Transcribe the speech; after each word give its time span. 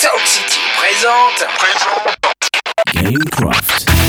Sound 0.00 0.24
City 0.24 0.60
présente. 0.78 1.46
Gamecraft. 2.94 3.99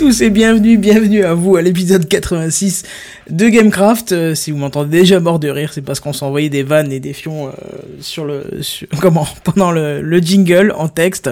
Tous 0.00 0.22
et 0.22 0.30
bienvenue, 0.30 0.78
bienvenue 0.78 1.24
à 1.24 1.34
vous 1.34 1.56
à 1.56 1.62
l'épisode 1.62 2.08
86 2.08 2.84
de 3.28 3.48
Gamecraft. 3.50 4.12
Euh, 4.12 4.34
si 4.34 4.50
vous 4.50 4.56
m'entendez 4.56 5.00
déjà 5.00 5.20
mort 5.20 5.38
de 5.38 5.50
rire, 5.50 5.72
c'est 5.74 5.82
parce 5.82 6.00
qu'on 6.00 6.14
envoyé 6.22 6.48
des 6.48 6.62
vannes 6.62 6.90
et 6.90 7.00
des 7.00 7.12
fions 7.12 7.48
euh, 7.48 7.52
sur 8.00 8.24
le, 8.24 8.44
sur- 8.62 8.88
comment, 9.02 9.26
pendant 9.44 9.70
le, 9.72 10.00
le 10.00 10.18
jingle 10.18 10.72
en 10.74 10.88
texte. 10.88 11.28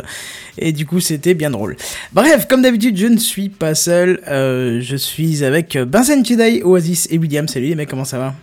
Et 0.59 0.73
du 0.73 0.85
coup, 0.85 1.01
c'était 1.01 1.33
bien 1.33 1.49
drôle. 1.49 1.77
Bref, 2.13 2.47
comme 2.47 2.61
d'habitude, 2.61 2.99
je 2.99 3.07
ne 3.07 3.17
suis 3.17 3.49
pas 3.49 3.75
seul. 3.75 4.21
Euh, 4.29 4.81
je 4.83 4.97
suis 4.97 5.45
avec 5.45 5.79
Benzen 5.79 6.23
Jedi, 6.23 6.61
Oasis 6.63 7.09
et 7.11 7.17
William. 7.17 7.49
Salut 7.49 7.69
les 7.69 7.75
mecs, 7.75 7.89
comment 7.89 8.05
ça 8.05 8.19
va? 8.19 8.35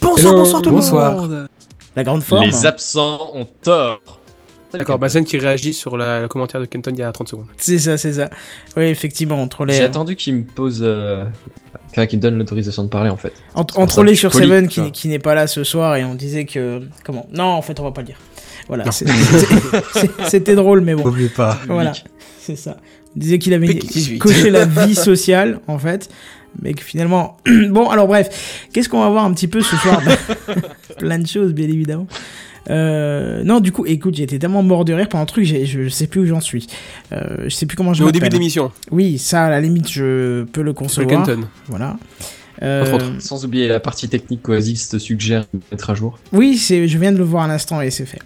Bonsoir, 0.00 0.34
bonsoir 0.34 0.62
tout 0.62 0.70
le 0.70 0.76
bonsoir. 0.76 1.16
monde. 1.16 1.48
La 1.96 2.04
grande 2.04 2.22
forme. 2.22 2.44
Les 2.44 2.64
absents 2.64 3.32
ont 3.34 3.48
tort. 3.62 4.17
D'accord, 4.72 4.98
Bazen 4.98 5.24
qui 5.24 5.38
réagit 5.38 5.72
sur 5.72 5.96
la, 5.96 6.20
le 6.20 6.28
commentaire 6.28 6.60
de 6.60 6.66
Kenton 6.66 6.90
il 6.92 6.98
y 6.98 7.02
a 7.02 7.10
30 7.10 7.28
secondes. 7.28 7.46
C'est 7.56 7.78
ça, 7.78 7.96
c'est 7.96 8.14
ça. 8.14 8.28
Oui, 8.76 8.84
effectivement, 8.84 9.40
entre 9.40 9.66
J'ai 9.66 9.78
les, 9.78 9.84
attendu 9.84 10.14
qu'il 10.14 10.34
me 10.34 10.44
pose. 10.44 10.80
Euh... 10.82 11.24
Enfin, 11.90 12.06
qu'il 12.06 12.18
me 12.18 12.22
donne 12.22 12.36
l'autorisation 12.36 12.84
de 12.84 12.88
parler 12.88 13.08
en 13.08 13.16
fait. 13.16 13.32
entre, 13.54 13.78
entre 13.78 14.02
les 14.02 14.14
sur 14.14 14.32
Seven 14.34 14.68
qui, 14.68 15.08
n'est 15.08 15.18
pas 15.18 15.34
là 15.34 15.46
ce 15.46 15.64
soir 15.64 15.96
et 15.96 16.04
on 16.04 16.14
disait 16.14 16.44
que 16.44 16.82
comment? 17.04 17.26
Non, 17.32 17.44
en 17.44 17.62
fait, 17.62 17.80
on 17.80 17.84
va 17.84 17.92
pas 17.92 18.02
le 18.02 18.08
dire. 18.08 18.18
Voilà, 18.68 18.84
c'était 20.28 20.54
drôle, 20.54 20.82
mais 20.82 20.94
bon. 20.94 21.04
N'oubliez 21.04 21.30
pas. 21.30 21.58
Voilà, 21.66 21.92
c'est 22.38 22.56
ça. 22.56 22.76
On 23.16 23.18
disait 23.18 23.38
qu'il 23.38 23.54
avait 23.54 23.78
coché 24.18 24.50
la 24.50 24.66
vie 24.66 24.94
sociale, 25.10 25.60
en 25.66 25.78
fait, 25.78 26.10
mais 26.60 26.74
que 26.74 26.82
finalement... 26.82 27.38
bon, 27.70 27.88
alors 27.88 28.06
bref, 28.06 28.68
qu'est-ce 28.72 28.90
qu'on 28.90 29.00
va 29.00 29.08
voir 29.08 29.24
un 29.24 29.32
petit 29.32 29.48
peu 29.48 29.62
ce 29.62 29.76
soir? 29.76 30.02
Plein 30.98 31.18
de 31.18 31.26
choses, 31.26 31.54
bien 31.54 31.66
évidemment. 31.66 32.06
Euh, 32.70 33.42
non, 33.44 33.60
du 33.60 33.72
coup, 33.72 33.84
écoute, 33.86 34.14
j'ai 34.14 34.24
été 34.24 34.38
tellement 34.38 34.62
mort 34.62 34.84
de 34.84 34.92
rire 34.92 35.08
pendant 35.08 35.22
un 35.22 35.26
truc, 35.26 35.44
j'ai- 35.44 35.64
je 35.66 35.88
sais 35.88 36.06
plus 36.06 36.20
où 36.20 36.26
j'en 36.26 36.40
suis. 36.40 36.66
Euh, 37.12 37.44
je 37.44 37.48
sais 37.50 37.66
plus 37.66 37.76
comment 37.76 37.94
je 37.94 38.02
Mais 38.02 38.08
au 38.08 38.12
début 38.12 38.28
de 38.28 38.34
l'émission, 38.34 38.70
Oui, 38.90 39.18
ça, 39.18 39.46
à 39.46 39.50
la 39.50 39.60
limite, 39.60 39.88
je 39.90 40.44
peux 40.44 40.62
le 40.62 40.72
concevoir. 40.72 41.24
Kenton. 41.24 41.46
Voilà. 41.66 41.96
Euh. 42.62 42.98
Sans 43.20 43.44
oublier 43.44 43.68
la 43.68 43.80
partie 43.80 44.08
technique 44.08 44.42
qu'Oasis 44.42 44.88
te 44.88 44.98
suggère 44.98 45.44
de 45.54 45.60
mettre 45.70 45.90
à 45.90 45.94
jour. 45.94 46.18
Oui, 46.32 46.56
c'est, 46.58 46.88
je 46.88 46.98
viens 46.98 47.12
de 47.12 47.18
le 47.18 47.24
voir 47.24 47.44
à 47.44 47.48
l'instant 47.48 47.80
et 47.80 47.90
c'est 47.90 48.04
fait. 48.06 48.18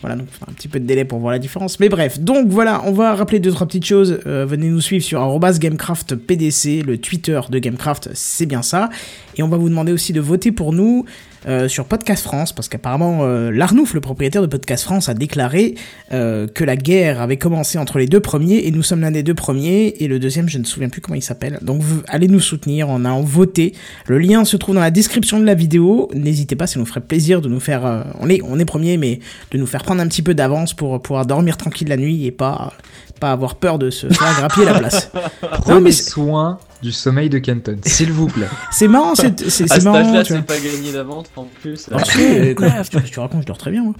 Voilà, 0.00 0.16
donc 0.16 0.26
un 0.48 0.52
petit 0.52 0.66
peu 0.68 0.80
de 0.80 0.84
délai 0.86 1.04
pour 1.04 1.20
voir 1.20 1.30
la 1.32 1.38
différence. 1.38 1.78
Mais 1.78 1.88
bref, 1.88 2.18
donc 2.18 2.48
voilà, 2.48 2.82
on 2.86 2.92
va 2.92 3.14
rappeler 3.14 3.38
deux, 3.38 3.52
trois 3.52 3.66
petites 3.68 3.84
choses. 3.86 4.18
Euh, 4.26 4.44
venez 4.44 4.68
nous 4.68 4.80
suivre 4.80 5.04
sur 5.04 5.20
GameCraftPDC, 5.60 6.82
le 6.84 6.98
Twitter 6.98 7.40
de 7.48 7.58
GameCraft, 7.58 8.10
c'est 8.14 8.46
bien 8.46 8.62
ça. 8.62 8.88
Et 9.36 9.42
on 9.44 9.48
va 9.48 9.56
vous 9.56 9.68
demander 9.68 9.92
aussi 9.92 10.12
de 10.12 10.20
voter 10.20 10.50
pour 10.50 10.72
nous 10.72 11.04
euh, 11.46 11.68
sur 11.68 11.84
Podcast 11.86 12.22
France, 12.22 12.52
parce 12.52 12.68
qu'apparemment, 12.68 13.20
euh, 13.22 13.50
Larnouf, 13.50 13.94
le 13.94 14.00
propriétaire 14.00 14.42
de 14.42 14.46
Podcast 14.46 14.84
France, 14.84 15.08
a 15.08 15.14
déclaré 15.14 15.74
euh, 16.12 16.46
que 16.46 16.64
la 16.64 16.76
guerre 16.76 17.20
avait 17.20 17.36
commencé 17.36 17.78
entre 17.78 17.98
les 17.98 18.06
deux 18.06 18.20
premiers, 18.20 18.66
et 18.66 18.70
nous 18.70 18.82
sommes 18.82 19.00
l'un 19.00 19.10
des 19.10 19.22
deux 19.22 19.34
premiers, 19.34 19.94
et 20.00 20.08
le 20.08 20.18
deuxième, 20.18 20.48
je 20.48 20.58
ne 20.58 20.62
me 20.62 20.66
souviens 20.66 20.88
plus 20.88 21.00
comment 21.00 21.16
il 21.16 21.22
s'appelle. 21.22 21.58
Donc 21.62 21.82
allez 22.08 22.28
nous 22.28 22.40
soutenir, 22.40 22.88
en 22.88 23.20
voté. 23.22 23.74
Le 24.06 24.18
lien 24.18 24.44
se 24.44 24.56
trouve 24.56 24.74
dans 24.74 24.80
la 24.80 24.90
description 24.90 25.40
de 25.40 25.44
la 25.44 25.54
vidéo. 25.54 26.08
N'hésitez 26.14 26.56
pas, 26.56 26.66
ça 26.66 26.78
nous 26.78 26.86
ferait 26.86 27.00
plaisir 27.00 27.40
de 27.40 27.48
nous 27.48 27.60
faire... 27.60 28.04
on 28.20 28.28
est, 28.28 28.40
on 28.42 28.58
est 28.58 28.64
premier, 28.64 28.96
mais 28.96 29.20
de 29.50 29.58
nous 29.58 29.66
faire 29.66 29.82
prendre 29.82 30.00
un 30.00 30.08
petit 30.08 30.22
peu 30.22 30.34
d'avance 30.34 30.74
pour 30.74 31.00
pouvoir 31.02 31.26
dormir 31.26 31.56
tranquille 31.56 31.88
la 31.88 31.96
nuit 31.96 32.26
et 32.26 32.30
pas, 32.30 32.72
pas 33.22 33.30
avoir 33.32 33.54
peur 33.54 33.78
de 33.78 33.88
se 33.90 34.08
faire 34.08 34.34
grappiller 34.36 34.66
la 34.66 34.74
place. 34.80 35.10
Prenez 35.62 35.80
mais 35.80 35.92
c'est- 35.92 36.10
soin 36.10 36.58
du 36.82 36.90
sommeil 36.90 37.30
de 37.30 37.38
Kenton, 37.38 37.78
s'il 37.86 38.10
vous 38.10 38.26
plaît. 38.26 38.48
C'est 38.72 38.88
marrant, 38.88 39.14
c'est 39.14 39.38
c'est- 39.48 39.70
À 39.70 39.76
cet 39.78 39.86
âge-là, 39.86 40.24
tu 40.24 40.32
vois. 40.32 40.42
c'est 40.42 40.46
pas 40.46 40.58
gagné 40.58 40.90
d'avance 40.92 41.26
en 41.36 41.44
plus. 41.60 41.86
Ah, 41.92 41.98
euh, 42.18 42.54
quoi, 42.54 42.70
tu, 42.90 43.00
tu 43.02 43.20
racontes, 43.20 43.42
je 43.42 43.46
dors 43.46 43.56
très 43.56 43.70
bien, 43.70 43.84
moi. 43.84 43.94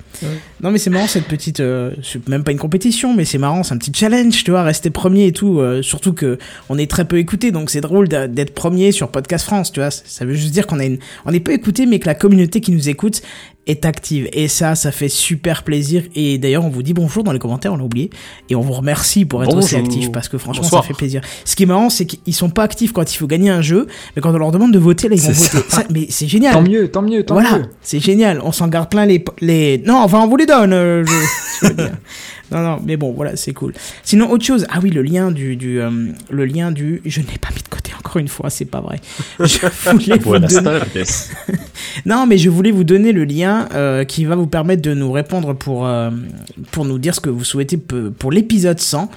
Non, 0.61 0.73
mais 0.73 0.79
c'est 0.79 0.91
marrant 0.91 1.07
cette 1.07 1.27
petite. 1.29 1.61
euh, 1.61 1.93
c'est 2.03 2.29
même 2.29 2.43
pas 2.43 2.51
une 2.51 2.59
compétition, 2.59 3.15
mais 3.15 3.25
c'est 3.25 3.39
marrant, 3.39 3.63
c'est 3.63 3.73
un 3.75 3.79
petit 3.79 3.93
challenge, 3.95 4.43
tu 4.43 4.51
vois, 4.51 4.65
rester 4.65 4.91
premier 4.91 5.27
et 5.29 5.33
tout. 5.33 5.61
euh, 5.61 5.81
surtout 5.83 6.13
que 6.13 6.39
on 6.69 6.77
est 6.77 6.91
très 6.91 7.05
peu 7.05 7.19
écouté, 7.19 7.53
donc 7.53 7.71
c'est 7.71 7.81
drôle 7.81 8.09
d'être 8.09 8.53
premier 8.53 8.91
sur 8.91 9.09
Podcast 9.13 9.45
France, 9.45 9.71
tu 9.71 9.79
vois. 9.79 9.93
Ça- 9.93 10.03
Ça 10.05 10.25
veut 10.25 10.35
juste 10.35 10.53
dire 10.53 10.67
qu'on 10.67 10.81
a 10.81 10.85
une, 10.85 10.99
on 11.25 11.33
est 11.33 11.39
peu 11.41 11.53
écouté, 11.53 11.87
mais 11.87 12.01
que 12.01 12.07
la 12.07 12.17
communauté 12.17 12.61
qui 12.61 12.73
nous 12.73 12.89
écoute 12.89 13.23
est 13.67 13.85
active. 13.85 14.29
Et 14.33 14.49
ça, 14.49 14.75
ça 14.75 14.91
fait 14.91 15.09
super 15.09 15.63
plaisir. 15.63 16.03
Et 16.15 16.39
d'ailleurs, 16.39 16.65
on 16.65 16.69
vous 16.69 16.83
dit 16.83 16.95
bonjour 16.95 17.23
dans 17.25 17.33
les 17.33 17.39
commentaires, 17.39 17.73
on 17.73 17.77
l'a 17.77 17.85
oublié. 17.85 18.11
Et 18.51 18.55
on 18.57 18.61
vous 18.61 18.73
remercie 18.73 19.25
pour 19.25 19.43
être 19.45 19.55
aussi 19.57 19.77
actif, 19.77 20.11
parce 20.11 20.29
que 20.29 20.37
franchement, 20.39 20.63
Bonsoir. 20.65 20.83
ça 20.83 20.89
fait 20.89 20.95
plaisir. 20.95 21.21
Ce 21.45 21.55
qui 21.55 21.63
est 21.63 21.67
marrant, 21.67 21.89
c'est 21.91 22.05
qu'ils 22.07 22.35
sont 22.35 22.51
pas 22.51 22.65
actifs 22.65 22.93
quand 22.93 23.13
il 23.13 23.17
faut 23.17 23.27
gagner 23.27 23.51
un 23.51 23.63
jeu, 23.63 23.87
mais 24.17 24.23
quand 24.23 24.35
on 24.35 24.39
leur 24.39 24.51
demande 24.53 24.73
de 24.73 24.79
voter, 24.79 25.09
là, 25.09 25.15
ils 25.15 25.21
vont 25.23 25.33
voter. 25.33 25.59
Ça, 25.69 25.85
mais 25.91 26.07
c'est 26.11 26.27
génial. 26.29 26.53
Tant 26.55 26.63
mieux, 26.63 26.89
tant 26.91 27.03
mieux, 27.03 27.25
tant 27.25 27.35
Voilà, 27.35 27.59
mieux. 27.59 27.65
c'est 27.83 28.01
génial. 28.01 28.41
On 28.43 28.51
s'en 28.53 28.67
garde 28.69 28.91
plein 28.91 29.07
les, 29.07 29.25
les. 29.41 29.79
Non, 29.87 29.99
enfin, 30.03 30.21
on 30.23 30.29
vous 30.29 30.37
les 30.37 30.47
donne. 30.47 30.73
euh, 30.73 31.05
je- 31.05 31.67
je. 31.69 31.73
Non, 32.51 32.61
non, 32.63 32.81
mais 32.85 32.97
bon, 32.99 33.13
voilà, 33.13 33.35
c'est 33.37 33.53
cool. 33.55 33.73
Sinon, 34.03 34.31
autre 34.31 34.45
chose. 34.45 34.67
Ah 34.69 34.79
oui, 34.83 34.91
le 34.91 35.01
lien 35.03 35.31
du, 35.31 35.57
du, 35.57 35.81
euh, 35.81 35.91
le 36.31 36.45
lien 36.45 36.71
du. 36.71 37.01
Je 37.07 37.21
n'ai 37.21 37.39
pas 37.41 37.49
mis 37.55 37.63
de 37.63 37.69
côté 37.69 37.92
encore 38.13 38.21
une 38.21 38.29
fois, 38.29 38.51
c'est 38.51 38.67
pas 38.67 38.81
vrai. 38.83 39.01
Je 39.41 39.91
voulais 39.91 40.19
vous 40.19 40.31
donner- 40.39 40.81
Non, 42.07 42.27
mais 42.27 42.37
je 42.39 42.51
voulais 42.51 42.71
vous 42.71 42.85
donner 42.85 43.13
le 43.13 43.25
lien 43.25 43.69
euh, 43.75 44.05
qui 44.05 44.25
va 44.27 44.35
vous 44.37 44.47
permettre 44.47 44.83
de 44.83 44.93
nous 44.93 45.11
répondre 45.13 45.55
pour 45.55 45.87
euh, 45.87 46.11
pour 46.73 46.85
nous 46.85 46.99
dire 46.99 47.15
ce 47.15 47.21
que 47.21 47.31
vous 47.31 47.45
souhaitez 47.45 47.79
pour 47.79 48.31
l'épisode 48.31 48.79
100. 48.81 49.11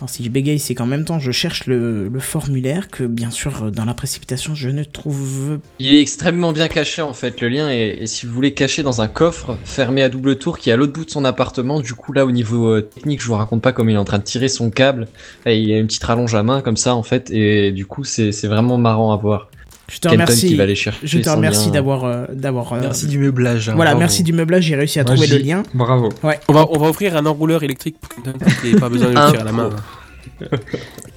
Alors 0.00 0.08
si 0.08 0.24
je 0.24 0.30
bégaye, 0.30 0.58
c'est 0.58 0.74
qu'en 0.74 0.86
même 0.86 1.04
temps 1.04 1.18
je 1.18 1.30
cherche 1.30 1.66
le, 1.66 2.08
le 2.08 2.20
formulaire 2.20 2.88
que 2.88 3.04
bien 3.04 3.30
sûr 3.30 3.64
euh, 3.64 3.70
dans 3.70 3.84
la 3.84 3.92
précipitation 3.92 4.54
je 4.54 4.70
ne 4.70 4.82
trouve 4.82 5.58
Il 5.78 5.94
est 5.94 6.00
extrêmement 6.00 6.52
bien 6.52 6.68
caché 6.68 7.02
en 7.02 7.12
fait. 7.12 7.40
Le 7.42 7.48
lien 7.50 7.68
est, 7.70 7.98
et 8.00 8.06
si 8.06 8.24
vous 8.24 8.32
voulez 8.32 8.54
cacher 8.54 8.82
dans 8.82 9.02
un 9.02 9.08
coffre 9.08 9.58
fermé 9.64 10.02
à 10.02 10.08
double 10.08 10.36
tour 10.36 10.58
qui 10.58 10.70
est 10.70 10.72
à 10.72 10.76
l'autre 10.76 10.94
bout 10.94 11.04
de 11.04 11.10
son 11.10 11.26
appartement. 11.26 11.80
Du 11.80 11.92
coup 11.92 12.14
là 12.14 12.24
au 12.24 12.30
niveau 12.30 12.68
euh, 12.70 12.80
technique, 12.80 13.20
je 13.20 13.26
vous 13.26 13.34
raconte 13.34 13.60
pas 13.60 13.72
comment 13.72 13.90
il 13.90 13.94
est 13.94 13.98
en 13.98 14.04
train 14.04 14.18
de 14.18 14.24
tirer 14.24 14.48
son 14.48 14.70
câble. 14.70 15.06
Et 15.44 15.58
il 15.58 15.68
y 15.68 15.74
a 15.74 15.78
une 15.78 15.86
petite 15.86 16.04
rallonge 16.04 16.34
à 16.34 16.42
main 16.42 16.62
comme 16.62 16.78
ça 16.78 16.94
en 16.94 17.02
fait. 17.02 17.30
Et 17.30 17.70
du 17.70 17.84
coup 17.84 18.02
c'est 18.04 18.32
c'est 18.32 18.48
vraiment 18.48 18.78
marrant 18.78 19.12
à 19.12 19.16
voir. 19.18 19.50
Je 19.92 19.96
te 19.98 20.02
Kenton 20.08 20.22
remercie. 20.22 20.46
qui 20.46 20.54
va 20.54 20.62
aller 20.62 20.76
chercher. 20.76 21.04
Je 21.04 21.18
te 21.18 21.28
remercie 21.28 21.72
d'avoir 21.72 22.04
euh, 22.04 22.24
d'avoir. 22.32 22.72
euh, 22.74 22.80
Merci 22.80 23.08
du 23.08 23.18
meublage. 23.18 23.68
hein, 23.68 23.72
Voilà, 23.74 23.90
bravo. 23.90 23.98
merci 23.98 24.22
du 24.22 24.32
meublage, 24.32 24.62
j'ai 24.62 24.76
réussi 24.76 25.00
à 25.00 25.02
Moi, 25.02 25.14
trouver 25.16 25.26
le 25.26 25.38
lien. 25.38 25.64
Bravo. 25.74 26.10
On 26.48 26.52
va, 26.52 26.68
on 26.70 26.78
va 26.78 26.88
offrir 26.88 27.16
un 27.16 27.26
enrouleur 27.26 27.64
électrique 27.64 27.96
pour 28.00 28.08
Kenton 28.14 28.38
qui 28.62 28.72
n'ait 28.72 28.78
pas 28.78 28.88
besoin 28.88 29.08
de 29.10 29.14
le 29.16 29.26
tirer 29.26 29.38
à 29.42 29.44
la 29.44 29.50
main. 29.52 29.70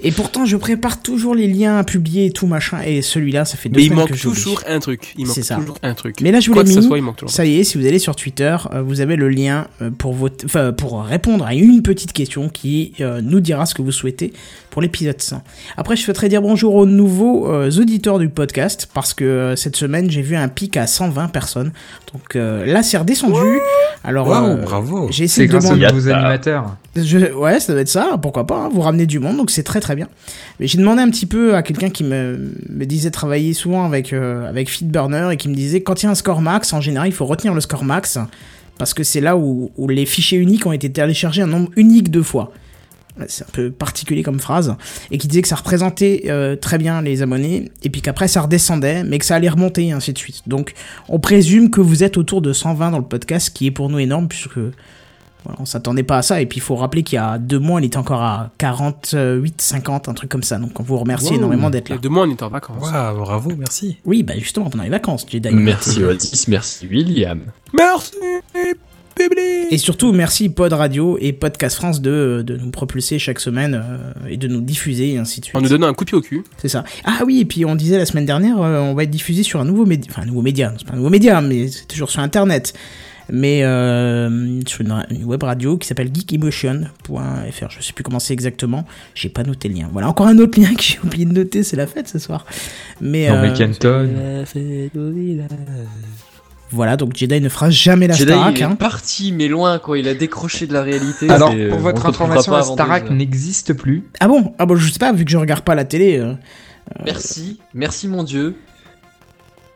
Et 0.02 0.12
pourtant, 0.12 0.46
je 0.46 0.58
prépare 0.58 1.02
toujours 1.02 1.34
les 1.36 1.48
liens 1.48 1.78
à 1.78 1.84
publier 1.84 2.26
et 2.26 2.32
tout 2.32 2.46
machin. 2.48 2.80
Et 2.86 3.02
celui-là, 3.02 3.46
ça 3.46 3.56
fait 3.58 3.70
deux 3.70 3.80
Mais 3.80 3.86
il 3.86 3.94
manque 3.94 4.12
que 4.12 4.18
toujours 4.22 4.62
un 4.68 4.80
truc. 4.80 5.14
Il 5.18 5.26
manque 5.26 5.36
C'est 5.36 5.44
ça. 5.44 5.56
toujours 5.56 5.78
un 5.82 5.94
truc. 5.94 6.18
Mais 6.22 6.32
là, 6.32 6.40
je 6.40 6.52
vous 6.52 6.58
l'ai 6.60 6.64
mis. 6.66 6.84
soit, 6.84 6.98
il 6.98 7.04
manque 7.04 7.18
toujours. 7.18 7.32
Ça 7.34 7.46
y 7.46 7.58
est, 7.60 7.64
si 7.64 7.78
vous 7.78 7.86
allez 7.86 8.00
sur 8.00 8.16
Twitter, 8.16 8.56
euh, 8.74 8.82
vous 8.82 9.00
avez 9.02 9.16
le 9.16 9.30
lien 9.30 9.68
euh, 9.82 9.90
pour 9.92 10.16
enfin, 10.46 10.74
pour 10.74 11.04
répondre 11.04 11.46
à 11.46 11.54
une 11.56 11.82
petite 11.82 12.12
question 12.14 12.50
qui 12.50 12.94
euh, 13.00 13.22
nous 13.22 13.40
dira 13.40 13.66
ce 13.66 13.74
que 13.74 13.82
vous 13.82 13.92
souhaitez 13.92 14.34
pour 14.70 14.82
l'épisode 14.82 15.22
100. 15.22 15.42
Après, 15.78 15.96
je 15.96 16.02
souhaiterais 16.02 16.30
dire 16.30 16.42
bonjour 16.42 16.76
aux 16.76 16.86
nouveaux 16.86 17.48
auditeurs 17.80 18.20
du 18.20 18.28
podcast 18.30 18.90
parce 18.94 19.14
que 19.14 19.54
cette 19.56 19.76
semaine, 19.76 20.10
j'ai 20.10 20.22
vu 20.24 20.36
un 20.36 20.48
pic 20.48 20.76
à 20.78 20.88
120 20.88 21.28
personnes. 21.28 21.72
Donc 22.12 22.34
là, 22.36 22.82
c'est 22.84 22.98
redescendu. 22.98 23.60
Alors, 24.04 24.28
Waouh, 24.28 24.46
euh, 24.48 24.56
bravo. 24.58 25.08
j'ai 25.12 25.26
essayé 25.26 25.48
C'est 25.48 25.54
de 25.54 25.60
grâce 25.60 25.72
aux 25.72 25.76
demander. 25.76 26.10
Yatta. 26.10 26.18
animateurs. 26.18 26.76
Ouais, 26.96 27.60
ça 27.60 27.74
doit 27.74 27.82
être 27.82 27.90
ça, 27.90 28.20
pourquoi 28.22 28.46
pas, 28.46 28.56
hein, 28.56 28.70
vous 28.72 28.82
ramenez 28.82 29.08
du 29.08 29.18
monde, 29.18 29.38
donc 29.38 29.50
c'est 29.50 29.64
très 29.64 29.80
très 29.80 29.96
bien. 29.96 30.08
Mais 30.60 30.68
j'ai 30.68 30.78
demandé 30.78 31.02
un 31.02 31.10
petit 31.10 31.26
peu 31.26 31.56
à 31.56 31.64
quelqu'un 31.64 31.90
qui 31.90 32.04
me, 32.04 32.54
disait 32.70 33.10
travailler 33.10 33.54
souvent 33.54 33.84
avec, 33.84 34.14
euh, 34.14 34.48
avec 34.48 34.70
Feedburner 34.70 35.30
et 35.32 35.38
qui 35.38 35.50
me 35.50 35.56
disait 35.56 35.82
quand 35.82 36.04
il 36.04 36.06
y 36.06 36.08
a 36.08 36.12
un 36.12 36.16
score 36.16 36.42
max, 36.42 36.72
en 36.72 36.82
général, 36.82 37.08
il 37.08 37.14
faut 37.14 37.26
retenir 37.26 37.56
le 37.56 37.62
score 37.62 37.84
max 37.84 38.20
parce 38.78 38.94
que 38.94 39.04
c'est 39.04 39.22
là 39.22 39.38
où, 39.38 39.72
les 39.88 40.06
fichiers 40.06 40.38
uniques 40.38 40.66
ont 40.66 40.72
été 40.72 40.92
téléchargés 40.92 41.42
un 41.42 41.48
nombre 41.48 41.72
unique 41.76 42.12
de 42.12 42.22
fois. 42.22 42.52
C'est 43.28 43.44
un 43.44 43.52
peu 43.52 43.72
particulier 43.72 44.24
comme 44.24 44.40
phrase. 44.40 44.76
Et 45.12 45.20
qui 45.20 45.28
disait 45.28 45.44
que 45.44 45.48
ça 45.48 45.56
représentait 45.56 46.24
euh, 46.28 46.56
très 46.56 46.80
bien 46.80 47.02
les 47.02 47.22
abonnés, 47.22 47.72
et 47.84 47.90
puis 47.90 48.02
qu'après 48.02 48.28
ça 48.28 48.42
redescendait, 48.42 49.04
mais 49.04 49.20
que 49.20 49.26
ça 49.26 49.36
allait 49.36 49.50
remonter, 49.50 49.88
et 49.88 49.92
ainsi 49.92 50.14
de 50.14 50.18
suite. 50.18 50.42
Donc 50.48 50.74
on 51.10 51.20
présume 51.20 51.70
que 51.70 51.82
vous 51.82 52.04
êtes 52.04 52.18
autour 52.18 52.42
de 52.42 52.54
120 52.54 52.92
dans 52.92 52.98
le 52.98 53.04
podcast, 53.04 53.52
qui 53.52 53.68
est 53.68 53.72
pour 53.72 53.90
nous 53.90 54.00
énorme, 54.00 54.28
puisque 54.28 54.60
voilà, 55.46 55.60
on 55.62 55.66
s'attendait 55.66 56.04
pas 56.04 56.18
à 56.18 56.22
ça. 56.22 56.42
Et 56.42 56.46
puis 56.46 56.58
il 56.60 56.62
faut 56.62 56.76
rappeler 56.76 57.04
qu'il 57.04 57.16
y 57.18 57.20
a 57.20 57.38
deux 57.38 57.60
mois, 57.60 57.80
on 57.80 57.84
était 57.84 57.98
encore 57.98 58.22
à 58.22 58.52
48, 58.58 59.62
50, 59.62 60.10
un 60.10 60.14
truc 60.14 60.30
comme 60.30 60.44
ça. 60.44 60.58
Donc 60.58 60.80
on 60.80 60.84
vous 60.84 60.98
remercie 60.98 61.30
Wow. 61.32 61.36
énormément 61.36 61.70
d'être 61.70 61.90
là. 61.90 61.98
deux 61.98 62.10
mois, 62.10 62.24
on 62.26 62.32
était 62.32 62.44
en 62.44 62.50
vacances. 62.50 62.82
Waouh, 62.92 63.18
bravo, 63.20 63.52
merci. 63.58 63.98
Oui, 64.06 64.24
bah 64.24 64.34
justement, 64.38 64.70
pendant 64.70 64.84
les 64.84 64.90
vacances, 64.90 65.26
Jedi. 65.30 65.50
Merci 65.52 66.04
Otis, 66.04 66.46
merci 66.48 66.88
William. 66.88 67.42
Merci, 67.74 68.12
Et 69.70 69.78
surtout, 69.78 70.12
merci 70.12 70.50
Pod 70.50 70.74
Radio 70.74 71.18
et 71.22 71.34
Podcast 71.34 71.76
France 71.76 72.02
de, 72.02 72.44
de 72.46 72.58
nous 72.58 72.72
propulser 72.72 73.20
chaque 73.20 73.40
semaine 73.40 73.76
euh, 73.76 74.28
et 74.28 74.38
de 74.38 74.48
nous 74.48 74.60
diffuser 74.62 75.14
et 75.14 75.18
ainsi 75.20 75.40
de 75.40 75.46
suite. 75.46 75.56
En 75.56 75.62
nous 75.62 75.70
donnant 75.70 75.88
un 75.88 75.94
coup 75.94 76.04
de 76.04 76.10
pied 76.10 76.18
au 76.18 76.22
cul. 76.22 76.44
C'est 76.58 76.68
ça. 76.68 76.84
Ah 77.06 77.20
oui, 77.26 77.40
et 77.40 77.46
puis 77.46 77.64
on 77.64 77.76
disait 77.76 77.98
la 77.98 78.06
semaine 78.08 78.26
dernière, 78.26 78.60
euh, 78.62 78.80
on 78.80 78.96
va 78.96 79.04
être 79.04 79.12
diffusé 79.12 79.44
sur 79.44 79.60
un 79.62 79.66
nouveau 79.66 79.86
média, 79.86 80.10
enfin 80.12 80.24
un 80.24 80.26
nouveau 80.26 80.42
média, 80.42 80.70
non, 80.72 80.76
c'est 80.80 80.88
pas 80.88 80.94
un 80.94 80.98
nouveau 80.98 81.10
média, 81.12 81.42
mais 81.42 81.68
c'est 81.68 81.88
toujours 81.88 82.10
sur 82.10 82.22
Internet. 82.22 82.74
Mais 83.32 83.64
euh, 83.64 84.60
sur 84.68 84.82
une, 84.82 85.06
une 85.10 85.24
web 85.26 85.44
radio 85.44 85.78
qui 85.78 85.88
s'appelle 85.88 86.10
geekemotion.fr. 86.14 87.70
Je 87.70 87.82
sais 87.82 87.94
plus 87.94 88.04
comment 88.04 88.20
c'est 88.20 88.34
exactement. 88.34 88.86
J'ai 89.16 89.30
pas 89.30 89.44
noté 89.44 89.70
le 89.70 89.76
lien. 89.76 89.90
Voilà, 89.92 90.10
encore 90.10 90.28
un 90.28 90.38
autre 90.40 90.60
lien 90.62 90.74
que 90.74 90.82
j'ai 90.84 91.00
oublié 91.04 91.26
de 91.26 91.34
noter. 91.34 91.64
C'est 91.64 91.78
la 91.78 91.88
fête 91.88 92.08
ce 92.08 92.20
soir. 92.20 92.46
Mais, 93.02 93.30
Non, 93.30 93.36
euh, 93.36 93.42
mais 93.42 93.56
voilà, 96.72 96.98
donc 96.98 97.16
Jedi 97.16 97.40
ne 97.40 97.50
fera 97.50 97.70
jamais 97.70 98.08
la 98.08 98.16
Jedi, 98.16 98.32
Starac. 98.32 98.56
il 98.58 98.62
est 98.62 98.66
Hein. 98.66 98.76
parti, 98.76 99.32
mais 99.32 99.48
loin, 99.48 99.78
quoi. 99.78 100.00
Il 100.00 100.08
a 100.08 100.16
décroché 100.16 100.66
de 100.66 100.74
la 100.74 100.82
réalité. 100.82 101.30
Alors, 101.30 101.50
pour 101.52 101.78
on 101.78 101.82
votre 101.82 102.06
information, 102.08 102.52
la 102.52 102.96
heures. 102.96 103.12
n'existe 103.12 103.74
plus. 103.74 104.04
Ah 104.20 104.28
bon? 104.28 104.54
Ah 104.58 104.66
bon, 104.66 104.76
je 104.76 104.92
sais 104.92 104.98
pas, 104.98 105.14
vu 105.14 105.24
que 105.24 105.30
je 105.32 105.38
regarde 105.38 105.62
pas 105.64 105.76
la 105.76 105.86
télé. 105.86 106.18
euh, 106.18 106.34
Merci, 107.06 107.60
merci 107.76 108.08
mon 108.08 108.24
dieu. 108.24 108.56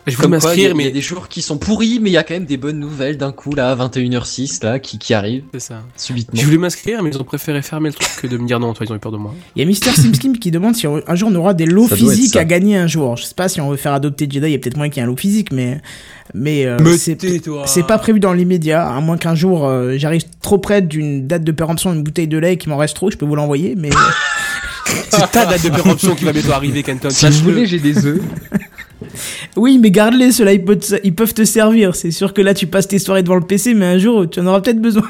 Je 0.07 0.15
voulais 0.15 0.29
Comme 0.29 0.39
quoi, 0.39 0.55
il 0.55 0.61
y, 0.61 0.65
a- 0.65 0.69
m'inscrire, 0.69 0.75
mais. 0.75 0.91
des 0.91 1.01
jours 1.01 1.27
qui 1.27 1.41
sont 1.41 1.57
pourris, 1.57 1.99
mais 2.01 2.09
il 2.09 2.13
y 2.13 2.17
a 2.17 2.23
quand 2.23 2.33
même 2.33 2.45
des 2.45 2.57
bonnes 2.57 2.79
nouvelles 2.79 3.17
d'un 3.17 3.31
coup, 3.31 3.53
là, 3.53 3.71
à 3.71 3.75
21h06, 3.75 4.63
là, 4.63 4.79
qui, 4.79 4.97
qui 4.97 5.13
arrivent 5.13 5.43
C'est 5.53 5.59
ça. 5.59 5.81
subitement. 5.97 6.39
Je 6.39 6.45
voulais 6.45 6.57
m'inscrire, 6.57 7.03
mais 7.03 7.09
ils 7.11 7.17
ont 7.19 7.23
préféré 7.23 7.61
fermer 7.61 7.89
le 7.89 7.95
truc 7.95 8.07
que 8.21 8.27
de 8.27 8.37
me 8.37 8.47
dire 8.47 8.59
non, 8.59 8.73
toi, 8.73 8.85
ils 8.87 8.91
ont 8.91 8.95
eu 8.95 8.99
peur 8.99 9.11
de 9.11 9.17
moi. 9.17 9.33
Il 9.55 9.59
y 9.59 9.63
a 9.63 9.65
Mister 9.65 9.91
Simskim 9.91 10.37
qui 10.37 10.49
demande 10.51 10.75
si 10.75 10.87
on- 10.87 11.01
un 11.05 11.15
jour 11.15 11.29
on 11.31 11.35
aura 11.35 11.53
des 11.53 11.65
lots 11.65 11.87
Ça 11.87 11.95
physiques 11.95 12.35
à 12.37 12.45
gagner 12.45 12.77
un 12.77 12.87
jour. 12.87 13.17
Je 13.17 13.23
sais 13.23 13.35
pas 13.35 13.49
si 13.49 13.59
on 13.61 13.69
veut 13.69 13.77
faire 13.77 13.93
adopter 13.93 14.27
Jedi, 14.29 14.47
il 14.47 14.51
y 14.51 14.55
a 14.55 14.59
peut-être 14.59 14.77
moins 14.77 14.89
qu'il 14.89 14.97
y 14.97 14.99
ait 15.01 15.03
un 15.03 15.11
lot 15.11 15.17
physique, 15.17 15.51
mais 15.51 15.81
mais, 16.33 16.65
euh, 16.65 16.77
c'est 16.97 17.17
c'est 17.65 17.83
pas 17.87 17.97
prévu 17.97 18.19
dans 18.19 18.33
l'immédiat. 18.33 18.87
À 18.87 18.99
moins 18.99 19.17
qu'un 19.17 19.35
jour 19.35 19.65
euh, 19.67 19.93
j'arrive 19.97 20.23
trop 20.41 20.57
près 20.57 20.81
d'une 20.81 21.25
date 21.27 21.43
de 21.43 21.51
péremption 21.53 21.91
d'une 21.93 22.03
bouteille 22.03 22.27
de 22.27 22.37
lait 22.37 22.53
et 22.53 22.57
qu'il 22.57 22.69
m'en 22.69 22.77
reste 22.77 22.95
trop, 22.95 23.09
je 23.11 23.17
peux 23.17 23.25
vous 23.25 23.35
l'envoyer. 23.35 23.75
Mais 23.77 23.89
C'est 25.09 25.31
ta 25.31 25.45
date 25.45 25.63
de 25.63 25.69
péremption 25.69 26.15
qui 26.15 26.25
va 26.25 26.31
bientôt 26.33 26.51
arriver, 26.51 26.83
Kenton. 26.83 27.09
Si 27.09 27.27
vous 27.29 27.43
voulez, 27.43 27.65
j'ai 27.65 27.79
des 27.79 28.05
œufs. 28.05 28.21
oui, 29.55 29.77
mais 29.77 29.91
garde-les, 29.91 30.31
ceux-là 30.31 30.53
ils 30.53 30.63
peuvent, 30.63 30.77
te, 30.77 30.95
ils 31.03 31.13
peuvent 31.13 31.33
te 31.33 31.43
servir. 31.45 31.95
C'est 31.95 32.11
sûr 32.11 32.33
que 32.33 32.41
là 32.41 32.53
tu 32.53 32.67
passes 32.67 32.87
tes 32.87 32.99
soirées 32.99 33.23
devant 33.23 33.35
le 33.35 33.41
PC, 33.41 33.73
mais 33.73 33.85
un 33.85 33.97
jour 33.97 34.29
tu 34.29 34.39
en 34.39 34.45
auras 34.47 34.61
peut-être 34.61 34.81
besoin. 34.81 35.09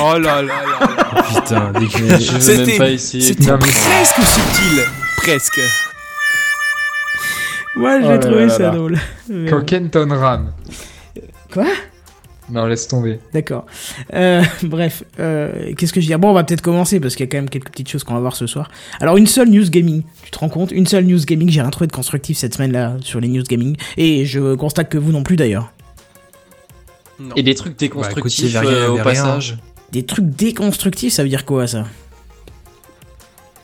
Oh 0.00 0.12
là 0.18 0.18
là 0.18 0.42
là 0.42 0.62
là. 0.80 1.22
Putain, 1.34 1.72
dès 1.78 1.86
que- 1.86 1.98
Je 1.98 2.66
même 2.66 2.78
pas 2.78 2.90
essayer. 2.90 3.22
C'était 3.22 3.50
presque 3.58 4.22
subtil. 4.22 4.82
Presque. 5.18 5.60
Moi 7.76 8.00
j'ai 8.02 8.14
Oh 8.14 8.18
trouvé 8.18 8.46
là 8.46 8.48
ça 8.50 8.62
là. 8.64 8.70
drôle. 8.70 8.98
Quand. 9.48 9.64
Kenton 9.64 10.08
rame. 10.10 10.52
Quoi? 11.52 11.64
Non, 12.52 12.66
laisse 12.66 12.86
tomber. 12.86 13.18
D'accord. 13.32 13.64
Euh, 14.12 14.42
bref, 14.62 15.04
euh, 15.18 15.72
qu'est-ce 15.76 15.92
que 15.92 16.00
je 16.00 16.06
veux 16.06 16.10
dire? 16.10 16.18
Bon, 16.18 16.30
on 16.30 16.34
va 16.34 16.44
peut-être 16.44 16.60
commencer 16.60 17.00
parce 17.00 17.16
qu'il 17.16 17.24
y 17.24 17.28
a 17.28 17.30
quand 17.30 17.38
même 17.38 17.48
quelques 17.48 17.70
petites 17.70 17.88
choses 17.88 18.04
qu'on 18.04 18.12
va 18.14 18.20
voir 18.20 18.36
ce 18.36 18.46
soir. 18.46 18.70
Alors, 19.00 19.16
une 19.16 19.26
seule 19.26 19.48
news 19.48 19.68
gaming. 19.70 20.02
Tu 20.22 20.30
te 20.30 20.38
rends 20.38 20.50
compte? 20.50 20.70
Une 20.70 20.86
seule 20.86 21.04
news 21.06 21.20
gaming. 21.24 21.48
J'ai 21.50 21.62
rien 21.62 21.70
trouvé 21.70 21.86
de 21.86 21.92
constructif 21.92 22.36
cette 22.36 22.54
semaine-là 22.54 22.96
sur 23.00 23.20
les 23.20 23.28
news 23.28 23.42
gaming. 23.42 23.76
Et 23.96 24.26
je 24.26 24.54
constate 24.54 24.90
que 24.90 24.98
vous 24.98 25.12
non 25.12 25.22
plus 25.22 25.36
d'ailleurs. 25.36 25.72
Non. 27.18 27.34
Et 27.36 27.42
des 27.42 27.54
trucs 27.54 27.78
Bah, 27.78 27.86
écoute, 27.86 28.00
déconstructifs 28.02 28.58
rien, 28.58 28.70
euh, 28.70 28.86
y 28.86 28.88
au 28.88 28.94
rien. 28.94 29.04
passage. 29.04 29.56
Des 29.92 30.04
trucs 30.04 30.26
déconstructifs, 30.28 31.14
ça 31.14 31.22
veut 31.22 31.28
dire 31.30 31.44
quoi 31.46 31.66
ça? 31.66 31.84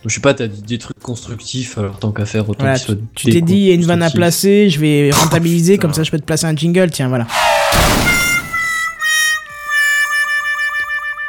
Je 0.06 0.14
sais 0.14 0.20
pas, 0.20 0.32
t'as 0.32 0.46
dit 0.46 0.62
des 0.62 0.78
trucs 0.78 0.98
constructifs, 1.00 1.76
alors 1.76 1.98
tant 1.98 2.12
qu'à 2.12 2.24
faire, 2.24 2.48
autant 2.48 2.62
Voilà, 2.64 2.78
qu'ils 2.78 2.86
soient 2.86 2.96
Tu 3.14 3.30
t'es 3.30 3.40
dit, 3.40 3.54
il 3.56 3.64
y 3.64 3.70
a 3.70 3.74
une 3.74 3.84
vanne 3.84 4.02
à 4.02 4.10
placer, 4.10 4.70
je 4.70 4.78
vais 4.78 5.10
rentabiliser, 5.12 5.76
comme 5.76 5.92
ça 5.92 6.04
je 6.04 6.10
peux 6.10 6.18
te 6.18 6.24
placer 6.24 6.46
un 6.46 6.54
jingle, 6.54 6.90
tiens, 6.90 7.08
voilà. 7.08 7.26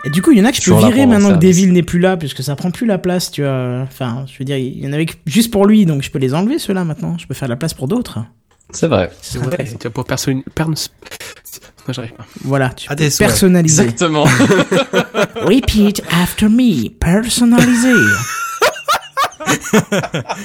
Et 0.05 0.09
du 0.09 0.21
coup, 0.21 0.31
il 0.31 0.37
y 0.37 0.41
en 0.41 0.45
a 0.45 0.51
que 0.51 0.57
je 0.61 0.63
peux 0.71 0.77
virer 0.77 1.01
pour 1.03 1.07
maintenant 1.07 1.27
que 1.29 1.33
service. 1.41 1.57
Devil 1.57 1.71
n'est 1.73 1.83
plus 1.83 1.99
là, 1.99 2.15
puisque 2.15 2.41
ça 2.41 2.55
prend 2.55 2.71
plus 2.71 2.85
la 2.87 2.97
place, 2.97 3.31
tu 3.31 3.41
vois. 3.41 3.81
Enfin, 3.83 4.25
je 4.31 4.37
veux 4.39 4.45
dire, 4.45 4.55
il 4.57 4.79
y 4.83 4.87
en 4.87 4.93
avait 4.93 5.07
juste 5.25 5.51
pour 5.51 5.65
lui, 5.65 5.85
donc 5.85 6.03
je 6.03 6.09
peux 6.09 6.19
les 6.19 6.33
enlever 6.33 6.57
ceux-là 6.57 6.85
maintenant. 6.85 7.17
Je 7.17 7.27
peux 7.27 7.33
faire 7.33 7.49
la 7.49 7.57
place 7.57 7.73
pour 7.73 7.87
d'autres. 7.89 8.19
C'est 8.71 8.87
vrai. 8.87 9.11
C'est 9.21 9.39
vrai. 9.39 9.57
Tu 9.65 9.73
vas 9.83 9.89
pouvoir 9.89 10.05
personne. 10.05 10.41
J'arrive 11.91 12.13
pas. 12.13 12.25
Voilà, 12.43 12.69
tu 12.69 12.87
peux 12.87 12.95
personnaliser. 12.95 13.81
Exactement. 13.83 14.23
Repeat 15.41 16.03
after 16.11 16.47
me, 16.47 16.87
personnaliser. 16.89 17.93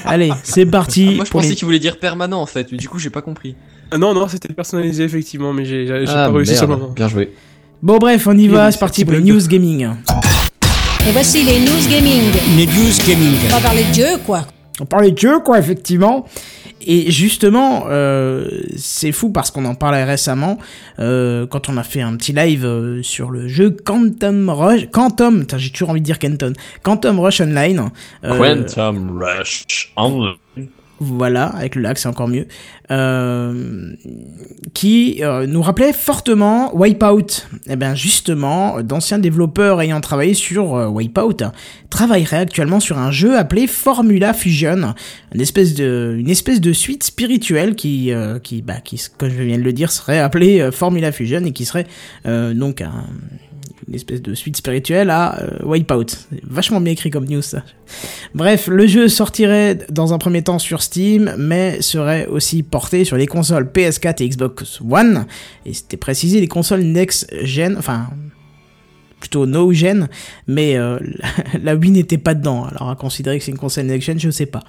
Allez, 0.04 0.32
c'est 0.42 0.66
parti. 0.66 1.14
Moi, 1.16 1.24
je 1.24 1.30
pour 1.30 1.40
pensais 1.40 1.50
les- 1.50 1.56
qu'il 1.56 1.66
voulait 1.66 1.78
dire 1.78 1.98
permanent, 1.98 2.40
en 2.40 2.46
fait. 2.46 2.68
mais 2.72 2.78
Du 2.78 2.88
coup, 2.88 2.98
j'ai 2.98 3.10
pas 3.10 3.22
compris. 3.22 3.56
Ah 3.90 3.98
non, 3.98 4.14
non, 4.14 4.26
c'était 4.28 4.52
personnalisé, 4.52 5.04
effectivement, 5.04 5.52
mais 5.52 5.64
j'ai 5.64 5.86
Ah, 6.08 6.26
pas 6.28 6.32
réussi 6.32 6.56
sur 6.56 6.66
le 6.66 6.76
moment. 6.76 6.88
Bien 6.90 7.08
joué. 7.08 7.30
Bon, 7.84 7.98
bref, 7.98 8.26
on 8.26 8.38
y 8.38 8.48
va, 8.48 8.72
c'est 8.72 8.78
parti 8.78 9.04
pour 9.04 9.12
les 9.12 9.20
news 9.20 9.46
gaming. 9.46 9.86
Et 11.06 11.12
voici 11.12 11.44
les 11.44 11.60
news 11.60 11.86
gaming. 11.86 12.32
Les 12.56 12.64
news 12.64 13.06
gaming. 13.06 13.36
On 13.44 13.56
va 13.56 13.60
parler 13.60 13.84
de 13.84 13.92
Dieu, 13.92 14.06
quoi. 14.24 14.46
On 14.80 14.86
parlait 14.86 15.10
de 15.10 15.18
jeu, 15.18 15.40
quoi, 15.40 15.58
effectivement. 15.58 16.24
Et 16.80 17.10
justement, 17.10 17.84
euh, 17.90 18.48
c'est 18.78 19.12
fou 19.12 19.28
parce 19.28 19.50
qu'on 19.50 19.66
en 19.66 19.74
parlait 19.74 20.02
récemment 20.02 20.56
euh, 20.98 21.46
quand 21.46 21.68
on 21.68 21.76
a 21.76 21.82
fait 21.82 22.00
un 22.00 22.16
petit 22.16 22.32
live 22.32 22.64
euh, 22.64 23.02
sur 23.02 23.30
le 23.30 23.48
jeu 23.48 23.70
Quantum 23.70 24.48
Rush. 24.48 24.88
Quantum, 24.90 25.44
j'ai 25.58 25.68
toujours 25.68 25.90
envie 25.90 26.00
de 26.00 26.06
dire 26.06 26.18
Canton. 26.18 26.54
Quantum 26.82 27.20
Rush 27.20 27.42
Online. 27.42 27.90
Euh, 28.24 28.64
Quantum 28.64 29.22
Rush. 29.22 29.92
Online. 29.96 30.36
Voilà, 31.00 31.46
avec 31.46 31.74
le 31.74 31.82
lac, 31.82 31.98
c'est 31.98 32.08
encore 32.08 32.28
mieux. 32.28 32.46
Euh, 32.90 33.94
qui 34.74 35.18
euh, 35.22 35.46
nous 35.46 35.60
rappelait 35.60 35.92
fortement 35.92 36.74
Wipeout. 36.76 37.46
Et 37.66 37.76
bien 37.76 37.94
justement, 37.94 38.80
d'anciens 38.82 39.18
développeurs 39.18 39.80
ayant 39.80 40.00
travaillé 40.00 40.34
sur 40.34 40.74
euh, 40.74 40.86
Wipeout 40.86 41.38
travailleraient 41.90 42.38
actuellement 42.38 42.80
sur 42.80 42.98
un 42.98 43.10
jeu 43.10 43.36
appelé 43.36 43.66
Formula 43.66 44.34
Fusion, 44.34 44.94
une 45.34 45.40
espèce 45.40 45.74
de, 45.74 46.16
une 46.18 46.30
espèce 46.30 46.60
de 46.60 46.72
suite 46.72 47.04
spirituelle 47.04 47.74
qui, 47.74 48.12
qui, 48.42 48.62
bah, 48.62 48.80
qui, 48.82 49.00
comme 49.16 49.30
je 49.30 49.42
viens 49.42 49.58
de 49.58 49.62
le 49.62 49.72
dire, 49.72 49.92
serait 49.92 50.18
appelée 50.18 50.70
Formula 50.72 51.12
Fusion 51.12 51.44
et 51.44 51.52
qui 51.52 51.64
serait 51.64 51.86
donc 52.24 52.80
un, 52.80 53.04
une 53.88 53.94
espèce 53.94 54.22
de 54.22 54.34
suite 54.34 54.56
spirituelle 54.56 55.10
à 55.10 55.40
euh, 55.40 55.64
Wipeout. 55.64 56.06
Vachement 56.44 56.80
bien 56.80 56.92
écrit 56.92 57.10
comme 57.10 57.26
news 57.26 57.42
ça. 57.42 57.62
Bref, 58.34 58.66
le 58.68 58.86
jeu 58.86 59.08
sortirait 59.08 59.78
dans 59.90 60.12
un 60.12 60.18
premier 60.18 60.42
temps 60.42 60.58
sur 60.58 60.82
Steam, 60.82 61.34
mais 61.38 61.80
serait 61.82 62.26
aussi 62.26 62.62
porté 62.62 63.04
sur 63.04 63.16
les 63.16 63.26
consoles 63.26 63.70
PS4 63.72 64.22
et 64.22 64.28
Xbox 64.28 64.80
One. 64.80 65.26
Et 65.66 65.74
c'était 65.74 65.96
précisé 65.96 66.40
les 66.40 66.48
consoles 66.48 66.82
next-gen, 66.82 67.76
enfin 67.78 68.08
plutôt 69.24 69.46
no-gen, 69.46 70.08
mais 70.46 70.76
euh, 70.76 70.98
la, 71.62 71.74
Wii 71.74 71.92
n'était 71.92 72.18
pas 72.18 72.34
dedans. 72.34 72.66
Alors 72.66 72.90
à 72.90 72.96
considérer 72.96 73.38
que 73.38 73.44
c'est 73.44 73.52
une 73.52 73.58
console 73.58 73.86
next-gen, 73.86 74.20
je 74.20 74.28
sais 74.28 74.44
pas. 74.44 74.60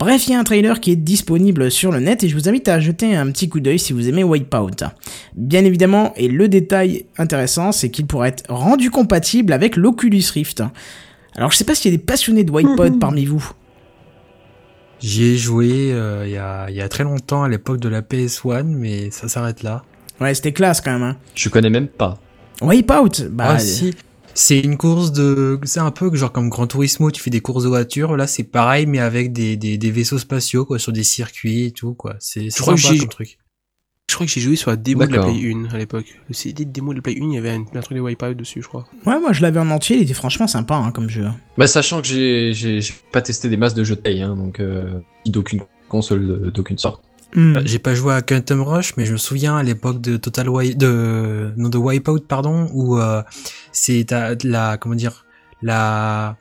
Bref, 0.00 0.26
il 0.26 0.32
y 0.32 0.34
a 0.34 0.40
un 0.40 0.44
trailer 0.44 0.80
qui 0.80 0.90
est 0.90 0.96
disponible 0.96 1.70
sur 1.70 1.92
le 1.92 2.00
net 2.00 2.24
et 2.24 2.28
je 2.28 2.34
vous 2.34 2.48
invite 2.48 2.68
à 2.68 2.80
jeter 2.80 3.14
un 3.14 3.30
petit 3.30 3.48
coup 3.48 3.60
d'œil 3.60 3.78
si 3.78 3.92
vous 3.92 4.08
aimez 4.08 4.24
Wipeout. 4.24 4.84
Bien 5.36 5.64
évidemment, 5.64 6.12
et 6.16 6.26
le 6.26 6.48
détail 6.48 7.06
intéressant, 7.16 7.70
c'est 7.70 7.90
qu'il 7.90 8.06
pourrait 8.06 8.30
être 8.30 8.44
rendu 8.48 8.90
compatible 8.90 9.52
avec 9.52 9.76
l'Oculus 9.76 10.24
Rift. 10.34 10.64
Alors 11.36 11.52
je 11.52 11.56
sais 11.56 11.64
pas 11.64 11.76
s'il 11.76 11.92
y 11.92 11.94
a 11.94 11.96
des 11.96 12.02
passionnés 12.02 12.42
de 12.42 12.50
Wipeout 12.50 12.98
parmi 13.00 13.24
vous. 13.24 13.52
J'y 14.98 15.26
ai 15.26 15.36
joué 15.36 15.92
euh, 15.92 16.24
il 16.26 16.32
y, 16.32 16.38
a, 16.38 16.68
il 16.70 16.74
y 16.74 16.80
a 16.80 16.88
très 16.88 17.04
longtemps 17.04 17.44
à 17.44 17.48
l'époque 17.48 17.78
de 17.78 17.88
la 17.88 18.02
PS1, 18.02 18.64
mais 18.64 19.12
ça 19.12 19.28
s'arrête 19.28 19.62
là. 19.62 19.84
Ouais, 20.20 20.34
c'était 20.34 20.52
classe 20.52 20.80
quand 20.80 20.92
même. 20.92 21.02
Hein. 21.02 21.16
Je 21.36 21.48
connais 21.48 21.70
même 21.70 21.88
pas. 21.88 22.18
Wipeout, 22.60 23.28
bah 23.30 23.46
ah 23.50 23.58
si, 23.58 23.94
c'est 24.34 24.60
une 24.60 24.76
course 24.76 25.12
de... 25.12 25.58
C'est 25.64 25.80
un 25.80 25.90
peu 25.90 26.14
genre 26.14 26.32
comme 26.32 26.48
Gran 26.48 26.66
Turismo, 26.66 27.10
tu 27.10 27.22
fais 27.22 27.30
des 27.30 27.40
courses 27.40 27.64
de 27.64 27.68
voiture, 27.68 28.16
là 28.16 28.26
c'est 28.26 28.44
pareil 28.44 28.86
mais 28.86 28.98
avec 28.98 29.32
des, 29.32 29.56
des, 29.56 29.78
des 29.78 29.90
vaisseaux 29.90 30.18
spatiaux 30.18 30.64
quoi, 30.64 30.78
sur 30.78 30.92
des 30.92 31.04
circuits 31.04 31.66
et 31.66 31.72
tout 31.72 31.94
quoi. 31.94 32.16
C'est 32.18 32.50
sympa 32.50 32.74
comme 32.80 33.08
truc. 33.08 33.38
Je 34.10 34.14
crois 34.14 34.26
que 34.26 34.32
j'ai 34.32 34.40
joué 34.42 34.56
sur 34.56 34.70
la 34.70 34.76
démo 34.76 35.06
de 35.06 35.12
la. 35.14 35.22
Play 35.22 35.54
1 35.54 35.74
à 35.74 35.78
l'époque. 35.78 36.04
Le 36.28 36.34
CD 36.34 36.66
de 36.66 36.70
démo 36.70 36.92
de 36.92 36.98
la 36.98 37.02
Play 37.02 37.16
1, 37.18 37.24
il 37.24 37.32
y 37.32 37.38
avait 37.38 37.50
un, 37.50 37.64
un 37.74 37.80
truc 37.80 37.96
de 37.96 38.02
Wipeout 38.02 38.34
dessus, 38.34 38.60
je 38.60 38.68
crois. 38.68 38.86
Ouais, 39.06 39.18
moi 39.18 39.32
je 39.32 39.40
l'avais 39.40 39.58
en 39.58 39.70
entier, 39.70 39.96
il 39.96 40.02
était 40.02 40.12
franchement 40.12 40.46
sympa 40.46 40.74
hein, 40.74 40.90
comme 40.92 41.08
jeu. 41.08 41.26
Bah, 41.56 41.66
sachant 41.66 42.02
que 42.02 42.06
j'ai 42.06 42.82
pas 43.10 43.22
testé 43.22 43.48
des 43.48 43.56
masses 43.56 43.74
de 43.74 43.84
jeux 43.84 43.96
de 43.96 44.02
taille, 44.02 44.22
hein, 44.22 44.36
donc 44.36 44.60
euh, 44.60 45.00
d'aucune 45.24 45.62
console 45.88 46.50
d'aucune 46.52 46.78
sorte. 46.78 47.02
Hmm. 47.34 47.58
J'ai 47.64 47.78
pas 47.78 47.94
joué 47.94 48.12
à 48.14 48.20
Quantum 48.22 48.60
Rush, 48.60 48.94
mais 48.96 49.06
je 49.06 49.12
me 49.12 49.16
souviens 49.18 49.56
à 49.56 49.62
l'époque 49.62 50.00
de 50.00 50.16
Total 50.18 50.48
Wipe, 50.48 50.76
de, 50.76 51.50
non, 51.56 51.68
de 51.70 51.78
Wipeout, 51.78 52.20
pardon, 52.28 52.68
où, 52.74 52.98
euh, 52.98 53.22
c'est 53.72 54.04
la, 54.44 54.76
comment 54.76 54.94
dire, 54.94 55.24
la, 55.62 56.36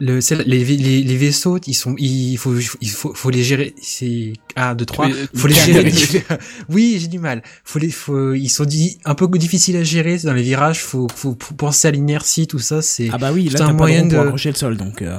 le, 0.00 0.20
les, 0.44 0.64
les, 0.64 1.02
les 1.02 1.16
vaisseaux, 1.16 1.58
ils 1.66 1.72
sont, 1.74 1.94
il 1.98 2.36
faut, 2.36 2.54
il 2.80 2.90
faut, 2.90 3.14
faut 3.14 3.30
les 3.30 3.42
gérer, 3.42 3.74
c'est, 3.80 4.34
ah, 4.56 4.74
deux, 4.74 4.84
trois, 4.84 5.06
Oui, 5.06 5.14
faut 5.34 5.48
les 5.48 5.54
gérer. 5.54 5.92
oui, 6.68 6.98
j'ai 7.00 7.08
du 7.08 7.18
mal. 7.18 7.42
Faut 7.64 7.78
les, 7.78 7.90
faut, 7.90 8.34
ils 8.34 8.48
sont 8.50 8.66
un 9.06 9.14
peu 9.14 9.26
difficiles 9.38 9.76
à 9.76 9.84
gérer 9.84 10.18
dans 10.18 10.34
les 10.34 10.42
virages, 10.42 10.80
faut, 10.80 11.08
faut, 11.14 11.34
penser 11.34 11.88
à 11.88 11.90
l'inertie, 11.92 12.46
tout 12.46 12.58
ça, 12.58 12.82
c'est, 12.82 13.08
Ah 13.10 13.16
bah 13.18 13.30
oui, 13.32 13.48
là 13.48 13.62
un 13.62 13.66
pas 13.68 13.72
de 13.72 13.76
moyen 13.78 14.06
de- 14.06 14.16
accrocher 14.16 14.50
le 14.50 14.56
sol, 14.56 14.76
donc... 14.76 15.00
euh, 15.02 15.18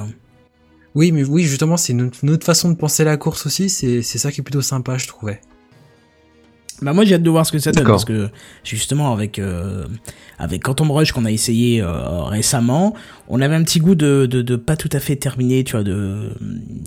oui, 0.94 1.12
mais 1.12 1.24
oui, 1.24 1.44
justement, 1.44 1.76
c'est 1.76 1.92
une, 1.92 2.10
autre 2.30 2.44
façon 2.44 2.70
de 2.70 2.76
penser 2.76 3.04
la 3.04 3.16
course 3.16 3.46
aussi, 3.46 3.70
c'est, 3.70 4.02
c'est 4.02 4.18
ça 4.18 4.32
qui 4.32 4.40
est 4.40 4.44
plutôt 4.44 4.62
sympa, 4.62 4.98
je 4.98 5.06
trouvais. 5.06 5.40
Bah 6.82 6.94
moi 6.94 7.04
j'ai 7.04 7.14
hâte 7.14 7.22
de 7.22 7.28
voir 7.28 7.44
ce 7.44 7.52
que 7.52 7.58
ça 7.58 7.72
donne 7.72 7.84
parce 7.84 8.06
que 8.06 8.30
justement 8.64 9.12
avec 9.12 9.38
euh, 9.38 9.84
avec 10.38 10.62
Quantum 10.62 10.90
Rush 10.90 11.12
qu'on 11.12 11.26
a 11.26 11.30
essayé 11.30 11.82
euh, 11.82 12.22
récemment, 12.22 12.94
on 13.28 13.42
avait 13.42 13.54
un 13.54 13.62
petit 13.64 13.80
goût 13.80 13.94
de, 13.94 14.24
de 14.24 14.40
de 14.40 14.56
pas 14.56 14.76
tout 14.76 14.88
à 14.92 14.98
fait 14.98 15.16
terminé, 15.16 15.62
tu 15.62 15.72
vois, 15.72 15.82
de 15.82 16.30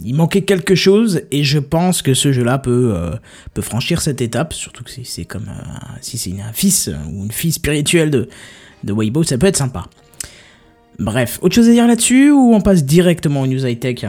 il 0.04 0.16
manquait 0.16 0.42
quelque 0.42 0.74
chose 0.74 1.22
et 1.30 1.44
je 1.44 1.60
pense 1.60 2.02
que 2.02 2.16
ce 2.16 2.32
jeu-là 2.32 2.58
peut 2.58 2.94
euh, 2.96 3.12
peut 3.54 3.62
franchir 3.62 4.02
cette 4.02 4.22
étape, 4.22 4.54
surtout 4.54 4.84
que 4.84 4.90
c'est 4.90 5.06
c'est 5.06 5.26
comme 5.26 5.48
euh, 5.48 5.64
si 6.02 6.18
c'est 6.18 6.32
un 6.42 6.54
fils 6.54 6.90
ou 7.12 7.24
une 7.26 7.32
fille 7.32 7.52
spirituelle 7.52 8.10
de 8.10 8.30
de 8.84 8.94
Weibo, 8.94 9.24
ça 9.24 9.38
peut 9.38 9.48
être 9.48 9.58
sympa. 9.58 9.86
Bref, 11.00 11.40
autre 11.42 11.56
chose 11.56 11.68
à 11.70 11.72
dire 11.72 11.88
là-dessus 11.88 12.32
ou 12.32 12.54
on 12.54 12.62
passe 12.62 12.84
directement 12.86 13.42
aux 13.42 13.48
news 13.48 13.66
high 13.66 13.80
tech 13.80 14.06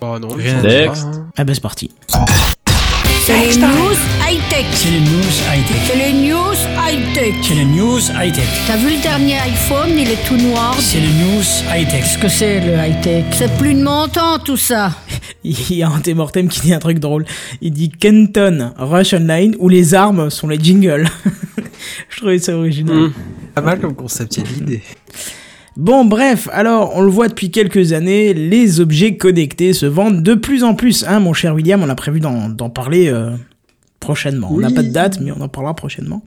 Oh 0.00 0.16
non, 0.20 0.28
Rien 0.28 0.60
dire. 0.62 0.92
hein. 0.92 1.26
Ah 1.36 1.44
bah 1.44 1.54
c'est 1.54 1.60
parti. 1.62 1.90
C'est 3.24 3.32
les 3.34 3.56
news 3.58 3.96
high-tech. 4.26 4.64
C'est 4.72 4.90
les 4.90 5.00
news 5.00 5.34
high-tech. 5.50 5.82
C'est 5.86 5.96
les 5.98 6.12
news 6.12 6.54
high-tech. 6.78 7.34
C'est 7.42 7.54
les 7.54 7.64
news 7.66 7.98
high-tech. 8.18 8.44
T'as 8.66 8.76
vu 8.76 8.94
le 8.96 9.02
dernier 9.02 9.34
iPhone, 9.40 9.90
il 9.98 10.08
est 10.10 10.26
tout 10.26 10.36
noir. 10.36 10.74
C'est 10.78 11.00
les 11.00 11.08
news 11.08 11.42
high-tech. 11.70 12.00
Qu'est-ce 12.04 12.18
que 12.18 12.28
c'est 12.28 12.60
le 12.60 12.72
high-tech? 12.74 13.24
C'est 13.32 13.54
plus 13.58 13.74
de 13.74 13.82
mon 13.82 14.08
temps 14.08 14.38
tout 14.38 14.56
ça. 14.56 14.92
Il 15.44 15.74
y 15.76 15.82
a 15.82 15.88
un 15.90 15.98
T-Mortem 16.00 16.48
qui 16.48 16.60
dit 16.60 16.72
un 16.72 16.78
truc 16.78 17.00
drôle. 17.00 17.24
Il 17.60 17.72
dit 17.72 17.90
Kenton 17.90 18.72
Rush 18.78 19.12
Online 19.14 19.54
où 19.58 19.68
les 19.68 19.94
armes 19.94 20.30
sont 20.30 20.48
les 20.48 20.58
jingles. 20.58 21.08
Je 22.10 22.16
trouvais 22.18 22.38
ça 22.38 22.56
original. 22.56 22.96
Mm. 22.96 23.12
Pas 23.60 23.66
mal 23.66 23.80
comme 23.80 23.94
concept, 23.94 24.36
il 24.36 24.44
y 24.44 24.46
a 24.46 24.50
de 24.50 24.54
l'idée. 24.54 24.82
Bon, 25.76 26.04
bref, 26.04 26.48
alors 26.52 26.96
on 26.96 27.02
le 27.02 27.10
voit 27.10 27.28
depuis 27.28 27.50
quelques 27.50 27.92
années, 27.92 28.34
les 28.34 28.80
objets 28.80 29.16
connectés 29.16 29.72
se 29.72 29.86
vendent 29.86 30.22
de 30.22 30.34
plus 30.34 30.64
en 30.64 30.74
plus. 30.74 31.04
Hein, 31.06 31.20
mon 31.20 31.32
cher 31.32 31.54
William, 31.54 31.82
on 31.82 31.88
a 31.88 31.94
prévu 31.94 32.20
d'en 32.20 32.70
parler 32.70 33.08
euh, 33.08 33.30
prochainement. 34.00 34.48
On 34.52 34.58
n'a 34.58 34.70
pas 34.70 34.82
de 34.82 34.90
date, 34.90 35.20
mais 35.20 35.30
on 35.30 35.40
en 35.40 35.48
parlera 35.48 35.74
prochainement. 35.74 36.22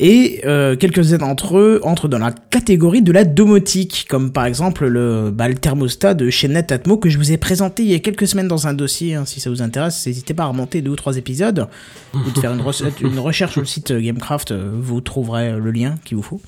Et 0.00 0.40
euh, 0.44 0.76
quelques-uns 0.76 1.18
d'entre 1.18 1.56
eux 1.58 1.80
entrent 1.84 2.08
dans 2.08 2.18
la 2.18 2.32
catégorie 2.32 3.02
de 3.02 3.12
la 3.12 3.24
domotique, 3.24 4.06
comme 4.08 4.32
par 4.32 4.44
exemple 4.46 4.86
le, 4.86 5.30
bah, 5.32 5.48
le 5.48 5.54
thermostat 5.54 6.14
de 6.14 6.30
chez 6.30 6.48
Netatmo 6.48 6.96
que 6.96 7.08
je 7.08 7.16
vous 7.18 7.30
ai 7.32 7.36
présenté 7.36 7.84
il 7.84 7.90
y 7.90 7.94
a 7.94 7.98
quelques 8.00 8.26
semaines 8.26 8.48
dans 8.48 8.66
un 8.66 8.74
dossier. 8.74 9.14
hein, 9.14 9.24
si 9.24 9.38
ça 9.40 9.50
vous 9.50 9.62
intéresse, 9.62 10.04
n'hésitez 10.06 10.34
pas 10.34 10.44
à 10.44 10.46
remonter 10.46 10.82
deux 10.82 10.90
ou 10.90 10.96
trois 10.96 11.16
épisodes 11.16 11.68
ou 12.14 12.30
de 12.34 12.38
faire 12.40 12.52
une, 12.52 12.60
recette- 12.66 13.00
une 13.00 13.18
recherche 13.18 13.52
sur 13.52 13.60
le 13.60 13.66
site 13.66 13.92
Gamecraft. 13.92 14.50
euh, 14.50 14.70
Vous 14.74 15.00
trouverez 15.00 15.52
le 15.52 15.70
lien 15.70 15.94
qu'il 16.04 16.16
vous 16.16 16.22
faut. 16.22 16.40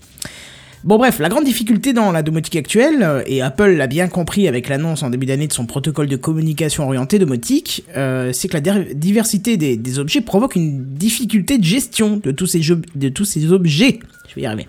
Bon 0.86 0.98
bref, 0.98 1.18
la 1.18 1.28
grande 1.28 1.42
difficulté 1.42 1.92
dans 1.92 2.12
la 2.12 2.22
domotique 2.22 2.54
actuelle, 2.54 3.02
euh, 3.02 3.20
et 3.26 3.42
Apple 3.42 3.70
l'a 3.70 3.88
bien 3.88 4.06
compris 4.06 4.46
avec 4.46 4.68
l'annonce 4.68 5.02
en 5.02 5.10
début 5.10 5.26
d'année 5.26 5.48
de 5.48 5.52
son 5.52 5.66
protocole 5.66 6.06
de 6.06 6.14
communication 6.14 6.84
orienté 6.84 7.18
domotique, 7.18 7.82
euh, 7.96 8.32
c'est 8.32 8.46
que 8.46 8.56
la 8.56 8.60
diversité 8.94 9.56
des, 9.56 9.98
objets 9.98 10.20
provoque 10.20 10.54
une 10.54 10.84
difficulté 10.94 11.58
de 11.58 11.64
gestion 11.64 12.20
de 12.22 12.30
tous 12.30 12.46
ces, 12.46 12.60
de 12.60 13.08
tous 13.08 13.24
ces 13.24 13.50
objets. 13.50 13.98
Je 14.28 14.36
vais 14.36 14.42
y 14.42 14.46
arriver. 14.46 14.68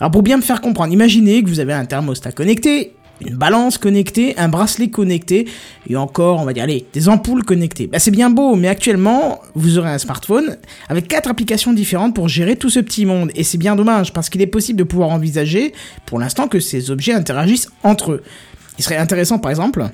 Alors 0.00 0.10
pour 0.10 0.22
bien 0.22 0.38
me 0.38 0.42
faire 0.42 0.62
comprendre, 0.62 0.94
imaginez 0.94 1.42
que 1.42 1.50
vous 1.50 1.60
avez 1.60 1.74
un 1.74 1.84
thermostat 1.84 2.32
connecté, 2.32 2.94
une 3.20 3.36
balance 3.36 3.78
connectée, 3.78 4.34
un 4.38 4.48
bracelet 4.48 4.88
connecté, 4.88 5.46
et 5.88 5.96
encore, 5.96 6.40
on 6.40 6.44
va 6.44 6.52
dire, 6.52 6.66
des 6.66 7.08
ampoules 7.08 7.44
connectées. 7.44 7.86
Bah, 7.86 7.98
c'est 7.98 8.10
bien 8.10 8.30
beau, 8.30 8.56
mais 8.56 8.68
actuellement, 8.68 9.40
vous 9.54 9.78
aurez 9.78 9.90
un 9.90 9.98
smartphone 9.98 10.56
avec 10.88 11.08
quatre 11.08 11.30
applications 11.30 11.72
différentes 11.72 12.14
pour 12.14 12.28
gérer 12.28 12.56
tout 12.56 12.70
ce 12.70 12.80
petit 12.80 13.06
monde. 13.06 13.30
Et 13.34 13.44
c'est 13.44 13.58
bien 13.58 13.76
dommage, 13.76 14.12
parce 14.12 14.28
qu'il 14.28 14.42
est 14.42 14.46
possible 14.46 14.78
de 14.78 14.84
pouvoir 14.84 15.10
envisager, 15.10 15.72
pour 16.04 16.18
l'instant, 16.18 16.48
que 16.48 16.60
ces 16.60 16.90
objets 16.90 17.12
interagissent 17.12 17.68
entre 17.82 18.12
eux. 18.12 18.22
Il 18.78 18.84
serait 18.84 18.96
intéressant, 18.96 19.38
par 19.38 19.50
exemple, 19.50 19.86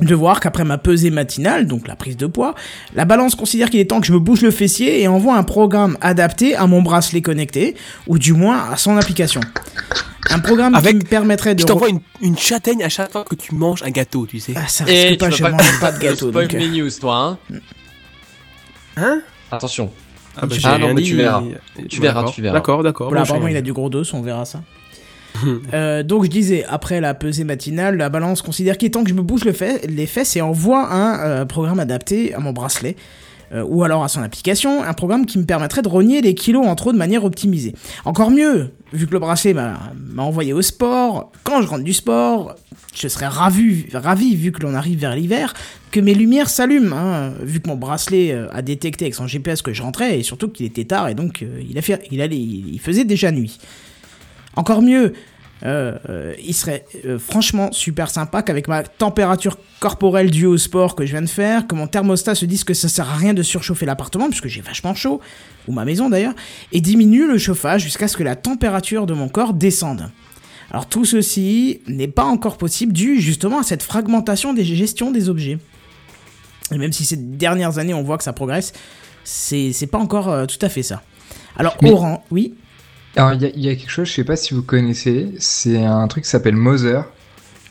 de 0.00 0.14
voir 0.14 0.40
qu'après 0.40 0.64
ma 0.64 0.78
pesée 0.78 1.10
matinale, 1.10 1.66
donc 1.66 1.88
la 1.88 1.96
prise 1.96 2.16
de 2.16 2.26
poids, 2.26 2.54
la 2.94 3.04
balance 3.04 3.34
considère 3.34 3.70
qu'il 3.70 3.80
est 3.80 3.86
temps 3.86 4.00
que 4.00 4.06
je 4.06 4.12
me 4.12 4.18
bouge 4.18 4.42
le 4.42 4.50
fessier 4.50 5.02
et 5.02 5.08
envoie 5.08 5.36
un 5.36 5.42
programme 5.42 5.96
adapté 6.00 6.54
à 6.54 6.66
mon 6.66 6.82
bracelet 6.82 7.20
connecté, 7.20 7.74
ou 8.06 8.18
du 8.18 8.32
moins 8.32 8.70
à 8.70 8.76
son 8.76 8.96
application. 8.96 9.40
Un 10.30 10.38
programme 10.40 10.74
Avec- 10.74 10.98
qui 10.98 11.04
me 11.04 11.08
permettrait 11.08 11.54
de... 11.54 11.60
Je 11.60 11.66
t'envoie 11.66 11.88
une, 11.88 12.00
une 12.20 12.36
châtaigne 12.38 12.82
à 12.84 12.88
chaque 12.88 13.10
fois 13.12 13.24
que 13.24 13.34
tu 13.34 13.54
manges 13.54 13.82
un 13.82 13.90
gâteau, 13.90 14.26
tu 14.26 14.40
sais. 14.40 14.52
Ah, 14.56 14.66
ça 14.68 14.84
Et 14.88 15.08
risque 15.08 15.20
pas, 15.20 15.30
je 15.30 15.42
pas- 15.42 15.50
mange 15.50 15.80
pas 15.80 15.92
de 15.92 15.98
gâteau. 16.00 16.28
Spoil 16.30 16.46
donc, 16.48 16.54
euh, 16.54 16.58
mes 16.58 16.68
news, 16.68 16.90
toi, 17.00 17.38
hein. 17.50 17.56
Hein? 18.96 19.20
Attention. 19.50 19.90
Ah, 20.36 20.46
bah, 20.46 20.56
Ah 20.64 20.78
non, 20.78 20.94
mais 20.94 21.02
tu 21.02 21.16
verras. 21.16 21.42
Tu 21.88 22.00
verras, 22.00 22.20
D'accord. 22.20 22.34
tu 22.34 22.42
verras. 22.42 22.54
D'accord, 22.54 22.82
d'accord. 22.82 23.08
Voilà, 23.08 23.22
bon, 23.22 23.26
apparemment 23.26 23.48
il 23.48 23.56
a 23.56 23.62
du 23.62 23.72
gros 23.72 23.88
dos, 23.90 24.02
on 24.12 24.22
verra 24.22 24.44
ça. 24.44 24.62
Euh, 25.72 26.02
donc 26.02 26.24
je 26.24 26.30
disais, 26.30 26.64
après 26.68 27.00
la 27.00 27.14
pesée 27.14 27.44
matinale, 27.44 27.96
la 27.96 28.08
balance 28.08 28.42
considère 28.42 28.76
qu'il 28.76 28.86
est 28.88 28.90
temps 28.90 29.04
que 29.04 29.10
je 29.10 29.14
me 29.14 29.22
bouge 29.22 29.44
le 29.44 29.52
fe- 29.52 29.86
les 29.86 30.06
fesses 30.06 30.34
et 30.34 30.40
envoie 30.40 30.92
un 30.92 31.20
euh, 31.20 31.44
programme 31.44 31.78
adapté 31.78 32.34
à 32.34 32.40
mon 32.40 32.52
bracelet. 32.52 32.96
Euh, 33.52 33.64
ou 33.66 33.84
alors 33.84 34.04
à 34.04 34.08
son 34.08 34.22
application, 34.22 34.82
un 34.82 34.92
programme 34.92 35.26
qui 35.26 35.38
me 35.38 35.44
permettrait 35.44 35.82
de 35.82 35.88
rogner 35.88 36.20
les 36.20 36.34
kilos 36.34 36.66
en 36.66 36.74
trop 36.74 36.92
de 36.92 36.98
manière 36.98 37.24
optimisée. 37.24 37.74
Encore 38.04 38.30
mieux, 38.30 38.70
vu 38.92 39.06
que 39.06 39.12
le 39.12 39.18
bracelet 39.18 39.54
m'a 39.54 39.78
envoyé 40.18 40.52
au 40.52 40.62
sport, 40.62 41.32
quand 41.44 41.62
je 41.62 41.68
rentre 41.68 41.84
du 41.84 41.92
sport, 41.92 42.54
je 42.94 43.08
serais 43.08 43.26
ravi, 43.26 43.86
ravi 43.92 44.34
vu 44.34 44.52
que 44.52 44.62
l'on 44.62 44.74
arrive 44.74 44.98
vers 44.98 45.14
l'hiver, 45.14 45.54
que 45.90 46.00
mes 46.00 46.14
lumières 46.14 46.50
s'allument, 46.50 46.96
hein, 46.96 47.32
vu 47.42 47.60
que 47.60 47.68
mon 47.68 47.76
bracelet 47.76 48.32
euh, 48.32 48.48
a 48.52 48.62
détecté 48.62 49.06
avec 49.06 49.14
son 49.14 49.26
GPS 49.26 49.62
que 49.62 49.72
je 49.72 49.82
rentrais, 49.82 50.18
et 50.18 50.22
surtout 50.22 50.48
qu'il 50.48 50.66
était 50.66 50.84
tard, 50.84 51.08
et 51.08 51.14
donc 51.14 51.42
euh, 51.42 51.62
il, 51.68 51.78
a 51.78 51.82
il, 52.10 52.20
allait, 52.20 52.36
il 52.36 52.80
faisait 52.80 53.04
déjà 53.04 53.30
nuit. 53.30 53.58
Encore 54.56 54.82
mieux, 54.82 55.12
euh, 55.64 55.98
euh, 56.08 56.34
il 56.44 56.54
serait 56.54 56.84
euh, 57.04 57.18
franchement 57.18 57.72
super 57.72 58.10
sympa 58.10 58.42
qu'avec 58.42 58.68
ma 58.68 58.84
température 58.84 59.58
corporelle 59.80 60.30
due 60.30 60.46
au 60.46 60.56
sport 60.56 60.94
que 60.94 61.04
je 61.04 61.12
viens 61.12 61.22
de 61.22 61.26
faire, 61.28 61.66
que 61.66 61.74
mon 61.74 61.86
thermostat 61.86 62.34
se 62.34 62.44
dise 62.46 62.64
que 62.64 62.74
ça 62.74 62.88
sert 62.88 63.08
à 63.10 63.16
rien 63.16 63.34
de 63.34 63.42
surchauffer 63.42 63.84
l'appartement, 63.86 64.28
puisque 64.28 64.46
j'ai 64.48 64.60
vachement 64.60 64.94
chaud, 64.94 65.20
ou 65.66 65.72
ma 65.72 65.84
maison 65.84 66.08
d'ailleurs, 66.08 66.34
et 66.72 66.80
diminue 66.80 67.26
le 67.26 67.38
chauffage 67.38 67.82
jusqu'à 67.82 68.06
ce 68.08 68.16
que 68.16 68.22
la 68.22 68.36
température 68.36 69.06
de 69.06 69.14
mon 69.14 69.28
corps 69.28 69.52
descende. 69.52 70.10
Alors 70.70 70.86
tout 70.86 71.04
ceci 71.04 71.80
n'est 71.88 72.08
pas 72.08 72.24
encore 72.24 72.58
possible 72.58 72.92
dû 72.92 73.20
justement 73.20 73.60
à 73.60 73.62
cette 73.62 73.82
fragmentation 73.82 74.52
des 74.52 74.64
gestions 74.64 75.10
des 75.10 75.28
objets. 75.28 75.58
Et 76.72 76.78
même 76.78 76.92
si 76.92 77.04
ces 77.04 77.16
dernières 77.16 77.78
années 77.78 77.94
on 77.94 78.02
voit 78.02 78.18
que 78.18 78.24
ça 78.24 78.32
progresse, 78.34 78.72
c'est 79.24 79.72
c'est 79.72 79.86
pas 79.86 79.98
encore 79.98 80.28
euh, 80.28 80.46
tout 80.46 80.58
à 80.60 80.68
fait 80.68 80.82
ça. 80.82 81.02
Alors 81.56 81.76
Mais- 81.82 81.90
Oran, 81.90 82.22
oui, 82.30 82.54
Alors, 83.18 83.32
il 83.34 83.42
y, 83.42 83.44
a- 83.46 83.50
il 83.54 83.60
y 83.64 83.68
a 83.68 83.74
quelque 83.74 83.90
chose, 83.90 84.06
je 84.08 84.12
sais 84.12 84.24
pas 84.24 84.36
si 84.36 84.54
vous 84.54 84.62
connaissez, 84.62 85.28
c'est 85.38 85.84
un 85.84 86.06
truc 86.08 86.24
qui 86.24 86.30
s'appelle 86.30 86.56
Mother. 86.56 87.04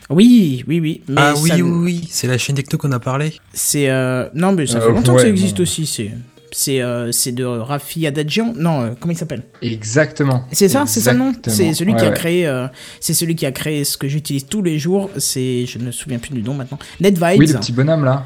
oui, 0.10 0.64
oui, 0.68 0.80
oui. 0.80 1.02
Mais 1.08 1.16
ah 1.18 1.34
oui, 1.42 1.50
ça 1.50 1.56
oui, 1.56 1.62
oui, 1.64 2.08
c'est 2.12 2.28
la 2.28 2.38
chaîne 2.38 2.56
techno 2.56 2.78
qu'on 2.78 2.92
a 2.92 3.00
parlé. 3.00 3.34
C'est 3.54 3.90
euh, 3.90 4.28
non 4.34 4.52
mais 4.52 4.68
ça 4.68 4.80
fait 4.82 4.88
Euh, 4.88 4.92
longtemps 4.92 5.14
que 5.16 5.20
ça 5.22 5.26
ouais, 5.26 5.32
existe 5.32 5.58
non. 5.58 5.64
aussi. 5.64 5.86
C'est 5.86 6.12
c'est 6.52 6.82
euh, 6.82 7.12
de 7.28 7.44
Rafi 7.44 8.08
Adadjian. 8.08 8.54
Non, 8.58 8.82
euh, 8.82 8.90
comment 9.00 9.12
il 9.14 9.18
s'appelle? 9.18 9.44
Exactement. 9.62 10.46
C'est 10.52 10.70
ça, 10.70 10.86
c'est 10.86 11.02
ça 11.02 11.12
le 11.14 11.20
nom. 11.20 11.34
C'est 11.46 11.74
celui 11.74 11.92
qui 11.94 12.02
Ouais, 12.02 12.08
a 12.08 12.10
ouais. 12.12 12.16
créé. 12.16 12.48
euh, 12.48 12.68
c'est 13.02 13.14
celui 13.14 13.36
qui 13.36 13.46
a 13.46 13.52
créé 13.52 13.84
ce 13.84 13.98
que 13.98 14.08
j'utilise 14.08 14.46
tous 14.48 14.62
les 14.62 14.80
jours. 14.80 15.10
C'est 15.18 15.66
je 15.66 15.78
ne 15.78 15.86
me 15.86 15.92
souviens 15.92 16.20
plus 16.20 16.34
du 16.34 16.42
nom 16.44 16.54
maintenant. 16.54 16.80
NetVibes. 17.02 17.40
Oui, 17.40 17.48
le 17.48 17.54
petit 17.60 17.72
bonhomme 17.74 18.06
là. 18.06 18.26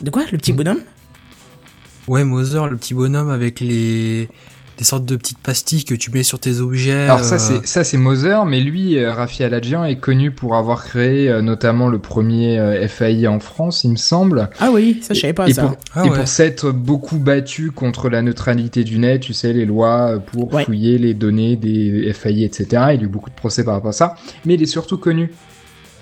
De 0.00 0.10
quoi? 0.10 0.24
Le 0.32 0.38
petit 0.38 0.52
bonhomme? 0.52 0.80
Ouais, 2.08 2.24
Mother, 2.24 2.68
le 2.68 2.76
petit 2.76 2.94
bonhomme 2.94 3.30
avec 3.30 3.60
les 3.60 4.28
des 4.78 4.84
sortes 4.84 5.04
de 5.06 5.16
petites 5.16 5.38
pastilles 5.38 5.84
que 5.84 5.94
tu 5.94 6.10
mets 6.10 6.22
sur 6.22 6.38
tes 6.38 6.60
objets. 6.60 7.04
Alors 7.04 7.20
ça 7.20 7.36
euh, 7.36 7.38
c'est 7.38 7.66
ça 7.66 7.82
c'est 7.84 7.96
Mother, 7.96 8.44
mais 8.44 8.60
lui, 8.60 8.98
euh, 8.98 9.12
Rafi 9.12 9.42
Aladjian 9.42 9.84
est 9.84 9.96
connu 9.96 10.30
pour 10.30 10.54
avoir 10.54 10.84
créé 10.84 11.28
euh, 11.30 11.40
notamment 11.42 11.88
le 11.88 11.98
premier 11.98 12.86
FAI 12.88 13.26
en 13.26 13.40
France, 13.40 13.84
il 13.84 13.92
me 13.92 13.96
semble. 13.96 14.50
Ah 14.60 14.70
oui, 14.72 15.00
ça 15.02 15.14
je 15.14 15.20
savais 15.20 15.32
pas 15.32 15.48
et 15.48 15.54
ça. 15.54 15.62
pour, 15.62 15.76
Ah 15.94 16.04
et 16.04 16.10
ouais. 16.10 16.16
pour 16.18 16.28
s'être 16.28 16.70
beaucoup 16.72 17.18
battu 17.18 17.70
contre 17.70 18.08
la 18.08 18.20
neutralité 18.22 18.84
du 18.84 18.98
net, 18.98 19.20
tu 19.22 19.32
sais, 19.32 19.52
les 19.52 19.64
lois 19.64 20.18
pour 20.32 20.52
Ouais. 20.52 20.64
fouiller 20.64 20.98
les 20.98 21.14
données 21.14 21.56
des 21.56 22.12
FAI, 22.12 22.44
etc. 22.44 22.66
Il 22.70 22.76
y 22.76 22.78
a 23.00 23.02
eu 23.04 23.08
beaucoup 23.08 23.30
de 23.30 23.34
procès 23.34 23.64
par 23.64 23.74
rapport 23.74 23.90
à 23.90 23.92
ça. 23.92 24.14
Mais 24.44 24.54
il 24.54 24.62
est 24.62 24.66
surtout 24.66 24.98
connu 24.98 25.32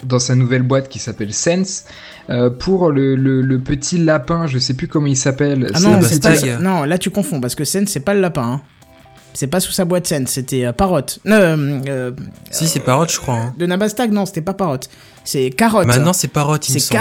dans 0.04 0.18
sa 0.18 0.34
nouvelle 0.34 0.62
boîte 0.62 0.88
qui 0.88 0.98
s'appelle 0.98 1.32
Sense 1.32 1.84
euh, 2.30 2.50
pour 2.50 2.90
le, 2.90 3.16
le, 3.16 3.42
le 3.42 3.58
petit 3.58 3.98
lapin, 3.98 4.46
je 4.46 4.58
sais 4.58 4.74
plus 4.74 4.88
comment 4.88 5.06
il 5.06 5.16
s'appelle. 5.16 5.70
Ah 5.74 5.80
non, 5.80 6.00
pas... 6.00 6.58
Non, 6.60 6.84
là 6.84 6.98
tu 6.98 7.10
confonds 7.10 7.40
parce 7.40 7.54
que 7.54 7.64
Sen 7.64 7.86
c'est 7.86 8.00
pas 8.00 8.14
le 8.14 8.20
lapin. 8.20 8.42
hein. 8.44 8.60
C'est 9.36 9.48
pas 9.48 9.58
sous 9.58 9.72
sa 9.72 9.84
boîte 9.84 10.06
Sen, 10.06 10.26
c'était 10.28 10.64
euh, 10.64 10.72
Parrot. 10.72 11.00
Non, 11.24 11.34
euh, 11.36 11.80
euh, 11.88 12.10
Si, 12.52 12.68
c'est 12.68 12.78
Parrot, 12.80 13.06
je 13.08 13.18
crois. 13.18 13.34
Hein. 13.34 13.54
de 13.58 13.66
Nabastag, 13.66 14.12
non, 14.12 14.26
c'était 14.26 14.42
pas 14.42 14.54
Parrot. 14.54 14.78
C'est 15.24 15.50
Carotte. 15.50 15.86
Maintenant, 15.88 16.12
c'est 16.12 16.28
Parrot, 16.28 16.56
il 16.56 16.72
me 16.74 16.78
c'est 16.78 16.78
semble. 16.78 17.00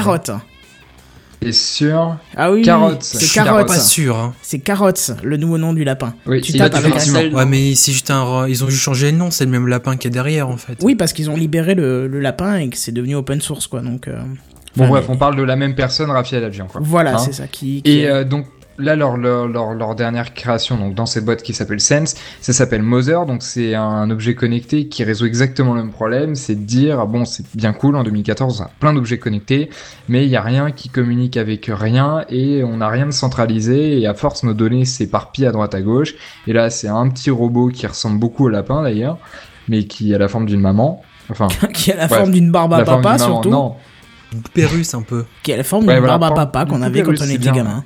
Et 1.45 1.51
sur. 1.51 2.17
Ah 2.35 2.51
oui, 2.51 2.61
Carotte. 2.61 3.03
c'est 3.03 3.33
Carotte. 3.33 3.67
pas 3.67 3.79
sûr. 3.79 4.17
Hein. 4.17 4.33
C'est 4.41 4.59
Carotte, 4.59 5.11
le 5.23 5.37
nouveau 5.37 5.57
nom 5.57 5.73
du 5.73 5.83
lapin. 5.83 6.13
Oui, 6.25 6.41
Tu 6.41 6.53
tapes 6.53 6.75
avec 6.75 6.93
un. 6.95 7.31
Ouais, 7.33 7.45
mais 7.45 7.75
c'est 7.75 7.91
juste 7.91 8.11
un. 8.11 8.47
Ils 8.47 8.63
ont 8.63 8.69
juste 8.69 8.81
changé 8.81 9.11
le 9.11 9.17
nom, 9.17 9.31
c'est 9.31 9.45
le 9.45 9.51
même 9.51 9.67
lapin 9.67 9.97
qui 9.97 10.07
est 10.07 10.11
derrière, 10.11 10.47
en 10.49 10.57
fait. 10.57 10.77
Oui, 10.81 10.95
parce 10.95 11.13
qu'ils 11.13 11.29
ont 11.29 11.35
libéré 11.35 11.75
le, 11.75 12.07
le 12.07 12.19
lapin 12.19 12.55
et 12.57 12.69
que 12.69 12.77
c'est 12.77 12.91
devenu 12.91 13.15
open 13.15 13.41
source, 13.41 13.67
quoi. 13.67 13.81
Donc, 13.81 14.07
euh, 14.07 14.21
Bon, 14.75 14.85
enfin, 14.85 14.91
bref, 14.91 15.05
mais- 15.07 15.13
on 15.13 15.17
parle 15.17 15.35
de 15.35 15.43
la 15.43 15.55
même 15.55 15.75
personne, 15.75 16.09
Raphaël 16.09 16.43
Adjian, 16.45 16.65
quoi. 16.65 16.81
Voilà, 16.83 17.15
Hein 17.15 17.17
c'est 17.19 17.33
ça 17.33 17.45
qui. 17.47 17.83
qui 17.83 17.91
Et 17.91 18.07
euh, 18.07 18.23
donc 18.23 18.47
là, 18.77 18.95
leur, 18.95 19.17
leur, 19.17 19.47
leur, 19.47 19.73
leur 19.73 19.95
dernière 19.95 20.33
création, 20.33 20.77
donc 20.77 20.95
dans 20.95 21.05
cette 21.05 21.25
boîte 21.25 21.43
qui 21.43 21.53
s'appelle 21.53 21.79
Sense, 21.79 22.15
ça 22.41 22.53
s'appelle 22.53 22.81
Mother, 22.81 23.25
donc 23.25 23.43
c'est 23.43 23.75
un 23.75 24.09
objet 24.09 24.35
connecté 24.35 24.87
qui 24.87 25.03
résout 25.03 25.25
exactement 25.25 25.73
le 25.73 25.83
même 25.83 25.91
problème, 25.91 26.35
c'est 26.35 26.55
de 26.55 26.63
dire, 26.63 26.99
ah 26.99 27.05
bon, 27.05 27.25
c'est 27.25 27.45
bien 27.55 27.73
cool, 27.73 27.95
en 27.95 28.03
2014, 28.03 28.61
on 28.61 28.63
a 28.63 28.69
plein 28.79 28.93
d'objets 28.93 29.19
connectés, 29.19 29.69
mais 30.09 30.25
il 30.25 30.29
y 30.29 30.35
a 30.35 30.41
rien 30.41 30.71
qui 30.71 30.89
communique 30.89 31.37
avec 31.37 31.69
rien, 31.71 32.25
et 32.29 32.63
on 32.63 32.77
n'a 32.77 32.89
rien 32.89 33.05
de 33.05 33.11
centralisé, 33.11 33.99
et 33.99 34.07
à 34.07 34.13
force, 34.13 34.43
nos 34.43 34.53
données 34.53 34.85
s'éparpillent 34.85 35.47
à 35.47 35.51
droite 35.51 35.75
à 35.75 35.81
gauche, 35.81 36.15
et 36.47 36.53
là, 36.53 36.69
c'est 36.69 36.87
un 36.87 37.07
petit 37.09 37.29
robot 37.31 37.69
qui 37.69 37.85
ressemble 37.87 38.19
beaucoup 38.19 38.45
au 38.45 38.49
lapin, 38.49 38.81
d'ailleurs, 38.83 39.17
mais 39.67 39.85
qui 39.85 40.13
a 40.13 40.17
la 40.17 40.27
forme 40.27 40.45
d'une 40.45 40.61
maman, 40.61 41.01
enfin... 41.29 41.47
qui 41.73 41.91
a 41.91 41.95
la 41.95 42.07
Bref, 42.07 42.19
forme 42.19 42.31
d'une 42.31 42.51
barbe 42.51 42.73
à 42.73 42.83
papa, 42.83 43.01
maman, 43.01 43.17
surtout. 43.17 43.49
Non, 43.49 43.75
Une 44.33 44.41
poupée 44.41 44.65
russe, 44.65 44.93
un 44.93 45.03
peu. 45.03 45.25
Qui 45.43 45.53
a 45.53 45.57
la 45.57 45.63
forme 45.63 45.85
Ouais, 45.85 45.93
d'une 45.93 46.03
voilà, 46.03 46.17
barbe 46.17 46.33
à 46.39 46.45
papa 46.45 46.65
qu'on 46.65 46.81
avait 46.81 47.01
quand 47.03 47.11
on 47.11 47.25
était 47.25 47.37
bien. 47.37 47.53
gamin. 47.53 47.83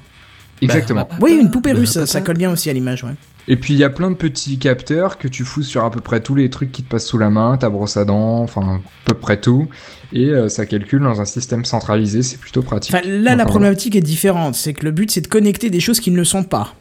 Exactement. 0.62 1.08
Oui, 1.22 1.38
une 1.40 1.52
poupée 1.52 1.74
Bah, 1.74 1.80
russe, 1.80 2.04
ça, 2.06 2.22
colle 2.22 2.38
bien 2.38 2.52
aussi 2.52 2.70
à 2.70 2.74
l'image, 2.74 3.04
ouais. 3.04 3.14
Et 3.50 3.56
puis 3.56 3.74
il 3.74 3.80
y 3.80 3.84
a 3.86 3.90
plein 3.90 4.12
de 4.12 4.16
petits 4.16 4.60
capteurs 4.60 5.18
que 5.18 5.30
tu 5.30 5.46
fous 5.46 5.64
sur 5.64 5.86
à 5.86 5.90
peu 5.90 6.02
près 6.02 6.20
tous 6.20 6.36
les 6.36 6.50
trucs 6.50 6.72
qui 6.74 6.84
te 6.84 6.90
passent 6.90 7.06
sous 7.06 7.18
la 7.18 7.30
main, 7.30 7.56
ta 7.58 7.70
brosse 7.70 7.96
à 7.96 8.04
dents, 8.04 8.42
enfin 8.42 8.82
à 8.82 8.82
peu 9.06 9.14
près 9.14 9.40
tout, 9.40 9.70
et 10.12 10.26
euh, 10.32 10.50
ça 10.50 10.66
calcule 10.66 11.00
dans 11.02 11.22
un 11.22 11.26
système 11.26 11.64
centralisé, 11.64 12.24
c'est 12.24 12.38
plutôt 12.40 12.62
pratique. 12.62 12.94
Enfin, 12.94 13.08
là, 13.08 13.36
la 13.38 13.46
problématique 13.46 13.96
est 13.96 14.02
différente. 14.02 14.56
C'est 14.56 14.74
que 14.74 14.84
le 14.84 14.92
but, 14.92 15.10
c'est 15.12 15.22
de 15.22 15.28
connecter 15.28 15.70
des 15.70 15.80
choses 15.80 16.02
qui 16.02 16.12
ne 16.12 16.18
le 16.18 16.26
sont 16.26 16.44
pas. 16.44 16.74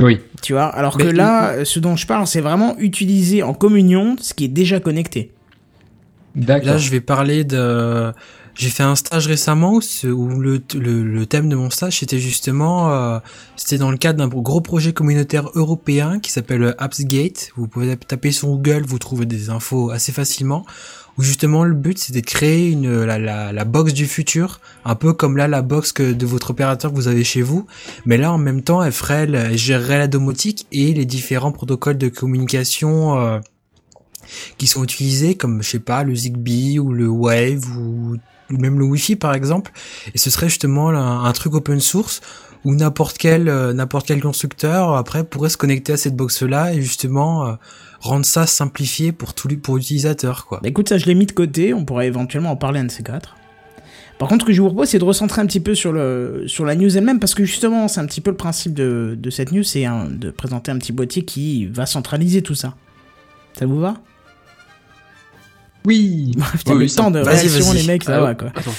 Oui, 0.00 0.20
Tu 0.42 0.52
vois 0.52 0.66
Alors 0.66 0.96
Mais- 0.98 1.04
que 1.04 1.08
là, 1.08 1.48
euh, 1.50 1.64
ce 1.64 1.80
dont 1.80 1.96
je 1.96 2.06
parle, 2.06 2.28
c'est 2.28 2.40
vraiment 2.42 2.76
utiliser 2.78 3.42
en 3.42 3.52
communion 3.52 4.14
ce 4.20 4.34
qui 4.34 4.44
est 4.44 4.48
déjà 4.48 4.78
connecté. 4.78 5.32
d'accord. 6.36 6.68
Là, 6.74 6.78
je 6.78 6.90
vais 6.92 7.00
parler 7.00 7.42
de. 7.42 8.12
J'ai 8.58 8.70
fait 8.70 8.82
un 8.82 8.96
stage 8.96 9.28
récemment 9.28 9.74
où, 9.74 9.80
ce- 9.80 10.08
où 10.08 10.28
le, 10.40 10.60
le, 10.74 11.04
le 11.04 11.26
thème 11.26 11.48
de 11.48 11.54
mon 11.54 11.70
stage 11.70 12.00
c'était 12.00 12.18
justement, 12.18 12.92
euh, 12.92 13.20
c'était 13.54 13.78
dans 13.78 13.92
le 13.92 13.96
cadre 13.96 14.18
d'un 14.18 14.26
gros 14.26 14.60
projet 14.60 14.92
communautaire 14.92 15.48
européen 15.54 16.18
qui 16.18 16.32
s'appelle 16.32 16.74
AppsGate. 16.76 17.50
Vous 17.56 17.68
pouvez 17.68 17.96
taper 17.96 18.32
sur 18.32 18.48
Google, 18.48 18.82
vous 18.84 18.98
trouvez 18.98 19.26
des 19.26 19.48
infos 19.50 19.90
assez 19.90 20.10
facilement. 20.10 20.66
Où 21.18 21.22
justement 21.22 21.62
le 21.62 21.74
but 21.74 21.98
c'était 21.98 22.20
de 22.20 22.26
créer 22.26 22.70
une 22.70 23.04
la, 23.04 23.18
la, 23.20 23.52
la 23.52 23.64
box 23.64 23.92
du 23.92 24.06
futur, 24.06 24.60
un 24.84 24.96
peu 24.96 25.12
comme 25.12 25.36
là 25.36 25.46
la 25.46 25.62
box 25.62 25.92
que 25.92 26.12
de 26.12 26.26
votre 26.26 26.50
opérateur 26.50 26.90
que 26.90 26.96
vous 26.96 27.06
avez 27.08 27.22
chez 27.24 27.42
vous, 27.42 27.64
mais 28.06 28.16
là 28.18 28.32
en 28.32 28.38
même 28.38 28.62
temps 28.62 28.82
elle 28.82 28.92
ferait, 28.92 29.26
le- 29.26 29.38
elle 29.38 29.58
gérerait 29.58 29.98
la 29.98 30.08
domotique 30.08 30.66
et 30.72 30.92
les 30.94 31.04
différents 31.04 31.52
protocoles 31.52 31.98
de 31.98 32.08
communication. 32.08 33.20
euh, 33.20 33.38
qui 34.58 34.66
sont 34.66 34.84
utilisés 34.84 35.36
comme 35.36 35.62
je 35.62 35.70
sais 35.70 35.78
pas 35.78 36.02
le 36.04 36.14
Zigbee 36.14 36.78
ou 36.78 36.92
le 36.92 37.08
Wave 37.08 37.64
ou 37.78 38.16
même 38.50 38.78
le 38.78 38.84
Wi-Fi 38.84 39.16
par 39.16 39.34
exemple 39.34 39.72
et 40.14 40.18
ce 40.18 40.30
serait 40.30 40.48
justement 40.48 40.88
un, 40.90 41.32
truc 41.32 41.54
open 41.54 41.80
source 41.80 42.20
où 42.64 42.74
n'importe 42.74 43.18
quel 43.18 43.48
euh, 43.48 43.72
n'importe 43.72 44.06
quel 44.06 44.20
constructeur 44.20 44.94
après 44.96 45.24
pourrait 45.24 45.50
se 45.50 45.56
connecter 45.56 45.92
à 45.92 45.96
cette 45.96 46.16
box 46.16 46.42
là 46.42 46.72
et 46.72 46.80
justement 46.80 47.46
euh, 47.46 47.52
rendre 48.00 48.24
ça 48.24 48.46
simplifié 48.46 49.12
pour 49.12 49.34
les 49.48 49.56
pour 49.56 49.76
l'utilisateur 49.76 50.46
quoi. 50.46 50.60
Bah, 50.62 50.68
écoute, 50.68 50.88
ça, 50.88 50.98
je 50.98 51.06
l'ai 51.06 51.14
mis 51.14 51.26
de 51.26 51.32
côté. 51.32 51.74
On 51.74 51.84
pourrait 51.84 52.06
éventuellement 52.06 52.50
en 52.50 52.56
parler 52.56 52.80
un 52.80 52.84
de 52.84 52.90
ces 52.90 53.02
quatre. 53.02 53.36
Par 54.18 54.28
contre, 54.28 54.42
ce 54.42 54.46
que 54.48 54.52
je 54.52 54.60
vous 54.60 54.68
propose, 54.68 54.88
c'est 54.88 54.98
de 54.98 55.04
recentrer 55.04 55.40
un 55.40 55.46
petit 55.46 55.60
peu 55.60 55.76
sur, 55.76 55.92
la 55.92 56.74
news 56.74 56.96
elle-même, 56.96 57.20
parce 57.20 57.36
que 57.36 57.44
justement, 57.44 57.86
c'est 57.86 58.00
un 58.00 58.06
petit 58.06 58.20
peu 58.20 58.30
le 58.30 58.36
principe 58.36 58.74
de, 58.74 59.16
cette 59.30 59.52
news, 59.52 59.62
c'est 59.62 59.84
de 59.84 60.30
présenter 60.32 60.72
un 60.72 60.78
petit 60.78 60.92
boîtier 60.92 61.24
qui 61.24 61.66
va 61.66 61.86
centraliser 61.86 62.42
tout 62.42 62.56
ça. 62.56 62.74
Ça 63.56 63.64
vous 63.64 63.78
va? 63.78 63.94
Oui. 65.88 66.32
Putain, 66.52 66.72
Oui, 66.72 66.78
le 66.80 66.84
oui, 66.84 66.94
temps 66.94 67.10
de 67.10 67.18
réaction, 67.20 67.72
les 67.72 67.82
mecs, 67.84 68.04
ça 68.04 68.18
Ah, 68.18 68.20
va 68.20 68.34
quoi. 68.34 68.52
Attends. 68.54 68.74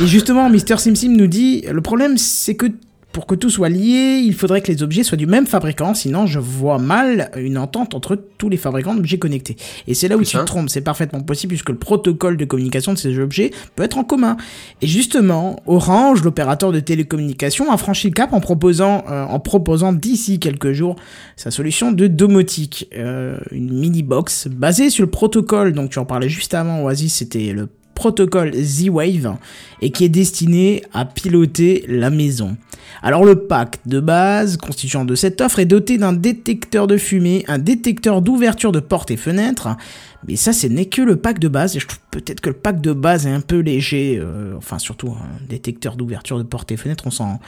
Et 0.00 0.06
justement, 0.06 0.50
Mister 0.50 0.76
SimSim 0.76 1.16
nous 1.16 1.26
dit 1.26 1.64
le 1.70 1.80
problème, 1.80 2.18
c'est 2.18 2.54
que 2.54 2.66
pour 3.12 3.26
que 3.26 3.34
tout 3.34 3.50
soit 3.50 3.68
lié, 3.68 4.22
il 4.24 4.34
faudrait 4.34 4.60
que 4.60 4.70
les 4.70 4.82
objets 4.82 5.02
soient 5.02 5.18
du 5.18 5.26
même 5.26 5.46
fabricant, 5.46 5.94
sinon 5.94 6.26
je 6.26 6.38
vois 6.38 6.78
mal 6.78 7.30
une 7.36 7.58
entente 7.58 7.94
entre 7.94 8.16
tous 8.38 8.48
les 8.48 8.56
fabricants 8.56 8.94
d'objets 8.94 9.18
connectés. 9.18 9.56
Et 9.86 9.94
c'est 9.94 10.08
là 10.08 10.16
où 10.16 10.22
tu 10.22 10.36
te 10.36 10.42
trompes, 10.44 10.68
c'est 10.68 10.80
parfaitement 10.80 11.20
possible 11.20 11.50
puisque 11.50 11.70
le 11.70 11.76
protocole 11.76 12.36
de 12.36 12.44
communication 12.44 12.92
de 12.92 12.98
ces 12.98 13.18
objets 13.18 13.50
peut 13.74 13.82
être 13.82 13.98
en 13.98 14.04
commun. 14.04 14.36
Et 14.80 14.86
justement, 14.86 15.60
Orange, 15.66 16.22
l'opérateur 16.22 16.72
de 16.72 16.80
télécommunications, 16.80 17.72
a 17.72 17.76
franchi 17.76 18.08
le 18.08 18.14
cap 18.14 18.32
en 18.32 18.40
proposant, 18.40 19.04
euh, 19.10 19.24
en 19.24 19.40
proposant 19.40 19.92
d'ici 19.92 20.38
quelques 20.38 20.72
jours 20.72 20.96
sa 21.36 21.50
solution 21.50 21.92
de 21.92 22.06
domotique, 22.06 22.88
euh, 22.96 23.38
une 23.50 23.72
mini 23.72 24.02
box 24.02 24.46
basée 24.48 24.90
sur 24.90 25.04
le 25.04 25.10
protocole. 25.10 25.72
Donc 25.72 25.90
tu 25.90 25.98
en 25.98 26.04
parlais 26.04 26.28
juste 26.28 26.54
avant, 26.54 26.82
Oasis, 26.82 27.14
c'était 27.14 27.52
le 27.52 27.68
protocole 28.00 28.54
Z-Wave 28.54 29.36
et 29.82 29.90
qui 29.90 30.06
est 30.06 30.08
destiné 30.08 30.82
à 30.94 31.04
piloter 31.04 31.84
la 31.86 32.08
maison. 32.08 32.56
Alors 33.02 33.26
le 33.26 33.40
pack 33.46 33.78
de 33.84 34.00
base 34.00 34.56
constituant 34.56 35.04
de 35.04 35.14
cette 35.14 35.42
offre 35.42 35.58
est 35.58 35.66
doté 35.66 35.98
d'un 35.98 36.14
détecteur 36.14 36.86
de 36.86 36.96
fumée, 36.96 37.44
un 37.46 37.58
détecteur 37.58 38.22
d'ouverture 38.22 38.72
de 38.72 38.80
portes 38.80 39.10
et 39.10 39.18
fenêtres, 39.18 39.68
mais 40.26 40.36
ça 40.36 40.54
ce 40.54 40.66
n'est 40.66 40.86
que 40.86 41.02
le 41.02 41.16
pack 41.16 41.38
de 41.40 41.48
base 41.48 41.76
et 41.76 41.80
je 41.80 41.88
trouve 41.88 42.00
peut-être 42.10 42.40
que 42.40 42.48
le 42.48 42.56
pack 42.56 42.80
de 42.80 42.94
base 42.94 43.26
est 43.26 43.32
un 43.32 43.42
peu 43.42 43.58
léger, 43.58 44.18
euh, 44.18 44.54
enfin 44.56 44.78
surtout 44.78 45.10
un 45.10 45.46
détecteur 45.46 45.96
d'ouverture 45.96 46.38
de 46.38 46.42
portes 46.42 46.72
et 46.72 46.78
fenêtres, 46.78 47.04
on 47.06 47.10
s'en 47.10 47.38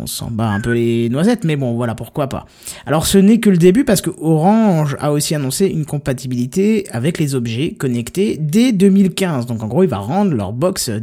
on 0.00 0.06
s'en 0.06 0.30
bat 0.30 0.48
un 0.48 0.60
peu 0.60 0.72
les 0.72 1.08
noisettes, 1.08 1.44
mais 1.44 1.56
bon, 1.56 1.74
voilà, 1.74 1.94
pourquoi 1.94 2.28
pas. 2.28 2.46
Alors 2.86 3.06
ce 3.06 3.18
n'est 3.18 3.38
que 3.38 3.50
le 3.50 3.56
début 3.56 3.84
parce 3.84 4.00
que 4.00 4.10
Orange 4.20 4.96
a 5.00 5.12
aussi 5.12 5.34
annoncé 5.34 5.66
une 5.66 5.84
compatibilité 5.84 6.86
avec 6.90 7.18
les 7.18 7.34
objets 7.34 7.72
connectés 7.72 8.36
dès 8.40 8.72
2015. 8.72 9.46
Donc 9.46 9.62
en 9.62 9.66
gros, 9.66 9.82
il 9.82 9.88
va 9.88 9.98
rendre 9.98 10.34
leur 10.34 10.52
box 10.52 10.88
euh, 10.88 11.00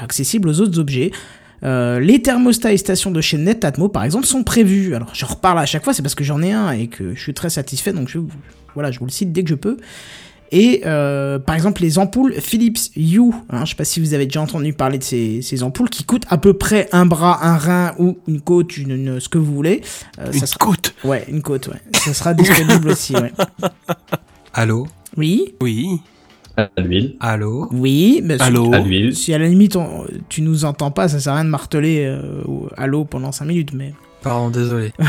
accessible 0.00 0.48
aux 0.48 0.60
autres 0.60 0.78
objets. 0.78 1.10
Euh, 1.64 2.00
les 2.00 2.20
thermostats 2.20 2.72
et 2.72 2.76
stations 2.76 3.10
de 3.10 3.20
chez 3.20 3.38
Netatmo, 3.38 3.88
par 3.88 4.04
exemple, 4.04 4.26
sont 4.26 4.42
prévus. 4.42 4.94
Alors, 4.94 5.14
je 5.14 5.24
reparle 5.24 5.58
à 5.58 5.66
chaque 5.66 5.84
fois, 5.84 5.94
c'est 5.94 6.02
parce 6.02 6.14
que 6.14 6.24
j'en 6.24 6.42
ai 6.42 6.52
un 6.52 6.70
et 6.72 6.88
que 6.88 7.14
je 7.14 7.20
suis 7.20 7.34
très 7.34 7.50
satisfait, 7.50 7.92
donc 7.92 8.14
voilà, 8.74 8.90
je 8.90 8.98
vous 8.98 9.06
le 9.06 9.10
cite 9.10 9.32
dès 9.32 9.42
que 9.42 9.48
je 9.48 9.54
peux. 9.54 9.78
Et 10.52 10.82
euh, 10.86 11.38
par 11.38 11.54
exemple, 11.54 11.82
les 11.82 11.98
ampoules 11.98 12.34
Philips 12.34 12.78
Hue, 12.96 13.32
hein, 13.50 13.64
je 13.64 13.70
sais 13.70 13.74
pas 13.76 13.84
si 13.84 14.00
vous 14.00 14.14
avez 14.14 14.26
déjà 14.26 14.40
entendu 14.40 14.72
parler 14.72 14.98
de 14.98 15.02
ces, 15.04 15.42
ces 15.42 15.62
ampoules 15.62 15.90
qui 15.90 16.04
coûtent 16.04 16.26
à 16.28 16.38
peu 16.38 16.52
près 16.52 16.88
un 16.92 17.04
bras, 17.06 17.44
un 17.44 17.56
rein 17.56 17.94
ou 17.98 18.18
une 18.28 18.40
côte, 18.40 18.76
une, 18.76 18.90
une- 18.92 19.20
ce 19.20 19.28
que 19.28 19.38
vous 19.38 19.52
voulez. 19.54 19.82
Euh, 20.20 20.26
ça 20.32 20.38
Une 20.38 20.46
sera- 20.46 20.58
côte. 20.66 20.94
Ouais, 21.04 21.24
une 21.28 21.42
côte, 21.42 21.68
ouais. 21.68 21.80
Ça 21.94 22.14
sera 22.14 22.32
disponible 22.34 22.88
aussi, 22.88 23.14
ouais. 23.14 23.32
Allô 24.54 24.86
Oui, 25.16 25.54
Oui. 25.60 26.00
À 26.58 26.70
l'huile. 26.78 27.16
Allô 27.20 27.68
oui, 27.70 28.22
mais 28.24 28.38
si- 28.38 28.42
Allô. 28.44 28.72
À 28.72 28.78
l'huile. 28.78 29.14
si 29.14 29.34
à 29.34 29.38
la 29.38 29.46
limite 29.46 29.76
on- 29.76 30.06
tu 30.30 30.40
nous 30.40 30.64
entends 30.64 30.90
pas, 30.90 31.06
ça 31.06 31.20
sert 31.20 31.34
à 31.34 31.36
rien 31.36 31.44
de 31.44 31.50
marteler 31.50 32.04
euh, 32.06 32.42
allô 32.78 33.04
pendant 33.04 33.30
5 33.30 33.44
minutes, 33.44 33.74
mais. 33.74 33.92
Pardon, 34.26 34.50
désolé. 34.50 34.92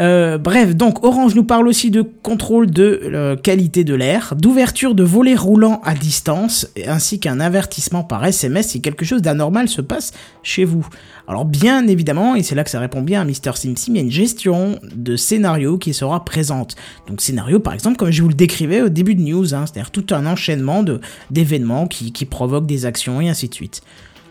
Euh, 0.00 0.38
bref, 0.38 0.74
donc 0.74 1.04
Orange 1.04 1.36
nous 1.36 1.44
parle 1.44 1.68
aussi 1.68 1.92
de 1.92 2.02
contrôle 2.02 2.68
de 2.68 3.00
euh, 3.04 3.36
qualité 3.36 3.84
de 3.84 3.94
l'air, 3.94 4.34
d'ouverture 4.36 4.96
de 4.96 5.04
volets 5.04 5.36
roulants 5.36 5.80
à 5.84 5.94
distance, 5.94 6.66
ainsi 6.88 7.20
qu'un 7.20 7.38
avertissement 7.38 8.02
par 8.02 8.24
SMS 8.24 8.70
si 8.70 8.82
quelque 8.82 9.04
chose 9.04 9.22
d'anormal 9.22 9.68
se 9.68 9.80
passe 9.80 10.12
chez 10.42 10.64
vous. 10.64 10.84
Alors 11.28 11.44
bien 11.44 11.86
évidemment, 11.86 12.34
et 12.34 12.42
c'est 12.42 12.56
là 12.56 12.64
que 12.64 12.70
ça 12.70 12.80
répond 12.80 13.02
bien 13.02 13.20
à 13.20 13.24
Mr. 13.24 13.54
SimSim, 13.54 13.92
il 13.92 13.94
y 13.94 13.98
a 14.00 14.02
une 14.02 14.10
gestion 14.10 14.80
de 14.96 15.14
scénario 15.14 15.78
qui 15.78 15.94
sera 15.94 16.24
présente. 16.24 16.74
Donc 17.06 17.20
scénario 17.20 17.60
par 17.60 17.72
exemple 17.72 17.96
comme 17.96 18.10
je 18.10 18.20
vous 18.20 18.28
le 18.30 18.34
décrivais 18.34 18.82
au 18.82 18.88
début 18.88 19.14
de 19.14 19.20
news, 19.20 19.54
hein, 19.54 19.64
c'est-à-dire 19.64 19.92
tout 19.92 20.06
un 20.10 20.26
enchaînement 20.26 20.84
d'événements 21.30 21.86
qui 21.86 22.24
provoquent 22.24 22.66
des 22.66 22.84
actions 22.84 23.20
et 23.20 23.28
ainsi 23.28 23.48
de 23.48 23.54
suite. 23.54 23.80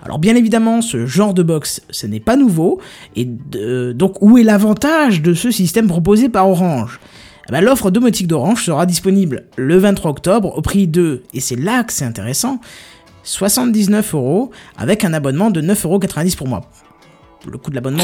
Alors 0.03 0.19
bien 0.19 0.35
évidemment, 0.35 0.81
ce 0.81 1.05
genre 1.05 1.33
de 1.33 1.43
box, 1.43 1.81
ce 1.89 2.05
n'est 2.07 2.19
pas 2.19 2.35
nouveau, 2.35 2.79
et 3.15 3.25
de- 3.25 3.93
donc 3.93 4.21
où 4.21 4.37
est 4.37 4.43
l'avantage 4.43 5.21
de 5.21 5.33
ce 5.33 5.49
système 5.49 5.87
proposé 5.87 6.27
par 6.29 6.49
Orange? 6.49 6.99
Eh 7.49 7.51
ben, 7.51 7.61
L'offre 7.61 7.89
domotique 7.91 8.27
d'Orange 8.27 8.63
sera 8.63 8.85
disponible 8.85 9.45
le 9.57 9.77
23 9.77 10.11
octobre 10.11 10.57
au 10.57 10.61
prix 10.61 10.87
de, 10.87 11.23
et 11.33 11.39
c'est 11.39 11.55
là 11.57 11.83
que 11.83 11.91
c'est 11.93 12.05
intéressant, 12.05 12.59
79 13.23 14.13
euros 14.15 14.51
avec 14.77 15.05
un 15.05 15.13
abonnement 15.13 15.49
de 15.49 15.61
9,90 15.61 15.85
euros 15.85 15.99
pour 16.37 16.47
mois. 16.47 16.61
le 17.49 17.57
coût 17.57 17.69
de 17.69 17.75
l'abonnement. 17.75 17.99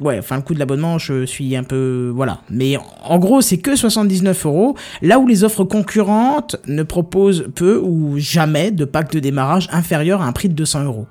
Ouais, 0.00 0.18
enfin 0.18 0.36
le 0.36 0.42
coût 0.42 0.54
de 0.54 0.58
l'abonnement, 0.60 0.98
je 0.98 1.24
suis 1.26 1.54
un 1.56 1.64
peu 1.64 2.12
voilà. 2.14 2.40
Mais 2.50 2.76
en 3.04 3.18
gros, 3.18 3.40
c'est 3.40 3.58
que 3.58 3.74
79 3.76 4.46
euros. 4.46 4.76
Là 5.02 5.18
où 5.18 5.26
les 5.26 5.42
offres 5.44 5.64
concurrentes 5.64 6.56
ne 6.66 6.82
proposent 6.84 7.46
peu 7.54 7.78
ou 7.82 8.14
jamais 8.18 8.70
de 8.70 8.84
pack 8.84 9.12
de 9.12 9.18
démarrage 9.20 9.68
inférieur 9.72 10.22
à 10.22 10.26
un 10.26 10.32
prix 10.32 10.48
de 10.48 10.54
200 10.54 10.84
euros. 10.84 11.06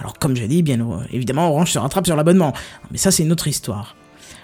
Alors 0.00 0.18
comme 0.18 0.36
j'ai 0.36 0.48
dit, 0.48 0.62
bien 0.62 0.78
évidemment, 1.12 1.50
Orange 1.50 1.72
se 1.72 1.78
rattrape 1.78 2.06
sur 2.06 2.16
l'abonnement. 2.16 2.52
Mais 2.90 2.98
ça, 2.98 3.10
c'est 3.10 3.22
une 3.22 3.32
autre 3.32 3.48
histoire. 3.48 3.96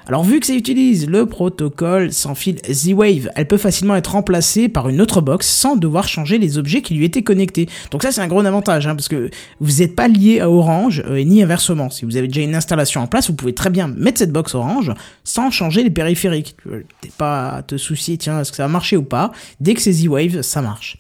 Alors 0.09 0.25
vu 0.25 0.41
que 0.41 0.47
ça 0.47 0.55
utilise 0.55 1.07
le 1.07 1.27
protocole 1.27 2.15
sans 2.15 2.35
fil 2.35 2.59
Z-Wave, 2.67 3.29
elle 3.35 3.47
peut 3.47 3.59
facilement 3.59 3.95
être 3.95 4.13
remplacée 4.13 4.71
par 4.71 4.89
une 4.89 5.03
autre 5.03 5.21
box 5.21 5.47
sans 5.47 5.77
devoir 5.77 6.09
changer 6.09 6.39
les 6.39 6.57
objets 6.57 6.81
qui 6.81 6.95
lui 6.95 7.05
étaient 7.05 7.23
connectés. 7.23 7.69
Donc 7.91 8.03
ça 8.03 8.11
c'est 8.11 8.23
un 8.23 8.27
gros 8.27 8.43
avantage, 8.43 8.87
hein, 8.87 8.95
parce 8.97 9.09
que 9.09 9.29
vous 9.61 9.81
n'êtes 9.81 9.95
pas 9.95 10.09
lié 10.09 10.41
à 10.41 10.49
Orange, 10.49 11.03
euh, 11.07 11.17
et 11.17 11.27
ni 11.27 11.43
inversement. 11.43 11.91
Si 11.91 12.07
vous 12.07 12.17
avez 12.17 12.27
déjà 12.27 12.41
une 12.41 12.55
installation 12.55 13.03
en 13.03 13.07
place, 13.07 13.29
vous 13.29 13.37
pouvez 13.37 13.53
très 13.53 13.69
bien 13.69 13.87
mettre 13.87 14.21
cette 14.21 14.33
box 14.33 14.55
Orange 14.55 14.95
sans 15.25 15.51
changer 15.51 15.83
les 15.83 15.91
périphériques. 15.91 16.57
T'es 17.03 17.11
pas 17.19 17.63
te 17.67 17.77
soucier, 17.77 18.17
tiens, 18.17 18.41
est-ce 18.41 18.51
que 18.51 18.57
ça 18.57 18.63
va 18.63 18.73
marcher 18.73 18.97
ou 18.97 19.03
pas? 19.03 19.31
Dès 19.61 19.75
que 19.75 19.83
c'est 19.83 19.93
Z-Wave, 19.93 20.41
ça 20.41 20.63
marche. 20.63 20.97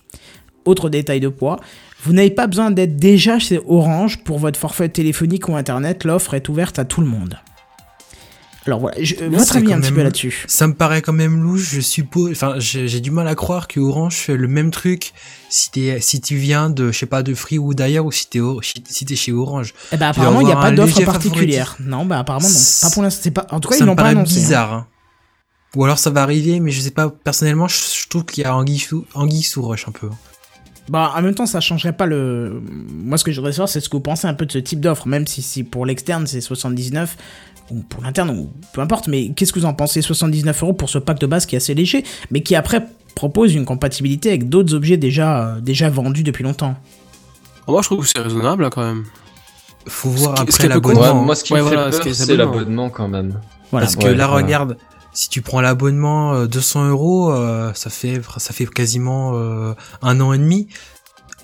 Autre 0.67 0.91
détail 0.91 1.21
de 1.21 1.29
poids, 1.29 1.61
vous 2.09 2.15
n'avez 2.15 2.31
pas 2.31 2.47
besoin 2.47 2.71
d'être 2.71 2.97
déjà 2.97 3.39
chez 3.39 3.61
Orange 3.69 4.25
pour 4.25 4.39
votre 4.39 4.59
forfait 4.59 4.89
téléphonique 4.89 5.47
ou 5.51 5.57
internet, 5.57 6.05
l'offre 6.05 6.33
est 6.33 6.49
ouverte 6.49 6.79
à 6.79 6.87
tout 6.87 7.03
le 7.03 7.07
monde. 7.07 7.39
Alors 8.67 8.81
voilà, 8.81 8.97
je, 9.03 9.15
votre 9.27 9.57
avis 9.57 9.67
quand 9.67 9.75
un 9.75 9.81
petit 9.81 9.93
peu 9.93 10.03
là-dessus. 10.03 10.45
Ça 10.47 10.67
me 10.67 10.73
paraît 10.75 11.03
quand 11.03 11.13
même 11.13 11.43
louche, 11.43 11.69
je 11.75 11.81
suppose. 11.83 12.31
Enfin, 12.33 12.55
j'ai 12.59 13.01
du 13.01 13.11
mal 13.11 13.29
à 13.29 13.35
croire 13.35 13.69
que 13.69 13.79
Orange 13.79 14.15
fait 14.17 14.37
le 14.39 14.49
même 14.49 14.71
truc 14.71 15.13
si 15.51 15.71
t'es, 15.71 16.01
si 16.01 16.23
tu 16.23 16.37
viens 16.37 16.71
de, 16.71 16.91
je 16.93 16.99
sais 16.99 17.07
pas, 17.07 17.23
de 17.23 17.35
Free 17.35 17.59
ou 17.59 17.75
d'ailleurs, 17.75 18.07
ou 18.07 18.13
si 18.13 18.27
t'es, 18.27 18.41
si 18.87 19.05
t'es 19.05 19.17
chez 19.17 19.33
Orange. 19.33 19.75
Eh 19.93 19.97
ben, 19.97 19.99
dois 19.99 20.09
apparemment, 20.09 20.41
il 20.41 20.47
n'y 20.47 20.53
a 20.53 20.57
pas 20.57 20.71
d'offre 20.71 21.03
particulière. 21.05 21.77
Non, 21.81 22.07
bah 22.07 22.19
apparemment 22.21 22.49
non. 22.49 22.55
Pas 22.83 22.91
pour 22.91 23.03
l'instant. 23.03 23.21
c'est 23.23 23.31
Pas... 23.33 23.47
En 23.51 23.61
tout 23.61 23.69
cas, 23.69 23.77
ça 23.77 23.85
ils 23.85 23.87
l'ont 23.87 23.97
pas 23.97 24.05
annoncé. 24.09 24.33
hein. 24.33 24.39
bizarre. 24.41 24.73
hein. 24.73 24.87
Ou 25.77 25.85
alors 25.85 25.99
ça 25.99 26.09
va 26.09 26.23
arriver, 26.23 26.61
mais 26.61 26.71
je 26.71 26.81
sais 26.81 26.91
pas. 26.91 27.11
Personnellement, 27.11 27.69
je, 27.69 27.77
je 27.77 28.09
trouve 28.09 28.25
qu'il 28.25 28.45
y 28.45 28.47
a 28.47 28.55
anguille 28.57 28.79
sous, 28.79 29.05
anguille 29.15 29.43
sous 29.43 29.61
roche 29.63 29.87
un 29.87 29.93
peu. 29.93 30.09
Bah, 30.89 31.13
en 31.17 31.23
même 31.23 31.35
temps, 31.35 31.47
ça 31.47 31.61
changerait 31.61 31.93
pas 31.93 32.07
le. 32.07 32.63
Moi, 32.93 33.19
ce 33.19 33.25
que 33.25 33.33
je 33.33 33.41
voudrais 33.41 33.53
savoir, 33.53 33.69
c'est 33.69 33.81
ce 33.81 33.89
que 33.89 33.97
vous 33.97 34.03
pensez 34.03 34.27
un 34.27 34.35
peu 34.35 34.47
de 34.47 34.53
ce 34.53 34.59
type 34.59 34.81
d'offre, 34.81 35.07
même 35.07 35.27
si, 35.27 35.43
si 35.43 35.65
pour 35.65 35.85
l'externe 35.87 36.27
c'est 36.27 36.41
79 36.41 37.17
ou 37.71 37.81
pour 37.83 38.03
l'interne 38.03 38.31
ou 38.31 38.51
peu 38.73 38.81
importe. 38.81 39.09
Mais 39.09 39.31
qu'est-ce 39.31 39.53
que 39.53 39.59
vous 39.61 39.67
en 39.67 39.75
pensez? 39.75 40.01
79 40.03 40.63
euros 40.63 40.73
pour 40.73 40.89
ce 40.89 40.99
pack 40.99 41.19
de 41.19 41.27
base 41.27 41.45
qui 41.47 41.55
est 41.57 41.59
assez 41.59 41.75
léger, 41.75 42.05
mais 42.31 42.43
qui 42.43 42.55
après 42.55 42.87
propose 43.15 43.55
une 43.55 43.65
compatibilité 43.65 44.29
avec 44.31 44.49
d'autres 44.49 44.75
objets 44.75 44.97
déjà 44.97 45.57
euh, 45.57 45.61
déjà 45.61 45.91
vendus 45.91 46.23
depuis 46.23 46.45
longtemps. 46.45 46.77
Moi, 47.67 47.83
je 47.83 47.89
trouve 47.89 48.01
que 48.05 48.09
c'est 48.09 48.21
raisonnable 48.21 48.65
hein, 48.65 48.71
quand 48.73 48.83
même. 48.83 49.05
Faut 49.87 50.09
voir 50.11 50.37
Ce 50.39 50.43
après 50.43 50.69
l'abonnement. 50.69 51.15
moi, 51.23 51.35
ce 51.35 51.45
qui 51.45 51.53
Ouais, 51.53 51.63
me 51.63 51.69
fait 51.69 51.75
voilà, 51.75 51.93
c'est 51.93 52.23
abonnement. 52.33 52.37
l'abonnement 52.55 52.91
quand 52.91 53.09
même. 53.09 53.41
Voilà. 53.71 53.87
Parce 53.87 53.97
que 53.97 54.05
Ouais, 54.05 54.15
là, 54.15 54.27
regarde, 54.27 54.77
si 55.19 55.29
tu 55.29 55.43
prends 55.43 55.61
l'abonnement 55.61 56.33
euh, 56.33 56.47
200 56.47 56.91
euros, 56.91 57.33
euh, 57.33 57.73
ça 57.75 57.91
fait 57.91 58.21
ça 58.37 58.53
fait 58.53 58.67
quasiment 58.67 59.33
euh, 59.35 59.75
un 60.01 60.21
an 60.21 60.33
et 60.33 60.39
demi. 60.39 60.69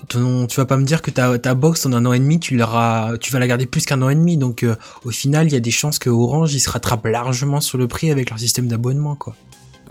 Ton- 0.07 0.47
tu 0.47 0.55
vas 0.57 0.65
pas 0.65 0.77
me 0.77 0.85
dire 0.85 1.01
que 1.01 1.11
ta, 1.11 1.37
ta 1.39 1.55
box 1.55 1.85
en 1.85 1.91
un 1.91 2.05
an 2.05 2.13
et 2.13 2.19
demi, 2.19 2.39
tu 2.39 2.55
l'auras, 2.55 3.17
tu 3.17 3.31
vas 3.33 3.39
la 3.39 3.47
garder 3.47 3.65
plus 3.65 3.85
qu'un 3.85 4.01
an 4.01 4.07
et 4.09 4.15
demi. 4.15 4.37
Donc 4.37 4.63
euh, 4.63 4.75
au 5.03 5.09
final, 5.09 5.47
il 5.47 5.51
y 5.53 5.57
a 5.57 5.59
des 5.59 5.71
chances 5.71 5.99
que 5.99 6.09
Orange 6.09 6.55
se 6.55 6.69
rattrape 6.69 7.05
largement 7.05 7.59
sur 7.59 7.77
le 7.77 7.87
prix 7.89 8.11
avec 8.11 8.29
leur 8.29 8.39
système 8.39 8.67
d'abonnement, 8.67 9.15
quoi. 9.15 9.35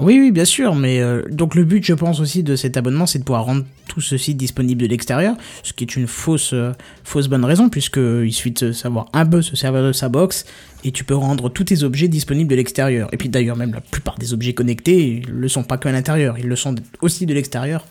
Oui, 0.00 0.18
oui, 0.20 0.32
bien 0.32 0.44
sûr, 0.44 0.74
mais 0.74 1.00
euh, 1.00 1.22
donc 1.30 1.54
le 1.54 1.62
but, 1.64 1.84
je 1.84 1.94
pense 1.94 2.18
aussi 2.20 2.42
de 2.42 2.56
cet 2.56 2.76
abonnement, 2.76 3.06
c'est 3.06 3.20
de 3.20 3.24
pouvoir 3.24 3.44
rendre 3.44 3.64
tout 3.86 4.00
ceci 4.00 4.34
disponible 4.34 4.82
de 4.82 4.88
l'extérieur, 4.88 5.36
ce 5.62 5.72
qui 5.72 5.84
est 5.84 5.94
une 5.94 6.08
fausse, 6.08 6.50
euh, 6.52 6.72
fausse 7.04 7.28
bonne 7.28 7.44
raison, 7.44 7.68
puisque 7.68 7.98
il 7.98 8.32
suffit 8.32 8.50
de 8.50 8.72
savoir 8.72 9.06
un 9.12 9.24
peu 9.24 9.40
se 9.40 9.54
servir 9.54 9.84
de 9.84 9.92
sa 9.92 10.08
box 10.08 10.46
et 10.84 10.92
tu 10.92 11.02
peux 11.04 11.14
rendre 11.14 11.48
tous 11.48 11.64
tes 11.64 11.82
objets 11.82 12.08
disponibles 12.08 12.50
de 12.50 12.54
l'extérieur. 12.56 13.08
Et 13.12 13.16
puis 13.16 13.28
d'ailleurs, 13.28 13.56
même 13.56 13.72
la 13.72 13.80
plupart 13.80 14.18
des 14.18 14.32
objets 14.34 14.52
connectés, 14.54 15.22
ils 15.24 15.30
le 15.30 15.48
sont 15.48 15.62
pas 15.64 15.78
que 15.78 15.88
à 15.88 15.92
l'intérieur, 15.92 16.38
ils 16.38 16.46
le 16.46 16.56
sont 16.56 16.74
aussi 17.00 17.24
de 17.26 17.32
l'extérieur. 17.34 17.86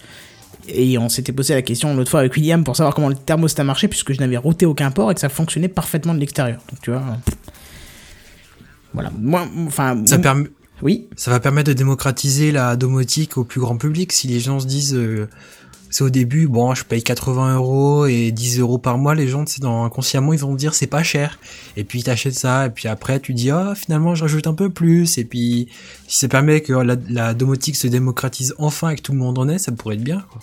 Et 0.70 0.98
on 0.98 1.10
s'était 1.10 1.34
posé 1.34 1.54
la 1.56 1.62
question 1.62 1.94
l'autre 1.96 2.12
fois 2.12 2.22
avec 2.22 2.34
William 2.36 2.64
pour 2.64 2.76
savoir 2.78 2.94
comment 2.96 3.10
le 3.10 3.16
thermostat 3.16 3.64
marchait, 3.66 3.88
puisque 3.90 4.14
je 4.14 4.20
n'avais 4.20 4.38
routé 4.38 4.66
aucun 4.66 4.92
port 4.92 5.12
et 5.12 5.14
que 5.16 5.20
ça 5.20 5.28
fonctionnait 5.30 5.68
parfaitement 5.68 6.14
de 6.14 6.20
l'extérieur. 6.20 6.60
Donc 6.70 6.80
tu 6.82 6.92
vois. 6.92 7.04
Voilà. 8.94 9.12
Moi, 9.20 9.48
enfin. 9.68 10.02
Ça 10.06 10.18
moi- 10.18 10.24
permet, 10.24 10.48
Oui. 10.82 11.08
ça 11.16 11.32
va 11.32 11.40
permettre 11.40 11.70
de 11.70 11.74
démocratiser 11.74 12.52
la 12.52 12.76
domotique 12.76 13.38
au 13.38 13.44
plus 13.44 13.60
grand 13.60 13.78
public. 13.78 14.12
Si 14.14 14.28
les 14.28 14.40
gens 14.40 14.60
se 14.60 14.68
disent, 14.68 14.94
euh, 14.96 15.28
c'est 15.94 16.04
au 16.04 16.10
début, 16.10 16.48
bon, 16.48 16.74
je 16.74 16.84
paye 16.84 17.04
80 17.04 17.56
euros 17.58 18.08
et 18.08 18.32
10 18.32 18.60
euros 18.60 18.80
par 18.80 18.98
mois, 18.98 19.14
les 19.14 19.28
gens, 19.28 19.44
c'est 19.46 19.62
dans 19.62 19.84
inconsciemment, 19.86 20.34
ils 20.34 20.40
vont 20.40 20.56
dire 20.56 20.74
c'est 20.74 20.88
pas 20.88 21.04
cher. 21.04 21.38
Et 21.78 21.84
puis 21.84 22.02
t'achètes 22.02 22.34
ça, 22.34 22.66
et 22.66 22.70
puis 22.72 22.88
après 22.88 23.20
tu 23.20 23.36
dis, 23.36 23.52
ah, 23.52 23.74
finalement, 23.76 24.16
je 24.16 24.24
rajoute 24.24 24.48
un 24.48 24.56
peu 24.56 24.72
plus. 24.72 25.20
Et 25.20 25.24
puis, 25.24 25.68
si 26.08 26.18
ça 26.18 26.28
permet 26.28 26.62
que 26.62 26.74
la, 26.74 26.96
la 27.10 27.36
domotique 27.36 27.76
se 27.76 27.86
démocratise 27.88 28.56
enfin 28.58 28.90
et 28.90 28.96
que 28.96 29.02
tout 29.02 29.12
le 29.12 29.20
monde 29.20 29.38
en 29.38 29.48
ait, 29.48 29.60
ça 29.60 29.72
pourrait 29.72 29.94
être 29.96 30.04
bien. 30.04 30.24
Quoi. 30.32 30.42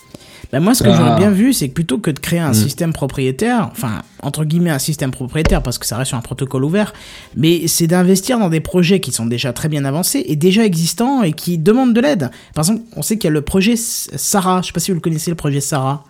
Bah 0.53 0.59
moi, 0.61 0.73
ce 0.73 0.83
que 0.83 0.89
Ah. 0.89 0.95
j'aurais 0.97 1.17
bien 1.17 1.31
vu, 1.31 1.51
c'est 1.53 1.67
que 1.67 1.73
plutôt 1.73 1.97
que 1.97 2.11
de 2.11 2.19
créer 2.19 2.39
un 2.39 2.51
Mm. 2.51 2.53
système 2.55 2.93
propriétaire, 2.93 3.69
enfin, 3.73 4.01
entre 4.21 4.45
guillemets, 4.45 4.69
un 4.69 4.79
système 4.79 5.11
propriétaire, 5.11 5.61
parce 5.63 5.77
que 5.77 5.85
ça 5.85 5.97
reste 5.97 6.09
sur 6.09 6.17
un 6.17 6.21
protocole 6.21 6.63
ouvert, 6.63 6.93
mais 7.35 7.67
c'est 7.67 7.87
d'investir 7.87 8.39
dans 8.39 8.49
des 8.49 8.59
projets 8.61 8.99
qui 9.01 9.11
sont 9.11 9.25
déjà 9.25 9.51
très 9.53 9.67
bien 9.69 9.83
avancés 9.85 10.23
et 10.27 10.35
déjà 10.37 10.65
existants 10.65 11.23
et 11.23 11.33
qui 11.33 11.57
demandent 11.57 11.93
de 11.93 11.99
l'aide. 12.01 12.31
Par 12.53 12.63
exemple, 12.63 12.81
on 12.95 13.01
sait 13.01 13.17
qu'il 13.17 13.25
y 13.27 13.31
a 13.31 13.33
le 13.33 13.41
projet 13.41 13.75
Sarah, 13.77 14.61
je 14.61 14.67
sais 14.67 14.73
pas 14.73 14.79
si 14.79 14.91
vous 14.91 14.95
le 14.95 15.01
connaissez, 15.01 15.29
le 15.31 15.35
projet 15.41 15.59
Sarah. 15.59 16.03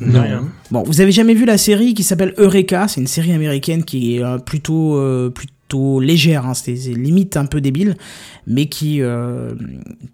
Non. 0.00 0.24
Bon, 0.72 0.82
vous 0.82 1.00
avez 1.00 1.12
jamais 1.12 1.34
vu 1.34 1.44
la 1.44 1.58
série 1.58 1.94
qui 1.94 2.02
s'appelle 2.02 2.34
Eureka? 2.38 2.88
C'est 2.88 3.00
une 3.00 3.06
série 3.06 3.32
américaine 3.32 3.84
qui 3.84 4.16
est 4.16 4.24
euh, 4.24 4.38
plutôt 4.38 4.96
euh, 4.96 5.30
plutôt 5.30 6.00
légère, 6.00 6.44
hein, 6.44 6.54
c'est 6.54 6.74
c'est 6.74 6.94
limite 6.94 7.36
un 7.36 7.46
peu 7.46 7.60
débile, 7.60 7.96
mais 8.48 8.66
qui 8.66 9.00
euh, 9.00 9.52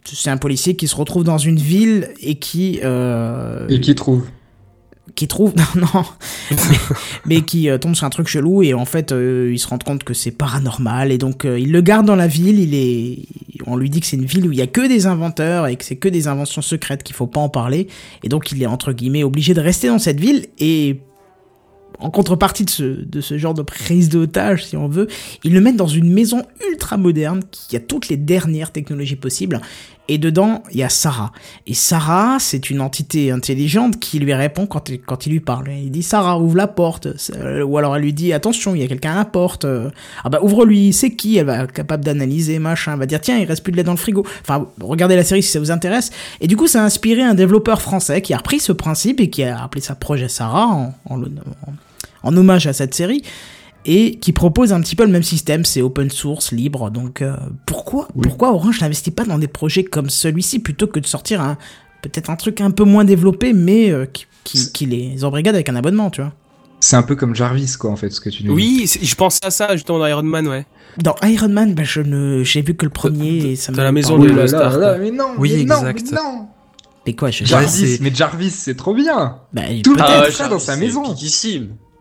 c'est 0.05 0.29
un 0.29 0.37
policier 0.37 0.77
qui 0.77 0.88
se 0.88 0.95
retrouve 0.95 1.25
dans 1.25 1.38
une 1.38 1.57
ville 1.57 2.11
et 2.21 2.35
qui 2.35 2.81
euh, 2.85 3.67
Et 3.71 3.81
qui 3.81 3.95
trouve 3.95 4.25
qui 5.19 5.27
trouve 5.27 5.53
non 5.77 5.87
non 5.95 6.05
mais, 6.51 6.57
mais 7.27 7.43
qui 7.43 7.69
euh, 7.69 7.79
tombe 7.79 7.95
sur 7.95 8.07
un 8.07 8.11
truc 8.11 8.29
chelou 8.29 8.62
et 8.62 8.73
en 8.73 8.85
fait 8.85 9.11
euh, 9.11 9.51
il 9.53 9.59
se 9.59 9.67
rend 9.67 9.79
compte 9.79 10.05
que 10.05 10.14
c'est 10.14 10.31
paranormal 10.31 11.11
et 11.11 11.19
donc 11.19 11.45
euh, 11.45 11.59
il 11.59 11.73
le 11.73 11.81
garde 11.81 12.07
dans 12.07 12.17
la 12.17 12.29
ville 12.29 12.61
il 12.61 12.75
est 12.75 13.58
on 13.68 13.76
lui 13.76 13.90
dit 13.90 14.00
que 14.00 14.07
c'est 14.07 14.16
une 14.16 14.24
ville 14.24 14.46
où 14.46 14.52
il 14.52 14.59
y 14.59 14.62
a 14.62 14.66
que 14.66 14.87
des 14.87 15.07
inventeurs 15.07 15.66
et 15.66 15.76
que 15.76 15.85
c'est 15.85 15.96
que 15.96 16.09
des 16.09 16.28
inventions 16.28 16.62
secrètes 16.62 17.02
qu'il 17.02 17.14
faut 17.14 17.26
pas 17.26 17.40
en 17.40 17.48
parler 17.48 17.88
et 18.22 18.28
donc 18.28 18.52
il 18.52 18.62
est 18.62 18.66
entre 18.66 18.92
guillemets 18.92 19.24
obligé 19.24 19.54
de 19.54 19.61
rester 19.61 19.88
dans 19.88 19.98
cette 19.98 20.20
ville 20.20 20.46
et 20.59 21.00
en 22.00 22.11
contrepartie 22.11 22.64
de 22.64 22.70
ce, 22.70 22.83
de 22.83 23.20
ce 23.20 23.38
genre 23.38 23.54
de 23.54 23.62
prise 23.62 24.09
d'otage, 24.09 24.66
si 24.66 24.76
on 24.76 24.88
veut, 24.88 25.09
ils 25.42 25.52
le 25.52 25.61
mettent 25.61 25.76
dans 25.76 25.88
une 25.88 26.12
maison 26.12 26.42
ultra 26.70 26.96
moderne 26.96 27.42
qui 27.50 27.76
a 27.76 27.81
toutes 27.81 28.09
les 28.09 28.16
dernières 28.16 28.70
technologies 28.70 29.16
possibles. 29.16 29.61
Et 30.11 30.16
dedans, 30.16 30.62
il 30.73 30.79
y 30.79 30.83
a 30.83 30.88
Sarah. 30.88 31.33
Et 31.66 31.75
Sarah, 31.75 32.38
c'est 32.40 32.71
une 32.71 32.81
entité 32.81 33.31
intelligente 33.31 34.01
qui 34.01 34.18
lui 34.18 34.33
répond 34.33 34.66
quand 34.66 34.88
il, 34.88 35.31
lui 35.31 35.40
parle. 35.40 35.68
Il 35.71 35.90
dit 35.90 36.03
Sarah, 36.03 36.40
ouvre 36.40 36.57
la 36.57 36.66
porte. 36.66 37.09
Euh, 37.37 37.62
Ou 37.62 37.77
alors 37.77 37.94
elle 37.94 38.03
lui 38.03 38.14
dit 38.14 38.33
attention, 38.33 38.75
il 38.75 38.81
y 38.81 38.85
a 38.85 38.88
quelqu'un 38.88 39.12
à 39.12 39.16
la 39.16 39.25
porte. 39.27 39.66
Euh, 39.66 39.90
Ah 40.25 40.31
bah 40.31 40.40
ouvre-lui, 40.42 40.94
c'est 40.94 41.11
qui? 41.11 41.37
Elle 41.37 41.47
va 41.47 41.64
être 41.64 41.73
capable 41.73 42.05
d'analyser, 42.05 42.59
machin. 42.59 42.94
Elle 42.94 43.01
va 43.01 43.07
dire 43.07 43.21
tiens, 43.21 43.38
il 43.38 43.44
reste 43.44 43.62
plus 43.62 43.73
de 43.73 43.77
lait 43.77 43.85
dans 43.85 43.92
le 43.92 43.99
frigo. 43.99 44.25
Enfin, 44.40 44.66
regardez 44.81 45.14
la 45.14 45.25
série 45.25 45.42
si 45.42 45.51
ça 45.51 45.61
vous 45.61 45.71
intéresse. 45.71 46.11
Et 46.40 46.47
du 46.47 46.57
coup, 46.57 46.66
ça 46.66 46.83
a 46.83 46.85
inspiré 46.85 47.23
un 47.23 47.35
développeur 47.35 47.83
français 47.83 48.23
qui 48.23 48.33
a 48.33 48.38
repris 48.38 48.61
ce 48.61 48.73
principe 48.73 49.21
et 49.21 49.29
qui 49.29 49.42
a 49.42 49.62
appelé 49.62 49.83
ça 49.83 49.94
Projet 49.94 50.29
Sarah 50.29 50.92
en 52.23 52.37
hommage 52.37 52.66
à 52.66 52.73
cette 52.73 52.94
série 52.94 53.23
et 53.87 54.19
qui 54.19 54.33
propose 54.33 54.73
un 54.73 54.81
petit 54.81 54.97
peu 54.97 55.05
le 55.05 55.11
même 55.12 55.23
système, 55.23 55.64
c'est 55.64 55.81
open 55.83 56.11
source, 56.11 56.53
libre. 56.53 56.91
Donc 56.91 57.23
euh, 57.23 57.37
pourquoi 57.67 58.09
pourquoi 58.23 58.53
Orange 58.53 58.81
n'investit 58.81 59.11
pas 59.11 59.25
dans 59.25 59.38
des 59.38 59.49
projets 59.49 59.85
comme 59.85 60.11
celui-ci 60.11 60.59
plutôt 60.59 60.87
que 60.87 61.01
de 61.01 61.07
sortir 61.07 61.41
un 61.41 61.57
peut-être 62.03 62.31
un 62.31 62.37
truc 62.37 62.61
un 62.61 62.71
peu 62.71 62.85
moins 62.85 63.05
développé 63.05 63.53
mais 63.53 63.91
euh, 63.91 64.07
qui, 64.07 64.27
qui, 64.45 64.73
qui 64.73 64.87
les 64.87 65.25
embrigade 65.25 65.55
avec 65.55 65.69
un 65.69 65.77
abonnement, 65.77 66.11
tu 66.11 66.21
vois? 66.21 66.33
C'est 66.81 66.95
un 66.95 67.03
peu 67.03 67.17
comme 67.17 67.35
Jarvis, 67.35 67.75
quoi, 67.77 67.91
en 67.91 67.97
fait, 67.97 68.11
ce 68.11 68.21
que 68.21 68.29
tu 68.31 68.45
nous 68.45 68.55
dis. 68.57 68.85
Oui, 68.87 68.91
je 69.03 69.14
pensais 69.17 69.41
à 69.45 69.51
ça 69.51 69.73
justement 69.73 69.99
dans 69.99 70.07
Iron 70.07 70.23
Man, 70.23 70.47
ouais. 70.47 70.64
Dans 71.03 71.17
Iron 71.25 71.49
Man, 71.49 71.75
bah, 71.75 71.83
je 71.85 72.01
ne 72.01 72.45
j'ai 72.45 72.62
vu 72.62 72.75
que 72.77 72.85
le 72.85 72.91
premier 72.91 73.37
et 73.38 73.57
ça 73.57 73.73
Dans 73.73 73.83
la 73.83 73.91
maison 73.91 74.17
de- 74.17 74.31
Oh 74.31 74.79
là 74.79 74.97
mais 74.99 75.11
non, 75.11 75.31
Oui, 75.38 75.53
mais 75.57 75.64
non, 75.64 75.77
exact. 75.88 76.12
mais 76.12 76.17
non. 76.19 76.47
Mais 77.07 77.14
quoi, 77.14 77.31
je, 77.33 77.45
Jarvis, 77.45 77.99
mais 78.01 78.14
Jarvis, 78.14 78.51
c'est 78.51 78.77
trop 78.77 78.95
bien. 78.95 79.38
bah, 79.53 79.62
Tout 79.83 79.95
le 79.95 79.99
temps. 79.99 80.05
Ah, 80.07 80.31
ça 80.31 80.47
dans 80.49 80.59
sa 80.61 80.75
c'est 80.75 80.81
maison. 80.81 81.03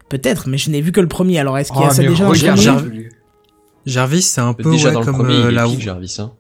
Peut-être, 0.10 0.48
mais 0.48 0.58
je 0.58 0.70
n'ai 0.70 0.82
vu 0.82 0.92
que 0.92 1.02
le 1.02 1.08
premier. 1.08 1.40
Alors 1.40 1.58
est-ce 1.58 1.72
qu'il 1.72 1.82
y 1.82 1.86
a 1.86 1.90
Oh, 1.90 1.94
ça 1.94 2.02
déjà 2.04 2.24
dans 2.24 2.32
le 2.32 2.38
regarde, 2.38 2.60
premier 2.60 2.80
Jarvis. 2.80 3.10
Jarvis, 3.86 4.22
c'est 4.22 4.42
un 4.42 4.54
peu 4.54 4.70
Déjà 4.70 4.90
ouais, 4.90 4.94
dans 4.94 5.00
le 5.00 5.06
comme 5.06 5.16
premier, 5.16 5.36
euh, 5.36 5.42
il 5.44 5.48
est 5.48 5.52
la 5.52 5.66
pique, 5.66 5.82
Jarvis. 5.82 6.18
Hein. 6.20 6.32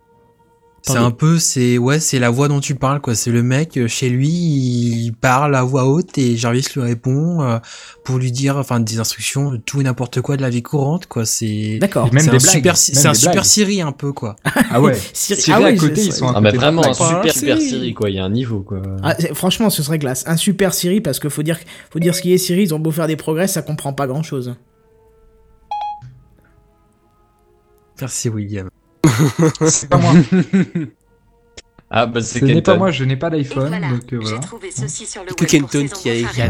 C'est 0.93 0.97
un 0.97 1.11
peu, 1.11 1.39
c'est 1.39 1.77
ouais, 1.77 1.99
c'est 1.99 2.19
la 2.19 2.29
voix 2.29 2.47
dont 2.47 2.59
tu 2.59 2.75
parles, 2.75 2.99
quoi. 3.01 3.15
C'est 3.15 3.31
le 3.31 3.43
mec 3.43 3.77
euh, 3.77 3.87
chez 3.87 4.09
lui, 4.09 4.29
il 4.29 5.11
parle 5.11 5.55
à 5.55 5.63
voix 5.63 5.85
haute 5.85 6.17
et 6.17 6.35
Jarvis 6.37 6.65
lui 6.75 6.81
répond 6.81 7.41
euh, 7.41 7.57
pour 8.03 8.17
lui 8.17 8.31
dire, 8.31 8.57
enfin, 8.57 8.79
des 8.79 8.99
instructions, 8.99 9.57
tout 9.65 9.81
et 9.81 9.83
n'importe 9.83 10.21
quoi 10.21 10.37
de 10.37 10.41
la 10.41 10.49
vie 10.49 10.63
courante, 10.63 11.07
quoi. 11.07 11.25
C'est 11.25 11.77
D'accord. 11.79 12.11
Même 12.13 12.23
c'est 12.23 12.31
des 12.31 12.37
blagues, 12.61 12.75
c'est 12.75 13.05
un 13.07 13.11
des 13.11 13.17
super. 13.17 13.45
Siri 13.45 13.81
un 13.81 13.91
peu, 13.91 14.13
quoi. 14.13 14.35
Ah 14.71 14.81
ouais. 14.81 14.95
Siri- 15.13 15.39
Siri 15.41 15.63
ah 15.63 15.67
à 15.67 15.73
côté, 15.75 15.95
c'est- 15.95 16.05
ils 16.07 16.13
sont 16.13 16.27
Ah, 16.27 16.41
mais 16.41 16.51
vraiment 16.51 16.85
un 16.85 16.93
super 16.93 17.31
super 17.33 17.57
Siri. 17.57 17.69
Siri, 17.69 17.93
quoi. 17.93 18.09
Il 18.09 18.15
y 18.15 18.19
a 18.19 18.25
un 18.25 18.29
niveau, 18.29 18.59
quoi. 18.61 18.81
Ah, 19.03 19.15
franchement, 19.33 19.69
ce 19.69 19.83
serait 19.83 19.99
glace. 19.99 20.23
Un 20.27 20.37
super 20.37 20.73
Siri, 20.73 21.01
parce 21.01 21.19
que 21.19 21.29
faut 21.29 21.43
dire, 21.43 21.59
faut 21.91 21.99
dire 21.99 22.15
ce 22.15 22.21
qui 22.21 22.33
est 22.33 22.37
Siri, 22.37 22.63
ils 22.63 22.73
ont 22.73 22.79
beau 22.79 22.91
faire 22.91 23.07
des 23.07 23.15
progrès, 23.15 23.47
ça 23.47 23.61
comprend 23.61 23.93
pas 23.93 24.07
grand 24.07 24.23
chose. 24.23 24.55
Merci 27.99 28.29
William. 28.29 28.69
C'est 29.67 29.89
pas 29.89 29.97
moi. 29.97 30.13
Ah 31.89 32.05
bah 32.05 32.19
c'est 32.21 32.39
Ce 32.39 32.45
n'est 32.45 32.61
pas 32.61 32.75
moi, 32.75 32.91
je 32.91 33.05
n'ai 33.05 33.15
pas 33.15 33.29
d'iPhone, 33.29 33.69
voilà, 33.69 33.89
donc 33.89 34.11
euh, 34.11 34.19
voilà. 34.21 34.39
trouvé 34.39 34.71
ceci 34.71 35.05
sur 35.05 35.21
le 35.23 35.27
Que 35.27 35.43
web 35.45 35.61
pour 35.61 35.69
Kenton 35.71 35.95
qui 35.95 36.09
a- 36.09 36.49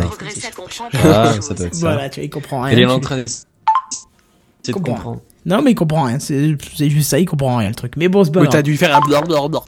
comprendre 0.55 0.89
Ah, 0.95 1.33
ça 1.39 1.53
doit 1.53 1.67
être 1.67 1.75
ça. 1.75 1.79
Voilà, 1.93 2.09
tu 2.09 2.19
vois, 2.19 2.25
il 2.25 2.29
comprend 2.31 2.61
rien. 2.61 2.71
Elle 2.73 2.79
est 2.79 2.85
en 2.85 2.99
train 2.99 3.17
de... 3.17 3.25
C'est 3.27 4.71
de 4.71 4.73
comprendre. 4.73 5.21
Non, 5.45 5.61
mais 5.61 5.71
il 5.71 5.75
comprend 5.75 6.03
rien. 6.05 6.17
C'est 6.19 6.57
juste 6.89 7.09
ça, 7.11 7.19
il 7.19 7.25
comprend 7.25 7.57
rien 7.57 7.69
le 7.69 7.75
truc. 7.75 7.93
Mais 7.97 8.09
bon, 8.09 8.23
c'est 8.23 8.31
pas 8.31 8.41
Oui, 8.41 8.47
t'as 8.49 8.63
dû 8.63 8.75
faire 8.77 8.95
un 8.95 8.99
blablabla. 9.01 9.59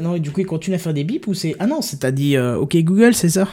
Non, 0.00 0.16
et 0.16 0.20
du 0.20 0.32
coup, 0.32 0.40
il 0.40 0.46
continue 0.46 0.74
à 0.74 0.78
faire 0.80 0.94
des 0.94 1.04
bips 1.04 1.28
ou 1.28 1.34
c'est. 1.34 1.54
Ah 1.60 1.66
non, 1.68 1.80
c'est 1.80 1.98
t'as 2.00 2.10
dit 2.10 2.36
euh, 2.36 2.56
OK 2.56 2.76
Google, 2.78 3.14
c'est 3.14 3.28
ça? 3.28 3.46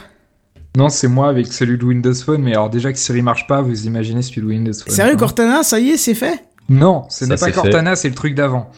Non, 0.76 0.88
c'est 0.88 1.06
moi 1.08 1.28
avec 1.28 1.46
celui 1.52 1.78
de 1.78 1.84
Windows 1.84 2.14
Phone, 2.14 2.42
mais 2.42 2.52
alors 2.52 2.70
déjà 2.70 2.92
que 2.92 2.98
Siri 2.98 3.22
marche 3.22 3.46
pas, 3.46 3.62
vous 3.62 3.86
imaginez 3.86 4.22
celui 4.22 4.40
de 4.40 4.46
Windows 4.46 4.72
Phone. 4.72 4.92
Sérieux. 4.92 5.16
Cortana, 5.16 5.62
ça 5.62 5.78
y 5.78 5.90
est, 5.90 5.96
c'est 5.96 6.14
fait? 6.14 6.42
Non, 6.68 7.04
ce 7.08 7.24
n'est 7.24 7.36
pas. 7.36 7.50
Cortana, 7.50 7.96
c'est 7.96 8.08
le 8.08 8.14
truc 8.14 8.34
d'avant. 8.34 8.70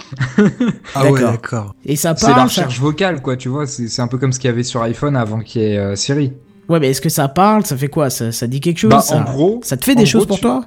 Ah 0.95 1.11
ouais, 1.11 1.21
D'accord. 1.21 1.75
Et 1.85 1.97
ça 1.97 2.15
C'est 2.17 2.27
la 2.29 2.35
parle 2.35 2.51
ça... 2.51 2.63
recherche 2.63 2.81
vocale, 2.81 3.21
quoi, 3.23 3.37
tu 3.37 3.49
vois. 3.49 3.67
C'est 3.67 4.01
un 4.01 4.09
peu 4.09 4.19
comme 4.19 4.33
ce 4.33 4.41
qu'il 4.41 4.49
y 4.49 4.53
avait 4.53 4.63
sur 4.63 4.83
iPhone 4.83 5.17
avant 5.17 5.41
qu'il 5.41 5.63
y 5.63 5.65
ait 5.67 5.79
euh, 5.79 5.95
Siri. 5.97 6.33
Ouais, 6.69 6.81
mais 6.81 6.91
est-ce 6.91 7.01
que 7.01 7.09
ça 7.11 7.29
parle 7.29 7.65
Ça 7.67 7.77
fait 7.77 7.89
quoi 7.89 8.09
ça, 8.11 8.33
ça 8.33 8.47
dit 8.47 8.61
quelque 8.61 8.79
chose 8.79 8.91
Bah, 8.91 9.01
ça... 9.01 9.17
en 9.17 9.23
gros, 9.25 9.61
ça 9.63 9.77
te 9.77 9.85
fait 9.85 9.95
des 9.95 10.05
gros, 10.05 10.11
choses 10.11 10.27
pour 10.27 10.37
tu- 10.37 10.43
toi? 10.43 10.65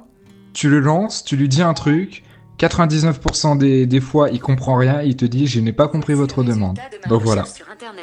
Tu 0.54 0.68
le 0.70 0.80
lances, 0.80 1.24
tu 1.24 1.36
lui 1.36 1.48
dis 1.48 1.60
un 1.60 1.74
truc, 1.74 2.22
99% 2.60 3.58
des, 3.58 3.86
des 3.86 4.00
fois, 4.00 4.30
il 4.30 4.40
comprend 4.40 4.76
rien, 4.76 5.02
il 5.02 5.16
te 5.16 5.24
dit 5.24 5.46
je 5.46 5.60
n'ai 5.60 5.72
pas 5.72 5.88
compris 5.88 6.14
votre 6.14 6.42
demande. 6.44 6.78
Donc 7.08 7.22
voilà. 7.22 7.44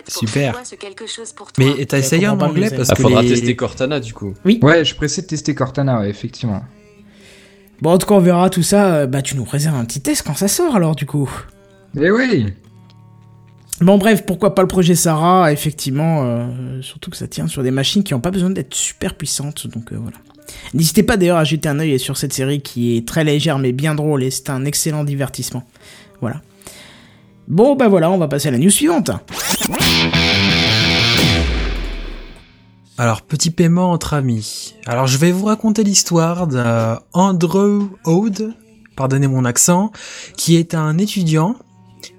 Super. 0.08 0.62
Mais 1.58 1.86
t'as 1.86 1.97
essayé 1.97 2.28
en 2.28 2.39
anglais 2.39 2.69
parce 2.69 2.89
Ah, 2.91 2.95
que 2.95 3.01
faudra 3.01 3.21
les- 3.21 3.30
tester 3.30 3.56
Cortana 3.56 3.99
du 3.99 4.13
coup. 4.13 4.34
Ouais, 4.62 4.86
je 4.86 4.95
précise 4.95 5.23
de 5.23 5.28
tester 5.30 5.56
Cortana, 5.56 5.99
ouais, 6.01 6.10
effectivement. 6.10 6.62
Bon, 7.81 7.91
en 7.91 7.97
tout 7.97 8.07
cas, 8.07 8.15
on 8.15 8.19
verra 8.19 8.49
tout 8.49 8.63
ça. 8.63 8.95
euh, 8.95 9.07
Bah, 9.07 9.21
tu 9.21 9.35
nous 9.35 9.43
réserves 9.45 9.75
un 9.75 9.85
petit 9.85 10.01
test 10.01 10.23
quand 10.25 10.35
ça 10.35 10.47
sort 10.47 10.75
alors, 10.75 10.95
du 10.95 11.05
coup. 11.05 11.29
Eh 11.99 12.09
oui 12.11 12.53
Bon, 13.81 13.97
bref, 13.97 14.25
pourquoi 14.25 14.55
pas 14.55 14.61
le 14.61 14.67
projet 14.69 14.95
Sarah 14.95 15.51
Effectivement, 15.51 16.23
euh, 16.23 16.81
surtout 16.81 17.11
que 17.11 17.17
ça 17.17 17.27
tient 17.27 17.47
sur 17.47 17.61
des 17.61 17.71
machines 17.71 18.03
qui 18.03 18.13
n'ont 18.13 18.21
pas 18.21 18.31
besoin 18.31 18.49
d'être 18.49 18.73
super 18.73 19.15
puissantes, 19.15 19.67
donc 19.67 19.91
euh, 19.91 19.97
voilà. 20.01 20.15
N'hésitez 20.73 21.03
pas 21.03 21.17
d'ailleurs 21.17 21.38
à 21.38 21.43
jeter 21.43 21.67
un 21.67 21.79
œil 21.79 21.99
sur 21.99 22.15
cette 22.17 22.31
série 22.31 22.61
qui 22.61 22.95
est 22.95 23.05
très 23.07 23.23
légère 23.23 23.57
mais 23.59 23.71
bien 23.73 23.95
drôle 23.95 24.23
et 24.23 24.31
c'est 24.31 24.49
un 24.49 24.63
excellent 24.63 25.03
divertissement. 25.03 25.63
Voilà. 26.21 26.41
Bon, 27.47 27.75
bah 27.75 27.88
voilà, 27.89 28.09
on 28.11 28.17
va 28.17 28.27
passer 28.29 28.47
à 28.47 28.51
la 28.51 28.57
news 28.59 28.69
suivante. 28.69 29.11
Alors, 32.97 33.21
petit 33.23 33.51
paiement 33.51 33.91
entre 33.91 34.13
amis. 34.13 34.75
Alors, 34.86 35.08
je 35.08 35.17
vais 35.17 35.31
vous 35.31 35.45
raconter 35.45 35.84
l'histoire 35.84 36.47
d'Andrew 36.47 37.89
Ode, 38.05 38.53
pardonnez 38.95 39.27
mon 39.27 39.43
accent, 39.43 39.91
qui 40.38 40.55
est 40.55 40.73
un 40.75 40.97
étudiant. 40.97 41.55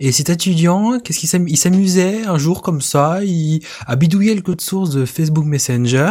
Et 0.00 0.12
cet 0.12 0.28
étudiant, 0.28 0.98
qu'est-ce 1.00 1.20
qu'il 1.20 1.28
s'am- 1.28 1.48
il 1.48 1.56
s'amusait 1.56 2.24
un 2.26 2.36
jour 2.38 2.60
comme 2.60 2.82
ça, 2.82 3.24
il 3.24 3.62
a 3.86 3.96
bidouillé 3.96 4.34
le 4.34 4.42
code 4.42 4.60
source 4.60 4.90
de 4.90 5.06
Facebook 5.06 5.46
Messenger. 5.46 6.10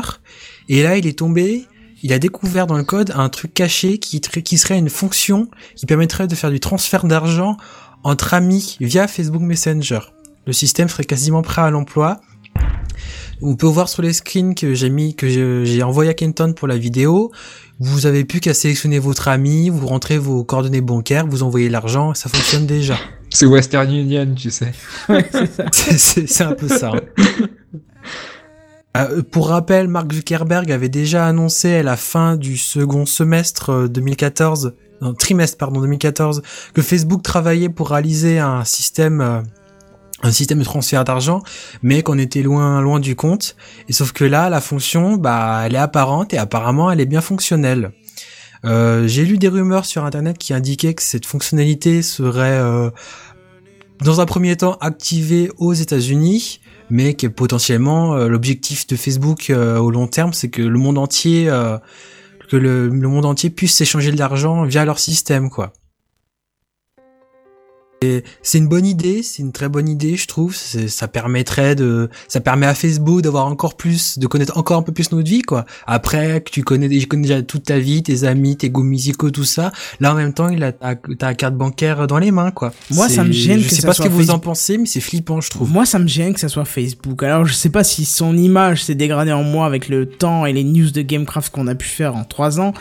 Et 0.70 0.82
là, 0.82 0.98
il 0.98 1.06
est 1.06 1.20
tombé, 1.20 1.66
il 2.02 2.12
a 2.14 2.18
découvert 2.20 2.66
dans 2.66 2.78
le 2.78 2.84
code 2.84 3.12
un 3.16 3.30
truc 3.30 3.54
caché 3.54 4.00
qui, 4.00 4.20
qui 4.22 4.58
serait 4.58 4.80
une 4.80 4.90
fonction 4.90 5.48
qui 5.76 5.86
permettrait 5.86 6.28
de 6.28 6.36
faire 6.36 6.50
du 6.52 6.60
transfert 6.60 7.06
d'argent 7.06 7.58
entre 8.04 8.34
amis 8.34 8.78
via 8.80 9.08
Facebook 9.08 9.42
Messenger. 9.44 10.00
Le 10.48 10.54
système 10.54 10.90
serait 10.90 11.06
quasiment 11.06 11.42
prêt 11.44 11.62
à 11.62 11.70
l'emploi. 11.70 12.22
On 13.42 13.56
peut 13.56 13.68
voir 13.68 13.90
sur 13.90 14.02
les 14.02 14.14
screens 14.14 14.56
que 14.56 14.74
j'ai 14.74 14.90
mis, 14.90 15.16
que 15.16 15.28
j'ai 15.66 15.84
envoyé 15.84 16.10
à 16.10 16.14
Kenton 16.14 16.54
pour 16.54 16.68
la 16.68 16.78
vidéo. 16.78 17.32
Vous 17.80 18.06
avez 18.06 18.24
plus 18.24 18.40
qu'à 18.40 18.54
sélectionner 18.54 19.00
votre 19.00 19.28
ami, 19.28 19.70
vous 19.70 19.86
rentrez 19.88 20.18
vos 20.18 20.44
coordonnées 20.44 20.82
bancaires, 20.82 21.28
vous 21.28 21.44
envoyez 21.44 21.68
l'argent, 21.70 22.14
ça 22.14 22.30
fonctionne 22.30 22.66
déjà. 22.66 22.98
C'est 23.30 23.46
Western 23.46 23.92
Union, 23.94 24.34
tu 24.36 24.50
sais. 24.50 24.72
C'est- 25.74 26.42
un 26.42 26.54
peu 26.54 26.70
ça. 26.70 26.92
hein. 26.96 27.02
Euh, 28.98 29.22
pour 29.30 29.50
rappel, 29.50 29.90
Mark 29.90 30.14
Zuckerberg 30.14 30.72
avait 30.72 30.88
déjà 30.88 31.28
annoncé 31.28 31.74
à 31.76 31.84
la 31.84 31.98
fin 31.98 32.38
du 32.38 32.56
second 32.58 33.06
semestre 33.06 33.70
euh, 33.72 33.88
2014, 33.90 34.74
non, 35.02 35.14
trimestre 35.14 35.58
pardon 35.58 35.82
2014, 35.82 36.42
que 36.74 36.82
Facebook 36.82 37.22
travaillait 37.22 37.68
pour 37.68 37.90
réaliser 37.90 38.40
un 38.40 38.64
système, 38.64 39.20
euh, 39.20 39.42
un 40.24 40.32
système 40.32 40.60
de 40.60 40.64
transfert 40.64 41.04
d'argent, 41.04 41.42
mais 41.82 42.02
qu'on 42.02 42.18
était 42.18 42.42
loin, 42.42 42.82
loin 42.82 43.00
du 43.00 43.16
compte. 43.16 43.56
Et 43.90 43.94
sauf 43.94 44.12
que 44.12 44.24
là, 44.24 44.50
la 44.50 44.62
fonction, 44.62 45.18
bah, 45.18 45.64
elle 45.66 45.76
est 45.76 45.80
apparente 45.80 46.34
et 46.34 46.38
apparemment, 46.38 46.90
elle 46.92 47.02
est 47.02 47.06
bien 47.06 47.22
fonctionnelle. 47.22 47.92
Euh, 48.64 49.08
J'ai 49.08 49.26
lu 49.26 49.38
des 49.38 49.48
rumeurs 49.48 49.86
sur 49.86 50.06
internet 50.06 50.38
qui 50.38 50.54
indiquaient 50.54 50.94
que 50.94 51.04
cette 51.04 51.26
fonctionnalité 51.26 52.02
serait 52.02 52.58
euh, 52.60 52.90
dans 54.04 54.22
un 54.22 54.26
premier 54.26 54.56
temps 54.56 54.78
activée 54.82 55.52
aux 55.58 55.74
États-Unis, 55.74 56.62
mais 56.90 57.14
que 57.14 57.28
potentiellement 57.28 58.16
euh, 58.16 58.28
l'objectif 58.28 58.88
de 58.88 58.96
Facebook 58.96 59.52
au 59.54 59.92
long 59.92 60.08
terme, 60.08 60.34
c'est 60.34 60.50
que 60.50 60.62
le 60.62 60.80
monde 60.80 60.98
entier, 60.98 61.46
que 62.50 62.90
monde 62.90 63.26
entier 63.26 63.50
puisse 63.50 63.76
s'échanger 63.76 64.12
de 64.12 64.18
l'argent 64.18 64.64
via 64.64 64.86
leur 64.86 65.00
système, 65.00 65.50
quoi. 65.50 65.74
C'est 68.42 68.58
une 68.58 68.68
bonne 68.68 68.86
idée, 68.86 69.24
c'est 69.24 69.42
une 69.42 69.52
très 69.52 69.70
bonne 69.70 69.90
idée, 69.90 70.16
je 70.16 70.28
trouve. 70.28 70.56
Ça 70.56 71.08
permettrait 71.08 71.76
de, 71.76 72.10
ça 72.28 72.40
permet 72.40 72.66
à 72.66 72.74
Facebook 72.74 73.22
d'avoir 73.22 73.48
encore 73.48 73.76
plus, 73.76 74.20
de 74.20 74.28
connaître 74.28 74.58
encore 74.58 74.80
un 74.80 74.82
peu 74.82 74.92
plus 74.92 75.12
notre 75.12 75.28
vie, 75.28 75.42
quoi. 75.42 75.66
Après 75.88 76.42
que 76.42 76.52
tu 76.52 76.64
connais, 76.64 77.00
je 77.00 77.08
connais 77.08 77.28
déjà 77.28 77.42
toute 77.42 77.64
ta 77.64 77.80
vie, 77.80 78.04
tes 78.04 78.24
amis, 78.24 78.58
tes 78.58 78.70
goûts 78.70 78.84
musicaux, 78.84 79.32
tout 79.32 79.44
ça. 79.44 79.72
Là, 80.00 80.14
en 80.14 80.16
même 80.16 80.34
temps, 80.34 80.50
il 80.50 80.64
a 80.64 80.72
ta, 80.72 80.96
ta 80.96 81.34
carte 81.34 81.56
bancaire 81.56 82.08
dans 82.08 82.20
les 82.20 82.32
mains, 82.32 82.52
quoi. 82.52 82.74
Moi, 82.92 83.10
ça 83.10 83.24
me 83.24 83.32
gêne 83.32 83.60
Je 83.60 83.70
que 83.70 83.76
sais 83.76 83.82
ça 83.82 83.88
pas 83.88 83.94
ce 83.94 84.02
que 84.02 84.10
vous 84.10 84.32
en 84.32 84.40
pensez, 84.40 84.78
mais 84.78 84.86
c'est 84.86 85.02
flippant, 85.02 85.42
je 85.42 85.50
trouve. 85.50 85.72
Moi, 85.72 85.86
ça 85.86 86.00
me 86.00 86.08
gêne 86.08 86.34
que 86.34 86.40
ça 86.40 86.50
soit 86.50 86.66
Facebook. 86.66 87.24
Alors, 87.24 87.46
je 87.46 87.54
sais 87.54 87.70
pas 87.70 87.84
si 87.84 88.06
son 88.06 88.36
image 88.38 88.84
s'est 88.84 88.96
dégradée 88.96 89.32
en 89.32 89.44
moi 89.44 89.66
avec 89.66 89.90
le 89.90 90.08
temps 90.08 90.46
et 90.46 90.54
les 90.54 90.64
news 90.64 90.92
de 90.92 91.02
Gamecraft 91.02 91.52
qu'on 91.52 91.68
a 91.68 91.76
pu 91.76 91.88
faire 91.88 92.16
en 92.16 92.24
3 92.24 92.60
ans. 92.60 92.74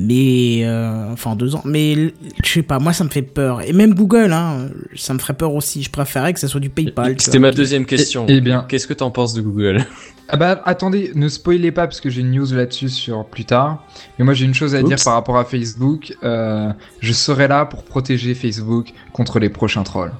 Mais, 0.00 0.60
euh, 0.62 1.12
enfin, 1.12 1.32
en 1.32 1.36
2 1.36 1.56
ans. 1.56 1.62
Mais, 1.64 2.14
je 2.44 2.48
sais 2.48 2.62
pas, 2.62 2.78
moi, 2.78 2.92
ça 2.92 3.02
me 3.02 3.08
fait 3.08 3.22
peur. 3.22 3.62
Et 3.62 3.72
même 3.72 3.94
Google, 3.94 4.32
hein, 4.32 4.68
ça 4.94 5.12
me 5.12 5.18
ferait 5.18 5.34
peur 5.34 5.52
aussi. 5.54 5.82
Je 5.82 5.90
préférais 5.90 6.32
que 6.32 6.38
ça 6.38 6.46
soit 6.46 6.60
du 6.60 6.70
PayPal. 6.70 7.16
C'était 7.18 7.40
ma 7.40 7.50
deuxième 7.50 7.84
question. 7.84 8.24
Eh 8.28 8.40
bien, 8.40 8.64
Qu'est-ce 8.68 8.86
que 8.86 8.94
t'en 8.94 9.10
penses 9.10 9.34
de 9.34 9.42
Google? 9.42 9.84
Ah 10.30 10.36
bah 10.36 10.60
attendez, 10.66 11.10
ne 11.14 11.26
spoilez 11.28 11.72
pas 11.72 11.86
parce 11.86 12.02
que 12.02 12.10
j'ai 12.10 12.20
une 12.20 12.32
news 12.32 12.52
là-dessus 12.52 12.90
sur 12.90 13.24
plus 13.24 13.46
tard. 13.46 13.82
Mais 14.18 14.26
moi 14.26 14.34
j'ai 14.34 14.44
une 14.44 14.52
chose 14.52 14.74
à 14.74 14.82
dire 14.82 14.98
par 15.02 15.14
rapport 15.14 15.38
à 15.38 15.44
Facebook. 15.46 16.14
Euh, 16.22 16.70
je 17.00 17.12
serai 17.14 17.48
là 17.48 17.64
pour 17.64 17.82
protéger 17.82 18.34
Facebook 18.34 18.92
contre 19.14 19.38
les 19.38 19.48
prochains 19.48 19.84
trolls. 19.84 20.12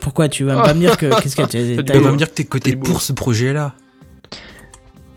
Pourquoi 0.00 0.30
tu 0.30 0.44
vas 0.44 0.62
pas 0.62 0.72
me 0.72 0.80
dire 0.80 0.96
que. 0.96 1.20
Qu'est-ce 1.20 1.36
que 1.36 1.42
tu 1.82 1.98
vas 2.00 2.12
me 2.12 2.16
dire 2.16 2.32
que 2.32 2.56
t'es 2.56 2.76
beau. 2.76 2.86
pour 2.86 3.02
ce 3.02 3.12
projet-là. 3.12 3.74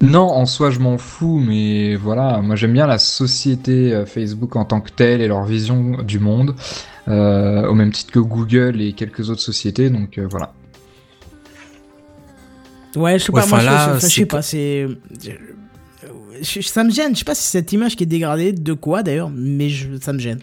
Non, 0.01 0.21
en 0.29 0.45
soi 0.45 0.71
je 0.71 0.79
m'en 0.79 0.97
fous, 0.97 1.39
mais 1.45 1.95
voilà, 1.95 2.39
moi 2.41 2.55
j'aime 2.55 2.71
bien 2.73 2.87
la 2.87 2.99
société 2.99 3.93
euh, 3.93 4.05
Facebook 4.05 4.55
en 4.55 4.63
tant 4.63 4.79
que 4.79 4.91
telle 4.91 5.19
et 5.21 5.27
leur 5.27 5.43
vision 5.43 6.01
du 6.03 6.19
monde, 6.19 6.55
euh, 7.09 7.67
au 7.67 7.73
même 7.73 7.91
titre 7.91 8.11
que 8.13 8.19
Google 8.19 8.79
et 8.81 8.93
quelques 8.93 9.29
autres 9.29 9.41
sociétés, 9.41 9.89
donc 9.89 10.17
euh, 10.17 10.25
voilà. 10.29 10.53
Ouais, 12.95 13.19
je 13.19 13.25
sais 13.25 13.31
Ouais, 13.33 13.41
pas, 13.41 13.47
moi, 13.47 13.59
je- 13.59 13.65
là, 13.65 13.95
je, 13.99 14.07
je 14.07 14.11
sais 14.13 14.25
pas, 14.25 14.41
c'est. 14.41 14.87
Ça 16.41 16.83
me 16.85 16.89
gêne, 16.91 17.13
je 17.13 17.19
sais 17.19 17.25
pas 17.25 17.35
si 17.35 17.43
c'est 17.43 17.59
cette 17.59 17.73
image 17.73 17.95
qui 17.97 18.03
est 18.03 18.07
dégradée, 18.07 18.53
de 18.53 18.73
quoi 18.73 19.03
d'ailleurs, 19.03 19.29
mais 19.29 19.69
je- 19.69 19.99
ça 19.99 20.13
me 20.13 20.19
gêne. 20.19 20.39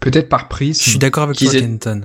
Peut-être 0.00 0.28
par 0.28 0.46
prix. 0.48 0.72
Je 0.74 0.78
suis 0.90 0.98
d'accord 0.98 1.24
avec 1.24 1.36
toi, 1.38 1.52
Kenton. 1.60 2.02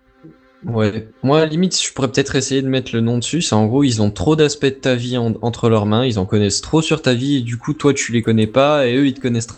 Ouais. 0.65 1.07
Moi, 1.23 1.45
limite, 1.45 1.79
je 1.81 1.93
pourrais 1.93 2.07
peut-être 2.09 2.35
essayer 2.35 2.61
de 2.61 2.67
mettre 2.67 2.91
le 2.93 3.01
nom 3.01 3.17
dessus. 3.19 3.41
C'est 3.41 3.55
en 3.55 3.65
gros, 3.67 3.83
ils 3.83 4.01
ont 4.01 4.09
trop 4.11 4.35
d'aspects 4.35 4.65
de 4.65 4.69
ta 4.71 4.95
vie 4.95 5.17
en- 5.17 5.33
entre 5.41 5.69
leurs 5.69 5.85
mains. 5.85 6.05
Ils 6.05 6.17
en 6.19 6.25
connaissent 6.25 6.61
trop 6.61 6.81
sur 6.81 7.01
ta 7.01 7.13
vie 7.13 7.37
et 7.37 7.41
du 7.41 7.57
coup, 7.57 7.73
toi, 7.73 7.93
tu 7.93 8.11
les 8.11 8.21
connais 8.21 8.47
pas 8.47 8.87
et 8.87 8.95
eux, 8.95 9.05
ils 9.07 9.13
te 9.13 9.21
connaissent 9.21 9.47
trop. 9.47 9.57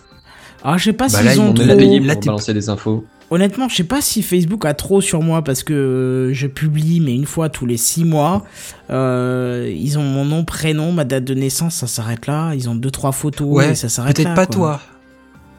Ah, 0.63 0.77
je 0.77 0.83
sais 0.85 0.93
pas 0.93 1.05
Bah 1.07 1.17
s'ils 1.19 1.25
là, 1.25 1.33
ils 1.35 1.39
ont 1.39 1.49
On 1.49 1.53
trop- 1.53 1.65
payé 1.77 1.99
là, 2.01 2.13
pour 2.13 2.21
t'es- 2.21 2.25
balancer 2.27 2.53
des 2.53 2.67
infos. 2.69 3.05
Honnêtement, 3.31 3.69
je 3.69 3.75
sais 3.75 3.83
pas 3.83 4.01
si 4.01 4.21
Facebook 4.23 4.65
a 4.65 4.73
trop 4.73 5.01
sur 5.01 5.21
moi 5.21 5.43
parce 5.43 5.63
que 5.63 5.73
euh, 5.73 6.33
je 6.33 6.47
publie, 6.47 6.99
mais 6.99 7.13
une 7.15 7.27
fois 7.27 7.47
tous 7.47 7.65
les 7.67 7.77
six 7.77 8.03
mois. 8.03 8.43
Euh, 8.89 9.71
ils 9.73 9.97
ont 9.99 10.03
mon 10.03 10.25
nom, 10.25 10.43
prénom, 10.43 10.91
ma 10.91 11.05
date 11.05 11.23
de 11.25 11.33
naissance, 11.35 11.75
ça 11.75 11.87
s'arrête 11.87 12.27
là. 12.27 12.53
Ils 12.55 12.67
ont 12.69 12.75
deux 12.75 12.91
trois 12.91 13.11
photos 13.11 13.47
Ouais, 13.47 13.71
et 13.71 13.75
ça 13.75 13.87
s'arrête 13.87 14.17
là. 14.17 14.23
Peut-être 14.23 14.35
pas 14.35 14.45
quoi. 14.47 14.55
toi. 14.55 14.81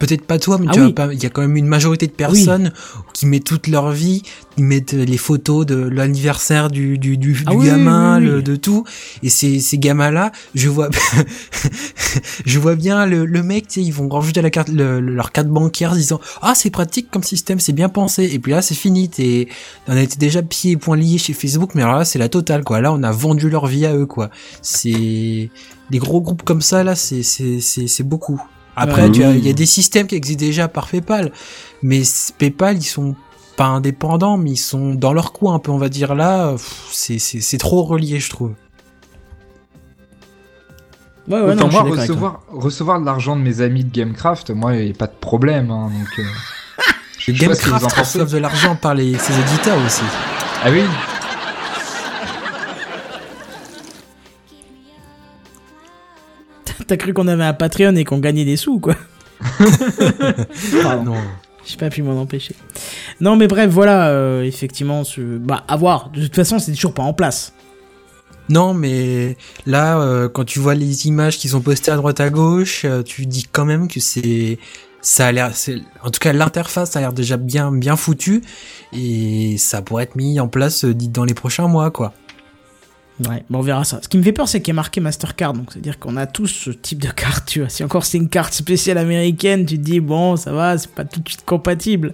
Peut-être 0.01 0.25
pas 0.27 0.39
toi, 0.41 0.59
mais 0.59 0.67
Ah 0.69 0.73
tu 0.73 0.81
oui. 0.81 0.87
vois 0.87 0.95
pas, 0.95 1.13
il 1.15 1.23
y 1.23 1.27
a 1.27 1.31
quand 1.31 1.43
même 1.43 1.57
une 1.57 1.67
majorité 1.69 2.07
de 2.09 2.13
personnes 2.13 2.73
qui 3.15 3.27
mettent 3.27 3.45
toute 3.45 3.69
leur 3.69 3.93
vie, 3.93 4.23
ils 4.57 4.65
mettent 4.65 4.93
les 4.95 5.17
photos 5.19 5.65
de 5.67 5.77
l'anniversaire 5.77 6.71
du, 6.71 6.99
du, 6.99 7.17
du, 7.19 7.37
Ah 7.47 7.51
du 7.51 7.57
oui, 7.59 7.67
gamin, 7.67 8.19
le- 8.19 8.43
de 8.43 8.57
tout. 8.57 8.85
Et 9.23 9.29
ces, 9.29 9.61
ces 9.61 9.79
gamins-là, 9.79 10.33
je 10.55 10.69
vois, 10.69 10.89
je 12.47 12.59
vois 12.59 12.75
bien 12.77 13.07
le, 13.07 13.25
le 13.27 13.43
mec, 13.43 13.69
tu 13.69 13.75
sais, 13.75 13.87
ils 13.87 13.93
vont 13.93 14.09
rajouter 14.09 14.43
la 14.43 14.51
carte, 14.51 14.69
le- 14.71 15.01
le- 15.01 15.15
leur 15.15 15.33
carte 15.33 15.49
bancaire 15.49 15.93
en 15.93 15.97
disant, 15.97 16.21
ah, 16.43 16.55
c'est 16.55 16.71
pratique 16.71 17.11
comme 17.11 17.23
système, 17.23 17.61
c'est 17.61 17.73
bien 17.73 17.89
pensé. 17.89 18.25
Et 18.33 18.39
puis 18.39 18.53
là, 18.53 18.63
c'est 18.63 18.75
fini, 18.75 19.09
t'es, 19.09 19.49
on 19.87 19.93
a 19.97 20.01
été 20.01 20.17
déjà 20.17 20.43
pieds 20.43 20.73
et 20.73 20.77
poings 20.77 20.97
liés 20.97 21.19
chez 21.19 21.33
Facebook, 21.33 21.75
mais 21.75 21.83
alors 21.83 21.97
là, 21.97 22.05
c'est 22.05 22.19
la 22.19 22.29
totale, 22.29 22.65
quoi. 22.65 22.81
Là, 22.81 22.93
on 22.93 23.03
a 23.03 23.11
vendu 23.13 23.51
leur 23.51 23.67
vie 23.67 23.87
à 23.87 23.95
eux, 23.95 24.07
quoi. 24.07 24.31
C'est, 24.63 25.51
les 25.91 25.99
gros 25.99 26.21
groupes 26.21 26.43
comme 26.43 26.63
ça, 26.63 26.85
là, 26.85 26.95
c'est, 26.95 27.23
c'est, 27.23 27.61
c'est, 27.61 27.87
c'est 27.87 28.03
beaucoup. 28.05 28.41
Après, 28.81 29.03
Ouais. 29.09 29.39
il 29.39 29.47
y 29.47 29.51
a 29.51 29.53
des 29.53 29.67
systèmes 29.67 30.07
qui 30.07 30.15
existent 30.15 30.41
déjà 30.45 30.69
par 30.69 30.89
PayPal, 30.89 31.33
mais 31.83 32.03
PayPal, 32.39 32.77
ils 32.79 32.83
sont 32.83 33.15
pas 33.57 33.67
indépendants, 33.67 34.39
mais 34.39 34.53
ils 34.53 34.57
sont 34.57 34.95
dans 34.95 35.13
leur 35.13 35.33
coin 35.33 35.55
un 35.55 35.59
peu, 35.59 35.71
on 35.71 35.79
va 35.79 35.89
dire 35.91 36.15
là. 36.15 36.55
C'est 36.91 37.19
c'est 37.19 37.41
c'est 37.41 37.59
trop 37.59 37.83
relié, 37.83 38.19
je 38.21 38.31
trouve. 38.31 38.55
Ouais, 41.29 41.41
ouais, 41.41 41.53
Autant 41.53 41.67
non, 41.67 41.71
moi, 41.71 41.83
recevoir, 41.83 42.41
recevoir 42.51 43.01
de 43.01 43.05
l'argent 43.07 43.37
de 43.37 43.43
mes 43.43 43.61
amis 43.61 43.85
de 43.85 43.93
Gamecraft, 43.93 44.51
moi, 44.51 44.75
il 44.75 44.87
n'y 44.87 44.91
a 44.91 44.95
pas 44.95 45.07
de 45.07 45.15
problème. 45.21 45.71
Hein, 45.71 45.91
donc, 45.97 46.19
euh, 46.19 46.23
je 47.19 47.33
Gamecraft 47.33 47.93
reçoivent 47.93 48.33
de 48.33 48.39
l'argent 48.39 48.75
par 48.77 48.95
les, 48.95 49.17
ses 49.19 49.39
éditeurs 49.39 49.79
aussi. 49.87 50.03
Ah 50.65 50.71
oui 50.71 50.83
T'as 56.87 56.97
cru 56.97 57.13
qu'on 57.13 57.29
avait 57.29 57.45
un 57.45 57.55
Patreon 57.55 57.97
et 57.97 58.05
qu'on 58.05 58.19
gagnait 58.19 58.45
des 58.45 58.57
sous, 58.57 58.81
quoi. 58.81 58.97
Pardon. 60.83 61.05
Non. 61.13 61.17
J'ai 61.67 61.77
pas 61.77 61.91
pu 61.91 62.03
m'en 62.03 62.21
empêcher. 62.21 62.55
Non, 63.21 63.37
mais 63.37 63.47
bref, 63.47 63.71
voilà, 63.71 64.09
euh, 64.09 64.43
effectivement, 64.43 65.05
ce... 65.05 65.21
bah, 65.21 65.65
à 65.69 65.77
voir. 65.77 66.11
De 66.11 66.23
toute 66.23 66.35
façon, 66.35 66.59
c'est 66.59 66.73
toujours 66.73 66.95
pas 66.95 67.03
en 67.03 67.13
place. 67.13 67.53
Non, 68.49 68.75
mais 68.75 69.37
là, 69.67 70.01
euh, 70.01 70.29
quand 70.29 70.45
tu 70.45 70.59
vois 70.59 70.75
les 70.75 71.07
images 71.07 71.39
qui 71.39 71.49
sont 71.49 71.61
postées 71.61 71.93
à 71.93 71.97
droite 71.97 72.19
à 72.19 72.31
gauche, 72.31 72.85
euh, 72.85 73.03
tu 73.03 73.27
dis 73.27 73.45
quand 73.45 73.65
même 73.65 73.87
que 73.87 74.01
c'est, 74.01 74.59
ça 75.03 75.29
a 75.29 75.33
l'air, 75.33 75.53
en 76.03 76.11
tout 76.11 76.19
cas 76.19 76.33
l'interface 76.33 76.97
a 76.97 77.01
l'air 77.01 77.13
déjà 77.13 77.37
bien, 77.37 77.71
bien 77.71 77.95
foutue 77.95 78.43
et 78.93 79.57
ça 79.57 79.83
pourrait 79.83 80.05
être 80.05 80.17
mis 80.17 80.41
en 80.41 80.49
place 80.49 80.85
dans 80.85 81.25
les 81.25 81.35
prochains 81.35 81.69
mois, 81.69 81.93
quoi. 81.93 82.13
Ouais, 83.29 83.45
bon, 83.51 83.59
on 83.59 83.63
verra 83.63 83.85
ça. 83.85 84.01
Ce 84.03 84.09
qui 84.09 84.17
me 84.17 84.23
fait 84.23 84.33
peur, 84.33 84.49
c'est 84.49 84.61
qu'il 84.63 84.73
y 84.73 84.75
a 84.75 84.75
marqué 84.77 85.01
Mastercard, 85.01 85.53
donc 85.53 85.73
c'est-à-dire 85.73 85.99
qu'on 85.99 86.17
a 86.17 86.27
tous 86.27 86.47
ce 86.47 86.71
type 86.71 87.03
de 87.03 87.11
carte, 87.11 87.47
tu 87.49 87.61
vois. 87.61 87.69
Si 87.69 87.85
encore 87.85 88.05
c'est 88.07 88.17
une 88.17 88.31
carte 88.31 88.55
spéciale 88.55 88.97
américaine, 88.97 89.67
tu 89.67 89.77
te 89.77 89.83
dis, 89.83 90.01
bon, 90.01 90.37
ça 90.37 90.53
va, 90.53 90.79
c'est 90.79 90.91
pas 90.91 91.05
tout 91.05 91.21
de 91.21 91.29
suite 91.29 91.45
compatible. 91.45 92.13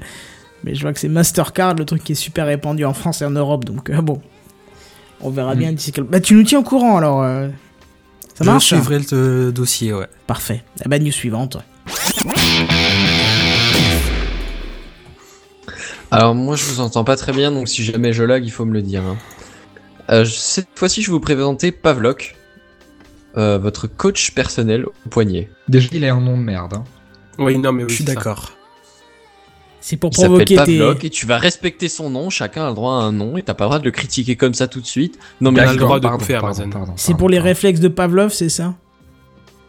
Mais 0.65 0.75
je 0.75 0.83
vois 0.83 0.93
que 0.93 0.99
c'est 0.99 1.09
Mastercard, 1.09 1.75
le 1.75 1.85
truc 1.85 2.03
qui 2.03 2.13
est 2.13 2.17
super 2.17 2.47
répandu 2.47 2.85
en 2.85 2.93
France 2.93 3.23
et 3.23 3.25
en 3.25 3.31
Europe, 3.31 3.65
donc 3.65 3.89
euh, 3.91 4.01
bon. 4.03 4.21
On 5.21 5.31
verra 5.31 5.55
bien 5.55 5.73
d'ici 5.73 5.93
quelques... 5.93 6.09
Bah, 6.09 6.21
tu 6.21 6.35
nous 6.35 6.43
tiens 6.43 6.59
au 6.59 6.63
courant, 6.65 6.97
alors. 6.97 7.23
euh, 7.23 7.49
Ça 8.35 8.45
Je 8.45 8.51
marche 8.51 8.67
suivrai 8.67 8.99
le 8.99 9.05
euh, 9.13 9.51
dossier, 9.53 9.93
ouais. 9.95 10.09
Parfait. 10.27 10.65
La 10.81 10.89
bah, 10.89 10.99
news 10.99 11.13
suivante. 11.13 11.57
Alors 16.11 16.35
moi 16.35 16.55
je 16.57 16.65
vous 16.65 16.81
entends 16.81 17.05
pas 17.05 17.17
très 17.17 17.33
bien, 17.33 17.51
donc 17.51 17.69
si 17.69 17.83
jamais 17.85 18.13
je 18.13 18.23
lag, 18.23 18.45
il 18.45 18.51
faut 18.51 18.65
me 18.65 18.73
le 18.73 18.83
dire. 18.83 19.03
hein. 19.03 19.17
Euh, 20.11 20.25
cette 20.25 20.69
fois-ci, 20.75 21.03
je 21.03 21.09
vais 21.09 21.13
vous 21.13 21.21
présenter 21.21 21.73
Pavlok, 21.73 22.37
euh, 23.37 23.59
votre 23.59 23.87
coach 23.87 24.31
personnel 24.33 24.87
au 24.87 25.09
poignet. 25.11 25.51
Déjà, 25.69 25.89
il 25.93 26.05
a 26.05 26.15
un 26.15 26.21
nom 26.21 26.37
de 26.37 26.43
merde. 26.43 26.75
Hein. 26.75 26.85
Oui, 27.39 27.59
non, 27.59 27.73
mais 27.73 27.85
oui, 27.85 27.91
Je 27.91 27.97
suis 27.97 28.05
d'accord. 28.05 28.53
C'est 29.81 29.97
pour 29.97 30.11
Il 30.13 30.17
s'appelle 30.17 30.29
provoquer 30.31 30.57
tes... 30.57 30.79
Pavlok 30.79 31.05
et 31.05 31.11
tu 31.11 31.27
vas 31.27 31.39
respecter 31.39 31.89
son 31.89 32.11
nom. 32.11 32.31
Chacun 32.31 32.67
a 32.67 32.69
le 32.71 32.75
droit 32.75 32.95
à 32.95 32.97
un 33.03 33.13
nom 33.13 33.37
et 33.37 33.43
t'as 33.43 33.55
pas 33.55 33.65
le 33.65 33.69
droit 33.69 33.79
de 33.79 33.85
le 33.85 33.91
critiquer 33.91 34.37
comme 34.37 34.55
ça 34.55 34.67
tout 34.67 34.81
de 34.81 34.87
suite. 34.87 35.19
Non 35.41 35.53
mais 35.53 35.61
Il 35.61 35.69
a 35.69 35.73
le 35.73 35.79
droit 35.79 36.01
de 36.01 36.09
pardon, 36.09 36.71
pardon, 36.71 36.93
C'est 36.97 37.15
pour 37.15 37.29
les 37.29 37.37
pardon. 37.37 37.49
réflexes 37.51 37.81
de 37.81 37.89
Pavlov, 37.89 38.33
c'est 38.33 38.49
ça? 38.49 38.75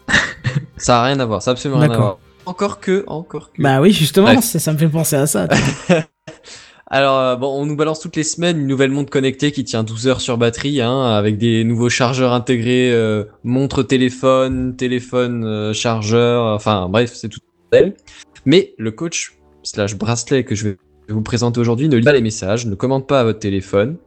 Ça 0.77 1.01
a 1.01 1.05
rien 1.05 1.19
à 1.19 1.25
voir. 1.25 1.41
Ça 1.41 1.51
a 1.51 1.53
absolument 1.53 1.79
rien 1.81 1.91
à 1.91 1.97
voir. 1.97 2.17
Encore 2.45 2.79
que, 2.79 3.03
encore 3.07 3.51
que. 3.51 3.61
Bah 3.61 3.81
oui, 3.81 3.91
justement, 3.91 4.39
ça 4.41 4.73
me 4.73 4.77
fait 4.77 4.87
penser 4.87 5.17
à 5.17 5.27
ça. 5.27 5.47
Alors, 6.89 7.19
euh, 7.19 7.35
bon, 7.35 7.47
on 7.53 7.65
nous 7.65 7.75
balance 7.75 7.99
toutes 7.99 8.15
les 8.15 8.23
semaines 8.23 8.59
une 8.59 8.67
nouvelle 8.67 8.91
montre 8.91 9.09
connectée 9.09 9.51
qui 9.51 9.63
tient 9.63 9.83
12 9.83 10.07
heures 10.07 10.21
sur 10.21 10.37
batterie, 10.37 10.81
hein, 10.81 11.03
avec 11.03 11.37
des 11.37 11.63
nouveaux 11.63 11.89
chargeurs 11.89 12.31
intégrés, 12.31 12.91
euh, 12.93 13.25
montre 13.43 13.83
téléphone, 13.83 14.75
téléphone 14.77 15.43
euh, 15.43 15.73
chargeur, 15.73 16.45
enfin 16.45 16.87
bref, 16.89 17.13
c'est 17.13 17.29
tout. 17.29 17.41
Mais 18.45 18.73
le 18.77 18.91
coach 18.91 19.37
slash 19.63 19.95
bracelet 19.95 20.45
que 20.45 20.55
je 20.55 20.69
vais 20.69 20.77
vous 21.09 21.21
présenter 21.21 21.59
aujourd'hui 21.59 21.89
ne 21.89 21.97
lit 21.97 22.05
pas 22.05 22.13
les 22.13 22.21
messages, 22.21 22.65
ne 22.65 22.75
commente 22.75 23.07
pas 23.07 23.19
à 23.19 23.23
votre 23.25 23.39
téléphone, 23.39 23.97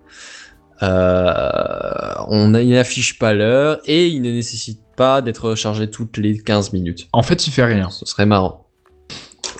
euh, 0.82 2.14
on 2.28 2.48
n'affiche 2.48 3.18
pas 3.18 3.34
l'heure 3.34 3.80
et 3.84 4.06
il 4.06 4.22
ne 4.22 4.30
nécessite 4.30 4.80
pas 4.96 5.20
d'être 5.20 5.50
rechargé 5.50 5.90
toutes 5.90 6.16
les 6.16 6.38
15 6.38 6.72
minutes. 6.72 7.08
En 7.12 7.22
fait, 7.22 7.46
il 7.46 7.50
fait 7.50 7.64
rien. 7.64 7.90
Ce 7.90 8.06
serait 8.06 8.26
marrant. 8.26 8.66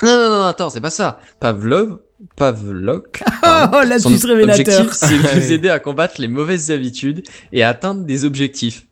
Non, 0.02 0.16
non, 0.16 0.30
non, 0.30 0.44
attends, 0.44 0.70
c'est 0.70 0.80
pas 0.80 0.90
ça. 0.90 1.20
Pavlov, 1.40 1.98
Pavlok. 2.36 3.22
Oh, 3.42 3.76
révélateur. 4.24 4.80
objectif, 4.80 4.92
c'est 4.92 5.18
de 5.18 5.40
vous 5.40 5.52
aider 5.52 5.68
à 5.70 5.78
combattre 5.78 6.20
les 6.20 6.28
mauvaises 6.28 6.70
habitudes 6.70 7.22
et 7.52 7.62
à 7.62 7.70
atteindre 7.70 8.04
des 8.04 8.24
objectifs. 8.24 8.86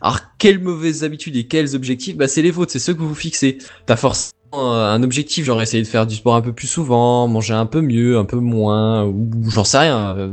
Alors, 0.00 0.20
quelles 0.38 0.60
mauvaises 0.62 1.02
habitudes 1.04 1.36
et 1.36 1.46
quels 1.46 1.74
objectifs? 1.74 2.16
Bah, 2.16 2.28
c'est 2.28 2.42
les 2.42 2.50
vôtres, 2.50 2.72
c'est 2.72 2.78
ceux 2.78 2.94
que 2.94 3.00
vous 3.00 3.08
vous 3.08 3.14
fixez. 3.14 3.58
T'as 3.86 3.96
forcément 3.96 4.32
euh, 4.54 4.92
un 4.92 5.02
objectif, 5.02 5.44
genre 5.44 5.60
essayer 5.62 5.82
de 5.82 5.88
faire 5.88 6.06
du 6.06 6.14
sport 6.14 6.34
un 6.36 6.42
peu 6.42 6.52
plus 6.52 6.66
souvent, 6.66 7.26
manger 7.28 7.54
un 7.54 7.66
peu 7.66 7.80
mieux, 7.80 8.18
un 8.18 8.24
peu 8.24 8.36
moins, 8.36 9.04
ou, 9.04 9.30
ou 9.44 9.50
j'en 9.50 9.64
sais 9.64 9.78
rien. 9.78 10.16
euh, 10.16 10.30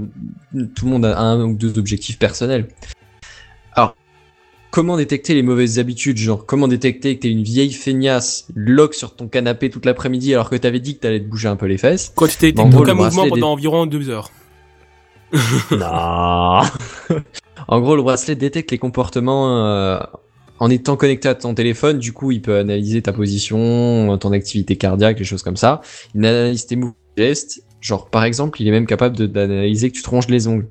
Tout 0.75 0.85
le 0.85 0.91
monde 0.91 1.05
a 1.05 1.17
un 1.19 1.41
ou 1.43 1.55
deux 1.55 1.77
objectifs 1.79 2.19
personnels. 2.19 2.67
Comment 4.73 4.97
détecter 4.97 5.35
les 5.35 5.43
mauvaises 5.43 5.77
habitudes 5.77 6.17
Genre, 6.17 6.47
comment 6.47 6.67
détecter 6.67 7.15
que 7.15 7.21
t'es 7.21 7.29
une 7.29 7.43
vieille 7.43 7.73
feignasse, 7.73 8.47
lock 8.55 8.95
sur 8.95 9.15
ton 9.15 9.27
canapé 9.27 9.69
toute 9.69 9.85
l'après-midi 9.85 10.33
alors 10.33 10.49
que 10.49 10.55
t'avais 10.55 10.79
dit 10.79 10.95
que 10.95 11.01
t'allais 11.01 11.19
te 11.19 11.25
bouger 11.25 11.47
un 11.47 11.55
peu 11.55 11.67
les 11.67 11.77
fesses 11.77 12.11
Quand 12.15 12.25
tu 12.25 12.37
t'es 12.37 12.59
aucun 12.59 12.63
le 12.63 12.69
mouvement 12.71 12.95
bracelet 12.95 13.29
pendant 13.29 13.51
environ 13.51 13.85
deux 13.85 14.09
heures. 14.09 14.31
Non. 15.71 16.61
en 17.67 17.81
gros, 17.81 17.95
le 17.95 18.01
bracelet 18.01 18.35
détecte 18.35 18.71
les 18.71 18.79
comportements 18.79 19.63
euh, 19.63 19.99
en 20.57 20.71
étant 20.71 20.95
connecté 20.95 21.29
à 21.29 21.35
ton 21.35 21.53
téléphone. 21.53 21.99
Du 21.99 22.11
coup, 22.11 22.31
il 22.31 22.41
peut 22.41 22.57
analyser 22.57 23.03
ta 23.03 23.13
position, 23.13 24.17
ton 24.17 24.31
activité 24.31 24.75
cardiaque, 24.75 25.19
les 25.19 25.25
choses 25.25 25.43
comme 25.43 25.55
ça. 25.55 25.81
Il 26.15 26.25
analyse 26.25 26.65
tes 26.65 26.77
mouvements, 26.77 26.95
tes 27.15 27.27
gestes. 27.27 27.63
Genre, 27.79 28.09
par 28.09 28.23
exemple, 28.23 28.59
il 28.59 28.67
est 28.67 28.71
même 28.71 28.87
capable 28.87 29.27
d'analyser 29.27 29.91
que 29.91 29.97
tu 29.97 30.01
te 30.01 30.09
ronges 30.09 30.29
les 30.29 30.47
ongles, 30.47 30.67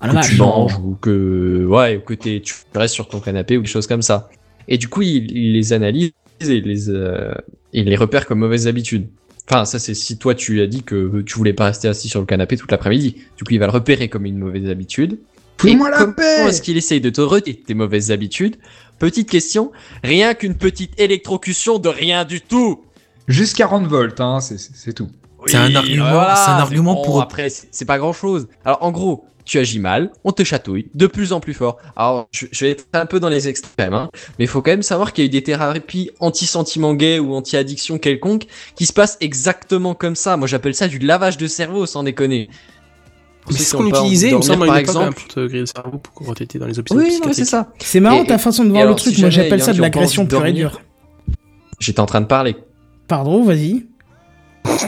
Ah, 0.00 0.08
que 0.08 0.14
vache. 0.14 0.30
tu 0.30 0.36
manges 0.36 0.76
ou 0.84 0.94
que 1.00 1.64
ouais, 1.66 1.96
ou 1.96 2.00
que 2.00 2.14
t'es- 2.14 2.40
tu 2.44 2.54
restes 2.74 2.94
sur 2.94 3.08
ton 3.08 3.20
canapé 3.20 3.56
ou 3.56 3.62
des 3.62 3.66
choses 3.68 3.86
comme 3.86 4.02
ça. 4.02 4.28
Et 4.68 4.78
du 4.78 4.88
coup, 4.88 5.02
il, 5.02 5.30
il 5.30 5.52
les 5.52 5.72
analyse 5.72 6.12
et 6.40 6.60
les 6.60 6.90
euh, 6.90 7.32
il 7.72 7.84
les 7.84 7.96
repère 7.96 8.26
comme 8.26 8.40
mauvaises 8.40 8.66
habitudes. 8.66 9.08
Enfin, 9.48 9.64
ça 9.64 9.78
c'est 9.78 9.94
si 9.94 10.18
toi 10.18 10.34
tu 10.34 10.60
as 10.60 10.66
dit 10.66 10.82
que 10.82 11.22
tu 11.22 11.34
voulais 11.38 11.52
pas 11.52 11.66
rester 11.66 11.88
assis 11.88 12.08
sur 12.08 12.20
le 12.20 12.26
canapé 12.26 12.56
toute 12.56 12.70
l'après-midi. 12.72 13.16
Du 13.36 13.44
coup, 13.44 13.52
il 13.52 13.58
va 13.58 13.66
le 13.66 13.72
repérer 13.72 14.08
comme 14.08 14.26
une 14.26 14.38
mauvaise 14.38 14.68
habitude. 14.68 15.18
Fous-moi 15.58 15.88
Et 15.88 15.90
la 15.92 15.96
comment 15.98 16.12
paix 16.12 16.48
est-ce 16.48 16.60
qu'il 16.60 16.76
essaye 16.76 17.00
de 17.00 17.08
te 17.10 17.20
retirer 17.22 17.56
tes 17.64 17.72
mauvaises 17.74 18.10
habitudes? 18.10 18.56
Petite 18.98 19.30
question, 19.30 19.72
rien 20.04 20.34
qu'une 20.34 20.54
petite 20.56 20.98
électrocution 21.00 21.78
de 21.78 21.88
rien 21.88 22.24
du 22.24 22.40
tout. 22.42 22.82
Jusqu'à 23.28 23.64
40 23.64 23.86
volts, 23.86 24.20
hein, 24.20 24.40
c'est- 24.40 24.58
c'est 24.58 24.92
c'est 25.46 25.56
un 25.56 25.74
argument- 25.74 26.34
c'est 26.36 26.50
un 26.50 26.58
argument 26.58 26.94
bon, 26.94 27.02
pour- 27.04 27.22
Après, 27.22 27.48
c'est 27.50 27.84
pas 27.84 27.98
grand 27.98 28.12
chose. 28.12 28.48
Alors, 28.64 28.82
en 28.82 28.90
gros, 28.90 29.24
tu 29.44 29.58
agis 29.58 29.78
mal, 29.78 30.10
on 30.24 30.32
te 30.32 30.42
chatouille 30.42 30.88
de 30.94 31.06
plus 31.06 31.32
en 31.32 31.38
plus 31.38 31.54
fort. 31.54 31.76
Alors, 31.94 32.26
je, 32.32 32.46
je 32.50 32.64
vais 32.64 32.72
être 32.72 32.86
un 32.94 33.06
peu 33.06 33.20
dans 33.20 33.28
les 33.28 33.46
extrêmes, 33.48 33.94
hein, 33.94 34.10
mais 34.38 34.44
il 34.44 34.48
faut 34.48 34.60
quand 34.60 34.72
même 34.72 34.82
savoir 34.82 35.12
qu'il 35.12 35.22
y 35.22 35.26
a 35.26 35.28
eu 35.28 35.30
des 35.30 35.42
thérapies 35.42 36.10
anti-sentiment 36.18 36.94
gay 36.94 37.20
ou 37.20 37.32
anti-addiction 37.34 37.98
quelconque 37.98 38.46
qui 38.74 38.86
se 38.86 38.92
passent 38.92 39.16
exactement 39.20 39.94
comme 39.94 40.16
ça. 40.16 40.36
Moi, 40.36 40.48
j'appelle 40.48 40.74
ça 40.74 40.88
du 40.88 40.98
lavage 40.98 41.36
de 41.36 41.46
cerveau, 41.46 41.86
sans 41.86 42.02
déconner. 42.02 42.48
C'est 43.48 43.62
ce 43.62 43.76
qu'on 43.76 43.86
utilisait, 43.86 44.30
il 44.30 44.36
me 44.38 44.42
semble, 44.42 44.66
par 44.66 44.74
hein, 44.74 44.78
exemple. 44.80 45.14
pour 45.14 45.28
te 45.28 45.38
griller 45.46 45.60
le 45.60 45.66
cerveau, 45.66 45.98
pour 45.98 46.12
quand 46.26 46.34
t'étais 46.34 46.58
dans 46.58 46.66
les 46.66 46.80
hôpitaux 46.80 46.98
Oui, 46.98 47.20
c'est 47.32 47.44
ça. 47.44 47.68
C'est 47.78 48.00
marrant 48.00 48.24
Et- 48.24 48.26
ta 48.26 48.38
façon 48.38 48.64
de 48.64 48.70
voir 48.70 48.80
le 48.82 48.86
alors, 48.88 48.96
truc. 48.98 49.14
si 49.14 49.20
Moi, 49.20 49.30
j'appelle 49.30 49.62
ça 49.62 49.72
de 49.72 49.80
l'agression 49.80 50.26
pure 50.26 50.44
et 50.44 50.52
dure. 50.52 50.80
J'étais 51.78 52.00
en 52.00 52.06
train 52.06 52.20
de 52.20 52.26
parler. 52.26 52.56
Pardon, 53.06 53.44
vas-y. 53.44 53.86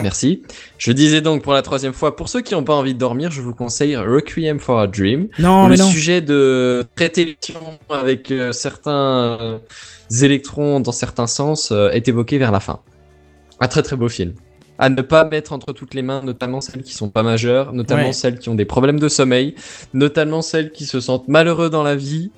Merci. 0.01 0.43
Je 0.77 0.91
disais 0.91 1.21
donc 1.21 1.43
pour 1.43 1.53
la 1.53 1.61
troisième 1.61 1.93
fois, 1.93 2.15
pour 2.15 2.29
ceux 2.29 2.41
qui 2.41 2.53
n'ont 2.53 2.63
pas 2.63 2.73
envie 2.73 2.93
de 2.93 2.99
dormir, 2.99 3.31
je 3.31 3.41
vous 3.41 3.53
conseille 3.53 3.95
Requiem 3.95 4.59
for 4.59 4.79
a 4.79 4.87
Dream. 4.87 5.27
Non, 5.39 5.67
mais 5.67 5.75
le 5.77 5.83
non. 5.83 5.89
sujet 5.89 6.21
de 6.21 6.85
traiter 6.95 7.37
avec 7.89 8.31
euh, 8.31 8.51
certains 8.51 9.37
euh, 9.41 9.57
électrons 10.21 10.79
dans 10.79 10.91
certains 10.91 11.27
sens 11.27 11.71
euh, 11.71 11.89
est 11.89 12.07
évoqué 12.07 12.37
vers 12.37 12.51
la 12.51 12.59
fin. 12.59 12.79
Un 13.59 13.67
très 13.67 13.83
très 13.83 13.95
beau 13.95 14.09
film. 14.09 14.33
À 14.81 14.87
ne 14.89 15.01
pas 15.01 15.25
mettre 15.25 15.51
entre 15.51 15.73
toutes 15.73 15.93
les 15.93 16.01
mains, 16.01 16.21
notamment 16.23 16.61
celles 16.61 16.83
qui 16.83 16.93
sont 16.93 17.09
pas 17.09 17.21
majeures, 17.21 17.73
notamment 17.73 18.03
Ouais. 18.07 18.13
celles 18.13 18.39
qui 18.39 18.47
ont 18.47 18.55
des 18.55 18.63
problèmes 18.63 18.97
de 18.99 19.09
sommeil, 19.09 19.53
notamment 19.93 20.41
celles 20.41 20.71
qui 20.71 20.85
se 20.85 21.01
sentent 21.01 21.27
malheureux 21.27 21.69
dans 21.69 21.83
la 21.83 21.97
vie 21.97 22.31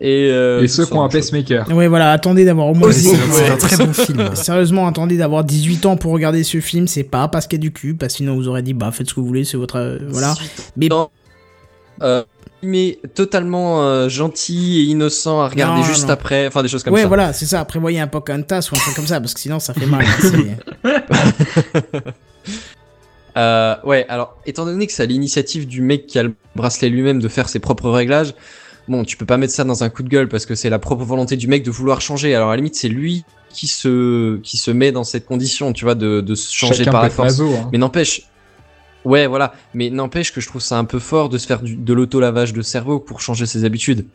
et, 0.00 0.28
euh, 0.32 0.60
Et 0.62 0.66
ceux 0.66 0.84
ce 0.84 0.90
qui 0.90 0.96
ont 0.96 1.04
un 1.04 1.08
pacemaker. 1.08 1.68
Ouais, 1.70 1.86
voilà, 1.86 2.10
attendez 2.10 2.44
d'avoir 2.44 2.66
au 2.66 2.74
moins 2.74 2.90
c'est 2.90 3.02
18 3.02 3.18
c'est 3.30 3.48
un 3.48 3.56
très 3.56 3.76
bon 3.76 3.92
film. 3.92 4.34
Sérieusement, 4.34 4.88
attendez 4.88 5.16
d'avoir 5.16 5.44
18 5.44 5.86
ans 5.86 5.96
pour 5.96 6.10
regarder 6.12 6.42
ce 6.42 6.60
film, 6.60 6.88
c'est 6.88 7.04
pas 7.04 7.28
parce 7.28 7.46
qu'il 7.46 7.58
y 7.58 7.60
a 7.60 7.62
du 7.62 7.72
cul, 7.72 7.94
parce 7.94 8.14
que 8.14 8.16
sinon 8.18 8.34
vous 8.34 8.48
aurez 8.48 8.62
dit, 8.62 8.74
bah 8.74 8.90
faites 8.90 9.08
ce 9.08 9.14
que 9.14 9.20
vous 9.20 9.26
voulez, 9.26 9.44
c'est 9.44 9.56
votre. 9.56 9.76
euh, 9.76 9.98
voilà. 10.08 10.34
Mais. 10.76 10.88
Euh, 12.02 12.24
mais 12.64 12.98
totalement 13.14 13.82
euh, 13.84 14.08
gentil 14.08 14.80
et 14.80 14.82
innocent 14.84 15.40
à 15.40 15.48
regarder 15.48 15.80
Non, 15.80 15.86
juste 15.86 16.04
non. 16.04 16.10
après, 16.10 16.46
enfin 16.46 16.62
des 16.62 16.68
choses 16.68 16.82
comme 16.82 16.94
ouais, 16.94 17.02
ça. 17.02 17.08
voilà, 17.08 17.32
c'est 17.32 17.46
ça. 17.46 17.64
Prévoyez 17.64 18.00
un 18.00 18.06
Pocahontas 18.06 18.68
ou 18.72 18.76
un 18.76 18.78
truc 18.78 18.94
comme 18.96 19.06
ça, 19.06 19.20
parce 19.20 19.34
que 19.34 19.40
sinon 19.40 19.58
ça 19.60 19.74
fait 19.74 19.86
mal. 19.86 20.04
C'est- 20.20 20.56
Euh, 23.36 23.74
ouais, 23.82 24.06
alors, 24.08 24.36
étant 24.46 24.64
donné 24.64 24.86
que 24.86 24.92
c'est 24.92 25.02
à 25.02 25.06
l'initiative 25.06 25.66
du 25.66 25.80
mec 25.82 26.06
qui 26.06 26.20
a 26.20 26.22
le 26.22 26.34
bracelet 26.54 26.88
lui-même 26.88 27.20
de 27.20 27.26
faire 27.26 27.48
ses 27.48 27.58
propres 27.58 27.90
réglages, 27.90 28.32
bon, 28.86 29.02
tu 29.04 29.16
peux 29.16 29.26
pas 29.26 29.38
mettre 29.38 29.52
ça 29.52 29.64
dans 29.64 29.82
un 29.82 29.88
coup 29.88 30.04
de 30.04 30.08
gueule 30.08 30.28
parce 30.28 30.46
que 30.46 30.54
c'est 30.54 30.70
la 30.70 30.78
propre 30.78 31.02
volonté 31.04 31.36
du 31.36 31.48
mec 31.48 31.64
de 31.64 31.70
vouloir 31.72 32.00
changer. 32.00 32.32
Alors, 32.34 32.50
à 32.50 32.52
la 32.52 32.58
limite, 32.58 32.76
c'est 32.76 32.88
lui 32.88 33.24
qui 33.50 33.66
se, 33.66 34.36
qui 34.38 34.56
se 34.56 34.70
met 34.70 34.92
dans 34.92 35.02
cette 35.02 35.26
condition, 35.26 35.72
tu 35.72 35.84
vois, 35.84 35.96
de, 35.96 36.20
de 36.20 36.34
se 36.36 36.52
changer 36.54 36.84
Chacun 36.84 36.92
par 36.92 37.02
la 37.02 37.10
force. 37.10 37.40
hein. 37.40 37.68
Mais 37.72 37.78
n'empêche, 37.78 38.28
Ouais, 39.04 39.26
voilà. 39.26 39.52
Mais 39.74 39.90
n'empêche 39.90 40.32
que 40.32 40.40
je 40.40 40.48
trouve 40.48 40.62
ça 40.62 40.78
un 40.78 40.84
peu 40.84 40.98
fort 40.98 41.28
de 41.28 41.38
se 41.38 41.46
faire 41.46 41.60
du- 41.62 41.76
de 41.76 41.92
l'auto-lavage 41.92 42.52
de 42.52 42.62
cerveau 42.62 43.00
pour 43.00 43.20
changer 43.20 43.46
ses 43.46 43.64
habitudes. 43.64 44.06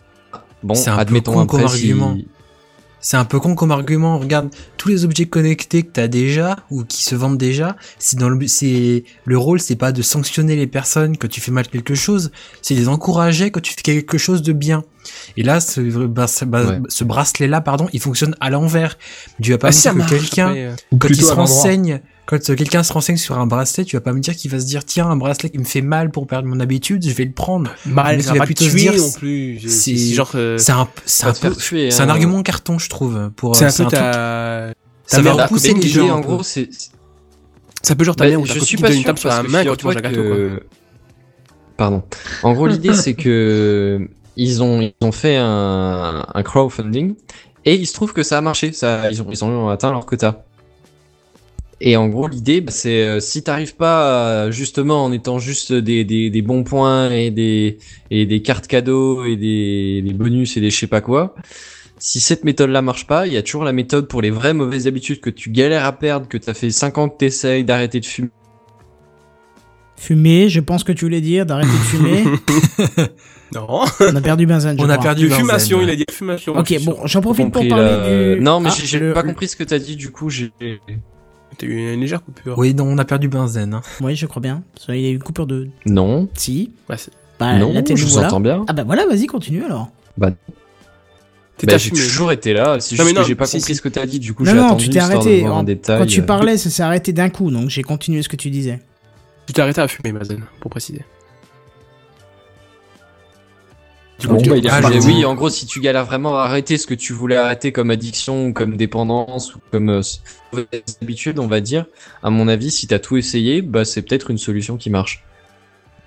Bon, 0.64 0.74
C'est 0.76 0.90
un 0.90 1.06
peu 1.06 1.22
con 1.22 1.40
après 1.42 1.60
comme 1.60 1.68
si- 1.70 1.76
argument. 1.76 2.18
C'est 3.02 3.16
un 3.16 3.24
peu 3.24 3.40
con 3.40 3.56
comme 3.56 3.72
argument. 3.72 4.20
Regarde, 4.20 4.50
tous 4.76 4.90
les 4.90 5.06
objets 5.06 5.26
connectés 5.26 5.84
que 5.84 5.90
t'as 5.94 6.10
déjà 6.10 6.58
ou 6.70 6.84
qui 6.84 7.02
se 7.02 7.16
vendent 7.16 7.38
déjà, 7.38 7.78
c'est 7.98 8.20
dans 8.20 8.28
le, 8.28 8.36
but- 8.36 8.50
c'est 8.50 9.06
le 9.24 9.38
rôle, 9.38 9.62
c'est 9.62 9.78
pas 9.78 9.94
de 9.94 10.02
sanctionner 10.02 10.58
les 10.58 10.68
personnes 10.68 11.16
quand 11.16 11.30
tu 11.30 11.40
fais 11.40 11.52
mal 11.54 11.66
quelque 11.70 11.96
chose, 11.96 12.30
c'est 12.62 12.74
de 12.74 12.80
les 12.82 12.90
encourager 12.90 13.52
quand 13.52 13.62
tu 13.62 13.74
fais 13.74 13.82
quelque 13.84 14.18
chose 14.18 14.42
de 14.42 14.52
bien. 14.52 14.84
Et 15.38 15.44
là, 15.44 15.62
ce, 15.62 15.80
bah, 16.08 16.28
ce- 16.28 16.44
bah, 16.44 16.66
Ouais. 16.66 16.80
ce 16.90 17.06
bracelet-là, 17.06 17.62
pardon, 17.62 17.88
il 17.94 18.02
fonctionne 18.02 18.36
à 18.42 18.50
l'envers. 18.50 18.98
Tu 19.42 19.52
vas 19.52 19.58
pas 19.58 19.70
Ah, 19.70 19.72
dire 19.72 19.94
que 19.94 20.10
quelqu'un, 20.10 20.54
euh, 20.54 20.76
Ou 20.92 20.98
quand 20.98 21.08
il 21.08 21.16
se 21.16 21.22
l'endroit. 21.22 21.46
Quand 22.30 22.50
euh, 22.52 22.56
quelqu'un 22.56 22.84
se 22.84 22.94
renseigne 22.94 23.18
sur 23.18 23.40
un 23.40 23.48
bracelet, 23.48 23.86
tu 23.86 23.96
vas 23.96 24.02
pas 24.02 24.14
me 24.14 24.20
dire 24.20 24.36
qu'il 24.36 24.52
va 24.52 24.60
se 24.60 24.66
dire 24.66 24.86
tiens 24.86 25.10
un 25.10 25.16
bracelet 25.16 25.50
qui 25.50 25.58
me 25.58 25.64
fait 25.64 25.82
mal 25.82 26.12
pour 26.12 26.28
perdre 26.28 26.48
mon 26.48 26.60
habitude, 26.60 27.04
je 27.04 27.14
vais 27.14 27.26
le 27.26 27.32
prendre. 27.32 27.72
Mal, 27.86 28.18
Mais 28.18 28.22
ça 28.22 28.34
tu 28.34 28.38
vas 28.38 28.46
plutôt 28.46 28.66
te 28.66 28.70
se 28.70 28.76
tuer 28.76 28.92
dire, 28.92 28.98
non 28.98 29.12
plus. 29.12 29.60
C'est 29.68 29.96
genre. 29.98 30.32
euh, 30.36 30.58
C'est 30.60 30.72
un, 30.72 30.88
c'est 31.06 31.26
un 31.26 31.34
peu, 31.34 31.56
tuer. 31.56 31.90
c'est 31.90 32.02
un 32.02 32.06
hein. 32.06 32.10
argument 32.10 32.44
carton 32.44 32.78
je 32.78 32.88
trouve 32.88 33.32
pour. 33.36 33.56
C'est 33.56 33.66
euh, 33.66 33.70
un 33.70 33.72
peu 33.72 33.86
ta. 33.88 34.74
ça 35.08 35.22
va 35.24 35.34
repousser 35.34 35.74
Bah, 35.74 35.80
les 35.82 35.88
gens. 35.90 36.10
en 36.10 36.20
gros, 36.20 36.44
c'est 36.44 36.70
C'est 37.82 37.94
un 37.94 37.96
peu 37.96 38.04
genre 38.04 38.16
ta 38.16 38.26
Bah, 38.26 38.30
mère 38.30 38.42
ou 38.42 38.46
ta 38.48 38.54
je 38.54 38.60
suis 38.60 38.78
pas 38.78 38.90
une 38.92 38.98
sûr 38.98 39.06
tape 39.06 39.20
sur 39.20 39.30
la 39.30 39.36
parce 39.38 39.48
que 39.48 39.52
main 39.52 39.64
quand 39.66 39.76
tu 39.76 39.86
manges 39.88 39.98
un 39.98 40.02
gâteau. 40.02 40.24
Pardon. 41.78 42.04
En 42.44 42.54
gros, 42.54 42.68
l'idée 42.68 42.94
c'est 42.94 43.14
que 43.16 44.08
ils 44.36 44.62
ont 44.62 44.82
ils 44.82 44.94
ont 45.02 45.12
fait 45.12 45.38
un, 45.38 46.26
un 46.34 46.44
crowdfunding 46.44 47.16
et 47.66 47.76
il 47.76 47.88
se 47.88 47.94
trouve 47.94 48.14
que 48.14 48.22
ça 48.24 48.38
a 48.38 48.42
marché. 48.42 48.72
Ça, 48.74 49.10
ils 49.12 49.22
ont 49.22 49.28
ils 49.32 49.44
ont 49.44 49.70
atteint 49.70 49.92
leur 49.92 50.06
quota. 50.06 50.46
Et 51.82 51.96
en 51.96 52.08
gros, 52.10 52.28
l'idée, 52.28 52.60
bah, 52.62 52.72
c'est 52.74 53.04
euh, 53.08 53.20
si 53.22 53.42
t'arrives 53.42 53.76
pas 53.76 54.52
justement 54.52 55.06
en 55.06 55.12
étant 55.14 55.40
juste 55.40 55.72
des, 55.72 56.04
des, 56.04 56.30
des 56.30 56.42
bons 56.42 56.64
points 56.64 57.10
et 57.12 57.32
des 57.32 57.78
et 58.12 58.26
des 58.26 58.42
cartes 58.42 58.68
cadeaux 58.68 59.24
et 59.26 59.38
des, 59.38 60.02
des 60.06 60.14
bonus 60.14 60.58
et 60.58 60.62
des 60.62 60.70
je 60.72 60.78
sais 60.78 60.88
pas 60.88 61.00
quoi. 61.02 61.36
Si 61.98 62.20
cette 62.20 62.44
méthode-là 62.46 62.82
marche 62.82 63.08
pas, 63.08 63.28
il 63.28 63.34
y 63.34 63.38
a 63.38 63.42
toujours 63.44 63.64
la 63.64 63.74
méthode 63.74 64.08
pour 64.08 64.22
les 64.22 64.30
vraies 64.30 64.54
mauvaises 64.54 64.88
habitudes 64.88 65.20
que 65.22 65.30
tu 65.30 65.52
galères 65.52 65.86
à 65.86 65.92
perdre, 65.94 66.28
que 66.28 66.38
t'as 66.38 66.54
fait 66.54 66.70
50 66.70 67.18
t'essayes 67.18 67.64
d'arrêter 67.64 68.00
de 68.02 68.06
fumer. 68.06 68.30
Fumer, 69.98 70.48
je 70.48 70.62
pense 70.62 70.86
que 70.86 70.94
tu 70.94 71.04
voulais 71.06 71.20
dire, 71.22 71.46
d'arrêter 71.46 71.72
de 71.72 71.74
fumer. 71.74 72.24
Non. 73.56 73.66
On 74.00 74.16
a 74.16 74.22
perdu 74.22 74.46
Benzen, 74.46 74.78
je 74.78 74.84
On 74.86 74.90
a 74.90 75.00
perdu 75.00 75.24
Benzen, 75.28 75.40
fumation, 75.44 75.82
il 75.82 75.90
a 75.90 75.96
dit 75.96 76.06
fumation. 76.12 76.56
Ok, 76.56 76.72
bon, 76.86 76.98
j'en 77.06 77.20
profite 77.20 77.52
pour 77.52 77.68
parler 77.68 77.84
la- 77.84 78.36
du... 78.36 78.42
Non, 78.42 78.60
mais 78.60 78.70
Ah, 78.72 78.76
j'ai- 78.80 78.86
j'ai 78.86 79.00
le- 79.00 79.12
pas 79.12 79.24
compris 79.24 79.48
ce 79.48 79.56
que 79.56 79.64
t'as 79.64 79.80
dit, 79.80 79.96
du 79.96 80.12
coup, 80.12 80.30
j'ai. 80.30 80.52
T'as 81.60 81.68
eu 81.68 81.94
une 81.94 82.00
légère 82.02 82.24
coupure. 82.24 82.58
Oui, 82.58 82.74
non, 82.74 82.86
on 82.86 82.98
a 82.98 83.06
perdu 83.06 83.28
Benzen. 83.28 83.74
Hein. 83.74 83.82
Oui, 84.02 84.16
je 84.16 84.26
crois 84.26 84.42
bien. 84.42 84.64
Il 84.88 84.96
y 84.96 85.06
a 85.06 85.10
eu 85.10 85.14
une 85.16 85.22
coupure 85.24 85.46
de... 85.46 85.68
Non, 85.86 86.28
Si. 86.34 86.72
Bah, 87.40 87.58
non, 87.60 87.72
là, 87.74 87.82
t'es 87.84 87.96
je 87.96 88.06
vous 88.06 88.18
entends 88.18 88.40
bien. 88.40 88.66
Ah 88.68 88.74
bah 88.74 88.84
voilà, 88.84 89.06
vas-y, 89.06 89.28
continue 89.28 89.64
alors. 89.64 89.90
Bah, 90.18 90.32
à 91.68 91.78
j'ai 91.78 91.90
toujours 91.92 92.32
été 92.32 92.54
là, 92.54 92.80
c'est 92.80 92.96
Non, 92.98 93.04
juste 93.04 93.08
mais 93.08 93.14
non, 93.14 93.22
que 93.22 93.28
j'ai 93.28 93.36
pas 93.36 93.46
si, 93.46 93.58
compris 93.58 93.74
si. 93.74 93.78
ce 93.78 93.82
que 93.82 93.90
t'as 93.90 94.06
dit, 94.06 94.20
du 94.20 94.34
coup, 94.34 94.46
j'ai 94.46 94.54
non, 94.54 94.68
attendu 94.68 94.86
tu 94.86 94.90
t'es 94.92 95.00
arrêté. 95.00 95.42
voir 95.42 95.56
En- 95.56 95.60
en 95.60 95.64
détail. 95.64 96.00
Quand 96.00 96.06
tu 96.06 96.22
euh. 96.22 96.26
parlais, 96.26 96.58
ça 96.58 96.70
s'est 96.70 96.84
arrêté 96.84 97.12
d'un 97.14 97.30
coup, 97.30 97.52
donc 97.52 97.70
j'ai 97.70 97.84
continué 97.84 98.22
ce 98.22 98.30
que 98.30 98.36
tu 98.38 98.50
disais. 98.50 98.80
Tu 99.46 99.54
t'es 99.54 99.62
arrêté 99.62 99.82
à 99.82 99.88
fumer, 99.88 100.12
Mazen, 100.14 100.42
pour 100.62 100.72
préciser. 100.72 101.04
Bon, 104.28 104.42
tu- 104.42 104.50
bah, 104.50 104.58
il 104.58 104.66
est 104.66 104.70
Ah, 104.72 104.82
Mais 104.90 105.00
je- 105.02 105.08
oui, 105.08 105.24
en 105.26 105.34
gros, 105.36 105.50
si 105.50 105.66
tu 105.66 105.80
galères 105.80 106.06
vraiment 106.06 106.38
à 106.38 106.44
arrêter 106.44 106.78
ce 106.78 106.86
que 106.88 106.94
tu 106.94 107.14
voulais 107.14 107.36
arrêter 107.38 107.72
comme 107.72 107.90
addiction 107.92 108.48
ou 108.48 108.54
comme 108.54 108.76
dépendance 108.76 109.56
ou 109.56 109.60
comme 109.72 109.90
euh, 109.90 110.02
habitude, 111.02 111.40
on 111.40 111.48
va 111.48 111.62
dire, 111.62 111.86
à 112.24 112.30
mon 112.30 112.48
avis, 112.48 112.72
si 112.72 112.88
t'as 112.88 113.00
tout 113.00 113.18
essayé, 113.18 113.62
bah 113.62 113.86
c'est 113.86 114.02
peut-être 114.02 114.32
une 114.32 114.38
solution 114.38 114.78
qui 114.78 114.90
marche. 114.90 115.24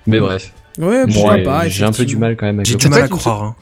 Mais 0.07 0.19
bref, 0.21 0.53
Ouais, 0.79 1.07
Bon, 1.07 1.13
pourquoi 1.13 1.33
ouais, 1.35 1.43
pas. 1.43 1.69
j'ai 1.69 1.85
un 1.85 1.93
peu 1.93 2.05
du 2.05 2.17
mal 2.17 2.37
quand 2.37 2.47
même 2.47 2.57
avec 2.59 2.67
J'ai 2.67 2.77
du 2.77 2.89
mal 2.89 3.03
à 3.03 3.09
croire. 3.09 3.43
Hein. 3.45 3.57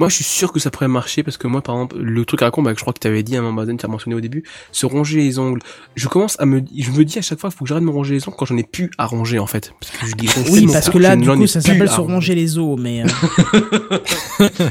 Moi, 0.00 0.08
je 0.08 0.14
suis 0.14 0.24
sûr 0.24 0.50
que 0.50 0.58
ça 0.58 0.70
pourrait 0.70 0.88
marcher 0.88 1.22
parce 1.22 1.36
que 1.36 1.46
moi, 1.46 1.60
par 1.60 1.74
exemple, 1.74 1.98
le 1.98 2.24
truc 2.24 2.40
à 2.40 2.46
raconter, 2.46 2.64
bah, 2.64 2.72
que 2.72 2.78
je 2.78 2.82
crois 2.84 2.94
que 2.94 3.00
tu 3.00 3.06
avais 3.06 3.22
dit 3.22 3.36
à 3.36 3.40
un 3.40 3.42
moment, 3.42 3.60
Mazen, 3.60 3.76
tu 3.76 3.84
as 3.84 3.88
mentionné 3.90 4.16
au 4.16 4.20
début, 4.22 4.44
se 4.72 4.86
ronger 4.86 5.18
les 5.18 5.38
ongles. 5.38 5.60
Je 5.94 6.08
commence 6.08 6.40
à 6.40 6.46
me, 6.46 6.62
je 6.74 6.90
me 6.90 7.04
dis 7.04 7.18
à 7.18 7.22
chaque 7.22 7.38
fois, 7.38 7.50
il 7.52 7.56
faut 7.56 7.66
que 7.66 7.68
j'arrête 7.68 7.82
de 7.82 7.86
me 7.86 7.92
ronger 7.92 8.14
les 8.14 8.26
ongles 8.26 8.34
quand 8.38 8.46
j'en 8.46 8.56
ai 8.56 8.62
plus 8.62 8.90
à 8.96 9.04
ronger, 9.04 9.38
en 9.38 9.46
fait. 9.46 9.74
Parce 9.78 9.92
que 9.94 10.06
je 10.06 10.14
dis 10.14 10.26
Oui, 10.50 10.66
parce 10.72 10.88
que 10.88 10.96
là, 10.96 11.16
du 11.16 11.28
coup, 11.28 11.46
ça 11.46 11.60
s'appelle 11.60 11.90
se 11.90 12.00
ronger 12.00 12.34
les 12.34 12.56
os, 12.56 12.80
mais... 12.80 13.02
euh, 13.02 13.98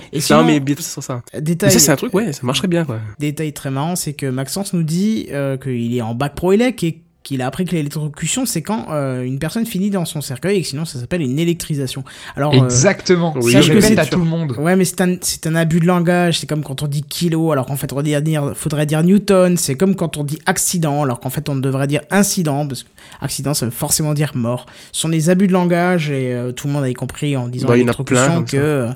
Et 0.13 0.19
Non, 0.31 0.43
mais 0.43 0.59
bien 0.59 0.75
sur 0.79 1.03
ça. 1.03 1.21
Mais 1.31 1.41
détail, 1.41 1.71
ça, 1.71 1.77
c'est 1.77 1.91
un 1.91 1.95
truc, 1.95 2.11
ouais, 2.15 2.33
ça 2.33 2.41
marcherait 2.41 2.67
bien, 2.67 2.83
quoi. 2.83 2.99
détail 3.19 3.53
très 3.53 3.69
marrant, 3.69 3.95
c'est 3.95 4.13
que 4.13 4.25
Maxence 4.25 4.73
nous 4.73 4.81
dit 4.83 5.27
euh, 5.29 5.57
qu'il 5.57 5.95
est 5.95 6.01
en 6.01 6.15
bac 6.15 6.33
pro 6.33 6.53
élec 6.53 6.83
et 6.83 7.03
qu'il 7.23 7.41
a 7.41 7.47
appris 7.47 7.65
que 7.65 7.75
l'électrocution, 7.75 8.45
c'est 8.45 8.61
quand 8.61 8.87
euh, 8.89 9.23
une 9.23 9.39
personne 9.39 9.65
finit 9.65 9.89
dans 9.89 10.05
son 10.05 10.21
cercueil 10.21 10.57
et 10.57 10.61
que 10.61 10.67
sinon 10.67 10.85
ça 10.85 10.99
s'appelle 10.99 11.21
une 11.21 11.37
électrisation. 11.37 12.03
Alors, 12.35 12.53
euh, 12.53 12.63
Exactement. 12.63 13.33
oui, 13.35 13.51
ça 13.51 13.59
sache 13.59 13.67
je 13.67 13.73
que 13.73 13.77
répète 13.77 13.93
c'est 13.93 13.99
à 13.99 14.05
tout 14.05 14.19
le 14.19 14.25
monde. 14.25 14.55
Ouais, 14.57 14.75
mais 14.75 14.85
c'est 14.85 15.01
un, 15.01 15.15
c'est 15.21 15.45
un 15.45 15.55
abus 15.55 15.79
de 15.79 15.85
langage. 15.85 16.39
C'est 16.39 16.47
comme 16.47 16.63
quand 16.63 16.81
on 16.81 16.87
dit 16.87 17.03
kilo, 17.03 17.51
alors 17.51 17.65
qu'en 17.65 17.75
fait, 17.75 17.91
on 17.91 18.01
devrait 18.01 18.21
dire, 18.21 18.53
faudrait 18.55 18.85
dire 18.85 19.03
Newton. 19.03 19.57
C'est 19.57 19.75
comme 19.75 19.95
quand 19.95 20.17
on 20.17 20.23
dit 20.23 20.39
accident, 20.45 21.03
alors 21.03 21.19
qu'en 21.19 21.29
fait, 21.29 21.49
on 21.49 21.55
devrait 21.55 21.87
dire 21.87 22.01
incident, 22.09 22.65
parce 22.67 22.83
que 22.83 22.89
accident, 23.21 23.53
ça 23.53 23.65
veut 23.65 23.71
forcément 23.71 24.13
dire 24.13 24.31
mort. 24.35 24.65
Ce 24.91 25.01
sont 25.01 25.09
des 25.09 25.29
abus 25.29 25.47
de 25.47 25.53
langage 25.53 26.09
et 26.09 26.33
euh, 26.33 26.51
tout 26.51 26.67
le 26.67 26.73
monde 26.73 26.83
avait 26.83 26.93
compris 26.93 27.35
en 27.35 27.47
disant 27.47 27.67
Bah, 27.67 27.77
électrocution 27.77 28.43
que 28.43 28.57
euh, 28.57 28.91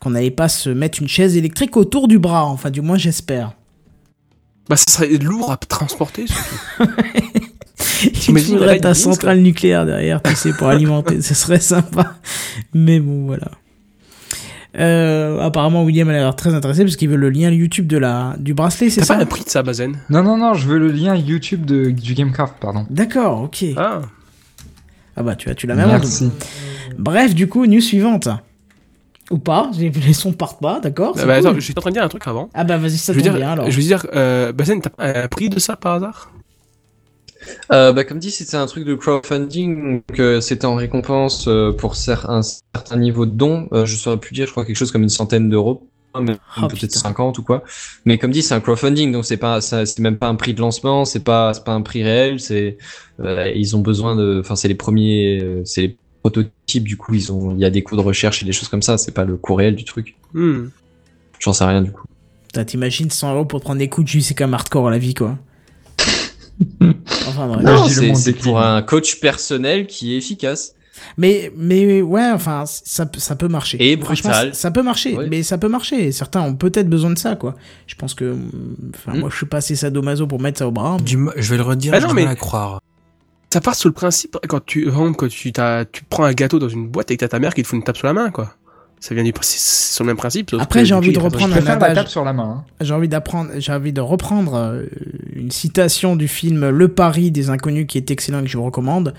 qu'on 0.00 0.10
n'allait 0.10 0.30
pas 0.30 0.48
se 0.48 0.70
mettre 0.70 1.00
une 1.00 1.08
chaise 1.08 1.36
électrique 1.36 1.76
autour 1.76 2.08
du 2.08 2.18
bras. 2.18 2.46
Enfin, 2.46 2.70
du 2.70 2.80
moins, 2.80 2.96
j'espère. 2.96 3.52
Bah, 4.68 4.76
ça 4.76 4.84
serait 4.88 5.08
lourd 5.18 5.52
à 5.52 5.56
transporter, 5.56 6.26
surtout. 6.26 6.90
Il 8.04 8.12
T'imagines 8.12 8.58
raid 8.58 8.82
ta 8.82 8.94
centrale 8.94 9.40
nucléaire 9.40 9.86
derrière, 9.86 10.22
tu 10.22 10.34
sais, 10.34 10.52
pour 10.52 10.68
alimenter. 10.68 11.20
Ce 11.22 11.34
serait 11.34 11.60
sympa. 11.60 12.14
Mais 12.74 13.00
bon, 13.00 13.26
voilà. 13.26 13.50
Euh, 14.78 15.40
apparemment, 15.40 15.84
William 15.84 16.08
a 16.10 16.12
l'air 16.12 16.36
très 16.36 16.54
intéressé 16.54 16.84
parce 16.84 16.96
qu'il 16.96 17.08
veut 17.08 17.16
le 17.16 17.30
lien 17.30 17.50
YouTube 17.50 17.86
de 17.86 17.96
la, 17.96 18.34
du 18.38 18.52
bracelet, 18.52 18.90
c'est 18.90 19.00
T'as 19.00 19.06
ça? 19.06 19.14
pas 19.14 19.20
le 19.20 19.26
prix 19.26 19.42
de 19.44 19.48
ça, 19.48 19.62
Mazen 19.62 19.96
Non, 20.10 20.22
non, 20.22 20.36
non, 20.36 20.52
je 20.52 20.68
veux 20.68 20.78
le 20.78 20.88
lien 20.88 21.14
YouTube 21.16 21.64
de, 21.64 21.90
du 21.90 22.12
Gamecraft, 22.14 22.56
pardon. 22.60 22.86
D'accord, 22.90 23.42
ok. 23.42 23.64
Ah. 23.76 24.02
Ah 25.16 25.22
bah 25.22 25.34
tu 25.34 25.48
as 25.48 25.54
tu 25.54 25.66
l'as 25.66 25.74
même 25.74 25.88
en 25.88 25.92
Merci. 25.92 26.30
Bref, 26.98 27.34
du 27.34 27.48
coup, 27.48 27.64
news 27.64 27.80
suivante. 27.80 28.28
Ou 29.30 29.38
pas, 29.38 29.70
les 29.78 30.12
sons 30.12 30.32
partent 30.32 30.60
pas, 30.60 30.78
d'accord? 30.78 31.16
Ah 31.18 31.24
bah, 31.24 31.38
cool. 31.38 31.48
attends, 31.48 31.58
j'étais 31.58 31.78
en 31.78 31.80
train 31.80 31.90
de 31.90 31.94
dire 31.94 32.04
un 32.04 32.08
truc 32.08 32.26
avant. 32.28 32.50
Ah 32.52 32.62
bah 32.64 32.76
vas-y, 32.76 32.98
ça 32.98 33.12
je 33.14 33.18
tombe 33.18 33.22
dire, 33.30 33.34
bien 33.34 33.50
alors. 33.52 33.70
je 33.70 33.76
veux 33.76 33.82
dire, 33.82 34.06
euh, 34.14 34.52
Mazen, 34.56 34.80
t'as 34.82 34.90
pas 34.90 35.22
un 35.22 35.28
prix 35.28 35.48
de 35.48 35.58
ça 35.58 35.74
par 35.76 35.94
hasard? 35.94 36.30
Euh, 37.72 37.92
bah, 37.92 38.04
comme 38.04 38.18
dit, 38.18 38.30
c'était 38.30 38.56
un 38.56 38.66
truc 38.66 38.84
de 38.84 38.94
crowdfunding, 38.94 40.02
donc 40.08 40.20
euh, 40.20 40.40
c'était 40.40 40.66
en 40.66 40.74
récompense 40.76 41.46
euh, 41.48 41.72
pour 41.72 41.94
cer- 41.94 42.28
un 42.30 42.42
certain 42.42 42.96
niveau 42.96 43.26
de 43.26 43.32
don. 43.32 43.68
Euh, 43.72 43.86
je 43.86 43.96
saurais 43.96 44.18
plus 44.18 44.34
dire, 44.34 44.46
je 44.46 44.52
crois 44.52 44.64
quelque 44.64 44.76
chose 44.76 44.90
comme 44.92 45.02
une 45.02 45.08
centaine 45.08 45.48
d'euros, 45.50 45.88
même 46.14 46.36
Oh, 46.56 46.62
peut-être 46.68 46.80
putain. 46.80 46.98
50 46.98 47.38
ou 47.38 47.42
quoi. 47.42 47.62
Mais 48.04 48.18
comme 48.18 48.30
dit, 48.30 48.42
c'est 48.42 48.54
un 48.54 48.60
crowdfunding, 48.60 49.12
donc 49.12 49.24
c'est 49.26 49.36
pas, 49.36 49.60
c'est 49.60 49.98
même 49.98 50.16
pas 50.16 50.28
un 50.28 50.34
prix 50.34 50.54
de 50.54 50.60
lancement, 50.60 51.04
c'est 51.04 51.24
pas, 51.24 51.52
c'est 51.54 51.64
pas 51.64 51.72
un 51.74 51.82
prix 51.82 52.02
réel. 52.02 52.40
C'est, 52.40 52.78
euh, 53.20 53.50
ils 53.54 53.76
ont 53.76 53.80
besoin 53.80 54.16
de, 54.16 54.40
enfin, 54.40 54.56
c'est 54.56 54.68
les 54.68 54.74
premiers, 54.74 55.40
euh, 55.42 55.62
c'est 55.64 55.82
les 55.82 55.96
prototypes. 56.22 56.84
Du 56.84 56.96
coup, 56.96 57.14
ils 57.14 57.32
ont, 57.32 57.52
il 57.54 57.60
y 57.60 57.64
a 57.64 57.70
des 57.70 57.82
coûts 57.82 57.96
de 57.96 58.00
recherche 58.02 58.42
et 58.42 58.46
des 58.46 58.52
choses 58.52 58.68
comme 58.68 58.82
ça. 58.82 58.96
C'est 58.98 59.12
pas 59.12 59.24
le 59.24 59.36
coût 59.36 59.54
réel 59.54 59.76
du 59.76 59.84
truc. 59.84 60.16
Hmm. 60.32 60.68
J'en 61.38 61.52
sais 61.52 61.64
rien 61.64 61.82
du 61.82 61.90
coup. 61.92 62.04
T'imagines 62.66 63.10
100 63.10 63.34
euros 63.34 63.44
pour 63.44 63.60
prendre 63.60 63.78
des 63.78 63.90
coups 63.90 64.06
de 64.06 64.08
jus, 64.10 64.22
c'est 64.22 64.34
comme 64.34 64.54
hardcore 64.54 64.88
à 64.88 64.90
la 64.90 64.96
vie 64.96 65.12
quoi. 65.12 65.36
enfin 67.28 67.46
bref. 67.48 67.62
Non, 67.62 67.86
je 67.88 68.14
c'est 68.14 68.32
pour 68.32 68.60
un 68.60 68.82
coach 68.82 69.20
personnel 69.20 69.86
qui 69.86 70.14
est 70.14 70.18
efficace. 70.18 70.72
Mais, 71.18 71.52
mais 71.56 72.00
ouais, 72.00 72.30
enfin, 72.32 72.64
ça, 72.66 73.04
peut- 73.04 73.20
ça 73.20 73.36
peut 73.36 73.48
marcher. 73.48 73.76
Et 73.80 73.96
brutal. 73.96 74.54
Ça, 74.54 74.60
ça 74.60 74.70
peut 74.70 74.82
marcher, 74.82 75.14
Ouais. 75.16 75.26
mais 75.28 75.42
ça 75.42 75.58
peut 75.58 75.68
marcher. 75.68 76.10
Certains 76.10 76.40
ont 76.40 76.54
peut-être 76.54 76.88
besoin 76.88 77.10
de 77.10 77.18
ça, 77.18 77.36
quoi. 77.36 77.54
Je 77.86 77.94
pense 77.96 78.14
que. 78.14 78.34
Enfin, 78.94 79.12
Hmm. 79.14 79.20
moi, 79.20 79.28
je 79.30 79.36
suis 79.36 79.46
pas 79.46 79.58
assez 79.58 79.76
sadomaso 79.76 80.26
pour 80.26 80.40
mettre 80.40 80.58
ça 80.58 80.66
au 80.66 80.70
bras. 80.70 80.96
Du 81.04 81.18
je 81.36 81.50
vais 81.50 81.58
le 81.58 81.62
redire, 81.62 81.92
Ah 81.94 82.00
j'ai 82.00 82.06
non, 82.06 82.14
mal 82.14 82.24
mais- 82.24 82.30
à 82.30 82.34
croire. 82.34 82.80
Ça 83.52 83.60
part 83.60 83.74
sur 83.74 83.88
le 83.88 83.94
principe, 83.94 84.36
quand 84.48 84.64
tu, 84.64 84.90
quand 84.90 85.28
tu, 85.28 85.52
t'as, 85.52 85.84
tu 85.84 86.02
prends 86.04 86.24
un 86.24 86.32
gâteau 86.32 86.58
dans 86.58 86.68
une 86.68 86.88
boîte 86.88 87.10
et 87.10 87.16
que 87.16 87.20
t'as 87.20 87.28
ta 87.28 87.38
mère 87.38 87.54
qui 87.54 87.62
te 87.62 87.68
fout 87.68 87.76
une 87.78 87.84
tape 87.84 87.96
sur 87.96 88.06
la 88.06 88.12
main, 88.12 88.30
quoi. 88.30 88.54
Ça 88.98 89.14
vient 89.14 89.22
du, 89.24 89.32
c'est 89.40 89.58
c'est 89.58 89.94
sur 89.94 90.04
le 90.04 90.08
même 90.08 90.16
principe. 90.16 90.54
Après, 90.58 90.80
que 90.80 90.84
j'ai 90.86 90.94
envie 90.94 91.12
de 91.12 91.18
reprendre 91.18 91.48
Je 91.54 91.58
un 91.58 91.62
préfère 91.62 91.78
la 91.78 91.84
adage. 91.86 91.96
tape 92.04 92.08
sur 92.08 92.24
la 92.24 92.32
main. 92.32 92.64
hein. 92.68 92.72
J'ai 92.80 92.94
envie 92.94 93.08
d'apprendre, 93.08 93.50
j'ai 93.58 93.72
envie 93.72 93.92
de 93.92 94.00
reprendre 94.00 94.54
euh, 94.54 94.82
une 95.34 95.50
citation 95.50 96.16
du 96.16 96.28
film 96.28 96.68
Le 96.70 96.88
Pari 96.88 97.30
des 97.30 97.50
Inconnus 97.50 97.86
qui 97.86 97.98
est 97.98 98.10
excellent 98.10 98.40
et 98.40 98.44
que 98.44 98.48
je 98.48 98.56
vous 98.56 98.64
recommande. 98.64 99.14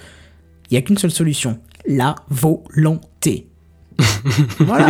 Il 0.69 0.73
y 0.73 0.77
a 0.77 0.81
qu'une 0.81 0.97
seule 0.97 1.11
solution. 1.11 1.59
La 1.87 2.15
volonté. 2.29 3.47
voilà. 4.59 4.89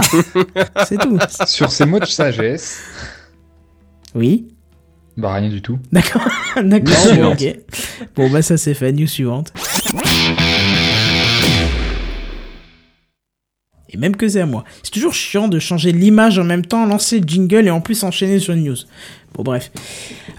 C'est 0.85 0.97
tout. 0.97 1.19
Sur 1.45 1.71
ces 1.71 1.85
mots 1.85 1.99
de 1.99 2.05
sagesse, 2.05 2.81
Oui. 4.15 4.47
bah 5.15 5.33
rien 5.33 5.49
du 5.49 5.61
tout. 5.61 5.77
D'accord. 5.91 6.23
D'accord. 6.63 6.95
Bon, 7.15 7.31
ok. 7.33 7.55
Bon, 8.15 8.29
bah, 8.31 8.41
ça 8.41 8.57
c'est 8.57 8.73
fait. 8.73 8.91
News 8.93 9.05
suivante. 9.07 9.53
Et 13.89 13.97
même 13.97 14.15
que 14.15 14.27
c'est 14.27 14.41
à 14.41 14.45
moi. 14.45 14.63
C'est 14.83 14.91
toujours 14.91 15.13
chiant 15.13 15.47
de 15.47 15.59
changer 15.59 15.91
l'image 15.91 16.39
en 16.39 16.43
même 16.43 16.65
temps, 16.65 16.85
lancer 16.85 17.19
le 17.19 17.27
jingle 17.27 17.67
et 17.67 17.69
en 17.69 17.81
plus 17.81 18.03
enchaîner 18.03 18.39
sur 18.39 18.53
une 18.53 18.63
news. 18.63 18.75
Bon 19.33 19.43
bref. 19.43 19.71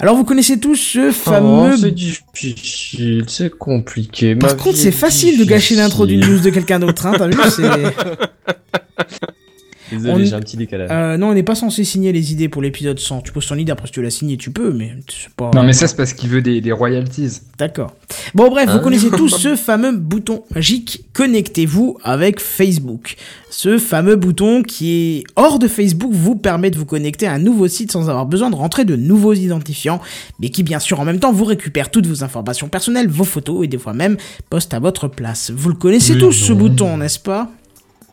Alors 0.01 0.17
vous 0.17 0.25
connaissez 0.25 0.59
tous 0.59 0.77
ce 0.77 1.11
fameux... 1.13 1.73
Oh, 1.73 1.77
c'est 1.77 1.95
difficile, 1.95 3.25
c'est 3.29 3.51
compliqué. 3.51 4.35
Par 4.35 4.57
contre 4.57 4.77
c'est 4.77 4.89
est 4.89 4.93
facile 4.93 5.39
de 5.39 5.45
gâcher 5.45 5.77
l'intro 5.77 6.07
d'une 6.07 6.21
news 6.21 6.41
de 6.41 6.51
quelqu'un 6.51 6.79
d'autre, 6.79 7.07
hein, 7.07 7.13
t'as 7.17 7.29
vu 7.29 7.37
c'est... 7.51 7.63
Désolé, 9.91 10.13
On- 10.13 10.19
j'ai 10.25 10.35
un 10.35 10.41
petit 10.41 10.57
décalage. 10.57 10.89
Euh, 10.93 11.17
non, 11.17 11.29
on 11.29 11.35
n'est 11.35 11.43
pas 11.43 11.55
censé 11.55 11.85
signer 11.85 12.13
les 12.13 12.33
idées 12.33 12.49
pour 12.49 12.63
l'épisode 12.63 12.99
100. 12.99 13.23
Tu 13.23 13.33
poses 13.33 13.47
ton 13.47 13.57
idée, 13.57 13.73
après 13.73 13.87
si 13.87 13.93
tu 13.93 14.03
l'as 14.03 14.11
signé, 14.11 14.37
tu 14.37 14.51
peux, 14.51 14.73
mais 14.73 14.93
c'est 15.09 15.31
pas... 15.35 15.51
Non, 15.55 15.63
mais 15.63 15.73
ça, 15.73 15.87
c'est 15.89 15.97
parce 15.97 16.13
qu'il 16.13 16.29
veut 16.31 16.43
des, 16.43 16.61
des 16.61 16.73
royalties. 16.73 17.41
D'accord. 17.59 17.95
Bon, 18.35 18.49
bref, 18.51 18.69
vous 18.71 18.77
Hein 18.77 18.81
connaissez 18.81 19.11
tous 19.11 19.29
ce 19.39 19.57
fameux 19.57 19.97
bouton 19.97 20.43
magique 20.55 21.05
Connectez-vous 21.13 21.99
avec 22.05 22.41
Facebook. 22.41 23.17
Ce 23.51 23.79
fameux 23.79 24.17
bouton 24.17 24.63
qui 24.63 24.93
est 24.93 25.25
hors 25.37 25.59
de 25.59 25.67
Facebook 25.69 26.13
vous 26.13 26.37
permet 26.37 26.71
de 26.71 26.77
vous 26.79 26.85
connecter 26.85 27.27
à 27.27 27.33
un 27.33 27.39
nouveau 27.39 27.67
site 27.69 27.91
sans 27.93 28.09
avoir 28.09 28.27
besoin 28.27 28.51
de 28.51 28.55
rentrer 28.57 28.85
de 28.85 28.95
nouveaux 28.97 29.33
identifiants, 29.35 30.01
mais 30.39 30.51
qui 30.51 30.63
bien 30.63 30.79
sûr 30.79 31.01
en 31.01 31.05
même 31.05 31.19
temps 31.19 31.33
vous 31.33 31.45
récupère 31.45 31.91
toutes 31.91 32.07
vos 32.07 32.23
informations 32.23 32.69
personnelles, 32.69 33.09
vos 33.09 33.25
photos 33.25 33.65
et 33.65 33.69
des 33.69 33.79
fois 33.79 33.95
même 33.95 34.17
poste 34.51 34.75
à 34.75 34.79
votre 34.81 35.09
place. 35.09 35.51
Vous 35.55 35.71
le 35.71 35.75
connaissez 35.75 36.19
tous 36.19 36.33
ce 36.33 36.53
bouton, 36.53 36.99
n'est-ce 36.99 37.19
pas? 37.19 37.51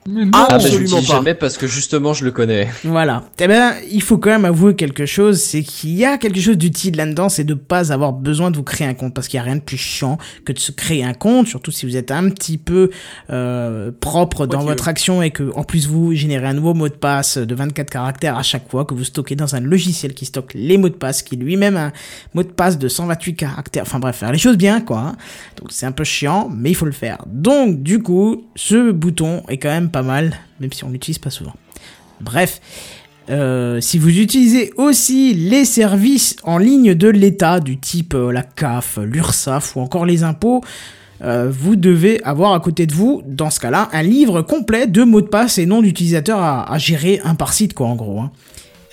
Ah, 0.07 0.11
bah, 0.11 0.45
je 0.49 0.55
absolument 0.55 0.79
l'utilise 0.81 1.07
pas. 1.07 1.15
jamais 1.15 1.33
parce 1.33 1.57
que 1.57 1.65
justement, 1.65 2.13
je 2.13 2.25
le 2.25 2.31
connais. 2.31 2.69
Voilà. 2.83 3.23
Eh 3.39 3.47
ben, 3.47 3.73
il 3.91 4.03
faut 4.03 4.19
quand 4.19 4.29
même 4.29 4.45
avouer 4.45 4.75
quelque 4.75 5.07
chose, 5.07 5.39
c'est 5.41 5.63
qu'il 5.63 5.95
y 5.95 6.05
a 6.05 6.19
quelque 6.19 6.39
chose 6.39 6.57
d'utile 6.59 6.95
là-dedans, 6.95 7.27
c'est 7.27 7.43
de 7.43 7.55
pas 7.55 7.91
avoir 7.91 8.13
besoin 8.13 8.51
de 8.51 8.55
vous 8.55 8.63
créer 8.63 8.87
un 8.87 8.93
compte, 8.93 9.15
parce 9.15 9.27
qu'il 9.27 9.37
y 9.37 9.41
a 9.41 9.43
rien 9.43 9.55
de 9.55 9.61
plus 9.61 9.77
chiant 9.77 10.19
que 10.45 10.53
de 10.53 10.59
se 10.59 10.71
créer 10.71 11.03
un 11.03 11.15
compte, 11.15 11.47
surtout 11.47 11.71
si 11.71 11.87
vous 11.87 11.97
êtes 11.97 12.11
un 12.11 12.29
petit 12.29 12.59
peu 12.59 12.91
euh, 13.31 13.91
propre 13.99 14.45
dans 14.45 14.63
votre 14.63 14.87
action 14.87 15.23
et 15.23 15.31
que 15.31 15.51
en 15.55 15.63
plus 15.63 15.87
vous 15.87 16.13
générez 16.13 16.45
un 16.45 16.53
nouveau 16.53 16.75
mot 16.75 16.87
de 16.87 16.93
passe 16.93 17.39
de 17.39 17.55
24 17.55 17.89
caractères 17.89 18.37
à 18.37 18.43
chaque 18.43 18.69
fois 18.69 18.85
que 18.85 18.93
vous 18.93 19.05
stockez 19.05 19.35
dans 19.35 19.55
un 19.55 19.59
logiciel 19.59 20.13
qui 20.13 20.25
stocke 20.25 20.53
les 20.53 20.77
mots 20.77 20.89
de 20.89 20.93
passe, 20.93 21.23
qui 21.23 21.35
lui-même 21.35 21.77
a 21.77 21.85
un 21.85 21.91
mot 22.35 22.43
de 22.43 22.49
passe 22.49 22.77
de 22.77 22.87
128 22.87 23.35
caractères. 23.35 23.83
Enfin 23.83 23.97
bref, 23.97 24.17
faire 24.17 24.31
les 24.31 24.37
choses 24.37 24.57
bien, 24.57 24.81
quoi. 24.81 25.15
Donc 25.57 25.71
c'est 25.71 25.87
un 25.87 25.91
peu 25.91 26.03
chiant, 26.03 26.47
mais 26.55 26.69
il 26.69 26.75
faut 26.75 26.85
le 26.85 26.91
faire. 26.91 27.23
Donc 27.25 27.81
du 27.81 28.03
coup, 28.03 28.45
ce 28.55 28.91
bouton 28.91 29.41
est 29.49 29.57
quand 29.57 29.69
même 29.69 29.89
mal, 30.01 30.37
même 30.59 30.71
si 30.71 30.83
on 30.83 30.89
l'utilise 30.89 31.19
pas 31.19 31.29
souvent. 31.29 31.53
Bref, 32.21 32.61
euh, 33.29 33.81
si 33.81 33.97
vous 33.97 34.19
utilisez 34.19 34.71
aussi 34.77 35.33
les 35.33 35.65
services 35.65 36.35
en 36.43 36.57
ligne 36.57 36.93
de 36.93 37.07
l'État, 37.07 37.59
du 37.59 37.77
type 37.79 38.13
euh, 38.13 38.31
la 38.31 38.43
CAF, 38.43 38.99
l'URSSAF 39.01 39.75
ou 39.75 39.81
encore 39.81 40.05
les 40.05 40.23
impôts, 40.23 40.61
euh, 41.23 41.49
vous 41.51 41.75
devez 41.75 42.21
avoir 42.23 42.53
à 42.53 42.59
côté 42.59 42.85
de 42.85 42.93
vous, 42.93 43.23
dans 43.25 43.49
ce 43.49 43.59
cas-là, 43.59 43.89
un 43.93 44.03
livre 44.03 44.41
complet 44.41 44.85
de 44.85 45.03
mots 45.03 45.21
de 45.21 45.27
passe 45.27 45.57
et 45.57 45.65
noms 45.65 45.81
d'utilisateurs 45.81 46.39
à, 46.39 46.71
à 46.71 46.77
gérer 46.77 47.21
un 47.23 47.35
par 47.35 47.53
site, 47.53 47.73
quoi, 47.73 47.87
en 47.87 47.95
gros. 47.95 48.19
hein. 48.19 48.31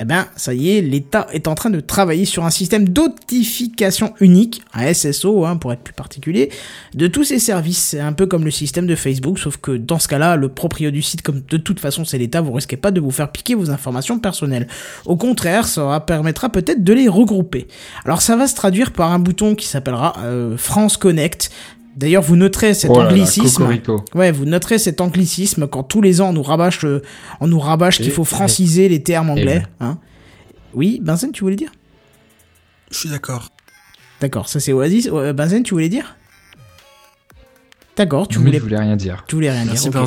Eh 0.02 0.04
ben, 0.04 0.26
ça 0.34 0.52
y 0.52 0.76
est, 0.76 0.80
l'État 0.80 1.28
est 1.32 1.46
en 1.46 1.54
train 1.54 1.70
de 1.70 1.78
travailler 1.78 2.24
sur 2.24 2.44
un 2.44 2.50
système 2.50 2.88
d'authentification 2.88 4.14
unique, 4.18 4.60
un 4.74 4.92
SSO, 4.92 5.44
hein, 5.44 5.56
pour 5.56 5.72
être 5.72 5.82
plus 5.82 5.94
particulier, 5.94 6.50
de 6.94 7.06
tous 7.06 7.22
ces 7.22 7.38
services. 7.38 7.78
C'est 7.78 8.00
un 8.00 8.12
peu 8.12 8.26
comme 8.26 8.44
le 8.44 8.50
système 8.50 8.88
de 8.88 8.96
Facebook, 8.96 9.38
sauf 9.38 9.58
que 9.58 9.70
dans 9.70 10.00
ce 10.00 10.08
cas-là, 10.08 10.34
le 10.34 10.48
proprio 10.48 10.90
du 10.90 11.02
site, 11.02 11.22
comme 11.22 11.42
de 11.48 11.56
toute 11.56 11.78
façon 11.78 12.04
c'est 12.04 12.18
l'État, 12.18 12.40
vous 12.40 12.52
risquez 12.52 12.76
pas 12.76 12.90
de 12.90 13.00
vous 13.00 13.12
faire 13.12 13.30
piquer 13.30 13.54
vos 13.54 13.70
informations 13.70 14.18
personnelles. 14.18 14.66
Au 15.04 15.14
contraire, 15.14 15.68
ça 15.68 16.00
permettra 16.00 16.48
peut-être 16.48 16.82
de 16.82 16.92
les 16.92 17.06
regrouper. 17.06 17.68
Alors 18.04 18.22
ça 18.22 18.34
va 18.34 18.48
se 18.48 18.56
traduire 18.56 18.90
par 18.90 19.12
un 19.12 19.20
bouton 19.20 19.54
qui 19.54 19.68
s'appellera 19.68 20.14
euh, 20.24 20.56
France 20.56 20.96
Connect. 20.96 21.52
D'ailleurs, 21.96 22.22
vous 22.22 22.36
noterez 22.36 22.72
cet 22.74 22.90
Oh 22.90 22.98
là 22.98 23.08
anglicisme. 23.08 23.64
Ouais, 24.14 24.32
vous 24.32 24.44
noterez 24.46 24.78
cet 24.78 25.00
anglicisme 25.00 25.66
quand 25.66 25.82
tous 25.82 26.00
les 26.00 26.20
ans 26.20 26.30
on 26.30 26.32
nous 26.32 26.42
rabâche, 26.42 26.82
le- 26.82 27.02
on 27.40 27.46
nous 27.48 27.58
rabâche 27.60 27.96
qu'il 27.98 28.10
faut 28.12 28.24
franciser 28.24 28.88
les 28.88 29.02
termes 29.02 29.28
anglais. 29.30 29.62
Hein. 29.80 29.98
Oui, 30.74 31.00
Benzen, 31.02 31.32
tu 31.32 31.44
voulais 31.44 31.56
dire? 31.56 31.70
Je 32.90 32.98
suis 32.98 33.08
d'accord. 33.10 33.48
D'accord, 34.20 34.48
ça 34.48 34.58
c'est 34.60 34.72
Oasis. 34.72 35.08
Euh, 35.12 35.32
Benzen, 35.32 35.62
tu 35.64 35.74
voulais 35.74 35.88
dire? 35.90 36.16
D'accord, 37.94 38.26
tu 38.26 38.38
Mais 38.38 38.46
voulais, 38.46 38.58
je 38.58 38.62
voulais 38.62 38.78
rien 38.78 38.96
dire. 38.96 39.22
tu 39.28 39.34
voulais 39.34 39.50
rien 39.50 39.66
Merci 39.66 39.90
dire. 39.90 40.00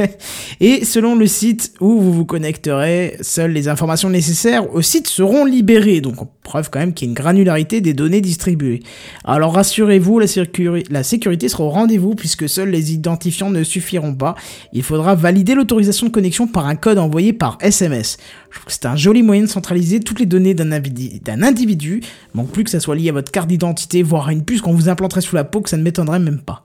Et 0.60 0.84
selon 0.84 1.14
le 1.14 1.26
site 1.26 1.74
où 1.80 2.00
vous 2.00 2.10
vous 2.12 2.24
connecterez, 2.24 3.18
seules 3.20 3.52
les 3.52 3.68
informations 3.68 4.08
nécessaires 4.08 4.72
au 4.74 4.80
site 4.80 5.06
seront 5.06 5.44
libérées. 5.44 6.00
Donc, 6.00 6.22
on 6.22 6.28
preuve 6.42 6.70
quand 6.70 6.78
même 6.78 6.94
qu'il 6.94 7.06
y 7.06 7.08
a 7.08 7.10
une 7.10 7.14
granularité 7.14 7.82
des 7.82 7.92
données 7.92 8.22
distribuées. 8.22 8.80
Alors, 9.24 9.52
rassurez-vous, 9.54 10.18
la, 10.20 10.26
sécuri- 10.26 10.86
la 10.90 11.02
sécurité 11.02 11.48
sera 11.50 11.64
au 11.64 11.68
rendez-vous 11.70 12.14
puisque 12.14 12.48
seuls 12.48 12.70
les 12.70 12.94
identifiants 12.94 13.50
ne 13.50 13.62
suffiront 13.62 14.14
pas. 14.14 14.34
Il 14.72 14.82
faudra 14.82 15.14
valider 15.14 15.54
l'autorisation 15.54 16.06
de 16.06 16.12
connexion 16.12 16.46
par 16.46 16.66
un 16.66 16.76
code 16.76 16.96
envoyé 16.98 17.34
par 17.34 17.58
SMS. 17.60 18.16
Je 18.56 18.60
trouve 18.62 18.66
que 18.66 18.72
c'est 18.72 18.86
un 18.86 18.96
joli 18.96 19.22
moyen 19.22 19.42
de 19.42 19.48
centraliser 19.48 20.00
toutes 20.00 20.18
les 20.18 20.24
données 20.24 20.54
d'un 20.54 20.72
individu. 20.72 21.20
individu. 21.42 22.00
Manque 22.32 22.50
plus 22.52 22.64
que 22.64 22.70
ça 22.70 22.80
soit 22.80 22.96
lié 22.96 23.10
à 23.10 23.12
votre 23.12 23.30
carte 23.30 23.48
d'identité, 23.48 24.02
voire 24.02 24.28
à 24.28 24.32
une 24.32 24.44
puce 24.44 24.62
qu'on 24.62 24.72
vous 24.72 24.88
implanterait 24.88 25.20
sous 25.20 25.36
la 25.36 25.44
peau, 25.44 25.60
que 25.60 25.68
ça 25.68 25.76
ne 25.76 25.82
m'étonnerait 25.82 26.20
même 26.20 26.40
pas. 26.40 26.64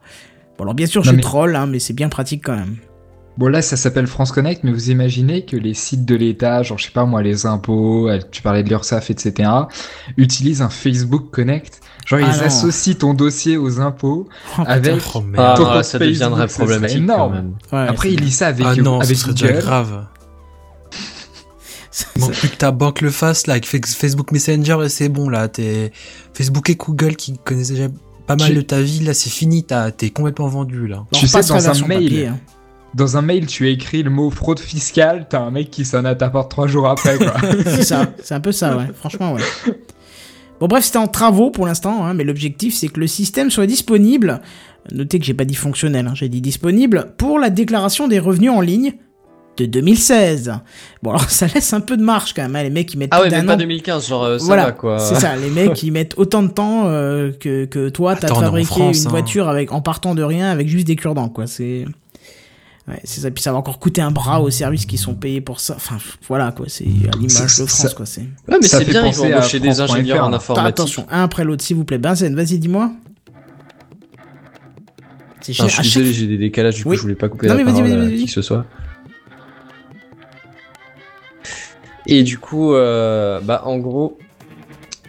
Bon, 0.58 0.64
alors 0.64 0.74
bien 0.74 0.86
sûr, 0.88 1.04
je 1.04 1.08
Non, 1.10 1.12
suis 1.12 1.18
mais- 1.18 1.22
troll, 1.24 1.56
hein, 1.56 1.68
mais 1.68 1.80
c'est 1.80 1.92
bien 1.94 2.08
pratique 2.08 2.44
quand 2.46 2.56
même. 2.56 2.78
Bon 3.38 3.48
là 3.48 3.62
ça 3.62 3.78
s'appelle 3.78 4.08
France 4.08 4.32
Connect, 4.34 4.64
mais 4.66 4.72
vous 4.72 4.90
imaginez 4.90 5.46
que 5.46 5.56
les 5.58 5.74
sites 5.74 6.04
de 6.06 6.16
l'État, 6.16 6.64
genre 6.64 6.78
je 6.78 6.86
sais 6.86 6.92
pas 6.92 7.06
moi 7.06 7.22
les 7.22 7.46
impôts, 7.46 8.10
euh, 8.10 8.20
tu 8.30 8.42
parlais 8.42 8.62
de 8.62 8.70
l'URSSAF, 8.70 9.10
etc., 9.10 9.50
utilisent 10.18 10.62
un 10.62 10.70
Facebook 10.70 11.32
Connect. 11.32 11.80
Genre 12.06 12.20
Ah 12.24 12.30
ils 12.34 12.40
non. 12.40 12.46
associent 12.46 12.94
ton 12.96 13.14
dossier 13.14 13.56
aux 13.58 13.80
impôts 13.80 14.28
Oh, 14.58 14.64
avec. 14.68 14.96
Oh. 15.16 15.20
Ton 15.22 15.26
Ah, 15.38 15.56
compte 15.58 15.84
ça 15.86 15.98
deviendrait 16.00 16.42
Facebook, 16.48 16.68
problématique 16.68 16.98
quand 17.08 17.14
énorme. 17.14 17.34
même. 17.34 17.54
Ouais, 17.72 17.88
Après 17.88 18.10
c'est- 18.10 18.14
il 18.16 18.20
lit 18.22 18.32
ça 18.32 18.48
avec, 18.48 18.66
ah 18.70 18.76
non, 18.76 19.00
avec 19.00 19.18
Google. 19.26 19.58
grave. 19.60 20.06
Manque 22.20 22.32
plus 22.34 22.50
que 22.50 22.56
ta 22.56 22.72
banque 22.72 23.02
le 23.02 23.10
fasse 23.12 23.48
là 23.48 23.54
avec 23.54 23.66
Face- 23.66 23.96
Facebook 23.96 24.32
Messenger 24.32 24.78
et 24.86 24.90
c'est 24.90 25.10
bon 25.10 25.30
là. 25.30 25.48
T'es 25.48 25.92
Facebook 26.34 26.70
et 26.70 26.76
Google 26.76 27.16
qui 27.16 27.38
connaissent 27.38 27.70
déjà 27.72 27.88
pas 28.28 28.36
mal 28.36 28.50
Tu- 28.50 28.56
de 28.56 28.62
ta 28.62 28.82
vie 28.82 29.00
là, 29.02 29.14
c'est 29.14 29.30
fini. 29.30 29.64
t'as- 29.64 29.92
T'es 29.92 30.10
complètement 30.10 30.48
vendu 30.48 30.88
là. 30.88 31.06
Tu 31.12 31.28
sais, 31.28 31.42
dans 31.42 31.54
un 31.70 31.88
mail, 31.88 32.04
papier, 32.04 32.28
hein. 32.28 32.40
Dans 32.94 33.16
un 33.18 33.22
mail, 33.22 33.46
tu 33.48 33.66
as 33.66 33.70
écrit 33.70 34.04
le 34.04 34.10
mot 34.10 34.30
fraude 34.30 34.60
fiscale, 34.60 35.28
t'as 35.30 35.40
un 35.42 35.52
mec 35.52 35.70
qui 35.72 35.86
sonne 35.86 36.06
à 36.06 36.14
ta 36.16 36.30
porte 36.30 36.52
trois 36.52 36.68
jours 36.68 36.88
après, 36.90 37.18
quoi. 37.18 37.34
c'est 37.66 37.84
ça, 37.84 38.12
c'est 38.22 38.34
un 38.34 38.42
peu 38.42 38.52
ça, 38.52 38.76
ouais. 38.78 38.88
Franchement, 38.96 39.34
ouais. 39.34 39.42
Bon, 40.60 40.68
bref, 40.68 40.84
c'était 40.86 40.98
en 40.98 41.08
travaux 41.08 41.50
pour 41.52 41.66
l'instant, 41.66 42.06
hein, 42.06 42.14
mais 42.14 42.24
l'objectif 42.24 42.76
c'est 42.76 42.88
que 42.90 43.00
le 43.00 43.08
système 43.08 43.50
soit 43.50 43.66
disponible. 43.66 44.42
Notez 44.92 45.20
que 45.20 45.26
j'ai 45.26 45.34
pas 45.34 45.46
dit 45.46 45.56
fonctionnel, 45.56 46.08
hein, 46.08 46.14
j'ai 46.16 46.30
dit 46.30 46.42
disponible 46.42 47.14
pour 47.18 47.40
la 47.40 47.50
déclaration 47.50 48.08
des 48.08 48.20
revenus 48.20 48.52
en 48.52 48.62
ligne 48.62 48.94
de 49.68 49.72
2016. 49.72 50.54
Bon, 51.04 51.12
alors 51.12 51.24
ça 51.30 51.48
laisse 51.48 51.74
un 51.74 51.80
peu 51.82 51.98
de 51.98 52.04
marge 52.04 52.34
quand 52.34 52.42
même, 52.42 52.56
hein, 52.56 52.64
les 52.64 52.70
mecs 52.70 52.88
qui 52.88 52.98
mettent 52.98 53.10
Ah 53.12 53.22
ouais, 53.22 53.30
mais 53.30 53.44
pas 53.44 53.54
an. 53.54 53.58
2015, 53.58 54.08
genre 54.08 54.24
euh, 54.24 54.38
ça 54.38 54.46
voilà, 54.46 54.66
va 54.66 54.72
quoi. 54.72 55.00
c'est 55.00 55.16
ça, 55.16 55.36
les 55.42 55.50
mecs 55.50 55.74
qui 55.74 55.92
mettent 55.92 56.14
autant 56.18 56.44
de 56.44 56.50
temps 56.50 56.84
euh, 56.88 57.32
que, 57.32 57.66
que 57.66 57.90
toi, 57.90 58.16
t'as 58.16 58.28
fabriqué 58.28 58.66
France, 58.68 59.02
une 59.02 59.08
hein. 59.08 59.10
voiture 59.10 59.50
avec, 59.50 59.72
en 59.72 59.82
partant 59.82 60.16
de 60.16 60.24
rien 60.24 60.50
avec 60.50 60.68
juste 60.68 60.88
des 60.88 60.96
cure-dents, 60.96 61.30
quoi. 61.30 61.48
C'est. 61.48 61.86
Ouais, 62.88 63.00
c'est 63.04 63.22
ça. 63.22 63.30
Puis 63.30 63.44
ça 63.44 63.52
va 63.52 63.60
encore 63.60 63.78
coûter 63.78 64.02
un 64.02 64.10
bras 64.10 64.42
aux 64.42 64.50
services 64.50 64.88
qui 64.88 64.98
sont 64.98 65.14
payés 65.14 65.40
pour 65.40 65.60
ça. 65.60 65.76
Enfin, 65.76 65.98
voilà, 66.28 66.52
quoi. 66.52 66.66
C'est 66.68 66.84
à 66.84 67.16
l'image 67.16 67.32
Ça- 67.32 67.62
de 67.62 67.68
France, 67.68 67.88
ça- 67.90 67.94
quoi. 67.96 68.06
C'est. 68.08 68.22
Ouais, 68.22 68.58
mais 68.60 68.68
Ça 68.68 68.80
c'est 68.80 68.86
fait 68.86 68.92
bien, 68.92 69.02
ils 69.02 69.14
vont 69.14 69.22
penser 69.22 69.34
à 69.34 69.38
embaucher 69.38 69.60
des 69.60 69.80
ingénieurs 69.82 70.26
en 70.26 70.34
informatique. 70.34 70.70
attention, 70.70 71.06
un 71.12 71.24
après 71.24 71.44
l'autre, 71.44 71.64
s'il 71.64 71.76
vous 71.78 71.86
plaît. 71.86 72.00
Benzen, 72.00 72.36
vas-y, 72.36 72.58
dis-moi. 72.58 72.92
C'est 75.42 75.54
Enfin, 75.54 75.68
chez- 75.68 75.76
je 75.76 75.80
à 75.80 75.84
suis 75.84 76.00
désolé, 76.00 76.14
j'ai 76.14 76.28
des 76.28 76.38
décalages, 76.38 76.76
du 76.76 76.84
coup 76.84 76.90
Oui. 76.90 76.98
je 76.98 77.02
voulais 77.02 77.16
pas 77.16 77.28
couper 77.30 77.48
Non, 77.48 77.54
la 77.54 77.58
mais 77.60 77.64
vas-y, 77.64 77.74
parole 77.82 77.90
vas-y, 77.90 78.02
à 78.02 78.06
vas-y. 78.10 78.18
qui 78.20 78.26
que 78.26 78.32
ce 78.32 78.42
soit. 78.42 78.66
Et 82.08 82.24
du 82.24 82.38
coup, 82.40 82.74
euh, 82.74 83.40
bah 83.42 83.62
en 83.66 83.78
gros, 83.78 84.18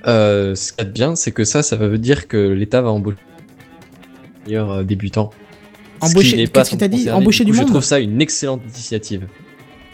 euh, 0.06 0.54
ce 0.54 0.72
qu'il 0.72 0.78
y 0.78 0.82
a 0.82 0.84
de 0.84 0.92
bien, 0.92 1.16
c'est 1.16 1.32
que 1.32 1.44
ça, 1.44 1.62
ça 1.62 1.76
veut 1.76 1.98
dire 1.98 2.28
que 2.28 2.36
l'État 2.36 2.82
va 2.82 2.90
embaucher 2.90 3.16
ingénieurs, 4.44 4.70
euh, 4.72 4.82
débutants. 4.82 5.30
Embaucher- 6.00 6.48
qu'est-ce 6.48 6.70
que 6.72 6.76
t'as 6.76 6.88
dit 6.88 6.98
concerné. 6.98 7.18
Embaucher 7.20 7.44
Du 7.44 7.52
du 7.52 7.56
coup, 7.56 7.58
monde 7.62 7.68
Je 7.68 7.72
trouve 7.72 7.84
ça 7.84 8.00
une 8.00 8.20
excellente 8.20 8.62
initiative. 8.64 9.26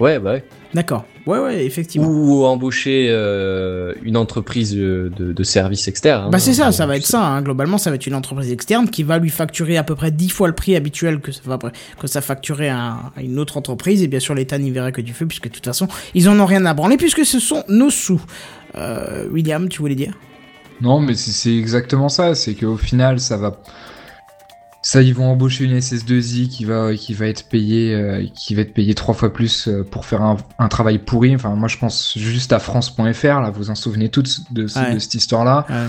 Ouais, 0.00 0.18
bah 0.18 0.32
ouais. 0.32 0.44
D'accord. 0.74 1.04
Ouais, 1.28 1.38
ouais, 1.38 1.66
effectivement. 1.66 2.08
Ou 2.08 2.46
embaucher 2.46 3.08
euh, 3.10 3.92
une 4.02 4.16
entreprise 4.16 4.74
de, 4.74 5.12
de, 5.14 5.42
services 5.42 5.86
externes. 5.86 6.24
hein. 6.24 6.30
Bah 6.30 6.38
c'est 6.38 6.54
ça, 6.54 6.72
ça 6.72 6.86
va 6.86 6.96
être 6.96 7.04
ça. 7.06 7.22
hein. 7.22 7.42
Globalement, 7.42 7.76
ça 7.76 7.90
va 7.90 7.96
être 7.96 8.06
une 8.06 8.14
entreprise 8.14 8.50
externe 8.50 8.88
qui 8.88 9.02
va 9.02 9.18
lui 9.18 9.28
facturer 9.28 9.76
à 9.76 9.84
peu 9.84 9.94
près 9.94 10.10
10 10.10 10.30
fois 10.30 10.48
le 10.48 10.54
prix 10.54 10.74
habituel 10.74 11.20
que 11.20 11.30
ça 11.30 11.42
va 11.44 11.58
que 12.00 12.06
ça 12.06 12.22
facturait 12.22 12.70
à, 12.70 12.96
à 13.14 13.20
une 13.22 13.38
autre 13.38 13.58
entreprise. 13.58 14.02
Et 14.02 14.08
bien 14.08 14.20
sûr, 14.20 14.34
l'État 14.34 14.56
n'y 14.56 14.70
verra 14.70 14.90
que 14.90 15.02
du 15.02 15.12
feu, 15.12 15.26
puisque 15.26 15.48
de 15.48 15.52
toute 15.54 15.66
façon, 15.66 15.86
ils 16.14 16.30
en 16.30 16.40
ont 16.40 16.46
rien 16.46 16.64
à 16.64 16.72
branler, 16.72 16.96
puisque 16.96 17.26
ce 17.26 17.38
sont 17.40 17.62
nos 17.68 17.90
sous. 17.90 18.22
Euh, 18.76 19.26
William, 19.30 19.68
tu 19.68 19.80
voulais 19.82 19.94
dire? 19.96 20.14
Non, 20.80 20.98
mais 20.98 21.14
c'est 21.14 21.32
c'est 21.32 21.54
exactement 21.56 22.08
ça. 22.08 22.34
C'est 22.34 22.54
qu'au 22.54 22.78
final, 22.78 23.20
ça 23.20 23.36
va. 23.36 23.60
Ça, 24.90 25.02
ils 25.02 25.12
vont 25.12 25.26
embaucher 25.30 25.64
une 25.64 25.76
SS2I 25.78 26.48
qui 26.48 26.64
va, 26.64 26.94
qui 26.94 27.12
va 27.12 27.26
être 27.26 27.46
payée, 27.50 27.94
euh, 27.94 28.24
qui 28.34 28.54
va 28.54 28.62
être 28.62 28.72
payée 28.72 28.94
trois 28.94 29.12
fois 29.12 29.30
plus 29.30 29.68
euh, 29.68 29.84
pour 29.84 30.06
faire 30.06 30.22
un, 30.22 30.38
un 30.58 30.68
travail 30.68 30.98
pourri. 30.98 31.34
Enfin, 31.34 31.54
moi, 31.56 31.68
je 31.68 31.76
pense 31.76 32.16
juste 32.16 32.54
à 32.54 32.58
France.fr. 32.58 33.40
Là, 33.42 33.50
vous 33.50 33.68
en 33.68 33.74
souvenez 33.74 34.08
toutes 34.08 34.50
de, 34.50 34.66
ce- 34.66 34.78
Ouais. 34.78 34.94
de 34.94 34.98
cette 34.98 35.12
histoire-là. 35.12 35.66
Ouais. 35.68 35.88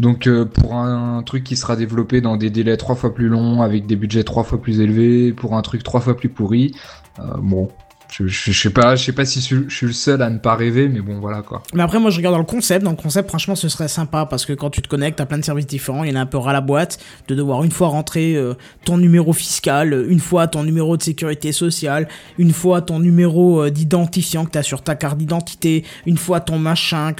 Donc 0.00 0.26
euh, 0.26 0.44
pour 0.44 0.74
un, 0.74 1.22
truc 1.22 1.44
qui 1.44 1.56
sera 1.56 1.76
développé 1.76 2.20
dans 2.20 2.36
des 2.36 2.50
délais 2.50 2.76
trois 2.76 2.94
fois 2.94 3.14
plus 3.14 3.28
longs, 3.28 3.62
avec 3.62 3.86
des 3.86 3.96
budgets 3.96 4.22
trois 4.24 4.44
fois 4.44 4.60
plus 4.60 4.80
élevés, 4.80 5.32
pour 5.32 5.56
un 5.56 5.62
truc 5.62 5.82
trois 5.82 6.02
fois 6.02 6.14
plus 6.14 6.28
pourri, 6.28 6.74
euh, 7.18 7.22
bon, 7.40 7.70
je, 8.10 8.26
je, 8.26 8.52
sais 8.52 8.70
pas, 8.70 8.96
je 8.96 9.04
sais 9.04 9.12
pas 9.12 9.24
si 9.24 9.40
je, 9.40 9.68
suis- 9.68 9.86
le 9.86 9.92
seul 9.92 10.22
à 10.22 10.30
ne 10.30 10.38
pas 10.38 10.54
rêver, 10.54 10.88
mais 10.88 11.00
bon 11.00 11.18
voilà 11.20 11.42
quoi. 11.42 11.62
Mais 11.74 11.82
après, 11.82 11.98
moi, 11.98 12.10
je 12.10 12.16
regarde 12.16 12.34
dans 12.34 12.38
le 12.40 12.44
concept. 12.44 12.84
Dans 12.84 12.90
le 12.90 12.96
concept, 12.96 13.28
franchement, 13.28 13.54
ce 13.54 13.68
serait 13.68 13.88
sympa 13.88 14.26
parce 14.26 14.46
que 14.46 14.52
quand 14.52 14.70
tu 14.70 14.82
te 14.82 14.88
connectes, 14.88 15.18
t'as 15.18 15.26
plein 15.26 15.38
de 15.38 15.44
services 15.44 15.66
différents. 15.66 16.04
Il 16.04 16.10
y 16.10 16.12
en 16.12 16.16
a 16.16 16.20
un 16.20 16.26
peu 16.26 16.38
ras 16.38 16.52
la 16.52 16.60
boîte 16.60 16.98
de 17.28 17.34
devoir 17.34 17.64
une 17.64 17.70
fois 17.72 17.88
rentrer 17.88 18.36
euh, 18.36 18.54
ton 18.84 18.96
numéro 18.98 19.32
fiscal, 19.32 19.92
euh, 19.92 20.06
une 20.08 20.20
fois 20.20 20.46
ton 20.46 20.62
numéro 20.64 20.96
de 20.96 21.02
sécurité 21.02 21.52
sociale, 21.52 22.08
une 22.38 22.52
fois 22.52 22.80
ton 22.82 22.98
numéro 23.00 23.62
euh, 23.64 23.70
d'identifiant 23.70 24.44
que 24.44 24.50
t'as 24.50 24.62
sur 24.62 24.82
ta 24.82 24.94
carte 24.94 25.18
d'identité, 25.18 25.84
une 26.06 26.16
fois 26.18 26.40
ton 26.40 26.58
machin. 26.58 27.12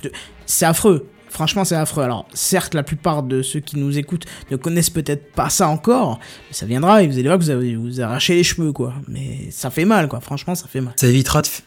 C'est 0.46 0.66
affreux. 0.66 1.08
Franchement, 1.28 1.64
c'est 1.64 1.74
affreux. 1.74 2.02
Alors, 2.02 2.26
certes, 2.32 2.74
la 2.74 2.82
plupart 2.82 3.22
de 3.22 3.42
ceux 3.42 3.60
qui 3.60 3.78
nous 3.78 3.98
écoutent 3.98 4.24
ne 4.50 4.56
connaissent 4.56 4.90
peut-être 4.90 5.32
pas 5.32 5.50
ça 5.50 5.68
encore, 5.68 6.18
mais 6.48 6.54
ça 6.54 6.66
viendra 6.66 7.02
et 7.02 7.06
vous 7.06 7.14
allez 7.14 7.24
voir 7.24 7.38
que 7.38 7.42
vous 7.44 7.50
avez 7.50 7.74
vous 7.76 8.00
arrachez 8.00 8.34
les 8.34 8.44
cheveux, 8.44 8.72
quoi. 8.72 8.94
Mais 9.08 9.48
ça 9.50 9.70
fait 9.70 9.84
mal, 9.84 10.08
quoi. 10.08 10.20
Franchement, 10.20 10.54
ça 10.54 10.66
fait 10.66 10.80
mal. 10.80 10.94
Ça 10.96 11.06
évitera 11.08 11.42
de, 11.42 11.46
f- 11.46 11.60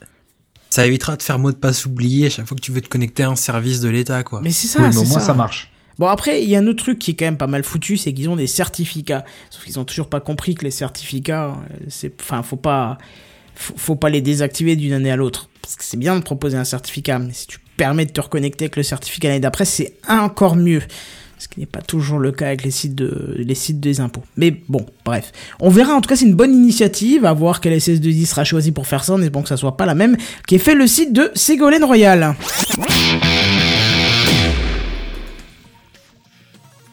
ça 0.70 0.88
évitera 0.88 1.16
de 1.18 1.22
faire 1.24 1.38
mot 1.40 1.52
de 1.52 1.58
passe 1.58 1.86
oublié 1.86 2.28
à 2.28 2.30
chaque 2.30 2.48
fois 2.48 2.56
que 2.56 2.62
tu 2.62 2.72
veux 2.72 2.82
te 2.82 2.88
connecter 2.90 3.24
à 3.24 3.30
un 3.30 3.36
service 3.36 3.80
de 3.82 3.90
l'État, 3.90 4.24
quoi. 4.24 4.42
Mais 4.42 4.52
c'est 4.52 4.68
ça, 4.68 4.80
oui, 4.82 4.88
mais 4.90 4.98
au 4.98 5.02
c'est 5.04 5.10
moins 5.10 5.20
ça. 5.20 5.26
ça 5.28 5.34
marche. 5.34 5.72
Bon 6.00 6.08
après, 6.08 6.42
il 6.42 6.50
y 6.50 6.56
a 6.56 6.60
un 6.60 6.68
autre 6.68 6.82
truc 6.82 6.98
qui 6.98 7.12
est 7.12 7.16
quand 7.16 7.26
même 7.26 7.38
pas 7.38 7.48
mal 7.48 7.64
foutu, 7.66 7.98
c'est 7.98 8.14
qu'ils 8.14 8.30
ont 8.30 8.38
des 8.38 8.48
certificats. 8.48 9.26
Sauf 9.50 9.66
qu'ils 9.66 9.78
ont 9.80 9.84
toujours 9.86 10.08
pas 10.08 10.22
compris 10.22 10.56
que 10.56 10.64
les 10.64 10.72
certificats, 10.72 11.48
euh, 11.50 11.76
c'est, 11.90 12.14
enfin, 12.22 12.42
faut 12.42 12.56
pas, 12.56 12.98
faut, 13.54 13.74
faut 13.76 13.96
pas 13.98 14.10
les 14.10 14.22
désactiver 14.22 14.78
d'une 14.78 14.94
année 14.94 15.12
à 15.12 15.18
l'autre. 15.18 15.50
Parce 15.62 15.76
que 15.76 15.84
c'est 15.84 15.98
bien 15.98 16.16
de 16.16 16.22
proposer 16.24 16.58
un 16.58 16.64
certificat, 16.64 17.20
mais 17.20 17.34
si 17.34 17.48
tu 17.48 17.60
permets 17.80 18.06
de 18.06 18.12
te 18.12 18.20
reconnecter 18.20 18.66
avec 18.66 18.76
le 18.76 18.84
certificat 18.84 19.30
l'année 19.30 19.40
d'après, 19.40 19.64
c'est 19.64 19.94
encore 20.10 20.58
mieux. 20.58 20.82
Ce 21.38 21.48
qui 21.48 21.62
n'est 21.62 21.66
pas 21.66 21.82
toujours 21.82 22.20
le 22.20 22.34
cas 22.34 22.48
avec 22.48 22.66
les 22.66 22.72
sites 22.72 22.94
de, 22.94 23.42
des 23.70 24.00
impôts. 24.02 24.24
Mais 24.36 24.52
bon, 24.68 24.86
bref. 25.06 25.32
On 25.62 25.70
verra, 25.70 25.94
en 25.94 26.02
tout 26.02 26.10
cas, 26.10 26.18
c'est 26.18 26.26
une 26.26 26.36
bonne 26.36 26.54
initiative, 26.54 27.24
à 27.24 27.32
voir 27.32 27.62
quelle 27.62 27.80
SS2I 27.80 28.26
sera 28.26 28.44
choisie 28.44 28.74
pour 28.74 28.86
faire 28.86 29.06
ça, 29.06 29.14
en 29.14 29.22
espérant 29.22 29.44
que 29.44 29.48
ça 29.48 29.56
soit 29.56 29.78
pas 29.78 29.86
la 29.86 29.96
même, 29.96 30.18
qui 30.46 30.56
est 30.56 30.60
fait 30.60 30.76
le 30.76 30.88
site 30.88 31.14
de 31.14 31.32
Ségolène 31.36 31.86
Royal. 31.86 32.36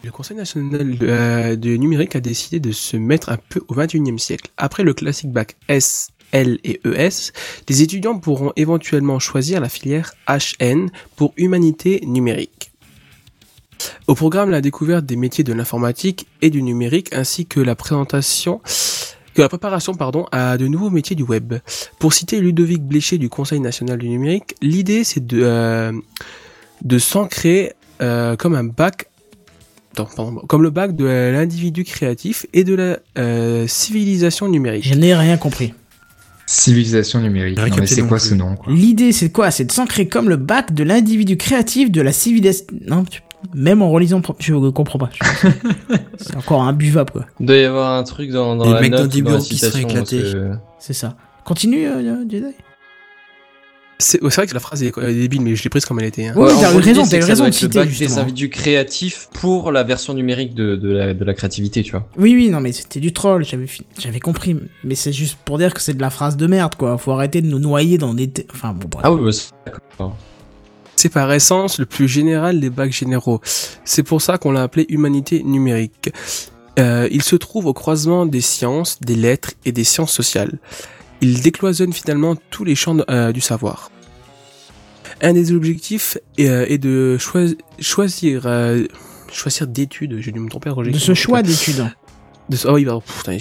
Le 0.05 0.11
Conseil 0.11 0.37
national 0.37 0.95
euh, 1.01 1.57
du 1.57 1.77
numérique 1.77 2.15
a 2.15 2.21
décidé 2.21 2.61
de 2.61 2.71
se 2.71 2.95
mettre 2.95 3.27
un 3.27 3.37
peu 3.49 3.59
au 3.67 3.75
21e 3.75 4.17
siècle. 4.17 4.49
Après 4.55 4.83
le 4.83 4.93
classique 4.93 5.33
bac 5.33 5.57
S, 5.67 6.11
L 6.31 6.59
et 6.63 6.79
ES, 6.85 7.31
les 7.69 7.81
étudiants 7.81 8.19
pourront 8.19 8.51
éventuellement 8.55 9.19
choisir 9.19 9.61
la 9.61 9.69
filière 9.69 10.13
HN 10.27 10.87
pour 11.15 11.33
humanité 11.37 12.01
numérique. 12.05 12.71
Au 14.07 14.15
programme, 14.15 14.49
la 14.49 14.61
découverte 14.61 15.05
des 15.05 15.15
métiers 15.15 15.43
de 15.43 15.53
l'informatique 15.53 16.27
et 16.41 16.49
du 16.49 16.63
numérique 16.63 17.13
ainsi 17.13 17.45
que 17.45 17.59
la 17.59 17.75
présentation 17.75 18.61
que 19.33 19.41
la 19.43 19.49
préparation 19.49 19.93
pardon, 19.93 20.25
à 20.31 20.57
de 20.57 20.65
nouveaux 20.65 20.89
métiers 20.89 21.15
du 21.15 21.21
web. 21.21 21.53
Pour 21.99 22.11
citer 22.11 22.41
Ludovic 22.41 22.81
Bléchet 22.81 23.19
du 23.19 23.29
Conseil 23.29 23.59
national 23.59 23.99
du 23.99 24.09
numérique, 24.09 24.55
l'idée 24.63 25.03
c'est 25.03 25.25
de, 25.27 25.41
euh, 25.43 25.91
de 26.81 26.97
s'ancrer 26.97 27.73
euh, 28.01 28.35
comme 28.35 28.55
un 28.55 28.63
bac 28.63 29.09
comme 30.47 30.61
le 30.61 30.69
bac 30.69 30.95
de 30.95 31.05
l'individu 31.05 31.83
créatif 31.83 32.45
et 32.53 32.63
de 32.63 32.75
la 32.75 32.99
euh, 33.17 33.65
civilisation 33.67 34.47
numérique. 34.47 34.85
Je 34.85 34.93
n'ai 34.93 35.15
rien 35.15 35.37
compris. 35.37 35.73
Civilisation 36.47 37.19
numérique. 37.21 37.57
Non, 37.57 37.65
mais 37.79 37.85
c'est 37.87 38.01
quoi 38.07 38.19
ce 38.19 38.33
nom 38.33 38.55
quoi 38.55 38.71
L'idée, 38.73 39.11
c'est 39.11 39.29
quoi? 39.29 39.51
C'est 39.51 39.65
de 39.65 39.71
s'ancrer 39.71 40.07
comme 40.07 40.29
le 40.29 40.37
bac 40.37 40.73
de 40.73 40.83
l'individu 40.83 41.35
créatif 41.37 41.91
de 41.91 42.01
la 42.01 42.11
civilisation. 42.13 42.65
Non, 42.87 43.03
tu- 43.03 43.21
même 43.53 43.81
en 43.81 43.91
relisant, 43.91 44.21
je 44.39 44.53
comprends 44.71 44.97
pas. 44.97 45.09
Je- 45.13 45.49
c'est 46.17 46.35
encore 46.37 46.63
imbuvable, 46.63 47.11
quoi. 47.11 47.25
Il 47.39 47.45
doit 47.45 47.55
y 47.57 47.63
avoir 47.65 47.99
un 47.99 48.03
truc 48.03 48.31
dans, 48.31 48.55
dans 48.55 48.65
Les 48.65 48.73
la 48.73 48.81
mecs 48.81 48.91
note 48.91 49.15
dans 49.17 49.31
la 49.31 49.37
qui 49.39 49.55
citation. 49.55 49.87
éclatés. 49.89 50.21
que- 50.21 50.51
C'est 50.79 50.93
ça. 50.93 51.15
Continue, 51.43 51.85
euh, 51.85 52.23
Jedi. 52.29 52.45
C'est 53.99 54.19
c'est 54.21 54.35
vrai 54.35 54.45
que 54.45 54.53
la 54.53 54.59
phrase 54.59 54.83
est 54.83 54.91
débile, 54.95 55.41
mais 55.41 55.55
je 55.55 55.63
l'ai 55.63 55.69
prise 55.71 55.83
comme 55.85 55.99
elle 55.99 56.05
était. 56.05 56.27
hein. 56.27 56.35
Ouais, 56.35 56.51
t'as 56.59 56.71
eu 56.71 56.77
raison, 56.77 57.03
t'as 57.03 57.17
eu 57.17 57.23
raison 57.23 57.45
de 57.45 57.51
citer, 57.51 57.83
des 57.85 58.17
individus 58.19 58.49
créatifs 58.49 59.27
pour 59.33 59.71
la 59.71 59.83
version 59.83 60.13
numérique 60.13 60.53
de, 60.53 60.75
de, 60.75 60.91
la, 60.91 61.13
de 61.15 61.25
la 61.25 61.33
créativité, 61.33 61.81
tu 61.81 61.91
vois. 61.91 62.07
Oui, 62.15 62.35
oui, 62.35 62.49
non, 62.49 62.59
mais 62.59 62.73
c'était 62.73 62.99
du 62.99 63.11
troll, 63.11 63.43
j'avais 63.97 64.19
compris. 64.19 64.55
Mais 64.83 64.93
c'est 64.93 65.11
juste 65.13 65.37
pour 65.43 65.57
dire 65.57 65.73
que 65.73 65.81
c'est 65.81 65.95
de 65.95 66.01
la 66.01 66.11
phrase 66.11 66.37
de 66.37 66.45
merde, 66.45 66.75
quoi. 66.75 66.97
Faut 66.99 67.11
arrêter 67.11 67.41
de 67.41 67.47
nous 67.47 67.57
noyer 67.59 67.97
dans 67.97 68.13
des. 68.13 68.31
Enfin, 68.53 68.73
bon, 68.73 68.87
bref. 68.87 69.01
Ah 69.03 69.11
oui, 69.11 69.21
bah, 69.25 69.31
c'est- 69.31 69.49
d'accord. 69.65 70.15
C'est 70.95 71.09
par 71.09 71.31
essence 71.33 71.79
le 71.79 71.85
plus 71.85 72.07
général 72.07 72.59
des 72.59 72.69
bacs 72.69 72.91
généraux. 72.91 73.39
C'est 73.83 74.03
pour 74.03 74.21
ça 74.21 74.37
qu'on 74.37 74.51
l'a 74.51 74.63
appelé 74.63 74.85
humanité 74.89 75.41
numérique. 75.43 76.11
Euh, 76.79 77.07
il 77.11 77.23
se 77.23 77.35
trouve 77.35 77.65
au 77.65 77.73
croisement 77.73 78.27
des 78.27 78.41
sciences, 78.41 78.99
des 79.01 79.15
lettres 79.15 79.51
et 79.65 79.71
des 79.71 79.83
sciences 79.83 80.11
sociales. 80.11 80.59
Il 81.21 81.41
décloisonne 81.41 81.93
finalement 81.93 82.35
tous 82.51 82.63
les 82.63 82.75
champs 82.75 82.95
de- 82.95 83.05
euh, 83.09 83.31
du 83.31 83.41
savoir. 83.41 83.91
Un 85.21 85.33
des 85.33 85.51
objectifs 85.51 86.17
est, 86.37 86.47
euh, 86.47 86.65
est 86.69 86.77
de 86.77 87.17
choi- 87.17 87.55
choisir 87.79 88.43
euh, 88.45 88.85
choisir 89.31 89.65
d'études. 89.67 90.17
J'ai 90.19 90.31
dû 90.31 90.39
me 90.39 90.49
tromper. 90.49 90.69
Roger. 90.69 90.91
de 90.91 90.97
ce 90.99 91.13
choix 91.13 91.41
d'études. 91.41 91.85
de 92.49 92.55
ce, 92.55 92.67
oh 92.67 92.73
oui, 92.75 92.85
pardon, 92.85 93.01
putain, 93.01 93.37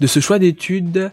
de 0.00 0.06
ce 0.06 0.20
choix 0.20 0.38
d'études 0.38 1.10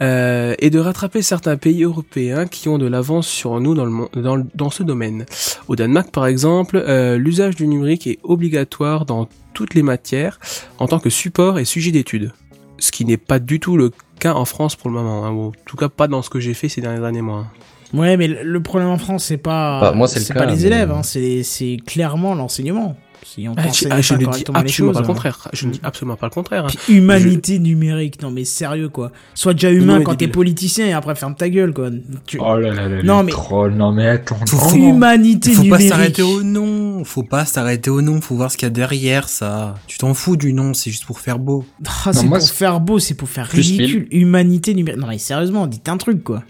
euh, 0.00 0.54
et 0.60 0.70
de 0.70 0.78
rattraper 0.78 1.22
certains 1.22 1.56
pays 1.56 1.82
européens 1.82 2.46
qui 2.46 2.68
ont 2.68 2.78
de 2.78 2.86
l'avance 2.86 3.26
sur 3.26 3.58
nous 3.58 3.74
dans, 3.74 3.84
le, 3.86 4.22
dans, 4.22 4.36
le- 4.36 4.46
dans 4.54 4.70
ce 4.70 4.82
domaine. 4.84 5.24
Au 5.66 5.74
Danemark, 5.76 6.10
par 6.12 6.26
exemple, 6.26 6.76
euh, 6.76 7.16
l'usage 7.18 7.56
du 7.56 7.66
numérique 7.66 8.06
est 8.06 8.18
obligatoire 8.22 9.06
dans 9.06 9.28
toutes 9.54 9.74
les 9.74 9.82
matières 9.82 10.38
en 10.78 10.86
tant 10.86 11.00
que 11.00 11.10
support 11.10 11.58
et 11.58 11.64
sujet 11.64 11.90
d'études. 11.90 12.32
Ce 12.78 12.92
qui 12.92 13.04
n'est 13.04 13.16
pas 13.16 13.38
du 13.38 13.60
tout 13.60 13.76
le 13.76 13.90
cas 14.20 14.34
en 14.34 14.44
France 14.44 14.76
pour 14.76 14.88
le 14.90 14.96
moment, 14.96 15.24
hein, 15.24 15.30
ou 15.32 15.48
en 15.48 15.52
tout 15.64 15.76
cas 15.76 15.88
pas 15.88 16.08
dans 16.08 16.22
ce 16.22 16.30
que 16.30 16.40
j'ai 16.40 16.54
fait 16.54 16.68
ces 16.68 16.80
derniers 16.80 17.00
derniers 17.00 17.22
mois. 17.22 17.38
hein. 17.40 17.48
Ouais, 17.96 18.16
mais 18.18 18.26
le 18.28 18.60
problème 18.62 18.88
en 18.90 18.98
France, 18.98 19.24
c'est 19.24 19.38
pas. 19.38 19.80
Bah, 19.80 19.92
moi, 19.92 20.06
c'est 20.08 20.20
le 20.20 20.26
pas 20.34 20.40
cas, 20.44 20.46
les 20.46 20.56
mais- 20.56 20.62
élèves, 20.64 20.90
hein, 20.90 21.02
c'est 21.02 21.42
c'est 21.42 21.78
clairement 21.86 22.34
l'enseignement. 22.34 22.96
Si 23.24 23.48
on 23.48 23.54
Ah, 23.56 23.62
ah, 23.64 23.68
je 23.72 24.14
ne 24.14 24.18
dis 24.20 24.24
les 24.24 24.50
absolument 24.54 24.68
choses. 24.68 24.92
pas 24.92 25.00
le 25.00 25.04
hein. 25.04 25.06
contraire. 25.06 25.48
Je 25.52 25.66
ne 25.66 25.72
dis 25.72 25.80
absolument 25.82 26.16
pas 26.16 26.26
le 26.26 26.30
contraire. 26.30 26.64
hein. 26.64 26.68
Puis 26.84 26.94
humanité 26.96 27.58
numérique, 27.58 28.22
non 28.22 28.30
mais 28.30 28.44
sérieux 28.44 28.88
quoi. 28.88 29.12
Sois 29.34 29.52
déjà 29.54 29.70
humain 29.70 29.98
Non, 29.98 30.04
quand 30.04 30.14
t'es 30.14 30.28
politicien 30.28 30.86
et 30.86 30.92
après 30.92 31.14
ferme 31.14 31.34
ta 31.34 31.48
gueule 31.48 31.72
quoi. 31.72 31.90
Tu- 32.26 32.38
Oh 32.40 32.56
là 32.56 32.72
là 32.72 32.88
là, 32.88 33.02
Non, 33.02 33.22
les 33.22 33.32
mais-. 33.32 33.70
Non 33.76 33.92
mais 33.92 34.08
attends. 34.08 34.36
Faut- 34.46 34.56
non. 34.56 34.62
faut- 34.70 34.76
Humanité 34.76 35.50
Faut 35.50 35.56
pas 35.62 35.64
numérique. 35.64 35.88
s'arrêter 35.88 36.22
au 36.22 36.42
nom, 36.42 37.04
faut 37.04 37.22
pas 37.22 37.44
s'arrêter 37.44 37.90
au 37.90 38.02
nom, 38.02 38.20
faut 38.20 38.34
voir 38.36 38.50
ce 38.50 38.56
qu'il 38.56 38.66
y 38.66 38.70
a 38.70 38.70
derrière 38.70 39.28
ça. 39.28 39.74
Tu 39.86 39.98
t'en 39.98 40.14
fous 40.14 40.36
du 40.36 40.52
nom, 40.52 40.74
c'est 40.74 40.90
juste 40.90 41.04
pour 41.06 41.20
faire 41.20 41.38
beau. 41.38 41.64
Ah, 41.86 42.12
c'est 42.12 42.22
Non, 42.22 42.28
moi, 42.28 42.38
pour 42.38 42.48
faire 42.50 42.80
beau, 42.80 42.98
c'est 42.98 43.14
pour 43.14 43.28
faire 43.28 43.46
ridicule. 43.46 44.06
Humanité 44.10 44.74
numérique. 44.74 45.00
Non 45.00 45.06
mais 45.08 45.18
sérieusement, 45.18 45.66
dites 45.66 45.88
un 45.88 45.96
truc 45.96 46.22
quoi. 46.24 46.42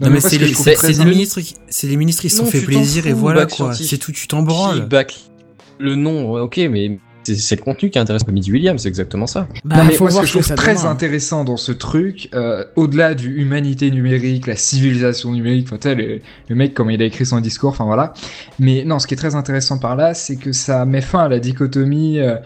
Non, 0.00 0.08
mais 0.08 0.20
c'est 0.20 0.38
les, 0.38 0.46
ministres, 1.04 1.40
qui- 1.42 1.56
c'est 1.68 1.86
les 1.86 1.96
ministres 1.96 2.22
qui 2.22 2.30
se 2.30 2.38
sont 2.38 2.46
fait 2.46 2.62
plaisir 2.62 3.06
et 3.06 3.12
voilà 3.12 3.44
quoi. 3.46 3.74
C'est 3.74 3.98
tout, 3.98 4.12
tu 4.12 4.26
t'en 4.28 4.42
branles. 4.42 4.88
Le 5.80 5.94
nom, 5.96 6.34
ok, 6.42 6.58
mais 6.70 6.98
c'est- 7.24 7.56
le 7.56 7.62
contenu 7.62 7.90
qui 7.90 7.98
intéresse 7.98 8.24
comme 8.24 8.38
dit 8.38 8.50
William, 8.52 8.76
c'est 8.78 8.88
exactement 8.88 9.26
ça. 9.26 9.46
Bah, 9.64 9.76
non, 9.78 9.84
mais 9.84 9.92
faut 9.94 10.04
moi, 10.04 10.10
ce 10.10 10.14
voir 10.14 10.22
que 10.24 10.26
je 10.28 10.32
ce 10.32 10.38
que 10.38 10.42
trouve 10.42 10.48
ça 10.48 10.54
très 10.56 10.74
donnera. 10.74 10.90
intéressant 10.90 11.44
dans 11.44 11.56
ce 11.56 11.72
truc, 11.72 12.28
euh, 12.34 12.64
au-delà 12.76 13.14
du 13.14 13.40
humanité 13.40 13.90
numérique, 13.90 14.46
la 14.46 14.56
civilisation 14.56 15.32
numérique, 15.32 15.68
le, 15.84 16.20
le 16.48 16.54
mec, 16.56 16.74
comme 16.74 16.90
il 16.90 17.00
a 17.02 17.04
écrit 17.04 17.26
son 17.26 17.40
discours, 17.40 17.70
enfin 17.70 17.84
voilà. 17.84 18.14
Mais 18.58 18.84
non, 18.84 18.98
ce 18.98 19.06
qui 19.06 19.14
est 19.14 19.18
très 19.18 19.34
intéressant 19.36 19.78
par 19.78 19.96
là, 19.96 20.14
c'est 20.14 20.36
que 20.36 20.52
ça 20.52 20.84
met 20.86 21.00
fin 21.02 21.20
à 21.20 21.28
la 21.28 21.38
dichotomie 21.38 22.18
euh, 22.20 22.36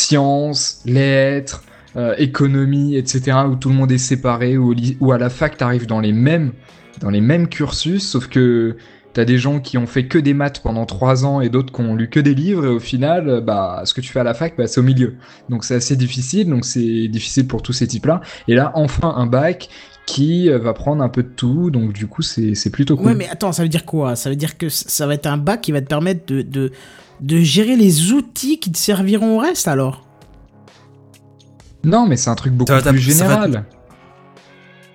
science, 0.00 0.80
lettres, 0.86 1.62
euh, 1.96 2.14
économie, 2.18 2.96
etc., 2.96 3.36
où 3.50 3.56
tout 3.56 3.68
le 3.68 3.74
monde 3.74 3.92
est 3.92 3.98
séparé, 3.98 4.56
où, 4.56 4.74
où 5.00 5.12
à 5.12 5.18
la 5.18 5.28
fac, 5.28 5.56
t'arrives 5.56 5.86
dans 5.86 6.00
les 6.00 6.12
mêmes, 6.12 6.52
dans 7.00 7.10
les 7.10 7.20
mêmes 7.20 7.48
cursus, 7.48 8.08
sauf 8.08 8.28
que 8.28 8.76
T'as 9.12 9.24
des 9.24 9.38
gens 9.38 9.58
qui 9.58 9.76
ont 9.76 9.86
fait 9.88 10.06
que 10.06 10.18
des 10.18 10.34
maths 10.34 10.60
pendant 10.62 10.86
trois 10.86 11.24
ans 11.24 11.40
et 11.40 11.48
d'autres 11.48 11.72
qui 11.72 11.80
ont 11.80 11.96
lu 11.96 12.08
que 12.08 12.20
des 12.20 12.34
livres 12.34 12.64
et 12.64 12.68
au 12.68 12.78
final, 12.78 13.42
bah, 13.44 13.82
ce 13.84 13.92
que 13.92 14.00
tu 14.00 14.12
fais 14.12 14.20
à 14.20 14.24
la 14.24 14.34
fac, 14.34 14.54
bah, 14.56 14.68
c'est 14.68 14.78
au 14.78 14.84
milieu. 14.84 15.16
Donc 15.48 15.64
c'est 15.64 15.74
assez 15.74 15.96
difficile, 15.96 16.48
donc 16.48 16.64
c'est 16.64 17.08
difficile 17.08 17.48
pour 17.48 17.60
tous 17.62 17.72
ces 17.72 17.88
types-là. 17.88 18.20
Et 18.46 18.54
là, 18.54 18.70
enfin, 18.74 19.12
un 19.16 19.26
bac 19.26 19.68
qui 20.06 20.48
euh, 20.48 20.58
va 20.58 20.74
prendre 20.74 21.02
un 21.02 21.08
peu 21.08 21.24
de 21.24 21.28
tout, 21.28 21.70
donc 21.70 21.92
du 21.92 22.06
coup, 22.06 22.22
c'est 22.22 22.54
c'est 22.54 22.70
plutôt 22.70 22.96
cool. 22.96 23.06
Ouais, 23.06 23.14
mais 23.14 23.28
attends, 23.28 23.52
ça 23.52 23.62
veut 23.62 23.68
dire 23.68 23.84
quoi? 23.84 24.14
Ça 24.14 24.30
veut 24.30 24.36
dire 24.36 24.56
que 24.56 24.68
ça 24.68 25.06
va 25.08 25.14
être 25.14 25.26
un 25.26 25.38
bac 25.38 25.60
qui 25.60 25.72
va 25.72 25.80
te 25.80 25.86
permettre 25.86 26.26
de, 26.26 26.42
de, 26.42 26.70
de 27.20 27.38
gérer 27.40 27.74
les 27.76 28.12
outils 28.12 28.60
qui 28.60 28.70
te 28.70 28.78
serviront 28.78 29.36
au 29.36 29.38
reste 29.40 29.66
alors? 29.66 30.06
Non, 31.82 32.06
mais 32.06 32.16
c'est 32.16 32.30
un 32.30 32.34
truc 32.34 32.52
beaucoup 32.52 32.72
plus 32.72 32.82
t'app- 32.82 32.84
ça 32.84 32.92
va 32.94 33.00
général. 33.00 33.64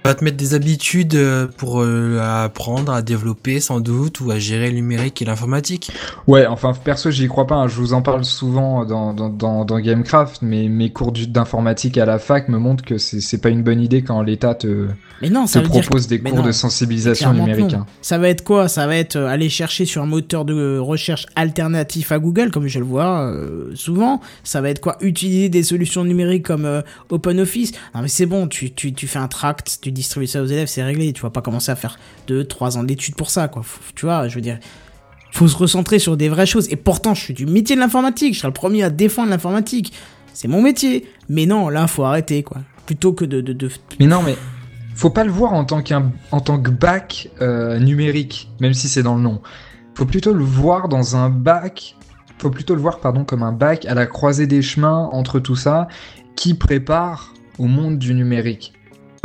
Va 0.09 0.15
te 0.15 0.23
mettre 0.23 0.37
des 0.37 0.53
habitudes 0.53 1.15
euh, 1.15 1.47
pour 1.57 1.81
euh, 1.81 2.19
apprendre 2.21 2.91
à 2.91 3.01
développer 3.01 3.59
sans 3.59 3.79
doute 3.79 4.19
ou 4.21 4.31
à 4.31 4.39
gérer 4.39 4.69
le 4.69 4.75
numérique 4.75 5.21
et 5.21 5.25
l'informatique. 5.25 5.91
Ouais, 6.27 6.45
enfin 6.47 6.73
perso 6.73 7.11
j'y 7.11 7.27
crois 7.27 7.47
pas, 7.47 7.55
hein. 7.55 7.67
je 7.67 7.75
vous 7.75 7.93
en 7.93 8.01
parle 8.01 8.23
souvent 8.25 8.85
dans, 8.85 9.13
dans, 9.13 9.29
dans, 9.29 9.65
dans 9.65 9.79
Gamecraft, 9.79 10.41
mais 10.41 10.67
mes 10.69 10.91
cours 10.91 11.11
d'informatique 11.11 11.97
à 11.97 12.05
la 12.05 12.19
fac 12.19 12.49
me 12.49 12.57
montrent 12.57 12.83
que 12.83 12.97
c'est 12.97 13.19
c'est 13.21 13.37
pas 13.39 13.49
une 13.49 13.63
bonne 13.63 13.81
idée 13.81 14.01
quand 14.01 14.21
l'État 14.21 14.55
te, 14.55 14.87
Mais 15.21 15.29
non, 15.29 15.45
te 15.45 15.59
dire 15.59 15.81
propose 15.81 16.07
des 16.07 16.19
cours 16.19 16.37
non, 16.37 16.43
de 16.43 16.51
sensibilisation 16.51 17.33
numérique. 17.33 17.71
non. 17.71 17.79
hein. 17.79 17.85
Ça 18.01 18.17
va 18.17 18.29
être 18.29 18.43
quoi? 18.43 18.67
Ça 18.67 18.87
va 18.87 18.95
être 18.95 19.15
euh, 19.15 19.27
aller 19.27 19.49
chercher 19.49 19.85
sur 19.85 20.01
un 20.01 20.05
moteur 20.05 20.45
de 20.45 20.77
recherche 20.77 21.25
alternatif 21.35 22.11
à 22.11 22.19
Google, 22.19 22.51
comme 22.51 22.67
je 22.67 22.79
le 22.79 22.85
vois 22.85 23.21
euh, 23.21 23.71
souvent. 23.75 24.21
Ça 24.43 24.61
va 24.61 24.69
être 24.69 24.79
quoi? 24.81 24.97
Utiliser 25.01 25.49
des 25.49 25.63
solutions 25.63 26.03
numériques 26.03 26.45
comme 26.45 26.65
euh, 26.65 26.81
OpenOffice? 27.09 27.71
Non 27.93 28.01
mais 28.01 28.07
c'est 28.07 28.25
bon, 28.25 28.47
tu, 28.47 28.71
tu, 28.73 28.93
tu 28.93 29.07
fais 29.07 29.19
un 29.19 29.27
tract, 29.27 29.79
tu 29.81 29.91
distribues 29.95 30.27
ça 30.27 30.41
aux 30.41 30.45
élèves, 30.45 30.67
c'est 30.67 30.83
réglé. 30.83 31.11
Tu 31.13 31.21
vas 31.23 31.31
pas 31.31 31.41
commencer 31.41 31.71
à 31.71 31.75
faire 31.75 31.97
2-3 32.27 32.77
ans 32.77 32.83
d'études 32.83 33.15
pour 33.15 33.31
ça, 33.31 33.47
quoi. 33.47 33.63
Tu 33.95 34.05
vois, 34.05 34.27
je 34.27 34.35
veux 34.35 34.41
dire... 34.41 34.59
Faut 35.31 35.49
se 35.49 35.57
recentrer 35.57 35.99
sur 35.99 36.15
des 36.15 36.29
vraies 36.29 36.45
choses. 36.45 36.71
Et 36.71 36.77
pourtant, 36.77 37.13
je 37.13 37.21
suis 37.21 37.33
du 37.33 37.45
métier 37.45 37.75
de 37.75 37.81
l'informatique. 37.81 38.35
Je 38.35 38.39
serai 38.39 38.47
le 38.47 38.53
premier 38.53 38.83
à 38.83 38.89
défendre 38.89 39.29
l'informatique. 39.31 39.91
C'est 40.33 40.47
mon 40.47 40.61
métier. 40.61 41.09
Mais 41.27 41.45
non, 41.45 41.67
là, 41.67 41.87
faut 41.87 42.05
arrêter, 42.05 42.41
quoi. 42.41 42.61
Plutôt 42.85 43.11
que 43.11 43.25
de... 43.25 43.41
de, 43.41 43.51
de... 43.51 43.69
Mais 43.99 44.05
non, 44.05 44.21
mais 44.21 44.37
faut 44.95 45.09
pas 45.09 45.25
le 45.25 45.31
voir 45.31 45.53
en 45.53 45.65
tant 45.65 45.81
qu'un 45.81 46.13
en 46.31 46.39
tant 46.39 46.57
que 46.57 46.71
bac 46.71 47.29
euh, 47.41 47.79
numérique, 47.79 48.49
même 48.61 48.73
si 48.73 48.87
c'est 48.87 49.03
dans 49.03 49.15
le 49.15 49.21
nom. 49.21 49.41
Faut 49.93 50.05
plutôt 50.05 50.33
le 50.33 50.43
voir 50.43 50.87
dans 50.87 51.17
un 51.17 51.29
bac. 51.29 51.97
Faut 52.37 52.49
plutôt 52.49 52.75
le 52.75 52.81
voir, 52.81 53.01
pardon, 53.01 53.25
comme 53.25 53.43
un 53.43 53.51
bac 53.51 53.85
à 53.85 53.93
la 53.93 54.05
croisée 54.05 54.47
des 54.47 54.61
chemins 54.61 55.09
entre 55.11 55.39
tout 55.39 55.57
ça, 55.57 55.89
qui 56.37 56.53
prépare 56.53 57.33
au 57.59 57.65
monde 57.65 57.97
du 57.97 58.13
numérique. 58.13 58.73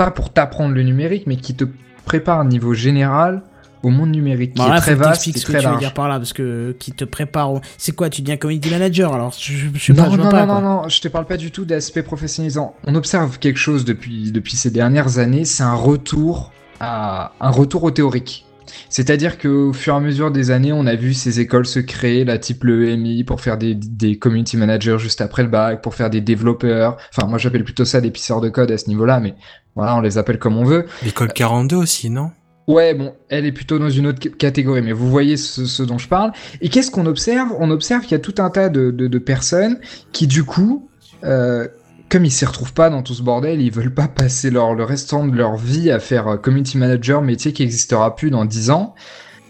Pas 0.01 0.11
pour 0.11 0.33
t'apprendre 0.33 0.75
le 0.75 0.83
numérique, 0.83 1.25
mais 1.27 1.37
qui 1.37 1.55
te 1.55 1.65
prépare 2.07 2.41
à 2.41 2.45
niveau 2.47 2.73
général 2.73 3.43
au 3.83 3.91
monde 3.91 4.09
numérique, 4.13 4.55
qui 4.55 4.63
Bon, 4.63 4.67
là, 4.69 4.79
est 4.79 4.81
très 4.81 4.95
vaste 4.95 5.29
et 5.29 5.33
ce 5.39 5.45
que 5.45 5.53
très 5.53 5.61
tu 5.61 5.69
veux 5.69 5.77
dire 5.77 5.93
par 5.93 6.09
là, 6.09 6.17
parce 6.17 6.33
que 6.33 6.75
qui 6.79 6.93
te 6.93 7.05
prépare. 7.05 7.53
au- 7.53 7.61
C'est 7.77 7.93
quoi 7.95 8.09
Tu 8.09 8.23
deviens 8.23 8.39
community 8.39 8.71
manager 8.71 9.13
Alors, 9.13 9.35
je, 9.39 9.53
je, 9.53 9.67
je 9.75 9.79
sais 9.79 9.93
pas, 9.93 10.07
Non, 10.07 10.13
je 10.13 10.17
non, 10.17 10.31
pas. 10.31 10.47
non, 10.47 10.55
non, 10.55 10.83
non, 10.83 10.89
je 10.89 11.03
te 11.03 11.09
parle 11.09 11.27
pas 11.27 11.37
du 11.37 11.51
tout 11.51 11.67
d'aspect 11.67 12.03
professionnalisant. 12.03 12.75
On 12.87 12.95
observe 12.95 13.39
quelque 13.39 13.59
chose 13.59 13.85
depuis, 13.85 14.33
depuis 14.33 14.57
ces 14.57 14.71
dernières 14.71 15.19
années, 15.19 15.45
c'est 15.45 15.65
un 15.65 15.75
retour 15.75 16.51
à, 16.81 17.33
un 17.39 17.51
retour 17.51 17.85
au 17.85 17.91
théorique. 17.91 18.47
C'est-à-dire 18.89 19.37
qu'au 19.39 19.73
fur 19.73 19.95
et 19.95 19.97
à 19.97 20.01
mesure 20.01 20.31
des 20.31 20.51
années, 20.53 20.73
on 20.73 20.87
a 20.87 20.95
vu 20.95 21.13
ces 21.13 21.41
écoles 21.41 21.67
se 21.67 21.81
créer, 21.81 22.25
la 22.25 22.39
type 22.39 22.63
le 22.65 22.89
EMI, 22.89 23.25
pour 23.25 23.41
faire 23.41 23.59
des, 23.59 23.75
des 23.75 24.17
community 24.17 24.57
managers 24.57 24.97
juste 24.99 25.21
après 25.21 25.43
le 25.43 25.49
bac, 25.49 25.83
pour 25.83 25.95
faire 25.95 26.09
des 26.09 26.21
développeurs. 26.21 26.97
Enfin, 27.15 27.27
moi 27.27 27.37
j'appelle 27.39 27.65
plutôt 27.65 27.85
ça 27.85 28.01
des 28.01 28.11
pisseurs 28.13 28.41
de 28.41 28.49
code 28.49 28.71
à 28.71 28.79
ce 28.79 28.89
niveau-là, 28.89 29.19
mais 29.21 29.35
voilà, 29.77 29.97
on 29.97 30.01
les 30.01 30.18
appelle 30.18 30.39
comme 30.39 30.57
on 30.57 30.64
veut. 30.64 30.87
L'école 31.03 31.33
42 31.33 31.77
aussi, 31.77 32.11
non? 32.11 32.31
Ouais, 32.66 32.95
bon, 32.95 33.14
elle 33.29 33.47
est 33.47 33.53
plutôt 33.53 33.79
dans 33.79 33.91
une 33.91 34.07
autre 34.07 34.21
catégorie, 34.29 34.83
mais 34.83 34.93
vous 34.93 35.11
voyez 35.11 35.37
ce, 35.37 35.66
ce 35.66 35.83
dont 35.83 35.99
je 35.99 36.07
parle. 36.07 36.33
Et 36.61 36.68
qu'est-ce 36.68 36.91
qu'on 36.91 37.07
observe? 37.07 37.49
On 37.59 37.71
observe 37.71 38.03
qu'il 38.03 38.12
y 38.12 38.14
a 38.14 38.21
tout 38.21 38.35
un 38.39 38.51
tas 38.51 38.68
de, 38.68 38.91
de, 38.91 39.09
de 39.09 39.18
personnes 39.18 39.81
qui, 40.12 40.29
du 40.29 40.45
coup, 40.45 40.89
euh, 41.25 41.66
comme 42.09 42.25
ils 42.25 42.31
s'y 42.31 42.45
retrouvent 42.45 42.73
pas 42.73 42.91
dans 42.91 43.03
tout 43.03 43.14
ce 43.14 43.23
bordel, 43.23 43.61
ils 43.61 43.73
veulent 43.73 43.95
pas 43.95 44.09
passer 44.09 44.51
leur, 44.51 44.75
le 44.75 44.85
restant 44.85 45.27
de 45.27 45.37
leur 45.37 45.57
vie 45.57 45.91
à 45.91 45.99
faire 45.99 46.29
euh, 46.29 46.37
community 46.37 46.79
manager, 46.79 47.23
métier 47.23 47.53
qui 47.53 47.62
existera 47.62 48.14
plus 48.14 48.31
dans 48.31 48.45
10 48.45 48.71
ans. 48.71 48.95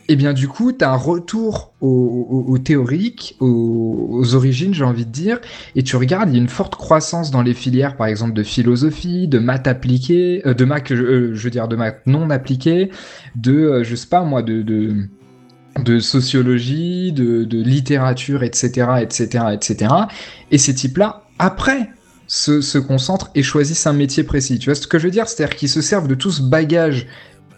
Et 0.09 0.17
bien 0.17 0.33
du 0.33 0.49
coup, 0.49 0.73
tu 0.73 0.85
as 0.85 0.91
un 0.91 0.97
retour 0.97 1.73
au, 1.81 2.45
au- 2.49 2.59
théorique, 2.59 3.37
au- 3.39 4.09
aux 4.11 4.35
origines, 4.35 4.75
j'ai 4.75 4.83
envie 4.85 5.07
de 5.07 5.11
dire, 5.13 5.39
et 5.77 5.85
tu 5.85 5.95
regardes, 5.97 6.31
il 6.31 6.35
y 6.35 6.39
a 6.39 6.43
une 6.43 6.49
forte 6.49 6.75
croissance 6.75 7.31
dans 7.31 7.43
les 7.43 7.55
filières, 7.55 7.97
par 7.97 8.09
exemple 8.09 8.33
de 8.33 8.43
philosophie, 8.43 9.29
de 9.29 9.39
maths 9.39 9.69
appliquées, 9.69 10.43
euh, 10.47 10.55
de 10.55 10.65
maths, 10.65 10.91
euh, 10.91 11.31
je 11.35 11.43
veux 11.45 11.51
dire 11.51 11.69
de 11.69 11.77
maths 11.77 12.03
non 12.07 12.29
appliquées, 12.31 12.91
de, 13.37 13.53
euh, 13.53 13.85
je 13.85 13.95
sais 13.95 14.09
pas 14.09 14.25
moi, 14.25 14.43
de, 14.43 14.97
sociologie, 16.01 17.13
de, 17.13 17.47
littérature, 17.63 18.43
etc., 18.43 18.89
etc., 19.03 19.45
etc. 19.53 19.95
Et 20.51 20.59
ces 20.59 20.75
types-là, 20.75 21.23
après, 21.39 21.91
se 22.27 22.79
concentrent 22.79 23.31
et 23.35 23.43
choisissent 23.43 23.87
un 23.87 23.93
métier 23.93 24.23
précis. 24.25 24.59
Tu 24.59 24.67
vois 24.71 24.75
ce 24.75 24.87
que 24.87 24.99
je 24.99 25.05
veux 25.05 25.11
dire? 25.11 25.29
C'est-à-dire 25.29 25.57
qu'ils 25.57 25.69
se 25.69 25.81
servent 25.81 26.07
de 26.09 26.15
tout 26.15 26.31
ce 26.31 26.43
bagage 26.43 27.07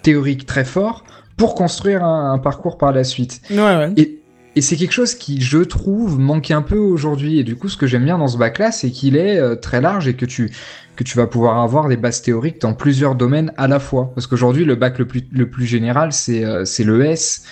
théorique 0.02 0.46
très 0.46 0.64
fort 0.64 1.04
pour 1.36 1.54
construire 1.54 2.04
un, 2.04 2.32
un 2.32 2.38
parcours 2.38 2.78
par 2.78 2.92
la 2.92 3.04
suite. 3.04 3.40
Ouais, 3.50 3.56
ouais. 3.58 3.92
Et, 3.96 4.18
et 4.54 4.60
c'est 4.60 4.76
quelque 4.76 4.92
chose 4.92 5.14
qui, 5.14 5.40
je 5.40 5.58
trouve, 5.58 6.18
manque 6.18 6.50
un 6.50 6.62
peu 6.62 6.76
aujourd'hui. 6.78 7.38
Et 7.38 7.44
du 7.44 7.56
coup, 7.56 7.68
ce 7.68 7.76
que 7.76 7.86
j'aime 7.86 8.04
bien 8.04 8.18
dans 8.18 8.28
ce 8.28 8.36
bac-là, 8.36 8.70
c'est 8.70 8.90
qu'il 8.90 9.16
est 9.16 9.38
euh, 9.38 9.54
très 9.56 9.80
large 9.80 10.08
et 10.08 10.14
que 10.14 10.26
tu, 10.26 10.52
que 10.96 11.04
tu 11.04 11.16
vas 11.16 11.26
pouvoir 11.26 11.58
avoir 11.60 11.88
des 11.88 11.96
bases 11.96 12.20
théoriques 12.22 12.60
dans 12.60 12.74
plusieurs 12.74 13.14
domaines 13.14 13.52
à 13.56 13.66
la 13.66 13.80
fois. 13.80 14.12
Parce 14.14 14.26
qu'aujourd'hui, 14.26 14.64
le 14.64 14.74
bac 14.74 14.98
le 14.98 15.06
plus, 15.06 15.26
le 15.32 15.48
plus 15.48 15.66
général, 15.66 16.12
c'est 16.12 16.44
euh, 16.44 16.64
c'est 16.66 16.84
le 16.84 17.04
S, 17.04 17.44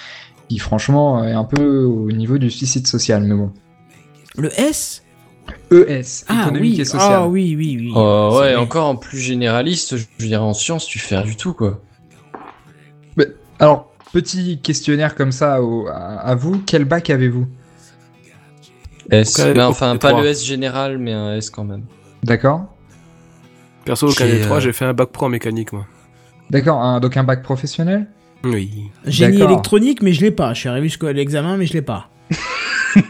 qui 0.49 0.59
franchement 0.59 1.25
est 1.25 1.33
un 1.33 1.45
peu 1.45 1.85
au 1.85 2.13
niveau 2.13 2.37
du 2.39 2.51
suicide 2.51 2.87
social. 2.87 3.23
Mais 3.23 3.35
bon. 3.35 3.51
Le 4.37 4.51
S? 4.61 5.03
ES, 5.73 6.25
Ah 6.29 6.43
économique 6.43 6.75
oui, 6.75 6.81
et 6.81 6.85
social. 6.85 7.13
ah 7.13 7.27
oui, 7.27 7.55
oui, 7.57 7.77
oui. 7.81 7.93
Oh, 7.97 8.29
C'est 8.33 8.39
ouais, 8.39 8.53
vrai. 8.53 8.57
encore 8.57 8.87
en 8.87 8.95
plus 8.97 9.19
généraliste, 9.19 9.97
je 9.97 10.05
je 10.19 10.27
dirais 10.27 10.43
en 10.43 10.55
sciences, 10.55 10.87
tu 10.87 10.99
fais 11.01 11.17
rien 11.17 11.25
du 11.25 11.35
tout, 11.35 11.55
quoi. 11.55 11.81
Alors, 13.61 13.93
petit 14.13 14.59
questionnaire 14.61 15.15
comme 15.15 15.31
ça 15.33 15.63
au- 15.63 15.87
à, 15.87 15.93
à 16.19 16.35
vous, 16.35 16.61
quel 16.67 16.85
bac 16.85 17.11
avez-vous 17.11 17.47
S. 19.11 19.39
Mais 19.55 19.63
enfin, 19.63 19.97
pas 19.97 20.21
le 20.21 20.27
S 20.27 20.45
général, 20.45 20.99
mais 20.99 21.13
un 21.13 21.37
S 21.37 21.51
quand 21.51 21.65
même. 21.65 21.85
D'accord 22.23 22.67
Perso, 23.85 24.09
au 24.09 24.13
KD3, 24.13 24.53
euh, 24.53 24.61
j'ai 24.61 24.73
fait 24.73 24.85
un 24.85 24.93
bac 24.93 25.11
pro 25.11 25.27
en 25.27 25.29
mécanique, 25.31 25.73
moi. 25.73 25.87
D'accord, 26.51 26.81
un- 26.83 27.01
donc 27.01 27.17
un 27.17 27.25
bac 27.25 27.43
professionnel 27.43 28.09
Oui. 28.45 28.91
Génie 29.07 29.41
électronique, 29.43 30.03
mais 30.03 30.13
je 30.13 30.21
l'ai 30.23 30.31
pas. 30.31 30.55
Je 30.55 30.61
suis 30.61 30.69
arrivé 30.69 30.89
jusqu'à 30.89 31.13
l'examen, 31.13 31.57
mais 31.57 31.67
je 31.67 31.73
l'ai 31.75 31.83
pas. 31.83 32.09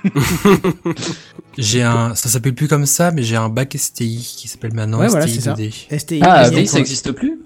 J'ai 1.58 1.82
un, 1.82 2.14
ça 2.14 2.28
s'appelle 2.28 2.54
plus 2.54 2.68
comme 2.68 2.86
ça, 2.86 3.10
mais 3.10 3.22
j'ai 3.22 3.36
un 3.36 3.48
bac 3.48 3.74
STI 3.76 4.34
qui 4.38 4.46
s'appelle 4.48 4.72
maintenant 4.74 5.00
Ouais, 5.00 5.08
voilà, 5.08 5.26
STI 5.26 5.40
ça. 5.40 5.52
2D. 5.54 5.98
STI. 5.98 6.20
Ah, 6.22 6.44
SDI, 6.46 6.66
ça 6.66 6.72
donc, 6.78 6.80
existe 6.80 7.12
plus 7.12 7.39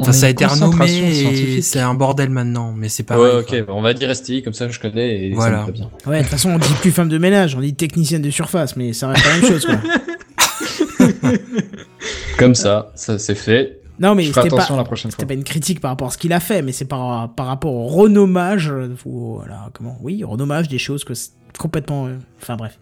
Ça, 0.00 0.26
a 0.26 0.28
été 0.28 0.44
renommé 0.44 1.62
c'est 1.62 1.80
un 1.80 1.94
bordel 1.94 2.28
maintenant, 2.30 2.72
mais 2.76 2.88
c'est 2.88 3.02
pas 3.02 3.18
Ouais, 3.18 3.38
ok, 3.40 3.66
bah, 3.66 3.72
on 3.74 3.80
va 3.80 3.94
dire 3.94 4.14
STI, 4.14 4.42
comme 4.42 4.52
ça 4.52 4.68
je 4.68 4.78
connais 4.78 5.28
et 5.28 5.32
Voilà. 5.32 5.58
ça 5.58 5.62
me 5.62 5.66
va 5.66 5.72
bien. 5.72 5.90
Ouais, 6.06 6.18
de 6.18 6.22
toute 6.22 6.30
façon, 6.30 6.50
on 6.50 6.58
dit 6.58 6.68
plus 6.80 6.90
femme 6.90 7.08
de 7.08 7.18
ménage, 7.18 7.54
on 7.54 7.60
dit 7.60 7.74
technicienne 7.74 8.22
de 8.22 8.30
surface, 8.30 8.76
mais 8.76 8.92
ça 8.92 9.08
reste 9.08 9.24
la 9.24 9.32
même 9.32 9.44
chose, 9.46 9.66
quoi. 9.66 9.76
Comme 12.38 12.54
ça, 12.54 12.92
ça 12.94 13.18
c'est 13.18 13.34
fait. 13.34 13.80
Non, 13.98 14.14
mais 14.14 14.26
c'était 14.26 14.40
attention 14.40 14.74
pas, 14.74 14.82
la 14.82 14.84
prochaine 14.84 15.10
fois. 15.10 15.16
c'était 15.18 15.26
pas 15.26 15.38
une 15.38 15.44
critique 15.44 15.80
par 15.80 15.90
rapport 15.90 16.08
à 16.08 16.10
ce 16.10 16.18
qu'il 16.18 16.32
a 16.34 16.40
fait, 16.40 16.60
mais 16.60 16.72
c'est 16.72 16.84
par, 16.84 17.32
par 17.34 17.46
rapport 17.46 17.72
au 17.72 17.86
renommage, 17.86 18.70
euh, 18.70 18.94
ou, 19.06 19.36
voilà, 19.36 19.70
comment, 19.72 19.96
oui, 20.02 20.22
renommage 20.22 20.68
des 20.68 20.78
choses 20.78 21.04
que 21.04 21.14
c'est 21.14 21.30
complètement, 21.58 22.06
euh, 22.06 22.16
enfin 22.42 22.56
bref. 22.56 22.78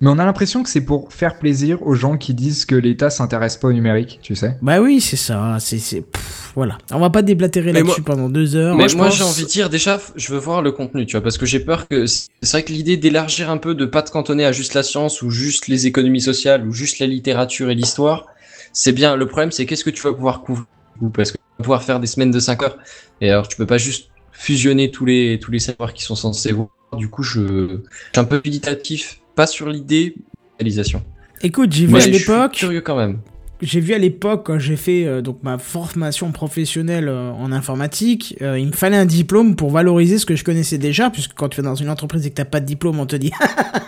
Mais 0.00 0.10
on 0.10 0.18
a 0.18 0.24
l'impression 0.24 0.62
que 0.62 0.68
c'est 0.68 0.82
pour 0.82 1.12
faire 1.12 1.38
plaisir 1.38 1.82
aux 1.86 1.94
gens 1.94 2.18
qui 2.18 2.34
disent 2.34 2.66
que 2.66 2.74
l'État 2.74 3.08
s'intéresse 3.08 3.56
pas 3.56 3.68
au 3.68 3.72
numérique, 3.72 4.18
tu 4.22 4.34
sais. 4.34 4.56
Bah 4.60 4.80
oui, 4.80 5.00
c'est 5.00 5.16
ça, 5.16 5.56
c'est, 5.58 5.78
c'est, 5.78 6.02
pff, 6.02 6.52
voilà. 6.54 6.76
On 6.92 6.98
va 6.98 7.10
pas 7.10 7.22
déblatérer 7.22 7.72
Mais 7.72 7.80
là-dessus 7.80 8.02
pendant 8.02 8.28
deux 8.28 8.56
heures. 8.56 8.76
Mais 8.76 8.86
moi 8.94 9.06
pense. 9.06 9.16
j'ai 9.16 9.24
envie 9.24 9.44
de 9.44 9.48
dire 9.48 9.70
déjà, 9.70 10.00
je 10.14 10.32
veux 10.32 10.38
voir 10.38 10.60
le 10.60 10.72
contenu, 10.72 11.06
tu 11.06 11.12
vois, 11.12 11.22
parce 11.22 11.38
que 11.38 11.46
j'ai 11.46 11.60
peur 11.60 11.88
que 11.88 12.06
c'est 12.06 12.28
vrai 12.50 12.62
que 12.62 12.72
l'idée 12.72 12.96
d'élargir 12.96 13.50
un 13.50 13.56
peu, 13.56 13.74
de 13.74 13.86
pas 13.86 14.02
te 14.02 14.10
cantonner 14.10 14.44
à 14.44 14.52
juste 14.52 14.74
la 14.74 14.82
science 14.82 15.22
ou 15.22 15.30
juste 15.30 15.66
les 15.68 15.86
économies 15.86 16.20
sociales 16.20 16.66
ou 16.66 16.72
juste 16.72 16.98
la 16.98 17.06
littérature 17.06 17.70
et 17.70 17.74
l'histoire, 17.74 18.26
c'est 18.72 18.92
bien. 18.92 19.16
Le 19.16 19.26
problème 19.26 19.50
c'est 19.50 19.64
qu'est-ce 19.64 19.84
que 19.84 19.90
tu 19.90 20.02
vas 20.02 20.12
pouvoir 20.12 20.42
couvrir 20.42 20.66
parce 21.14 21.32
que 21.32 21.36
tu 21.36 21.42
vas 21.58 21.62
pouvoir 21.62 21.82
faire 21.82 22.00
des 22.00 22.06
semaines 22.06 22.30
de 22.30 22.40
5 22.40 22.62
heures 22.62 22.78
et 23.20 23.30
alors 23.30 23.48
tu 23.48 23.56
peux 23.56 23.66
pas 23.66 23.78
juste 23.78 24.08
fusionner 24.32 24.90
tous 24.90 25.04
les 25.04 25.38
tous 25.40 25.50
les 25.50 25.58
savoirs 25.58 25.92
qui 25.94 26.02
sont 26.02 26.14
censés 26.14 26.52
voir. 26.52 26.68
Du 26.92 27.08
coup, 27.08 27.22
je, 27.22 27.40
je 27.40 27.78
suis 28.12 28.20
un 28.20 28.24
peu 28.24 28.40
méditatif, 28.44 29.20
pas 29.36 29.46
sur 29.46 29.68
l'idée, 29.68 30.16
réalisation. 30.58 31.02
Écoute, 31.42 31.70
j'ai 31.70 31.86
vu 31.86 31.92
Mais 31.92 32.02
à 32.02 32.06
l'époque, 32.06 32.52
curieux 32.52 32.80
quand 32.80 32.96
même. 32.96 33.20
J'ai 33.62 33.80
vu 33.80 33.94
à 33.94 33.98
l'époque 33.98 34.46
quand 34.46 34.58
j'ai 34.58 34.76
fait 34.76 35.06
euh, 35.06 35.22
donc 35.22 35.38
ma 35.42 35.58
formation 35.58 36.30
professionnelle 36.32 37.08
euh, 37.08 37.30
en 37.32 37.52
informatique, 37.52 38.36
euh, 38.42 38.58
il 38.58 38.66
me 38.66 38.72
fallait 38.72 38.96
un 38.96 39.06
diplôme 39.06 39.56
pour 39.56 39.70
valoriser 39.70 40.18
ce 40.18 40.26
que 40.26 40.36
je 40.36 40.44
connaissais 40.44 40.78
déjà, 40.78 41.10
puisque 41.10 41.32
quand 41.34 41.48
tu 41.48 41.60
es 41.60 41.62
dans 41.62 41.74
une 41.74 41.88
entreprise 41.88 42.26
et 42.26 42.30
que 42.30 42.34
t'as 42.34 42.44
pas 42.44 42.60
de 42.60 42.66
diplôme, 42.66 43.00
on 43.00 43.06
te 43.06 43.16
dit. 43.16 43.32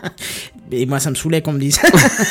et 0.72 0.86
moi, 0.86 1.00
ça 1.00 1.10
me 1.10 1.14
saoulait 1.14 1.42
qu'on 1.42 1.52
me 1.52 1.58
dise. 1.58 1.78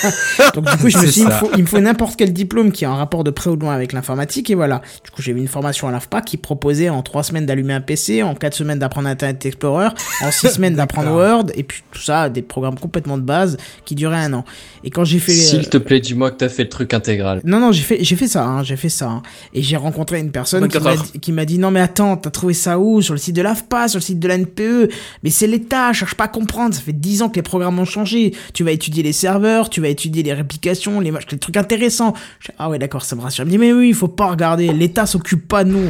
donc 0.56 0.66
du 0.66 0.78
coup, 0.78 0.90
je 0.90 0.98
me 0.98 1.06
suis 1.06 1.12
dit, 1.12 1.20
il 1.22 1.26
me 1.26 1.32
faut, 1.32 1.50
il 1.56 1.62
me 1.62 1.68
faut 1.68 1.80
n'importe 1.80 2.16
quel 2.16 2.34
diplôme 2.34 2.72
qui 2.72 2.86
a 2.86 2.92
un 2.92 2.96
rapport 2.96 3.24
de 3.24 3.32
près 3.32 3.50
ou 3.50 3.56
de 3.56 3.62
loin 3.62 3.74
avec 3.74 3.94
l'informatique, 3.94 4.50
et 4.50 4.56
voilà. 4.56 4.82
Du 5.04 5.12
coup, 5.12 5.22
j'ai 5.22 5.32
eu 5.32 5.38
une 5.38 5.48
formation 5.48 5.88
à 5.88 5.92
l'AFPA 5.92 6.22
qui 6.22 6.38
proposait 6.38 6.90
en 6.90 7.04
trois 7.04 7.24
semaines 7.24 7.46
d'allumer 7.46 7.74
un 7.74 7.82
PC, 7.82 8.24
en 8.24 8.34
quatre 8.34 8.56
semaines 8.56 8.80
d'apprendre 8.80 9.08
Internet 9.08 9.46
Explorer, 9.46 9.90
en 10.22 10.32
six 10.32 10.50
semaines 10.56 10.76
d'apprendre 10.76 11.12
Word, 11.12 11.46
et 11.56 11.64
puis 11.64 11.84
tout 11.92 12.02
ça, 12.02 12.30
des 12.30 12.42
programmes 12.42 12.80
complètement 12.80 13.18
de 13.18 13.24
base 13.24 13.58
qui 13.86 13.94
duraient 13.94 14.18
un 14.18 14.34
an. 14.34 14.46
Et 14.84 14.90
quand 14.90 15.04
j'ai 15.04 15.20
fait... 15.20 15.34
euh, 15.34 15.36
S'il 15.36 15.70
te 15.70 15.78
plaît, 15.78 16.00
dis-moi 16.00 16.32
que 16.32 16.38
t'as 16.38 16.50
fait 16.50 16.64
le 16.64 16.70
truc 16.70 16.94
intégral. 16.94 17.27
Non, 17.46 17.60
non, 17.60 17.72
j'ai 17.72 17.82
fait, 17.84 18.04
j'ai 18.04 18.16
fait 18.16 18.28
ça, 18.28 18.44
hein, 18.46 18.64
j'ai 18.64 18.76
fait 18.78 18.90
ça. 18.90 19.10
hein. 19.10 19.22
Et 19.54 19.62
j'ai 19.62 19.78
rencontré 19.78 20.20
une 20.20 20.32
personne 20.32 20.68
qui 20.68 20.78
24 20.78 21.30
m'a, 21.32 21.46
dit- 21.46 21.60
non 21.60 21.72
mais 21.72 21.80
attends, 21.80 22.18
t'as 22.18 22.30
trouvé 22.30 22.54
ça 22.54 22.80
où? 22.80 23.02
Sur 23.02 23.14
le 23.14 23.20
site 23.20 23.36
de 23.36 23.42
l'AFPA, 23.42 23.88
sur 23.88 24.00
le 24.00 24.04
site 24.04 24.20
de 24.20 24.28
la 24.28 24.36
NPE 24.38 24.90
Mais 25.24 25.30
c'est 25.30 25.48
l'État, 25.48 25.94
cherche 25.94 26.16
pas 26.16 26.26
à 26.26 26.28
comprendre, 26.28 26.74
ça 26.76 26.82
fait 26.82 26.94
10 26.94 27.22
ans 27.22 27.30
que 27.30 27.36
les 27.36 27.42
programmes 27.42 27.80
ont 27.80 27.86
changé. 27.86 28.34
Tu 28.54 28.64
vas 28.64 28.72
étudier 28.72 29.04
les 29.04 29.14
serveurs, 29.14 29.70
tu 29.70 29.82
vas 29.82 29.88
étudier 29.90 30.24
les 30.24 30.34
réplications, 30.34 31.00
les, 31.00 31.12
trucs 31.40 31.58
intéressants. 31.58 32.14
Je 32.40 32.48
dis, 32.48 32.54
ah 32.60 32.70
ouais, 32.70 32.80
d'accord, 32.80 33.04
ça 33.04 33.16
me 33.16 33.22
rassure. 33.22 33.44
Il 33.44 33.48
me 33.48 33.52
dit, 33.52 33.58
mais 33.58 33.74
oui, 33.74 33.90
il 33.90 33.96
faut 33.96 34.08
pas 34.08 34.28
regarder, 34.28 34.72
l'État 34.74 35.06
s'occupe 35.06 35.48
pas 35.48 35.64
de 35.64 35.72
nous. 35.72 35.90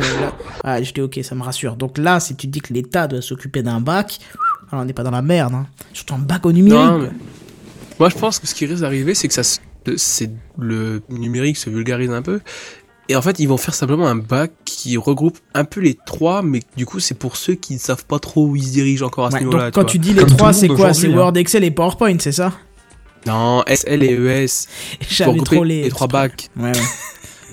Ah, 0.64 0.82
je 0.82 0.92
dis, 0.92 1.02
ok, 1.02 1.20
ça 1.24 1.36
me 1.36 1.44
rassure. 1.44 1.76
Donc 1.76 1.98
là, 1.98 2.20
si 2.20 2.36
tu 2.36 2.48
dis 2.48 2.62
que 2.62 2.74
l'État 2.74 3.08
doit 3.08 3.22
s'occuper 3.22 3.64
d'un 3.64 3.80
bac, 3.80 4.20
alors 4.72 4.84
on 4.84 4.86
n'est 4.86 4.94
pas 4.94 5.04
dans 5.04 5.12
la 5.12 5.22
merde, 5.22 5.54
hein. 5.54 5.66
Surtout 5.94 6.16
un 6.16 6.20
bac 6.20 6.46
au 6.46 6.52
numérique. 6.52 6.78
Non, 6.86 6.98
mais- 7.00 7.10
Moi, 8.00 8.10
je 8.10 8.16
pense 8.16 8.38
que 8.40 8.46
ce 8.48 8.54
qui 8.54 8.66
risque 8.66 8.82
d'arriver, 8.82 9.16
c'est 9.16 9.28
que 9.28 9.34
ça, 9.34 9.44
se- 9.44 9.60
c'est 9.96 10.30
le 10.58 11.02
numérique 11.10 11.58
se 11.58 11.70
vulgarise 11.70 12.12
un 12.12 12.22
peu. 12.22 12.42
Et 13.10 13.16
en 13.16 13.22
fait, 13.22 13.40
ils 13.40 13.48
vont 13.48 13.56
faire 13.56 13.74
simplement 13.74 14.08
un 14.08 14.16
bac 14.18 14.52
qui 14.66 14.98
regroupe 14.98 15.38
un 15.54 15.64
peu 15.64 15.80
les 15.80 15.98
trois, 16.06 16.42
mais 16.42 16.60
du 16.76 16.86
coup, 16.86 17.00
c'est 17.00 17.14
pour 17.18 17.38
ceux 17.38 17.54
qui 17.56 17.76
ne 17.76 17.80
savent 17.80 18.06
pas 18.06 18.20
trop 18.20 18.48
où 18.48 18.56
ils 18.58 18.64
se 18.66 18.72
dirigent 18.74 19.06
encore 19.06 19.28
à 19.28 19.32
ce 19.32 19.36
Ouais, 19.36 19.44
niveau-là. 19.44 19.66
donc 19.66 19.74
quand 19.76 19.86
tu 19.86 19.98
dis 19.98 20.14
les 20.14 20.22
Comme 20.26 20.36
trois, 20.36 20.52
c'est 20.52 20.68
quoi? 20.68 20.94
C'est 20.94 21.08
aujourd'hui, 21.08 21.14
hein. 21.14 21.18
Word, 21.24 21.38
Excel 21.38 21.64
et 21.64 21.72
PowerPoint, 21.72 22.18
c'est 22.20 22.34
ça? 22.34 22.52
Non, 23.26 23.64
SL 23.66 24.04
et 24.04 24.14
ES. 24.44 24.68
J'avais 25.10 25.40
trop 25.40 25.64
les, 25.64 25.84
les 25.84 25.90
trois 25.90 26.08
bacs. 26.08 26.50
Ouais, 26.58 26.66
ouais. 26.66 26.72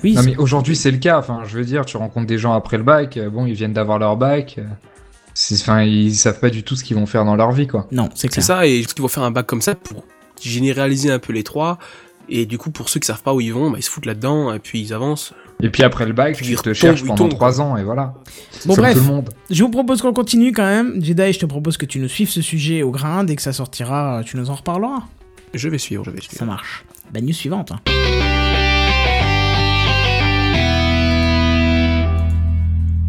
Oui, 0.02 0.12
Non 0.14 0.22
mais 0.22 0.36
aujourd'hui 0.36 0.76
c'est 0.76 0.90
le 0.90 0.98
cas. 0.98 1.18
Enfin, 1.18 1.44
je 1.46 1.56
veux 1.56 1.64
dire, 1.64 1.86
tu 1.86 1.96
rencontres 1.96 2.26
des 2.26 2.36
gens 2.36 2.52
après 2.52 2.76
le 2.76 2.82
bac. 2.82 3.16
euh, 3.16 3.30
Bon, 3.30 3.46
ils 3.46 3.54
viennent 3.54 3.72
d'avoir 3.72 3.98
leur 3.98 4.16
bac. 4.18 4.56
euh, 4.58 4.64
Enfin, 5.54 5.82
ils 5.82 6.14
savent 6.14 6.38
pas 6.40 6.50
du 6.50 6.62
tout 6.62 6.76
ce 6.76 6.84
qu'ils 6.84 6.96
vont 6.96 7.06
faire 7.06 7.24
dans 7.24 7.36
leur 7.36 7.52
vie, 7.52 7.66
quoi. 7.66 7.86
non, 7.90 8.08
c'est 8.14 8.32
ça, 8.40 8.66
et 8.66 8.78
ils 8.80 8.86
vont 9.02 9.08
faire 9.08 9.22
un 9.22 9.30
bac 9.30 9.46
comme 9.46 9.62
ça 9.62 9.74
pour 9.74 10.04
généraliser 10.42 11.10
un 11.10 11.18
peu 11.18 11.32
les 11.32 11.42
trois. 11.42 11.78
Et 12.28 12.46
du 12.46 12.58
coup, 12.58 12.70
pour 12.70 12.88
ceux 12.88 13.00
qui 13.00 13.06
savent 13.06 13.22
pas 13.22 13.34
où 13.34 13.40
ils 13.40 13.52
vont, 13.52 13.70
bah, 13.70 13.78
ils 13.78 13.82
se 13.82 13.90
foutent 13.90 14.06
là-dedans, 14.06 14.52
et 14.54 14.58
puis 14.58 14.80
ils 14.80 14.92
avancent. 14.94 15.32
Et 15.62 15.70
puis 15.70 15.82
après 15.82 16.04
le 16.06 16.12
bac, 16.12 16.36
Puis 16.36 16.46
tu 16.46 16.52
ils 16.52 16.58
te 16.60 16.72
cherches 16.74 17.02
pendant 17.02 17.14
tombent, 17.14 17.30
trois 17.30 17.60
ans 17.60 17.76
et 17.76 17.84
voilà. 17.84 18.14
Bon, 18.66 18.74
bref. 18.74 18.94
tout 18.94 19.00
le 19.00 19.06
monde. 19.06 19.30
Je 19.50 19.62
vous 19.62 19.70
propose 19.70 20.02
qu'on 20.02 20.12
continue 20.12 20.52
quand 20.52 20.64
même. 20.66 21.02
Jedi, 21.02 21.32
je 21.32 21.38
te 21.38 21.46
propose 21.46 21.76
que 21.76 21.86
tu 21.86 21.98
nous 22.00 22.08
suives 22.08 22.30
ce 22.30 22.42
sujet 22.42 22.82
au 22.82 22.90
grain. 22.90 23.24
Dès 23.24 23.36
que 23.36 23.42
ça 23.42 23.52
sortira, 23.52 24.22
tu 24.24 24.36
nous 24.36 24.50
en 24.50 24.54
reparleras. 24.54 25.02
Je 25.54 25.68
vais 25.68 25.78
suivre, 25.78 26.04
je 26.04 26.10
vais 26.10 26.20
suivre. 26.20 26.38
Ça 26.38 26.44
marche. 26.44 26.84
Bah, 27.12 27.20
news 27.20 27.32
suivante. 27.32 27.72
hein. 27.72 28.33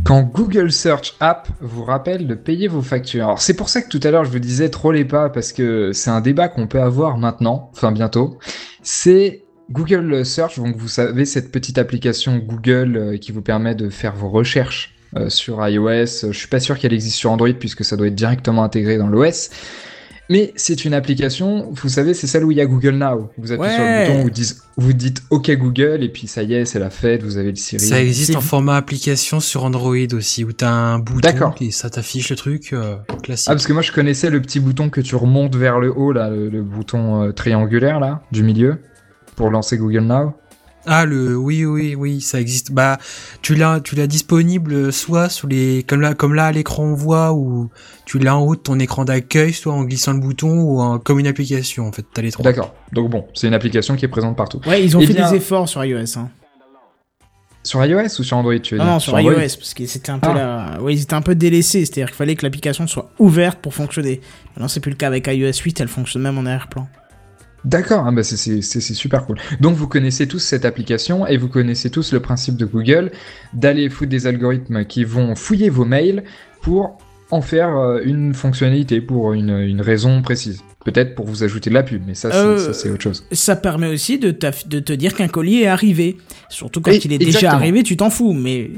Quand 0.06 0.22
Google 0.22 0.72
Search 0.72 1.16
App 1.20 1.48
vous 1.62 1.84
rappelle 1.84 2.28
de 2.28 2.36
payer 2.36 2.68
vos 2.68 2.84
factures. 2.84 3.24
Alors 3.24 3.42
c'est 3.42 3.56
pour 3.56 3.70
ça 3.70 3.82
que 3.82 3.90
tout 3.90 4.00
à 4.04 4.12
l'heure 4.12 4.24
je 4.24 4.30
vous 4.30 4.38
disais 4.38 4.70
trop 4.70 4.92
les 4.92 5.04
pas 5.04 5.30
parce 5.30 5.52
que 5.52 5.94
c'est 5.94 6.12
un 6.12 6.22
débat 6.22 6.48
qu'on 6.48 6.68
peut 6.68 6.80
avoir 6.80 7.18
maintenant, 7.18 7.72
enfin 7.74 7.92
bientôt. 7.92 8.38
C'est 8.84 9.46
Google 9.72 10.24
Search, 10.24 10.60
donc 10.60 10.76
vous 10.76 10.88
savez 10.88 11.26
cette 11.26 11.52
petite 11.52 11.80
application 11.80 12.38
Google 12.38 12.96
euh, 12.96 13.18
qui 13.18 13.32
vous 13.32 13.42
permet 13.42 13.74
de 13.74 13.90
faire 13.90 14.16
vos 14.16 14.30
recherches 14.30 14.94
euh, 15.16 15.30
sur 15.30 15.68
iOS. 15.68 16.06
Je 16.32 16.38
suis 16.38 16.50
pas 16.50 16.60
sûr 16.60 16.78
qu'elle 16.78 16.94
existe 16.94 17.18
sur 17.18 17.32
Android 17.32 17.54
puisque 17.60 17.84
ça 17.84 17.98
doit 17.98 18.06
être 18.06 18.14
directement 18.14 18.64
intégré 18.64 19.00
dans 19.00 19.08
l'OS. 19.08 19.50
Mais 20.30 20.54
c'est 20.56 20.86
une 20.86 20.94
application, 20.94 21.70
vous 21.72 21.90
savez, 21.90 22.14
c'est 22.14 22.28
celle 22.28 22.44
où 22.44 22.52
il 22.52 22.58
y 22.58 22.62
a 22.62 22.66
Google 22.66 22.96
Now. 22.96 23.30
Vous 23.38 23.52
appuyez 23.52 23.74
sur 23.74 23.84
le 23.84 24.08
bouton, 24.08 24.24
vous 24.24 24.30
dites, 24.30 24.58
vous 24.78 24.94
dites 24.94 25.24
OK 25.30 25.52
Google 25.52 26.04
et 26.04 26.10
puis 26.10 26.28
ça 26.28 26.44
y 26.44 26.54
est, 26.54 26.66
c'est 26.66 26.80
la 26.80 26.90
fête, 26.90 27.24
vous 27.24 27.38
avez 27.38 27.50
le 27.50 27.56
Siri. 27.56 27.86
Ça 27.86 28.02
existe 28.02 28.36
en 28.36 28.42
format 28.42 28.76
application 28.76 29.40
sur 29.40 29.64
Android 29.66 29.96
aussi, 30.14 30.44
où 30.44 30.52
t'as 30.52 30.70
un 30.70 31.00
bouton 31.00 31.20
D'accord. 31.20 31.56
et 31.62 31.72
ça 31.72 31.90
t'affiche 31.90 32.30
le 32.30 32.36
truc 32.36 32.74
euh, 32.74 32.96
classique. 33.22 33.48
Ah 33.50 33.54
parce 33.54 33.68
que 33.68 33.74
moi 33.74 33.82
je 33.82 33.92
connaissais 33.92 34.30
le 34.30 34.42
petit 34.42 34.60
bouton 34.60 34.90
que 34.90 35.02
tu 35.02 35.16
remontes 35.16 35.56
vers 35.56 35.80
le 35.80 35.92
haut 35.96 36.12
là, 36.12 36.30
le, 36.30 36.50
le 36.50 36.62
bouton 36.64 37.24
euh, 37.24 37.32
triangulaire 37.32 38.00
là 38.00 38.24
du 38.32 38.44
milieu 38.44 38.80
pour 39.36 39.50
lancer 39.50 39.78
Google 39.78 40.02
Now. 40.06 40.34
Ah 40.88 41.06
le 41.06 41.36
oui 41.36 41.66
oui 41.66 41.96
oui 41.96 42.22
ça 42.22 42.40
existe 42.40 42.72
bah 42.72 42.98
tu 43.42 43.56
l'as 43.56 43.80
tu 43.80 43.96
l'as 43.96 44.08
disponible 44.08 44.94
soit 44.94 45.30
sous 45.30 45.48
les 45.48 45.84
comme 45.88 46.02
là 46.02 46.14
comme 46.14 46.34
là 46.36 46.46
à 46.46 46.52
l'écran 46.52 46.84
on 46.84 46.94
voit 46.94 47.34
ou 47.34 47.70
tu 48.06 48.20
l'as 48.20 48.36
en 48.38 48.42
haut 48.42 48.56
de 48.56 48.62
ton 48.62 48.78
écran 48.80 49.04
d'accueil 49.06 49.52
soit 49.54 49.74
en 49.74 49.84
glissant 49.84 50.14
le 50.14 50.20
bouton 50.20 50.60
ou 50.62 50.80
en, 50.82 51.00
comme 51.00 51.20
une 51.20 51.28
application 51.28 51.88
en 51.88 51.92
fait 51.92 52.06
t'as 52.14 52.22
les 52.22 52.32
trois 52.32 52.44
D'accord. 52.44 52.74
Donc 52.92 53.10
bon, 53.10 53.26
c'est 53.34 53.48
une 53.48 53.54
application 53.56 53.96
qui 53.96 54.06
est 54.06 54.10
présente 54.10 54.36
partout. 54.38 54.62
Ouais, 54.68 54.84
ils 54.84 54.96
ont 54.96 55.00
Eh 55.02 55.08
fait 55.08 55.14
bien- 55.14 55.30
des 55.32 55.38
efforts 55.38 55.68
sur 55.68 55.84
iOS. 55.84 56.18
Hein. 56.18 56.30
Sur 57.64 57.84
iOS 57.84 58.20
ou 58.20 58.24
sur 58.24 58.38
Android 58.38 58.58
tu 58.60 58.76
veux 58.76 58.80
Non, 58.80 58.86
dire 58.86 58.94
non, 58.94 59.00
sur 59.00 59.20
iOS, 59.20 59.34
parce 59.58 59.74
que 59.74 59.86
c'était 59.88 60.12
un 60.12 60.20
peu 60.20 60.30
Ah. 60.32 60.74
la... 60.78 60.84
Ouais, 60.84 60.94
ils 60.94 61.02
étaient 61.02 61.16
un 61.16 61.24
peu 61.24 61.34
délaissés. 61.34 61.84
C'est-à-dire 61.84 62.08
qu'il 62.08 62.16
fallait 62.16 62.36
que 62.36 62.46
l'application 62.46 62.86
soit 62.86 63.10
ouverte 63.18 63.58
pour 63.60 63.74
fonctionner. 63.74 64.22
Maintenant, 64.56 64.68
c'est 64.68 64.80
plus 64.82 64.92
le 64.92 64.98
cas 64.98 65.08
avec 65.08 65.26
iOS 65.26 65.52
8. 65.64 65.82
Elle 65.82 65.88
fonctionne 65.88 66.22
même 66.22 66.38
en 66.38 66.46
arrière-plan. 66.46 66.88
D'accord, 67.66 68.06
ah 68.08 68.12
bah 68.12 68.24
c'est- 68.24 68.62
super 68.62 69.26
cool. 69.26 69.38
Donc 69.60 69.76
vous 69.76 69.88
connaissez 69.88 70.28
tous 70.28 70.40
cette 70.40 70.66
application 70.66 71.26
et 71.28 71.36
vous 71.38 71.48
connaissez 71.50 71.90
tous 71.90 72.14
le 72.14 72.20
principe 72.20 72.56
de 72.58 72.66
Google 72.66 73.12
d'aller 73.54 73.90
foutre 73.90 74.10
des 74.12 74.28
algorithmes 74.28 74.86
qui 74.86 75.04
vont 75.04 75.36
fouiller 75.36 75.70
vos 75.70 75.84
mails 75.86 76.24
pour 76.62 76.98
en 77.32 77.42
faire 77.42 77.76
euh, 77.76 78.02
une 78.06 78.36
fonctionnalité, 78.36 79.02
pour 79.02 79.34
une, 79.34 79.50
une 79.58 79.82
raison 79.82 80.22
précise. 80.22 80.62
Peut-être 80.86 81.16
pour 81.16 81.26
vous 81.26 81.44
ajouter 81.44 81.72
de 81.72 81.74
la 81.76 81.82
pub, 81.82 82.04
mais 82.06 82.14
ça 82.14 82.30
c'est 82.32 82.88
Euh, 82.88 82.94
autre 82.94 83.02
chose. 83.02 83.26
Ça 83.32 83.56
permet 83.56 83.88
aussi 83.88 84.20
de, 84.20 84.30
te 84.30 84.94
dire 84.94 85.16
qu'un 85.16 85.28
colis 85.28 85.64
est 85.64 85.68
arrivé. 85.68 86.18
Surtout 86.50 86.82
quand 86.82 86.92
Et- 86.92 87.02
il 87.04 87.14
est 87.14 87.18
déjà 87.18 87.52
arrivé, 87.54 87.82
tu 87.82 87.98
t'en 87.98 88.12
fous. 88.12 88.34
Mais 88.34 88.70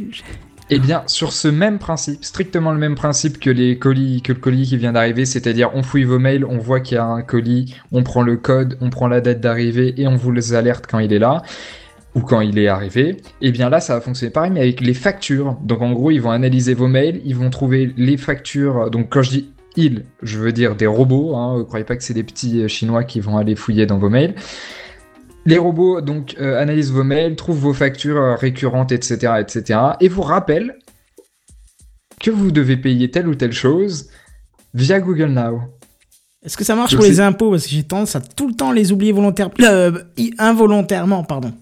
Eh 0.69 0.79
bien, 0.79 1.03
sur 1.07 1.31
ce 1.31 1.47
même 1.47 1.79
principe, 1.79 2.25
strictement 2.25 2.73
le 2.73 2.77
même 2.77 2.95
principe 2.95 3.39
que 3.39 3.49
les 3.49 3.79
colis, 3.79 4.21
que 4.21 4.33
le 4.33 4.39
colis 4.39 4.67
qui 4.67 4.75
vient 4.75 4.91
d'arriver, 4.91 5.25
c'est-à-dire 5.25 5.71
on 5.73 5.81
fouille 5.81 6.03
vos 6.03 6.19
mails, 6.19 6.43
on 6.43 6.57
voit 6.57 6.81
qu'il 6.81 6.95
y 6.95 6.97
a 6.97 7.05
un 7.05 7.21
colis, 7.21 7.75
on 7.93 8.03
prend 8.03 8.21
le 8.21 8.35
code, 8.35 8.77
on 8.81 8.89
prend 8.89 9.07
la 9.07 9.21
date 9.21 9.39
d'arrivée 9.39 9.93
et 9.95 10.07
on 10.07 10.17
vous 10.17 10.53
alerte 10.53 10.85
quand 10.85 10.99
il 10.99 11.13
est 11.13 11.19
là 11.19 11.41
ou 12.15 12.21
quand 12.21 12.41
il 12.41 12.59
est 12.59 12.67
arrivé. 12.67 13.15
Eh 13.41 13.51
bien 13.51 13.69
là, 13.69 13.79
ça 13.79 13.95
va 13.95 14.01
fonctionner 14.01 14.31
pareil, 14.31 14.51
mais 14.51 14.59
avec 14.59 14.81
les 14.81 14.93
factures. 14.93 15.57
Donc 15.63 15.81
en 15.81 15.93
gros, 15.93 16.11
ils 16.11 16.21
vont 16.21 16.31
analyser 16.31 16.73
vos 16.73 16.87
mails, 16.87 17.21
ils 17.23 17.35
vont 17.35 17.49
trouver 17.49 17.93
les 17.95 18.17
factures. 18.17 18.89
Donc 18.89 19.07
quand 19.09 19.21
je 19.21 19.29
dis 19.29 19.49
ils, 19.77 20.05
je 20.23 20.39
veux 20.39 20.51
dire 20.51 20.75
des 20.75 20.87
robots. 20.87 21.35
Hein, 21.35 21.63
croyez 21.65 21.85
pas 21.85 21.95
que 21.95 22.03
c'est 22.03 22.15
des 22.15 22.23
petits 22.23 22.63
euh, 22.63 22.67
chinois 22.67 23.03
qui 23.03 23.21
vont 23.21 23.37
aller 23.37 23.55
fouiller 23.55 23.85
dans 23.85 23.99
vos 23.99 24.09
mails. 24.09 24.35
Les 25.47 25.57
robots 25.57 26.01
donc 26.01 26.35
euh, 26.41 26.61
analysent 26.61 26.91
vos 26.91 27.05
mails, 27.05 27.37
trouvent 27.37 27.57
vos 27.57 27.73
factures 27.73 28.17
euh, 28.17 28.35
récurrentes, 28.35 28.91
etc., 28.91 29.35
etc., 29.39 29.79
et 30.01 30.09
vous 30.09 30.21
rappellent 30.21 30.77
que 32.19 32.29
vous 32.29 32.51
devez 32.51 32.75
payer 32.75 33.09
telle 33.11 33.29
ou 33.29 33.35
telle 33.35 33.53
chose 33.53 34.09
via 34.73 34.99
Google 34.99 35.27
Now. 35.29 35.61
est-ce 36.43 36.57
que 36.57 36.65
ça 36.65 36.75
marche 36.75 36.95
pour 36.95 37.05
les 37.05 37.21
impôts? 37.21 37.51
Parce 37.51 37.63
que 37.63 37.69
j'ai 37.69 37.83
tendance 37.83 38.17
à 38.17 38.19
tout 38.19 38.49
le 38.49 38.55
temps 38.55 38.73
les 38.73 38.91
oublier 38.91 39.13
volontairement. 39.13 39.53
Euh, 39.61 40.03
involontairement, 40.37 41.23
pardon. 41.23 41.53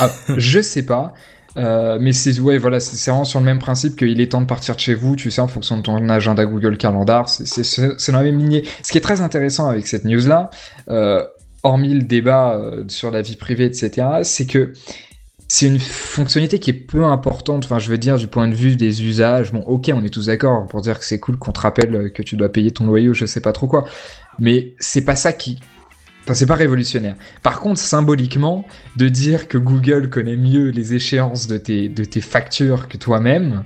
Ah, 0.00 0.10
je 0.38 0.62
sais 0.62 0.84
pas. 0.84 1.12
euh, 1.58 1.98
mais 2.00 2.14
c'est 2.14 2.40
ouais 2.40 2.56
voilà 2.56 2.80
c'est 2.80 3.10
vraiment 3.10 3.24
sur 3.24 3.38
le 3.38 3.44
même 3.44 3.58
principe 3.58 3.94
qu'il 3.96 4.22
est 4.22 4.32
temps 4.32 4.40
de 4.40 4.46
partir 4.46 4.74
de 4.74 4.80
chez 4.80 4.94
vous 4.94 5.16
tu 5.16 5.30
sais 5.30 5.42
en 5.42 5.48
fonction 5.48 5.76
de 5.76 5.82
ton 5.82 6.08
agenda 6.08 6.46
Google 6.46 6.78
Calendar 6.78 7.28
c'est 7.28 8.10
dans 8.10 8.18
la 8.18 8.24
même 8.24 8.38
lignée 8.38 8.64
ce 8.82 8.90
qui 8.90 8.96
est 8.96 9.02
très 9.02 9.20
intéressant 9.20 9.68
avec 9.68 9.86
cette 9.86 10.06
news 10.06 10.26
là 10.26 10.48
euh, 10.88 11.22
hormis 11.62 11.94
le 11.94 12.02
débat 12.02 12.54
euh, 12.54 12.84
sur 12.88 13.10
la 13.10 13.22
vie 13.22 13.36
privée 13.36 13.66
etc 13.66 14.06
c'est 14.22 14.46
que 14.46 14.72
c'est 15.48 15.66
une 15.66 15.78
fonctionnalité 15.78 16.58
qui 16.58 16.70
est 16.70 16.74
peu 16.74 17.04
importante 17.04 17.64
enfin 17.64 17.78
je 17.78 17.88
veux 17.90 17.98
dire 17.98 18.16
du 18.16 18.26
point 18.26 18.48
de 18.48 18.54
vue 18.54 18.76
des 18.76 19.04
usages 19.04 19.52
bon 19.52 19.60
ok 19.60 19.90
on 19.94 20.04
est 20.04 20.10
tous 20.10 20.26
d'accord 20.26 20.66
pour 20.66 20.80
dire 20.80 20.98
que 20.98 21.04
c'est 21.04 21.20
cool 21.20 21.36
qu'on 21.38 21.52
te 21.52 21.60
rappelle 21.60 21.94
euh, 21.94 22.08
que 22.08 22.22
tu 22.22 22.36
dois 22.36 22.50
payer 22.50 22.70
ton 22.70 22.86
loyer 22.86 23.08
ou 23.08 23.14
je 23.14 23.26
sais 23.26 23.40
pas 23.40 23.52
trop 23.52 23.66
quoi 23.66 23.84
mais 24.38 24.74
c'est 24.78 25.04
pas 25.04 25.16
ça 25.16 25.32
qui 25.32 25.58
Enfin, 26.24 26.34
c'est 26.34 26.46
pas 26.46 26.54
révolutionnaire. 26.54 27.16
Par 27.42 27.58
contre, 27.58 27.80
symboliquement, 27.80 28.64
de 28.96 29.08
dire 29.08 29.48
que 29.48 29.58
Google 29.58 30.08
connaît 30.08 30.36
mieux 30.36 30.68
les 30.68 30.94
échéances 30.94 31.48
de 31.48 31.58
tes, 31.58 31.88
de 31.88 32.04
tes 32.04 32.20
factures 32.20 32.86
que 32.86 32.96
toi-même, 32.96 33.64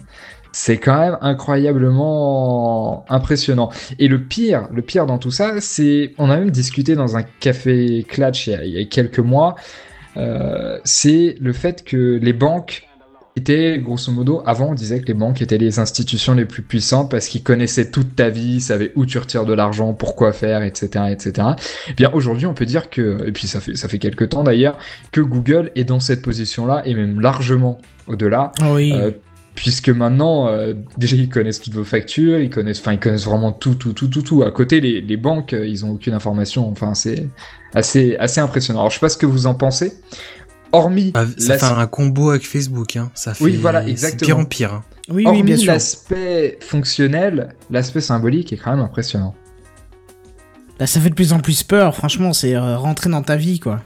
c'est 0.57 0.79
quand 0.79 0.99
même 0.99 1.19
incroyablement 1.21 3.05
impressionnant. 3.11 3.69
Et 3.99 4.09
le 4.09 4.23
pire, 4.23 4.69
le 4.73 4.81
pire 4.81 5.05
dans 5.05 5.19
tout 5.19 5.31
ça, 5.31 5.61
c'est, 5.61 6.15
on 6.17 6.31
a 6.31 6.37
même 6.39 6.51
discuté 6.51 6.95
dans 6.95 7.15
un 7.15 7.23
café 7.41 8.07
Clutch 8.09 8.47
il 8.47 8.71
y 8.71 8.81
a, 8.81 8.85
quelques 8.87 9.19
mois, 9.19 9.55
euh, 10.17 10.79
c'est 10.83 11.37
le 11.43 11.53
fait 11.53 11.85
que 11.85 12.19
les 12.23 12.33
banques 12.33 12.89
étaient, 13.37 13.79
grosso 13.79 14.11
modo, 14.11 14.43
avant 14.47 14.71
on 14.71 14.75
disait 14.75 14.99
que 15.03 15.07
les 15.09 15.13
banques 15.15 15.43
étaient 15.43 15.59
les 15.59 15.79
institutions 15.79 16.33
les 16.33 16.47
plus 16.47 16.63
puissantes 16.63 17.11
parce 17.11 17.29
qu'ils 17.29 17.43
connaissaient 17.43 17.91
toute 17.91 18.17
ta 18.17 18.31
vie, 18.31 18.63
savaient 18.63 18.93
où 18.97 19.05
tu 19.05 19.19
retires 19.19 19.45
de 19.45 19.53
l'argent, 19.53 19.93
pourquoi 19.93 20.33
faire, 20.33 20.63
etc., 20.63 21.05
etc. 21.11 21.49
Eh 21.91 21.93
bien 21.93 22.11
aujourd'hui 22.15 22.47
on 22.47 22.55
peut 22.55 22.65
dire 22.65 22.89
que, 22.89 23.29
et 23.29 23.33
puis 23.33 23.47
ça 23.47 23.61
fait 23.61 23.77
ça 23.77 23.89
fait 23.89 23.99
quelques 23.99 24.31
temps 24.31 24.43
d'ailleurs, 24.43 24.79
que 25.13 25.21
Google 25.21 25.71
est 25.75 25.85
dans 25.85 26.01
cette 26.01 26.23
position-là 26.23 26.81
et 26.87 26.95
même 26.95 27.21
largement 27.21 27.77
au-delà, 28.07 28.53
Oui. 28.73 28.95
euh, 28.95 29.11
puisque 29.57 29.89
maintenant 29.89 30.47
euh, 30.47 30.75
déjà 30.97 31.17
ils 31.17 31.29
connaissent 31.29 31.61
toutes 31.61 31.75
vos 31.75 31.83
factures, 31.85 32.39
ils 32.39 32.51
connaissent, 32.51 32.79
enfin 32.79 32.93
ils 32.93 33.01
connaissent 33.01 33.25
vraiment 33.27 33.51
tout, 33.51 33.75
tout, 33.75 33.93
tout, 33.93 34.07
tout, 34.07 34.23
tout. 34.23 34.43
À 34.45 34.53
côté 34.53 34.81
les, 34.81 35.01
les 35.01 35.17
banques, 35.17 35.53
euh, 35.55 35.67
ils 35.67 35.85
ont 35.85 35.91
aucune 35.91 36.15
information. 36.15 36.69
Enfin 36.71 36.95
c'est 36.95 37.27
assez 37.75 38.17
assez 38.19 38.41
impressionnant. 38.41 38.79
Alors 38.81 38.91
je 38.91 38.95
sais 38.97 39.01
pas 39.01 39.09
ce 39.09 39.17
que 39.19 39.27
vous 39.27 39.47
en 39.49 39.55
pensez. 39.55 39.93
Hormis 40.73 41.11
Ah, 41.15 41.25
ça 41.39 41.55
la- 41.55 41.59
fait 41.59 41.65
un 41.81 41.87
combo 41.87 42.31
avec 42.31 42.47
Facebook 42.47 42.97
hein 42.97 43.11
ça 43.15 43.35
fait 43.35 43.43
Oui, 43.45 43.57
voilà, 43.57 43.87
exactement. 43.87 44.27
pire 44.27 44.39
en 44.39 44.45
pire 44.45 44.75
hein. 44.75 44.85
oui, 45.09 45.15
oui, 45.19 45.27
hormis 45.27 45.43
bien 45.43 45.57
sûr. 45.57 45.73
l'aspect 45.73 46.59
fonctionnel, 46.61 47.55
l'aspect 47.71 48.01
symbolique 48.01 48.53
est 48.53 48.57
quand 48.57 48.73
même 48.73 48.85
impressionnant. 48.85 49.35
Là, 50.79 50.87
ça 50.87 51.01
fait 51.01 51.09
de 51.09 51.15
plus 51.15 51.33
en 51.33 51.39
plus 51.41 51.63
peur. 51.63 51.95
Franchement, 51.95 52.35
c'est 52.35 52.55
euh, 52.55 52.77
rentrer 52.77 53.09
dans 53.09 53.23
ta 53.23 53.37
vie, 53.37 53.59
quoi. 53.61 53.81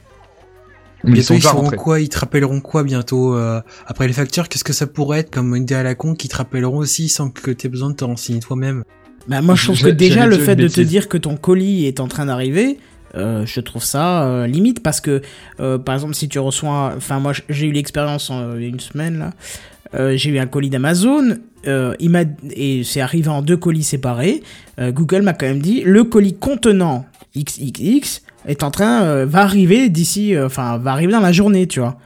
Mais 1.05 1.11
ils 1.11 1.13
Bientôt 1.15 1.27
sont 1.29 1.35
ils 1.35 1.37
déjà 1.39 1.49
sauront 1.51 1.63
rentrés. 1.63 1.77
quoi, 1.77 2.01
ils 2.01 2.09
te 2.09 2.19
rappelleront 2.19 2.61
quoi 2.61 2.83
bientôt 2.85 3.35
euh, 3.35 3.61
après 3.87 4.07
les 4.07 4.13
factures? 4.13 4.49
Qu'est-ce 4.49 4.65
que 4.65 4.73
ça 4.73 4.87
pourrait 4.87 5.21
être 5.21 5.31
comme 5.31 5.55
une 5.57 5.63
idée 5.63 5.75
à 5.75 5.83
la 5.83 5.95
con 5.95 6.15
qui 6.15 6.29
te 6.29 6.37
rappelleront 6.37 6.79
aussi 6.79 7.09
sans 7.09 7.31
que 7.31 7.51
tu 7.51 7.67
aies 7.67 7.71
besoin 7.71 7.91
de 7.91 7.95
te 7.97 8.05
renseigner 8.05 8.41
toi-même? 8.41 8.85
Bah, 9.29 9.43
moi, 9.43 9.55
je 9.55 9.65
trouve 9.65 9.81
que 9.83 9.89
déjà, 9.89 10.27
le 10.27 10.39
fait 10.39 10.57
de 10.57 10.69
te 10.69 10.81
dire 10.81 11.09
que 11.09 11.17
ton 11.19 11.37
colis 11.37 11.87
est 11.87 12.01
en 12.01 12.09
train 12.09 12.27
d'arriver, 12.27 12.79
euh, 13.17 13.45
je 13.45 13.61
trouve 13.61 13.83
ça 13.83 14.25
euh, 14.25 14.47
limite 14.47 14.83
parce 14.83 15.01
que, 15.01 15.21
euh, 15.61 15.79
par 15.79 15.95
exemple, 15.95 16.15
si 16.15 16.29
tu 16.29 16.39
reçois. 16.39 16.93
Enfin, 16.97 17.19
moi, 17.19 17.33
j'ai 17.49 17.67
eu 17.67 17.73
l'expérience 17.73 18.31
euh, 18.33 18.55
il 18.57 18.63
y 18.63 18.67
a 18.67 18.69
une 18.69 18.81
semaine, 18.81 19.19
là. 19.19 19.31
Euh, 19.95 20.17
j'ai 20.17 20.31
eu 20.31 20.39
un 20.39 20.47
colis 20.47 20.71
d'Amazon. 20.71 21.37
euh, 21.67 21.95
il 21.99 22.11
m'a 22.11 22.23
et 22.53 22.85
c'est 22.85 23.01
arrivé 23.01 23.29
en 23.29 23.43
deux 23.43 23.57
colis 23.57 23.83
séparés. 23.83 24.43
Euh, 24.79 24.93
Google 24.93 25.23
m'a 25.23 25.33
quand 25.33 25.47
même 25.47 25.61
dit 25.61 25.83
le 25.85 26.05
colis 26.05 26.35
contenant 26.35 27.07
XXX 27.37 28.23
est 28.47 28.63
en 28.63 28.71
train 28.71 29.03
euh, 29.03 29.27
va 29.27 29.41
arriver 29.43 29.89
d'ici 29.89 30.35
euh, 30.35 30.47
enfin 30.47 30.79
va 30.79 30.93
arriver 30.93 31.13
dans 31.13 31.21
la 31.21 31.33
journée 31.33 31.67
tu 31.67 31.81
vois 31.81 31.99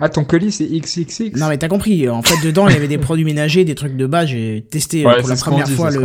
Ah, 0.00 0.08
ton 0.08 0.24
colis, 0.24 0.52
c'est 0.52 0.66
XXX 0.66 1.38
non 1.38 1.48
mais 1.48 1.58
t'as 1.58 1.68
compris 1.68 2.08
en 2.08 2.22
fait 2.22 2.44
dedans 2.44 2.68
il 2.68 2.74
y 2.74 2.76
avait 2.76 2.88
des 2.88 2.98
produits 3.08 3.24
ménagers 3.24 3.64
des 3.64 3.74
trucs 3.74 3.96
de 3.96 4.06
base 4.06 4.28
j'ai 4.28 4.64
testé 4.70 5.04
euh, 5.04 5.08
Ouais, 5.08 5.20
pour 5.20 5.28
la 5.28 5.36
première 5.36 5.66
dit, 5.66 5.74
fois 5.74 5.90
le. 5.90 6.00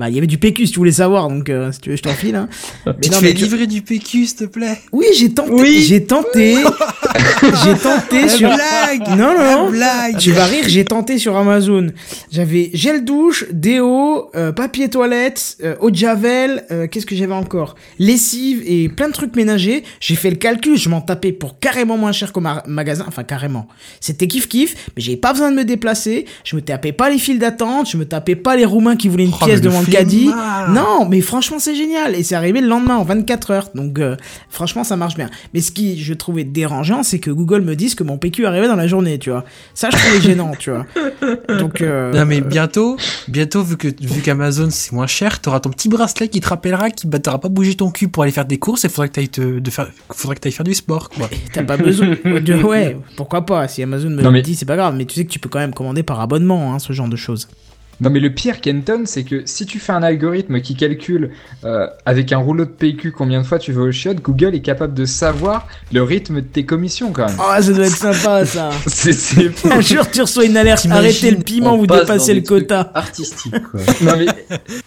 Bah 0.00 0.08
il 0.08 0.14
y 0.14 0.18
avait 0.18 0.26
du 0.26 0.38
PQ 0.38 0.66
si 0.66 0.72
tu 0.72 0.78
voulais 0.78 0.90
savoir 0.92 1.28
donc 1.28 1.48
euh, 1.50 1.70
si 1.72 1.80
tu 1.80 1.90
veux 1.90 1.96
je 1.96 2.02
t'en 2.02 2.10
file 2.14 2.34
hein. 2.34 2.48
Mais 2.86 2.92
Tu 3.02 3.08
te 3.10 3.14
non, 3.14 3.20
fais 3.20 3.26
mais 3.28 3.34
tu- 3.34 3.44
livrer 3.44 3.66
du 3.66 3.82
PQ, 3.82 4.26
s'il 4.26 4.36
te 4.36 4.44
plaît 4.44 4.78
oui 4.92 5.04
j'ai 5.16 5.32
tenté 5.32 5.52
Oui. 5.52 5.84
j'ai 5.86 6.02
tenté 6.04 6.56
j'ai 7.64 7.74
tenté 7.74 8.28
sur 8.28 8.48
blague 8.48 9.08
non 9.18 9.34
non 9.38 9.64
non 9.64 9.70
blague 9.70 10.16
tu 10.18 10.32
vas 10.32 10.46
rire, 10.46 10.64
j'ai 10.66 10.84
tenté 10.84 11.18
sur 11.18 11.36
Amazon. 11.36 11.88
J'avais 12.32 12.70
gel 12.74 13.04
douche, 13.04 13.44
déo, 13.52 14.30
euh, 14.34 14.52
papier 14.52 14.88
toilette, 14.88 15.56
euh, 15.62 15.74
eau 15.80 15.90
de 15.90 15.96
javel, 15.96 16.64
euh, 16.70 16.86
qu'est-ce 16.86 17.06
que 17.06 17.14
j'avais 17.14 17.32
encore? 17.34 17.74
Lessive 17.98 18.62
et 18.66 18.88
plein 18.88 19.08
de 19.08 19.12
trucs 19.12 19.36
ménagers. 19.36 19.84
J'ai 20.00 20.14
fait 20.16 20.30
le 20.30 20.36
calcul, 20.36 20.76
je 20.76 20.88
m'en 20.88 21.00
tapais 21.00 21.32
pour 21.32 21.58
carrément 21.58 21.96
moins 21.96 22.12
cher 22.12 22.32
qu'au 22.32 22.40
ma- 22.40 22.62
magasin. 22.66 23.04
Enfin, 23.08 23.22
carrément. 23.24 23.68
C'était 24.00 24.26
kiff 24.26 24.48
kiff, 24.48 24.74
mais 24.96 25.02
j'avais 25.02 25.16
pas 25.16 25.32
besoin 25.32 25.50
de 25.50 25.56
me 25.56 25.64
déplacer. 25.64 26.24
Je 26.44 26.56
me 26.56 26.62
tapais 26.62 26.92
pas 26.92 27.10
les 27.10 27.18
files 27.18 27.38
d'attente, 27.38 27.88
je 27.90 27.96
me 27.96 28.04
tapais 28.04 28.36
pas 28.36 28.56
les 28.56 28.64
Roumains 28.64 28.96
qui 28.96 29.08
voulaient 29.08 29.24
une 29.24 29.32
Oh, 29.40 29.44
pièce 29.44 29.60
devant 29.60 29.80
le 29.80 29.86
flemmard. 29.90 30.70
Non, 30.70 31.06
mais 31.08 31.20
franchement, 31.20 31.58
c'est 31.58 31.74
génial. 31.74 32.14
Et 32.14 32.22
c'est 32.22 32.34
arrivé 32.34 32.60
le 32.60 32.68
lendemain, 32.68 32.96
en 32.96 33.04
24 33.04 33.50
heures. 33.50 33.68
Donc, 33.74 33.98
euh, 33.98 34.16
franchement, 34.48 34.84
ça 34.84 34.96
marche 34.96 35.16
bien. 35.16 35.28
Mais 35.54 35.60
ce 35.60 35.72
qui, 35.72 36.02
je 36.02 36.14
trouvais 36.14 36.44
dérangeant, 36.44 37.02
c'est 37.02 37.18
que 37.18 37.30
Google 37.30 37.62
me 37.62 37.76
dise 37.76 37.94
que 37.94 38.04
mon 38.04 38.18
PQ 38.18 38.46
arrivait 38.46 38.68
dans 38.68 38.76
la 38.76 38.86
journée, 38.86 39.18
tu 39.18 39.30
vois. 39.30 39.44
Ça, 39.74 39.88
je 39.90 39.96
trouvais 39.96 40.20
gênant, 40.20 40.52
tu 40.58 40.70
vois. 40.70 40.86
Donc, 41.58 41.80
euh, 41.80 42.12
Non 42.12 42.24
mais 42.26 42.40
bientôt, 42.40 42.96
bientôt 43.28 43.62
vu 43.62 43.76
que 43.76 43.88
vu 43.88 44.20
qu'Amazon 44.22 44.68
c'est 44.70 44.92
moins 44.92 45.06
cher, 45.06 45.40
t'auras 45.40 45.60
ton 45.60 45.70
petit 45.70 45.88
bracelet 45.88 46.28
qui 46.28 46.40
te 46.40 46.48
rappellera 46.48 46.90
qui 46.90 47.06
bah, 47.06 47.18
t'auras 47.18 47.38
pas 47.38 47.48
bougé 47.48 47.74
ton 47.74 47.90
cul 47.90 48.08
pour 48.08 48.22
aller 48.22 48.32
faire 48.32 48.44
des 48.44 48.58
courses 48.58 48.84
et 48.84 48.88
faudrait 48.88 49.08
que 49.08 49.14
t'ailles 49.14 49.28
te 49.28 49.58
de 49.58 49.70
faire 49.70 49.88
faudrait 50.12 50.36
que 50.36 50.40
t'ailles 50.40 50.52
faire 50.52 50.64
du 50.64 50.74
sport 50.74 51.08
quoi. 51.10 51.28
t'as 51.52 51.62
pas 51.62 51.76
besoin 51.76 52.08
de... 52.08 52.54
Ouais, 52.64 52.96
pourquoi 53.16 53.44
pas. 53.46 53.68
Si 53.68 53.82
Amazon 53.82 54.10
me 54.10 54.16
Non, 54.22 54.24
le 54.24 54.30
mais- 54.30 54.42
dit, 54.42 54.54
c'est 54.54 54.64
pas 54.66 54.76
grave. 54.76 54.94
Mais 54.96 55.04
tu 55.04 55.14
sais 55.14 55.24
que 55.24 55.30
tu 55.30 55.38
peux 55.38 55.48
quand 55.48 55.58
même 55.58 55.74
commander 55.74 56.02
par 56.02 56.20
abonnement, 56.20 56.72
hein, 56.74 56.78
ce 56.78 56.92
genre 56.92 57.08
de 57.08 57.16
choses. 57.16 57.48
Non 58.00 58.10
mais 58.10 58.20
le 58.20 58.30
pire 58.30 58.60
Kenton 58.60 59.02
c'est 59.04 59.24
que 59.24 59.42
si 59.44 59.66
tu 59.66 59.78
fais 59.78 59.92
un 59.92 60.02
algorithme 60.02 60.60
qui 60.60 60.74
calcule 60.74 61.30
euh, 61.64 61.86
avec 62.06 62.32
un 62.32 62.38
rouleau 62.38 62.64
de 62.64 62.70
PQ 62.70 63.12
combien 63.12 63.40
de 63.42 63.46
fois 63.46 63.58
tu 63.58 63.72
vas 63.72 63.82
au 63.82 63.92
chiottes, 63.92 64.22
Google 64.22 64.54
est 64.54 64.60
capable 64.62 64.94
de 64.94 65.04
savoir 65.04 65.66
le 65.92 66.02
rythme 66.02 66.36
de 66.36 66.46
tes 66.46 66.64
commissions 66.64 67.12
quand 67.12 67.26
même. 67.26 67.36
Oh, 67.38 67.60
ça 67.62 67.72
doit 67.72 67.84
être 67.86 67.96
sympa, 67.96 68.44
ça. 68.46 68.70
C'est. 68.86 69.50
Un 69.70 69.80
jour, 69.80 70.10
tu 70.10 70.20
reçois 70.22 70.44
une 70.46 70.56
alerte. 70.56 70.86
Arrêtez 70.90 71.30
le 71.30 71.38
piment, 71.38 71.76
vous 71.76 71.86
passe 71.86 72.00
dépassez 72.00 72.34
le 72.34 72.40
quota. 72.40 72.90
Artistique, 72.94 73.54
quoi. 73.70 73.80
Non 74.02 74.12
mais 74.18 74.26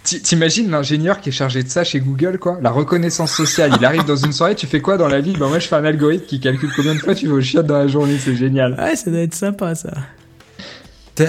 ti- 0.04 0.22
t'imagines 0.22 0.70
l'ingénieur 0.72 1.22
qui 1.22 1.30
est 1.30 1.34
chargé 1.34 1.62
de 1.64 1.70
ça 1.70 1.84
chez 1.84 2.00
Google 2.00 2.40
quoi? 2.40 2.58
La 2.62 2.72
reconnaissance 2.72 3.32
sociale, 3.32 3.72
il 3.80 3.86
arrive 3.86 4.06
dans 4.06 4.16
une 4.16 4.32
soirée, 4.34 4.56
tu 4.56 4.66
fais 4.68 4.82
quoi 4.82 4.98
dans 4.98 5.08
la 5.08 5.22
vie? 5.22 5.34
Bah 5.40 5.48
moi 5.48 5.60
je 5.60 5.68
fais 5.68 5.76
un 5.76 5.86
algorithme 5.86 6.26
qui 6.26 6.40
calcule 6.40 6.70
combien 6.76 6.96
de 6.96 7.00
fois 7.00 7.14
tu 7.16 7.28
vas 7.28 7.36
au 7.36 7.42
chiottes 7.42 7.68
dans 7.68 7.78
la 7.78 7.88
journée, 7.88 8.18
c'est 8.18 8.36
génial. 8.36 8.74
Ouais, 8.80 8.96
ça 8.96 9.12
doit 9.12 9.20
être 9.20 9.36
sympa, 9.36 9.76
ça. 9.76 9.92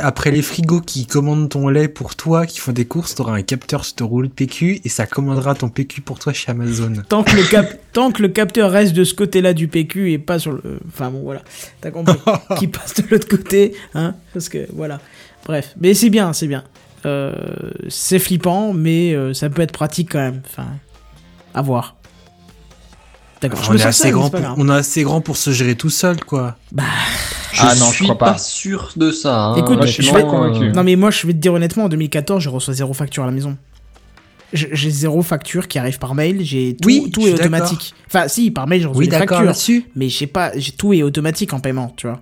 Après 0.03 0.31
les 0.31 0.41
frigos 0.41 0.81
qui 0.81 1.07
commandent 1.07 1.49
ton 1.49 1.69
lait 1.69 1.89
pour 1.89 2.17
toi, 2.17 2.47
qui 2.47 2.59
font 2.59 2.73
des 2.73 2.87
courses, 2.87 3.15
t'auras 3.15 3.35
un 3.35 3.43
capteur 3.43 3.85
sur 3.85 3.97
ton 3.97 4.07
rouleau 4.07 4.29
de 4.29 4.33
PQ 4.33 4.81
et 4.83 4.89
ça 4.89 5.07
commandera 5.07 5.55
ton 5.55 5.69
PQ 5.69 6.01
pour 6.01 6.19
toi 6.19 6.33
chez 6.33 6.51
Amazon. 6.51 6.93
Tant 7.09 7.23
que, 7.23 7.37
le 7.37 7.43
cap... 7.43 7.79
Tant 7.93 8.11
que 8.11 8.23
le 8.23 8.29
capteur 8.29 8.71
reste 8.71 8.95
de 8.95 9.05
ce 9.05 9.15
côté-là 9.15 9.53
du 9.53 9.69
PQ 9.69 10.13
et 10.13 10.19
pas 10.19 10.39
sur 10.39 10.53
le. 10.53 10.81
Enfin 10.89 11.11
bon, 11.11 11.21
voilà. 11.23 11.43
T'as 11.81 11.91
compris. 11.91 12.17
Qui 12.59 12.69
passe 12.69 12.95
de 12.95 13.05
l'autre 13.11 13.29
côté, 13.29 13.75
hein. 13.95 14.15
Parce 14.33 14.49
que, 14.49 14.67
voilà. 14.73 15.01
Bref. 15.45 15.75
Mais 15.79 15.93
c'est 15.95 16.11
bien, 16.11 16.33
c'est 16.33 16.47
bien. 16.47 16.65
Euh, 17.07 17.35
c'est 17.89 18.19
flippant, 18.19 18.73
mais 18.73 19.15
euh, 19.15 19.35
ça 19.35 19.51
peut 19.51 19.63
être 19.63 19.73
pratique 19.73 20.13
quand 20.13 20.21
même. 20.21 20.41
Enfin, 20.47 20.69
à 21.53 21.63
voir. 21.63 21.97
D'accord. 23.49 23.63
je 23.65 23.69
on, 23.71 23.73
me 23.73 23.79
est 23.79 23.83
sens 23.83 23.89
assez 23.89 24.03
seul, 24.05 24.13
grand 24.13 24.31
pour, 24.31 24.41
grave. 24.41 24.55
on 24.57 24.69
est 24.69 24.73
assez 24.73 25.03
grand 25.03 25.21
pour 25.21 25.37
se 25.37 25.51
gérer 25.51 25.75
tout 25.75 25.91
seul 25.91 26.25
quoi. 26.25 26.57
Je 27.53 27.61
Ah 27.63 27.75
non, 27.77 27.87
je 27.91 27.95
suis 27.95 28.05
crois 28.05 28.19
pas. 28.19 28.33
pas. 28.33 28.39
sûr 28.39 28.93
de 28.97 29.11
ça. 29.13 29.39
Hein. 29.45 29.57
Écoute, 29.57 29.77
moi, 29.77 29.87
je 29.87 29.93
suis 29.93 30.03
je 30.03 30.11
pas 30.13 30.23
convaincu. 30.23 30.73
Non, 30.73 30.83
mais 30.83 30.97
moi, 30.97 31.11
je 31.11 31.27
vais 31.27 31.33
te 31.35 31.39
dire 31.39 31.53
honnêtement, 31.53 31.85
en 31.85 31.89
2014, 31.89 32.43
je 32.43 32.49
reçois 32.49 32.75
zéro 32.75 32.93
facture 32.95 33.23
à 33.23 33.27
la 33.27 33.33
maison. 33.33 33.57
J'ai 34.53 34.71
j'ai 34.73 34.91
zéro 34.91 35.23
facture 35.23 35.69
qui 35.69 35.79
arrive 35.79 35.99
par 35.99 36.15
mail. 36.15 36.45
J'ai 36.45 36.77
tout, 36.81 36.87
Oui, 36.89 37.11
tout 37.13 37.23
je 37.23 37.29
est 37.29 37.33
automatique. 37.35 37.95
Enfin, 38.07 38.29
si, 38.29 38.51
par 38.51 38.67
mail, 38.67 38.83
je 38.83 38.89
reçois 38.89 38.99
Oui 39.01 39.07
des 39.07 39.11
d'accord 39.13 39.29
factures. 39.29 39.47
là-dessus. 39.47 39.85
Mais 39.95 40.09
je 40.09 40.17
sais 40.19 40.27
pas, 40.27 40.53
j'ai- 40.57 40.73
tout 40.73 40.93
est 40.93 41.03
automatique 41.03 41.53
en 41.53 41.61
paiement, 41.61 41.93
tu 41.97 42.07
vois. 42.09 42.21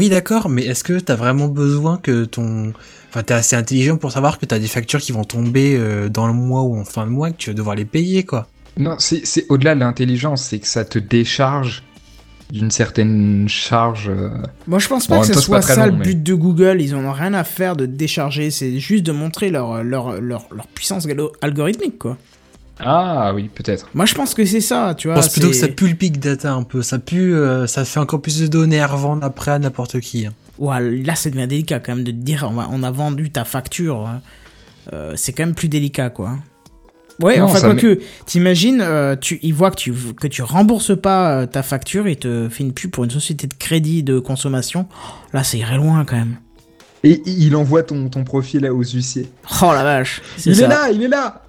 Oui 0.00 0.08
d'accord, 0.08 0.48
mais 0.48 0.64
est-ce 0.64 0.82
que 0.82 0.98
t'as 0.98 1.14
vraiment 1.14 1.48
besoin 1.48 1.98
que 1.98 2.24
ton... 2.24 2.72
Enfin 3.10 3.22
t'es 3.22 3.34
assez 3.34 3.54
intelligent 3.56 3.96
pour 3.98 4.12
savoir 4.12 4.38
que 4.38 4.46
t'as 4.46 4.58
des 4.58 4.66
factures 4.68 5.00
qui 5.00 5.12
vont 5.12 5.24
tomber 5.24 5.76
euh, 5.76 6.08
dans 6.08 6.26
le 6.26 6.32
mois 6.32 6.62
ou 6.62 6.78
en 6.78 6.84
fin 6.84 7.04
de 7.04 7.10
mois 7.10 7.30
que 7.32 7.36
tu 7.36 7.50
vas 7.50 7.54
devoir 7.54 7.74
les 7.76 7.84
payer 7.84 8.22
quoi? 8.24 8.46
Non, 8.78 8.96
c'est 8.98 9.26
c'est 9.26 9.46
au-delà 9.48 9.74
de 9.74 9.80
l'intelligence, 9.80 10.42
c'est 10.42 10.58
que 10.58 10.66
ça 10.66 10.84
te 10.84 10.98
décharge 10.98 11.82
d'une 12.50 12.70
certaine 12.70 13.48
charge. 13.48 14.08
euh, 14.08 14.28
Moi, 14.66 14.78
je 14.80 14.88
pense 14.88 15.06
pas 15.06 15.20
que 15.20 15.26
ce 15.26 15.32
temps, 15.34 15.40
soit 15.40 15.62
ça 15.62 15.86
long, 15.86 15.92
le 15.92 15.98
mais- 15.98 16.04
but 16.04 16.22
de 16.22 16.34
Google. 16.34 16.80
Ils 16.80 16.94
en 16.94 17.04
ont 17.04 17.12
rien 17.12 17.32
à 17.34 17.44
faire 17.44 17.76
de 17.76 17.86
décharger. 17.86 18.50
C'est 18.50 18.78
juste 18.80 19.04
de 19.04 19.12
montrer 19.12 19.50
leur, 19.50 19.84
leur, 19.84 20.20
leur, 20.20 20.46
leur 20.52 20.66
puissance 20.68 21.06
galo- 21.06 21.32
algorithmique, 21.42 21.98
quoi. 21.98 22.16
Ah 22.80 23.32
oui, 23.34 23.50
peut-être. 23.54 23.88
Moi, 23.94 24.06
je 24.06 24.14
pense 24.14 24.34
que 24.34 24.44
c'est 24.46 24.62
ça, 24.62 24.94
tu 24.96 25.06
Je 25.08 25.12
vois. 25.12 25.20
pense 25.20 25.28
plutôt 25.30 25.48
que 25.48 25.54
ça 25.54 25.68
pue 25.68 25.88
le 25.88 25.94
big 25.94 26.18
data 26.18 26.52
un 26.52 26.62
peu. 26.62 26.82
Ça 26.82 26.98
pue, 26.98 27.34
euh, 27.34 27.66
ça 27.66 27.84
fait 27.84 28.00
encore 28.00 28.22
plus 28.22 28.40
de 28.40 28.46
données 28.46 28.80
à 28.80 28.86
revendre 28.86 29.22
après 29.24 29.50
à 29.50 29.58
n'importe 29.58 30.00
qui. 30.00 30.26
hein. 30.26 30.32
Ouais, 30.58 30.80
là, 31.02 31.14
ça 31.14 31.28
devient 31.30 31.46
délicat 31.46 31.78
quand 31.78 31.94
même 31.94 32.04
de 32.04 32.10
te 32.10 32.16
dire 32.16 32.50
on, 32.50 32.82
a 32.82 32.90
vendu 32.90 33.30
ta 33.30 33.44
facture. 33.44 34.06
hein. 34.08 34.22
Euh, 34.94 35.12
c'est 35.16 35.32
quand 35.32 35.44
même 35.44 35.54
plus 35.54 35.68
délicat, 35.68 36.08
quoi. 36.10 36.38
Ouais, 37.22 37.38
Non, 37.38 37.44
enfin, 37.44 37.58
ça 37.58 37.66
quoi 37.66 37.74
met- 37.74 37.80
que, 37.80 38.00
t'imagines, 38.26 38.80
euh, 38.80 39.16
tu, 39.16 39.38
ils 39.42 39.52
voient 39.54 39.70
que 39.70 39.76
tu, 39.76 39.92
que 39.92 40.26
tu 40.26 40.42
rembourses 40.42 40.98
pas 41.00 41.32
euh, 41.42 41.46
ta 41.46 41.62
facture 41.62 42.06
et 42.06 42.16
te 42.16 42.48
fait 42.48 42.62
une 42.64 42.72
pub 42.72 42.90
pour 42.90 43.04
une 43.04 43.10
société 43.10 43.46
de 43.46 43.54
crédit 43.54 44.02
de 44.02 44.18
consommation. 44.18 44.86
Là, 45.32 45.44
ça 45.44 45.56
irait 45.56 45.76
loin 45.76 46.04
quand 46.04 46.16
même. 46.16 46.36
Et 47.04 47.22
il 47.26 47.56
envoie 47.56 47.82
ton, 47.82 48.08
ton 48.08 48.24
profil 48.24 48.68
aux 48.70 48.82
huissiers. 48.82 49.28
Oh 49.62 49.72
la 49.72 49.82
vache. 49.82 50.20
Il 50.44 50.54
ça. 50.56 50.64
est 50.64 50.68
là, 50.68 50.90
il 50.90 51.02
est 51.02 51.08
là 51.08 51.42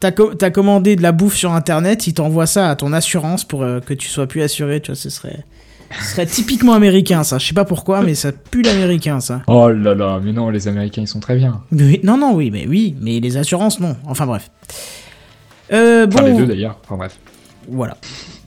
T'as 0.00 0.12
co- 0.12 0.34
t'as 0.34 0.50
commandé 0.50 0.96
de 0.96 1.02
la 1.02 1.12
bouffe 1.12 1.34
sur 1.34 1.52
internet, 1.52 2.06
ils 2.06 2.14
t'envoient 2.14 2.46
ça 2.46 2.68
à 2.68 2.76
ton 2.76 2.92
assurance 2.92 3.44
pour 3.44 3.62
euh, 3.62 3.80
que 3.80 3.94
tu 3.94 4.08
sois 4.08 4.26
plus 4.26 4.42
assuré, 4.42 4.80
tu 4.80 4.90
vois, 4.90 4.96
ce 4.96 5.08
serait, 5.08 5.44
ce 6.00 6.10
serait 6.12 6.26
typiquement 6.26 6.74
américain 6.74 7.22
ça. 7.24 7.38
Je 7.38 7.46
sais 7.46 7.54
pas 7.54 7.64
pourquoi, 7.64 8.02
mais 8.02 8.14
ça 8.14 8.32
pue 8.32 8.62
l'américain 8.62 9.20
ça. 9.20 9.42
Oh 9.46 9.68
là 9.70 9.94
là, 9.94 10.20
mais 10.22 10.32
non, 10.32 10.50
les 10.50 10.68
Américains 10.68 11.02
ils 11.02 11.08
sont 11.08 11.20
très 11.20 11.36
bien. 11.36 11.62
Non, 12.02 12.16
non, 12.18 12.34
oui, 12.34 12.50
mais 12.50 12.66
oui, 12.66 12.94
mais 13.00 13.20
les 13.20 13.36
assurances 13.36 13.80
non. 13.80 13.96
Enfin 14.06 14.26
bref. 14.26 14.50
Euh, 15.72 16.06
bon, 16.06 16.16
Enfin, 16.18 16.28
les 16.28 16.34
deux 16.34 16.46
d'ailleurs. 16.46 16.78
Enfin 16.84 16.96
bref. 16.96 17.16
voilà. 17.68 17.96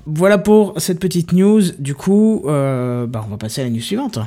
Voilà 0.06 0.38
pour 0.38 0.74
cette 0.78 1.00
petite 1.00 1.34
news. 1.34 1.62
Du 1.80 1.94
coup, 1.94 2.44
euh, 2.48 3.06
bah, 3.08 3.24
on 3.28 3.32
va 3.32 3.38
passer 3.38 3.62
à 3.62 3.66
la 3.66 3.70
news 3.70 3.82
suivante. 3.82 4.20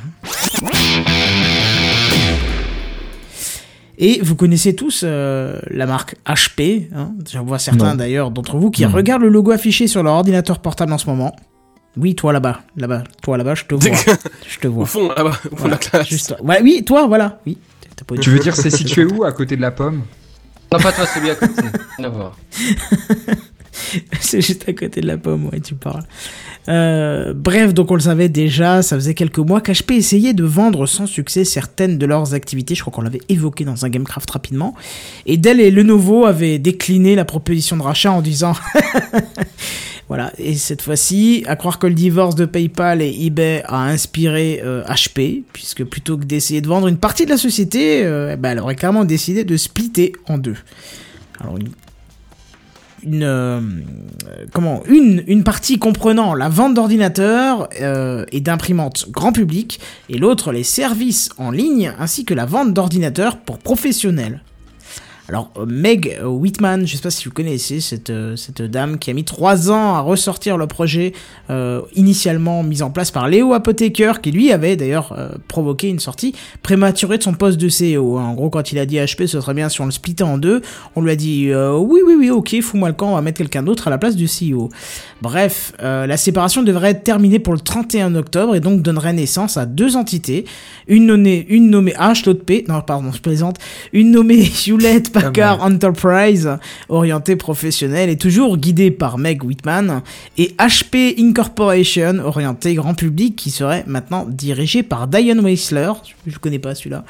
Et 3.97 4.19
vous 4.23 4.35
connaissez 4.35 4.75
tous 4.75 5.01
euh, 5.03 5.59
la 5.69 5.85
marque 5.85 6.15
HP. 6.25 6.87
Hein 6.95 7.11
J'en 7.31 7.43
vois 7.43 7.59
certains 7.59 7.95
d'ailleurs 7.95 8.31
d'entre 8.31 8.57
vous 8.57 8.71
qui 8.71 8.85
regardent 8.85 9.21
le 9.21 9.29
logo 9.29 9.51
affiché 9.51 9.87
sur 9.87 10.01
leur 10.01 10.13
ordinateur 10.13 10.59
portable 10.59 10.91
en 10.93 10.97
ce 10.97 11.07
moment. 11.07 11.35
Oui, 11.97 12.15
toi 12.15 12.31
là-bas, 12.33 12.61
là-bas, 12.77 13.03
toi 13.21 13.37
là-bas, 13.37 13.55
je 13.55 13.65
te 13.65 13.75
vois, 13.75 13.91
je 14.47 14.59
te 14.59 14.67
Au 14.67 14.71
vois. 14.71 14.85
fond, 14.85 15.09
là-bas, 15.09 15.29
au 15.29 15.33
fond 15.33 15.49
de 15.49 15.55
Voilà, 15.57 15.75
la 15.75 15.77
classe. 15.77 16.07
juste, 16.07 16.35
ouais, 16.41 16.59
oui, 16.61 16.83
toi, 16.85 17.05
voilà, 17.07 17.39
oui. 17.45 17.57
T'as 17.95 18.05
pas 18.05 18.15
eu- 18.15 18.19
Tu 18.19 18.29
veux 18.29 18.39
dire 18.39 18.55
c'est 18.55 18.69
situé 18.69 19.03
où 19.05 19.23
À 19.25 19.31
côté 19.33 19.55
de 19.57 19.61
la 19.61 19.71
pomme 19.71 20.01
Non, 20.71 20.79
pas 20.79 20.91
toi, 20.93 21.05
celui 21.05 21.29
à 21.29 21.35
côté. 21.35 21.61
Rien 21.97 22.05
à 22.07 22.09
voir. 22.09 22.37
C'est 24.19 24.41
juste 24.41 24.67
à 24.67 24.73
côté 24.73 24.99
de 25.01 25.07
la 25.07 25.17
pomme, 25.17 25.45
ouais, 25.47 25.59
tu 25.61 25.75
parles. 25.75 26.03
Euh, 26.67 27.33
bref, 27.33 27.73
donc 27.73 27.89
on 27.89 27.95
le 27.95 28.01
savait 28.01 28.27
déjà, 28.29 28.81
ça 28.81 28.95
faisait 28.97 29.13
quelques 29.13 29.39
mois 29.39 29.61
qu'HP 29.61 29.91
essayait 29.91 30.33
de 30.33 30.43
vendre 30.43 30.85
sans 30.85 31.07
succès 31.07 31.45
certaines 31.45 31.97
de 31.97 32.05
leurs 32.05 32.33
activités. 32.33 32.75
Je 32.75 32.81
crois 32.81 32.91
qu'on 32.91 33.01
l'avait 33.01 33.21
évoqué 33.29 33.63
dans 33.63 33.85
un 33.85 33.89
Gamecraft 33.89 34.29
rapidement. 34.29 34.75
Et 35.25 35.37
Dell 35.37 35.59
et 35.61 35.71
Lenovo 35.71 36.25
avaient 36.25 36.59
décliné 36.59 37.15
la 37.15 37.23
proposition 37.25 37.77
de 37.77 37.81
rachat 37.81 38.11
en 38.11 38.21
disant 38.21 38.53
Voilà, 40.11 40.33
et 40.37 40.55
cette 40.55 40.81
fois-ci, 40.81 41.45
à 41.47 41.55
croire 41.55 41.79
que 41.79 41.87
le 41.87 41.93
divorce 41.93 42.35
de 42.35 42.43
PayPal 42.43 43.01
et 43.01 43.15
eBay 43.27 43.63
a 43.65 43.85
inspiré 43.85 44.61
euh, 44.61 44.83
HP, 44.83 45.43
puisque 45.53 45.85
plutôt 45.85 46.17
que 46.17 46.25
d'essayer 46.25 46.59
de 46.59 46.67
vendre 46.67 46.89
une 46.89 46.97
partie 46.97 47.23
de 47.23 47.29
la 47.29 47.37
société, 47.37 48.03
euh, 48.03 48.33
eh 48.33 48.35
ben, 48.35 48.49
elle 48.51 48.59
aurait 48.59 48.75
carrément 48.75 49.05
décidé 49.05 49.45
de 49.45 49.55
splitter 49.55 50.11
en 50.27 50.37
deux. 50.37 50.57
Alors, 51.39 51.57
une 53.03 53.23
euh, 53.23 53.61
comment 54.51 54.83
une 54.85 55.23
une 55.27 55.45
partie 55.45 55.79
comprenant 55.79 56.33
la 56.33 56.49
vente 56.49 56.73
d'ordinateurs 56.73 57.69
euh, 57.79 58.25
et 58.33 58.41
d'imprimantes 58.41 59.09
grand 59.11 59.31
public 59.31 59.79
et 60.09 60.17
l'autre 60.17 60.51
les 60.51 60.65
services 60.65 61.29
en 61.37 61.51
ligne 61.51 61.93
ainsi 61.99 62.25
que 62.25 62.33
la 62.33 62.45
vente 62.45 62.73
d'ordinateurs 62.73 63.37
pour 63.37 63.59
professionnels. 63.59 64.43
Alors 65.31 65.49
euh, 65.57 65.65
Meg 65.65 66.19
Whitman, 66.21 66.85
je 66.85 66.97
sais 66.97 67.01
pas 67.01 67.09
si 67.09 67.23
vous 67.23 67.31
connaissez 67.31 67.79
cette, 67.79 68.09
euh, 68.09 68.35
cette 68.35 68.61
dame 68.61 68.99
qui 68.99 69.09
a 69.09 69.13
mis 69.13 69.23
trois 69.23 69.71
ans 69.71 69.95
à 69.95 70.01
ressortir 70.01 70.57
le 70.57 70.67
projet 70.67 71.13
euh, 71.49 71.81
initialement 71.95 72.63
mis 72.63 72.81
en 72.81 72.91
place 72.91 73.11
par 73.11 73.29
Léo 73.29 73.53
Apotheker, 73.53 74.19
qui 74.21 74.31
lui 74.31 74.51
avait 74.51 74.75
d'ailleurs 74.75 75.13
euh, 75.17 75.29
provoqué 75.47 75.87
une 75.87 75.99
sortie 75.99 76.35
prématurée 76.63 77.17
de 77.17 77.23
son 77.23 77.33
poste 77.33 77.57
de 77.57 77.69
CEO. 77.69 78.17
En 78.19 78.33
gros, 78.33 78.49
quand 78.49 78.73
il 78.73 78.77
a 78.77 78.85
dit 78.85 78.97
HP 78.97 79.25
ce 79.25 79.39
serait 79.39 79.53
bien 79.53 79.69
si 79.69 79.79
on 79.79 79.85
le 79.85 79.91
splittait 79.91 80.23
en 80.23 80.37
deux, 80.37 80.61
on 80.97 81.01
lui 81.01 81.11
a 81.11 81.15
dit 81.15 81.49
euh, 81.49 81.77
oui 81.77 82.01
oui 82.05 82.15
oui 82.17 82.29
ok, 82.29 82.59
fous-moi 82.61 82.89
le 82.89 82.95
camp, 82.95 83.11
on 83.11 83.15
va 83.15 83.21
mettre 83.21 83.37
quelqu'un 83.37 83.63
d'autre 83.63 83.87
à 83.87 83.89
la 83.89 83.97
place 83.97 84.17
du 84.17 84.25
CEO. 84.25 84.69
Bref, 85.21 85.73
euh, 85.83 86.07
la 86.07 86.17
séparation 86.17 86.63
devrait 86.63 86.91
être 86.91 87.03
terminée 87.03 87.37
pour 87.37 87.53
le 87.53 87.59
31 87.59 88.15
octobre 88.15 88.55
et 88.55 88.59
donc 88.59 88.81
donnerait 88.81 89.13
naissance 89.13 89.55
à 89.55 89.67
deux 89.67 89.95
entités, 89.95 90.45
une 90.87 91.05
nommée, 91.05 91.45
une 91.49 91.69
nommée 91.69 91.93
H, 91.93 92.25
l'autre 92.25 92.43
P, 92.43 92.65
non 92.67 92.81
pardon, 92.81 93.11
je 93.11 93.21
plaisante, 93.21 93.57
une 93.93 94.11
nommée 94.11 94.49
Hewlett 94.67 95.11
Packard 95.11 95.63
Enterprise, 95.63 96.49
orientée 96.89 97.35
professionnelle 97.35 98.09
et 98.09 98.17
toujours 98.17 98.57
guidée 98.57 98.89
par 98.89 99.19
Meg 99.19 99.43
Whitman, 99.43 100.01
et 100.39 100.55
HP 100.57 101.15
Incorporation, 101.19 102.17
orientée 102.23 102.73
grand 102.73 102.95
public, 102.95 103.35
qui 103.35 103.51
serait 103.51 103.83
maintenant 103.85 104.25
dirigée 104.27 104.81
par 104.81 105.07
Diane 105.07 105.41
Weisler, 105.41 105.91
je 106.25 106.39
connais 106.39 106.59
pas 106.59 106.73
celui-là. 106.73 107.05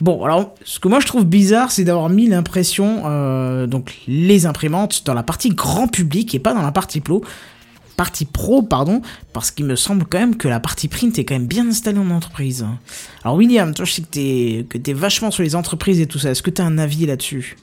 Bon, 0.00 0.24
alors, 0.24 0.54
ce 0.64 0.78
que 0.78 0.88
moi 0.88 1.00
je 1.00 1.06
trouve 1.06 1.24
bizarre, 1.24 1.70
c'est 1.70 1.84
d'avoir 1.84 2.08
mis 2.10 2.28
l'impression, 2.28 3.02
euh, 3.06 3.66
donc 3.66 3.94
les 4.06 4.44
imprimantes, 4.46 5.02
dans 5.06 5.14
la 5.14 5.22
partie 5.22 5.48
grand 5.50 5.88
public 5.88 6.34
et 6.34 6.38
pas 6.38 6.52
dans 6.52 6.62
la 6.62 6.72
partie 6.72 7.00
pro, 7.00 7.24
partie 7.96 8.26
pro, 8.26 8.60
pardon, 8.62 9.00
parce 9.32 9.50
qu'il 9.50 9.64
me 9.64 9.74
semble 9.74 10.04
quand 10.04 10.18
même 10.18 10.36
que 10.36 10.48
la 10.48 10.60
partie 10.60 10.88
print 10.88 11.18
est 11.18 11.24
quand 11.24 11.34
même 11.34 11.46
bien 11.46 11.66
installée 11.68 11.98
en 11.98 12.10
entreprise. 12.10 12.66
Alors 13.24 13.36
William, 13.36 13.72
toi 13.74 13.86
je 13.86 13.92
sais 13.92 14.02
que 14.02 14.08
t'es 14.08 14.66
que 14.68 14.76
t'es 14.76 14.92
vachement 14.92 15.30
sur 15.30 15.42
les 15.42 15.54
entreprises 15.56 15.98
et 16.00 16.06
tout 16.06 16.18
ça. 16.18 16.30
Est-ce 16.30 16.42
que 16.42 16.50
t'as 16.50 16.64
un 16.64 16.76
avis 16.76 17.06
là-dessus? 17.06 17.56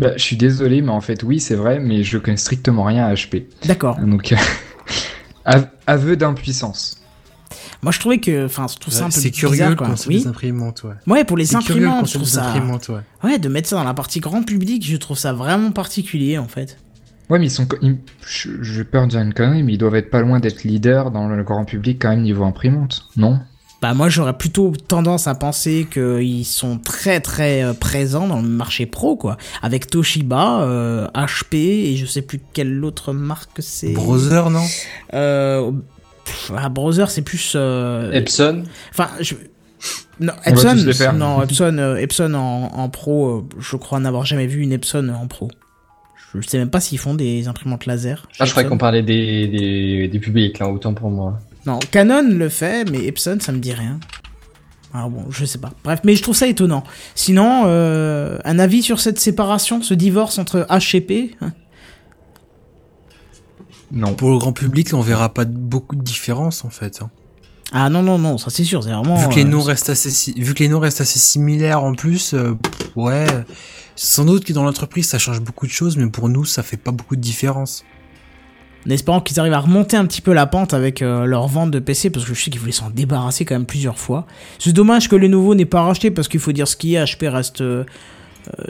Bah, 0.00 0.10
je 0.16 0.22
suis 0.22 0.36
désolé, 0.36 0.82
mais 0.82 0.90
en 0.90 1.00
fait, 1.00 1.22
oui, 1.22 1.40
c'est 1.40 1.54
vrai, 1.54 1.78
mais 1.80 2.02
je 2.02 2.18
connais 2.18 2.36
strictement 2.36 2.82
rien 2.84 3.06
à 3.06 3.14
HP. 3.14 3.44
D'accord. 3.64 3.96
Donc, 3.98 4.34
av- 5.44 5.68
aveu 5.86 6.16
d'impuissance. 6.16 7.00
Moi 7.82 7.92
je 7.92 8.00
trouvais 8.00 8.18
que, 8.18 8.46
enfin, 8.46 8.66
je 8.72 8.76
trouve 8.78 8.92
ça 8.94 9.04
un 9.04 9.06
peu 9.06 9.12
C'est 9.12 9.30
bizarre, 9.30 9.50
curieux 9.50 9.74
quoi. 9.76 9.86
quand 9.88 9.96
c'est 9.96 10.08
Oui. 10.08 10.20
des 10.22 10.26
imprimantes, 10.26 10.82
ouais. 10.84 10.94
Ouais, 11.06 11.24
pour 11.24 11.36
les 11.36 11.44
C'est 11.46 11.54
le 11.54 11.58
imprimantes, 11.60 12.08
je 12.08 12.14
concept 12.14 12.14
trouve 12.14 12.24
des 12.24 12.30
ça. 12.30 12.46
imprimantes, 12.48 12.88
ouais. 12.88 13.00
Ouais, 13.24 13.38
de 13.38 13.48
mettre 13.48 13.68
ça 13.68 13.76
dans 13.76 13.84
la 13.84 13.94
partie 13.94 14.20
grand 14.20 14.42
public, 14.42 14.84
je 14.86 14.96
trouve 14.96 15.18
ça 15.18 15.32
vraiment 15.32 15.70
particulier 15.72 16.38
en 16.38 16.48
fait. 16.48 16.78
Ouais, 17.28 17.38
mais 17.38 17.46
ils 17.46 17.50
sont. 17.50 17.66
ils- 17.82 17.98
je- 18.26 18.62
J'ai 18.62 18.84
peur 18.84 19.04
de 19.04 19.10
dire 19.10 19.20
une 19.20 19.34
connerie, 19.34 19.62
mais 19.64 19.72
ils 19.74 19.78
doivent 19.78 19.96
être 19.96 20.10
pas 20.10 20.20
loin 20.20 20.38
d'être 20.40 20.62
leaders 20.64 21.10
dans 21.10 21.26
le 21.28 21.42
grand 21.42 21.64
public 21.64 21.98
quand 22.00 22.10
même 22.10 22.22
niveau 22.22 22.44
imprimante, 22.44 23.06
non? 23.16 23.40
Bah 23.82 23.92
moi 23.92 24.08
j'aurais 24.08 24.32
plutôt 24.38 24.72
tendance 24.88 25.26
à 25.26 25.34
penser 25.34 25.86
qu'ils 25.92 26.46
sont 26.46 26.78
très 26.78 27.20
très 27.20 27.62
euh, 27.62 27.74
présents 27.74 28.26
dans 28.26 28.40
le 28.40 28.48
marché 28.48 28.86
pro 28.86 29.16
quoi, 29.16 29.36
avec 29.60 29.90
Toshiba, 29.90 30.62
euh, 30.62 31.06
HP 31.14 31.56
et 31.92 31.96
je 31.98 32.06
sais 32.06 32.22
plus 32.22 32.40
quelle 32.54 32.82
autre 32.84 33.12
marque 33.12 33.58
c'est. 33.60 33.92
Browser, 33.92 34.44
non? 34.50 34.64
Euh, 35.12 35.72
pff, 36.26 36.52
ah, 36.56 36.68
Browser 36.68 37.06
c'est 37.08 37.22
plus. 37.22 37.54
euh, 37.56 38.12
Epson. 38.12 38.64
Enfin 38.90 39.08
je. 39.20 39.34
Non, 40.18 40.32
Epson, 40.46 40.74
non, 41.14 41.42
Epson, 41.42 41.76
euh, 41.78 41.96
Epson 41.96 42.32
en, 42.34 42.70
en 42.74 42.88
pro, 42.88 43.28
euh, 43.28 43.44
je 43.60 43.76
crois 43.76 44.00
n'avoir 44.00 44.24
jamais 44.24 44.46
vu 44.46 44.62
une 44.62 44.72
Epson 44.72 45.08
en 45.10 45.26
pro. 45.26 45.50
Je 46.34 46.46
sais 46.46 46.58
même 46.58 46.70
pas 46.70 46.80
s'ils 46.80 46.98
font 46.98 47.14
des 47.14 47.48
imprimantes 47.48 47.86
laser. 47.86 48.26
Ah, 48.38 48.44
je 48.46 48.50
croyais 48.50 48.68
qu'on 48.68 48.78
parlait 48.78 49.02
des, 49.02 49.46
des, 49.46 50.08
des 50.08 50.18
publics, 50.18 50.58
là, 50.58 50.68
autant 50.68 50.92
pour 50.94 51.10
moi. 51.10 51.38
Non, 51.66 51.78
Canon 51.90 52.26
le 52.30 52.48
fait, 52.48 52.90
mais 52.90 53.04
Epson, 53.06 53.38
ça 53.40 53.52
me 53.52 53.58
dit 53.58 53.72
rien. 53.72 54.00
Alors 54.94 55.10
bon, 55.10 55.24
je 55.30 55.44
sais 55.44 55.58
pas. 55.58 55.72
Bref, 55.84 56.00
mais 56.04 56.16
je 56.16 56.22
trouve 56.22 56.34
ça 56.36 56.46
étonnant. 56.46 56.84
Sinon, 57.14 57.64
euh, 57.66 58.38
un 58.44 58.58
avis 58.58 58.82
sur 58.82 59.00
cette 59.00 59.18
séparation, 59.18 59.82
ce 59.82 59.92
divorce 59.92 60.38
entre 60.38 60.66
H 60.70 60.96
et 60.96 61.00
P 61.02 61.36
hein? 61.42 61.52
Non. 63.92 64.14
Pour 64.14 64.30
le 64.30 64.38
grand 64.38 64.52
public, 64.52 64.92
on 64.94 65.00
verra 65.00 65.28
pas 65.32 65.44
beaucoup 65.44 65.96
de 65.96 66.02
différence 66.02 66.64
en 66.64 66.70
fait. 66.70 67.00
hein. 67.02 67.10
Ah 67.72 67.90
non, 67.90 68.02
non, 68.02 68.18
non, 68.18 68.38
ça 68.38 68.50
c'est 68.50 68.62
sûr, 68.64 68.82
c'est 68.84 68.90
vraiment... 68.92 69.16
Vu 69.16 69.28
que 69.28 69.34
les 69.34 69.44
euh, 69.44 69.48
noms 69.48 69.62
restent 69.62 69.90
assez, 69.90 70.10
si- 70.10 70.34
vu 70.40 70.54
que 70.54 70.62
les 70.62 70.68
noms 70.68 70.78
restent 70.78 71.00
assez 71.00 71.18
similaires 71.18 71.82
en 71.82 71.94
plus, 71.94 72.32
euh, 72.34 72.54
pff, 72.54 72.90
ouais. 72.96 73.26
Sans 73.96 74.24
doute 74.24 74.44
que 74.44 74.52
dans 74.52 74.62
l'entreprise 74.62 75.08
ça 75.08 75.18
change 75.18 75.40
beaucoup 75.40 75.66
de 75.66 75.72
choses, 75.72 75.96
mais 75.96 76.06
pour 76.08 76.28
nous 76.28 76.44
ça 76.44 76.62
fait 76.62 76.76
pas 76.76 76.92
beaucoup 76.92 77.16
de 77.16 77.20
différence. 77.20 77.84
En 78.86 78.90
espérant 78.90 79.20
qu'ils 79.20 79.40
arrivent 79.40 79.52
à 79.52 79.58
remonter 79.58 79.96
un 79.96 80.06
petit 80.06 80.20
peu 80.20 80.32
la 80.32 80.46
pente 80.46 80.72
avec 80.74 81.02
euh, 81.02 81.24
leur 81.24 81.48
vente 81.48 81.72
de 81.72 81.80
PC, 81.80 82.10
parce 82.10 82.24
que 82.24 82.34
je 82.34 82.40
sais 82.40 82.50
qu'ils 82.50 82.60
voulaient 82.60 82.70
s'en 82.72 82.90
débarrasser 82.90 83.44
quand 83.44 83.56
même 83.56 83.66
plusieurs 83.66 83.98
fois. 83.98 84.26
C'est 84.60 84.72
dommage 84.72 85.08
que 85.08 85.16
le 85.16 85.26
nouveau 85.26 85.56
n'ait 85.56 85.64
pas 85.64 85.82
racheté, 85.82 86.12
parce 86.12 86.28
qu'il 86.28 86.38
faut 86.38 86.52
dire 86.52 86.68
ce 86.68 86.76
qui 86.76 86.94
est, 86.94 87.02
HP 87.04 87.28
reste... 87.28 87.62
euh, 87.62 87.82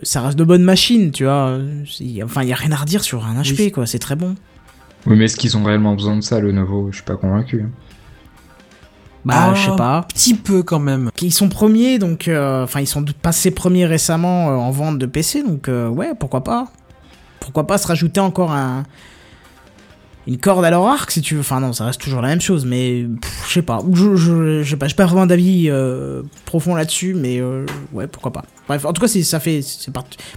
ça 0.03 0.23
reste 0.23 0.39
de 0.39 0.45
bonnes 0.45 0.62
machines, 0.64 1.11
tu 1.11 1.25
vois. 1.25 1.59
Enfin, 2.25 2.43
il 2.45 2.49
y 2.49 2.53
a 2.53 2.57
rien 2.57 2.73
à 2.73 2.77
redire 2.77 3.05
sur 3.05 3.27
un 3.27 3.43
HP, 3.43 3.57
Oui. 3.59 3.71
quoi, 3.73 3.85
c'est 3.87 3.99
très 3.99 4.17
bon. 4.17 4.37
Oui, 5.07 5.17
mais 5.17 5.27
est-ce 5.27 5.37
qu'ils 5.37 5.57
ont 5.57 5.63
réellement 5.65 5.95
besoin 5.95 6.17
de 6.17 6.21
ça, 6.23 6.41
le 6.41 6.53
nouveau? 6.53 6.89
Je 6.91 6.97
suis 6.97 7.05
pas 7.05 7.17
convaincu. 7.17 7.63
hein. 7.63 7.71
Bah, 9.25 9.35
Ah, 9.51 9.55
je 9.55 9.71
sais 9.71 9.77
pas. 9.77 10.05
Petit 10.09 10.35
peu 10.35 10.63
quand 10.63 10.79
même. 10.79 11.11
Ils 11.21 11.33
sont 11.33 11.49
premiers, 11.49 11.99
donc... 11.99 12.29
euh, 12.29 12.65
Enfin, 12.65 12.81
ils 12.81 12.87
sont 12.87 13.05
passés 13.23 13.51
premiers 13.51 13.87
récemment 13.87 14.51
euh, 14.51 14.55
en 14.55 14.71
vente 14.71 14.99
de 14.99 15.07
PC, 15.07 15.43
donc 15.43 15.69
euh, 15.69 15.89
ouais, 15.89 16.13
pourquoi 16.19 16.45
pas 16.45 16.69
Pourquoi 17.41 17.67
pas 17.67 17.79
se 17.79 17.87
rajouter 17.89 18.21
encore 18.21 18.53
un... 18.53 18.85
Une 20.27 20.39
corde 20.39 20.64
à 20.64 20.70
leur 20.70 20.85
arc, 20.87 21.11
si 21.12 21.20
tu 21.20 21.35
veux. 21.35 21.41
Enfin 21.41 21.61
non, 21.61 21.72
ça 21.72 21.85
reste 21.85 22.01
toujours 22.01 22.20
la 22.20 22.29
même 22.29 22.41
chose, 22.41 22.66
mais 22.66 23.07
je 23.47 23.53
sais 23.53 23.62
pas. 23.62 23.79
Je, 23.93 24.16
je, 24.16 24.62
je 24.62 24.70
sais 24.70 24.77
pas, 24.77 24.89
j'ai 24.89 24.97
pas 24.97 25.07
vraiment 25.07 25.27
d'avis 25.27 25.70
euh, 25.70 26.22
profond 26.45 26.74
là-dessus, 26.74 27.14
mais 27.14 27.41
euh, 27.41 27.64
ouais, 27.93 28.09
pourquoi 28.09 28.33
pas. 28.33 28.45
Bref, 28.66 28.85
en 28.85 28.93
tout 28.93 29.01
cas, 29.01 29.07
ça 29.07 29.39
fait... 29.39 29.61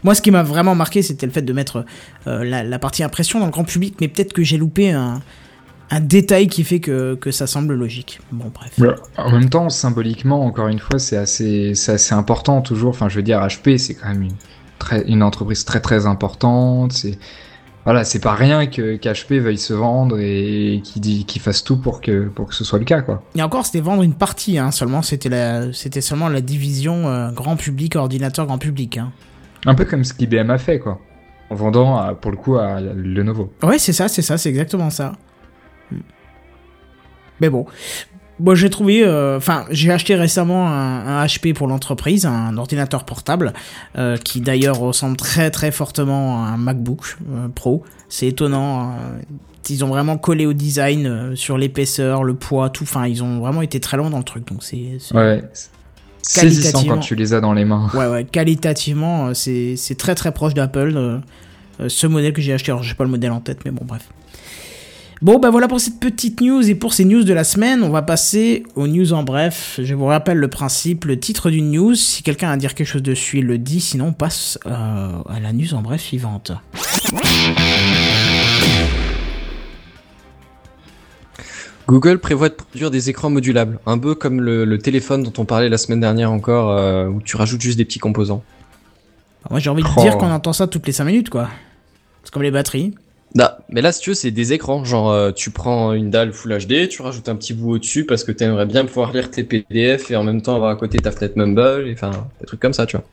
Moi, 0.04 0.14
ce 0.14 0.22
qui 0.22 0.30
m'a 0.30 0.44
vraiment 0.44 0.76
marqué, 0.76 1.02
c'était 1.02 1.26
le 1.26 1.32
fait 1.32 1.42
de 1.42 1.54
mettre 1.54 1.86
euh, 2.28 2.44
la, 2.44 2.80
partie 2.80 3.04
impression 3.04 3.40
dans 3.40 3.46
le 3.46 3.52
grand 3.52 3.64
public, 3.64 3.96
mais 4.00 4.08
peut-être 4.08 4.34
que 4.34 4.44
j'ai 4.44 4.58
loupé 4.58 4.92
un, 4.92 5.22
détail 6.02 6.48
qui 6.48 6.64
fait 6.64 6.80
que, 6.80 7.16
que 7.16 7.32
ça 7.32 7.48
semble 7.48 7.74
logique. 7.74 8.20
Bon, 8.32 8.52
bref. 8.54 8.80
En 9.18 9.32
même 9.32 9.50
temps, 9.50 9.70
symboliquement, 9.70 10.46
encore 10.46 10.68
une 10.68 10.78
fois, 10.78 11.00
c'est 11.00 11.18
assez, 11.18 11.72
assez 11.88 12.14
important 12.14 12.62
toujours. 12.62 12.92
Enfin, 12.92 13.10
je 13.10 13.16
veux 13.16 13.24
dire, 13.24 13.40
HP, 13.40 13.80
c'est 13.80 13.96
quand 13.96 14.10
même 14.10 14.22
une, 14.22 15.04
une 15.08 15.24
entreprise 15.24 15.66
très 15.66 15.80
très 15.80 16.06
importante. 16.06 16.94
C'est 16.94 17.18
voilà, 17.90 18.04
c'est 18.04 18.20
pas 18.20 18.36
rien 18.36 18.68
que 18.68 18.98
qu'HP 18.98 19.40
veuille 19.42 19.58
se 19.58 19.74
vendre 19.74 20.20
et 20.20 20.80
qu'il 20.84 21.02
dit 21.02 21.26
qu'il 21.26 21.42
fasse 21.42 21.64
tout 21.64 21.76
pour 21.76 22.02
que 22.02 22.28
pour 22.28 22.46
que 22.50 22.54
ce 22.54 22.64
soit 22.64 22.78
le 22.78 22.86
cas, 22.86 23.02
quoi. 23.02 23.24
Et 23.34 23.42
encore, 23.42 23.66
c'était 23.66 23.80
vendre 23.80 24.04
une 24.04 24.14
partie, 24.14 24.60
hein, 24.60 24.70
seulement. 24.70 25.02
C'était 25.02 25.28
la, 25.28 25.74
c'était 25.74 26.00
seulement 26.00 26.30
la 26.30 26.42
division 26.42 27.08
euh, 27.08 27.32
grand 27.32 27.56
public, 27.56 27.96
ordinateur 27.96 28.46
grand 28.46 28.60
public. 28.60 29.00
Hein. 29.00 29.12
Un 29.66 29.74
peu 29.74 29.86
comme 29.86 30.04
ce 30.04 30.14
qu'IBM 30.14 30.52
a 30.52 30.60
fait, 30.60 30.78
quoi, 30.78 31.00
en 31.50 31.56
vendant 31.56 31.98
à- 31.98 32.14
pour 32.14 32.30
le 32.30 32.38
coup 32.38 32.58
à 32.58 32.80
Lenovo. 32.80 33.52
Ouais, 33.64 33.80
c'est 33.80 33.92
ça, 33.94 34.08
c'est 34.08 34.22
ça, 34.22 34.38
c'est 34.38 34.50
exactement 34.50 34.92
ça. 34.92 35.14
Hmm. 35.92 35.98
Mais 37.42 37.50
bon. 37.50 37.66
Moi, 38.40 38.56
j'ai 38.56 38.70
trouvé, 38.70 39.04
euh, 39.04 39.38
enfin, 39.38 39.66
j'ai 39.70 39.92
acheté 39.92 40.16
récemment 40.16 40.68
un, 40.70 41.22
un 41.22 41.26
HP 41.26 41.54
pour 41.54 41.68
l'entreprise, 41.68 42.26
un 42.26 42.58
ordinateur 42.58 43.04
portable, 43.04 43.54
euh, 43.98 44.18
qui 44.18 44.40
d'ailleurs 44.42 44.78
ressemble 44.80 45.18
très 45.18 45.52
très 45.52 45.72
fortement 45.72 46.46
à 46.46 46.50
un 46.50 46.58
MacBook 46.58 47.18
euh, 47.32 47.48
Pro. 47.54 47.84
C'est 48.08 48.28
étonnant. 48.28 48.92
euh, 48.92 48.94
ils 49.70 49.86
ont 49.86 49.90
vraiment 49.90 50.18
collé 50.18 50.48
au 50.48 50.54
design 50.54 51.36
sur 51.36 51.58
l'épaisseur, 51.58 52.24
le 52.24 52.34
poids, 52.34 52.70
tout. 52.72 52.86
Enfin, 52.86 53.06
ils 53.06 53.22
ont 53.24 53.40
vraiment 53.40 53.62
été 53.62 53.80
très 53.80 53.98
loin 53.98 54.10
dans 54.10 54.18
le 54.18 54.24
truc. 54.24 54.48
Donc 54.48 54.64
c'est, 54.64 54.98
Ouais. 55.14 55.44
Saisissant 56.22 56.84
quand 56.86 56.98
tu 57.00 57.14
les 57.16 57.34
as 57.34 57.42
dans 57.42 57.54
les 57.54 57.66
mains. 57.66 57.90
Ouais, 57.94 58.08
ouais, 58.08 58.24
qualitativement, 58.26 59.34
c'est 59.36 59.78
très 59.98 60.16
très 60.16 60.32
proche 60.32 60.54
d'Apple. 60.56 61.20
ce 61.88 62.08
modèle 62.08 62.34
que 62.34 62.42
j'ai 62.42 62.54
acheté, 62.54 62.72
alors 62.72 62.82
j'ai 62.84 62.96
pas 62.96 63.04
le 63.04 63.12
modèle 63.12 63.32
en 63.32 63.42
tête, 63.42 63.60
mais 63.64 63.72
bon, 63.72 63.86
bref. 63.86 64.08
Bon, 65.22 65.38
bah 65.38 65.50
voilà 65.50 65.68
pour 65.68 65.82
cette 65.82 66.00
petite 66.00 66.40
news 66.40 66.70
et 66.70 66.76
pour 66.76 66.94
ces 66.94 67.04
news 67.04 67.24
de 67.26 67.34
la 67.34 67.44
semaine, 67.44 67.84
on 67.84 67.90
va 67.90 68.02
passer 68.02 68.64
aux 68.76 68.88
news 68.88 69.12
en 69.12 69.24
bref. 69.24 69.78
Je 69.84 69.94
vous 69.94 70.06
rappelle 70.06 70.38
le 70.38 70.48
principe, 70.48 71.04
le 71.04 71.20
titre 71.20 71.50
d'une 71.52 71.72
news. 71.72 71.94
Si 71.94 72.24
quelqu'un 72.24 72.50
a 72.50 72.54
à 72.54 72.58
dire 72.58 72.74
quelque 72.74 72.88
chose 72.88 73.04
dessus, 73.04 73.40
il 73.40 73.46
le 73.46 73.58
dit, 73.58 73.82
sinon 73.82 74.08
on 74.08 74.14
passe 74.14 74.58
euh, 74.66 74.70
à 75.28 75.40
la 75.42 75.52
news 75.52 75.74
en 75.74 75.82
bref 75.82 76.02
suivante. 76.02 76.54
Google 81.88 82.20
prévoit 82.20 82.50
de 82.50 82.54
produire 82.54 82.92
des 82.92 83.10
écrans 83.10 83.30
modulables, 83.32 83.80
un 83.88 83.98
peu 83.98 84.14
comme 84.14 84.42
le, 84.42 84.64
le 84.64 84.78
téléphone 84.78 85.24
dont 85.24 85.34
on 85.42 85.46
parlait 85.46 85.70
la 85.70 85.78
semaine 85.80 86.00
dernière 86.00 86.32
encore, 86.32 86.70
euh, 86.70 87.08
où 87.08 87.20
tu 87.22 87.36
rajoutes 87.36 87.62
juste 87.62 87.78
des 87.78 87.86
petits 87.86 88.00
composants. 88.00 88.44
Moi 89.50 89.60
j'ai 89.60 89.70
envie 89.70 89.82
de 89.84 89.88
Oh. 89.98 90.02
dire 90.02 90.18
qu'on 90.18 90.30
entend 90.32 90.54
ça 90.54 90.68
toutes 90.68 90.86
les 90.86 90.94
5 90.94 91.06
minutes, 91.06 91.30
quoi. 91.30 91.50
C'est 92.24 92.32
comme 92.32 92.44
les 92.44 92.52
batteries. 92.52 92.94
Nah, 93.36 93.60
mais 93.70 93.82
là, 93.82 93.92
si 93.92 94.02
tu 94.02 94.10
veux, 94.10 94.16
c'est 94.16 94.32
des 94.32 94.54
écrans. 94.54 94.84
Genre, 94.84 95.12
euh, 95.12 95.32
tu 95.32 95.52
prends 95.52 95.94
une 95.94 96.10
dalle 96.10 96.34
Full 96.34 96.58
HD, 96.66 96.88
tu 96.90 97.02
rajoutes 97.02 97.30
un 97.30 97.36
petit 97.36 97.54
bout 97.54 97.74
au-dessus 97.74 98.06
parce 98.06 98.24
que 98.24 98.32
t'aimerais 98.32 98.66
bien 98.66 98.86
pouvoir 98.86 99.14
lire 99.14 99.30
tes 99.30 99.44
PDF 99.44 100.10
et 100.12 100.16
en 100.16 100.24
même 100.24 100.42
temps 100.42 100.56
avoir 100.56 100.72
à 100.72 100.76
côté 100.76 100.98
ta 101.00 101.12
fenêtre 101.12 101.38
Mumble, 101.38 101.88
et 101.88 101.94
enfin, 101.94 102.28
des 102.40 102.48
trucs 102.48 102.60
comme 102.60 102.74
ça, 102.74 102.86
tu 102.88 102.98
vois. 102.98 103.06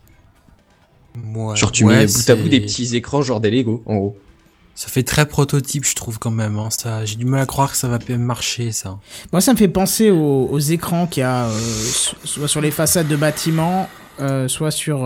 Ouais, 1.17 1.57
Genre, 1.57 1.73
tu 1.73 1.85
ouais, 1.85 1.99
mets 1.99 2.07
bout 2.07 2.31
à 2.31 2.37
bout 2.37 2.49
des 2.49 2.61
petits 2.61 2.95
écrans, 2.97 3.23
genre 3.23 3.41
des 3.41 3.51
Lego, 3.51 3.83
en 3.87 3.97
gros. 3.97 4.19
Ça 4.75 4.89
fait 4.89 5.03
très 5.03 5.25
prototype, 5.27 5.87
je 5.87 5.95
trouve 5.95 6.19
quand 6.19 6.31
même. 6.31 6.59
Hein. 6.59 6.69
Ça, 6.71 7.05
j'ai 7.07 7.17
du 7.17 7.25
mal 7.25 7.41
à 7.41 7.47
croire 7.47 7.71
que 7.73 7.79
ça 7.79 7.89
va 7.89 7.97
bien 7.99 8.19
marcher, 8.19 8.73
ça. 8.73 8.99
Moi, 9.33 9.41
ça 9.41 9.53
me 9.55 9.59
fait 9.59 9.69
penser 9.69 10.11
aux, 10.11 10.49
aux 10.51 10.59
écrans 10.59 11.07
qu'il 11.07 11.23
y 11.23 11.25
a 11.25 11.47
euh, 11.47 11.59
so- 11.59 12.17
soit 12.25 12.49
sur 12.49 12.61
les 12.61 12.71
façades 12.71 13.09
de 13.09 13.17
bâtiments, 13.17 13.89
euh, 14.21 14.49
soit 14.49 14.71
sur. 14.71 15.05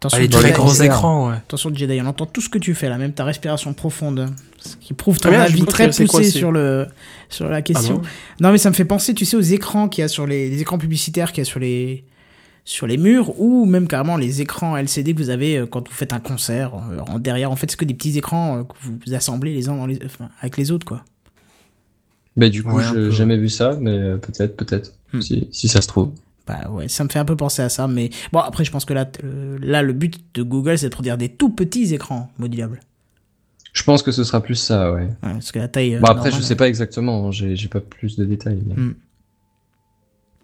Attention, 0.00 0.18
Ah, 0.18 0.20
les 0.20 0.30
Jedi. 0.30 0.36
très 0.42 0.52
gros 0.52 0.72
écrans, 0.74 1.28
ouais. 1.28 1.36
Attention, 1.36 1.74
Jedi, 1.74 2.00
on 2.00 2.06
entend 2.06 2.26
tout 2.26 2.40
ce 2.40 2.48
que 2.48 2.58
tu 2.58 2.74
fais 2.74 2.88
là, 2.88 2.98
même 2.98 3.12
ta 3.12 3.24
respiration 3.24 3.72
profonde, 3.74 4.26
ce 4.58 4.76
qui 4.76 4.94
prouve 4.94 5.18
ton 5.18 5.28
Ah, 5.28 5.32
merde, 5.32 5.48
je 5.48 5.54
avis 5.54 5.64
très 5.64 5.90
poussé 5.90 6.24
sur 6.30 6.52
le 6.52 6.86
sur 7.28 7.48
la 7.48 7.62
question. 7.62 8.00
Ah 8.04 8.08
non, 8.40 8.52
mais 8.52 8.58
ça 8.58 8.70
me 8.70 8.74
fait 8.74 8.84
penser, 8.84 9.12
tu 9.12 9.24
sais, 9.24 9.36
aux 9.36 9.40
écrans 9.40 9.88
qu'il 9.88 10.02
y 10.02 10.04
a 10.04 10.08
sur 10.08 10.26
les, 10.26 10.50
les 10.50 10.60
écrans 10.60 10.78
publicitaires 10.78 11.32
qu'il 11.32 11.42
y 11.42 11.46
a 11.46 11.50
sur 11.50 11.58
les 11.58 12.04
sur 12.64 12.86
les 12.86 12.98
murs 12.98 13.40
ou 13.40 13.64
même 13.64 13.88
carrément 13.88 14.18
les 14.18 14.42
écrans 14.42 14.76
LCD 14.76 15.14
que 15.14 15.18
vous 15.18 15.30
avez 15.30 15.56
euh, 15.56 15.66
quand 15.66 15.88
vous 15.88 15.94
faites 15.94 16.12
un 16.12 16.20
concert 16.20 16.74
euh, 16.74 17.00
en 17.08 17.18
derrière 17.18 17.50
en 17.50 17.56
fait 17.56 17.70
c'est 17.70 17.78
que 17.78 17.86
des 17.86 17.94
petits 17.94 18.18
écrans 18.18 18.58
euh, 18.58 18.62
que 18.64 18.74
vous 18.82 19.14
assemblez 19.14 19.54
les 19.54 19.70
uns 19.70 19.76
dans 19.76 19.86
les 19.86 19.98
enfin, 20.04 20.28
avec 20.42 20.58
les 20.58 20.70
autres 20.70 20.84
quoi. 20.86 21.02
Bah, 22.36 22.50
du 22.50 22.62
coup, 22.62 22.70
Ouais, 22.76 22.84
j'ai 22.94 23.10
jamais 23.10 23.36
vu 23.36 23.48
ça, 23.48 23.76
mais 23.80 24.16
peut-être, 24.18 24.56
peut-être. 24.56 24.92
Hmm. 25.12 25.20
Si, 25.20 25.48
si 25.50 25.66
ça 25.66 25.80
se 25.80 25.88
trouve. 25.88 26.12
Bah 26.48 26.68
ouais, 26.70 26.88
ça 26.88 27.04
me 27.04 27.08
fait 27.10 27.18
un 27.18 27.24
peu 27.26 27.36
penser 27.36 27.60
à 27.62 27.68
ça 27.68 27.86
mais 27.86 28.08
bon 28.32 28.38
après 28.40 28.64
je 28.64 28.70
pense 28.72 28.84
que 28.86 28.94
là 28.94 29.06
euh, 29.22 29.58
là 29.60 29.82
le 29.82 29.92
but 29.92 30.18
de 30.34 30.42
Google 30.42 30.78
c'est 30.78 30.88
de 30.88 30.94
produire 30.94 31.18
des 31.18 31.28
tout 31.28 31.50
petits 31.50 31.92
écrans 31.94 32.30
modulables. 32.38 32.80
Je 33.74 33.82
pense 33.84 34.02
que 34.02 34.10
ce 34.10 34.24
sera 34.24 34.40
plus 34.42 34.54
ça, 34.56 34.90
ouais. 34.92 35.02
Ouais, 35.02 35.08
parce 35.22 35.52
que 35.52 35.58
la 35.60 35.68
taille 35.68 35.96
euh, 35.96 36.00
Bah, 36.00 36.08
après, 36.10 36.32
je 36.32 36.40
sais 36.40 36.56
pas 36.56 36.66
exactement, 36.66 37.28
hein, 37.28 37.32
j'ai 37.32 37.54
j'ai 37.54 37.68
pas 37.68 37.80
plus 37.80 38.16
de 38.16 38.24
détails. 38.24 38.60
mais- 38.66 38.74
Hmm. 38.74 38.94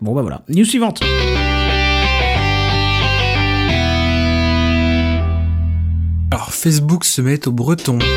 Bon 0.02 0.14
bah 0.14 0.20
voilà. 0.22 0.42
News 0.50 0.64
suivante. 0.66 1.00
Alors, 6.30 6.52
Facebook 6.52 7.04
se 7.04 7.22
met 7.22 7.46
au 7.48 7.52
breton. 7.52 7.98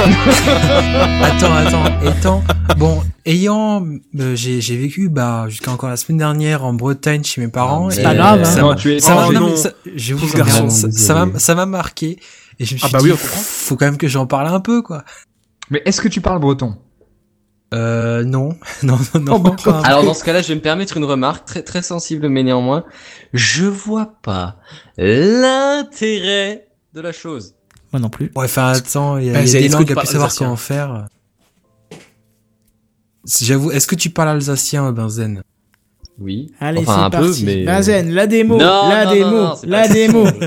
attends, 1.22 1.54
attends, 1.54 2.00
étant, 2.08 2.42
bon, 2.78 3.02
ayant, 3.26 3.84
euh, 4.18 4.34
j'ai, 4.34 4.60
j'ai 4.60 4.76
vécu, 4.76 5.08
bah, 5.08 5.44
jusqu'à 5.48 5.70
encore 5.70 5.88
la 5.90 5.96
semaine 5.96 6.18
dernière 6.18 6.64
en 6.64 6.72
Bretagne 6.72 7.22
chez 7.24 7.40
mes 7.40 7.48
parents. 7.48 7.88
Ah, 7.88 7.94
c'est 7.94 8.02
pas 8.02 8.14
grave, 8.14 8.40
euh, 8.40 8.42
hein. 8.42 8.44
Ça, 8.46 8.60
Non, 8.62 8.68
m'a- 8.70 8.74
tu 8.76 8.92
es 8.94 9.00
ça 9.00 9.14
m'a- 9.14 9.26
Oh, 9.28 9.32
non, 9.32 9.56
ça- 9.56 9.72
je 9.94 10.14
vous 10.14 10.32
garçon, 10.36 10.70
ça, 10.70 10.90
ça 10.90 11.26
m'a, 11.26 11.38
ça 11.38 11.54
m'a 11.54 11.66
marqué. 11.66 12.18
Et 12.58 12.64
je 12.64 12.74
me 12.74 12.78
suis 12.78 12.86
Ah 12.88 12.90
bah 12.92 12.98
dit, 12.98 13.04
oui, 13.06 13.12
on 13.12 13.16
comprend. 13.16 13.40
faut 13.40 13.76
quand 13.76 13.84
même 13.86 13.96
que 13.98 14.08
j'en 14.08 14.26
parle 14.26 14.48
un 14.48 14.60
peu, 14.60 14.82
quoi. 14.82 15.04
Mais 15.70 15.82
est-ce 15.84 16.00
que 16.00 16.08
tu 16.08 16.20
parles 16.20 16.40
breton? 16.40 16.76
Euh, 17.72 18.24
non, 18.24 18.56
non, 18.82 18.98
non, 19.14 19.20
non. 19.20 19.32
Oh, 19.34 19.38
bah, 19.38 19.56
pas. 19.62 19.80
Alors 19.82 20.02
dans 20.04 20.14
ce 20.14 20.24
cas-là, 20.24 20.42
je 20.42 20.48
vais 20.48 20.56
me 20.56 20.60
permettre 20.60 20.96
une 20.96 21.04
remarque 21.04 21.44
très 21.46 21.62
très 21.62 21.82
sensible, 21.82 22.28
mais 22.28 22.42
néanmoins, 22.42 22.84
je 23.32 23.64
vois 23.66 24.14
pas 24.22 24.56
l'intérêt 24.98 26.68
de 26.94 27.00
la 27.00 27.12
chose. 27.12 27.54
Moi 27.92 28.00
non 28.00 28.08
plus. 28.08 28.30
Ouais, 28.36 28.44
enfin, 28.44 28.68
attends, 28.72 29.18
il 29.18 29.26
y 29.26 29.30
a, 29.30 29.40
il 29.42 29.48
y 29.48 29.56
a 29.56 29.60
des 29.60 29.68
langues 29.68 29.90
à 29.92 29.96
plus 29.96 30.06
savoir 30.06 30.24
alsacien 30.26 30.46
comment 30.46 30.56
faire. 30.56 31.06
Si 33.24 33.44
J'avoue, 33.44 33.70
est-ce 33.70 33.86
que 33.86 33.94
tu 33.96 34.10
parles 34.10 34.28
alsacien, 34.30 34.90
Benzen? 34.92 35.42
Oui. 36.18 36.52
Allez, 36.60 36.80
enfin 36.80 37.04
un 37.04 37.10
parti. 37.10 37.44
peu, 37.44 37.46
mais. 37.50 37.64
Benzen, 37.64 38.12
la 38.12 38.26
démo, 38.26 38.56
Non, 38.58 38.88
la 38.88 39.04
non, 39.06 39.12
démo, 39.12 39.30
non, 39.30 39.42
non, 39.48 39.56
c'est 39.56 39.66
la 39.66 39.88
démo. 39.88 40.24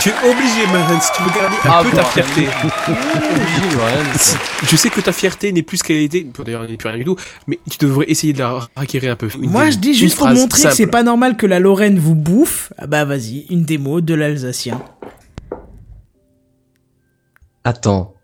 Tu 0.00 0.08
es 0.08 0.12
obligé, 0.12 0.66
Mazen, 0.72 1.00
si 1.00 1.12
tu 1.16 1.22
veux 1.22 1.30
garder 1.30 1.56
un 1.64 1.70
Ah, 1.70 1.80
peu 1.84 1.90
bon, 1.90 1.96
ta 1.96 2.04
fierté. 2.04 2.48
Obligé, 2.88 3.76
ouais, 3.76 4.38
Je 4.68 4.76
sais 4.76 4.90
que 4.90 5.00
ta 5.00 5.12
fierté 5.12 5.52
n'est 5.52 5.62
plus 5.62 5.76
ce 5.76 5.84
qu'elle 5.84 5.98
était, 5.98 6.26
d'ailleurs 6.44 6.64
elle 6.64 6.70
n'est 6.72 6.76
plus 6.76 6.88
rien 6.88 6.98
du 6.98 7.04
tout, 7.04 7.14
mais 7.46 7.60
tu 7.70 7.78
devrais 7.78 8.06
essayer 8.10 8.32
de 8.32 8.40
la 8.40 8.58
acquérir 8.74 9.12
un 9.12 9.16
peu. 9.16 9.28
Une 9.40 9.50
Moi, 9.50 9.60
démo, 9.66 9.72
je 9.72 9.78
dis 9.78 9.88
une 9.90 9.94
juste 9.94 10.18
pour 10.18 10.26
montrer 10.28 10.62
que 10.64 10.74
c'est 10.74 10.88
pas 10.88 11.04
normal 11.04 11.36
que 11.36 11.46
la 11.46 11.60
Lorraine 11.60 12.00
vous 12.00 12.16
bouffe. 12.16 12.72
Ah 12.78 12.88
bah 12.88 13.04
vas-y, 13.04 13.46
une 13.48 13.64
démo 13.64 14.00
de 14.00 14.14
l'alsacien. 14.14 14.82
Attends. 17.64 18.14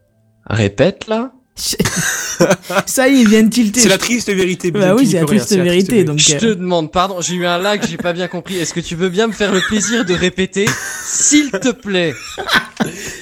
Répète 0.46 1.06
là. 1.06 1.32
Ça 2.86 3.08
y 3.08 3.16
est, 3.16 3.20
il 3.22 3.28
vient 3.28 3.42
de 3.42 3.50
tilter. 3.50 3.80
C'est 3.80 3.88
la 3.88 3.98
triste 3.98 4.30
vérité. 4.32 4.70
Bah 4.70 4.94
oui, 4.94 5.06
c'est 5.06 5.14
la 5.14 5.20
rien, 5.20 5.26
triste 5.26 5.54
vérité. 5.54 6.04
Donc, 6.04 6.18
Je 6.18 6.36
te 6.36 6.54
demande, 6.54 6.90
pardon, 6.90 7.20
j'ai 7.20 7.34
eu 7.34 7.46
un 7.46 7.58
lag, 7.58 7.84
j'ai 7.86 7.98
pas 7.98 8.12
bien 8.12 8.28
compris. 8.28 8.56
Est-ce 8.56 8.72
que 8.72 8.80
tu 8.80 8.94
veux 8.96 9.10
bien 9.10 9.26
me 9.26 9.32
faire 9.32 9.52
le 9.52 9.60
plaisir 9.60 10.04
de 10.04 10.14
répéter, 10.14 10.66
s'il 11.04 11.50
te 11.50 11.70
plaît? 11.70 12.14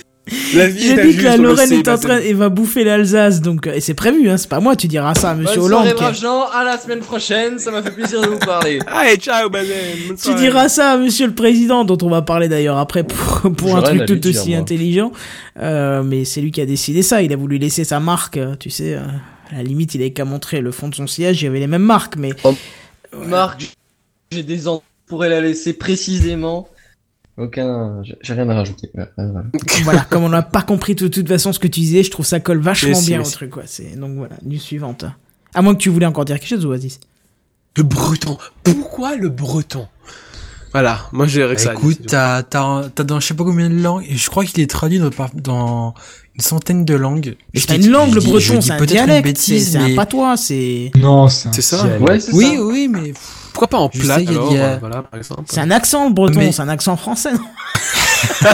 La 0.55 0.69
vie 0.69 0.81
j'ai 0.81 0.93
est 0.93 1.07
dit 1.07 1.17
que 1.17 1.25
la 1.25 1.37
Lorraine 1.37 1.73
est 1.73 1.89
en 1.89 1.99
train 1.99 2.19
et 2.19 2.33
va 2.33 2.49
bouffer 2.49 2.85
l'Alsace, 2.85 3.41
donc 3.41 3.67
euh, 3.67 3.75
et 3.75 3.81
c'est 3.81 3.95
prévu, 3.95 4.29
hein, 4.29 4.37
c'est 4.37 4.49
pas 4.49 4.61
moi, 4.61 4.77
tu 4.77 4.89
diras 4.89 5.15
ça 5.15 5.31
à 5.31 5.35
Monsieur 5.35 5.61
Bonne 5.61 5.73
Hollande. 5.73 5.97
soirée, 5.97 6.15
gens, 6.15 6.47
à 6.53 6.65
la 6.65 6.79
semaine 6.79 7.01
prochaine, 7.01 7.59
ça 7.59 7.71
m'a 7.71 7.83
fait 7.83 7.91
plaisir 7.91 8.21
de 8.21 8.29
vous 8.29 8.39
parler. 8.39 8.79
Allez, 8.87 9.17
ciao, 9.17 9.49
Tu 10.23 10.35
diras 10.35 10.69
ça 10.69 10.93
à 10.93 10.97
Monsieur 10.97 11.27
le 11.27 11.35
Président, 11.35 11.85
dont 11.85 11.99
on 12.03 12.11
va 12.11 12.23
parler 12.23 12.49
d'ailleurs 12.49 12.79
après 12.79 13.05
pour, 13.05 13.53
pour 13.57 13.77
un 13.77 13.83
truc 13.83 14.07
tout 14.07 14.15
dire, 14.17 14.31
aussi 14.31 14.55
intelligent. 14.55 15.13
Euh, 15.61 16.03
mais 16.03 16.25
c'est 16.25 16.41
lui 16.41 16.51
qui 16.51 16.61
a 16.61 16.67
décidé 16.67 17.03
ça. 17.03 17.23
Il 17.23 17.33
a 17.33 17.37
voulu 17.37 17.59
laisser 17.59 17.85
sa 17.85 18.01
marque, 18.01 18.37
euh, 18.37 18.55
tu 18.57 18.71
sais. 18.71 18.95
euh, 18.95 19.01
à 19.51 19.57
la 19.57 19.63
limite, 19.63 19.95
il 19.95 20.03
avait 20.03 20.11
qu'à 20.11 20.25
montrer 20.25 20.61
le 20.61 20.71
fond 20.73 20.89
de 20.89 20.95
son 20.95 21.07
siège. 21.07 21.41
Il 21.43 21.47
y 21.47 21.49
avait 21.49 21.61
les 21.61 21.67
mêmes 21.67 21.83
marques, 21.83 22.17
mais 22.17 22.33
Marc, 23.13 23.75
j'ai 24.31 24.43
des 24.43 24.69
ans, 24.69 24.83
je 25.05 25.09
pourrais 25.09 25.31
la 25.31 25.41
laisser 25.41 25.73
précisément. 25.73 26.69
Aucun, 27.39 28.03
j'ai 28.21 28.35
rien 28.35 28.49
à 28.49 28.55
rajouter. 28.55 28.91
Ouais, 28.95 29.07
voilà, 29.85 30.01
comme 30.11 30.25
on 30.25 30.29
n'a 30.29 30.43
pas 30.43 30.63
compris 30.63 30.95
de 30.97 31.07
toute 31.07 31.29
façon 31.29 31.53
ce 31.53 31.59
que 31.61 31.69
tu 31.69 31.81
disais, 31.81 32.03
je 32.03 32.11
trouve 32.11 32.27
ça 32.27 32.41
colle 32.41 32.59
vachement 32.61 33.01
bien 33.01 33.21
au 33.21 33.25
truc. 33.31 33.51
Quoi. 33.51 33.63
C'est 33.67 33.99
donc 33.99 34.17
voilà, 34.17 34.35
news 34.45 34.59
suivante. 34.59 35.05
À 35.55 35.63
moins 35.63 35.75
que 35.75 35.81
tu 35.81 35.89
voulais 35.89 36.07
encore 36.07 36.25
dire 36.25 36.39
quelque 36.41 36.49
chose, 36.49 36.67
Oasis. 36.67 36.99
Le 37.77 37.85
breton. 37.85 38.37
Pourquoi 38.65 39.15
le 39.17 39.29
breton? 39.29 39.87
Voilà, 40.73 41.01
moi 41.13 41.27
j'ai 41.27 41.41
que 41.41 41.57
ça. 41.57 41.71
à 41.71 41.75
dire, 41.75 41.81
Écoute, 41.81 42.01
t'as, 42.09 42.43
t'as, 42.43 42.89
t'as 42.91 43.05
dans 43.05 43.21
je 43.21 43.27
sais 43.29 43.35
pas 43.35 43.45
combien 43.45 43.71
de 43.71 43.81
langues, 43.81 44.05
et 44.09 44.17
je 44.17 44.29
crois 44.29 44.45
qu'il 44.45 44.61
est 44.63 44.69
traduit 44.69 45.01
dans, 45.35 45.95
une 46.35 46.41
centaine 46.41 46.85
de 46.85 46.95
langues. 46.95 47.37
Mais 47.55 47.61
c'est 47.61 47.77
une 47.77 47.91
langue, 47.91 48.13
le 48.15 48.21
breton, 48.21 48.61
c'est 48.61 48.73
un 48.73 48.77
peut-être 48.77 48.91
une 48.91 49.07
dialecte, 49.07 49.39
c'est 49.39 49.53
bêtise, 49.53 49.73
c'est 49.73 49.79
un 49.79 49.89
mais- 49.89 49.95
patois, 49.95 50.37
c'est 50.37 50.91
Non, 50.97 51.29
c'est 51.29 51.49
un 51.49 51.53
C'est 51.53 51.63
ça? 51.63 51.83
dialecte. 51.85 52.03
Ouais, 52.09 52.21
c'est 52.21 52.33
Oui, 52.35 52.57
ça. 52.57 52.63
oui, 52.65 52.89
mais 52.89 53.15
Pourquoi 53.59 53.79
pas 53.79 53.79
en 53.85 53.91
Je 53.93 54.01
plat 54.03 54.19
sais, 54.21 54.29
alors 54.29 54.53
a- 54.53 54.55
euh, 54.57 54.77
Voilà, 54.79 55.03
par 55.03 55.19
exemple. 55.19 55.43
c'est 55.47 55.61
un 55.61 55.71
accent 55.73 56.07
le 56.07 56.15
breton, 56.15 56.39
Mais- 56.39 56.53
c'est 56.53 56.63
un 56.63 56.69
accent 56.69 56.97
français. 56.97 57.33
non 57.33 57.41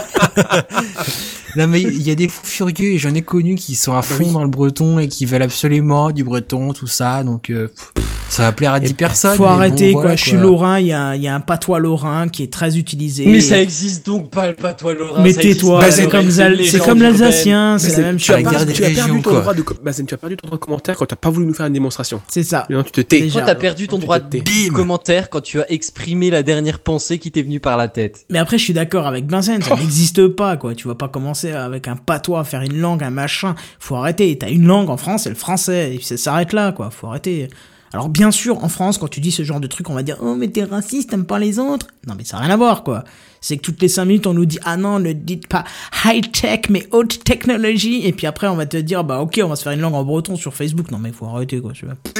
Non 1.56 1.66
mais 1.68 1.82
il 1.82 2.02
y 2.02 2.10
a 2.10 2.14
des 2.14 2.26
fous 2.28 2.44
furieux 2.44 2.92
et 2.94 2.98
j'en 2.98 3.14
ai 3.14 3.22
connu 3.22 3.54
qui 3.54 3.76
sont 3.76 3.94
à 3.94 4.02
fond 4.02 4.32
dans 4.32 4.42
le 4.42 4.48
breton 4.48 4.98
et 4.98 5.08
qui 5.08 5.24
veulent 5.26 5.42
absolument 5.42 6.10
du 6.10 6.24
breton, 6.24 6.72
tout 6.72 6.86
ça, 6.86 7.22
donc 7.22 7.50
euh, 7.50 7.68
pff, 7.68 7.92
ça 8.34 8.42
va 8.42 8.52
plaire 8.52 8.72
à 8.72 8.80
10 8.80 8.94
personnes. 8.94 9.36
Faut 9.36 9.44
mais 9.44 9.50
arrêter 9.50 9.86
bon, 9.88 9.92
quoi. 9.94 10.00
voilà, 10.02 10.16
Je 10.16 10.24
suis 10.24 10.36
lorrain, 10.36 10.80
il 10.80 10.86
y 10.86 10.92
a, 10.92 11.14
il 11.14 11.22
y 11.22 11.28
a 11.28 11.34
un 11.34 11.40
patois 11.40 11.78
lorrain 11.78 12.28
qui 12.28 12.42
est 12.42 12.52
très 12.52 12.76
utilisé. 12.76 13.26
Mais 13.26 13.40
ça 13.40 13.60
existe 13.60 14.04
donc 14.06 14.30
pas 14.30 14.48
le 14.48 14.54
patois 14.54 14.94
lorrain. 14.94 15.22
Mais 15.22 15.32
tais-toi, 15.32 15.90
c'est 15.90 16.08
comme, 16.08 16.30
c'est 16.30 16.48
l'alsacien, 16.94 17.78
c'est 17.78 17.96
la 17.96 18.06
même 18.08 18.16
tu 18.16 18.32
as, 18.32 18.42
chose. 18.42 18.72
Tu 18.72 18.84
as 18.84 18.90
perdu 18.90 19.22
ton 19.22 19.30
quoi. 19.30 19.40
droit 19.40 19.54
de 19.54 19.64
Bazen, 19.82 20.06
tu 20.06 20.14
as 20.14 20.16
perdu 20.16 20.36
ton 20.36 20.46
droit 20.48 20.58
de 20.58 20.64
commentaire 20.64 20.96
quand 20.96 21.06
t'as 21.06 21.16
pas 21.16 21.30
voulu 21.30 21.46
nous 21.46 21.54
faire 21.54 21.66
une 21.66 21.72
démonstration. 21.72 22.20
C'est 22.28 22.42
ça. 22.42 22.66
Maintenant 22.68 22.82
tu 22.84 22.92
te 22.92 23.00
tais. 23.00 23.20
Déjà. 23.20 23.42
T'as 23.42 23.54
perdu 23.54 23.86
ton 23.88 23.98
droit 23.98 24.20
te 24.20 24.36
de 24.36 24.72
commentaire 24.72 25.30
quand 25.30 25.40
tu 25.40 25.60
as 25.60 25.70
exprimé 25.70 26.30
la 26.30 26.42
dernière 26.42 26.78
pensée 26.80 27.18
qui 27.18 27.30
t'est 27.30 27.42
venue 27.42 27.60
par 27.60 27.76
la 27.76 27.88
tête. 27.88 28.26
Mais 28.30 28.38
après, 28.38 28.58
je 28.58 28.64
suis 28.64 28.74
d'accord 28.74 29.06
avec 29.06 29.26
Benzen, 29.26 29.60
Oh. 29.64 29.68
ça 29.68 29.76
n'existe 29.76 30.26
pas, 30.28 30.56
quoi. 30.56 30.74
Tu 30.74 30.88
vas 30.88 30.94
pas 30.94 31.08
commencer 31.08 31.52
avec 31.52 31.88
un 31.88 31.96
patois 31.96 32.40
à 32.40 32.44
faire 32.44 32.62
une 32.62 32.78
langue, 32.78 33.02
un 33.02 33.10
machin. 33.10 33.54
Faut 33.78 33.96
arrêter. 33.96 34.36
T'as 34.36 34.50
une 34.50 34.66
langue 34.66 34.90
en 34.90 34.96
France, 34.96 35.22
c'est 35.22 35.28
le 35.30 35.34
français. 35.36 35.94
Et 35.94 35.96
puis 35.98 36.06
ça 36.06 36.16
s'arrête 36.16 36.52
là, 36.52 36.72
quoi. 36.72 36.90
Faut 36.90 37.06
arrêter. 37.06 37.48
Alors, 37.94 38.08
bien 38.08 38.32
sûr, 38.32 38.64
en 38.64 38.68
France, 38.68 38.98
quand 38.98 39.06
tu 39.06 39.20
dis 39.20 39.30
ce 39.30 39.44
genre 39.44 39.60
de 39.60 39.68
truc, 39.68 39.88
on 39.88 39.94
va 39.94 40.02
dire, 40.02 40.16
oh, 40.20 40.34
mais 40.34 40.48
t'es 40.48 40.64
raciste, 40.64 41.10
t'aimes 41.10 41.26
pas 41.26 41.38
les 41.38 41.60
autres. 41.60 41.86
Non, 42.08 42.16
mais 42.18 42.24
ça 42.24 42.36
n'a 42.36 42.42
rien 42.42 42.54
à 42.54 42.56
voir, 42.56 42.82
quoi. 42.82 43.04
C'est 43.40 43.56
que 43.56 43.62
toutes 43.62 43.80
les 43.80 43.86
5 43.86 44.04
minutes, 44.04 44.26
on 44.26 44.34
nous 44.34 44.46
dit, 44.46 44.58
ah 44.64 44.76
non, 44.76 44.98
ne 44.98 45.12
dites 45.12 45.46
pas 45.46 45.62
high 46.04 46.28
tech, 46.32 46.62
mais 46.70 46.88
haute 46.90 47.22
technologie. 47.22 48.04
Et 48.04 48.12
puis 48.12 48.26
après, 48.26 48.48
on 48.48 48.56
va 48.56 48.66
te 48.66 48.76
dire, 48.76 49.04
bah, 49.04 49.20
ok, 49.20 49.40
on 49.44 49.46
va 49.46 49.54
se 49.54 49.62
faire 49.62 49.70
une 49.70 49.80
langue 49.80 49.94
en 49.94 50.02
breton 50.02 50.34
sur 50.34 50.54
Facebook. 50.54 50.90
Non, 50.90 50.98
mais 50.98 51.12
faut 51.12 51.26
arrêter, 51.26 51.60
quoi. 51.60 51.70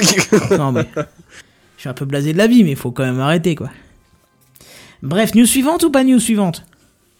Non, 0.57 0.71
mais. 0.71 0.87
Je 0.95 1.81
suis 1.81 1.89
un 1.89 1.93
peu 1.93 2.05
blasé 2.05 2.31
de 2.31 2.37
la 2.37 2.47
vie, 2.47 2.63
mais 2.63 2.71
il 2.71 2.77
faut 2.77 2.91
quand 2.91 3.03
même 3.03 3.19
arrêter, 3.19 3.55
quoi. 3.55 3.69
Bref, 5.03 5.35
news 5.35 5.45
suivante 5.45 5.83
ou 5.83 5.91
pas 5.91 6.05
news 6.05 6.21
suivante? 6.21 6.63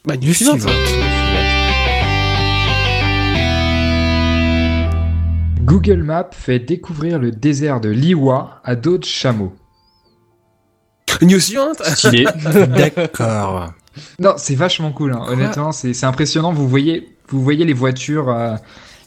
Bah, 0.05 0.15
news 0.15 0.33
suivante. 0.33 0.61
Google 5.65 6.03
Maps 6.03 6.29
fait 6.31 6.59
découvrir 6.59 7.17
le 7.19 7.31
désert 7.31 7.81
de 7.81 7.89
Liwa 7.89 8.61
à 8.63 8.75
dos 8.75 8.97
de 8.97 9.03
chameau. 9.03 9.53
News 11.21 11.39
suivante. 11.39 11.81
Stylé. 11.83 12.25
D'accord. 12.95 13.73
Non, 14.19 14.33
c'est 14.37 14.55
vachement 14.55 14.91
cool, 14.91 15.13
hein. 15.13 15.21
honnêtement, 15.27 15.71
c'est 15.71 16.03
impressionnant. 16.03 16.51
Vous 16.53 16.67
voyez, 16.67 17.15
vous 17.29 17.41
voyez 17.41 17.63
les 17.63 17.73
voitures 17.73 18.29
euh, 18.29 18.55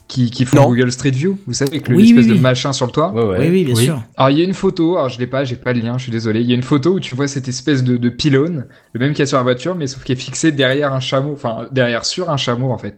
qui, 0.09 0.31
qui 0.31 0.47
font 0.47 0.57
Non. 0.57 0.69
Google 0.69 0.91
Street 0.91 1.11
View, 1.11 1.39
vous 1.47 1.53
savez, 1.53 1.73
avec 1.73 1.89
le- 1.89 1.97
Oui, 1.97 2.05
l'espèce 2.05 2.25
oui, 2.25 2.29
de 2.31 2.35
oui. 2.37 2.41
machin 2.41 2.73
sur 2.73 2.87
le 2.87 2.93
toit? 2.93 3.13
Ouais, 3.13 3.23
ouais. 3.25 3.39
Oui, 3.41 3.49
oui, 3.51 3.65
bien 3.65 3.75
Oui. 3.75 3.85
sûr. 3.85 4.03
Alors 4.17 4.31
il 4.31 4.39
y 4.39 4.41
a 4.41 4.45
une 4.45 4.55
photo, 4.55 4.97
alors 4.97 5.11
je 5.11 5.19
l'ai 5.19 5.27
pas, 5.27 5.45
j'ai 5.45 5.57
pas 5.57 5.75
le 5.75 5.81
lien, 5.81 5.99
je 5.99 6.05
suis 6.05 6.13
désolé. 6.13 6.41
Il 6.41 6.49
y 6.49 6.53
a 6.53 6.55
une 6.55 6.63
photo 6.63 6.95
où 6.95 7.01
tu 7.01 7.15
vois 7.15 7.29
cette 7.29 7.47
espèce 7.49 7.85
de, 7.85 7.99
de 7.99 8.09
pylône, 8.09 8.67
le 8.95 9.01
même 9.01 9.11
qu'il 9.13 9.19
y 9.21 9.23
a 9.23 9.27
sur 9.27 9.37
la 9.37 9.43
voiture, 9.43 9.75
mais 9.75 9.87
sauf 9.87 10.03
qu'il 10.03 10.17
est 10.17 10.21
fixé 10.21 10.51
derrière 10.51 10.95
un 10.95 11.01
chameau, 11.01 11.33
enfin 11.35 11.69
derrière 11.71 12.07
sur 12.07 12.31
un 12.31 12.39
chameau 12.39 12.73
en 12.73 12.79
fait. 12.79 12.97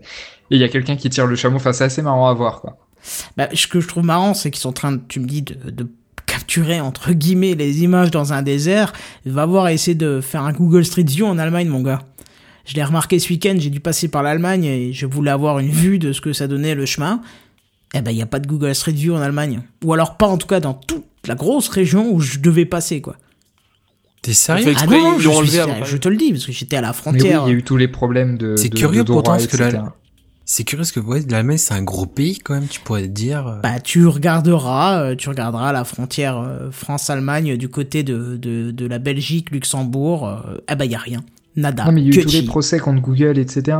Et 0.53 0.57
il 0.57 0.61
y 0.61 0.65
a 0.65 0.69
quelqu'un 0.69 0.95
qui 0.95 1.11
tire 1.11 1.27
le 1.27 1.35
chameau, 1.35 1.57
enfin 1.57 1.73
c'est 1.73 1.85
assez 1.85 2.03
marrant 2.03 2.28
à 2.28 2.35
voir 2.35 2.61
quoi. 2.61 2.77
Bah, 3.37 3.49
ce 3.55 3.67
que 3.67 3.81
je 3.81 3.89
trouve 3.89 4.05
marrant, 4.05 4.35
c'est 4.35 4.51
qu'ils 4.51 4.61
sont 4.61 4.69
en 4.71 4.73
train, 4.73 4.93
de, 4.93 5.01
tu 5.09 5.21
me 5.21 5.27
dis, 5.27 5.43
de, 5.43 5.71
de 5.71 5.87
capturer, 6.27 6.81
entre 6.81 7.13
guillemets, 7.13 7.55
les 7.55 7.83
images 7.83 8.11
dans 8.11 8.33
un 8.33 8.43
désert. 8.43 8.93
Va 9.27 9.47
voir 9.47 9.69
essayer 9.69 9.95
de 9.95 10.21
faire 10.21 10.43
un 10.43 10.53
Google 10.53 10.85
Street 10.85 11.05
View 11.05 11.27
en 11.27 11.39
Allemagne, 11.39 11.69
mon 11.69 11.83
gars. 11.83 12.03
Je 12.67 12.75
l'ai 12.75 12.85
remarqué 12.85 13.19
ce 13.19 13.31
week-end, 13.31 13.57
j'ai 13.59 13.71
dû 13.71 13.81
passer 13.81 14.09
par 14.09 14.23
l'Allemagne 14.23 14.65
et 14.65 14.93
je 14.93 15.07
voulais 15.07 15.31
avoir 15.31 15.59
une 15.59 15.71
vue 15.71 15.99
de 15.99 16.13
ce 16.13 16.21
que 16.21 16.33
ça 16.33 16.47
donnait 16.47 16.75
le 16.75 16.87
chemin. 16.87 17.21
Eh 17.95 18.01
ben, 18.03 18.13
il 18.13 18.15
n'y 18.17 18.23
a 18.23 18.27
pas 18.27 18.39
de 18.39 18.47
Google 18.47 18.75
Street 18.75 18.93
View 18.93 19.15
en 19.15 19.21
Allemagne. 19.21 19.63
Ou 19.85 19.93
alors 19.93 20.17
pas 20.17 20.29
en 20.29 20.37
tout 20.39 20.47
cas 20.47 20.61
dans 20.61 20.75
toute 20.75 21.05
la 21.27 21.35
grosse 21.35 21.69
région 21.69 22.13
où 22.13 22.21
je 22.21 22.39
devais 22.39 22.65
passer, 22.67 23.01
quoi. 23.01 23.17
T'es 24.23 24.35
sérieux? 24.35 24.67
Ah 24.69 24.71
exprès, 24.73 24.99
non, 25.01 25.15
ils 25.17 25.23
je, 25.23 25.31
suis- 25.31 25.61
je 25.85 25.97
te 25.97 26.09
le 26.09 26.17
dis, 26.17 26.31
parce 26.33 26.45
que 26.47 26.53
j'étais 26.53 26.77
à 26.77 26.83
la 26.83 26.89
Mais 26.89 26.93
oui, 26.95 27.01
frontière. 27.01 27.43
il 27.47 27.51
y 27.51 27.55
a 27.55 27.59
eu 27.59 27.63
tous 27.63 27.79
les 27.79 27.89
problèmes 27.89 28.37
de. 28.37 28.55
C'est 28.57 28.69
curieux 28.69 29.01
de 29.03 29.07
droit, 29.07 29.23
pourtant, 29.23 29.33
parce 29.33 29.47
que 29.47 29.57
etc. 29.57 29.79
C'est 30.53 30.65
curieux 30.65 30.81
parce 30.81 30.91
que 30.91 30.99
ouais, 30.99 31.23
l'Allemagne 31.31 31.59
c'est 31.59 31.75
un 31.75 31.83
gros 31.85 32.07
pays 32.07 32.37
quand 32.41 32.55
même, 32.55 32.67
tu 32.67 32.81
pourrais 32.81 33.03
te 33.03 33.07
dire. 33.13 33.47
euh, 33.47 33.61
Bah, 33.63 33.79
tu 33.79 34.05
regarderas, 34.09 35.01
euh, 35.01 35.15
tu 35.15 35.29
regarderas 35.29 35.71
la 35.71 35.85
frontière 35.85 36.39
euh, 36.39 36.73
France-Allemagne 36.73 37.57
du 37.57 37.69
côté 37.69 38.03
de, 38.03 38.37
de, 38.37 38.73
de 38.73 38.87
la 38.87 38.99
Belgique, 38.99 39.53
Luxembourg. 39.53 40.29
ah 40.67 40.75
bah, 40.75 40.87
il 40.87 40.91
y 40.91 40.97
a 40.97 40.99
rien. 40.99 41.21
Nada. 41.55 41.85
Non, 41.85 41.93
mais 41.93 42.03
il 42.03 42.07
y 42.07 42.11
a 42.11 42.15
Que 42.15 42.19
eu 42.19 42.25
tous 42.25 42.33
les 42.33 42.43
procès 42.43 42.81
contre 42.81 43.01
Google, 43.01 43.39
etc. 43.39 43.79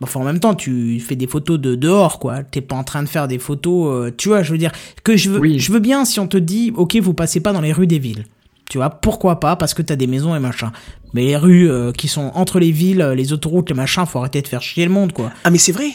Enfin, 0.00 0.20
en 0.20 0.24
même 0.24 0.38
temps, 0.38 0.54
tu 0.54 1.00
fais 1.00 1.16
des 1.16 1.26
photos 1.26 1.58
de 1.58 1.74
dehors, 1.74 2.20
quoi. 2.20 2.44
T'es 2.44 2.60
pas 2.60 2.76
en 2.76 2.84
train 2.84 3.02
de 3.02 3.08
faire 3.08 3.26
des 3.26 3.40
photos, 3.40 4.06
euh, 4.06 4.14
tu 4.16 4.28
vois, 4.28 4.44
je 4.44 4.52
veux 4.52 4.58
dire, 4.58 4.70
que 5.02 5.16
je 5.16 5.30
veux, 5.30 5.40
Oui. 5.40 5.58
je 5.58 5.72
veux 5.72 5.80
bien 5.80 6.04
si 6.04 6.20
on 6.20 6.28
te 6.28 6.36
dit, 6.36 6.72
ok, 6.76 6.96
vous 7.02 7.14
passez 7.14 7.40
pas 7.40 7.52
dans 7.52 7.60
les 7.60 7.72
rues 7.72 7.88
des 7.88 7.98
villes. 7.98 8.24
Tu 8.70 8.78
vois, 8.78 8.90
pourquoi 8.90 9.40
pas, 9.40 9.56
parce 9.56 9.72
que 9.74 9.82
t'as 9.82 9.96
des 9.96 10.06
maisons 10.06 10.34
et 10.36 10.40
machin. 10.40 10.72
Mais 11.14 11.24
les 11.24 11.36
rues 11.36 11.70
euh, 11.70 11.90
qui 11.92 12.06
sont 12.06 12.30
entre 12.34 12.58
les 12.60 12.70
villes, 12.70 13.00
euh, 13.00 13.14
les 13.14 13.32
autoroutes, 13.32 13.70
les 13.70 13.74
machins, 13.74 14.04
faut 14.04 14.18
arrêter 14.18 14.42
de 14.42 14.48
faire 14.48 14.60
chier 14.62 14.84
le 14.84 14.90
monde, 14.90 15.12
quoi. 15.12 15.32
Ah 15.44 15.50
mais 15.50 15.56
c'est 15.58 15.72
vrai. 15.72 15.88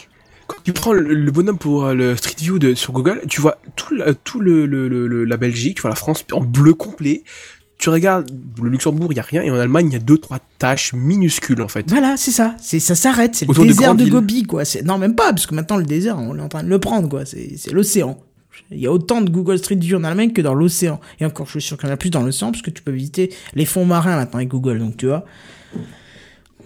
Quand 0.48 0.56
tu 0.64 0.72
prends 0.72 0.92
le, 0.92 1.30
bonhomme 1.30 1.56
pour 1.56 1.84
euh, 1.86 1.94
le 1.94 2.16
Street 2.16 2.34
View 2.38 2.58
de, 2.58 2.74
sur 2.74 2.92
Google, 2.92 3.22
tu 3.28 3.40
vois 3.40 3.58
tout, 3.76 3.94
la- 3.94 4.12
tout 4.12 4.40
le, 4.40 4.66
le, 4.66 4.88
le- 4.88 5.24
la 5.24 5.36
Belgique, 5.36 5.76
tu 5.76 5.82
vois 5.82 5.90
la 5.90 5.96
France 5.96 6.24
en 6.32 6.40
bleu 6.40 6.74
complet. 6.74 7.22
Tu 7.78 7.88
regardes 7.90 8.30
le 8.62 8.70
Luxembourg, 8.70 9.08
il 9.12 9.16
y 9.16 9.20
a 9.20 9.22
rien, 9.22 9.42
et 9.42 9.50
en 9.50 9.56
Allemagne, 9.56 9.86
il 9.88 9.92
y 9.92 9.96
a 9.96 10.00
deux 10.00 10.18
trois 10.18 10.38
taches 10.58 10.92
minuscules 10.94 11.60
en 11.62 11.68
fait. 11.68 11.84
Voilà, 11.88 12.16
c'est 12.16 12.30
ça. 12.30 12.54
C'est 12.60 12.78
ça 12.80 12.94
s'arrête. 12.94 13.34
C'est 13.34 13.46
le 13.48 13.54
de 13.54 13.62
désert 13.66 13.94
de 13.94 14.02
villes. 14.04 14.12
Gobi, 14.12 14.42
quoi. 14.44 14.64
C'est 14.64 14.82
non 14.82 14.98
même 14.98 15.14
pas, 15.14 15.30
parce 15.32 15.46
que 15.46 15.54
maintenant 15.54 15.76
le 15.76 15.84
désert, 15.84 16.18
on 16.18 16.36
est 16.38 16.42
en 16.42 16.48
train 16.48 16.62
de 16.62 16.68
le 16.68 16.78
prendre, 16.78 17.08
quoi. 17.08 17.24
C'est 17.24 17.54
c'est 17.56 17.72
l'océan. 17.72 18.18
Il 18.70 18.78
y 18.78 18.86
a 18.86 18.92
autant 18.92 19.20
de 19.20 19.30
Google 19.30 19.58
Street 19.58 19.76
View 19.76 19.96
en 19.98 20.04
Allemagne 20.04 20.32
que 20.32 20.40
dans 20.42 20.54
l'océan. 20.54 21.00
Et 21.20 21.26
encore, 21.26 21.46
je 21.46 21.52
suis 21.52 21.62
sûr 21.62 21.76
qu'il 21.76 21.88
y 21.88 21.90
en 21.90 21.94
a 21.94 21.96
plus 21.96 22.10
dans 22.10 22.22
l'océan, 22.22 22.50
parce 22.50 22.62
que 22.62 22.70
tu 22.70 22.82
peux 22.82 22.92
visiter 22.92 23.32
les 23.54 23.64
fonds 23.64 23.84
marins 23.84 24.16
maintenant 24.16 24.38
avec 24.38 24.48
Google. 24.48 24.78
Donc 24.78 24.96
tu 24.96 25.06
vois. 25.06 25.24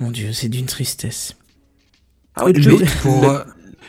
Mon 0.01 0.11
Dieu, 0.11 0.33
c'est 0.33 0.49
d'une 0.49 0.67
tristesse. 0.67 1.37
Ah 2.37 2.45
chose. 2.63 2.85
pour, 3.03 3.29
euh, 3.29 3.43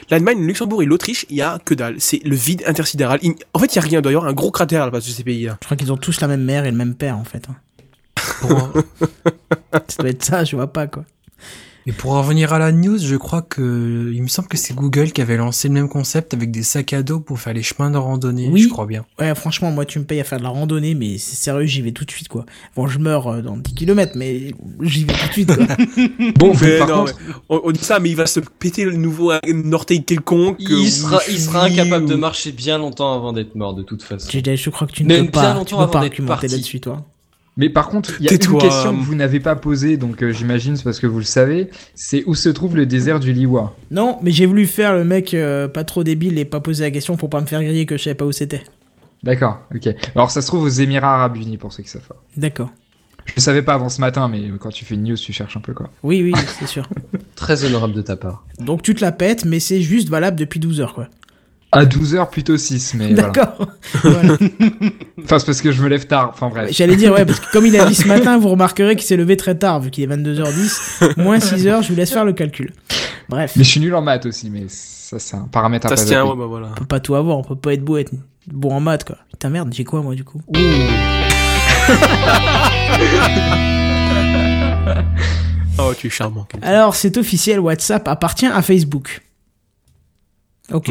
L'Allemagne, 0.10 0.40
le 0.40 0.48
Luxembourg 0.48 0.82
et 0.82 0.86
l'Autriche, 0.88 1.26
il 1.30 1.36
y 1.36 1.42
a 1.42 1.60
que 1.64 1.76
dalle. 1.76 1.98
C'est 2.00 2.20
le 2.26 2.36
vide 2.36 2.64
intersidéral. 2.66 3.20
En 3.54 3.60
fait, 3.60 3.74
il 3.74 3.76
y 3.76 3.80
a 3.80 3.82
rien. 3.82 4.02
D'ailleurs, 4.02 4.26
un 4.26 4.34
gros 4.34 4.50
cratère 4.50 4.86
là-bas 4.86 5.02
sur 5.02 5.14
ces 5.14 5.24
pays-là. 5.24 5.58
Je 5.62 5.66
crois 5.66 5.78
qu'ils 5.78 5.92
ont 5.92 5.98
tous 5.98 6.20
la 6.22 6.28
même 6.28 6.44
mère 6.44 6.66
et 6.66 6.72
le 6.72 6.78
même 6.78 6.96
père, 6.96 7.18
en 7.18 7.24
fait. 7.24 7.48
hein. 7.48 7.56
pour, 8.42 8.50
Ça 9.88 10.02
doit 10.02 10.10
être 10.10 10.26
ça, 10.26 10.44
je 10.44 10.56
vois 10.56 10.72
pas, 10.74 10.88
quoi. 10.88 11.06
Et 11.88 11.92
pour 11.92 12.12
revenir 12.14 12.54
à 12.54 12.60
la 12.60 12.72
news, 12.72 12.98
je 13.00 13.16
crois 13.16 13.42
que 13.42 14.12
il 14.14 14.22
me 14.22 14.28
semble 14.28 14.48
que 14.48 14.58
c'est 14.58 14.76
Google 14.76 15.12
qui 15.12 15.22
avait 15.22 15.38
lancé 15.38 15.68
le 15.70 15.74
même 15.74 15.90
concept 15.90 16.34
avec 16.34 16.52
des 16.52 16.62
sacs 16.62 16.94
à 16.94 17.02
dos 17.04 17.20
pour 17.20 17.40
faire 17.40 17.54
les 17.54 17.64
chemins 17.64 17.90
de 17.90 17.98
randonnée. 17.98 18.48
Oui. 18.52 18.62
Je 18.62 18.68
crois 18.70 18.86
bien. 18.86 19.06
Ouais, 19.20 19.34
franchement, 19.34 19.72
moi, 19.72 19.86
tu 19.86 19.98
me 19.98 20.04
payes 20.06 20.20
à 20.20 20.24
faire 20.24 20.38
de 20.40 20.44
la 20.44 20.50
randonnée, 20.50 20.94
mais 20.94 21.18
c'est 21.18 21.36
sérieux, 21.36 21.66
j'y 21.66 21.82
vais 21.82 21.92
tout 21.92 22.06
de 22.06 22.12
suite, 22.12 22.28
quoi. 22.28 22.46
Bon, 22.76 22.88
je 22.88 23.00
meurs 23.00 23.28
euh, 23.28 23.42
dans 23.42 23.58
10 23.58 23.74
km, 23.74 24.12
mais 24.16 24.54
j'y 24.82 25.06
vais 25.06 25.14
tout 25.14 25.28
de 25.28 25.34
suite, 25.34 25.56
quoi. 25.56 25.66
Bon, 26.38 26.54
Mais 26.62 26.78
par 26.80 26.88
non, 26.90 26.96
contre, 27.06 27.16
mais 27.28 27.34
on, 27.50 27.62
on 27.64 27.72
dit 27.72 27.84
ça, 27.84 28.00
mais 28.00 28.10
il 28.10 28.16
va 28.16 28.26
se 28.28 28.40
péter 28.40 28.86
le 28.86 28.94
nouveau 28.96 29.32
un 29.32 29.74
orteil 29.74 30.04
quelconque. 30.04 30.58
Il 30.60 30.92
sera, 30.92 31.22
il 31.30 31.40
sera 31.40 31.64
incapable 31.66 32.06
de 32.08 32.16
marcher 32.16 32.52
bien 32.52 32.78
longtemps 32.78 33.16
avant 33.16 33.34
d'être 33.34 33.56
mort, 33.56 33.74
de 33.74 33.84
toute 33.84 34.04
façon. 34.04 34.28
J'ai- 34.32 34.58
Je 34.58 34.70
crois 34.70 34.86
que 34.88 34.92
tu 34.94 35.04
ne 35.06 35.22
peux 35.22 35.32
pas, 35.32 35.42
bien 35.42 35.52
tu 35.52 35.58
longtemps 35.58 35.78
peux 35.78 35.84
avant 35.84 35.92
pas 35.92 36.00
d'être 36.02 36.14
argumenter 36.14 36.48
là-dessus, 36.50 36.80
toi. 36.82 37.06
Mais 37.60 37.68
par 37.68 37.90
contre, 37.90 38.16
il 38.22 38.26
y 38.26 38.30
a 38.30 38.32
une 38.32 38.40
question 38.40 38.98
que 38.98 39.04
vous 39.04 39.16
n'avez 39.16 39.42
pas 39.42 39.54
posée, 39.58 39.98
donc 39.98 40.24
euh, 40.24 40.32
j'imagine 40.32 40.78
c'est 40.78 40.84
parce 40.86 41.02
que 41.02 41.08
vous 41.08 41.18
le 41.18 41.26
savez. 41.26 41.70
C'est 41.94 42.24
où 42.26 42.34
se 42.34 42.48
trouve 42.48 42.78
le 42.78 42.86
désert 42.86 43.20
du 43.20 43.34
Liwa 43.34 43.76
Non, 43.92 44.18
mais 44.22 44.32
j'ai 44.32 44.46
voulu 44.46 44.66
faire 44.66 44.96
le 44.96 45.04
mec 45.04 45.34
euh, 45.34 45.68
pas 45.68 45.84
trop 45.84 46.06
débile 46.06 46.40
et 46.40 46.46
pas 46.46 46.62
poser 46.62 46.86
la 46.86 46.92
question 46.92 47.18
pour 47.18 47.30
pas 47.30 47.42
me 47.42 47.46
faire 47.46 47.62
griller 47.62 47.86
que 47.86 47.98
je 47.98 48.04
savais 48.04 48.16
pas 48.16 48.24
où 48.24 48.32
c'était. 48.32 48.64
D'accord, 49.24 49.60
ok. 49.76 49.90
Alors 50.16 50.32
ça 50.32 50.42
se 50.42 50.48
trouve 50.48 50.64
aux 50.64 50.70
Émirats 50.70 51.16
Arabes 51.16 51.36
Unis 51.36 51.58
pour 51.58 51.74
ceux 51.74 51.84
qui 51.84 51.90
savent 51.90 52.08
pas. 52.08 52.24
D'accord. 52.38 52.70
Je 53.26 53.34
le 53.36 53.42
savais 53.42 53.62
pas 53.62 53.74
avant 53.74 53.90
ce 53.90 54.00
matin, 54.00 54.30
mais 54.30 54.42
quand 54.58 54.70
tu 54.70 54.86
fais 54.86 54.96
une 54.96 55.04
news, 55.04 55.18
tu 55.18 55.34
cherches 55.34 55.58
un 55.58 55.62
peu 55.62 55.74
quoi. 55.74 55.90
Oui, 56.02 56.24
oui, 56.24 56.32
c'est 56.58 56.66
sûr. 56.66 56.88
Très 57.36 57.66
honorable 57.66 57.94
de 57.94 58.02
ta 58.02 58.16
part. 58.16 58.46
Donc 58.60 58.84
tu 58.84 58.96
te 58.96 59.02
la 59.02 59.12
pètes, 59.12 59.44
mais 59.44 59.60
c'est 59.60 59.82
juste 59.82 60.08
valable 60.08 60.40
depuis 60.40 60.62
12 60.62 60.80
heures, 60.80 60.94
quoi. 60.94 61.10
À 61.72 61.86
12h 61.86 62.30
plutôt 62.32 62.58
6, 62.58 62.96
mais 62.96 63.14
voilà. 63.14 63.30
D'accord. 63.30 63.68
Voilà. 64.04 64.34
Enfin, 65.24 65.38
c'est 65.40 65.46
parce 65.46 65.62
que 65.62 65.72
je 65.72 65.84
me 65.84 65.88
lève 65.88 66.08
tard, 66.08 66.32
enfin 66.34 66.50
bref. 66.50 66.70
J'allais 66.72 66.96
dire, 66.96 67.14
ouais, 67.14 67.26
parce 67.26 67.40
que 67.40 67.52
comme 67.52 67.66
il 67.66 67.80
a 67.80 67.86
dit 67.86 67.94
ce 67.96 68.08
matin, 68.16 68.38
vous 68.40 68.50
remarquerez 68.50 68.96
qu'il 68.96 69.06
s'est 69.06 69.18
levé 69.18 69.38
très 69.38 69.56
tard, 69.56 69.80
vu 69.80 69.92
qu'il 69.92 70.04
est 70.04 70.16
22h10, 70.16 71.22
moins 71.22 71.38
6h, 71.38 71.84
je 71.84 71.90
vous 71.90 71.96
laisse 71.96 72.12
faire 72.12 72.26
le 72.26 72.34
calcul. 72.34 72.74
Bref, 73.30 73.54
Mais 73.56 73.64
je 73.64 73.70
suis 73.70 73.80
nul 73.80 73.94
en 73.94 74.02
maths 74.02 74.26
aussi, 74.26 74.50
mais 74.50 74.66
ça 74.68 75.20
c'est 75.20 75.36
un 75.36 75.48
paramètre 75.52 75.86
à 75.86 75.90
Ça 75.90 75.96
pas 75.96 76.02
se 76.02 76.08
tient, 76.08 76.26
ouais, 76.26 76.36
bah 76.36 76.46
voilà. 76.48 76.70
on 76.72 76.76
peut 76.76 76.86
pas 76.86 77.00
tout 77.00 77.14
avoir, 77.14 77.38
on 77.38 77.44
peut 77.44 77.56
pas 77.56 77.74
être 77.74 77.84
beau, 77.84 77.98
être 77.98 78.12
bon 78.52 78.72
en 78.74 78.80
maths, 78.80 79.04
quoi. 79.04 79.18
Putain, 79.32 79.50
merde, 79.50 79.72
j'ai 79.72 79.84
quoi, 79.84 80.02
moi, 80.02 80.16
du 80.16 80.24
coup? 80.24 80.42
Oh, 85.82 85.94
tu 85.98 86.08
es 86.08 86.10
charmant. 86.10 86.46
Alors, 86.62 86.94
c'est 86.96 87.16
officiel, 87.18 87.60
WhatsApp 87.60 88.06
appartient 88.10 88.46
à 88.48 88.62
Facebook. 88.62 89.22
Ok. 90.72 90.90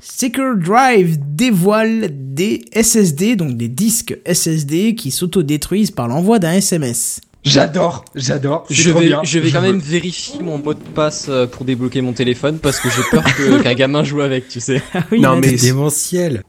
Secure 0.00 0.56
Drive 0.56 1.18
dévoile 1.20 2.10
des 2.12 2.64
SSD, 2.74 3.36
donc 3.36 3.56
des 3.56 3.68
disques 3.68 4.16
SSD 4.26 4.94
qui 4.94 5.10
s'autodétruisent 5.10 5.90
par 5.90 6.08
l'envoi 6.08 6.38
d'un 6.38 6.52
SMS. 6.52 7.20
J'adore, 7.44 8.04
j'adore. 8.14 8.64
Je 8.70 8.90
trop 8.90 9.00
vais, 9.00 9.06
bien. 9.06 9.20
je 9.24 9.38
vais 9.40 9.50
quand 9.50 9.60
veux. 9.60 9.72
même 9.72 9.80
vérifier 9.80 10.40
mon 10.42 10.58
mot 10.58 10.74
de 10.74 10.78
passe 10.94 11.26
euh, 11.28 11.46
pour 11.48 11.64
débloquer 11.64 12.00
mon 12.00 12.12
téléphone 12.12 12.58
parce 12.58 12.78
que 12.78 12.88
j'ai 12.88 13.02
peur 13.10 13.24
que- 13.36 13.62
qu'un 13.64 13.74
gamin 13.74 14.04
joue 14.04 14.20
avec, 14.20 14.48
tu 14.48 14.60
sais. 14.60 14.80
Ah 14.94 15.00
oui, 15.10 15.20
Non, 15.20 15.36
mais- 15.36 15.56
C'est 15.56 15.66
démentiel. 15.66 16.42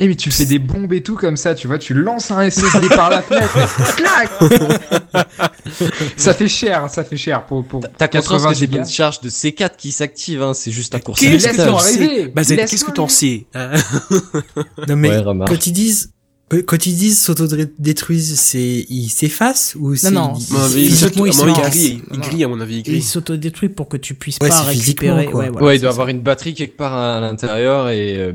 Eh 0.00 0.06
mais 0.06 0.14
tu 0.14 0.30
fais 0.30 0.44
des 0.44 0.60
bombes 0.60 0.92
et 0.92 1.02
tout 1.02 1.16
comme 1.16 1.36
ça, 1.36 1.56
tu 1.56 1.66
vois, 1.66 1.78
tu 1.78 1.92
lances 1.92 2.30
un 2.30 2.48
SSD 2.48 2.88
par 2.88 3.10
la 3.10 3.20
fenêtre, 3.20 3.96
clac 3.96 4.30
Ça 6.16 6.34
fait 6.34 6.48
cher, 6.48 6.88
ça 6.88 7.02
fait 7.02 7.16
cher 7.16 7.44
pour 7.44 7.64
pour 7.64 7.80
T'as 7.96 8.06
conscience 8.06 8.42
80 8.42 8.52
que 8.52 8.58
j'ai 8.58 8.78
une 8.78 8.86
charge 8.86 9.20
de 9.20 9.28
C4 9.28 9.76
qui 9.76 9.90
s'active, 9.90 10.42
hein, 10.42 10.54
c'est 10.54 10.70
juste 10.70 10.94
un 10.94 11.00
court 11.00 11.16
Qu'est-ce 11.16 11.48
que 11.48 11.56
t'en 11.56 11.78
sais 11.78 12.28
Bah, 12.28 12.42
qu'est-ce 12.44 12.84
que 12.84 12.92
t'en 12.92 13.08
sais 13.08 13.46
hein? 13.54 13.72
Non 14.86 14.96
mais 14.96 15.10
quand 15.46 15.66
ils 15.66 15.72
disent 15.72 16.12
quand 16.66 16.86
ils 16.86 16.96
disent 16.96 17.20
s'autodétruisent, 17.20 18.38
c'est 18.40 18.86
ils 18.88 19.08
s'effacent 19.10 19.74
ou 19.78 19.94
c'est 19.96 20.10
non. 20.10 20.32
ils- 20.38 20.54
À 20.54 20.58
mon 20.58 20.64
avis, 20.64 20.88
physiquement 20.88 21.26
ils 21.26 21.28
à 21.28 21.32
se 21.32 21.38
mon 21.38 21.44
avis, 21.44 21.52
il 21.52 21.62
cassent 21.62 21.74
grille, 21.76 22.02
il 22.10 22.18
Non. 22.18 22.26
grille, 22.26 22.44
à 22.44 22.48
mon 22.48 22.60
avis, 22.60 22.74
il 22.74 22.78
il 22.78 22.82
grille. 22.84 23.02
s'autodétruit 23.02 23.68
pour 23.68 23.88
que 23.88 23.96
tu 23.98 24.14
puisses 24.14 24.38
Ouais, 24.40 24.48
pas 24.48 24.62
récupérer. 24.62 25.26
quoi. 25.26 25.40
Ouais, 25.40 25.50
voilà, 25.50 25.66
Ouais, 25.66 25.76
il 25.76 25.80
doit 25.80 25.90
ça. 25.90 25.94
avoir 25.94 26.08
une 26.08 26.20
batterie 26.20 26.54
quelque 26.54 26.76
part 26.76 26.94
à 26.94 27.20
l'intérieur 27.20 27.90
et... 27.90 28.16
euh. 28.16 28.32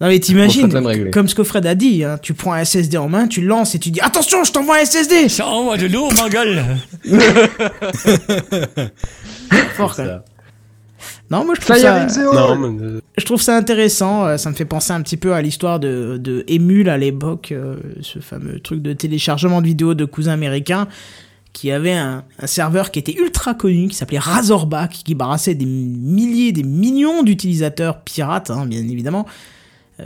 Non 0.00 0.08
mais 0.08 0.18
t'imagines, 0.18 1.10
comme 1.10 1.28
ce 1.28 1.34
que 1.34 1.44
Fred 1.44 1.66
a 1.66 1.74
dit, 1.74 2.04
hein, 2.04 2.18
tu 2.22 2.32
prends 2.34 2.52
un 2.54 2.64
SSD 2.64 2.96
en 2.96 3.08
main, 3.08 3.28
tu 3.28 3.42
le 3.42 3.48
lances 3.48 3.74
et 3.74 3.78
tu 3.78 3.90
dis 3.90 4.00
attention, 4.00 4.44
je 4.44 4.52
t'envoie 4.52 4.78
un 4.80 4.84
SSD. 4.86 5.28
Ça 5.28 5.46
envoie 5.46 5.76
de 5.76 5.86
lourd, 5.88 6.12
ma 6.14 6.28
gueule. 6.30 6.64
Fort 9.76 9.94
quand 9.96 10.04
même. 10.04 10.22
Non, 11.32 11.44
moi 11.46 11.54
je 11.56 11.60
trouve 11.62 11.76
ça, 11.76 12.06
Non, 12.34 12.56
mais, 12.58 12.82
euh, 12.84 13.00
je 13.16 13.24
trouve 13.24 13.40
ça 13.40 13.56
intéressant. 13.56 14.26
euh, 14.26 14.36
Ça 14.36 14.50
me 14.50 14.54
fait 14.54 14.66
penser 14.66 14.92
un 14.92 15.00
petit 15.00 15.16
peu 15.16 15.32
à 15.32 15.40
l'histoire 15.40 15.80
de, 15.80 16.18
de 16.18 16.44
Emule 16.46 16.88
à 16.90 16.98
l'époque, 16.98 17.52
euh, 17.52 17.76
ce 18.02 18.18
fameux 18.18 18.60
truc 18.60 18.82
de 18.82 18.92
téléchargement 18.92 19.60
de 19.62 19.66
vidéos 19.66 19.94
de 19.94 20.04
cousins 20.04 20.32
américains 20.32 20.88
qui 21.54 21.70
avait 21.70 21.92
un, 21.92 22.24
un 22.38 22.46
serveur 22.46 22.90
qui 22.90 22.98
était 22.98 23.14
ultra 23.14 23.52
connu, 23.54 23.88
qui 23.88 23.94
s'appelait 23.94 24.18
Razorback, 24.18 24.90
qui 25.04 25.14
barrassait 25.14 25.54
des 25.54 25.66
milliers, 25.66 26.52
des 26.52 26.62
millions 26.62 27.22
d'utilisateurs 27.22 28.00
pirates, 28.00 28.50
hein, 28.50 28.64
bien 28.66 28.80
évidemment, 28.80 29.26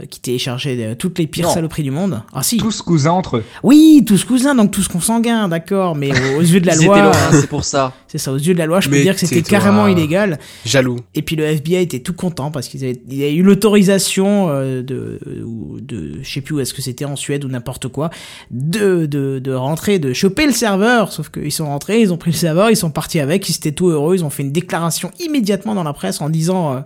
qui 0.09 0.19
téléchargeaient 0.19 0.77
euh, 0.79 0.95
toutes 0.95 1.17
les 1.17 1.27
pires 1.27 1.47
Non. 1.47 1.53
saloperies 1.53 1.83
du 1.83 1.91
monde. 1.91 2.21
Ah 2.33 2.43
si, 2.43 2.57
Tous 2.57 2.81
cousins 2.81 3.11
entre 3.11 3.37
eux. 3.37 3.43
oui, 3.63 4.03
tous 4.05 4.23
cousins, 4.25 4.53
donc 4.53 4.71
tous 4.71 4.87
consanguins, 4.87 5.47
d'accord, 5.47 5.95
mais 5.95 6.11
aux, 6.37 6.41
yeux 6.41 6.59
de 6.59 6.67
la 6.67 6.75
loi, 6.75 7.11
hein, 7.11 7.29
c'est 7.31 7.47
pour 7.47 7.63
ça. 7.63 7.93
c'est 8.07 8.17
ça, 8.17 8.31
aux 8.31 8.37
yeux 8.37 8.53
de 8.53 8.59
la 8.59 8.65
loi, 8.65 8.79
je 8.79 8.89
peux 8.89 9.01
dire 9.01 9.13
que 9.15 9.19
c'était 9.19 9.41
carrément 9.41 9.87
illégal. 9.87 10.39
jaloux. 10.65 10.97
Et 11.15 11.21
puis 11.21 11.35
le 11.35 11.45
FBI 11.45 11.75
était 11.77 11.99
tout 11.99 12.13
content 12.13 12.51
parce 12.51 12.67
qu'ils 12.67 12.83
avaient, 12.83 13.01
il 13.07 13.17
y 13.17 13.23
a 13.23 13.29
eu 13.29 13.41
l'autorisation 13.43 14.47
euh, 14.49 14.83
de, 14.83 15.19
de, 15.81 16.19
je 16.21 16.29
sais 16.29 16.41
plus 16.41 16.55
où 16.55 16.59
est-ce 16.59 16.73
que 16.73 16.81
c'était 16.81 17.05
en 17.05 17.15
Suède 17.15 17.45
ou 17.45 17.47
n'importe 17.47 17.87
quoi, 17.87 18.09
de, 18.51 19.05
de, 19.05 19.39
de 19.39 19.53
rentrer, 19.53 19.99
de 19.99 20.13
choper 20.13 20.45
le 20.45 20.53
serveur. 20.53 21.11
Sauf 21.11 21.29
qu'ils 21.29 21.51
sont 21.51 21.65
rentrés, 21.65 22.01
ils 22.01 22.13
ont 22.13 22.17
pris 22.17 22.31
le 22.31 22.37
serveur, 22.37 22.69
ils 22.69 22.75
sont 22.77 22.91
partis 22.91 23.19
avec, 23.19 23.47
ils 23.49 23.55
étaient 23.55 23.71
tout 23.71 23.89
heureux, 23.89 24.15
ils 24.15 24.23
ont 24.25 24.29
fait 24.29 24.43
une 24.43 24.51
déclaration 24.51 25.11
immédiatement 25.19 25.75
dans 25.75 25.83
la 25.83 25.93
presse 25.93 26.21
en 26.21 26.29
disant, 26.29 26.73
euh, 26.73 26.79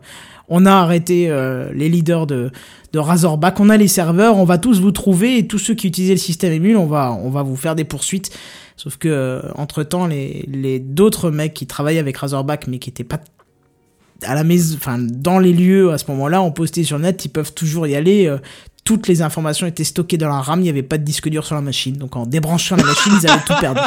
on 0.53 0.65
a 0.65 0.73
arrêté 0.73 1.27
euh, 1.29 1.71
les 1.73 1.87
leaders 1.89 2.27
de, 2.27 2.51
de 2.93 2.99
Razorback, 2.99 3.59
on 3.59 3.69
a 3.69 3.77
les 3.77 3.87
serveurs, 3.87 4.37
on 4.37 4.43
va 4.43 4.57
tous 4.57 4.81
vous 4.81 4.91
trouver 4.91 5.37
et 5.37 5.47
tous 5.47 5.59
ceux 5.59 5.73
qui 5.73 5.87
utilisaient 5.87 6.13
le 6.13 6.19
système 6.19 6.51
Emule, 6.51 6.77
on 6.77 6.87
va, 6.87 7.11
on 7.23 7.29
va 7.29 7.41
vous 7.41 7.55
faire 7.55 7.75
des 7.75 7.85
poursuites. 7.85 8.31
Sauf 8.75 8.97
que 8.97 9.41
entre 9.55 9.83
temps, 9.83 10.07
les, 10.07 10.45
les 10.47 10.79
d'autres 10.79 11.31
mecs 11.31 11.53
qui 11.53 11.67
travaillaient 11.67 11.99
avec 11.99 12.17
Razorback 12.17 12.67
mais 12.67 12.79
qui 12.79 12.89
étaient 12.89 13.03
pas 13.03 13.19
à 14.23 14.35
la 14.35 14.43
maison, 14.43 14.75
enfin 14.75 14.97
dans 14.99 15.39
les 15.39 15.53
lieux 15.53 15.91
à 15.91 15.97
ce 15.97 16.05
moment-là, 16.11 16.41
ont 16.41 16.51
posté 16.51 16.83
sur 16.83 16.97
le 16.97 17.03
net, 17.03 17.25
ils 17.25 17.29
peuvent 17.29 17.53
toujours 17.53 17.87
y 17.87 17.95
aller. 17.95 18.27
euh, 18.27 18.37
toutes 18.83 19.07
les 19.07 19.21
informations 19.21 19.67
étaient 19.67 19.83
stockées 19.83 20.17
dans 20.17 20.27
la 20.27 20.41
RAM, 20.41 20.59
il 20.59 20.63
n'y 20.63 20.69
avait 20.69 20.81
pas 20.83 20.97
de 20.97 21.03
disque 21.03 21.29
dur 21.29 21.45
sur 21.45 21.55
la 21.55 21.61
machine. 21.61 21.95
Donc 21.95 22.15
en 22.15 22.25
débranchant 22.25 22.75
la 22.75 22.83
machine, 22.83 23.13
ils 23.21 23.27
avaient 23.29 23.43
tout 23.45 23.53
perdu. 23.59 23.79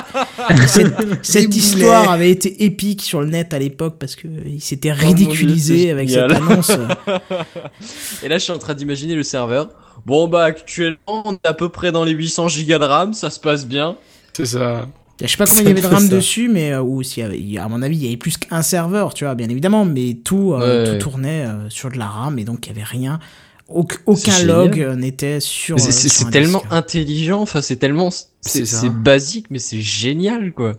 Cette, 1.23 1.55
histoire 1.57 2.11
avait 2.11 2.31
été 2.31 2.65
épique 2.65 3.03
sur 3.03 3.21
le 3.21 3.27
net 3.29 3.53
à 3.55 3.59
l'époque 3.59 3.97
parce 3.99 4.15
que 4.15 4.29
il 4.47 4.61
s'était 4.61 4.93
Oh 4.93 4.95
mon 4.95 5.12
Dieu, 5.12 5.27
ridiculisé 5.27 5.83
c'est 5.85 5.91
avec 5.91 6.11
cette 6.11 6.31
annonce. 6.31 6.71
Et 8.23 8.29
là, 8.29 8.39
je 8.39 8.45
suis 8.45 8.53
en 8.53 8.59
train 8.59 8.75
d'imaginer 8.75 9.15
le 9.15 9.23
serveur. 9.23 9.69
Bon, 10.07 10.29
bah, 10.29 10.45
actuellement, 10.45 11.23
on 11.25 11.33
est 11.35 11.47
à 11.47 11.55
peu 11.55 11.69
près 11.69 11.93
dans 11.93 12.05
les 12.05 12.12
800 12.12 12.49
gigas 12.49 12.79
de 12.79 12.85
RAM, 12.85 13.15
ça 13.15 13.31
se 13.31 13.41
passe 13.41 13.66
bien. 13.66 13.97
C'est 14.33 14.47
ça. 14.47 14.87
Je 15.21 15.27
sais 15.29 15.37
pas 15.37 15.47
combien 15.47 15.62
il 15.62 15.69
y 15.69 15.71
avait 15.71 15.81
de 15.81 15.87
RAM 15.87 16.09
ça. 16.09 16.15
dessus, 16.15 16.49
mais 16.49 16.73
euh, 16.73 16.83
ou 16.83 17.01
a- 17.01 17.62
à 17.65 17.69
mon 17.69 17.83
avis, 17.83 17.97
il 17.97 18.05
y 18.05 18.09
avait 18.09 18.16
plus 18.16 18.37
qu'un 18.37 18.62
serveur, 18.62 19.15
tu 19.15 19.25
vois, 19.25 19.35
bien 19.35 19.49
évidemment, 19.49 19.85
mais 19.85 20.15
tout, 20.25 20.53
euh, 20.55 20.85
Ouais. 20.85 20.99
tout 20.99 21.11
tournait 21.11 21.47
euh, 21.47 21.71
sur 21.71 21.91
de 21.91 21.99
la 21.99 22.07
RAM 22.07 22.39
et 22.39 22.45
donc 22.45 22.66
il 22.66 22.71
y 22.71 22.73
avait 22.73 22.83
rien. 22.85 23.21
Auc- 23.69 23.99
aucun 24.07 24.43
log 24.45 24.78
euh, 24.81 24.95
n'était 24.95 25.41
sur. 25.41 25.77
Euh, 25.77 25.81
C'est 25.81 26.24
un 26.27 26.31
tellement 26.31 26.59
disque. 26.61 26.73
intelligent, 26.73 27.41
enfin, 27.41 27.62
c'est 27.62 27.77
tellement. 27.77 28.11
C'est 28.43 28.91
basique, 28.91 29.47
mais 29.51 29.59
c'est 29.59 29.81
génial, 29.81 30.53
quoi. 30.53 30.74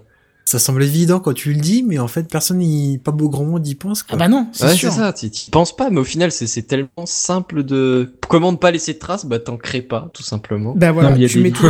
Ça 0.48 0.60
semble 0.60 0.84
évident 0.84 1.20
quand 1.20 1.34
tu 1.34 1.52
le 1.54 1.60
dis, 1.60 1.82
mais 1.82 1.98
en 1.98 2.08
fait, 2.08 2.30
personne, 2.30 2.62
y... 2.62 3.00
pas 3.00 3.12
beau 3.12 3.30
grand 3.30 3.46
monde 3.46 3.68
y 3.68 3.74
pense, 3.74 4.04
Ah 4.04 4.10
quoi. 4.12 4.20
bah 4.20 4.28
non, 4.28 4.48
c'est 4.52 4.66
Ouais, 4.66 4.76
sûr. 4.76 4.92
c'est 4.92 5.00
ça, 5.00 5.12
tu 5.12 5.30
penses 5.50 5.76
pas, 5.76 5.90
mais 5.90 6.00
au 6.00 6.04
final, 6.04 6.32
c'est 6.32 6.46
c'est 6.46 6.62
tellement 6.62 7.06
simple 7.06 7.64
de. 7.64 8.14
Comment 8.30 8.52
ne 8.52 8.58
pas 8.58 8.70
laisser 8.70 8.94
de 8.94 9.00
traces? 9.00 9.26
Bah, 9.26 9.40
t'en 9.40 9.58
crées 9.58 9.82
pas, 9.82 10.12
tout 10.14 10.22
simplement. 10.22 10.74
Bah 10.76 10.92
voilà, 10.92 11.18
Non, 11.18 11.28
tu 11.28 11.40
mets 11.40 11.50
tout. 11.52 11.66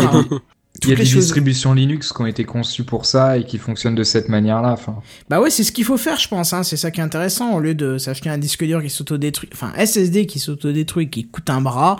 Il 0.84 0.90
y 0.90 0.92
a 0.92 0.96
Toutes 0.96 1.06
des 1.06 1.10
choses- 1.10 1.24
distributions 1.24 1.74
Linux 1.74 2.12
qui 2.12 2.22
ont 2.22 2.26
été 2.26 2.44
conçues 2.44 2.84
pour 2.84 3.06
ça 3.06 3.38
et 3.38 3.46
qui 3.46 3.58
fonctionnent 3.58 3.96
de 3.96 4.04
cette 4.04 4.28
manière-là. 4.30 4.72
Enfin, 4.74 4.96
Bah 5.30 5.40
ouais, 5.40 5.50
c'est 5.50 5.64
ce 5.64 5.72
qu'il 5.72 5.86
faut 5.86 5.98
faire, 5.98 6.20
je 6.20 6.28
pense. 6.28 6.52
Hein. 6.54 6.64
C'est 6.64 6.76
ça 6.78 6.92
qui 6.92 7.00
est 7.00 7.04
intéressant. 7.04 7.54
Au 7.54 7.60
lieu 7.60 7.74
de 7.76 7.98
s'acheter 7.98 8.30
un 8.30 8.38
disque 8.38 8.64
dur 8.66 8.82
qui 8.84 8.90
s'autodétruit, 8.90 9.50
enfin 9.54 9.72
SSD 9.78 10.26
qui 10.26 10.40
s'autodétruit, 10.40 11.10
qui 11.10 11.26
coûte 11.28 11.50
un 11.50 11.62
bras, 11.62 11.98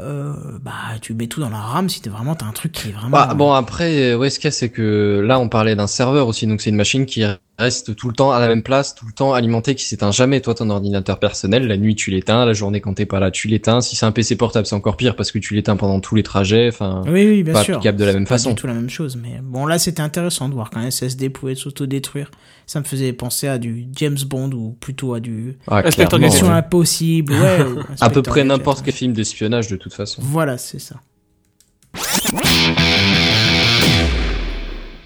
euh, 0.00 0.32
bah 0.62 0.72
tu 1.02 1.12
mets 1.14 1.26
tout 1.26 1.40
dans 1.40 1.50
la 1.50 1.58
RAM 1.58 1.88
si 1.90 2.00
t'es 2.00 2.08
vraiment 2.08 2.34
t'as 2.34 2.46
un 2.46 2.52
truc 2.52 2.72
qui 2.72 2.88
est 2.88 2.92
vraiment. 2.92 3.10
Bah, 3.10 3.34
bon, 3.34 3.52
après, 3.52 4.12
euh, 4.12 4.16
ouais, 4.16 4.30
ce 4.30 4.38
qu'il 4.38 4.46
y 4.46 4.48
a, 4.48 4.52
c'est 4.52 4.70
que 4.70 5.22
là, 5.26 5.38
on 5.38 5.48
parlait 5.48 5.76
d'un 5.76 5.86
serveur 5.86 6.26
aussi, 6.28 6.46
donc 6.46 6.60
c'est 6.62 6.70
une 6.70 6.76
machine 6.76 7.06
qui 7.06 7.22
reste 7.58 7.94
tout 7.94 8.08
le 8.08 8.14
temps 8.14 8.32
à 8.32 8.40
la 8.40 8.48
même 8.48 8.62
place, 8.62 8.94
tout 8.94 9.06
le 9.06 9.12
temps 9.12 9.32
alimentée, 9.32 9.74
qui 9.74 9.84
s'éteint 9.84 10.10
jamais. 10.10 10.40
Toi, 10.40 10.54
ton 10.54 10.70
ordinateur 10.70 11.18
personnel, 11.20 11.66
la 11.68 11.76
nuit, 11.76 11.94
tu 11.94 12.10
l'éteins, 12.10 12.44
la 12.44 12.52
journée, 12.52 12.80
quand 12.80 12.94
t'es 12.94 13.06
pas 13.06 13.20
là, 13.20 13.30
tu 13.30 13.46
l'éteins. 13.48 13.80
Si 13.80 13.94
c'est 13.96 14.06
un 14.06 14.12
PC 14.12 14.34
portable, 14.36 14.66
c'est 14.66 14.74
encore 14.74 14.96
pire 14.96 15.14
parce 15.14 15.30
que 15.30 15.38
tu 15.38 15.54
l'éteins 15.54 15.76
pendant 15.76 16.00
tous 16.00 16.14
les 16.16 16.22
trajets. 16.24 16.68
Enfin, 16.68 17.02
Oui, 17.06 17.26
oui, 17.28 17.42
bien 17.44 17.52
pas 17.52 17.62
sûr. 17.62 17.76
applicable 17.76 17.98
de 17.98 18.04
la 18.04 18.12
même 18.12 18.24
Pas 18.24 18.34
façon. 18.36 18.50
du 18.50 18.56
tout 18.56 18.66
la 18.66 18.74
même 18.74 18.90
chose, 18.90 19.16
mais 19.16 19.40
bon 19.42 19.66
là 19.66 19.78
c'était 19.78 20.02
intéressant 20.02 20.48
de 20.48 20.54
voir 20.54 20.70
qu'un 20.70 20.90
SSD 20.90 21.28
pouvait 21.30 21.54
s'autodétruire. 21.54 22.30
Ça 22.66 22.80
me 22.80 22.84
faisait 22.84 23.12
penser 23.12 23.46
à 23.46 23.58
du 23.58 23.86
James 23.94 24.18
Bond 24.26 24.50
ou 24.52 24.76
plutôt 24.80 25.14
à 25.14 25.20
du 25.20 25.56
Ah, 25.68 25.82
Mission 26.18 26.48
ouais. 26.48 26.52
Impossible, 26.54 27.32
ouais. 27.34 27.62
ou 27.62 27.80
À 28.00 28.10
peu 28.10 28.22
près 28.22 28.42
n'importe 28.42 28.82
quel 28.84 28.94
film 28.94 29.12
d'espionnage, 29.12 29.68
de 29.68 29.76
toute 29.76 29.92
façon. 29.94 30.22
Voilà, 30.24 30.58
c'est 30.58 30.80
ça. 30.80 30.96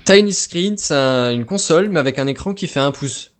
Tiny 0.08 0.32
Screen, 0.32 0.78
c'est 0.78 0.94
un- 0.94 1.32
une 1.32 1.44
console, 1.44 1.90
mais 1.90 2.00
avec 2.00 2.18
un 2.18 2.26
écran 2.26 2.54
qui 2.54 2.66
fait 2.66 2.80
un 2.80 2.92
pouce. 2.92 3.32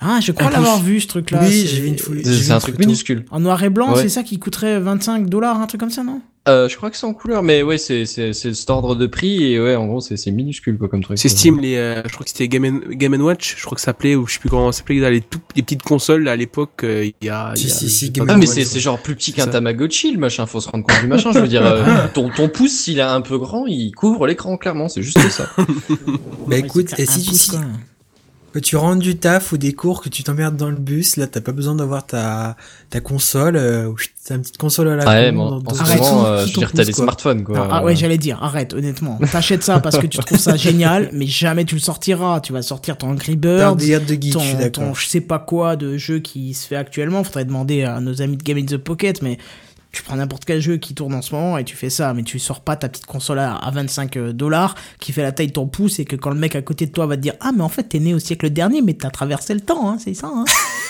Ah, 0.00 0.18
je 0.22 0.32
crois 0.32 0.50
l'avoir 0.50 0.80
vu 0.80 1.00
ce 1.00 1.06
truc-là. 1.08 1.40
Oui, 1.42 1.50
c'est- 1.52 1.66
j'ai 1.66 1.80
vu 1.80 1.88
une 1.88 1.98
foule. 1.98 2.20
C'est 2.24 2.50
un 2.50 2.58
truc 2.58 2.74
photo. 2.76 2.86
minuscule. 2.86 3.24
En 3.30 3.40
noir 3.40 3.62
et 3.62 3.70
blanc, 3.70 3.94
Ouais. 3.94 4.02
c'est 4.02 4.08
ça 4.08 4.22
qui 4.22 4.38
coûterait 4.38 4.80
25 4.80 5.28
dollars, 5.28 5.60
un 5.60 5.66
truc 5.66 5.80
comme 5.80 5.90
ça, 5.90 6.02
non? 6.02 6.20
Euh, 6.48 6.66
je 6.66 6.76
crois 6.78 6.90
que 6.90 6.96
c'est 6.96 7.04
en 7.04 7.12
couleur, 7.12 7.42
mais 7.42 7.62
ouais, 7.62 7.76
c'est 7.76 8.06
c'est 8.06 8.32
c'est 8.32 8.54
cet 8.54 8.70
ordre 8.70 8.94
de 8.94 9.06
prix 9.06 9.44
et 9.52 9.60
ouais, 9.60 9.76
en 9.76 9.86
gros, 9.86 10.00
c'est 10.00 10.16
c'est 10.16 10.30
minuscule 10.30 10.78
quoi 10.78 10.88
comme 10.88 11.02
truc. 11.02 11.18
C'est 11.18 11.28
Steam, 11.28 11.60
les, 11.60 11.76
euh, 11.76 12.00
je 12.06 12.12
crois 12.14 12.24
que 12.24 12.30
c'était 12.30 12.48
Game, 12.48 12.64
and- 12.64 12.94
Game 12.94 13.12
and 13.12 13.20
Watch, 13.20 13.56
je 13.58 13.64
crois 13.66 13.74
que 13.74 13.82
ça 13.82 13.86
s'appelait, 13.86 14.14
ou 14.14 14.26
je 14.26 14.32
sais 14.34 14.38
plus 14.38 14.48
comment 14.48 14.72
ça 14.72 14.78
s'appelait, 14.78 14.98
les, 15.10 15.22
les 15.56 15.62
petites 15.62 15.82
consoles, 15.82 16.22
là, 16.24 16.32
à 16.32 16.36
l'époque, 16.36 16.84
euh, 16.84 17.04
il 17.20 17.26
y 17.26 17.28
a... 17.28 17.52
Si, 17.54 17.64
il 17.64 17.68
y 17.68 17.70
a- 17.70 17.74
si, 17.74 17.90
si, 17.90 18.10
Game 18.10 18.26
Ah 18.30 18.38
mais 18.38 18.46
c'est 18.46 18.64
genre 18.80 18.98
plus 18.98 19.14
petit 19.14 19.34
qu'un. 19.34 19.46
Tamagotchi 19.46 20.10
le 20.12 20.18
machin, 20.18 20.46
faut 20.46 20.60
se 20.62 20.70
rendre 20.70 20.86
compte 20.86 21.00
du 21.02 21.06
machin, 21.06 21.32
je 21.34 21.38
veux 21.40 21.48
dire 21.48 21.66
euh, 21.66 21.84
ton 22.14 22.30
ton 22.30 22.48
pouce 22.48 22.72
s'il 22.72 22.98
est 22.98 23.02
un 23.02 23.20
peu 23.20 23.36
grand, 23.36 23.66
il 23.66 23.92
couvre 23.92 24.26
l'écran 24.26 24.56
clairement, 24.56 24.88
c'est 24.88 25.02
juste 25.02 25.18
ça. 25.28 25.50
Bah 26.46 26.56
écoute, 26.56 26.94
et 26.98 27.04
c'est 27.04 27.12
si 27.12 27.20
tu, 27.24 27.30
pouce, 27.30 27.40
si- 27.42 27.50
quoi. 27.50 27.60
que 27.60 27.64
tu 28.60 28.76
rentres 28.76 29.00
du 29.00 29.16
taf 29.16 29.52
ou 29.52 29.58
des 29.58 29.72
cours, 29.72 30.00
que 30.02 30.08
tu 30.08 30.22
t'emmerdes 30.22 30.56
dans 30.56 30.70
le 30.70 30.76
bus, 30.76 31.16
là 31.16 31.26
t'as 31.26 31.40
pas 31.40 31.52
besoin 31.52 31.74
d'avoir 31.74 32.06
ta, 32.06 32.56
ta 32.90 33.00
console, 33.00 33.56
euh, 33.56 33.90
t'as 34.24 34.34
une 34.36 34.42
petite 34.42 34.58
console 34.58 34.88
à 34.88 34.96
la 34.96 35.04
Ouais, 35.06 35.30
con 35.30 35.32
mais 35.32 35.38
dans- 35.50 35.56
en, 35.56 35.60
ton- 35.60 35.76
Arrête, 35.80 36.00
moment, 36.00 36.26
euh, 36.26 36.40
je 36.42 36.46
veux 36.46 36.52
ton 36.52 36.60
dire, 36.60 36.72
t'as 36.72 36.84
des 36.84 36.92
smartphones 36.92 37.44
quoi. 37.44 37.58
Ah, 37.70 37.78
ah 37.78 37.84
ouais, 37.84 37.94
j'allais 37.96 38.18
dire, 38.18 38.42
arrête, 38.42 38.74
honnêtement. 38.74 39.18
T'achètes 39.32 39.62
ça 39.62 39.80
parce 39.80 39.98
que 39.98 40.06
tu 40.06 40.18
trouves 40.18 40.38
ça 40.38 40.56
génial, 40.56 41.10
mais 41.12 41.26
jamais 41.26 41.64
tu 41.64 41.74
le 41.74 41.80
sortiras. 41.80 42.40
Tu 42.40 42.52
vas 42.52 42.62
sortir 42.62 42.96
ton 42.96 43.08
Angry 43.10 43.36
de 43.36 43.58
geek, 43.78 44.32
je 44.32 44.68
ton, 44.68 44.70
ton 44.70 44.94
je 44.94 45.06
sais 45.06 45.20
pas 45.20 45.38
quoi 45.38 45.76
de 45.76 45.96
jeu 45.96 46.18
qui 46.20 46.54
se 46.54 46.66
fait 46.66 46.76
actuellement. 46.76 47.24
Faudrait 47.24 47.44
demander 47.44 47.84
à 47.84 48.00
nos 48.00 48.22
amis 48.22 48.36
de 48.36 48.42
Game 48.42 48.58
in 48.58 48.64
the 48.64 48.76
Pocket, 48.76 49.22
mais 49.22 49.38
tu 49.90 50.02
prends 50.02 50.16
n'importe 50.16 50.44
quel 50.44 50.60
jeu 50.60 50.76
qui 50.76 50.94
tourne 50.94 51.14
en 51.14 51.22
ce 51.22 51.34
moment 51.34 51.56
et 51.58 51.64
tu 51.64 51.74
fais 51.74 51.88
ça, 51.90 52.12
mais 52.14 52.22
tu 52.22 52.38
sors 52.38 52.60
pas 52.60 52.76
ta 52.76 52.88
petite 52.88 53.06
console 53.06 53.38
à, 53.38 53.54
à 53.56 53.70
25 53.70 54.18
dollars 54.32 54.74
qui 55.00 55.12
fait 55.12 55.22
la 55.22 55.32
taille 55.32 55.46
de 55.48 55.52
ton 55.52 55.66
pouce 55.66 55.98
et 55.98 56.04
que 56.04 56.14
quand 56.14 56.30
le 56.30 56.36
mec 56.38 56.54
à 56.56 56.62
côté 56.62 56.84
de 56.86 56.92
toi 56.92 57.06
va 57.06 57.16
te 57.16 57.22
dire 57.22 57.32
Ah, 57.40 57.52
mais 57.56 57.62
en 57.62 57.68
fait, 57.70 57.84
t'es 57.84 57.98
né 57.98 58.12
au 58.14 58.18
siècle 58.18 58.50
dernier, 58.50 58.82
mais 58.82 58.94
t'as 58.94 59.10
traversé 59.10 59.54
le 59.54 59.60
temps, 59.60 59.88
hein, 59.90 59.96
c'est 59.98 60.12
ça, 60.14 60.30
hein. 60.32 60.44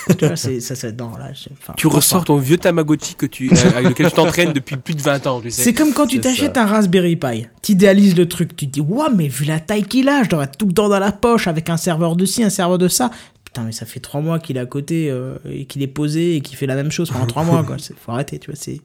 tu 0.18 0.26
vois, 0.26 0.36
c'est 0.36 0.60
ça, 0.60 0.74
c'est 0.74 0.98
non, 0.98 1.12
là, 1.16 1.30
je- 1.32 1.48
enfin, 1.60 1.74
Tu 1.76 1.86
enfin, 1.86 1.96
ressors 1.96 2.24
ton 2.24 2.36
vieux 2.38 2.58
Tamagotchi 2.58 3.14
que 3.14 3.26
tu, 3.26 3.50
euh, 3.52 3.56
avec 3.76 3.90
lequel 3.90 4.06
tu 4.08 4.12
t'entraînes 4.16 4.52
depuis 4.52 4.76
plus 4.76 4.94
de 4.94 5.02
20 5.02 5.26
ans, 5.28 5.40
tu 5.40 5.50
sais. 5.50 5.62
C'est 5.62 5.72
comme 5.74 5.92
quand 5.92 6.06
tu 6.06 6.18
t'achètes 6.20 6.56
ça. 6.56 6.62
un 6.64 6.66
Raspberry 6.66 7.16
Pi. 7.16 7.46
T'idéalises 7.62 8.16
le 8.16 8.26
truc. 8.28 8.56
Tu 8.56 8.66
te 8.66 8.72
dis, 8.72 8.80
waouh, 8.80 9.14
mais 9.14 9.28
vu 9.28 9.44
la 9.44 9.60
taille 9.60 9.84
qu'il 9.84 10.08
a, 10.08 10.22
je 10.24 10.28
devrais 10.30 10.46
être 10.46 10.56
tout 10.56 10.66
le 10.66 10.72
temps 10.72 10.88
dans 10.88 10.98
la 10.98 11.12
poche 11.12 11.46
avec 11.46 11.68
un 11.70 11.76
serveur 11.76 12.16
de 12.16 12.24
ci, 12.24 12.42
un 12.42 12.50
serveur 12.50 12.78
de 12.78 12.88
ça. 12.88 13.10
Putain, 13.48 13.64
mais 13.64 13.72
ça 13.72 13.86
fait 13.86 14.00
trois 14.00 14.20
mois 14.20 14.38
qu'il 14.38 14.58
est 14.58 14.60
à 14.60 14.66
côté 14.66 15.08
euh, 15.10 15.36
et 15.50 15.64
qu'il 15.64 15.80
est 15.82 15.86
posé 15.86 16.36
et 16.36 16.40
qu'il 16.42 16.54
fait 16.58 16.66
la 16.66 16.74
même 16.74 16.90
chose 16.90 17.10
pendant 17.10 17.24
trois 17.26 17.44
mois, 17.44 17.64
quoi. 17.64 17.76
Faut 17.98 18.12
arrêter, 18.12 18.38
tu 18.38 18.50
vois. 18.50 18.60
C'est 18.60 18.82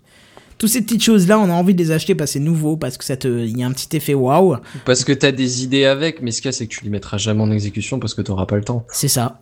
toutes 0.58 0.70
ces 0.70 0.82
petites 0.82 1.04
choses-là, 1.04 1.38
on 1.38 1.50
a 1.50 1.54
envie 1.54 1.74
de 1.74 1.80
les 1.84 1.92
acheter 1.92 2.16
parce 2.16 2.30
que 2.30 2.34
c'est 2.34 2.40
nouveau, 2.40 2.78
parce 2.78 2.98
que 2.98 3.04
ça 3.04 3.18
te, 3.18 3.28
il 3.28 3.58
y 3.58 3.64
a 3.64 3.68
un 3.68 3.74
petit 3.74 3.94
effet 3.98 4.14
waouh. 4.14 4.56
Parce 4.86 5.04
que 5.04 5.12
t'as 5.12 5.34
des 5.34 5.64
idées 5.64 5.84
avec, 5.84 6.22
mais 6.22 6.32
ce 6.32 6.42
qu'il 6.42 6.48
y 6.48 6.50
a, 6.50 6.52
c'est 6.54 6.66
que 6.68 6.74
tu 6.74 6.86
les 6.86 6.90
mettras 6.90 7.18
jamais 7.18 7.42
en 7.42 7.52
exécution 7.52 8.00
parce 8.00 8.14
que 8.14 8.22
t'auras 8.22 8.46
pas 8.46 8.56
le 8.56 8.64
temps. 8.64 8.86
C'est 8.90 9.10
ça. 9.10 9.42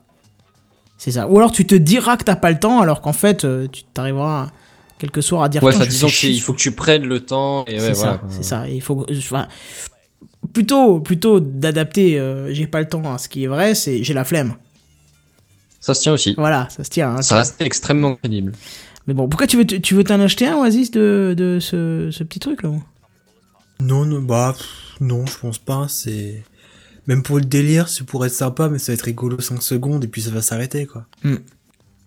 C'est 0.97 1.11
ça. 1.11 1.27
Ou 1.29 1.37
alors 1.37 1.51
tu 1.51 1.67
te 1.67 1.75
diras 1.75 2.17
que 2.17 2.23
t'as 2.23 2.35
pas 2.35 2.49
le 2.49 2.57
temps, 2.59 2.79
alors 2.81 3.01
qu'en 3.01 3.13
fait, 3.13 3.45
euh, 3.45 3.67
tu 3.71 3.83
t'arriveras 3.93 4.49
quelques 4.97 5.21
soirs 5.21 5.43
à 5.43 5.49
dire. 5.49 5.61
Ouais, 5.61 5.71
je 5.73 5.83
disons 5.83 6.07
fais 6.07 6.11
que 6.11 6.17
c'est- 6.17 6.27
chier 6.27 6.29
il 6.31 6.39
faut 6.41 6.53
que 6.53 6.59
tu 6.59 6.71
prennes 6.71 7.05
le 7.05 7.19
temps 7.19 7.65
et 7.67 7.73
ouais, 7.73 7.79
c'est 7.79 7.93
voilà. 7.93 8.13
ça, 8.13 8.21
c'est 8.29 8.43
ça. 8.43 8.67
Il 8.69 8.81
faut 8.81 9.05
enfin, 9.11 9.47
plutôt 10.53 10.99
plutôt 10.99 11.39
d'adapter 11.39 12.19
euh, 12.19 12.53
j'ai 12.53 12.67
pas 12.67 12.79
le 12.79 12.87
temps 12.87 13.13
à 13.13 13.17
ce 13.17 13.29
qui 13.29 13.43
est 13.43 13.47
vrai, 13.47 13.75
c'est 13.75 14.03
j'ai 14.03 14.13
la 14.15 14.23
flemme. 14.23 14.55
Ça 15.81 15.93
se 15.93 16.01
tient 16.01 16.13
aussi. 16.13 16.33
Voilà, 16.37 16.67
ça 16.69 16.83
se 16.85 16.89
tient. 16.89 17.09
hein, 17.17 17.21
Ça 17.21 17.35
reste 17.37 17.59
extrêmement 17.61 18.15
crédible. 18.15 18.53
Mais 19.07 19.13
bon, 19.13 19.27
pourquoi 19.27 19.47
tu 19.47 19.57
veux 19.57 19.65
te- 19.65 19.75
tu 19.75 19.95
veux 19.95 20.03
t'en 20.05 20.19
acheter 20.21 20.47
un 20.47 20.55
Oasis 20.57 20.91
de, 20.91 21.33
de 21.35 21.57
ce, 21.59 22.09
ce 22.11 22.23
petit 22.23 22.39
truc 22.39 22.61
là 22.63 22.69
Non, 23.81 24.05
non, 24.05 24.21
bah, 24.21 24.53
pff, 24.55 24.67
non, 25.01 25.25
je 25.25 25.37
pense 25.39 25.57
pas, 25.57 25.87
c'est... 25.89 26.43
Même 27.07 27.23
pour 27.23 27.37
le 27.39 27.43
délire, 27.43 27.89
c'est 27.89 28.05
pour 28.05 28.23
être 28.27 28.31
sympa, 28.33 28.69
mais 28.69 28.77
ça 28.77 28.91
va 28.91 28.93
être 28.93 29.01
rigolo 29.01 29.39
5 29.41 29.61
secondes 29.63 30.03
et 30.03 30.07
puis 30.07 30.21
ça 30.21 30.29
va 30.29 30.41
s'arrêter, 30.43 30.85
quoi. 30.85 31.05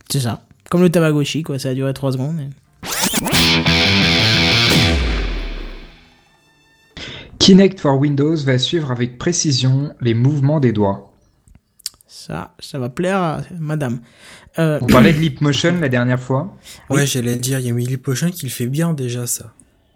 C'est 0.08 0.20
ça. 0.20 0.44
Comme 0.70 0.82
le 0.82 0.88
Tamagotchi 0.90 1.42
quoi, 1.42 1.58
ça 1.58 1.70
a 1.70 1.74
duré 1.74 1.92
3 1.92 2.12
secondes. 2.12 2.36
mais- 2.36 2.50
Kinect 7.38 7.80
for 7.80 7.98
Windows 7.98 8.36
va 8.36 8.58
suivre 8.58 8.90
avec 8.90 9.18
précision 9.18 9.94
les 10.00 10.14
mouvements 10.14 10.60
des 10.60 10.72
doigts. 10.72 11.12
Ça 12.26 12.54
ça 12.58 12.78
va 12.78 12.88
plaire 12.88 13.18
à 13.18 13.40
madame. 13.58 14.00
Euh, 14.58 14.78
On 14.80 14.86
parlait 14.86 15.12
de 15.12 15.18
Leap 15.18 15.40
Motion 15.42 15.78
la 15.80 15.88
dernière 15.90 16.20
fois. 16.20 16.56
Oui. 16.88 17.00
Ouais, 17.00 17.06
j'allais 17.06 17.36
dire, 17.36 17.58
il 17.58 17.66
y 17.66 17.70
a 17.70 17.74
Willy 17.74 17.98
Pochon 17.98 18.30
qui 18.30 18.46
le 18.46 18.50
fait 18.50 18.66
bien 18.66 18.94
déjà, 18.94 19.26
ça. 19.26 19.52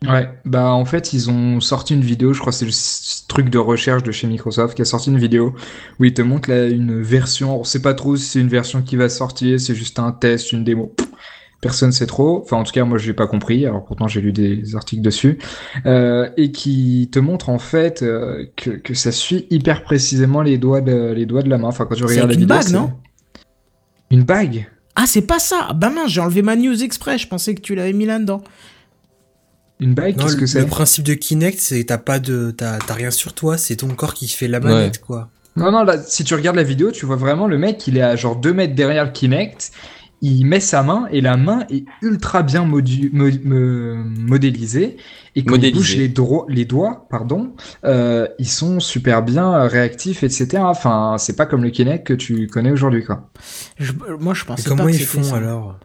Ouais, 0.07 0.31
bah 0.45 0.71
en 0.71 0.85
fait 0.85 1.13
ils 1.13 1.29
ont 1.29 1.61
sorti 1.61 1.95
une 1.95 2.03
vidéo, 2.03 2.33
je 2.33 2.39
crois 2.39 2.53
que 2.53 2.59
c'est 2.59 2.67
le 2.67 3.27
truc 3.27 3.51
de 3.51 3.59
recherche 3.59 4.05
de 4.05 4.13
chez 4.13 4.29
Microsoft 4.29 4.77
qui 4.77 4.83
a 4.83 4.85
sorti 4.85 5.11
une 5.11 5.19
vidéo 5.19 5.57
où 5.99 6.05
ils 6.05 6.15
te 6.15 6.23
montrent 6.23 6.51
là 6.51 6.69
une 6.69 7.03
version, 7.03 7.59
on 7.59 7.65
sait 7.65 7.83
pas 7.83 7.95
trop 7.95 8.15
si 8.15 8.25
c'est 8.25 8.41
une 8.41 8.49
version 8.49 8.83
qui 8.83 8.95
va 8.95 9.09
sortir, 9.09 9.59
c'est 9.59 9.75
juste 9.75 9.99
un 9.99 10.13
test, 10.13 10.53
une 10.53 10.63
démo. 10.63 10.93
Pff, 10.97 11.08
Personne 11.61 11.91
sait 11.91 12.07
trop, 12.07 12.41
enfin 12.45 12.57
en 12.57 12.63
tout 12.63 12.71
cas 12.71 12.85
moi 12.85 12.99
j'ai 12.99 13.15
pas 13.15 13.27
compris, 13.27 13.67
alors 13.67 13.85
pourtant 13.85 14.07
j'ai 14.07 14.21
lu 14.21 14.31
des 14.33 14.77
articles 14.77 15.03
dessus, 15.03 15.39
euh, 15.87 16.31
et 16.37 16.53
qui 16.53 17.09
te 17.13 17.19
montre 17.19 17.49
en 17.49 17.59
fait 17.59 18.03
euh, 18.03 18.47
que, 18.57 18.71
que 18.71 18.95
ça 18.95 19.11
suit 19.11 19.47
hyper 19.51 19.83
précisément 19.83 20.43
les 20.43 20.57
doigts 20.57 20.81
de, 20.81 21.13
les 21.13 21.27
doigts 21.27 21.43
de 21.43 21.49
la 21.51 21.59
main. 21.59 21.67
Enfin 21.69 21.85
quand 21.87 21.97
tu 21.97 22.07
C'est 22.07 22.07
regardes 22.07 22.29
la 22.31 22.35
avec 22.35 22.39
une 22.39 22.47
vidéo, 22.47 22.47
bague, 22.47 22.69
non? 22.71 22.93
Une 24.11 24.23
bague? 24.25 24.69
Ah, 24.97 25.05
c'est 25.07 25.23
pas 25.27 25.39
ça. 25.39 25.67
Ah, 25.69 25.75
Bah 25.75 25.91
mince, 25.91 26.11
j'ai 26.11 26.21
enlevé 26.21 26.43
ma 26.43 26.57
news 26.57 26.83
exprès, 26.83 27.19
je 27.19 27.29
pensais 27.29 27.55
que 27.55 27.61
tu 27.61 27.75
l'avais 27.75 27.93
mis 27.93 28.07
là-dedans. 28.07 28.43
Une 29.81 29.95
bague 29.95 30.17
Non, 30.17 30.25
Qu'est-ce 30.25 30.37
le, 30.37 30.37
que 30.37 30.47
c'est? 30.47 30.61
le 30.61 30.67
principe 30.67 31.05
de 31.05 31.15
Kinect, 31.15 31.59
c'est 31.61 31.85
t'as 31.85 31.99
pas 31.99 32.19
de, 32.19 32.51
t'as, 32.51 32.79
t'as 32.81 32.95
rien 32.95 33.11
sur 33.11 33.33
toi, 33.35 33.57
c'est 33.59 33.77
ton 33.77 33.89
corps 33.95 34.15
qui 34.15 34.29
fait 34.29 34.49
la 34.49 34.61
manette, 34.61 35.01
quoi. 35.01 35.31
Non, 35.57 35.73
non, 35.73 35.83
là, 35.85 36.01
si 36.03 36.25
tu 36.25 36.35
regardes 36.35 36.57
la 36.57 36.63
vidéo, 36.63 36.93
tu 36.93 37.05
vois 37.07 37.17
vraiment 37.17 37.49
le 37.49 37.59
mec, 37.59 37.87
il 37.89 37.97
est 37.97 38.03
à 38.03 38.15
genre 38.17 38.37
2 38.37 38.53
mètres 38.53 38.75
derrière 38.75 39.05
le 39.05 39.11
Kinect, 39.11 39.73
il 40.21 40.45
met 40.47 40.61
sa 40.61 40.83
main 40.83 41.07
et 41.13 41.21
la 41.21 41.37
main 41.37 41.65
est 41.71 41.85
ultra 42.03 42.43
bien 42.43 42.65
modu- 42.67 43.11
mo- 43.13 43.31
me- 43.45 43.95
modélisée. 43.95 44.97
Et 45.37 45.45
quand 45.45 45.55
il 45.57 45.73
bouge 45.73 45.97
les, 45.97 46.09
doigts, 46.65 47.07
pardon, 47.11 47.53
euh, 47.85 48.27
ils 48.39 48.49
sont 48.49 48.81
super 48.81 49.23
bien 49.23 49.53
euh, 49.55 49.67
réactifs, 49.69 50.23
etc. 50.25 50.63
Enfin, 50.65 51.17
c'est 51.19 51.37
pas 51.37 51.47
comme 51.47 51.63
le 51.63 51.71
Kinect 51.71 52.07
que 52.07 52.15
tu 52.15 52.49
connais 52.49 52.73
aujourd'hui, 52.73 53.05
quoi. 53.05 53.31
Je- 53.79 53.93
moi, 54.19 54.35
je 54.35 54.43
Et 54.43 54.47
pensais 54.47 54.65
pas 54.65 54.69
comment 54.71 54.87
que 54.87 54.91
ils 54.97 55.05
font 55.05 55.23
ça. 55.23 55.37
alors? 55.37 55.79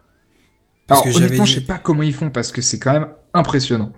Parce 0.86 1.02
Alors 1.02 1.14
que 1.14 1.18
honnêtement, 1.18 1.44
je 1.44 1.54
dit- 1.54 1.60
sais 1.60 1.66
pas 1.66 1.78
comment 1.78 2.02
ils 2.02 2.12
font 2.14 2.30
parce 2.30 2.50
que 2.52 2.60
c'est 2.60 2.78
quand 2.78 2.92
même 2.92 3.08
impressionnant. 3.32 3.92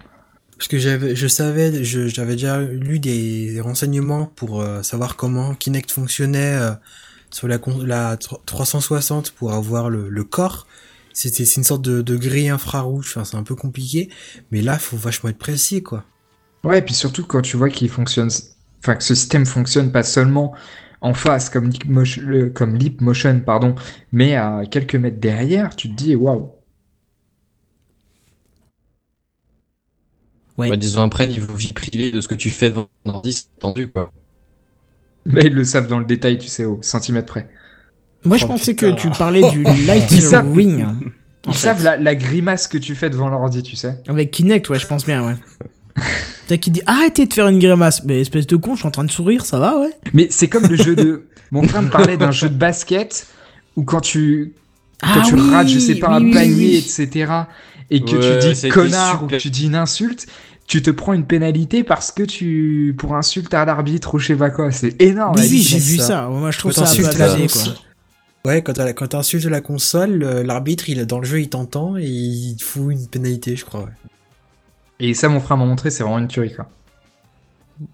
Parce 0.58 0.68
que 0.68 0.78
j'avais, 0.78 1.14
je 1.16 1.26
savais, 1.26 1.84
je- 1.84 2.08
j'avais 2.08 2.32
déjà 2.32 2.60
lu 2.62 2.98
des 2.98 3.60
renseignements 3.60 4.26
pour 4.36 4.60
euh, 4.62 4.82
savoir 4.82 5.16
comment 5.16 5.54
Kinect 5.54 5.90
fonctionnait 5.90 6.54
euh, 6.60 6.70
sur 7.36 7.48
la, 7.48 7.58
con- 7.58 7.82
la 7.84 8.16
tro- 8.16 8.40
360 8.46 9.32
pour 9.32 9.52
avoir 9.52 9.90
le, 9.90 10.08
le 10.08 10.24
corps. 10.24 10.66
C'était, 11.12 11.44
c'est 11.44 11.56
une 11.60 11.64
sorte 11.64 11.82
de, 11.82 12.02
de 12.02 12.16
grille 12.16 12.48
infrarouge. 12.48 13.08
Enfin, 13.10 13.24
c'est 13.24 13.36
un 13.36 13.42
peu 13.42 13.54
compliqué. 13.54 14.08
Mais 14.50 14.62
là, 14.62 14.78
faut 14.78 14.96
vachement 14.96 15.30
être 15.30 15.38
précis, 15.38 15.82
quoi. 15.82 16.04
Ouais, 16.64 16.78
et 16.80 16.82
puis 16.82 16.94
surtout 16.94 17.24
quand 17.26 17.40
tu 17.42 17.56
vois 17.56 17.70
qu'il 17.70 17.88
fonctionne, 17.88 18.28
enfin 18.80 18.96
que 18.96 19.04
ce 19.04 19.14
système 19.14 19.46
fonctionne 19.46 19.90
pas 19.92 20.02
seulement 20.02 20.54
en 21.00 21.14
face 21.14 21.48
comme 21.50 21.70
Leap 21.70 21.86
Motion, 21.86 22.22
le- 22.26 22.50
comme 22.50 22.76
Leap 22.76 23.00
Motion, 23.00 23.40
pardon, 23.40 23.74
mais 24.12 24.34
à 24.36 24.62
quelques 24.70 24.96
mètres 24.96 25.20
derrière, 25.20 25.76
tu 25.76 25.88
te 25.90 25.94
dis 25.94 26.14
waouh. 26.16 26.52
Ouais. 30.58 30.68
Bah, 30.68 30.76
disons 30.76 31.02
après, 31.02 31.26
niveau 31.28 31.54
vie 31.54 31.72
privée 31.72 32.12
de 32.12 32.20
ce 32.20 32.28
que 32.28 32.34
tu 32.34 32.50
fais 32.50 32.70
devant 32.70 32.88
ton 33.04 33.14
ordi, 33.14 33.32
c'est 33.32 33.58
tendu, 33.58 33.90
quoi. 33.90 34.12
Là, 35.32 35.42
ils 35.44 35.52
le 35.54 35.64
savent 35.64 35.88
dans 35.88 35.98
le 35.98 36.04
détail, 36.04 36.38
tu 36.38 36.48
sais, 36.48 36.64
au 36.64 36.78
centimètre 36.82 37.26
près. 37.26 37.48
Moi, 38.24 38.36
je 38.36 38.44
Oh, 38.44 38.48
pensais 38.48 38.74
putain. 38.74 38.92
que 38.92 39.00
tu 39.00 39.08
parlais 39.10 39.48
du 39.50 39.62
Light 39.86 40.10
Ils 40.10 40.22
savent- 40.22 40.52
Ring. 40.52 40.84
en 40.84 40.96
Ils 41.46 41.52
fait. 41.54 41.58
savent 41.58 41.82
la, 41.84 41.96
la 41.96 42.14
grimace 42.14 42.66
que 42.68 42.78
tu 42.78 42.94
fais 42.94 43.10
devant 43.10 43.28
l'ordi, 43.28 43.62
tu 43.62 43.76
sais. 43.76 43.98
Avec 44.08 44.30
Kinect, 44.30 44.68
ouais, 44.70 44.78
je 44.78 44.86
pense 44.86 45.04
bien, 45.06 45.24
ouais. 45.26 45.34
T'as 46.48 46.56
qui 46.58 46.70
dit 46.70 46.82
arrêtez 46.86 47.26
de 47.26 47.32
faire 47.34 47.48
une 47.48 47.58
grimace. 47.58 48.04
Mais 48.04 48.20
espèce 48.20 48.46
de 48.46 48.56
con, 48.56 48.74
je 48.74 48.80
suis 48.80 48.88
en 48.88 48.90
train 48.92 49.04
de 49.04 49.10
sourire, 49.10 49.44
ça 49.46 49.58
va, 49.58 49.78
ouais. 49.78 49.90
Mais 50.12 50.28
c'est 50.30 50.48
comme 50.48 50.66
le 50.66 50.76
jeu 50.76 50.94
de. 50.94 51.24
Mon 51.50 51.62
frère 51.66 51.82
me 51.82 51.90
parlait 51.90 52.16
d'un 52.16 52.30
jeu 52.32 52.48
de 52.48 52.54
basket 52.56 53.26
où 53.76 53.82
quand 53.84 54.00
tu 54.00 54.52
quand 55.00 55.08
Ah 55.20 55.22
tu 55.26 55.34
oui, 55.34 55.50
rates, 55.50 55.68
je 55.68 55.78
sais 55.78 55.94
pas, 55.96 56.18
oui, 56.18 56.30
un 56.30 56.32
panier, 56.32 56.54
oui. 56.68 56.76
etc., 56.76 57.32
et 57.90 58.00
que 58.00 58.16
Ouais, 58.16 58.38
tu 58.40 58.52
dis 58.54 58.68
connard 58.68 59.22
ou 59.24 59.26
que 59.28 59.36
tu 59.36 59.50
dis 59.50 59.66
une 59.66 59.74
insulte, 59.76 60.26
tu 60.66 60.82
te 60.82 60.90
prends 60.90 61.12
une 61.12 61.24
pénalité 61.26 61.84
parce 61.84 62.10
que 62.12 62.22
tu 62.22 62.94
pour 62.98 63.14
insulte 63.14 63.54
à 63.54 63.64
l'arbitre 63.64 64.14
ou 64.14 64.18
je 64.18 64.28
sais 64.28 64.36
pas 64.36 64.50
quoi. 64.50 64.70
C'est 64.72 65.00
énorme. 65.00 65.36
Oui, 65.38 65.46
oui, 65.50 65.62
j'ai 65.62 65.78
vu 65.78 65.98
ça. 65.98 66.28
Moi, 66.28 66.50
je 66.50 66.58
trouve 66.58 66.74
Quand 66.74 66.84
ça 66.86 66.92
abusé, 66.92 67.42
console- 67.42 67.72
quoi. 67.72 68.52
Ouais, 68.52 68.62
quand 68.62 69.06
t'insultes 69.08 69.44
la 69.46 69.60
console, 69.60 70.22
euh, 70.22 70.42
l'arbitre, 70.44 70.88
il 70.88 71.00
est 71.00 71.06
dans 71.06 71.18
le 71.18 71.24
jeu, 71.24 71.40
il 71.40 71.48
t'entend 71.48 71.96
et 71.96 72.04
il 72.04 72.56
te 72.56 72.62
fout 72.64 72.92
une 72.92 73.06
pénalité, 73.08 73.56
je 73.56 73.64
crois. 73.64 73.80
Ouais. 73.80 73.86
Et 75.00 75.14
ça, 75.14 75.28
mon 75.28 75.40
frère 75.40 75.56
m'a 75.56 75.64
montré, 75.64 75.90
c'est 75.90 76.02
vraiment 76.04 76.18
une 76.20 76.28
tuerie, 76.28 76.54
quoi. 76.54 76.68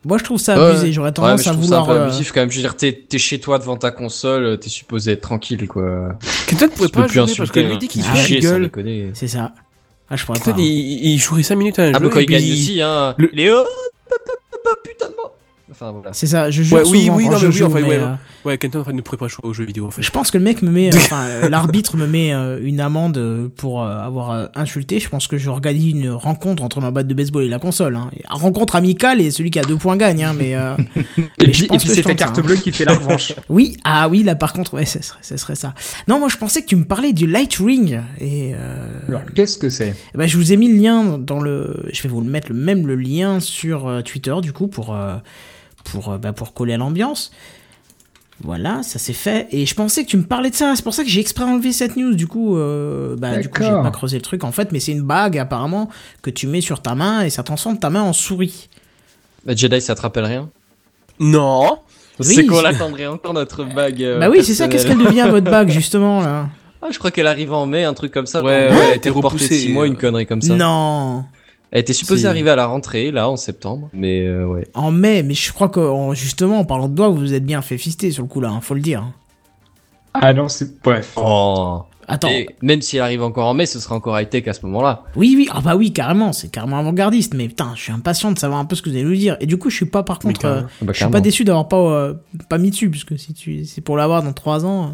Moi, 0.04 0.18
je 0.18 0.24
trouve 0.24 0.38
ça 0.38 0.56
Ouais, 0.56 0.70
abusé. 0.70 0.86
ouais. 0.88 0.92
J'aurais 0.92 1.06
Ouais, 1.08 1.10
mais 1.10 1.14
tendance 1.14 1.42
je 1.42 1.48
à 1.48 1.52
trouve 1.54 1.64
ça 1.64 1.76
un 1.78 1.80
vouloir. 1.80 1.86
peu 1.96 2.02
euh, 2.02 2.06
abusif 2.06 2.32
quand 2.32 2.40
même. 2.40 2.50
Je 2.50 2.56
veux 2.56 2.62
dire, 2.62 2.76
t'es 2.76 3.18
chez 3.18 3.40
toi 3.40 3.58
devant 3.58 3.76
ta 3.76 3.90
console, 3.90 4.58
t'es 4.60 4.68
supposé 4.68 5.12
être 5.12 5.22
tranquille, 5.22 5.66
quoi. 5.66 6.16
Kenton 6.46 6.68
peux 6.76 6.88
pas 6.88 7.06
jouer 7.08 7.24
parce 7.36 7.50
que 7.50 7.60
lui 7.60 7.72
hein. 7.72 7.78
dit 7.78 7.88
qu'il 7.88 8.02
Ah, 8.06 8.14
fait 8.14 8.34
la 8.36 8.40
sans 8.42 8.58
gueule. 8.58 9.10
C'est 9.14 9.28
ça. 9.28 9.52
Ah, 10.12 10.16
je 10.16 10.26
pourrais 10.26 10.39
pas. 10.39 10.55
il, 10.59 10.64
il 11.14 11.18
jouerait 11.18 11.43
5 11.43 11.55
minutes 11.56 11.78
à 11.78 11.84
un 11.84 11.93
Ah, 11.94 11.98
jeu. 11.98 12.05
mais 12.05 12.10
quand 12.10 12.20
et 12.20 12.24
il 12.24 12.26
gagne 12.26 12.52
aussi, 12.52 12.80
hein. 12.82 13.14
le- 13.16 13.30
Léo 13.32 13.64
Putain 14.84 15.09
de 15.09 15.16
mort 15.16 15.34
Enfin, 15.70 15.90
voilà. 15.90 16.12
C'est 16.12 16.26
ça. 16.26 16.51
Je 16.51 16.62
joue 16.62 16.76
Ouais, 16.76 16.84
souvent 16.84 17.16
oui, 17.16 17.24
quand 17.24 17.30
non, 17.32 17.36
je 17.39 17.47
mais 17.47 17.52
oui, 17.52 17.59
joue, 17.59 17.64
en 17.64 17.70
fait, 17.70 17.80
mais, 17.82 17.89
ouais, 17.89 17.94
euh, 17.97 18.14
Ouais, 18.44 18.59
Kenton 18.59 18.81
en 18.81 18.85
fait 18.85 18.93
ne 18.93 19.01
pourrait 19.01 19.19
pas 19.19 19.28
jouer 19.28 19.40
aux 19.44 19.52
jeux 19.52 19.64
vidéo 19.64 19.86
en 19.86 19.90
fait. 19.90 20.02
Je 20.02 20.10
pense 20.10 20.31
que 20.31 20.39
le 20.39 20.44
mec 20.44 20.62
me 20.62 20.70
met, 20.70 20.90
enfin, 20.97 21.24
euh, 21.27 21.48
l'arbitre 21.48 21.97
me 21.97 22.06
met 22.06 22.35
euh, 22.35 22.59
une 22.62 22.81
amende 22.81 23.19
euh, 23.19 23.48
pour 23.56 23.82
euh, 23.82 23.98
avoir 23.98 24.31
euh, 24.31 24.47
insulté. 24.55 24.98
Je 24.98 25.09
pense 25.09 25.27
que 25.27 25.39
je 25.39 25.48
organise 25.48 25.90
une 25.93 26.10
rencontre 26.10 26.62
entre 26.62 26.81
ma 26.81 26.90
batte 26.90 27.06
de 27.06 27.14
baseball 27.14 27.44
et 27.44 27.48
la 27.48 27.59
console. 27.59 27.97
Hein. 27.97 28.10
Rencontre 28.28 28.77
amicale 28.77 29.20
et 29.20 29.31
celui 29.31 29.51
qui 29.51 29.59
a 29.59 29.62
deux 29.62 29.77
points 29.77 29.97
gagne. 29.97 30.24
Hein, 30.24 30.35
mais 30.36 30.55
euh, 30.55 30.74
Et 31.16 31.47
Mais 31.47 31.52
puis, 31.52 31.69
et 31.73 31.78
c'est 31.78 32.02
ta 32.02 32.14
carte 32.14 32.39
hein. 32.39 32.43
bleue 32.43 32.56
qui 32.56 32.73
fait 32.73 32.85
la 32.85 32.94
revanche. 32.94 33.35
oui, 33.48 33.77
ah 33.85 34.09
oui, 34.09 34.23
là 34.23 34.35
par 34.35 34.52
contre, 34.52 34.74
ouais, 34.74 34.86
ce 34.86 35.02
serait, 35.02 35.19
ce 35.23 35.36
serait 35.36 35.55
ça. 35.55 35.74
Non, 36.09 36.19
moi 36.19 36.28
je 36.28 36.36
pensais 36.36 36.62
que 36.62 36.66
tu 36.66 36.77
me 36.77 36.85
parlais 36.85 37.12
du 37.12 37.27
Light 37.27 37.55
Ring 37.56 38.01
et 38.20 38.52
euh, 38.55 39.01
Alors, 39.09 39.23
qu'est-ce 39.35 39.59
que 39.59 39.69
c'est? 39.69 39.94
Ben, 40.14 40.27
je 40.27 40.36
vous 40.36 40.52
ai 40.52 40.56
mis 40.56 40.69
le 40.73 40.81
lien 40.81 41.19
dans 41.19 41.40
le. 41.40 41.85
Je 41.93 42.02
vais 42.02 42.09
vous 42.09 42.20
le 42.20 42.31
mettre 42.31 42.48
le 42.51 42.55
même 42.59 42.86
le 42.86 42.97
lien 42.97 43.40
sur 43.40 43.86
euh, 43.86 44.02
Twitter 44.02 44.35
du 44.43 44.52
coup 44.52 44.69
pour 44.69 44.94
euh, 44.94 45.16
pour 45.85 46.12
euh, 46.12 46.19
bah, 46.19 46.32
pour 46.32 46.55
coller 46.55 46.74
à 46.74 46.77
l'ambiance. 46.77 47.32
Voilà, 48.44 48.82
ça 48.82 48.98
c'est 48.98 49.12
fait. 49.12 49.47
Et 49.52 49.66
je 49.66 49.74
pensais 49.74 50.05
que 50.05 50.09
tu 50.09 50.16
me 50.16 50.24
parlais 50.24 50.51
de 50.51 50.55
ça. 50.55 50.73
C'est 50.74 50.82
pour 50.82 50.94
ça 50.94 51.05
que 51.05 51.09
j'ai 51.09 51.20
exprès 51.20 51.44
enlevé 51.44 51.73
cette 51.73 51.97
news. 51.97 52.14
Du 52.14 52.27
coup, 52.27 52.56
euh, 52.56 53.14
bah 53.16 53.36
du 53.39 53.48
coup 53.48 53.62
j'ai 53.62 53.70
pas 53.70 53.90
creusé 53.90 54.16
le 54.16 54.23
truc 54.23 54.43
en 54.44 54.52
fait, 54.52 54.73
mais 54.73 54.81
c'est 54.81 54.93
une 54.93 55.02
bague 55.02 55.39
apparemment 55.39 55.89
que 56.23 56.31
tu 56.31 56.47
mets 56.47 56.60
sur 56.60 56.82
ta 56.82 56.94
main 56.94 57.23
et 57.23 57.31
ça 57.31 57.43
transforme 57.43 57.78
ta 57.78 57.90
main 57.90 58.02
en 58.02 58.12
souris. 58.12 58.69
Bah, 59.47 59.55
Jedi, 59.56 59.81
ça 59.81 59.94
te 59.94 60.02
rappelle 60.02 60.24
rien? 60.24 60.48
Non 61.20 61.78
Oui, 62.20 62.27
C'est 62.27 62.47
qu'on 62.47 62.64
attendrait 62.64 63.06
encore 63.06 63.35
notre 63.35 63.64
bague. 63.64 64.02
euh, 64.02 64.19
bah 64.19 64.28
oui, 64.28 64.43
c'est 64.43 64.55
ça. 64.55 64.69
Qu'est-ce 64.69 64.86
qu'elle 64.86 64.98
devient 64.98 65.27
votre 65.31 65.51
bague 65.51 65.69
justement 65.70 66.20
là? 66.20 66.48
Ah, 66.85 66.89
je 66.90 66.98
crois 66.98 67.12
qu'elle 67.12 67.28
arrive 67.28 67.52
en 67.52 67.64
mai, 67.64 67.85
un 67.85 67.94
truc 67.94 68.12
comme 68.12 68.27
ça. 68.27 68.43
Ouais, 68.43 68.69
ouais, 68.69 68.70
elle 68.73 68.89
était 68.89 68.97
était 68.97 69.10
reportée 69.10 69.39
de 69.39 69.43
repoussée, 69.44 69.60
6 69.60 69.73
mois, 69.73 69.86
une 69.86 69.97
connerie 69.97 70.27
comme 70.27 70.43
ça. 70.43 70.55
Non, 70.56 71.24
Elle 71.72 71.80
était 71.80 71.92
supposée 71.94 72.28
arriver 72.28 72.50
à 72.50 72.56
la 72.56 72.66
rentrée, 72.66 73.10
là, 73.10 73.28
en 73.30 73.36
septembre. 73.36 73.88
Mais 73.94 74.26
euh, 74.26 74.44
ouais. 74.46 74.68
en 74.74 74.90
mai. 74.92 75.22
Mais 75.22 75.34
je 75.34 75.52
crois 75.52 75.68
que 75.70 75.80
en- 75.80 76.12
justement 76.14 76.58
en 76.60 76.64
parlant 76.64 76.88
de 76.88 76.94
doigts, 76.94 77.08
vous 77.08 77.16
vous 77.16 77.34
êtes 77.34 77.44
bien 77.46 77.62
fait 77.62 77.78
fister 77.78 78.10
sur 78.10 78.22
le 78.22 78.28
coup 78.28 78.40
là. 78.40 78.50
hein, 78.50 78.60
faut 78.60 78.74
le 78.74 78.80
dire. 78.82 79.00
hein. 79.02 79.12
Ah 80.14 80.32
non, 80.34 80.48
c'est. 80.48 80.80
Bref. 80.82 81.12
Oh. 81.16 81.82
Attends. 82.08 82.28
Et 82.28 82.48
même 82.60 82.82
si 82.82 82.96
elle 82.96 83.02
arrive 83.04 83.22
encore 83.22 83.46
en 83.46 83.54
mai, 83.54 83.64
ce 83.64 83.78
sera 83.80 83.94
encore 83.94 84.20
high-tech 84.20 84.46
à 84.48 84.52
ce 84.52 84.66
moment-là. 84.66 85.04
Oui, 85.16 85.34
oui, 85.36 85.48
ah 85.50 85.60
bah 85.62 85.76
oui, 85.76 85.92
carrément, 85.92 86.32
c'est 86.34 86.50
carrément 86.50 86.76
avant-gardiste, 86.78 87.32
mais 87.32 87.46
putain, 87.48 87.72
je 87.76 87.80
suis 87.82 87.92
impatient 87.92 88.32
de 88.32 88.38
savoir 88.38 88.58
un 88.60 88.64
peu 88.66 88.74
ce 88.76 88.82
que 88.82 88.90
vous 88.90 88.96
allez 88.96 89.04
nous 89.04 89.14
dire. 89.14 89.36
Et 89.40 89.46
du 89.46 89.56
coup, 89.56 89.70
je 89.70 89.76
suis 89.76 89.86
pas, 89.86 90.02
par 90.02 90.18
contre, 90.18 90.44
euh, 90.44 90.60
Bah, 90.82 90.92
je 90.92 90.98
suis 91.00 91.10
pas 91.10 91.20
déçu 91.20 91.44
d'avoir 91.44 91.68
pas, 91.68 91.76
euh, 91.78 92.14
pas 92.50 92.58
mis 92.58 92.70
dessus, 92.70 92.90
parce 92.90 93.04
que 93.04 93.16
si 93.16 93.32
tu, 93.32 93.64
c'est 93.64 93.80
pour 93.80 93.96
l'avoir 93.96 94.22
dans 94.22 94.32
3 94.34 94.66
ans, 94.66 94.82
euh, 94.82 94.86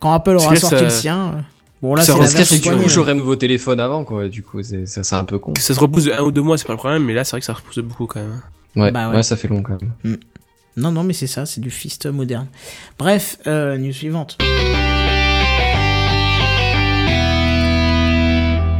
quand 0.00 0.12
Apple 0.12 0.32
Parce 0.34 0.44
aura 0.44 0.54
que 0.54 0.60
sorti 0.60 0.76
ça- 0.76 0.82
le 0.84 0.90
sien, 0.90 1.18
euh, 1.34 1.40
bon 1.82 1.94
là, 1.94 2.02
ça 2.02 2.14
c'est 2.14 2.20
la 2.20 2.26
version 2.28 2.56
du 2.56 2.62
coup, 2.76 2.82
là. 2.82 2.88
j'aurai 2.88 3.12
un 3.12 3.16
nouveau 3.16 3.36
téléphone 3.36 3.80
avant, 3.80 4.04
quoi. 4.04 4.28
Du 4.28 4.42
coup, 4.42 4.62
c'est 4.62 4.86
ça, 4.86 5.02
c'est 5.02 5.14
un 5.16 5.24
peu 5.24 5.38
con. 5.38 5.52
Que 5.52 5.60
ça 5.60 5.74
se 5.74 5.80
repousse 5.80 6.04
de 6.04 6.12
un 6.12 6.22
ou 6.22 6.30
deux 6.32 6.40
mois, 6.42 6.56
c'est 6.56 6.66
pas 6.66 6.72
le 6.72 6.78
problème, 6.78 7.04
mais 7.04 7.12
là, 7.14 7.24
c'est 7.24 7.32
vrai 7.32 7.40
que 7.40 7.46
ça 7.46 7.52
repousse 7.52 7.78
beaucoup 7.78 8.06
quand 8.06 8.20
même. 8.20 8.40
Ouais, 8.76 8.90
Bah 8.90 9.10
ouais. 9.10 9.16
ouais. 9.16 9.22
ça 9.22 9.36
fait 9.36 9.48
long 9.48 9.62
quand 9.62 9.76
même. 10.04 10.16
Non, 10.76 10.90
non, 10.90 11.02
mais 11.04 11.12
c'est 11.12 11.26
ça, 11.26 11.44
c'est 11.44 11.60
du 11.60 11.70
fist 11.70 12.06
moderne. 12.06 12.46
Bref, 12.98 13.36
euh, 13.46 13.76
news 13.76 13.92
suivante. 13.92 14.38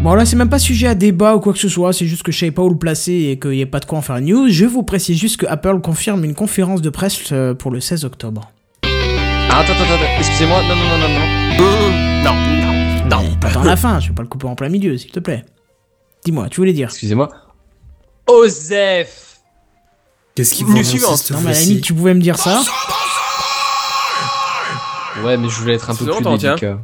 Bon 0.03 0.15
là 0.15 0.25
c'est 0.25 0.35
même 0.35 0.49
pas 0.49 0.59
sujet 0.59 0.89
à 0.89 0.97
débat 0.97 1.37
ou 1.37 1.39
quoi 1.41 1.53
que 1.53 1.61
ce 1.61 1.69
soit, 1.69 1.93
c'est 1.93 2.07
juste 2.07 2.25
que 2.25 2.33
je 2.33 2.39
savais 2.41 2.51
pas 2.51 2.63
où 2.63 2.69
le 2.69 2.77
placer 2.77 3.13
et 3.31 3.39
qu'il 3.39 3.53
n'y 3.53 3.63
a 3.63 3.67
pas 3.67 3.79
de 3.79 3.85
quoi 3.85 3.99
en 3.99 4.03
faire 4.03 4.17
une 4.17 4.25
news. 4.27 4.49
Je 4.49 4.65
vous 4.65 4.83
précise 4.83 5.17
juste 5.17 5.37
que 5.37 5.47
Apple 5.47 5.81
confirme 5.81 6.25
une 6.25 6.35
conférence 6.35 6.83
de 6.83 6.91
presse 6.91 7.21
euh, 7.31 7.55
pour 7.55 7.71
le 7.71 7.79
16 7.79 8.05
octobre. 8.05 8.51
Ah, 8.85 9.61
attends, 9.61 9.75
attends, 9.75 9.85
attends, 9.85 10.19
excusez-moi, 10.19 10.61
non, 10.63 10.75
non, 10.75 10.99
non, 10.99 11.09
non, 11.09 11.09
non. 11.09 12.25
Non, 12.25 12.62
non. 13.17 13.37
Mais 13.43 13.49
Attends 13.49 13.63
la 13.65 13.77
fin, 13.77 14.01
je 14.01 14.09
vais 14.09 14.15
pas 14.15 14.23
le 14.23 14.29
couper 14.29 14.47
en 14.47 14.55
plein 14.55 14.69
milieu, 14.69 14.97
s'il 14.99 15.11
te 15.11 15.21
plaît. 15.21 15.45
Dis-moi, 16.25 16.49
tu 16.49 16.61
voulais 16.61 16.73
dire 16.73 16.89
Excusez-moi. 16.89 17.29
Osef 18.27 19.39
Qu'est-ce 20.35 20.55
qu'il 20.55 20.85
suivante. 20.85 21.19
cette 21.19 21.31
Non 21.33 21.41
mais 21.43 21.47
à 21.47 21.49
la 21.51 21.55
fois-ci 21.55 21.69
limite 21.69 21.85
tu 21.85 21.93
pouvais 21.95 22.15
me 22.15 22.21
dire 22.21 22.39
ça. 22.39 22.63
Ouais, 25.23 25.37
mais 25.37 25.49
je 25.49 25.55
voulais 25.61 25.75
être 25.75 25.91
un 25.91 25.95
peu 25.95 26.07
plus 26.07 26.23
délicat. 26.25 26.79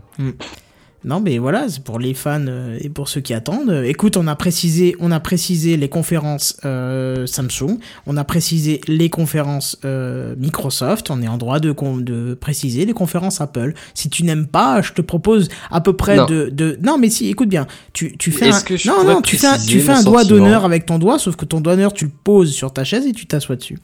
Non 1.04 1.20
mais 1.20 1.38
voilà, 1.38 1.68
c'est 1.68 1.82
pour 1.84 2.00
les 2.00 2.12
fans 2.12 2.44
euh, 2.48 2.76
et 2.80 2.88
pour 2.88 3.08
ceux 3.08 3.20
qui 3.20 3.32
attendent. 3.32 3.82
Écoute, 3.86 4.16
on 4.16 4.26
a 4.26 4.34
précisé, 4.34 4.96
on 4.98 5.12
a 5.12 5.20
précisé 5.20 5.76
les 5.76 5.88
conférences 5.88 6.56
euh, 6.64 7.24
Samsung, 7.24 7.78
on 8.06 8.16
a 8.16 8.24
précisé 8.24 8.80
les 8.88 9.08
conférences 9.08 9.78
euh, 9.84 10.34
Microsoft, 10.36 11.10
on 11.10 11.22
est 11.22 11.28
en 11.28 11.36
droit 11.38 11.60
de, 11.60 11.72
de 12.00 12.34
préciser 12.34 12.84
les 12.84 12.92
conférences 12.94 13.40
Apple. 13.40 13.74
Si 13.94 14.10
tu 14.10 14.24
n'aimes 14.24 14.48
pas, 14.48 14.82
je 14.82 14.92
te 14.92 15.00
propose 15.00 15.48
à 15.70 15.80
peu 15.80 15.92
près 15.92 16.16
Non. 16.16 16.26
de, 16.26 16.50
de 16.52 16.76
non 16.82 16.98
mais 16.98 17.10
si, 17.10 17.28
écoute 17.28 17.48
bien, 17.48 17.68
tu 17.92 18.16
tu 18.16 18.32
fais 18.32 18.48
un 18.50 18.60
que 18.60 18.76
je 18.76 18.88
non 18.88 19.04
non, 19.04 19.22
tu 19.22 19.36
fais 19.36 19.46
un, 19.46 19.52
tu 19.52 19.58
préciser 19.58 19.80
fais 19.80 19.92
mon 19.92 19.98
un 19.98 20.02
doigt 20.02 20.24
d'honneur 20.24 20.64
avec 20.64 20.84
ton 20.84 20.98
doigt, 20.98 21.20
sauf 21.20 21.36
que 21.36 21.44
ton 21.44 21.60
doigt 21.60 21.76
d'honneur 21.76 21.92
tu 21.92 22.06
le 22.06 22.12
poses 22.24 22.52
sur 22.52 22.72
ta 22.72 22.82
chaise 22.82 23.06
et 23.06 23.12
tu 23.12 23.26
t'assois 23.26 23.54
dessus. 23.56 23.78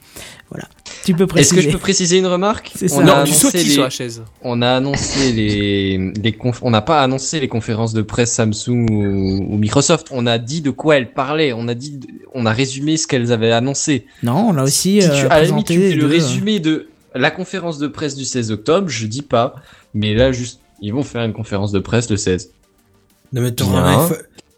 Voilà, 0.51 0.67
tu 1.03 1.13
peux 1.15 1.23
Est-ce 1.23 1.27
préciser. 1.33 1.55
que 1.55 1.61
je 1.63 1.69
peux 1.71 1.79
préciser 1.79 2.17
une 2.19 2.27
remarque 2.27 2.71
C'est 2.75 2.87
ça. 2.87 2.97
On 2.97 3.01
Non, 3.01 3.13
a 3.13 3.15
Non, 3.15 3.21
annoncé 3.23 3.51
les- 3.63 3.63
sur 3.71 3.83
la 3.83 3.89
chaise. 3.89 4.21
on 4.43 4.61
a 4.61 4.69
annoncé 4.73 5.31
les, 5.33 5.97
les 6.11 6.31
conf- 6.33 6.59
on 6.61 6.69
n'a 6.69 6.81
pas 6.83 7.01
annoncé 7.01 7.39
les 7.39 7.47
conférences 7.47 7.93
de 7.93 8.03
presse 8.03 8.31
Samsung 8.33 8.87
ou, 8.91 9.53
ou 9.53 9.57
Microsoft. 9.57 10.07
On 10.11 10.27
a 10.27 10.37
dit 10.37 10.61
de 10.61 10.69
quoi 10.69 10.97
elles 10.97 11.11
parlaient. 11.13 11.51
On 11.51 11.67
a 11.67 11.73
dit, 11.73 11.99
on 12.35 12.45
a 12.45 12.51
résumé 12.53 12.95
ce 12.97 13.07
qu'elles 13.07 13.31
avaient 13.31 13.51
annoncé. 13.51 14.05
Non, 14.23 14.35
on 14.49 14.57
a 14.57 14.63
aussi 14.63 15.01
Si 15.01 15.01
euh, 15.01 15.19
tu, 15.19 15.25
à 15.25 15.39
la 15.39 15.43
limite, 15.45 15.65
présenté 15.65 15.73
tu 15.73 15.79
fais 15.89 15.95
le 15.95 16.03
euh, 16.03 16.07
résumé 16.07 16.59
de 16.59 16.87
la 17.15 17.31
conférence 17.31 17.79
de 17.79 17.87
presse 17.87 18.15
du 18.15 18.23
16 18.25 18.51
octobre, 18.51 18.87
je 18.87 19.07
dis 19.07 19.23
pas. 19.23 19.55
Mais 19.95 20.13
là, 20.13 20.31
juste, 20.31 20.59
ils 20.81 20.93
vont 20.93 21.03
faire 21.03 21.23
une 21.23 21.33
conférence 21.33 21.71
de 21.71 21.79
presse 21.79 22.09
le 22.09 22.17
16. 22.17 22.51
Non, 23.33 23.41
mais 23.41 23.51
Bien. 23.51 24.07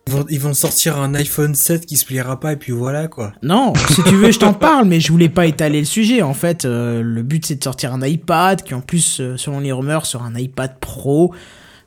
Ils 0.08 0.14
vont, 0.14 0.26
ils 0.30 0.40
vont 0.40 0.54
sortir 0.54 0.98
un 1.00 1.14
iPhone 1.16 1.54
7 1.54 1.86
qui 1.86 1.98
se 1.98 2.06
pliera 2.06 2.40
pas 2.40 2.54
et 2.54 2.56
puis 2.56 2.72
voilà 2.72 3.08
quoi. 3.08 3.34
Non, 3.44 3.74
si 3.90 4.02
tu 4.04 4.16
veux, 4.16 4.32
je 4.32 4.40
t'en 4.40 4.54
parle, 4.54 4.88
mais 4.88 5.00
je 5.00 5.12
voulais 5.12 5.30
pas 5.30 5.46
étaler 5.48 5.80
le 5.80 5.86
sujet. 5.86 6.22
En 6.22 6.34
fait, 6.34 6.66
euh, 6.66 7.02
le 7.04 7.24
but 7.24 7.46
c'est 7.46 7.56
de 7.56 7.64
sortir 7.64 7.94
un 7.94 8.02
iPad 8.06 8.62
qui, 8.64 8.74
en 8.74 8.82
plus, 8.82 9.20
euh, 9.20 9.36
selon 9.38 9.60
les 9.60 9.72
rumeurs, 9.72 10.06
sera 10.06 10.26
un 10.26 10.36
iPad 10.36 10.80
Pro, 10.80 11.34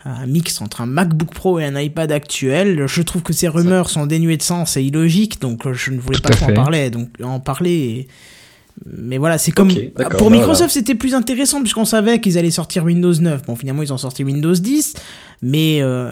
un 0.05 0.27
mix 0.27 0.61
entre 0.61 0.81
un 0.83 0.87
MacBook 0.87 1.33
Pro 1.35 1.59
et 1.59 1.65
un 1.65 1.79
iPad 1.79 2.11
actuel. 2.13 2.85
Je 2.87 3.03
trouve 3.03 3.23
que 3.23 3.33
ces 3.33 3.49
rumeurs 3.49 3.89
sont 3.91 4.07
dénuées 4.07 4.37
de 4.37 4.43
sens 4.43 4.77
et 4.77 4.83
illogiques, 4.83 5.41
donc 5.41 5.67
euh, 5.67 5.73
je 5.73 5.91
ne 5.91 5.99
voulais 6.01 6.19
Tout 6.19 6.29
pas 6.31 6.45
en 6.45 6.53
parler. 6.55 6.91
Donc 6.91 7.09
en 7.23 7.41
parler, 7.41 7.71
et- 7.71 8.09
Mais 8.87 9.19
voilà, 9.19 9.37
c'est 9.39 9.53
comme 9.53 9.69
pour 10.19 10.31
bah 10.31 10.37
Microsoft, 10.37 10.71
c'était 10.73 10.95
plus 10.95 11.15
intéressant 11.15 11.61
puisqu'on 11.61 11.85
savait 11.85 12.19
qu'ils 12.21 12.39
allaient 12.39 12.51
sortir 12.51 12.85
Windows 12.85 13.13
9. 13.13 13.43
Bon, 13.47 13.55
finalement, 13.55 13.83
ils 13.83 13.93
ont 13.93 13.99
sorti 13.99 14.25
Windows 14.25 14.55
10, 14.55 14.95
mais 15.43 15.81
euh, 15.83 16.11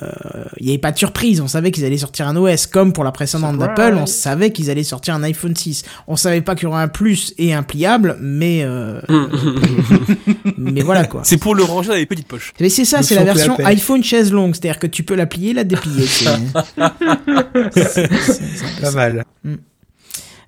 il 0.58 0.66
n'y 0.66 0.72
avait 0.72 0.78
pas 0.78 0.92
de 0.92 0.98
surprise. 0.98 1.40
On 1.40 1.48
savait 1.48 1.70
qu'ils 1.70 1.86
allaient 1.86 1.96
sortir 1.96 2.28
un 2.28 2.36
OS, 2.36 2.66
comme 2.66 2.92
pour 2.92 3.04
la 3.04 3.12
précédente 3.12 3.56
d'Apple, 3.58 3.80
on 4.02 4.06
savait 4.06 4.52
qu'ils 4.52 4.68
allaient 4.70 4.82
sortir 4.84 5.14
un 5.14 5.22
iPhone 5.22 5.56
6. 5.56 5.82
On 6.08 6.16
savait 6.16 6.42
pas 6.42 6.54
qu'il 6.54 6.64
y 6.64 6.66
aurait 6.66 6.82
un 6.82 6.88
plus 6.88 7.32
et 7.38 7.54
un 7.54 7.62
pliable, 7.62 8.18
mais 8.20 8.60
euh, 8.64 9.00
mais 10.58 10.82
voilà 10.82 11.06
quoi. 11.06 11.22
C'est 11.24 11.38
pour 11.38 11.54
le 11.54 11.62
ranger 11.62 11.88
dans 11.88 11.94
les 11.94 12.04
petites 12.06 12.28
poches. 12.28 12.52
Mais 12.60 12.68
c'est 12.68 12.84
ça, 12.84 13.02
c'est 13.02 13.14
la 13.14 13.24
version 13.24 13.56
iPhone 13.64 14.04
chaise 14.04 14.30
longue, 14.32 14.54
c'est-à-dire 14.54 14.78
que 14.78 14.86
tu 14.86 15.04
peux 15.04 15.14
la 15.14 15.24
plier, 15.26 15.54
la 15.54 15.64
déplier. 15.64 16.06
c'est- 16.06 16.26
Pas 18.82 18.90
mal. 18.92 19.24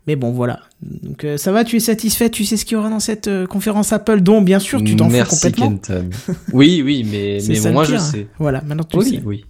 Mais 0.07 0.17
bon, 0.17 0.31
voilà. 0.33 0.61
Donc 0.83 1.25
euh, 1.25 1.37
ça 1.37 1.53
va, 1.53 1.63
tu 1.65 1.77
es 1.77 1.81
satisfait, 1.81 2.31
tu 2.31 2.45
sais 2.45 2.57
ce 2.57 2.65
qu'il 2.65 2.75
y 2.75 2.79
aura 2.79 2.89
dans 2.91 3.01
cette 3.01 3.29
euh, 3.29 3.47
conférence 3.47 3.93
Apple, 3.93 4.21
dont 4.23 4.41
bien 4.41 4.59
sûr 4.59 4.83
tu 4.83 4.97
t'en 4.97 5.07
fous 5.07 5.13
Merci 5.13 5.35
complètement. 5.37 5.69
Kenton. 5.77 6.11
Oui, 6.53 6.83
oui, 6.85 7.07
mais, 7.11 7.39
bon, 7.63 7.73
moi 7.73 7.85
je 7.85 7.91
pire. 7.93 8.01
sais. 8.01 8.27
Voilà, 8.39 8.63
maintenant 8.63 8.85
tu 8.85 8.97
Oui, 8.97 9.11
sais. 9.11 9.23
oui. 9.25 9.45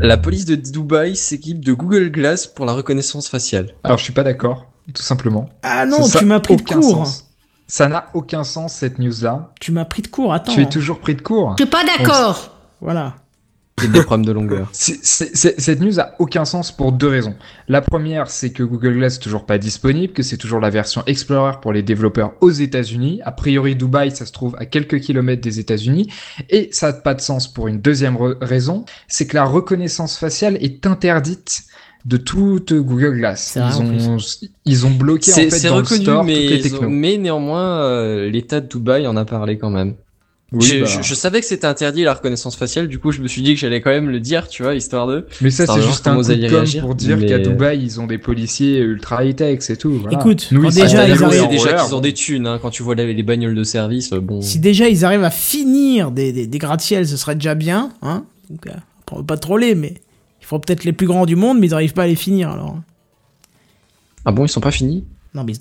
La 0.00 0.16
police 0.18 0.44
de 0.44 0.54
Dubaï 0.56 1.16
s'équipe 1.16 1.64
de 1.64 1.72
Google 1.72 2.10
Glass 2.10 2.46
pour 2.46 2.66
la 2.66 2.72
reconnaissance 2.72 3.28
faciale. 3.28 3.70
Alors, 3.84 3.96
je 3.98 4.04
suis 4.04 4.12
pas 4.12 4.22
d'accord, 4.24 4.66
tout 4.92 5.02
simplement. 5.02 5.48
Ah 5.62 5.86
non, 5.86 6.02
Ça 6.02 6.18
tu 6.18 6.24
m'as 6.26 6.40
pris 6.40 6.56
de 6.56 6.62
court. 6.62 6.82
sens. 7.06 7.30
Ça 7.66 7.88
n'a 7.88 8.08
aucun 8.12 8.44
sens, 8.44 8.74
cette 8.74 8.98
news-là. 8.98 9.52
Tu 9.60 9.72
m'as 9.72 9.84
pris 9.86 10.02
de 10.02 10.08
court, 10.08 10.34
attends. 10.34 10.52
Tu 10.52 10.60
es 10.62 10.68
toujours 10.68 10.98
pris 10.98 11.14
de 11.14 11.22
court. 11.22 11.54
Je 11.58 11.64
suis 11.64 11.70
pas 11.70 11.82
d'accord. 11.84 12.54
Voilà. 12.82 13.14
Des 13.82 14.02
problèmes 14.02 14.24
de 14.24 14.32
longueur. 14.32 14.68
C'est- 14.72 15.04
c'est- 15.04 15.36
c'est- 15.36 15.60
cette 15.60 15.80
news 15.80 15.98
a 16.00 16.14
aucun 16.18 16.44
sens 16.44 16.70
pour 16.72 16.92
deux 16.92 17.08
raisons. 17.08 17.34
La 17.68 17.80
première, 17.80 18.30
c'est 18.30 18.50
que 18.50 18.62
Google 18.62 18.94
Glass 18.94 19.16
est 19.16 19.20
toujours 19.20 19.44
pas 19.46 19.58
disponible, 19.58 20.12
que 20.12 20.22
c'est 20.22 20.36
toujours 20.36 20.60
la 20.60 20.70
version 20.70 21.02
Explorer 21.06 21.54
pour 21.60 21.72
les 21.72 21.82
développeurs 21.82 22.32
aux 22.40 22.50
États-Unis. 22.50 23.20
A 23.24 23.32
priori, 23.32 23.74
Dubaï, 23.76 24.10
ça 24.14 24.26
se 24.26 24.32
trouve 24.32 24.54
à 24.58 24.64
quelques 24.66 25.00
kilomètres 25.00 25.42
des 25.42 25.58
États-Unis. 25.58 26.08
Et 26.50 26.68
ça 26.72 26.88
n'a 26.88 26.92
pas 26.94 27.14
de 27.14 27.20
sens 27.20 27.52
pour 27.52 27.66
une 27.68 27.80
deuxième 27.80 28.14
re- 28.16 28.36
raison, 28.40 28.84
c'est 29.08 29.26
que 29.26 29.34
la 29.36 29.44
reconnaissance 29.44 30.16
faciale 30.16 30.56
est 30.60 30.86
interdite 30.86 31.64
de 32.06 32.16
toute 32.16 32.72
Google 32.72 33.16
Glass. 33.16 33.56
Ils 33.56 33.82
ont, 33.82 34.16
ils 34.66 34.86
ont 34.86 34.90
bloqué 34.90 35.32
en 35.32 35.34
C'est 35.34 35.44
fait 35.50 35.50
c'est 35.58 35.68
dans 35.68 35.76
le 35.76 35.82
reconnu, 35.82 36.02
store 36.02 36.22
mais, 36.24 36.34
toutes 36.34 36.42
les 36.50 36.56
ils 36.56 36.74
ont- 36.74 36.78
technos. 36.78 36.88
mais 36.90 37.16
néanmoins, 37.18 37.78
euh, 37.82 38.30
l'État 38.30 38.60
de 38.60 38.68
Dubaï 38.68 39.06
en 39.06 39.16
a 39.16 39.24
parlé 39.24 39.58
quand 39.58 39.70
même. 39.70 39.94
Oui, 40.54 40.66
je, 40.66 40.78
bah. 40.80 40.86
je- 40.86 41.02
je 41.02 41.14
savais 41.14 41.40
que 41.40 41.46
c'était 41.46 41.66
interdit 41.66 42.02
la 42.04 42.14
reconnaissance 42.14 42.56
faciale, 42.56 42.88
du 42.88 42.98
coup 42.98 43.10
je 43.12 43.20
me 43.20 43.28
suis 43.28 43.42
dit 43.42 43.54
que 43.54 43.60
j'allais 43.60 43.80
quand 43.80 43.90
même 43.90 44.08
le 44.10 44.20
dire, 44.20 44.48
tu 44.48 44.62
vois, 44.62 44.74
histoire 44.74 45.06
de... 45.06 45.26
Mais 45.40 45.50
ça, 45.50 45.66
c'est 45.66 45.82
juste 45.82 46.06
un 46.06 46.16
coup 46.16 46.22
de 46.22 46.32
réagir, 46.46 46.82
pour 46.82 46.94
dire 46.94 47.16
mais- 47.16 47.26
qu'à 47.26 47.38
Dubaï, 47.38 47.82
ils 47.82 48.00
ont 48.00 48.06
des 48.06 48.18
policiers 48.18 48.78
ultra 48.78 49.24
high-tech, 49.24 49.58
c'est 49.60 49.76
tout. 49.76 49.98
voilà. 49.98 50.18
Écoute, 50.18 50.48
Nous, 50.52 50.62
déjà, 50.70 50.86
ils 50.86 50.96
arrivent- 50.96 51.48
déjà 51.48 51.74
qu'ils 51.74 51.94
ont 51.94 52.00
des 52.00 52.12
thunes, 52.14 52.46
hein, 52.46 52.58
quand 52.60 52.70
tu 52.70 52.82
vois 52.82 52.94
les, 52.94 53.12
les 53.12 53.22
bagnoles 53.22 53.54
de 53.54 53.64
service, 53.64 54.12
euh, 54.12 54.20
bon... 54.20 54.40
Si 54.40 54.58
déjà 54.58 54.88
ils 54.88 55.04
arrivent 55.04 55.24
à 55.24 55.30
finir 55.30 56.10
des, 56.10 56.32
des, 56.32 56.46
des 56.46 56.58
gratte-ciels, 56.58 57.06
ce 57.08 57.16
serait 57.16 57.34
déjà 57.34 57.54
bien. 57.54 57.90
Hein 58.02 58.24
Donc, 58.50 58.66
euh, 58.66 58.70
on 59.12 59.16
va 59.18 59.22
pas 59.22 59.36
troller, 59.36 59.74
mais 59.74 59.94
ils 60.40 60.46
feront 60.46 60.60
peut-être 60.60 60.84
les 60.84 60.92
plus 60.92 61.06
grands 61.06 61.26
du 61.26 61.36
monde, 61.36 61.58
mais 61.58 61.66
ils 61.66 61.70
n'arrivent 61.70 61.92
pas 61.94 62.02
à 62.04 62.06
les 62.06 62.14
finir 62.16 62.50
alors. 62.50 62.76
Ah 64.24 64.32
bon, 64.32 64.44
ils 64.44 64.48
sont 64.48 64.60
pas 64.60 64.70
finis? 64.70 65.04
Non, 65.34 65.44
mais 65.44 65.52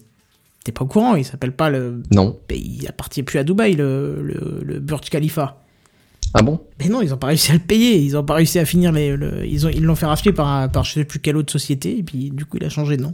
t'es 0.63 0.71
pas 0.71 0.83
au 0.83 0.87
courant, 0.87 1.15
il 1.15 1.25
s'appelle 1.25 1.51
pas 1.51 1.69
le. 1.69 2.01
Non. 2.11 2.37
Il 2.49 2.87
appartient 2.87 3.23
plus 3.23 3.39
à 3.39 3.43
Dubaï, 3.43 3.75
le, 3.75 4.21
le, 4.21 4.61
le 4.63 4.79
Burj 4.79 5.09
Khalifa. 5.09 5.59
Ah 6.33 6.41
bon? 6.41 6.59
Mais 6.79 6.87
non, 6.89 7.01
ils 7.01 7.13
ont 7.13 7.17
pas 7.17 7.27
réussi 7.27 7.51
à 7.51 7.53
le 7.55 7.59
payer, 7.59 7.97
ils 7.99 8.17
ont 8.17 8.23
pas 8.23 8.33
réussi 8.35 8.57
à 8.59 8.65
finir 8.65 8.91
les. 8.91 9.15
le- 9.15 9.45
ils 9.45 9.67
ont 9.67 9.69
ils 9.69 9.83
l'ont 9.83 9.95
fait 9.95 10.05
racheter 10.07 10.31
par, 10.31 10.71
par 10.71 10.83
je 10.83 10.93
sais 10.93 11.05
plus 11.05 11.19
quelle 11.19 11.37
autre 11.37 11.51
société, 11.51 11.99
et 11.99 12.03
puis 12.03 12.31
du 12.31 12.45
coup 12.45 12.57
il 12.57 12.65
a 12.65 12.69
changé 12.69 12.97
de 12.97 13.03
nom. 13.03 13.13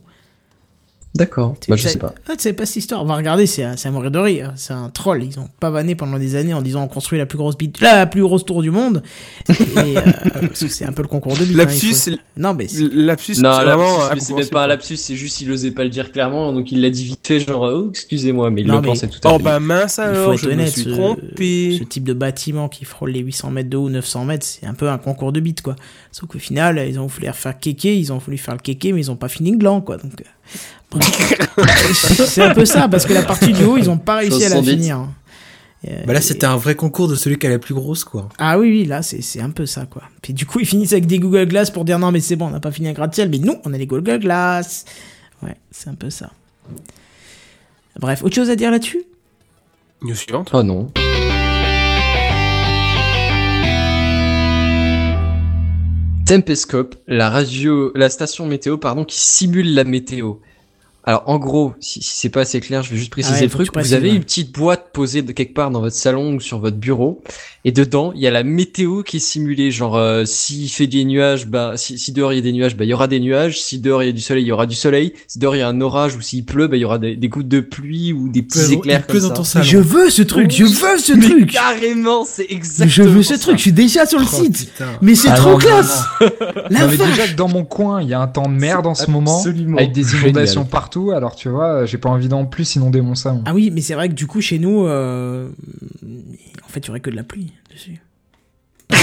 D'accord. 1.15 1.56
Tu 1.60 1.72
Bah, 1.72 1.76
je 1.76 1.88
sais- 1.88 1.98
pas. 1.98 2.14
Ah, 2.27 2.36
tu 2.36 2.44
sais 2.44 2.53
pas 2.53 2.68
cette 2.68 2.76
histoire. 2.77 3.02
On 3.02 3.06
va 3.06 3.15
regarder, 3.15 3.48
c'est 3.48 3.64
à 3.64 3.91
mourir 3.91 4.11
de 4.11 4.19
rire. 4.19 4.53
C'est 4.56 4.73
un 4.73 4.90
troll. 4.90 5.23
Ils 5.23 5.40
ont 5.40 5.49
pavané 5.60 5.95
pendant 5.95 6.19
des 6.19 6.36
années 6.36 6.53
en 6.53 6.61
disant 6.61 6.84
on 6.84 6.88
construit 6.88 7.18
la 7.18 7.26
plus 7.26 7.38
grosse 7.40 7.57
bite, 7.57 7.81
la 7.81 8.06
plus 8.06 8.22
grosse 8.22 8.45
tour 8.45 8.61
du 8.61 8.69
monde. 8.69 9.02
Et, 9.49 9.53
euh, 9.98 10.02
parce 10.41 10.60
que 10.60 10.68
c'est 10.68 10.86
un 10.86 10.91
peu 10.91 11.02
le 11.02 11.07
concours 11.07 11.34
de 11.36 11.44
bite. 11.45 11.56
hein, 11.56 11.64
Lapsus, 11.64 11.94
faut- 11.95 12.11
Non, 12.38 12.53
mais 12.53 12.68
c'est- 12.68 12.88
lapsus, 12.94 13.34
Non, 13.41 13.53
c'est 13.57 13.64
vraiment 13.65 13.98
c'est 14.19 14.34
même 14.36 14.48
pas 14.49 14.65
un 14.65 14.68
lapsus, 14.68 14.98
c'est 14.98 15.15
juste 15.15 15.41
il 15.41 15.52
osait 15.52 15.72
pas 15.72 15.84
le 15.84 15.90
dire 15.90 16.11
clairement, 16.11 16.53
donc 16.53 16.72
il 16.72 16.80
l'a 16.80 16.91
dit 16.91 17.06
vite 17.06 17.26
fait, 17.26 17.40
genre, 17.40 17.64
oh, 17.64 17.88
excusez-moi, 17.90 18.52
mais 18.52 18.61
il 18.61 18.68
Non, 18.68 18.76
le 18.76 18.81
mais- 18.81 18.88
pensait 18.90 19.07
tout 19.07 19.19
à 19.27 19.30
fait. 19.30 19.36
Oh 19.36 19.40
bah 19.40 19.60
mince 19.60 19.98
alors, 19.98 20.38
je 20.38 20.48
me 20.49 20.65
suis 20.68 20.84
ce, 20.84 20.90
trompé. 20.91 21.76
ce 21.80 21.84
type 21.86 22.03
de 22.03 22.14
bâtiment 22.14 22.69
qui 22.69 22.86
frôle 22.86 23.10
les 23.10 23.22
800 23.22 23.49
mètres 23.49 23.69
de 23.69 23.77
haut, 23.77 23.90
900 23.90 24.26
mètres, 24.26 24.45
c'est 24.45 24.68
un 24.68 24.76
peu 24.76 24.88
un 24.90 24.99
concours 24.99 25.31
de 25.31 25.40
bite, 25.40 25.64
quoi. 25.64 25.76
Sauf 26.11 26.30
qu'au 26.30 26.40
final, 26.40 26.86
ils 26.88 26.99
ont 26.99 27.07
voulu 27.07 27.27
faire 27.34 27.57
kéké, 27.60 27.98
ils 27.98 28.14
ont 28.14 28.19
voulu 28.19 28.38
faire 28.38 28.53
le 28.53 28.60
kéké, 28.61 28.94
mais 28.94 28.99
ils 29.02 29.10
ont 29.11 29.15
pas 29.15 29.27
fini 29.30 29.52
le 29.52 29.57
gland, 29.57 29.81
quoi. 29.81 29.98
Donc, 29.98 30.22
euh. 30.22 30.23
c'est 31.94 32.41
un 32.41 32.53
peu 32.53 32.66
ça, 32.66 32.88
parce 32.88 33.06
que 33.06 33.14
la 33.14 33.24
partie 33.24 33.53
du 33.53 33.64
haut, 33.64 33.78
ils 33.78 33.90
ont 33.90 33.98
pas 33.98 34.18
réussi 34.18 34.44
à 34.45 34.49
la 34.49 34.56
70. 34.56 34.72
finir. 34.72 35.07
Bah 36.06 36.14
là, 36.14 36.20
c'était 36.20 36.45
un 36.45 36.57
vrai 36.57 36.76
concours 36.76 37.07
de 37.07 37.16
celui 37.16 37.38
qui 37.38 37.48
a 37.48 37.49
la 37.49 37.60
plus 37.60 37.74
grosse, 37.74 38.03
quoi. 38.03 38.28
Ah 38.38 38.60
oui, 38.60 38.70
oui, 38.70 38.86
là, 38.86 39.02
c'est 39.02 39.22
c'est 39.22 39.40
un 39.40 39.49
peu 39.49 39.66
ça, 39.66 39.86
quoi. 39.86 40.03
Puis 40.22 40.34
du 40.34 40.45
coup, 40.45 40.60
ils 40.60 40.66
finissent 40.66 40.91
avec 40.91 41.06
des 41.06 41.20
Google 41.20 41.45
Glass 41.45 41.72
pour 41.72 41.86
dire 41.86 41.99
non, 41.99 42.11
mais 42.11 42.20
c'est 42.20 42.36
bon, 42.36 42.48
on 42.48 42.52
n'a 42.52 42.60
pas 42.60 42.72
fini 42.72 42.90
un 42.90 42.94
gratte-ciel, 42.94 43.30
mais 43.30 43.38
nous, 43.38 43.56
on 43.64 43.74
a 43.74 43.78
les 43.78 43.88
Google 43.88 44.20
Glass. 44.20 44.84
Ouais, 45.41 45.56
c'est 45.72 45.90
un 45.90 45.95
peu 45.95 46.10
ça. 46.10 46.32
Bref, 47.98 48.24
autre 48.24 48.36
chose 48.36 48.49
à 48.49 48.56
dire 48.56 48.72
là-dessus? 48.72 49.03
News 50.02 50.16
suivante. 50.16 50.49
Oh 50.53 50.64
non. 50.64 50.91
Tempescope, 56.26 56.95
la 57.07 57.30
radio, 57.30 57.91
la 57.95 58.10
station 58.10 58.45
météo, 58.45 58.78
pardon, 58.78 59.03
qui 59.03 59.20
simule 59.20 59.74
la 59.74 59.84
météo. 59.84 60.36
Alors, 61.10 61.23
en 61.26 61.40
gros, 61.40 61.73
si, 61.80 62.03
si 62.03 62.18
c'est 62.18 62.30
pas 62.30 62.41
assez 62.41 62.60
clair, 62.60 62.84
je 62.84 62.91
vais 62.91 62.98
juste 62.98 63.10
préciser 63.10 63.34
Ah 63.34 63.40
ouais, 63.40 63.45
le 63.45 63.49
truc. 63.49 63.76
Vous 63.76 63.94
avez 63.94 64.14
une 64.14 64.23
petite 64.23 64.53
boîte 64.53 64.89
posée 64.99 65.21
de 65.21 65.31
quelque 65.31 65.53
part 65.53 65.71
dans 65.71 65.80
votre 65.80 65.95
salon 65.95 66.34
ou 66.35 66.39
sur 66.41 66.59
votre 66.59 66.76
bureau, 66.76 67.21
et 67.63 67.71
dedans, 67.71 68.11
il 68.15 68.19
y 68.21 68.27
a 68.27 68.31
la 68.31 68.43
météo 68.43 69.01
qui 69.01 69.17
est 69.17 69.19
simulée. 69.21 69.71
Genre, 69.71 69.95
euh, 69.95 70.26
s'il 70.26 70.69
fait 70.69 70.88
des 70.88 71.05
nuages, 71.05 71.47
bah, 71.47 71.73
si, 71.77 71.97
si 71.97 72.11
dehors 72.11 72.34
il 72.34 72.35
y 72.35 72.39
a 72.39 72.41
des 72.41 72.51
nuages, 72.51 72.76
bah, 72.76 72.84
il 72.84 72.89
y 72.89 72.93
aura 72.93 73.07
des 73.07 73.21
nuages. 73.21 73.61
Si 73.61 73.80
dehors 73.80 74.03
il 74.03 74.07
y 74.07 74.09
a 74.09 74.11
du 74.11 74.19
soleil, 74.21 74.43
il 74.43 74.47
y 74.47 74.51
aura 74.51 74.65
du 74.65 74.76
soleil. 74.76 75.13
Si 75.27 75.39
dehors 75.39 75.55
il 75.55 75.59
y 75.59 75.61
a 75.61 75.69
un 75.69 75.80
orage 75.80 76.15
ou 76.17 76.21
s'il 76.21 76.43
pleut, 76.43 76.67
bah, 76.67 76.76
il 76.76 76.81
y 76.81 76.85
aura 76.85 76.99
des, 76.99 77.15
des 77.15 77.30
gouttes 77.30 77.47
de 77.47 77.61
pluie 77.61 78.11
ou 78.11 78.27
des 78.30 78.41
petits 78.41 78.73
éclairs 78.73 79.07
comme 79.07 79.19
dans 79.21 79.30
ton 79.30 79.43
ça. 79.45 79.63
salon. 79.63 79.65
Je 79.65 79.77
veux 79.77 80.09
ce 80.09 80.21
truc, 80.21 80.51
je 80.51 80.65
veux 80.65 80.97
ce 80.97 81.13
Mais 81.13 81.26
truc 81.30 81.51
Carrément, 81.51 82.26
c'est 82.26 82.47
Mais 82.49 82.55
exactement 82.55 82.89
Je 82.89 83.03
veux 83.03 83.23
ce 83.23 83.35
ça. 83.35 83.39
truc, 83.41 83.57
je 83.57 83.61
suis 83.61 83.71
déjà 83.73 84.05
sur 84.05 84.19
le 84.19 84.26
Oh, 84.26 84.35
site 84.43 84.57
putain. 84.71 84.85
Mais 85.01 85.15
c'est 85.15 85.30
Ah 85.30 85.35
trop 85.35 85.49
non, 85.51 85.53
non, 85.53 85.59
classe 85.59 86.03
La 86.69 86.80
Non, 86.81 86.88
mais 86.89 86.95
vache 86.97 87.09
déjà 87.09 87.27
que 87.27 87.35
dans 87.35 87.47
mon 87.47 87.63
coin, 87.65 88.01
il 88.01 88.09
y 88.09 88.13
a 88.13 88.19
un 88.21 88.27
temps 88.27 88.47
de 88.49 88.53
merde 88.55 88.85
en 88.88 88.95
ce 88.95 89.09
moment, 89.09 89.41
avec 89.77 89.91
des 89.91 90.13
inondations 90.15 90.65
partout. 90.65 91.11
Alors 91.11 91.35
tu 91.35 91.49
vois, 91.49 91.85
j'ai 91.85 91.97
pas 91.97 92.09
envie 92.09 92.27
d'en 92.27 92.45
plus 92.45 92.76
inonder 92.76 93.01
mon 93.01 93.15
salon. 93.15 93.41
Ah 93.45 93.53
oui, 93.53 93.69
mais 93.73 93.81
c'est 93.81 93.93
vrai 93.95 94.07
que 94.09 94.13
du 94.13 94.27
coup, 94.27 94.41
chez 94.41 94.59
nous, 94.59 94.85
euh, 94.90 95.49
en 96.66 96.68
fait, 96.70 96.80
il 96.82 96.88
y 96.88 96.90
aurait 96.90 96.99
que 96.99 97.10
de 97.10 97.16
la 97.16 97.24
pluie 97.24 97.53
dessus. 97.72 97.99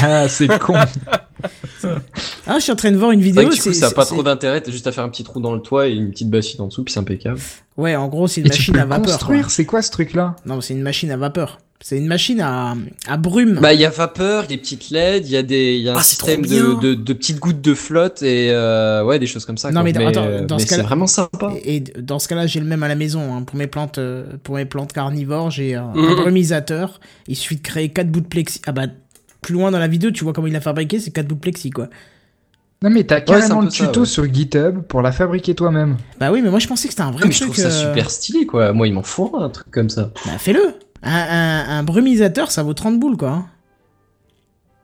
Ah, 0.02 0.28
c'est 0.28 0.48
con. 0.58 0.74
Ah, 2.48 2.54
je 2.56 2.60
suis 2.60 2.72
en 2.72 2.76
train 2.76 2.90
de 2.92 2.96
voir 2.96 3.10
une 3.10 3.20
vidéo. 3.20 3.42
que 3.48 3.54
du 3.54 3.60
coup, 3.60 3.72
c'est- 3.72 3.72
ça 3.74 3.88
a 3.88 3.90
pas 3.90 4.04
trop 4.06 4.22
d'intérêt, 4.22 4.60
t'as 4.60 4.70
juste 4.72 4.86
à 4.86 4.92
faire 4.92 5.04
un 5.04 5.08
petit 5.08 5.22
trou 5.24 5.40
dans 5.40 5.52
le 5.54 5.60
toit 5.60 5.88
et 5.88 5.92
une 5.94 6.10
petite 6.10 6.30
bassine 6.30 6.60
en 6.60 6.66
dessous, 6.68 6.82
puis 6.84 6.92
c'est 6.92 7.00
impeccable. 7.00 7.38
Ouais, 7.76 7.94
en 7.96 8.08
gros, 8.08 8.26
c'est 8.26 8.40
une 8.40 8.46
Et 8.46 8.50
tu 8.50 8.58
machine 8.58 8.74
peux 8.74 8.80
à 8.80 8.84
vapeur. 8.86 9.06
construire. 9.12 9.50
C'est 9.50 9.64
quoi 9.66 9.82
ce 9.82 9.90
truc-là? 9.90 10.36
Non, 10.46 10.60
c'est 10.60 10.74
une 10.74 10.82
machine 10.82 11.10
à 11.10 11.16
vapeur. 11.16 11.58
C'est 11.80 11.98
une 11.98 12.06
machine 12.06 12.40
à, 12.40 12.74
à 13.06 13.16
brume. 13.18 13.58
Bah, 13.60 13.74
il 13.74 13.80
y 13.80 13.84
a 13.84 13.90
vapeur, 13.90 14.44
il 14.44 14.50
y 14.50 14.54
a 14.54 14.56
des 14.56 14.62
petites 14.62 14.90
LED, 14.90 15.26
il 15.26 15.32
y 15.32 15.36
a 15.36 15.42
des, 15.42 15.74
il 15.76 15.82
y 15.82 15.88
a 15.88 15.94
un 15.94 15.98
Ah, 15.98 16.02
système 16.02 16.40
de, 16.44 16.80
de, 16.80 16.94
de 16.94 17.12
petites 17.12 17.38
gouttes 17.38 17.60
de 17.60 17.74
flotte 17.74 18.22
et 18.22 18.48
euh, 18.50 19.04
ouais, 19.04 19.18
des 19.18 19.26
choses 19.26 19.44
comme 19.44 19.58
ça. 19.58 19.70
Non, 19.70 19.82
quoi. 19.82 19.92
mais 19.92 20.06
attends, 20.06 20.24
euh, 20.24 20.44
dans 20.46 20.56
mais 20.56 20.62
ce 20.62 20.68
c'est 20.74 20.82
vraiment 20.82 21.06
sympa. 21.06 21.52
Et, 21.62 21.76
et 21.76 21.80
dans 21.80 22.18
ce 22.18 22.28
cas-là, 22.28 22.46
j'ai 22.46 22.60
le 22.60 22.66
même 22.66 22.82
à 22.82 22.88
la 22.88 22.94
maison. 22.94 23.34
hein. 23.36 23.42
Pour 23.42 23.56
mes 23.56 23.66
plantes, 23.66 23.98
euh, 23.98 24.24
pour 24.42 24.54
mes 24.56 24.64
plantes 24.64 24.92
carnivores, 24.92 25.50
j'ai 25.50 25.74
un, 25.74 25.92
un 25.94 26.14
brumisateur. 26.16 26.98
Il 27.28 27.36
suffit 27.36 27.56
de 27.56 27.62
créer 27.62 27.90
quatre 27.90 28.10
bouts 28.10 28.20
de 28.22 28.26
plexi. 28.26 28.60
Ah 28.66 28.72
bah, 28.72 28.86
plus 29.42 29.52
loin 29.54 29.70
dans 29.70 29.78
la 29.78 29.86
vidéo, 29.88 30.10
tu 30.10 30.24
vois 30.24 30.32
comment 30.32 30.46
il 30.48 30.52
l'a 30.54 30.60
fabriqué, 30.62 30.98
c'est 30.98 31.10
quatre 31.10 31.28
bouts 31.28 31.34
de 31.36 31.40
plexi, 31.40 31.70
quoi. 31.70 31.88
Non 32.82 32.90
mais 32.90 33.04
t'as 33.04 33.16
un 33.16 33.20
carrément 33.20 33.60
le 33.62 33.70
ça, 33.70 33.86
tuto 33.86 34.00
ouais. 34.00 34.06
sur 34.06 34.24
GitHub 34.32 34.80
pour 34.82 35.00
la 35.02 35.10
fabriquer 35.12 35.54
toi-même. 35.54 35.96
Bah 36.20 36.30
oui, 36.30 36.42
mais 36.42 36.50
moi 36.50 36.58
je 36.58 36.66
pensais 36.68 36.88
que 36.88 36.92
c'était 36.94 37.04
un 37.04 37.10
vrai 37.10 37.22
mais 37.26 37.32
je 37.32 37.38
truc. 37.40 37.52
trouve 37.52 37.62
ça 37.64 37.68
euh, 37.68 37.88
super 37.90 38.10
stylé, 38.10 38.44
quoi. 38.44 38.72
Moi, 38.74 38.86
il 38.88 38.92
m'en 38.92 39.02
faut 39.02 39.34
un 39.38 39.48
truc 39.48 39.70
comme 39.70 39.88
ça. 39.88 40.10
Bah 40.26 40.32
fais-le. 40.38 40.74
Un, 41.06 41.10
un, 41.68 41.78
un 41.78 41.82
brumisateur, 41.82 42.50
ça 42.50 42.62
vaut 42.62 42.74
30 42.74 42.98
boules, 43.00 43.16
quoi. 43.16 43.30
hein. 43.30 43.46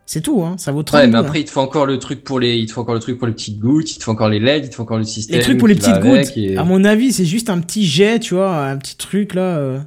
C'est 0.07 0.21
tout, 0.21 0.43
hein. 0.43 0.57
Ça 0.59 0.73
vaut 0.73 0.83
30 0.83 1.01
Ouais, 1.01 1.07
mais 1.07 1.17
après, 1.19 1.41
il 1.41 1.45
te 1.45 1.51
faut 1.51 1.61
encore 1.61 1.87
le 1.87 1.99
truc 1.99 2.23
pour 2.25 2.39
les, 2.41 2.57
il 2.57 2.67
te 2.67 2.73
faut 2.73 2.81
encore 2.83 2.95
le 2.95 3.01
truc 3.01 3.19
pour 3.19 3.27
les 3.27 3.33
petites 3.33 3.59
gouttes, 3.59 3.91
il 3.93 3.99
te 3.99 4.05
faut 4.05 4.11
encore 4.13 4.29
les 4.29 4.41
LED, 4.41 4.65
il 4.67 4.71
te 4.71 4.75
faut 4.75 4.83
encore 4.83 4.99
le 4.99 5.05
système. 5.05 5.37
Les 5.39 5.43
trucs 5.43 5.59
pour 5.59 5.69
les 5.69 5.75
petites 5.75 6.01
gouttes, 6.01 6.37
et- 6.37 6.57
à 6.57 6.65
mon 6.65 6.85
avis, 6.85 7.13
c'est 7.13 7.25
juste 7.25 7.49
un 7.51 7.61
petit 7.61 7.87
jet, 7.87 8.19
tu 8.19 8.35
vois, 8.35 8.67
un 8.67 8.77
petit 8.77 8.97
truc 8.97 9.35
là. 9.35 9.43
euh. 9.43 9.79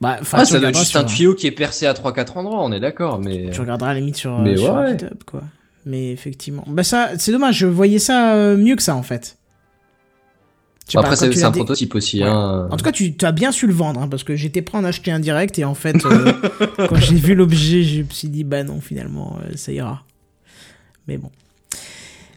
Bah, 0.00 0.16
Ah, 0.32 0.44
ça 0.46 0.58
doit 0.58 0.70
être 0.70 0.78
juste 0.78 0.96
un 0.96 1.04
tuyau 1.04 1.34
qui 1.34 1.46
est 1.46 1.50
percé 1.52 1.86
à 1.86 1.92
3-4 1.92 2.36
endroits, 2.38 2.64
on 2.64 2.72
est 2.72 2.80
d'accord, 2.80 3.20
mais. 3.20 3.50
Tu 3.52 3.60
regarderas 3.60 3.90
à 3.90 3.94
la 3.94 4.00
limite 4.00 4.16
sur, 4.16 4.38
Mais 4.40 4.56
sur 4.56 4.74
ouais. 4.74 4.92
GitHub, 4.92 5.22
quoi. 5.26 5.42
Mais 5.86 6.10
effectivement. 6.10 6.64
Bah, 6.66 6.82
ça, 6.82 7.10
c'est 7.18 7.32
dommage, 7.32 7.58
je 7.58 7.66
voyais 7.66 7.98
ça 7.98 8.34
euh, 8.34 8.56
mieux 8.56 8.76
que 8.76 8.82
ça, 8.82 8.96
en 8.96 9.02
fait. 9.02 9.36
Bon, 10.94 11.00
après, 11.00 11.16
c'est 11.16 11.44
un 11.44 11.50
dé- 11.50 11.58
prototype 11.60 11.94
aussi, 11.94 12.20
Ouais. 12.22 12.28
hein. 12.28 12.68
En 12.70 12.76
tout 12.76 12.84
cas, 12.84 12.92
tu 12.92 13.14
as 13.22 13.32
bien 13.32 13.52
su 13.52 13.66
le 13.66 13.72
vendre, 13.74 14.00
hein, 14.02 14.08
parce 14.08 14.24
que 14.24 14.36
j'étais 14.36 14.62
prêt 14.62 14.78
à 14.78 14.80
en 14.80 14.84
acheter 14.84 15.10
un 15.10 15.20
direct, 15.20 15.58
et 15.58 15.64
en 15.64 15.74
fait, 15.74 16.04
euh, 16.04 16.32
quand 16.88 16.96
j'ai 16.96 17.14
vu 17.16 17.34
l'objet, 17.34 17.82
je 17.82 18.02
me 18.02 18.08
suis 18.10 18.28
dit, 18.28 18.44
bah 18.44 18.62
non, 18.64 18.80
finalement, 18.80 19.38
euh, 19.44 19.52
ça 19.56 19.72
ira. 19.72 20.02
Mais 21.08 21.16
bon. 21.16 21.30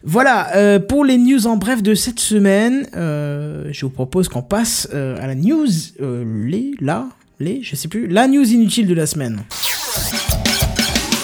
Voilà, 0.06 0.54
euh, 0.56 0.78
pour 0.78 1.04
les 1.04 1.16
news 1.16 1.46
en 1.46 1.56
bref 1.56 1.82
de 1.82 1.94
cette 1.94 2.20
semaine, 2.20 2.86
euh, 2.94 3.68
je 3.72 3.86
vous 3.86 3.90
propose 3.90 4.28
qu'on 4.28 4.42
passe 4.42 4.86
euh, 4.92 5.16
à 5.22 5.26
la 5.26 5.34
news, 5.34 5.66
euh, 6.02 6.24
les, 6.46 6.72
la, 6.80 7.06
les, 7.40 7.62
je 7.62 7.74
sais 7.74 7.88
plus, 7.88 8.06
la 8.06 8.28
news 8.28 8.44
inutile 8.44 8.86
de 8.86 8.92
la 8.94 9.06
semaine. 9.06 9.42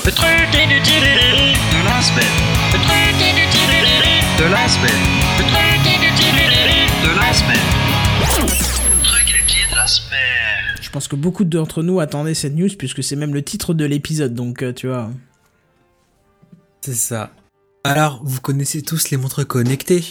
Le 0.06 0.10
truc 0.12 0.28
inutile 0.54 1.02
de 1.02 1.84
la 1.84 2.00
semaine. 2.00 2.36
Le 2.72 2.78
truc 2.78 3.20
inutile 3.20 4.38
de 4.38 4.50
la 4.50 4.66
semaine. 4.68 5.19
Semaine. 7.54 8.98
Le 8.98 9.02
truc 9.04 9.30
inutile 9.30 9.70
de 9.70 9.76
la 9.76 9.86
semaine. 9.86 10.76
Je 10.80 10.90
pense 10.90 11.08
que 11.08 11.16
beaucoup 11.16 11.44
d'entre 11.44 11.82
nous 11.82 12.00
attendaient 12.00 12.34
cette 12.34 12.54
news 12.54 12.68
puisque 12.78 13.02
c'est 13.02 13.16
même 13.16 13.34
le 13.34 13.42
titre 13.42 13.74
de 13.74 13.84
l'épisode, 13.84 14.34
donc 14.34 14.62
euh, 14.62 14.72
tu 14.72 14.88
vois. 14.88 15.10
C'est 16.80 16.94
ça. 16.94 17.30
Alors, 17.84 18.20
vous 18.24 18.40
connaissez 18.40 18.82
tous 18.82 19.10
les 19.10 19.16
montres 19.16 19.46
connectées? 19.46 20.04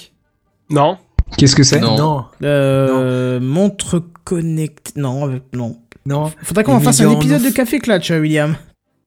Non. 0.70 0.98
Qu'est-ce 1.38 1.56
que 1.56 1.64
c'est? 1.64 1.80
Non. 1.80 1.98
Non. 1.98 2.26
Euh, 2.44 3.40
montre 3.40 4.03
connectée, 4.24 4.94
non, 4.99 5.26
avec- 5.26 5.44
non. 5.53 5.80
Non. 6.06 6.32
Faudrait 6.44 6.64
qu'on 6.64 6.78
Les 6.80 6.84
fasse 6.84 7.02
un 7.02 7.07
en 7.07 7.20
épisode 7.20 7.44
de 7.44 7.49
Café 7.49 7.80
Clutch, 7.80 8.10
euh, 8.11 8.20
William. 8.20 8.56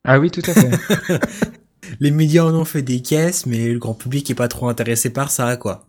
Ah 0.05 0.19
oui, 0.19 0.31
tout 0.31 0.43
à 0.49 0.55
fait. 0.55 0.71
Les 2.01 2.11
médias 2.11 2.45
en 2.45 2.55
ont 2.55 2.65
fait 2.65 2.83
des 2.83 3.01
caisses, 3.03 3.47
mais 3.47 3.69
le 3.69 3.79
grand 3.79 3.95
public 3.95 4.29
est 4.31 4.35
pas 4.35 4.49
trop 4.49 4.69
intéressé 4.69 5.11
par 5.13 5.31
ça, 5.31 5.57
quoi. 5.57 5.87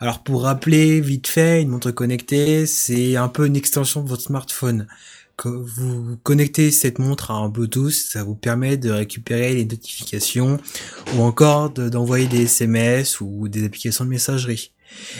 Alors 0.00 0.22
pour 0.22 0.42
rappeler 0.42 1.00
vite 1.00 1.26
fait, 1.26 1.62
une 1.62 1.68
montre 1.68 1.90
connectée, 1.90 2.66
c'est 2.66 3.16
un 3.16 3.28
peu 3.28 3.46
une 3.46 3.56
extension 3.56 4.02
de 4.02 4.08
votre 4.08 4.22
smartphone. 4.22 4.86
Vous 5.44 6.16
connectez 6.24 6.72
cette 6.72 6.98
montre 6.98 7.30
à 7.30 7.34
un 7.34 7.48
Bluetooth, 7.48 7.92
ça 7.92 8.24
vous 8.24 8.34
permet 8.34 8.76
de 8.76 8.90
récupérer 8.90 9.54
les 9.54 9.64
notifications 9.64 10.58
ou 11.16 11.22
encore 11.22 11.70
de- 11.70 11.88
d'envoyer 11.88 12.26
des 12.26 12.42
SMS 12.42 13.20
ou 13.20 13.48
des 13.48 13.64
applications 13.64 14.04
de 14.04 14.10
messagerie. 14.10 14.72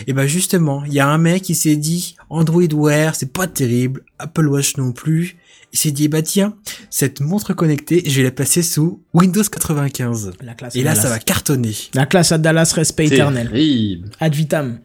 Et 0.07 0.13
ben 0.13 0.27
justement, 0.27 0.85
il 0.85 0.93
y 0.93 0.99
a 1.01 1.07
un 1.09 1.19
mec 1.19 1.43
qui 1.43 1.55
s'est 1.55 1.77
dit 1.77 2.17
Android 2.31 2.73
Wear, 2.73 3.15
c'est 3.15 3.33
pas 3.33 3.47
terrible, 3.47 4.03
Apple 4.19 4.47
Watch 4.49 4.77
non 4.77 4.93
plus. 4.93 5.37
Il 5.73 5.79
s'est 5.79 5.91
dit 5.91 6.09
bah 6.09 6.23
tiens, 6.23 6.57
cette 6.91 7.21
montre 7.21 7.53
connectée, 7.53 8.03
je 8.07 8.17
vais 8.17 8.23
la 8.23 8.31
passer 8.31 8.63
sous 8.63 9.03
Windows 9.13 9.43
95. 9.43 10.33
La 10.41 10.55
classe 10.55 10.75
Et 10.77 10.83
là, 10.83 10.93
Dallas. 10.93 11.03
ça 11.03 11.09
va 11.11 11.19
cartonner. 11.19 11.75
La 11.95 12.07
classe 12.07 12.33
à 12.33 12.39
Dallas, 12.39 12.73
respect 12.75 13.07
éternel. 13.07 13.49
Terrible. 13.51 14.11
Ad 14.19 14.35
vitam. 14.35 14.81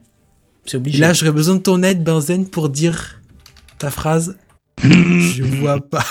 C'est 0.65 0.73
Et 0.75 0.77
obligé. 0.77 0.99
là, 0.99 1.13
j'aurais 1.13 1.31
besoin 1.31 1.55
de 1.55 1.61
ton 1.61 1.81
aide, 1.83 2.03
Benzen, 2.03 2.47
pour 2.49 2.69
dire 2.69 3.21
ta 3.79 3.89
phrase. 3.91 4.37
je 4.83 5.43
vois 5.43 5.79
pas. 5.79 6.05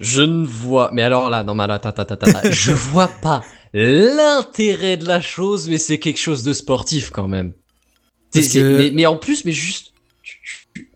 Je 0.00 0.22
ne 0.22 0.44
vois. 0.46 0.90
Mais 0.92 1.02
alors 1.02 1.30
là, 1.30 1.42
non, 1.44 1.54
mais 1.54 1.66
là, 1.66 1.78
ta, 1.78 1.92
ta, 1.92 2.04
ta, 2.04 2.16
ta, 2.16 2.32
ta, 2.32 2.50
je 2.50 2.72
vois 2.72 3.08
pas 3.08 3.42
l'intérêt 3.72 4.96
de 4.96 5.06
la 5.06 5.20
chose, 5.20 5.68
mais 5.68 5.78
c'est 5.78 5.98
quelque 5.98 6.18
chose 6.18 6.42
de 6.42 6.52
sportif 6.52 7.10
quand 7.10 7.28
même. 7.28 7.52
Que- 8.32 8.90
mais 8.90 9.06
en 9.06 9.16
plus, 9.16 9.44
mais 9.44 9.52
juste. 9.52 9.92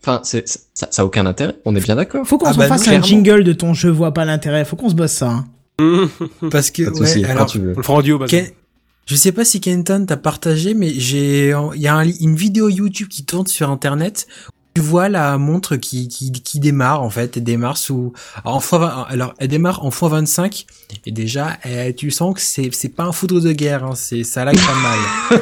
Enfin, 0.03 0.21
c'est, 0.23 0.47
ça, 0.47 0.87
ça 0.89 1.01
a 1.01 1.05
aucun 1.05 1.25
intérêt. 1.25 1.55
On 1.65 1.75
est 1.75 1.79
bien 1.79 1.95
d'accord. 1.95 2.25
Faut 2.25 2.37
qu'on 2.37 2.47
Ah 2.47 2.53
s'en 2.53 2.59
bah 2.59 2.67
fasse 2.67 2.81
non, 2.87 2.93
un 2.93 2.99
clairement. 3.01 3.07
jingle 3.07 3.43
de 3.43 3.53
ton 3.53 3.73
je 3.73 3.87
vois 3.87 4.13
pas 4.13 4.25
l'intérêt. 4.25 4.65
Faut 4.65 4.75
qu'on 4.75 4.89
se 4.89 4.95
bosse 4.95 5.11
ça. 5.11 5.29
hein. 5.29 5.45
Parce 6.51 6.71
que, 6.71 6.83
ouais, 6.83 7.23
alors, 7.25 7.45
tu 7.47 7.59
veux. 7.59 7.73
On 7.73 7.77
le 7.77 7.83
fera 7.83 7.97
en 7.97 8.01
duo, 8.01 8.17
Basil. 8.17 8.39
Ken- 8.45 8.51
je 9.07 9.15
sais 9.15 9.31
pas 9.31 9.43
si 9.45 9.59
Kenton 9.61 10.05
t'a 10.05 10.15
partagé, 10.17 10.73
mais 10.73 10.91
j'ai, 10.93 11.53
il 11.75 11.81
y 11.81 11.87
a 11.87 11.95
un 11.95 12.07
une 12.07 12.35
vidéo 12.35 12.69
YouTube 12.69 13.07
qui 13.09 13.25
tourne 13.25 13.47
sur 13.47 13.69
Internet. 13.69 14.27
Tu 14.73 14.79
vois 14.81 15.09
la 15.09 15.37
montre 15.37 15.75
qui, 15.75 16.07
qui, 16.07 16.31
qui 16.31 16.59
démarre, 16.61 17.01
en 17.03 17.09
fait. 17.09 17.35
Elle 17.35 17.43
démarre 17.43 17.75
sous, 17.77 18.13
en 18.45 18.59
fois, 18.61 18.79
vingt- 18.79 19.05
alors, 19.09 19.33
elle 19.37 19.49
démarre 19.49 19.83
en 19.85 19.89
x25. 19.89 20.65
Et 21.05 21.11
déjà, 21.11 21.57
eh, 21.69 21.93
tu 21.93 22.09
sens 22.09 22.33
que 22.35 22.41
c'est, 22.41 22.69
c'est 22.73 22.89
pas 22.89 23.03
un 23.03 23.11
foudre 23.11 23.41
de 23.41 23.51
guerre, 23.51 23.83
hein, 23.83 23.95
c'est, 23.95 24.23
ça 24.23 24.45
lag 24.45 24.55
pas 24.55 24.75
mal. 24.81 25.39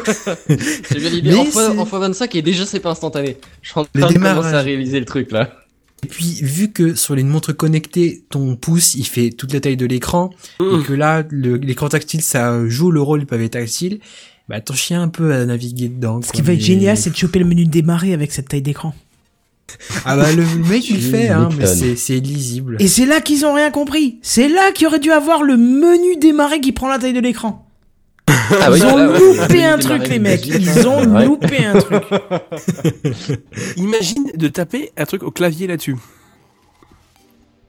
J'ai 0.91 0.99
bien 0.99 1.09
l'idée. 1.09 1.35
En 1.35 1.45
fois, 1.45 1.71
c'est- 1.71 1.77
en 1.77 1.85
fois 1.85 1.99
25 1.99 2.33
et 2.35 2.41
déjà 2.41 2.65
c'est 2.65 2.79
pas 2.79 2.89
instantané. 2.91 3.37
Je 3.61 3.69
suis 3.69 3.79
en 3.79 3.85
Le 3.93 4.01
train 4.01 4.09
de 4.09 4.13
commencer 4.35 4.55
à 4.55 4.61
réaliser 4.61 4.99
le 4.99 5.05
truc 5.05 5.31
là. 5.31 5.51
Et 6.03 6.07
puis, 6.07 6.39
vu 6.41 6.71
que 6.71 6.95
sur 6.95 7.13
les 7.13 7.23
montres 7.23 7.55
connectées, 7.55 8.23
ton 8.29 8.55
pouce, 8.55 8.95
il 8.95 9.05
fait 9.05 9.31
toute 9.31 9.53
la 9.53 9.59
taille 9.59 9.75
de 9.77 9.85
l'écran, 9.85 10.29
et 10.79 10.83
que 10.83 10.93
là, 10.93 11.23
le- 11.29 11.57
l'écran 11.57 11.89
tactile, 11.89 12.21
ça 12.21 12.67
joue 12.67 12.89
le 12.89 13.01
rôle 13.01 13.19
du 13.19 13.25
pavé 13.25 13.49
tactile, 13.49 13.99
bah, 14.47 14.61
t'en 14.61 14.73
chies 14.73 14.93
un 14.95 15.09
peu 15.09 15.33
à 15.33 15.45
naviguer 15.45 15.89
dedans. 15.89 16.21
Ce 16.21 16.31
qui 16.31 16.41
va 16.41 16.53
être 16.53 16.61
génial, 16.61 16.95
c'est 16.97 17.09
de 17.11 17.15
choper 17.17 17.39
le 17.39 17.45
menu 17.45 17.65
démarrer 17.65 18.13
avec 18.13 18.31
cette 18.31 18.47
taille 18.47 18.61
d'écran. 18.61 18.95
Ah 20.05 20.15
bah, 20.15 20.31
le 20.31 20.45
mec, 20.69 20.89
il 20.89 21.01
fait, 21.01 21.29
hein, 21.29 21.49
mais 21.57 21.65
c'est, 21.65 22.19
lisible. 22.19 22.77
Et 22.79 22.87
c'est 22.87 23.05
là 23.05 23.21
qu'ils 23.21 23.45
ont 23.45 23.53
rien 23.53 23.71
compris. 23.71 24.19
C'est 24.21 24.47
là 24.47 24.71
qu'il 24.73 24.87
aurait 24.87 24.99
dû 24.99 25.11
avoir 25.11 25.43
le 25.43 25.57
menu 25.57 26.17
démarrer 26.17 26.59
qui 26.61 26.71
prend 26.71 26.87
la 26.87 26.99
taille 26.99 27.13
de 27.13 27.19
l'écran. 27.19 27.65
Ah 28.27 28.69
Ils 28.75 28.85
ont 28.85 28.95
ouais, 28.95 29.19
loupé 29.19 29.63
un 29.63 29.77
truc, 29.77 30.07
les 30.07 30.19
mecs. 30.19 30.45
Ils 30.47 30.87
ont 30.87 31.05
Ouais. 31.05 31.25
loupé 31.25 31.65
un 31.65 31.79
truc. 31.79 32.03
Imagine 33.77 34.31
de 34.35 34.47
taper 34.47 34.91
un 34.97 35.05
truc 35.05 35.23
au 35.23 35.31
clavier 35.31 35.67
là-dessus. 35.67 35.95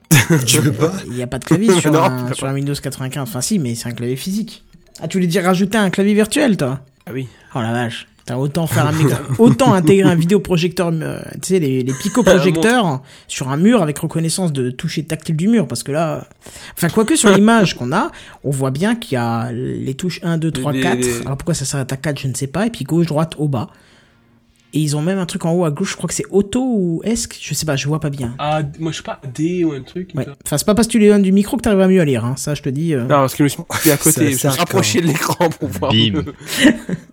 tu 0.45 0.61
peux 0.61 0.71
pas. 0.71 0.91
Il 1.07 1.13
n'y 1.13 1.23
a 1.23 1.27
pas 1.27 1.39
de 1.39 1.45
clavier 1.45 1.71
sur, 1.79 1.91
Non, 1.93 2.03
un, 2.03 2.33
sur 2.33 2.47
un 2.47 2.53
Windows 2.53 2.73
95. 2.73 3.23
Enfin, 3.23 3.41
si, 3.41 3.59
mais 3.59 3.75
c'est 3.75 3.89
un 3.89 3.93
clavier 3.93 4.15
physique. 4.15 4.63
Ah, 5.01 5.07
tu 5.07 5.17
voulais 5.17 5.27
dire 5.27 5.43
rajouter 5.43 5.77
un 5.77 5.89
clavier 5.89 6.13
virtuel, 6.13 6.57
toi? 6.57 6.81
Ah 7.05 7.11
oui. 7.13 7.27
Oh 7.55 7.59
la 7.61 7.71
vache. 7.71 8.07
T'as 8.25 8.37
autant 8.37 8.67
faire 8.67 8.85
un 8.87 8.91
méga- 8.91 9.19
autant 9.39 9.73
intégrer 9.73 10.09
un 10.09 10.15
vidéoprojecteur, 10.15 10.91
euh, 10.93 11.19
tu 11.41 11.49
sais, 11.55 11.59
les, 11.59 11.81
les 11.83 11.93
picoprojecteurs 11.93 13.01
sur 13.27 13.49
un 13.49 13.57
mur 13.57 13.81
avec 13.81 13.97
reconnaissance 13.97 14.53
de 14.53 14.69
toucher 14.69 15.03
tactile 15.03 15.35
du 15.35 15.47
mur. 15.47 15.67
Parce 15.67 15.81
que 15.83 15.91
là, 15.91 16.27
enfin, 16.77 16.89
quoique 16.89 17.15
sur 17.15 17.29
l'image 17.29 17.75
qu'on 17.75 17.91
a, 17.91 18.11
on 18.43 18.51
voit 18.51 18.71
bien 18.71 18.95
qu'il 18.95 19.13
y 19.13 19.17
a 19.17 19.51
les 19.51 19.93
touches 19.95 20.19
1, 20.23 20.37
2, 20.37 20.51
3, 20.51 20.71
Les- 20.71 20.81
4. 20.81 20.97
les- 20.99 21.21
Alors 21.25 21.37
pourquoi 21.37 21.55
ça 21.55 21.65
s'arrête 21.65 21.91
à 21.91 21.97
4, 21.97 22.19
je 22.19 22.27
ne 22.27 22.33
sais 22.35 22.47
pas. 22.47 22.67
Et 22.67 22.69
puis 22.69 22.83
gauche, 22.85 23.07
droite, 23.07 23.33
au 23.39 23.47
bas. 23.47 23.69
Et 24.73 24.79
ils 24.79 24.95
ont 24.95 25.01
même 25.01 25.17
un 25.19 25.25
truc 25.25 25.43
en 25.43 25.51
haut 25.51 25.65
à 25.65 25.69
gauche, 25.71 25.91
je 25.91 25.97
crois 25.97 26.07
que 26.07 26.13
c'est 26.13 26.23
auto 26.29 26.63
ou 26.63 27.01
ESC, 27.03 27.37
je 27.41 27.53
sais 27.53 27.65
pas, 27.65 27.75
je 27.75 27.87
vois 27.89 27.99
pas 27.99 28.09
bien. 28.09 28.35
Ah, 28.39 28.61
moi 28.79 28.93
je 28.93 28.97
sais 28.97 29.03
pas, 29.03 29.19
D 29.33 29.65
ou 29.65 29.73
un 29.73 29.81
truc. 29.81 30.11
Ouais. 30.15 30.25
Enfin, 30.45 30.57
c'est 30.57 30.65
pas 30.65 30.75
parce 30.75 30.87
que 30.87 30.93
tu 30.93 30.99
les 30.99 31.09
donnes 31.09 31.23
du 31.23 31.33
micro 31.33 31.57
que 31.57 31.61
t'arrives 31.63 31.81
à 31.81 31.87
mieux 31.89 31.99
à 31.99 32.05
lire, 32.05 32.23
hein. 32.23 32.35
ça 32.37 32.55
je 32.55 32.61
te 32.61 32.69
dis. 32.69 32.93
euh. 32.93 33.01
Non, 33.01 33.07
parce 33.09 33.33
que 33.33 33.39
je 33.39 33.43
me 33.43 33.49
suis 33.49 33.91
à 33.91 33.97
côté, 33.97 34.11
Ça- 34.11 34.21
je 34.27 34.31
me 34.31 34.37
ça 34.37 34.51
suis 34.51 34.59
rapproché 34.61 35.01
de 35.01 35.07
l'écran 35.07 35.49
pour 35.49 35.67
voir. 35.67 35.91
Bim. 35.91 36.23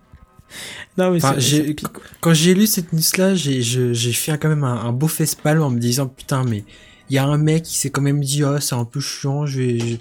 Non, 0.99 1.13
mais 1.13 1.25
Enfin, 1.25 1.37
j'ai-. 1.39 1.77
Quand 2.21 2.35
j'ai 2.35 2.55
lu 2.55 2.67
cette 2.67 2.93
news-là, 2.93 3.35
j'ai, 3.35 4.13
fait 4.13 4.37
quand 4.37 4.49
même 4.49 4.65
un, 4.65 4.85
un 4.85 4.93
beau 4.93 5.07
facepalm 5.07 5.63
en 5.63 5.71
me 5.71 5.79
disant, 5.79 6.09
putain, 6.09 6.45
mais 6.45 6.65
il 7.09 7.15
y 7.15 7.19
a 7.19 7.25
un 7.25 7.39
mec 7.39 7.63
qui 7.63 7.79
s'est 7.79 7.91
quand 7.91 8.03
même 8.03 8.23
dit, 8.23 8.45
oh, 8.45 8.59
c'est 8.61 8.75
un 8.75 8.85
peu 8.85 9.01
chiant, 9.01 9.47
je 9.47 9.61
vais, 9.61 9.79
je, 9.79 9.97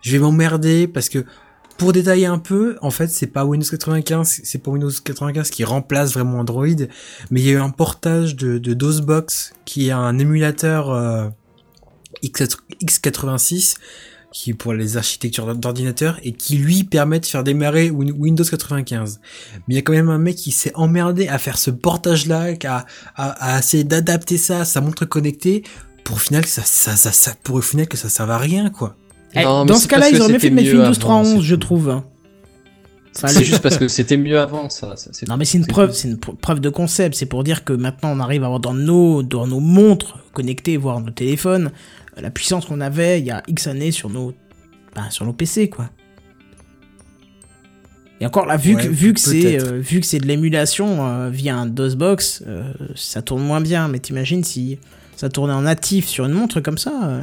je 0.00 0.12
vais 0.12 0.18
m'emmerder 0.18 0.88
parce 0.88 1.08
que, 1.08 1.24
pour 1.76 1.92
détailler 1.92 2.26
un 2.26 2.38
peu, 2.38 2.76
en 2.82 2.90
fait, 2.90 3.08
c'est 3.08 3.28
pas 3.28 3.44
Windows 3.44 3.68
95, 3.68 4.40
c'est 4.42 4.58
pas 4.58 4.70
Windows 4.70 4.90
95 4.90 5.50
qui 5.50 5.62
remplace 5.62 6.12
vraiment 6.12 6.40
Android, 6.40 6.66
mais 7.30 7.40
il 7.40 7.46
y 7.46 7.50
a 7.50 7.52
eu 7.52 7.60
un 7.60 7.70
portage 7.70 8.34
de, 8.34 8.58
de 8.58 8.74
DOSBox 8.74 9.52
qui 9.64 9.88
est 9.88 9.92
un 9.92 10.18
émulateur 10.18 10.90
euh, 10.90 11.28
X, 12.22 12.42
x86 12.82 13.76
qui 14.32 14.50
est 14.50 14.54
pour 14.54 14.74
les 14.74 14.96
architectures 14.98 15.54
d'ordinateur 15.54 16.18
et 16.22 16.32
qui 16.32 16.56
lui 16.58 16.84
permet 16.84 17.18
de 17.20 17.26
faire 17.26 17.42
démarrer 17.44 17.90
Win- 17.90 18.12
Windows 18.12 18.44
95. 18.44 19.20
Mais 19.66 19.74
il 19.74 19.76
y 19.76 19.78
a 19.78 19.82
quand 19.82 19.92
même 19.94 20.10
un 20.10 20.18
mec 20.18 20.36
qui 20.36 20.52
s'est 20.52 20.72
emmerdé 20.74 21.28
à 21.28 21.38
faire 21.38 21.56
ce 21.58 21.70
portage-là, 21.70 22.48
à, 22.66 22.84
à 23.16 23.58
essayer 23.58 23.84
d'adapter 23.84 24.36
ça 24.36 24.60
à 24.60 24.64
sa 24.64 24.80
montre 24.80 25.04
connectée 25.06 25.62
pour 26.04 26.16
au 26.16 26.18
final 26.18 26.42
que 26.42 26.48
ça, 26.48 26.62
ça, 26.62 26.96
ça, 26.96 27.10
ça- 27.12 27.34
pour 27.42 27.56
au 27.56 27.60
final 27.62 27.86
que 27.88 27.96
ça 27.96 28.08
serve 28.08 28.30
à 28.30 28.38
rien, 28.38 28.70
quoi. 28.70 28.96
Eh, 29.34 29.42
Non, 29.44 29.64
dans 29.66 29.76
ce 29.76 29.88
cas-là, 29.88 30.08
ils 30.10 30.20
auraient 30.20 30.32
mieux 30.34 30.38
fait 30.38 30.50
mettre 30.50 30.68
Windows 30.70 30.84
avant, 30.84 31.22
3.11, 31.22 31.36
c'est 31.36 31.42
je 31.42 31.54
trouve. 31.54 31.90
hein. 31.90 32.04
Enfin, 33.16 33.28
C'est 33.28 33.44
juste 33.44 33.62
parce 33.62 33.76
que 33.78 33.88
c'était 33.88 34.16
mieux 34.16 34.38
avant 34.38 34.70
ça. 34.70 34.94
Non, 35.26 35.36
mais 35.36 35.44
c'est 35.44 35.58
une 35.58 35.66
preuve, 35.66 35.92
c'est 35.92 36.08
une 36.08 36.16
pr- 36.16 36.36
preuve 36.36 36.60
de 36.60 36.68
concept. 36.68 37.16
C'est 37.16 37.26
pour 37.26 37.42
dire 37.42 37.64
que 37.64 37.72
maintenant, 37.72 38.10
on 38.14 38.20
arrive 38.20 38.42
à 38.42 38.46
avoir 38.46 38.60
dans 38.60 38.74
nos, 38.74 39.22
dans 39.24 39.46
nos 39.46 39.58
montres 39.60 40.18
connectées, 40.32 40.76
voire 40.76 41.00
nos 41.00 41.10
téléphones, 41.10 41.72
la 42.20 42.30
puissance 42.30 42.66
qu'on 42.66 42.80
avait 42.80 43.20
il 43.20 43.26
y 43.26 43.30
a 43.30 43.42
X 43.48 43.66
années 43.66 43.92
sur 43.92 44.10
nos, 44.10 44.34
ben, 44.94 45.08
sur 45.10 45.24
nos 45.24 45.32
PC, 45.32 45.68
quoi. 45.70 45.90
Et 48.20 48.26
encore 48.26 48.46
là, 48.46 48.56
vu 48.56 48.74
Ouais, 48.74 48.82
que, 48.82 48.88
vu 48.88 49.14
que 49.14 49.20
c'est, 49.20 49.40
peut-être. 49.40 49.66
euh, 49.68 49.78
vu 49.78 50.00
que 50.00 50.06
c'est 50.06 50.18
de 50.18 50.26
l'émulation 50.26 51.06
euh, 51.06 51.30
via 51.30 51.56
un 51.56 51.66
DOSBox, 51.66 52.42
euh, 52.48 52.72
ça 52.96 53.22
tourne 53.22 53.42
moins 53.44 53.60
bien. 53.60 53.86
Mais 53.86 54.00
t'imagines 54.00 54.42
si 54.42 54.78
ça 55.16 55.28
tournait 55.28 55.52
en 55.52 55.62
natif 55.62 56.06
sur 56.08 56.24
une 56.26 56.32
montre 56.32 56.60
comme 56.60 56.78
ça 56.78 57.20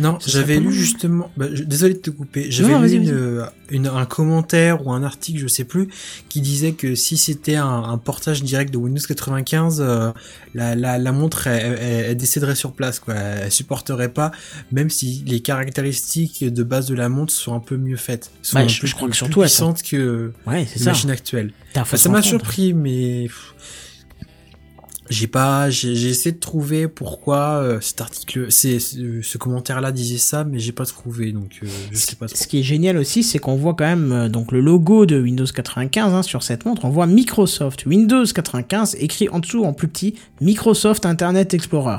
Non, 0.00 0.18
j'avais 0.26 0.58
lu 0.60 0.72
justement, 0.72 1.30
bah, 1.36 1.46
je- 1.52 1.64
désolé 1.64 1.94
de 1.94 1.98
te 1.98 2.10
couper, 2.10 2.50
j'avais 2.50 2.78
lu 2.88 2.94
une, 3.08 3.46
une- 3.70 3.86
un 3.88 4.04
commentaire 4.06 4.86
ou 4.86 4.92
un 4.92 5.02
article, 5.02 5.38
je 5.40 5.46
sais 5.48 5.64
plus, 5.64 5.88
qui 6.28 6.40
disait 6.40 6.72
que 6.72 6.94
si 6.94 7.16
c'était 7.16 7.56
un, 7.56 7.66
un 7.84 7.98
portage 7.98 8.42
direct 8.42 8.72
de 8.72 8.78
Windows 8.78 9.02
95, 9.06 9.80
euh, 9.80 10.12
la, 10.54 10.74
la, 10.74 10.98
la 10.98 11.12
montre 11.12 11.46
elle, 11.48 11.78
elle- 11.80 12.04
elle 12.10 12.16
décéderait 12.16 12.54
sur 12.54 12.72
place, 12.72 13.00
quoi. 13.00 13.14
Elle 13.14 13.50
supporterait 13.52 14.12
pas, 14.12 14.30
même 14.72 14.88
si 14.90 15.24
les 15.26 15.40
caractéristiques 15.40 16.44
de 16.44 16.62
base 16.62 16.86
de 16.86 16.94
la 16.94 17.08
montre 17.08 17.32
sont 17.32 17.54
un 17.54 17.60
peu 17.60 17.76
mieux 17.76 17.96
faites, 17.96 18.30
sont 18.42 18.56
Ouais, 18.58 18.64
un 18.64 18.68
je- 18.68 18.80
peu 18.80 18.86
je 18.86 18.94
crois 18.94 19.08
plus- 19.08 19.12
que 19.12 19.24
plus 19.24 19.26
surtout, 19.26 19.48
sont- 19.48 19.72
puissantes 19.72 19.82
que 19.82 20.32
Ouais, 20.46 20.66
c'est 20.68 20.78
les 20.78 20.84
ça. 20.84 20.90
machines 20.90 21.10
actuelles. 21.10 21.52
Ça 21.94 22.08
m'a 22.08 22.22
surpris, 22.22 22.72
mais 22.74 23.24
pff, 23.24 23.54
J'ai 25.10 25.26
pas, 25.26 25.70
j'ai 25.70 26.08
essayé 26.08 26.32
de 26.32 26.38
trouver 26.38 26.86
pourquoi 26.86 27.62
euh, 27.62 27.80
cet 27.80 28.02
article, 28.02 28.50
c'est 28.50 28.78
ce, 28.78 29.22
ce 29.22 29.38
commentaire-là 29.38 29.90
disait 29.90 30.18
ça, 30.18 30.44
mais 30.44 30.58
j'ai 30.58 30.72
pas 30.72 30.84
trouvé, 30.84 31.32
donc 31.32 31.60
euh, 31.62 31.66
je 31.90 31.96
sais 31.96 32.16
pas 32.16 32.26
trop. 32.26 32.36
Ce 32.36 32.46
qui 32.46 32.60
est 32.60 32.62
génial 32.62 32.98
aussi, 32.98 33.22
c'est 33.22 33.38
qu'on 33.38 33.56
voit 33.56 33.72
quand 33.72 33.86
même 33.86 34.12
euh, 34.12 34.28
donc 34.28 34.52
le 34.52 34.60
logo 34.60 35.06
de 35.06 35.18
Windows 35.18 35.46
95 35.46 36.12
hein, 36.12 36.22
sur 36.22 36.42
cette 36.42 36.66
montre. 36.66 36.84
On 36.84 36.90
voit 36.90 37.06
Microsoft 37.06 37.86
Windows 37.86 38.24
95 38.24 38.96
écrit 39.00 39.30
en 39.30 39.38
dessous 39.38 39.64
en 39.64 39.72
plus 39.72 39.88
petit 39.88 40.14
Microsoft 40.42 41.06
Internet 41.06 41.54
Explorer. 41.54 41.98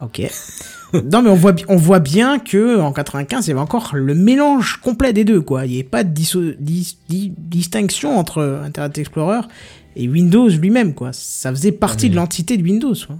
Ok. 0.00 0.20
non 1.04 1.22
mais 1.22 1.30
on 1.30 1.36
voit 1.36 1.54
on 1.68 1.76
voit 1.76 2.00
bien 2.00 2.38
que 2.38 2.80
en 2.80 2.92
95 2.92 3.46
il 3.46 3.50
y 3.50 3.52
avait 3.52 3.60
encore 3.60 3.92
le 3.94 4.14
mélange 4.14 4.78
complet 4.78 5.12
des 5.12 5.24
deux 5.24 5.40
quoi. 5.40 5.64
Il 5.64 5.70
n'y 5.70 5.76
avait 5.76 5.84
pas 5.84 6.02
de 6.04 6.10
dis- 6.10 6.96
distinction 7.38 8.18
entre 8.18 8.60
Internet 8.64 8.98
Explorer 8.98 9.42
et 9.96 10.08
Windows 10.08 10.48
lui-même 10.48 10.94
quoi. 10.94 11.10
Ça 11.12 11.50
faisait 11.50 11.72
partie 11.72 12.10
de 12.10 12.16
l'entité 12.16 12.56
de 12.56 12.62
Windows. 12.62 12.94
Quoi. 13.06 13.16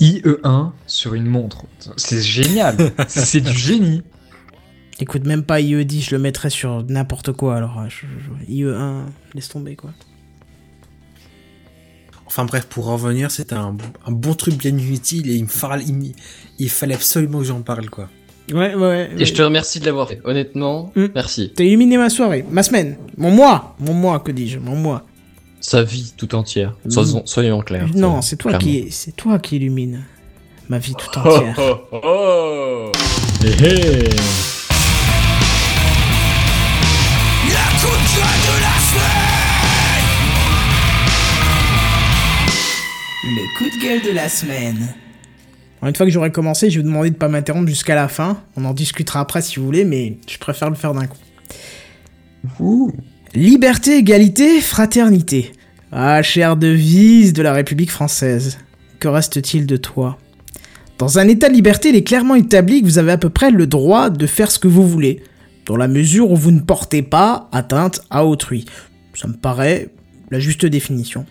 IE1 0.00 0.72
sur 0.86 1.14
une 1.14 1.26
montre. 1.26 1.64
C'est 1.96 2.20
génial. 2.22 2.76
c'est 3.08 3.40
du 3.40 3.52
génie. 3.52 4.02
Écoute 4.98 5.24
même 5.26 5.42
pas 5.42 5.60
IE10, 5.60 6.08
je 6.08 6.14
le 6.16 6.20
mettrais 6.22 6.48
sur 6.50 6.82
n'importe 6.88 7.32
quoi 7.32 7.56
alors. 7.56 7.78
euh, 7.80 7.88
je- 7.88 8.06
je- 8.46 8.52
IE1, 8.52 9.02
laisse 9.34 9.48
tomber 9.48 9.76
quoi. 9.76 9.90
Enfin 12.26 12.44
bref, 12.44 12.66
pour 12.66 12.86
revenir, 12.86 13.30
c'était 13.30 13.54
un, 13.54 13.76
un 14.06 14.10
bon 14.12 14.34
truc 14.34 14.56
bien 14.56 14.76
utile 14.76 15.30
et 15.30 15.36
il 15.36 15.44
me 15.44 15.48
fallait, 15.48 15.84
il, 15.86 15.94
me- 15.94 16.12
il 16.58 16.68
fallait 16.70 16.94
absolument 16.94 17.38
que 17.38 17.44
j'en 17.44 17.62
parle 17.62 17.88
quoi. 17.88 18.08
Ouais, 18.52 18.74
ouais. 18.74 19.10
Et 19.18 19.24
je 19.24 19.34
te 19.34 19.42
remercie 19.42 19.80
de 19.80 19.86
l'avoir 19.86 20.08
fait. 20.08 20.20
Honnêtement, 20.24 20.92
Mm. 20.96 21.06
merci. 21.14 21.52
T'as 21.54 21.64
illuminé 21.64 21.98
ma 21.98 22.10
soirée, 22.10 22.44
ma 22.50 22.62
semaine, 22.62 22.96
mon 23.16 23.30
mois, 23.30 23.76
mon 23.80 23.94
mois, 23.94 24.20
que 24.20 24.32
dis-je, 24.32 24.58
mon 24.58 24.76
mois. 24.76 25.06
Sa 25.68 25.82
vie 25.82 26.12
tout 26.16 26.36
entière. 26.36 26.76
Soyons, 26.88 27.22
soyons 27.26 27.60
clairs. 27.60 27.88
non, 27.92 28.22
c'est 28.22 28.36
toi 28.36 28.52
clairement. 28.52 28.84
qui, 28.84 28.92
c'est 28.92 29.16
toi 29.16 29.40
qui 29.40 29.56
illumine 29.56 30.04
ma 30.68 30.78
vie 30.78 30.94
tout 30.94 31.08
entière. 31.18 31.56
Oh, 31.58 31.98
oh. 32.04 32.92
Eh, 33.44 33.48
eh. 33.48 34.08
Le 43.24 43.58
coup 43.58 43.64
de 43.64 43.82
gueule 43.82 44.02
de 44.08 44.14
la 44.14 44.28
semaine. 44.28 44.94
Alors, 45.82 45.88
une 45.88 45.96
fois 45.96 46.06
que 46.06 46.12
j'aurai 46.12 46.30
commencé, 46.30 46.70
je 46.70 46.76
vais 46.76 46.82
vous 46.84 46.88
demander 46.88 47.10
de 47.10 47.16
pas 47.16 47.26
m'interrompre 47.26 47.66
jusqu'à 47.66 47.96
la 47.96 48.06
fin. 48.06 48.40
On 48.56 48.64
en 48.64 48.72
discutera 48.72 49.18
après 49.18 49.42
si 49.42 49.58
vous 49.58 49.64
voulez, 49.66 49.84
mais 49.84 50.18
je 50.28 50.38
préfère 50.38 50.70
le 50.70 50.76
faire 50.76 50.94
d'un 50.94 51.08
coup. 51.08 52.92
Liberté, 53.34 53.98
égalité, 53.98 54.60
fraternité. 54.62 55.52
Ah, 55.92 56.20
chère 56.20 56.56
devise 56.56 57.32
de 57.32 57.42
la 57.42 57.52
République 57.52 57.92
française. 57.92 58.58
Que 58.98 59.06
reste-t-il 59.06 59.66
de 59.66 59.76
toi? 59.76 60.18
Dans 60.98 61.20
un 61.20 61.28
état 61.28 61.48
de 61.48 61.54
liberté, 61.54 61.90
il 61.90 61.94
est 61.94 62.02
clairement 62.02 62.34
établi 62.34 62.80
que 62.80 62.86
vous 62.86 62.98
avez 62.98 63.12
à 63.12 63.18
peu 63.18 63.30
près 63.30 63.52
le 63.52 63.68
droit 63.68 64.10
de 64.10 64.26
faire 64.26 64.50
ce 64.50 64.58
que 64.58 64.66
vous 64.66 64.86
voulez, 64.86 65.22
dans 65.64 65.76
la 65.76 65.86
mesure 65.86 66.32
où 66.32 66.36
vous 66.36 66.50
ne 66.50 66.60
portez 66.60 67.02
pas 67.02 67.48
atteinte 67.52 68.00
à 68.10 68.26
autrui. 68.26 68.64
Ça 69.14 69.28
me 69.28 69.34
paraît 69.34 69.90
la 70.32 70.40
juste 70.40 70.66
définition. 70.66 71.24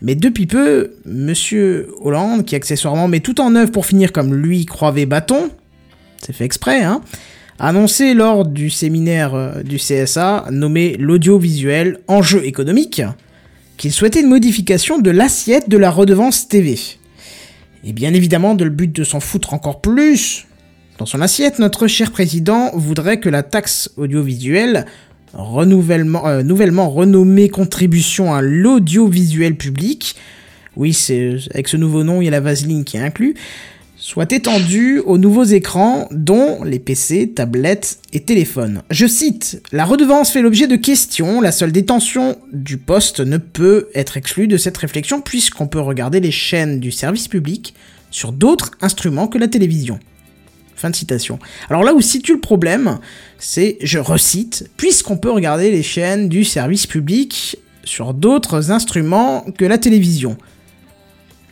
Mais 0.00 0.14
depuis 0.14 0.46
peu, 0.46 0.94
Monsieur 1.04 1.90
Hollande, 2.00 2.46
qui 2.46 2.56
accessoirement 2.56 3.08
met 3.08 3.20
tout 3.20 3.42
en 3.42 3.54
œuvre 3.56 3.72
pour 3.72 3.84
finir 3.84 4.10
comme 4.10 4.34
lui 4.34 4.64
croivait 4.64 5.06
bâton, 5.06 5.50
c'est 6.24 6.32
fait 6.32 6.44
exprès, 6.44 6.82
hein, 6.82 7.02
a 7.58 7.68
annoncé 7.68 8.14
lors 8.14 8.46
du 8.46 8.70
séminaire 8.70 9.34
euh, 9.34 9.62
du 9.62 9.76
CSA 9.76 10.46
nommé 10.50 10.96
l'audiovisuel 10.98 11.98
enjeu 12.08 12.44
économique 12.46 13.02
qu'il 13.82 13.90
souhaitait 13.90 14.20
une 14.20 14.28
modification 14.28 15.00
de 15.00 15.10
l'assiette 15.10 15.68
de 15.68 15.76
la 15.76 15.90
redevance 15.90 16.46
TV. 16.46 16.78
Et 17.82 17.92
bien 17.92 18.14
évidemment, 18.14 18.54
de 18.54 18.62
le 18.62 18.70
but 18.70 18.94
de 18.94 19.02
s'en 19.02 19.18
foutre 19.18 19.54
encore 19.54 19.80
plus, 19.80 20.46
dans 20.98 21.04
son 21.04 21.20
assiette, 21.20 21.58
notre 21.58 21.88
cher 21.88 22.12
président 22.12 22.70
voudrait 22.74 23.18
que 23.18 23.28
la 23.28 23.42
taxe 23.42 23.90
audiovisuelle 23.96 24.86
euh, 25.36 25.64
nouvellement 25.64 26.90
renommée 26.90 27.48
contribution 27.48 28.32
à 28.32 28.40
l'audiovisuel 28.40 29.56
public, 29.56 30.14
oui, 30.76 30.92
c'est 30.92 31.38
avec 31.52 31.66
ce 31.66 31.76
nouveau 31.76 32.04
nom, 32.04 32.22
il 32.22 32.26
y 32.26 32.28
a 32.28 32.30
la 32.30 32.38
vaseline 32.38 32.84
qui 32.84 32.98
est 32.98 33.00
inclus, 33.00 33.34
soit 34.02 34.32
étendue 34.32 34.98
aux 34.98 35.16
nouveaux 35.16 35.44
écrans, 35.44 36.08
dont 36.10 36.64
les 36.64 36.80
PC, 36.80 37.30
tablettes 37.36 38.00
et 38.12 38.18
téléphones. 38.18 38.82
Je 38.90 39.06
cite, 39.06 39.62
La 39.70 39.84
redevance 39.84 40.32
fait 40.32 40.42
l'objet 40.42 40.66
de 40.66 40.74
questions, 40.74 41.40
la 41.40 41.52
seule 41.52 41.70
détention 41.70 42.36
du 42.52 42.78
poste 42.78 43.20
ne 43.20 43.36
peut 43.36 43.86
être 43.94 44.16
exclue 44.16 44.48
de 44.48 44.56
cette 44.56 44.76
réflexion 44.76 45.20
puisqu'on 45.20 45.68
peut 45.68 45.78
regarder 45.78 46.18
les 46.18 46.32
chaînes 46.32 46.80
du 46.80 46.90
service 46.90 47.28
public 47.28 47.74
sur 48.10 48.32
d'autres 48.32 48.72
instruments 48.80 49.28
que 49.28 49.38
la 49.38 49.46
télévision. 49.46 50.00
Fin 50.74 50.90
de 50.90 50.96
citation. 50.96 51.38
Alors 51.70 51.84
là 51.84 51.94
où 51.94 52.00
situe 52.00 52.32
le 52.32 52.40
problème, 52.40 52.98
c'est, 53.38 53.76
je 53.82 54.00
recite, 54.00 54.68
puisqu'on 54.76 55.16
peut 55.16 55.30
regarder 55.30 55.70
les 55.70 55.84
chaînes 55.84 56.28
du 56.28 56.42
service 56.42 56.88
public 56.88 57.56
sur 57.84 58.14
d'autres 58.14 58.72
instruments 58.72 59.46
que 59.56 59.64
la 59.64 59.78
télévision. 59.78 60.36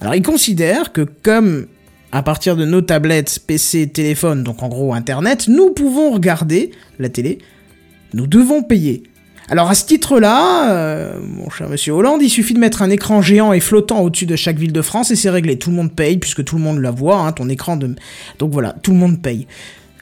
Alors 0.00 0.16
il 0.16 0.22
considère 0.22 0.92
que 0.92 1.02
comme 1.02 1.68
à 2.12 2.22
partir 2.22 2.56
de 2.56 2.64
nos 2.64 2.80
tablettes, 2.80 3.40
PC, 3.46 3.88
téléphones, 3.88 4.42
donc 4.42 4.62
en 4.62 4.68
gros 4.68 4.94
Internet, 4.94 5.46
nous 5.48 5.70
pouvons 5.70 6.10
regarder 6.10 6.72
la 6.98 7.08
télé, 7.08 7.38
nous 8.14 8.26
devons 8.26 8.62
payer. 8.62 9.04
Alors 9.48 9.68
à 9.68 9.74
ce 9.74 9.84
titre-là, 9.84 10.70
euh, 10.72 11.18
mon 11.20 11.50
cher 11.50 11.68
monsieur 11.68 11.92
Hollande, 11.92 12.22
il 12.22 12.30
suffit 12.30 12.54
de 12.54 12.60
mettre 12.60 12.82
un 12.82 12.90
écran 12.90 13.20
géant 13.20 13.52
et 13.52 13.58
flottant 13.58 14.00
au-dessus 14.00 14.26
de 14.26 14.36
chaque 14.36 14.56
ville 14.56 14.72
de 14.72 14.82
France 14.82 15.10
et 15.10 15.16
c'est 15.16 15.30
réglé. 15.30 15.58
Tout 15.58 15.70
le 15.70 15.76
monde 15.76 15.92
paye 15.92 16.18
puisque 16.18 16.44
tout 16.44 16.56
le 16.56 16.62
monde 16.62 16.78
la 16.78 16.92
voit, 16.92 17.18
hein, 17.18 17.32
ton 17.32 17.48
écran 17.48 17.76
de... 17.76 17.96
Donc 18.38 18.52
voilà, 18.52 18.76
tout 18.80 18.92
le 18.92 18.98
monde 18.98 19.20
paye. 19.20 19.48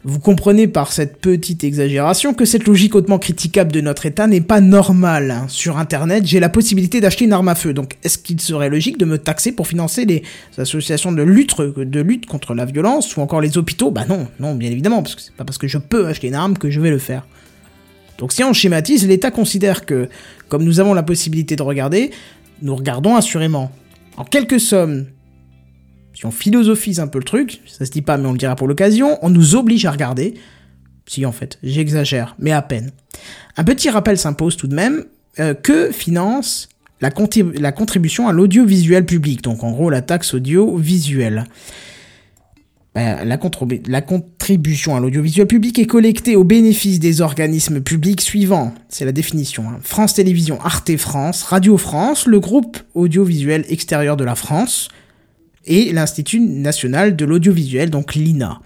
Vous 0.05 0.21
comprenez 0.21 0.69
par 0.69 0.93
cette 0.93 1.21
petite 1.21 1.65
exagération 1.65 2.33
que 2.33 2.45
cette 2.45 2.67
logique 2.67 2.95
hautement 2.95 3.19
critiquable 3.19 3.73
de 3.73 3.81
notre 3.81 4.07
État 4.07 4.29
n'est 4.29 4.41
pas 4.41 4.61
normale. 4.61 5.43
Sur 5.49 5.77
Internet, 5.77 6.25
j'ai 6.25 6.39
la 6.39 6.49
possibilité 6.49 7.01
d'acheter 7.01 7.25
une 7.25 7.33
arme 7.33 7.49
à 7.49 7.57
feu. 7.57 7.75
Donc 7.75 7.97
est-ce 8.05 8.17
qu'il 8.17 8.41
serait 8.41 8.69
logique 8.69 8.97
de 8.97 9.05
me 9.05 9.19
taxer 9.19 9.51
pour 9.51 9.67
financer 9.67 10.05
les 10.05 10.23
associations 10.57 11.11
de 11.11 11.23
lutte, 11.23 11.61
de 11.61 12.01
lutte 12.01 12.27
contre 12.27 12.55
la 12.55 12.65
violence 12.65 13.17
ou 13.17 13.23
encore 13.23 13.41
les 13.41 13.59
hôpitaux? 13.59 13.91
Bah 13.91 14.05
non, 14.09 14.29
non, 14.39 14.55
bien 14.55 14.71
évidemment, 14.71 15.03
parce 15.03 15.17
que 15.17 15.21
c'est 15.21 15.35
pas 15.35 15.45
parce 15.45 15.59
que 15.59 15.67
je 15.67 15.79
peux 15.79 16.07
acheter 16.07 16.29
une 16.29 16.35
arme 16.35 16.57
que 16.57 16.71
je 16.71 16.81
vais 16.81 16.91
le 16.91 16.99
faire. 16.99 17.27
Donc 18.19 18.33
si 18.33 18.45
on 18.45 18.53
schématise, 18.53 19.07
l'État 19.07 19.33
considère 19.33 19.85
que, 19.85 20.09
comme 20.49 20.63
nous 20.63 20.79
avons 20.79 20.95
la 20.95 21.03
possibilité 21.03 21.57
de 21.57 21.63
regarder, 21.63 22.13
nous 22.63 22.77
regardons 22.77 23.17
assurément. 23.17 23.73
En 24.17 24.25
quelque 24.25 24.59
somme, 24.59 25.07
si 26.19 26.27
on 26.27 26.33
philosophise 26.33 26.99
un 26.99 27.07
peu 27.07 27.19
le 27.21 27.25
truc, 27.25 27.61
ça 27.65 27.87
se 27.87 27.93
dit 27.93 28.03
pas 28.03 28.17
mais 28.17 28.27
on 28.27 28.33
le 28.33 28.39
dira 28.39 28.57
pour 28.57 28.67
l'occasion, 28.67 29.19
on 29.23 29.31
nous 29.31 29.55
oblige 29.55 29.87
à 29.87 29.93
regarder. 29.93 30.35
Si 31.07 31.25
en 31.25 31.31
fait, 31.31 31.59
j'exagère, 31.63 32.35
mais 32.41 32.51
à 32.51 32.61
peine. 32.61 32.91
Un 33.57 33.63
petit 33.63 33.89
rappel 33.89 34.19
s'impose 34.19 34.57
tout 34.57 34.67
de 34.67 34.75
même, 34.75 35.05
euh, 35.39 35.55
que 35.55 35.93
finance 35.93 36.69
la, 37.01 37.13
contribution 37.13 38.27
à 38.27 38.33
l'audiovisuel 38.33 39.07
public, 39.07 39.43
donc 39.43 39.63
en 39.63 39.71
gros 39.71 39.91
la 39.91 40.03
taxe 40.03 40.35
audiovisuelle. 40.35 41.45
La, 42.97 43.37
contrib- 43.37 43.89
la 43.89 44.01
contribution 44.03 44.97
à 44.97 45.01
l'audiovisuel 45.01 45.47
public 45.47 45.79
est 45.79 45.87
collectée 45.87 46.35
au 46.35 46.43
bénéfice 46.43 46.99
des 46.99 47.21
organismes 47.21 47.81
publics 47.81 48.21
suivants. 48.21 48.75
C'est 48.89 49.05
la 49.05 49.13
définition. 49.13 49.69
hein. 49.69 49.79
France 49.85 50.15
Télévisions, 50.15 50.61
Arte 50.63 50.97
France, 50.97 51.45
Radio 51.45 51.79
France, 51.79 52.27
le 52.27 52.41
groupe 52.41 52.77
audiovisuel 52.95 53.65
extérieur 53.69 54.17
de 54.17 54.25
la 54.25 54.35
France 54.35 54.89
et 55.69 55.93
l'Institut 55.93 56.41
national 56.41 57.15
de 57.15 57.25
l'audiovisuel, 57.25 57.91
donc 57.91 58.15
l'INA, 58.15 58.61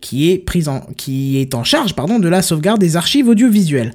qui 0.00 0.30
est, 0.30 1.54
en, 1.54 1.64
charge 1.64 1.94
de 1.94 2.28
la 2.28 2.42
sauvegarde 2.42 2.80
des 2.80 2.96
archives 2.96 3.28
audiovisuelles. 3.28 3.94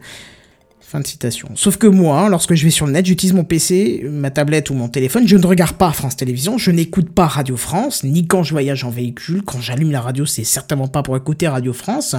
Fin 0.80 0.99
de 0.99 1.07
citation. 1.07 1.49
Sauf 1.56 1.77
que 1.77 1.88
moi, 1.88 2.30
lorsque 2.30 2.53
je 2.53 2.64
vais 2.64 2.69
sur 2.69 2.85
le 2.85 2.91
net, 2.91 3.06
j'utilise 3.06 3.34
mon 3.34 3.44
PC, 3.44 4.06
ma 4.10 4.30
tablette 4.30 4.69
ou 4.69 4.76
mon 4.76 4.90
téléphone, 4.90 5.27
je 5.27 5.38
ne 5.38 5.45
regarde 5.45 5.76
pas 5.76 5.91
France 5.91 6.15
Télévisions, 6.15 6.57
je 6.57 6.69
n'écoute 6.69 7.10
pas 7.10 7.26
Radio 7.26 7.57
France, 7.57 8.03
ni 8.03 8.27
quand 8.27 8.44
je 8.44 8.52
voyage 8.52 8.84
en 8.84 8.91
véhicule, 8.91 9.41
quand 9.44 9.60
j'allume 9.60 9.91
la 9.91 10.02
radio, 10.02 10.26
c'est 10.26 10.44
certainement 10.44 10.88
pas 10.88 11.02
pour 11.02 11.18
écouter 11.18 11.48
Radio 11.48 11.73
France. 11.73 12.15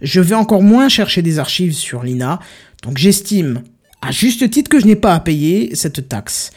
Je 0.00 0.20
vais 0.20 0.34
encore 0.34 0.62
moins 0.62 0.88
chercher 0.88 1.20
des 1.20 1.38
archives 1.38 1.74
sur 1.74 2.02
l'INA, 2.02 2.40
donc 2.82 2.96
j'estime, 2.96 3.62
à 4.00 4.10
juste 4.10 4.48
titre, 4.50 4.70
que 4.70 4.80
je 4.80 4.86
n'ai 4.86 4.96
pas 4.96 5.14
à 5.14 5.20
payer 5.20 5.74
cette 5.74 6.08
taxe. 6.08 6.50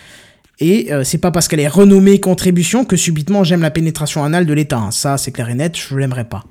Et 0.60 0.92
euh, 0.92 1.04
c'est 1.04 1.20
pas 1.20 1.32
parce 1.32 1.48
qu'elle 1.48 1.60
est 1.60 1.68
renommée 1.68 2.20
contribution 2.20 2.84
que 2.84 2.96
subitement 2.96 3.44
j'aime 3.44 3.62
la 3.62 3.72
pénétration 3.72 4.24
anale 4.24 4.46
de 4.46 4.54
l'État. 4.54 4.78
hein. 4.78 4.92
Ça, 4.92 5.18
c'est 5.18 5.32
clair 5.32 5.50
et 5.50 5.56
net, 5.56 5.78
je 5.78 5.96
l'aimerais 5.96 6.26
pas. 6.26 6.46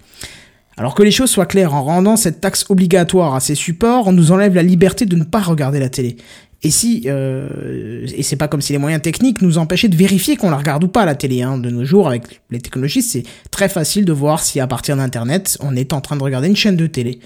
Alors 0.76 0.94
que 0.94 1.02
les 1.02 1.10
choses 1.10 1.30
soient 1.30 1.46
claires, 1.46 1.74
en 1.74 1.82
rendant 1.82 2.16
cette 2.16 2.40
taxe 2.40 2.66
obligatoire 2.68 3.34
à 3.34 3.40
ces 3.40 3.54
supports, 3.54 4.08
on 4.08 4.12
nous 4.12 4.30
enlève 4.30 4.54
la 4.54 4.62
liberté 4.62 5.06
de 5.06 5.16
ne 5.16 5.24
pas 5.24 5.40
regarder 5.40 5.80
la 5.80 5.88
télé. 5.88 6.18
Et 6.62 6.70
si, 6.70 7.04
euh, 7.06 8.06
et 8.14 8.22
c'est 8.22 8.36
pas 8.36 8.48
comme 8.48 8.60
si 8.60 8.72
les 8.72 8.78
moyens 8.78 9.02
techniques 9.02 9.40
nous 9.40 9.58
empêchaient 9.58 9.88
de 9.88 9.96
vérifier 9.96 10.36
qu'on 10.36 10.50
la 10.50 10.56
regarde 10.56 10.84
ou 10.84 10.88
pas 10.88 11.04
la 11.04 11.14
télé. 11.14 11.42
Hein. 11.42 11.58
De 11.58 11.70
nos 11.70 11.84
jours, 11.84 12.08
avec 12.08 12.40
les 12.50 12.60
technologies, 12.60 13.02
c'est 13.02 13.22
très 13.50 13.68
facile 13.68 14.04
de 14.04 14.12
voir 14.12 14.42
si 14.42 14.60
à 14.60 14.66
partir 14.66 14.96
d'Internet, 14.96 15.56
on 15.60 15.76
est 15.76 15.92
en 15.92 16.00
train 16.00 16.16
de 16.16 16.22
regarder 16.22 16.48
une 16.48 16.56
chaîne 16.56 16.76
de 16.76 16.86
télé. 16.86 17.20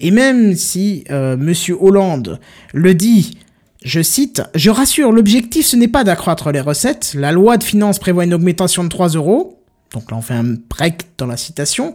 Et 0.00 0.10
même 0.10 0.56
si 0.56 1.04
euh, 1.10 1.36
Monsieur 1.36 1.76
Hollande 1.80 2.40
le 2.72 2.94
dit 2.94 3.38
Je 3.82 4.02
cite, 4.02 4.42
Je 4.54 4.68
rassure, 4.68 5.10
l'objectif 5.10 5.66
ce 5.66 5.76
n'est 5.76 5.88
pas 5.88 6.04
d'accroître 6.04 6.52
les 6.52 6.60
recettes. 6.60 7.12
La 7.14 7.32
loi 7.32 7.56
de 7.56 7.64
finances 7.64 7.98
prévoit 7.98 8.24
une 8.24 8.34
augmentation 8.34 8.84
de 8.84 8.88
3 8.88 9.08
euros. 9.10 9.62
Donc 9.92 10.10
là 10.10 10.18
on 10.18 10.22
fait 10.22 10.34
un 10.34 10.56
break 10.68 11.06
dans 11.16 11.26
la 11.26 11.38
citation. 11.38 11.94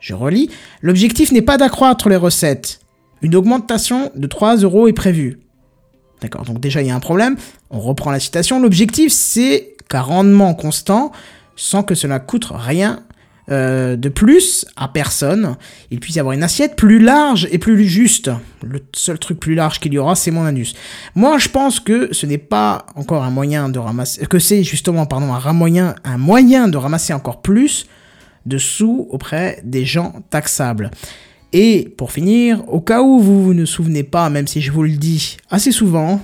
Je 0.00 0.14
relis. 0.14 0.50
L'objectif 0.80 1.30
n'est 1.32 1.42
pas 1.42 1.58
d'accroître 1.58 2.08
les 2.08 2.16
recettes. 2.16 2.80
Une 3.20 3.34
augmentation 3.34 4.10
de 4.14 4.26
3 4.26 4.56
euros 4.58 4.88
est 4.88 4.94
prévue. 4.94 5.40
D'accord, 6.22 6.44
donc 6.44 6.60
déjà 6.60 6.80
il 6.80 6.88
y 6.88 6.90
a 6.90 6.94
un 6.94 7.00
problème. 7.00 7.36
On 7.70 7.80
reprend 7.80 8.10
la 8.10 8.20
citation. 8.20 8.60
L'objectif 8.60 9.12
c'est 9.12 9.76
qu'un 9.90 10.00
rendement 10.00 10.54
constant, 10.54 11.12
sans 11.56 11.82
que 11.82 11.94
cela 11.94 12.20
coûte 12.20 12.48
rien 12.50 13.02
euh, 13.50 13.96
de 13.96 14.08
plus 14.08 14.66
à 14.76 14.88
personne, 14.88 15.56
il 15.90 16.00
puisse 16.00 16.16
y 16.16 16.20
avoir 16.20 16.34
une 16.34 16.42
assiette 16.42 16.76
plus 16.76 16.98
large 16.98 17.48
et 17.50 17.58
plus 17.58 17.86
juste. 17.86 18.30
Le 18.62 18.80
seul 18.94 19.18
truc 19.18 19.40
plus 19.40 19.54
large 19.54 19.80
qu'il 19.80 19.92
y 19.94 19.98
aura, 19.98 20.14
c'est 20.14 20.30
mon 20.30 20.44
anus. 20.44 20.74
Moi, 21.14 21.38
je 21.38 21.48
pense 21.48 21.80
que 21.80 22.12
ce 22.12 22.26
n'est 22.26 22.38
pas 22.38 22.86
encore 22.94 23.24
un 23.24 23.30
moyen 23.30 23.68
de 23.68 23.78
ramasser, 23.78 24.26
que 24.26 24.38
c'est 24.38 24.62
justement, 24.64 25.06
pardon, 25.06 25.32
un 25.32 25.52
moyen, 25.52 25.94
un 26.04 26.18
moyen 26.18 26.68
de 26.68 26.76
ramasser 26.76 27.12
encore 27.12 27.40
plus 27.40 27.86
de 28.46 28.58
sous 28.58 29.06
auprès 29.10 29.60
des 29.64 29.84
gens 29.84 30.14
taxables. 30.30 30.90
Et 31.52 31.94
pour 31.96 32.12
finir, 32.12 32.62
au 32.68 32.80
cas 32.80 33.00
où 33.02 33.18
vous 33.20 33.42
vous 33.44 33.54
ne 33.54 33.64
souvenez 33.64 34.02
pas, 34.02 34.28
même 34.28 34.46
si 34.46 34.60
je 34.60 34.70
vous 34.70 34.82
le 34.82 34.90
dis 34.90 35.38
assez 35.50 35.72
souvent, 35.72 36.20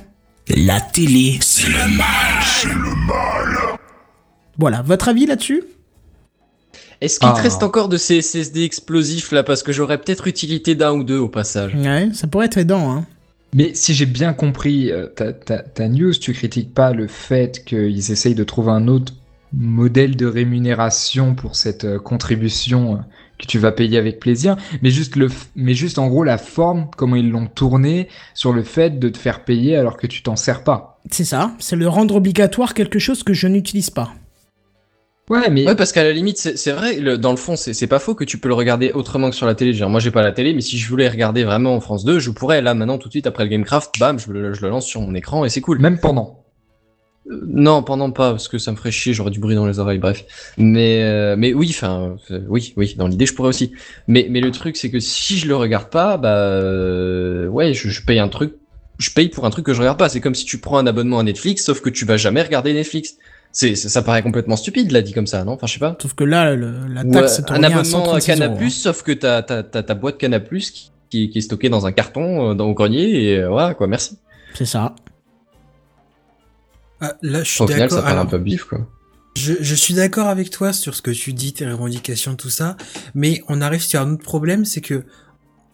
La 0.54 0.80
télé, 0.80 1.38
c'est 1.40 1.68
le 1.68 1.96
mal. 1.96 3.78
voilà, 4.58 4.82
votre 4.82 5.08
avis 5.08 5.24
là-dessus? 5.26 5.62
Est-ce 7.04 7.20
qu'il 7.20 7.28
te 7.28 7.38
Ah. 7.38 7.42
reste 7.42 7.62
encore 7.62 7.88
de 7.88 7.96
ces 7.96 8.22
SSD 8.22 8.62
explosifs 8.64 9.30
là 9.32 9.42
Parce 9.42 9.62
que 9.62 9.72
j'aurais 9.72 9.98
peut-être 9.98 10.26
utilité 10.26 10.74
d'un 10.74 10.92
ou 10.92 11.04
deux 11.04 11.18
au 11.18 11.28
passage. 11.28 11.74
Ouais, 11.74 12.08
ça 12.12 12.26
pourrait 12.26 12.46
être 12.46 12.58
aidant, 12.58 12.90
hein. 12.92 13.04
Mais 13.56 13.72
si 13.74 13.94
j'ai 13.94 14.06
bien 14.06 14.32
compris 14.32 14.90
euh, 14.90 15.06
ta, 15.06 15.32
ta- 15.32 15.58
ta 15.62 15.88
news, 15.88 16.12
tu 16.14 16.32
critiques 16.32 16.74
pas 16.74 16.92
le 16.92 17.06
fait 17.06 17.64
qu'ils 17.64 18.10
essayent 18.10 18.34
de 18.34 18.42
trouver 18.42 18.72
un 18.72 18.88
autre 18.88 19.12
modèle 19.52 20.16
de 20.16 20.26
rémunération 20.26 21.34
pour 21.36 21.54
cette 21.54 21.84
euh, 21.84 21.98
contribution 22.00 22.94
euh, 22.94 22.98
que 23.38 23.46
tu 23.46 23.58
vas 23.58 23.70
payer 23.70 23.98
avec 23.98 24.18
plaisir, 24.18 24.56
mais 24.82 24.90
juste 24.90 25.14
le, 25.16 25.28
f- 25.28 25.46
mais 25.54 25.74
juste 25.74 25.98
en 25.98 26.08
gros 26.08 26.24
la 26.24 26.38
forme, 26.38 26.88
comment 26.96 27.14
ils 27.16 27.30
l'ont 27.30 27.46
tourné 27.46 28.08
sur 28.34 28.52
le 28.52 28.62
fait 28.64 28.98
de 28.98 29.08
te 29.08 29.18
faire 29.18 29.44
payer 29.44 29.76
alors 29.76 29.96
que 29.98 30.06
tu 30.08 30.22
t'en 30.22 30.34
sers 30.36 30.64
pas. 30.64 31.00
C'est 31.10 31.24
ça, 31.24 31.52
c'est 31.60 31.76
le 31.76 31.86
rendre 31.88 32.16
obligatoire 32.16 32.74
quelque 32.74 32.98
chose 32.98 33.22
que 33.22 33.34
je 33.34 33.46
n'utilise 33.46 33.90
pas. 33.90 34.12
Ouais, 35.30 35.48
mais 35.48 35.66
Ouais, 35.66 35.74
parce 35.74 35.92
qu'à 35.92 36.04
la 36.04 36.12
limite, 36.12 36.36
c'est 36.36 36.58
c'est 36.58 36.72
vrai, 36.72 36.96
le- 37.00 37.16
dans 37.16 37.30
le 37.30 37.38
fond, 37.38 37.56
c'est 37.56 37.72
c'est 37.72 37.86
pas 37.86 37.98
faux 37.98 38.14
que 38.14 38.24
tu 38.24 38.36
peux 38.36 38.48
le 38.48 38.54
regarder 38.54 38.92
autrement 38.92 39.30
que 39.30 39.36
sur 39.36 39.46
la 39.46 39.54
télé. 39.54 39.72
Genre, 39.72 39.88
moi, 39.88 39.98
j'ai 40.00 40.10
pas 40.10 40.22
la 40.22 40.32
télé, 40.32 40.52
mais 40.52 40.60
si 40.60 40.76
je 40.76 40.86
voulais 40.88 41.08
regarder 41.08 41.44
vraiment 41.44 41.74
en 41.74 41.80
France 41.80 42.04
2, 42.04 42.18
je 42.18 42.30
pourrais, 42.30 42.60
là, 42.60 42.74
maintenant, 42.74 42.98
tout 42.98 43.08
de 43.08 43.12
suite, 43.12 43.26
après 43.26 43.44
le 43.44 43.48
Gamecraft, 43.48 43.98
bam, 43.98 44.18
je 44.18 44.30
le, 44.30 44.52
je 44.52 44.60
le 44.60 44.68
lance 44.68 44.84
sur 44.86 45.00
mon 45.00 45.14
écran 45.14 45.44
et 45.46 45.48
c'est 45.48 45.62
cool. 45.62 45.78
même 45.78 45.98
pendant. 45.98 46.44
Euh, 47.30 47.40
Non, 47.46 47.82
pendant 47.82 48.10
pas, 48.10 48.32
parce 48.32 48.48
que 48.48 48.58
ça 48.58 48.72
me 48.72 48.76
ferait 48.76 48.92
chier, 48.92 49.14
j'aurais 49.14 49.30
du 49.30 49.40
bruit 49.40 49.54
dans 49.54 49.66
les 49.66 49.78
oreilles, 49.78 49.98
bref. 49.98 50.24
Mais, 50.58 51.02
euh, 51.04 51.36
mais 51.38 51.54
oui, 51.54 51.68
enfin, 51.70 52.16
euh, 52.30 52.40
oui, 52.48 52.74
oui, 52.76 52.94
dans 52.96 53.08
l'idée, 53.08 53.26
je 53.26 53.34
pourrais 53.34 53.50
aussi. 53.50 53.72
Mais, 54.08 54.26
mais 54.30 54.40
le 54.40 54.50
truc, 54.52 54.76
c'est 54.76 54.90
que 54.90 55.00
si 55.00 55.38
je 55.38 55.48
le 55.48 55.56
regarde 55.56 55.90
pas, 55.90 56.18
bah, 56.18 56.36
euh, 56.36 57.48
ouais, 57.48 57.74
je, 57.74 57.88
je 57.90 58.02
paye 58.04 58.18
un 58.20 58.28
truc, 58.28 58.54
je 58.98 59.10
paye 59.10 59.28
pour 59.30 59.46
un 59.46 59.50
truc 59.50 59.66
que 59.66 59.74
je 59.74 59.80
regarde 59.80 59.98
pas. 59.98 60.08
C'est 60.10 60.20
comme 60.20 60.34
si 60.34 60.44
tu 60.44 60.58
prends 60.58 60.78
un 60.78 60.86
abonnement 60.86 61.18
à 61.18 61.22
Netflix, 61.22 61.64
sauf 61.64 61.80
que 61.80 61.90
tu 61.90 62.04
vas 62.04 62.16
jamais 62.16 62.42
regarder 62.42 62.74
Netflix. 62.74 63.14
C'est, 63.56 63.76
ça, 63.76 63.88
ça 63.88 64.02
paraît 64.02 64.22
complètement 64.22 64.56
stupide, 64.56 64.90
là, 64.90 65.00
dit 65.00 65.12
comme 65.12 65.28
ça, 65.28 65.44
non? 65.44 65.52
Enfin, 65.52 65.68
je 65.68 65.74
sais 65.74 65.78
pas. 65.78 65.96
Sauf 66.02 66.12
que 66.14 66.24
là, 66.24 66.54
le- 66.56 66.86
la 66.88 67.04
taxe 67.04 67.36
te 67.44 67.52
un 67.52 67.62
à 67.62 67.66
abonnement 67.68 67.80
à 67.80 67.84
136 67.84 68.26
Canal+, 68.26 68.50
euros, 68.50 68.60
hein. 68.62 68.68
sauf 68.70 69.02
que 69.04 69.12
t'as, 69.12 69.42
t'as, 69.42 69.62
t'as 69.62 69.82
ta 69.84 69.94
boîte 69.94 70.18
Canal+, 70.18 70.44
qui, 70.48 70.90
qui, 71.08 71.30
qui 71.30 71.38
est 71.38 71.40
stockée 71.40 71.68
dans 71.68 71.86
un 71.86 71.92
carton, 71.92 72.50
euh, 72.50 72.54
dans 72.54 72.66
au 72.66 72.74
grenier, 72.74 73.24
et 73.32 73.38
euh, 73.38 73.48
voilà, 73.48 73.74
quoi, 73.74 73.86
merci. 73.86 74.18
C'est 74.54 74.64
ça. 74.66 74.94
Ah, 77.00 77.14
là, 77.22 77.42
je 77.42 77.50
suis 77.50 77.62
Au 77.62 77.66
final, 77.66 77.90
ça 77.90 77.96
d'accord. 77.96 78.08
paraît 78.10 78.20
un 78.20 78.26
peu 78.26 78.38
bif, 78.38 78.64
quoi. 78.64 78.86
Je, 79.36 79.52
je 79.60 79.74
suis 79.74 79.94
d'accord 79.94 80.28
avec 80.28 80.50
toi 80.50 80.72
sur 80.72 80.94
ce 80.94 81.02
que 81.02 81.10
tu 81.10 81.32
dis, 81.32 81.52
tes 81.52 81.66
revendications, 81.66 82.36
tout 82.36 82.50
ça, 82.50 82.76
mais 83.14 83.42
on 83.48 83.60
arrive 83.60 83.82
sur 83.82 84.00
un 84.00 84.12
autre 84.12 84.22
problème, 84.22 84.64
c'est 84.64 84.80
que 84.80 85.04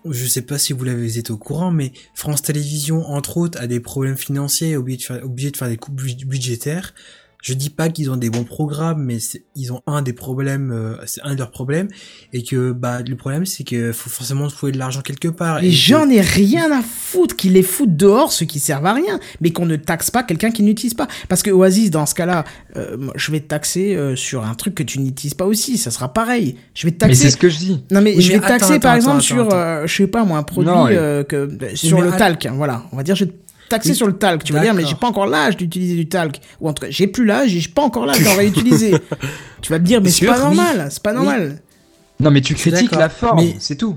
je 0.09 0.25
sais 0.27 0.41
pas 0.43 0.57
si 0.59 0.73
vous 0.73 0.83
l'avez 0.85 1.19
été 1.19 1.31
au 1.31 1.37
courant, 1.37 1.71
mais 1.71 1.93
France 2.15 2.41
Télévisions, 2.41 3.05
entre 3.07 3.37
autres, 3.37 3.61
a 3.61 3.67
des 3.67 3.81
problèmes 3.81 4.17
financiers, 4.17 4.77
obligé 4.79 4.97
de 4.99 5.03
faire, 5.03 5.25
obligé 5.25 5.51
de 5.51 5.57
faire 5.59 5.69
des 5.69 5.77
coupes 5.77 5.95
bud- 6.01 6.27
budgétaires. 6.27 6.95
Je 7.43 7.55
dis 7.55 7.71
pas 7.71 7.89
qu'ils 7.89 8.11
ont 8.11 8.17
des 8.17 8.29
bons 8.31 8.45
programmes, 8.45 9.03
mais 9.05 9.19
c'est- 9.19 9.45
ils 9.57 9.73
ont 9.73 9.81
un 9.87 10.03
des 10.03 10.13
problèmes, 10.13 10.71
euh, 10.73 10.97
c'est 11.07 11.23
un 11.23 11.35
de 11.35 11.39
leurs 11.39 11.51
problèmes, 11.51 11.89
et 12.33 12.43
que 12.43 12.73
bah 12.73 13.01
le 13.07 13.17
problème 13.17 13.47
c'est 13.47 13.65
que 13.65 13.93
faut 13.93 14.11
forcément 14.11 14.47
trouver 14.49 14.73
de 14.73 14.79
l'argent 14.79 15.01
quelque 15.01 15.29
part. 15.29 15.59
Et 15.63 15.69
que- 15.69 15.75
j'en 15.75 16.09
ai 16.11 16.21
rien 16.21 16.71
à 16.71 16.83
foutre 16.83 17.37
qu'ils 17.37 17.53
les 17.55 17.63
foutent 17.63 17.97
dehors, 17.97 18.33
ceux 18.33 18.47
qui 18.47 18.59
servent 18.61 18.87
à 18.87 18.93
rien, 18.93 19.19
mais 19.41 19.51
qu'on 19.53 19.67
ne 19.67 19.77
taxe 19.77 20.11
pas 20.11 20.23
quelqu'un 20.23 20.51
qui 20.51 20.63
n'utilise 20.63 20.95
pas. 20.95 21.09
Parce 21.29 21.43
que 21.43 21.51
Oasis, 21.51 21.91
dans 21.91 22.05
ce 22.07 22.15
cas-là, 22.15 22.45
euh, 22.77 22.97
je 23.15 23.33
vais 23.33 23.41
te 23.41 23.47
taxer 23.49 23.95
euh, 23.97 24.17
sur 24.17 24.45
un 24.45 24.55
truc 24.55 24.75
que 24.75 24.83
tu 24.83 24.99
n'utilises 25.01 25.35
pas 25.35 25.47
aussi, 25.47 25.79
ça 25.79 25.91
sera 25.91 26.13
pareil. 26.13 26.57
Je 26.75 26.87
vais 26.87 26.93
te 26.93 27.05
Mais 27.07 27.15
c'est 27.15 27.23
taxer. 27.25 27.31
ce 27.33 27.37
que 27.39 27.49
je 27.49 27.59
dis. 27.59 27.85
Non 27.91 28.01
mais 28.03 28.15
Oui, 28.17 28.23
je 28.23 28.29
mais 28.33 28.35
vais 28.39 28.41
te 28.43 28.49
taxer 28.49 28.73
attends, 28.73 28.81
par 28.81 28.91
attends, 28.93 28.97
exemple 28.97 29.17
attends, 29.19 29.25
sur, 29.27 29.47
attends. 29.47 29.57
euh, 29.57 29.87
je 29.87 29.95
sais 29.97 30.07
pas 30.07 30.25
moi, 30.25 30.39
un 30.39 30.43
produit 30.43 30.71
Non, 30.71 30.87
euh, 30.91 31.25
que 31.25 31.49
sur 31.75 31.99
mais 32.01 32.05
le 32.11 32.13
talc. 32.17 32.45
hein, 32.47 32.53
voilà, 32.57 32.85
on 32.93 32.97
va 32.97 33.03
dire 33.03 33.17
je 33.17 33.25
vais 33.25 33.31
te 33.31 33.37
taxer 33.71 33.91
Oui, 33.91 33.97
sur 33.97 34.07
le 34.07 34.13
talc. 34.19 34.45
Tu 34.45 34.53
vas 34.53 34.61
dire 34.61 34.75
mais 34.75 34.85
j'ai 34.85 34.95
pas 34.95 35.07
encore 35.07 35.27
l'âge 35.27 35.57
d'utiliser 35.57 35.95
du 35.97 36.09
talc, 36.09 36.41
ou 36.61 36.69
en 36.69 36.75
tout 36.75 36.83
cas 36.85 36.91
j'ai 36.91 37.07
plus 37.07 37.25
l'âge, 37.25 37.55
et 37.55 37.61
j'ai 37.61 37.71
pas 37.71 37.83
encore 37.83 38.05
l'âge 38.05 38.23
d'en 38.23 38.35
réutiliser. 38.35 38.93
tu 39.63 39.73
vas 39.73 39.79
me 39.79 39.85
dire 39.85 40.03
mais 40.03 40.11
c'est 40.11 40.27
pas 40.27 40.37
oui. 40.37 40.57
normal, 40.57 40.89
c'est 40.91 41.03
pas 41.03 41.11
Oui. 41.13 41.17
normal. 41.17 41.63
Non, 42.21 42.31
mais 42.31 42.43
tu 42.43 42.55
critiques 42.55 42.93
la 42.93 43.09
forme, 43.09 43.39
mais- 43.41 43.57
c'est 43.59 43.77
tout. 43.77 43.97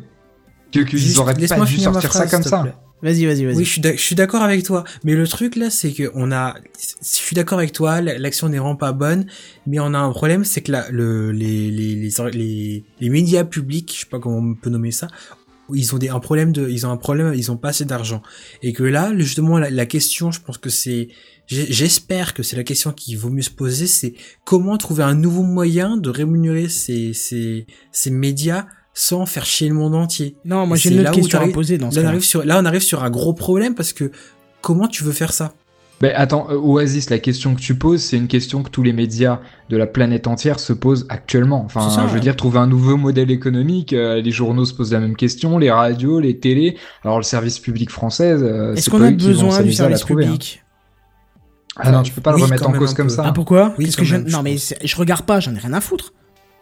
Que 0.71 0.79
qu'ils 0.79 0.97
Juste, 0.97 1.19
auraient 1.19 1.33
pas 1.35 1.65
dû 1.65 1.77
sortir 1.77 2.13
ça 2.13 2.25
comme 2.27 2.41
ça. 2.41 2.63
Vas-y, 3.03 3.25
vas-y, 3.25 3.43
vas-y. 3.43 3.55
Oui, 3.57 3.65
je 3.65 3.97
suis 3.97 4.15
d'accord 4.15 4.43
avec 4.43 4.63
toi. 4.63 4.85
Mais 5.03 5.13
le 5.13 5.27
truc 5.27 5.57
là, 5.57 5.69
c'est 5.69 5.91
que 5.91 6.09
on 6.15 6.31
a, 6.31 6.55
je 6.79 6.87
suis 7.01 7.35
d'accord 7.35 7.57
avec 7.57 7.73
toi. 7.73 7.99
L'action 7.99 8.47
n'est 8.47 8.57
vraiment 8.59 8.77
pas 8.77 8.93
bonne, 8.93 9.25
mais 9.67 9.79
on 9.81 9.93
a 9.93 9.97
un 9.99 10.09
problème, 10.11 10.45
c'est 10.45 10.61
que 10.61 10.71
la, 10.71 10.89
le, 10.89 11.31
les, 11.33 11.69
les, 11.69 11.95
les, 11.95 12.09
les, 12.31 12.83
les 13.01 13.09
médias 13.09 13.43
publics, 13.43 13.91
je 13.93 13.99
sais 13.99 14.09
pas 14.09 14.19
comment 14.19 14.37
on 14.37 14.55
peut 14.55 14.69
nommer 14.69 14.91
ça, 14.91 15.07
ils 15.73 15.95
ont 15.95 15.97
des, 15.97 16.09
un 16.09 16.19
problème 16.19 16.51
de, 16.51 16.67
ils 16.69 16.85
ont 16.85 16.91
un 16.91 16.97
problème, 16.97 17.33
ils 17.35 17.51
ont 17.51 17.57
pas 17.57 17.69
assez 17.69 17.85
d'argent. 17.85 18.21
Et 18.61 18.73
que 18.73 18.83
là, 18.83 19.13
justement, 19.17 19.59
la, 19.59 19.69
la 19.69 19.85
question, 19.85 20.31
je 20.31 20.41
pense 20.41 20.57
que 20.57 20.69
c'est, 20.69 21.07
j'espère 21.47 22.33
que 22.33 22.43
c'est 22.43 22.55
la 22.55 22.63
question 22.63 22.91
qu'il 22.91 23.17
vaut 23.17 23.29
mieux 23.29 23.41
se 23.41 23.49
poser, 23.49 23.87
c'est 23.87 24.13
comment 24.43 24.77
trouver 24.77 25.03
un 25.03 25.15
nouveau 25.15 25.43
moyen 25.43 25.97
de 25.97 26.09
rémunérer 26.09 26.69
ces, 26.69 27.13
ces, 27.13 27.65
ces 27.91 28.11
médias 28.11 28.65
sans 28.93 29.25
faire 29.25 29.45
chier 29.45 29.69
le 29.69 29.73
monde 29.73 29.95
entier. 29.95 30.35
Non, 30.45 30.67
moi 30.67 30.77
j'ai 30.77 30.91
une 30.91 30.99
autre 30.99 31.11
question 31.11 31.39
à 31.39 31.47
poser 31.47 31.77
dans 31.77 31.89
ce 31.89 31.95
Là 31.95 32.01
on, 32.01 32.03
cas-là. 32.03 32.09
arrive 32.09 32.23
sur, 32.23 32.45
là, 32.45 32.59
on 32.61 32.65
arrive 32.65 32.81
sur 32.83 33.03
un 33.03 33.09
gros 33.09 33.33
problème 33.33 33.73
parce 33.73 33.91
que 33.93 34.11
comment 34.61 34.87
tu 34.87 35.03
veux 35.03 35.11
faire 35.13 35.33
ça? 35.33 35.53
Mais 36.03 36.13
attends, 36.13 36.47
euh, 36.49 36.57
Oasis, 36.57 37.09
la 37.09 37.17
question 37.17 37.55
que 37.55 37.61
tu 37.61 37.75
poses, 37.75 38.01
c'est 38.01 38.17
une 38.17 38.27
question 38.27 38.61
que 38.61 38.69
tous 38.69 38.83
les 38.83 38.91
médias 38.91 39.39
de 39.69 39.77
la 39.77 39.87
planète 39.87 40.27
entière 40.27 40.59
se 40.59 40.73
posent 40.73 41.05
actuellement. 41.07 41.63
Enfin, 41.63 41.89
ça, 41.89 42.01
je 42.01 42.07
veux 42.07 42.15
ouais. 42.15 42.19
dire, 42.19 42.35
trouver 42.35 42.59
un 42.59 42.67
nouveau 42.67 42.97
modèle 42.97 43.31
économique, 43.31 43.93
euh, 43.93 44.19
les 44.19 44.31
journaux 44.31 44.65
se 44.65 44.73
posent 44.73 44.91
la 44.91 44.99
même 44.99 45.15
question, 45.15 45.57
les 45.57 45.71
radios, 45.71 46.19
les 46.19 46.37
télés. 46.37 46.75
Alors, 47.05 47.19
le 47.19 47.23
service 47.23 47.57
public 47.57 47.89
français, 47.89 48.33
euh, 48.33 48.75
Est-ce 48.75 48.89
qu'on 48.89 49.01
a 49.01 49.11
besoin 49.11 49.61
du 49.61 49.71
service 49.71 50.01
trouver, 50.01 50.25
hein. 50.25 50.31
public 50.31 50.61
Ah 51.77 51.89
non, 51.93 52.03
tu 52.03 52.11
peux 52.11 52.19
pas 52.19 52.33
Oui, 52.33 52.41
le 52.41 52.47
remettre 52.47 52.67
en 52.67 52.73
cause 52.73 52.93
comme 52.93 53.09
ça. 53.09 53.23
Ah 53.25 53.31
pourquoi? 53.31 53.73
Oui, 53.77 53.85
Qu'est-ce 53.85 53.95
quand 53.95 54.03
que 54.03 54.09
je... 54.09 54.15
même, 54.17 54.27
je 54.27 54.35
Non 54.35 54.43
mais 54.43 54.57
je 54.57 54.95
regarde 54.97 55.25
pas, 55.25 55.39
j'en 55.39 55.55
ai 55.55 55.59
rien 55.59 55.71
à 55.71 55.79
foutre. 55.79 56.11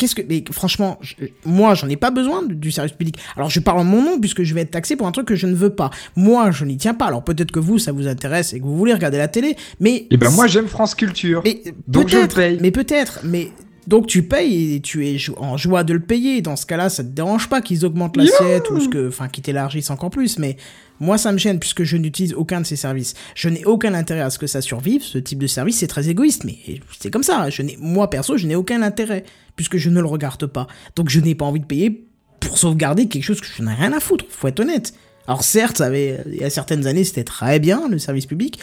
Qu'est-ce 0.02 0.16
que 0.16 0.24
mais 0.28 0.44
franchement, 0.52 0.98
je- 1.02 1.14
moi 1.46 1.76
j'en 1.76 1.88
ai 1.88 1.96
pas 1.96 2.10
besoin 2.10 2.42
du 2.44 2.72
service 2.72 2.94
public. 2.94 3.18
Alors 3.38 3.52
je 3.52 3.60
parle 3.60 3.78
en 3.78 3.84
mon 3.84 4.02
nom 4.02 4.20
puisque 4.20 4.42
je 4.42 4.54
vais 4.56 4.62
être 4.62 4.72
taxé 4.72 4.96
pour 4.96 5.06
un 5.06 5.12
truc 5.12 5.28
que 5.28 5.36
je 5.36 5.46
ne 5.46 5.54
veux 5.54 5.70
pas. 5.70 5.92
Moi, 6.16 6.50
je 6.50 6.66
n'y 6.66 6.78
tiens 6.78 6.96
pas. 6.96 7.06
Alors 7.06 7.24
peut-être 7.24 7.52
que 7.52 7.60
vous 7.60 7.78
ça 7.78 7.92
vous 7.92 8.08
intéresse 8.08 8.54
et 8.54 8.60
que 8.60 8.66
vous 8.66 8.76
voulez 8.76 8.96
regarder 8.96 9.20
la 9.20 9.28
télé, 9.28 9.56
mais 9.80 10.08
Et 10.10 10.18
ben 10.18 10.32
moi, 10.32 10.48
j'aime 10.48 10.68
France 10.68 10.96
Culture. 10.96 11.42
mais 11.46 11.62
donc 11.88 12.08
je 12.10 12.26
paye. 12.26 12.58
mais 12.60 12.72
peut-être, 12.72 13.20
mais 13.24 13.52
donc 13.86 14.08
tu 14.08 14.24
payes 14.24 14.76
et 14.76 14.82
tu 14.82 15.08
es 15.08 15.18
en 15.38 15.56
joie 15.58 15.84
de 15.84 15.94
le 15.94 16.00
payer. 16.00 16.42
Dans 16.42 16.56
ce 16.56 16.66
cas-là, 16.66 16.90
ça 16.90 17.04
te 17.04 17.10
dérange 17.10 17.48
pas 17.48 17.62
qu'ils 17.62 17.86
augmentent 17.86 18.18
l'assiette 18.18 18.70
ou 18.72 18.80
ce 18.80 18.90
que, 18.90 19.08
enfin, 19.08 19.28
qu'ils 19.28 19.44
t'élargissent 19.44 19.92
encore 19.92 20.10
plus. 20.10 20.40
Mais 20.40 20.58
moi, 21.02 21.18
ça 21.18 21.32
me 21.32 21.40
gêne 21.40 21.60
puisque 21.60 21.84
je 21.84 21.98
n'utilise 21.98 22.36
aucun 22.36 22.62
de 22.62 22.66
ces 22.66 22.76
services. 22.76 23.16
Je 23.34 23.50
n'ai 23.50 23.66
aucun 23.66 23.96
intérêt 23.96 24.22
à 24.22 24.30
ce 24.30 24.38
que 24.38 24.46
ça 24.46 24.62
survive. 24.62 25.02
Ce 25.02 25.18
type 25.18 25.40
de 25.40 25.48
service, 25.48 25.80
c'est 25.80 25.88
très 25.88 26.10
égoïste, 26.10 26.44
mais 26.44 26.58
c'est 27.00 27.10
comme 27.10 27.24
ça. 27.24 27.50
Je 27.50 27.64
n'ai, 27.64 27.76
moi 27.82 28.08
perso, 28.08 28.38
je 28.38 28.46
n'ai 28.46 28.56
aucun 28.56 28.84
intérêt 28.84 29.24
puisque 29.56 29.78
je 29.78 29.90
ne 29.90 30.00
le 30.00 30.06
regarde 30.06 30.46
pas. 30.46 30.68
Donc 30.96 31.10
je 31.10 31.20
n'ai 31.20 31.34
pas 31.34 31.46
envie 31.46 31.60
de 31.60 31.66
payer 31.66 32.06
pour 32.40 32.56
sauvegarder 32.60 33.08
quelque 33.08 33.24
chose 33.24 33.42
que 33.42 33.48
je 33.48 33.64
n'ai 33.64 33.74
rien 33.74 33.94
à 33.94 34.00
foutre. 34.00 34.26
Faut 34.30 34.48
être 34.48 34.60
honnête. 34.60 34.94
Alors 35.28 35.44
certes, 35.44 35.82
il 35.92 36.36
y 36.36 36.44
a 36.44 36.52
certaines 36.52 36.86
années, 36.86 37.04
c'était 37.04 37.24
très 37.24 37.60
bien 37.60 37.90
le 37.90 37.98
service 37.98 38.28
public. 38.28 38.60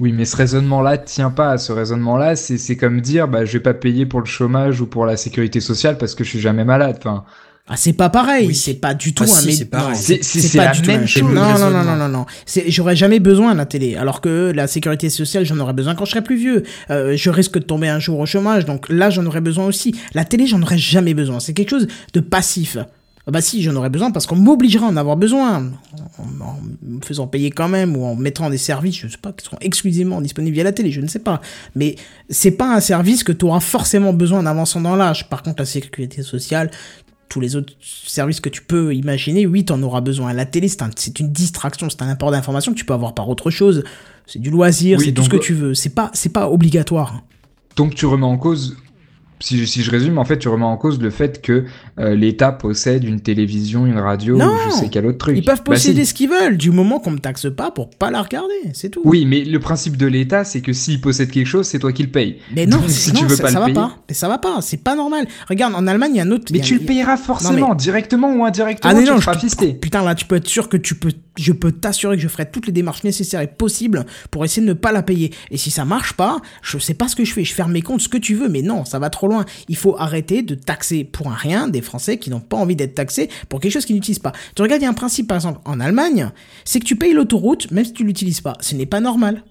Oui, 0.00 0.12
mais 0.12 0.24
ce 0.24 0.36
raisonnement-là 0.36 0.98
tient 0.98 1.30
pas. 1.30 1.58
Ce 1.58 1.70
raisonnement-là, 1.70 2.34
c'est 2.34 2.76
comme 2.76 3.00
dire, 3.00 3.28
bah, 3.28 3.44
je 3.44 3.52
vais 3.52 3.62
pas 3.62 3.74
payer 3.74 4.04
pour 4.04 4.18
le 4.18 4.26
chômage 4.26 4.80
ou 4.80 4.86
pour 4.88 5.06
la 5.06 5.16
sécurité 5.16 5.60
sociale 5.60 5.96
parce 5.96 6.16
que 6.16 6.24
je 6.24 6.30
suis 6.30 6.40
jamais 6.40 6.64
malade. 6.64 6.98
Ah, 7.68 7.76
c'est 7.76 7.92
pas 7.92 8.10
pareil, 8.10 8.48
Oui. 8.48 8.54
c'est 8.56 8.74
pas 8.74 8.92
du 8.92 9.14
tout 9.14 9.22
Ah, 9.24 9.30
un 9.32 9.40
si, 9.40 9.48
mé- 9.48 9.52
c'est 9.54 10.56
pas 10.58 10.64
la 10.64 10.72
du 10.72 10.82
tout 10.82 10.90
même 10.90 11.06
chose. 11.06 11.22
Non, 11.22 11.56
non, 11.58 11.70
non, 11.70 11.84
non, 11.84 11.96
non, 11.96 12.08
non. 12.08 12.26
C'est, 12.44 12.68
j'aurais 12.70 12.96
jamais 12.96 13.20
besoin 13.20 13.52
de 13.52 13.58
la 13.58 13.66
télé. 13.66 13.94
Alors 13.94 14.20
que 14.20 14.52
la 14.54 14.66
sécurité 14.66 15.08
sociale, 15.10 15.44
j'en 15.46 15.58
aurais 15.60 15.72
besoin 15.72 15.94
quand 15.94 16.04
je 16.04 16.10
serai 16.10 16.22
plus 16.24 16.36
vieux. 16.36 16.64
Euh, 16.90 17.16
je 17.16 17.30
risque 17.30 17.54
de 17.54 17.64
tomber 17.64 17.88
un 17.88 18.00
jour 18.00 18.18
au 18.18 18.26
chômage, 18.26 18.64
donc 18.66 18.88
là, 18.88 19.10
j'en 19.10 19.24
aurais 19.26 19.40
besoin 19.40 19.64
aussi. 19.66 19.94
La 20.12 20.24
télé, 20.24 20.46
j'en 20.48 20.60
aurais 20.60 20.76
jamais 20.78 21.14
besoin. 21.14 21.38
C'est 21.38 21.52
quelque 21.54 21.70
chose 21.70 21.86
de 22.12 22.20
passif. 22.20 22.78
Ah 23.24 23.30
Bah 23.30 23.40
si, 23.40 23.62
j'en 23.62 23.76
aurais 23.76 23.88
besoin 23.90 24.10
parce 24.10 24.26
qu'on 24.26 24.34
m'obligera 24.34 24.86
à 24.86 24.88
en 24.90 24.96
avoir 24.96 25.16
besoin. 25.16 25.70
En, 26.18 26.44
en 26.44 26.58
me 26.82 27.00
faisant 27.04 27.28
payer 27.28 27.52
quand 27.52 27.68
même 27.68 27.96
ou 27.96 28.04
en 28.04 28.16
mettant 28.16 28.50
des 28.50 28.58
services, 28.58 28.96
je 28.96 29.06
sais 29.06 29.16
pas, 29.16 29.30
qui 29.30 29.46
sont 29.46 29.56
exclusivement 29.60 30.20
disponibles 30.20 30.54
via 30.56 30.64
la 30.64 30.72
télé, 30.72 30.90
je 30.90 31.00
ne 31.00 31.06
sais 31.06 31.20
pas. 31.20 31.40
Mais 31.76 31.94
c'est 32.28 32.50
pas 32.50 32.74
un 32.74 32.80
service 32.80 33.22
que 33.22 33.30
tu 33.30 33.44
auras 33.44 33.60
forcément 33.60 34.12
besoin 34.12 34.40
en 34.40 34.46
avançant 34.46 34.80
dans 34.80 34.96
l'âge. 34.96 35.28
Par 35.30 35.44
contre, 35.44 35.62
la 35.62 35.66
sécurité 35.66 36.22
sociale, 36.24 36.72
tous 37.32 37.40
les 37.40 37.56
autres 37.56 37.72
services 37.80 38.40
que 38.40 38.50
tu 38.50 38.60
peux 38.62 38.94
imaginer, 38.94 39.46
oui, 39.46 39.64
t'en 39.64 39.82
auras 39.82 40.02
besoin. 40.02 40.34
La 40.34 40.44
télé, 40.44 40.68
c'est 40.68 40.82
un- 40.82 40.90
c'est 40.94 41.18
une 41.18 41.32
distraction, 41.32 41.88
c'est 41.88 42.02
un 42.02 42.08
apport 42.08 42.30
d'information 42.30 42.72
que 42.72 42.76
tu 42.78 42.84
peux 42.84 42.92
avoir 42.92 43.14
par 43.14 43.26
autre 43.30 43.50
chose. 43.50 43.84
C'est 44.26 44.38
du 44.38 44.50
loisir, 44.50 44.98
Oui, 44.98 45.06
c'est 45.06 45.12
tout 45.12 45.22
ce 45.22 45.30
que 45.30 45.36
donc- 45.36 45.44
tu 45.44 45.54
veux. 45.54 45.72
C'est 45.74 45.94
pas, 45.94 46.10
c'est 46.12 46.28
pas 46.32 46.50
obligatoire. 46.50 47.22
Donc 47.76 47.94
tu 47.94 48.04
remets 48.04 48.26
en 48.26 48.36
cause, 48.36 48.76
si 49.42 49.58
je, 49.58 49.64
si 49.64 49.82
je 49.82 49.90
résume, 49.90 50.18
en 50.18 50.24
fait, 50.24 50.38
tu 50.38 50.48
remets 50.48 50.64
en 50.64 50.76
cause 50.76 51.00
le 51.00 51.10
fait 51.10 51.42
que 51.42 51.64
euh, 51.98 52.14
l'État 52.14 52.52
possède 52.52 53.04
une 53.04 53.20
télévision, 53.20 53.86
une 53.86 53.98
radio, 53.98 54.36
Non, 54.36 54.46
ou 54.46 54.70
je 54.70 54.74
sais 54.74 54.88
quel 54.88 55.06
autre 55.06 55.18
truc. 55.18 55.36
Ils 55.36 55.44
peuvent 55.44 55.56
Bah, 55.58 55.76
si. 55.76 55.88
posséder 55.88 56.04
ce 56.04 56.14
qu'ils 56.14 56.30
veulent, 56.30 56.56
du 56.56 56.70
moment 56.70 56.98
qu'on 57.00 57.10
me 57.10 57.18
taxe 57.18 57.46
pas 57.54 57.70
pour 57.70 57.90
pas 57.90 58.10
la 58.10 58.22
regarder, 58.22 58.54
c'est 58.72 58.88
tout. 58.88 59.00
Oui, 59.04 59.26
mais 59.26 59.44
le 59.44 59.58
principe 59.58 59.96
de 59.96 60.06
l'État, 60.06 60.44
c'est 60.44 60.60
que 60.60 60.72
s'il 60.72 61.00
possède 61.00 61.30
quelque 61.30 61.46
chose, 61.46 61.66
c'est 61.66 61.78
toi 61.78 61.92
qui 61.92 62.02
le 62.04 62.10
payes. 62.10 62.38
Mais 62.54 62.66
non, 62.66 62.78
Donc, 62.78 62.88
si 62.90 63.12
non, 63.12 63.20
tu 63.20 63.26
veux 63.26 63.36
ça, 63.36 63.42
pas 63.44 63.48
ça 63.50 63.54
le 63.54 63.60
va 63.60 63.66
payer, 63.66 63.74
pas. 63.74 63.96
Mais 64.08 64.14
ça 64.14 64.28
va 64.28 64.38
pas, 64.38 64.60
c'est 64.60 64.82
pas 64.82 64.94
normal. 64.94 65.26
Regarde, 65.48 65.74
en 65.74 65.86
Allemagne, 65.86 66.12
il 66.14 66.18
y 66.18 66.20
a 66.20 66.24
un 66.24 66.30
autre. 66.30 66.44
mais 66.52 66.60
a- 66.60 66.62
tu 66.62 66.74
le 66.74 66.80
payeras 66.80 67.16
forcément, 67.16 67.70
mais- 67.70 67.76
directement 67.76 68.32
ou 68.34 68.44
indirectement. 68.44 68.90
Ah, 68.90 68.94
mais 68.94 69.02
tu 69.04 69.10
non, 69.10 69.16
le 69.16 69.20
je-. 69.20 69.72
Putain, 69.80 70.02
là, 70.04 70.14
tu 70.14 70.24
peux 70.26 70.36
être 70.36 70.48
sûr 70.48 70.68
que 70.68 70.76
tu 70.76 70.94
peux, 70.94 71.12
je 71.36 71.52
peux 71.52 71.72
t'assurer 71.72 72.16
que 72.16 72.22
je 72.22 72.28
ferai 72.28 72.50
toutes 72.50 72.66
les 72.66 72.72
démarches 72.72 73.04
nécessaires 73.04 73.40
et 73.40 73.46
possibles 73.46 74.04
pour 74.30 74.44
essayer 74.44 74.62
de 74.62 74.68
ne 74.68 74.74
pas 74.74 74.92
la 74.92 75.02
payer. 75.02 75.32
Et 75.50 75.56
si 75.56 75.70
ça 75.70 75.84
marche 75.84 76.14
pas, 76.14 76.40
je 76.62 76.78
sais 76.78 76.94
pas 76.94 77.08
ce 77.08 77.16
que 77.16 77.24
je 77.24 77.32
fais. 77.32 77.44
Je 77.44 77.54
ferme 77.54 77.72
mes 77.72 77.82
comptes, 77.82 78.00
ce 78.00 78.08
que 78.08 78.18
tu 78.18 78.34
veux, 78.34 78.48
mais 78.48 78.62
non, 78.62 78.84
ça 78.84 78.98
va 78.98 79.10
trop 79.10 79.28
loin. 79.28 79.44
Il 79.68 79.76
faut 79.76 79.96
arrêter 79.98 80.42
de 80.42 80.54
taxer 80.54 81.04
pour 81.04 81.28
un 81.28 81.34
rien 81.34 81.68
des 81.68 81.80
Français 81.80 82.18
qui 82.18 82.30
n'ont 82.30 82.40
pas 82.40 82.56
envie 82.56 82.76
d'être 82.76 82.94
taxés 82.94 83.28
pour 83.48 83.60
quelque 83.60 83.72
chose 83.72 83.86
qu'ils 83.86 83.96
n'utilisent 83.96 84.18
pas. 84.18 84.32
Tu 84.54 84.62
regardes, 84.62 84.82
il 84.82 84.84
y 84.84 84.88
a 84.88 84.90
un 84.90 84.94
principe, 84.94 85.28
par 85.28 85.36
exemple, 85.36 85.60
en 85.64 85.80
Allemagne, 85.80 86.30
c'est 86.64 86.80
que 86.80 86.84
tu 86.84 86.96
payes 86.96 87.12
l'autoroute 87.12 87.70
même 87.70 87.84
si 87.84 87.92
tu 87.92 88.04
l'utilises 88.04 88.40
pas. 88.40 88.56
Ce 88.60 88.74
n'est 88.74 88.86
pas 88.86 89.00
normal. 89.00 89.42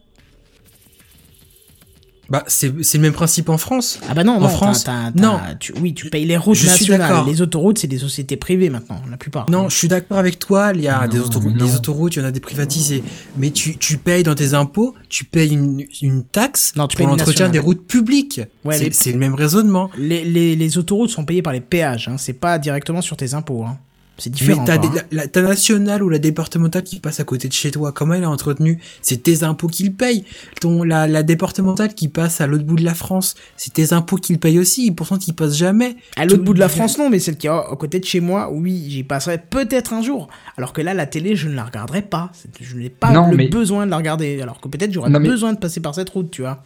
Bah, 2.32 2.46
c'est 2.48 2.72
c'est 2.82 2.98
le 2.98 3.02
même 3.02 3.12
principe 3.14 3.50
en 3.50 3.58
France. 3.58 4.00
Ah 4.10 4.14
bah 4.14 4.24
non, 4.24 4.38
En 4.38 4.40
non, 4.40 4.48
France, 4.48 4.86
non. 5.16 5.38
tu- 5.60 5.74
oui, 5.82 5.94
tu 5.94 6.10
payes 6.10 6.24
les 6.24 6.38
routes 6.38 6.56
Je 6.56 6.66
nationales. 6.66 7.26
Les 7.28 7.42
autoroutes, 7.42 7.78
c'est 7.80 7.88
des 7.88 7.98
sociétés 7.98 8.38
privées 8.38 8.70
maintenant, 8.70 9.02
la 9.12 9.18
plupart. 9.18 9.50
Non, 9.50 9.68
je 9.68 9.76
suis 9.76 9.90
d'accord 9.90 10.18
avec 10.18 10.40
toi. 10.40 10.72
Il 10.74 10.80
y 10.80 10.88
a 10.88 11.02
Non, 11.02 11.08
des 11.10 11.20
autoroutes, 11.20 11.58
des 11.58 11.76
autoroutes, 11.76 12.16
il 12.16 12.20
y 12.20 12.22
en 12.22 12.26
a 12.26 12.32
des 12.32 12.40
privatisées. 12.40 13.04
Mais 13.38 13.52
tu, 13.52 13.76
tu 13.78 13.98
payes 13.98 14.24
dans 14.24 14.34
tes 14.34 14.54
impôts, 14.54 14.96
tu 15.10 15.26
payes 15.26 15.52
une, 15.52 15.84
une 16.02 16.24
taxe 16.24 16.72
Non, 16.78 16.88
tu 16.88 16.96
payes 16.96 17.06
pour 17.06 17.18
l'entretien 17.18 17.50
des 17.50 17.60
routes 17.60 17.86
publiques. 17.86 18.40
Ouais, 18.64 18.78
c'est 18.78 18.84
les- 18.86 18.92
c'est 18.94 19.12
le 19.12 19.20
même 19.20 19.36
raisonnement. 19.36 19.90
Les, 19.98 20.24
les, 20.24 20.56
les 20.56 20.78
autoroutes 20.78 21.10
sont 21.10 21.26
payées 21.26 21.42
par 21.42 21.52
les 21.52 21.60
péages, 21.60 22.08
hein. 22.08 22.16
c'est 22.18 22.32
pas 22.32 22.58
directement 22.60 23.02
sur 23.02 23.18
tes 23.18 23.34
impôts. 23.34 23.66
Hein. 23.66 23.78
C'est 24.22 24.30
différent. 24.30 24.62
Mais 24.62 24.68
t'as 24.78 24.88
hein. 24.88 24.92
la, 25.12 25.24
la- 25.24 25.28
ta 25.28 25.42
nationale 25.42 26.04
ou 26.04 26.10
la 26.10 26.20
départementale 26.20 26.84
qui 26.84 27.00
passe 27.00 27.20
à 27.20 27.24
côté 27.24 27.48
de 27.48 27.54
chez 27.54 27.72
toi, 27.72 27.92
comment 27.92 28.14
elle 28.14 28.22
est 28.22 28.28
entretenue? 28.28 28.80
C'est 29.02 29.24
tes 29.24 29.44
impôts 29.44 29.68
qui 29.68 29.84
le 29.84 29.92
payent. 29.92 30.26
Ton, 30.60 30.84
la, 30.84 31.08
la 31.08 31.24
départementale 31.24 31.96
qui 31.96 32.08
passe 32.08 32.40
à 32.40 32.46
l'autre 32.46 32.64
bout 32.66 32.76
de 32.76 32.84
la 32.86 32.94
France, 32.94 33.34
c'est 33.58 33.74
tes 33.74 33.94
impôts 33.94 34.18
qui 34.18 34.34
le 34.34 34.40
payent 34.40 34.60
aussi. 34.60 34.92
Pourtant, 34.92 35.18
ils 35.28 35.34
passent 35.34 35.58
jamais. 35.58 35.96
À 36.18 36.26
l'autre 36.26 36.44
bout 36.44 36.54
de 36.54 36.60
la 36.60 36.70
France, 36.70 37.00
non, 37.00 37.10
mais 37.10 37.18
celle 37.18 37.38
qui 37.38 37.48
est 37.48 37.50
à 37.50 37.76
côté 37.80 38.00
de 38.00 38.06
chez 38.06 38.20
moi, 38.20 38.52
oui, 38.52 38.86
j'y 38.90 39.04
passerai 39.04 39.40
peut-être 39.40 39.92
un 39.94 40.04
jour. 40.04 40.28
Alors 40.58 40.72
que 40.74 40.82
là, 40.82 40.94
la 40.94 41.08
télé, 41.08 41.36
je 41.36 41.50
ne 41.50 41.56
la 41.56 41.64
regarderai 41.66 42.04
pas. 42.04 42.32
Je 42.60 42.78
n'ai 42.78 42.90
pas 42.92 43.12
Non, 43.12 43.32
le 43.32 43.38
mais- 43.38 43.48
besoin 43.48 43.86
de 43.88 43.92
la 43.92 43.98
regarder. 43.98 44.40
Alors 44.42 44.62
que 44.62 44.68
peut-être 44.68 44.94
j'aurais 44.94 45.10
mais- 45.10 45.20
besoin 45.20 45.54
de 45.54 45.58
passer 45.58 45.80
par 45.80 45.96
cette 45.96 46.10
route, 46.10 46.30
tu 46.30 46.42
vois. 46.44 46.64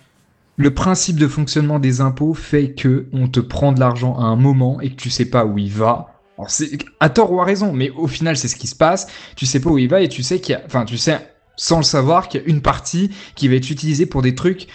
Le 0.58 0.74
principe 0.74 1.18
de 1.18 1.28
fonctionnement 1.28 1.80
des 1.80 2.00
impôts 2.02 2.34
fait 2.34 2.72
que 2.72 3.08
on 3.14 3.28
te 3.28 3.40
prend 3.40 3.72
de 3.74 3.80
l'argent 3.80 4.18
à 4.18 4.24
un 4.24 4.36
moment 4.38 4.80
et 4.82 4.90
que 4.90 4.96
tu 4.96 5.10
sais 5.10 5.26
pas 5.26 5.46
où 5.46 5.58
il 5.58 5.70
va. 5.72 6.12
Alors 6.38 6.50
à 7.00 7.10
tort 7.10 7.32
ou 7.32 7.42
à 7.42 7.46
raison, 7.46 7.72
mais 7.72 7.90
au 7.92 8.08
final 8.08 8.38
c'est 8.38 8.48
ce 8.48 8.56
qui 8.56 8.68
se 8.68 8.76
passe. 8.76 9.08
Tu 9.36 9.46
sais 9.46 9.60
pas 9.60 9.70
où 9.70 9.78
il 9.78 9.90
va 9.90 10.02
et 10.02 10.10
tu 10.10 10.24
sais 10.24 10.40
qu'il 10.40 10.54
y 10.54 10.56
a, 10.56 10.62
enfin 10.66 10.86
tu 10.86 10.98
sais 10.98 11.20
sans 11.58 11.78
le 11.78 11.84
savoir 11.84 12.28
qu'il 12.28 12.42
y 12.42 12.44
a 12.44 12.48
une 12.48 12.62
partie 12.62 13.12
qui 13.36 13.48
va 13.48 13.56
être 13.56 13.70
utilisée 13.70 14.06
pour 14.06 14.22
des 14.22 14.36
trucs 14.36 14.68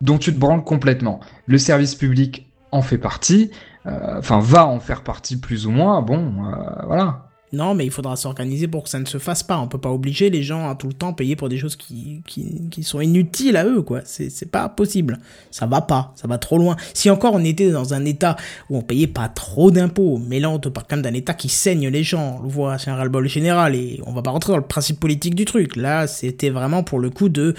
dont 0.00 0.18
tu 0.18 0.32
te 0.32 0.38
branles 0.38 0.64
complètement. 0.64 1.20
Le 1.46 1.58
service 1.58 1.94
public 1.94 2.50
en 2.72 2.82
fait 2.82 2.98
partie, 2.98 3.50
euh, 3.86 4.18
enfin 4.18 4.40
va 4.40 4.66
en 4.66 4.80
faire 4.80 5.02
partie 5.02 5.36
plus 5.36 5.66
ou 5.66 5.70
moins. 5.70 6.02
Bon, 6.02 6.44
euh, 6.44 6.86
voilà. 6.86 7.23
Non, 7.54 7.74
mais 7.74 7.84
il 7.84 7.90
faudra 7.90 8.16
s'organiser 8.16 8.68
pour 8.68 8.84
que 8.84 8.88
ça 8.88 8.98
ne 8.98 9.04
se 9.04 9.18
fasse 9.18 9.42
pas. 9.42 9.58
On 9.58 9.68
peut 9.68 9.78
pas 9.78 9.90
obliger 9.90 10.30
les 10.30 10.42
gens 10.42 10.68
à 10.68 10.74
tout 10.74 10.88
le 10.88 10.92
temps 10.92 11.12
payer 11.12 11.36
pour 11.36 11.48
des 11.48 11.58
choses 11.58 11.76
qui, 11.76 12.22
qui, 12.26 12.82
sont 12.82 13.00
inutiles 13.00 13.56
à 13.56 13.64
eux, 13.64 13.82
quoi. 13.82 14.00
C'est, 14.04 14.30
c'est 14.30 14.50
pas 14.50 14.68
possible. 14.68 15.18
Ça 15.50 15.66
va 15.66 15.80
pas. 15.80 16.12
Ça 16.16 16.28
va 16.28 16.38
trop 16.38 16.58
loin. 16.58 16.76
Si 16.92 17.08
encore 17.10 17.34
on 17.34 17.44
était 17.44 17.70
dans 17.70 17.94
un 17.94 18.04
état 18.04 18.36
où 18.68 18.76
on 18.76 18.82
payait 18.82 19.06
pas 19.06 19.28
trop 19.28 19.70
d'impôts, 19.70 20.20
mais 20.28 20.40
là 20.40 20.50
on 20.50 20.58
te 20.58 20.68
parle 20.68 20.86
quand 20.88 20.96
même 20.96 21.04
d'un 21.04 21.14
état 21.14 21.34
qui 21.34 21.48
saigne 21.48 21.88
les 21.88 22.02
gens. 22.02 22.38
On 22.40 22.42
le 22.42 22.48
voit, 22.48 22.78
c'est 22.78 22.90
un 22.90 22.96
ras-le-bol 22.96 23.28
général 23.28 23.74
et 23.74 24.00
on 24.06 24.12
va 24.12 24.22
pas 24.22 24.30
rentrer 24.30 24.52
dans 24.52 24.58
le 24.58 24.64
principe 24.64 25.00
politique 25.00 25.34
du 25.34 25.44
truc. 25.44 25.76
Là, 25.76 26.06
c'était 26.06 26.50
vraiment 26.50 26.82
pour 26.82 26.98
le 26.98 27.10
coup 27.10 27.28
de, 27.28 27.54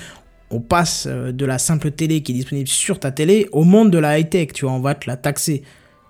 on 0.52 0.60
passe 0.60 1.08
euh, 1.10 1.32
de 1.32 1.46
la 1.46 1.58
simple 1.58 1.92
télé 1.92 2.22
qui 2.22 2.32
est 2.32 2.36
disponible 2.36 2.68
sur 2.68 3.00
ta 3.00 3.12
télé 3.12 3.48
au 3.52 3.64
monde 3.64 3.92
de 3.92 3.98
la 3.98 4.20
high-tech. 4.20 4.50
Tu 4.54 4.66
vois, 4.66 4.74
on 4.74 4.80
va 4.80 4.96
te 4.96 5.10
la 5.10 5.18
taxer. 5.18 5.64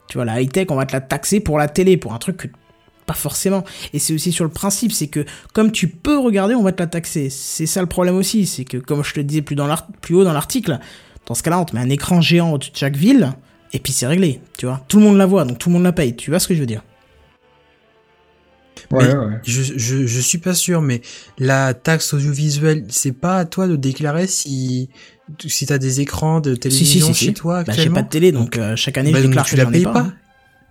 Tu 0.07 0.17
vois, 0.17 0.25
la 0.25 0.41
high-tech, 0.41 0.67
on 0.69 0.75
va 0.75 0.85
te 0.85 0.93
la 0.93 1.01
taxer 1.01 1.39
pour 1.39 1.57
la 1.57 1.67
télé, 1.67 1.97
pour 1.97 2.13
un 2.13 2.17
truc 2.19 2.37
que 2.37 2.47
pas 3.05 3.13
forcément. 3.13 3.63
Et 3.93 3.99
c'est 3.99 4.13
aussi 4.13 4.31
sur 4.31 4.43
le 4.45 4.49
principe, 4.51 4.91
c'est 4.91 5.07
que 5.07 5.25
comme 5.53 5.71
tu 5.71 5.87
peux 5.87 6.17
regarder, 6.17 6.55
on 6.55 6.63
va 6.63 6.71
te 6.71 6.81
la 6.81 6.87
taxer. 6.87 7.29
C'est 7.29 7.65
ça 7.65 7.81
le 7.81 7.87
problème 7.87 8.15
aussi, 8.15 8.45
c'est 8.45 8.65
que 8.65 8.77
comme 8.77 9.03
je 9.03 9.13
te 9.13 9.19
le 9.19 9.23
disais 9.25 9.41
plus, 9.41 9.55
dans 9.55 9.67
l'art- 9.67 9.87
plus 10.01 10.15
haut 10.15 10.23
dans 10.23 10.33
l'article, 10.33 10.79
dans 11.27 11.35
ce 11.35 11.43
cas-là, 11.43 11.59
on 11.59 11.65
te 11.65 11.75
met 11.75 11.81
un 11.81 11.89
écran 11.89 12.21
géant 12.21 12.51
au-dessus 12.51 12.71
de 12.71 12.77
chaque 12.77 12.95
ville, 12.97 13.33
et 13.73 13.79
puis 13.79 13.93
c'est 13.93 14.07
réglé, 14.07 14.41
tu 14.57 14.65
vois. 14.65 14.83
Tout 14.87 14.97
le 14.99 15.03
monde 15.05 15.17
la 15.17 15.25
voit, 15.25 15.45
donc 15.45 15.57
tout 15.59 15.69
le 15.69 15.73
monde 15.73 15.83
la 15.83 15.91
paye, 15.91 16.15
tu 16.15 16.29
vois 16.29 16.39
ce 16.39 16.47
que 16.47 16.53
je 16.55 16.59
veux 16.59 16.65
dire? 16.65 16.83
Ouais, 18.91 19.07
Mais 19.07 19.15
ouais. 19.15 19.33
Je, 19.43 19.63
je, 19.63 20.05
je 20.05 20.19
suis 20.19 20.37
pas 20.37 20.53
sûr, 20.53 20.81
mais 20.81 21.01
la 21.39 21.73
taxe 21.73 22.13
audiovisuelle, 22.13 22.85
c'est 22.89 23.13
pas 23.13 23.37
à 23.39 23.45
toi 23.45 23.67
de 23.67 23.75
déclarer 23.75 24.27
si, 24.27 24.89
si 25.47 25.65
t'as 25.65 25.77
des 25.79 26.01
écrans 26.01 26.39
de 26.39 26.55
télévision 26.55 27.11
chez 27.13 27.33
toi 27.33 27.63
Bah, 27.63 27.73
j'ai 27.73 27.89
pas 27.89 28.03
de 28.03 28.09
télé, 28.09 28.31
donc 28.31 28.57
euh, 28.57 28.75
chaque 28.75 28.97
année 28.97 29.11
Bah, 29.11 29.19
je 29.19 29.23
donc 29.23 29.29
déclare 29.31 29.45
tu 29.47 29.55
que 29.55 29.61
la 29.61 29.65
payes 29.65 29.83
pas. 29.83 29.93
pas. 29.93 29.99
hein. 30.01 30.13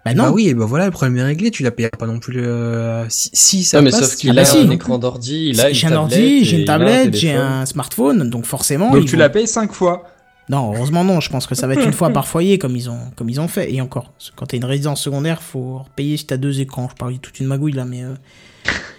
Bah 0.04 0.12
Bah 0.14 0.14
non, 0.14 0.32
oui, 0.32 0.48
et 0.48 0.54
bah 0.54 0.66
voilà, 0.66 0.84
le 0.86 0.90
problème 0.90 1.16
est 1.16 1.22
réglé, 1.22 1.50
tu 1.50 1.62
la 1.62 1.70
payes 1.70 1.88
pas 1.98 2.06
non 2.06 2.18
plus 2.18 2.40
euh, 2.44 3.06
si, 3.08 3.30
si 3.32 3.64
ça 3.64 3.78
Non, 3.78 3.84
mais 3.84 3.90
passe, 3.90 4.00
sauf 4.10 4.16
qu'il 4.16 4.32
la 4.34 4.42
a 4.42 4.44
bah 4.44 4.50
si. 4.50 4.58
un 4.58 4.70
écran 4.70 4.98
d'ordi, 4.98 5.48
il 5.50 5.60
a 5.60 5.68
une 5.70 5.74
j'ai 5.74 5.86
un 5.86 5.96
ordi, 5.96 6.44
j'ai 6.44 6.56
une 6.58 6.62
a 6.62 6.66
tablette, 6.66 7.14
j'ai 7.16 7.32
un 7.32 7.64
smartphone, 7.64 8.28
donc 8.28 8.44
forcément... 8.44 8.90
Donc 8.90 9.06
tu 9.06 9.12
vont- 9.12 9.18
la 9.20 9.30
payes 9.30 9.46
cinq 9.48 9.72
fois. 9.72 10.04
Non, 10.50 10.74
heureusement 10.74 11.04
non, 11.04 11.20
je 11.20 11.30
pense 11.30 11.46
que 11.46 11.54
ça 11.54 11.66
va 11.66 11.72
être 11.72 11.86
une 11.86 11.94
fois 11.94 12.10
par 12.10 12.26
foyer 12.28 12.58
comme 12.58 12.76
ils 12.76 12.90
ont, 12.90 12.98
comme 13.16 13.30
ils 13.30 13.40
ont 13.40 13.48
fait. 13.48 13.72
Et 13.72 13.80
encore, 13.80 14.12
quand 14.36 14.44
t'as 14.46 14.58
une 14.58 14.66
résidence 14.66 15.00
secondaire, 15.00 15.42
faut 15.42 15.80
payer 15.96 16.18
si 16.18 16.26
t'as 16.26 16.36
deux 16.36 16.60
écrans. 16.60 16.86
Je 16.90 16.96
parle 16.96 17.14
de 17.14 17.18
toute 17.18 17.40
une 17.40 17.46
magouille 17.46 17.72
là, 17.72 17.86
mais... 17.86 18.02
euh, 18.02 18.14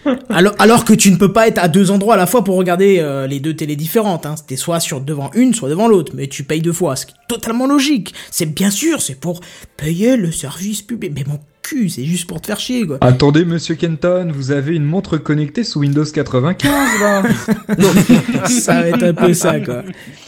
alors, 0.29 0.85
que 0.85 0.93
tu 0.93 1.11
ne 1.11 1.17
peux 1.17 1.33
pas 1.33 1.47
être 1.47 1.57
à 1.57 1.67
deux 1.67 1.91
endroits 1.91 2.13
à 2.13 2.17
la 2.17 2.27
fois 2.27 2.43
pour 2.43 2.55
regarder 2.55 2.99
euh, 2.99 3.27
les 3.27 3.39
deux 3.39 3.55
télés 3.55 3.75
différentes. 3.75 4.25
Hein. 4.25 4.35
C'était 4.37 4.55
soit 4.55 4.79
sur 4.79 5.01
devant 5.01 5.31
une, 5.33 5.53
soit 5.53 5.69
devant 5.69 5.87
l'autre, 5.87 6.13
mais 6.15 6.27
tu 6.27 6.43
payes 6.43 6.61
deux 6.61 6.73
fois, 6.73 6.95
ce 6.95 7.05
qui 7.05 7.13
est 7.13 7.27
totalement 7.27 7.67
logique. 7.67 8.13
C'est 8.31 8.45
bien 8.45 8.69
sûr, 8.69 9.01
c'est 9.01 9.19
pour 9.19 9.41
payer 9.77 10.17
le 10.17 10.31
service 10.31 10.81
public. 10.81 11.11
Mais 11.15 11.23
mon 11.27 11.39
cul, 11.65 11.89
c'est 11.89 12.05
juste 12.05 12.27
pour 12.27 12.39
te 12.41 12.47
faire 12.47 12.59
chier, 12.59 12.85
quoi. 12.85 12.97
Attendez, 13.01 13.43
monsieur 13.43 13.75
Kenton, 13.75 14.31
vous 14.33 14.51
avez 14.51 14.75
une 14.75 14.83
montre 14.83 15.17
connectée 15.17 15.63
sous 15.63 15.79
Windows 15.79 16.05
95 16.05 16.71
là 16.99 17.23
ça 18.47 18.81
va 18.81 18.87
être 18.89 19.03
un 19.03 19.13
peu 19.13 19.33
ça, 19.33 19.59
quoi. 19.59 19.81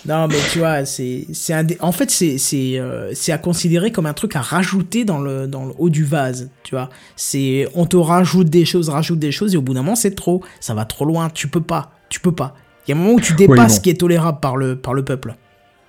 Non, 0.07 0.27
mais 0.27 0.37
tu 0.51 0.59
vois, 0.59 0.85
c'est, 0.85 1.27
c'est 1.33 1.53
un 1.53 1.63
dé- 1.63 1.77
en 1.79 1.91
fait, 1.91 2.09
c'est, 2.09 2.37
c'est, 2.37 2.79
euh, 2.79 3.11
c'est 3.13 3.31
à 3.31 3.37
considérer 3.37 3.91
comme 3.91 4.07
un 4.07 4.13
truc 4.13 4.35
à 4.35 4.41
rajouter 4.41 5.05
dans 5.05 5.19
le, 5.19 5.47
dans 5.47 5.65
le 5.65 5.73
haut 5.77 5.89
du 5.89 6.03
vase, 6.03 6.49
tu 6.63 6.73
vois. 6.75 6.89
C'est, 7.15 7.67
on 7.75 7.85
te 7.85 7.97
rajoute 7.97 8.49
des 8.49 8.65
choses, 8.65 8.89
rajoute 8.89 9.19
des 9.19 9.31
choses, 9.31 9.53
et 9.53 9.57
au 9.57 9.61
bout 9.61 9.73
d'un 9.73 9.81
moment, 9.83 9.95
c'est 9.95 10.15
trop. 10.15 10.43
Ça 10.59 10.73
va 10.73 10.85
trop 10.85 11.05
loin, 11.05 11.29
tu 11.29 11.47
peux 11.47 11.61
pas, 11.61 11.91
tu 12.09 12.19
peux 12.19 12.31
pas. 12.31 12.55
Il 12.87 12.91
y 12.91 12.93
a 12.93 12.97
un 12.97 12.99
moment 13.03 13.15
où 13.15 13.21
tu 13.21 13.33
dépasses 13.33 13.57
bon. 13.57 13.75
ce 13.75 13.79
qui 13.81 13.89
est 13.89 13.99
tolérable 13.99 14.39
par 14.39 14.57
le, 14.57 14.75
par 14.75 14.93
le 14.93 15.03
peuple. 15.05 15.35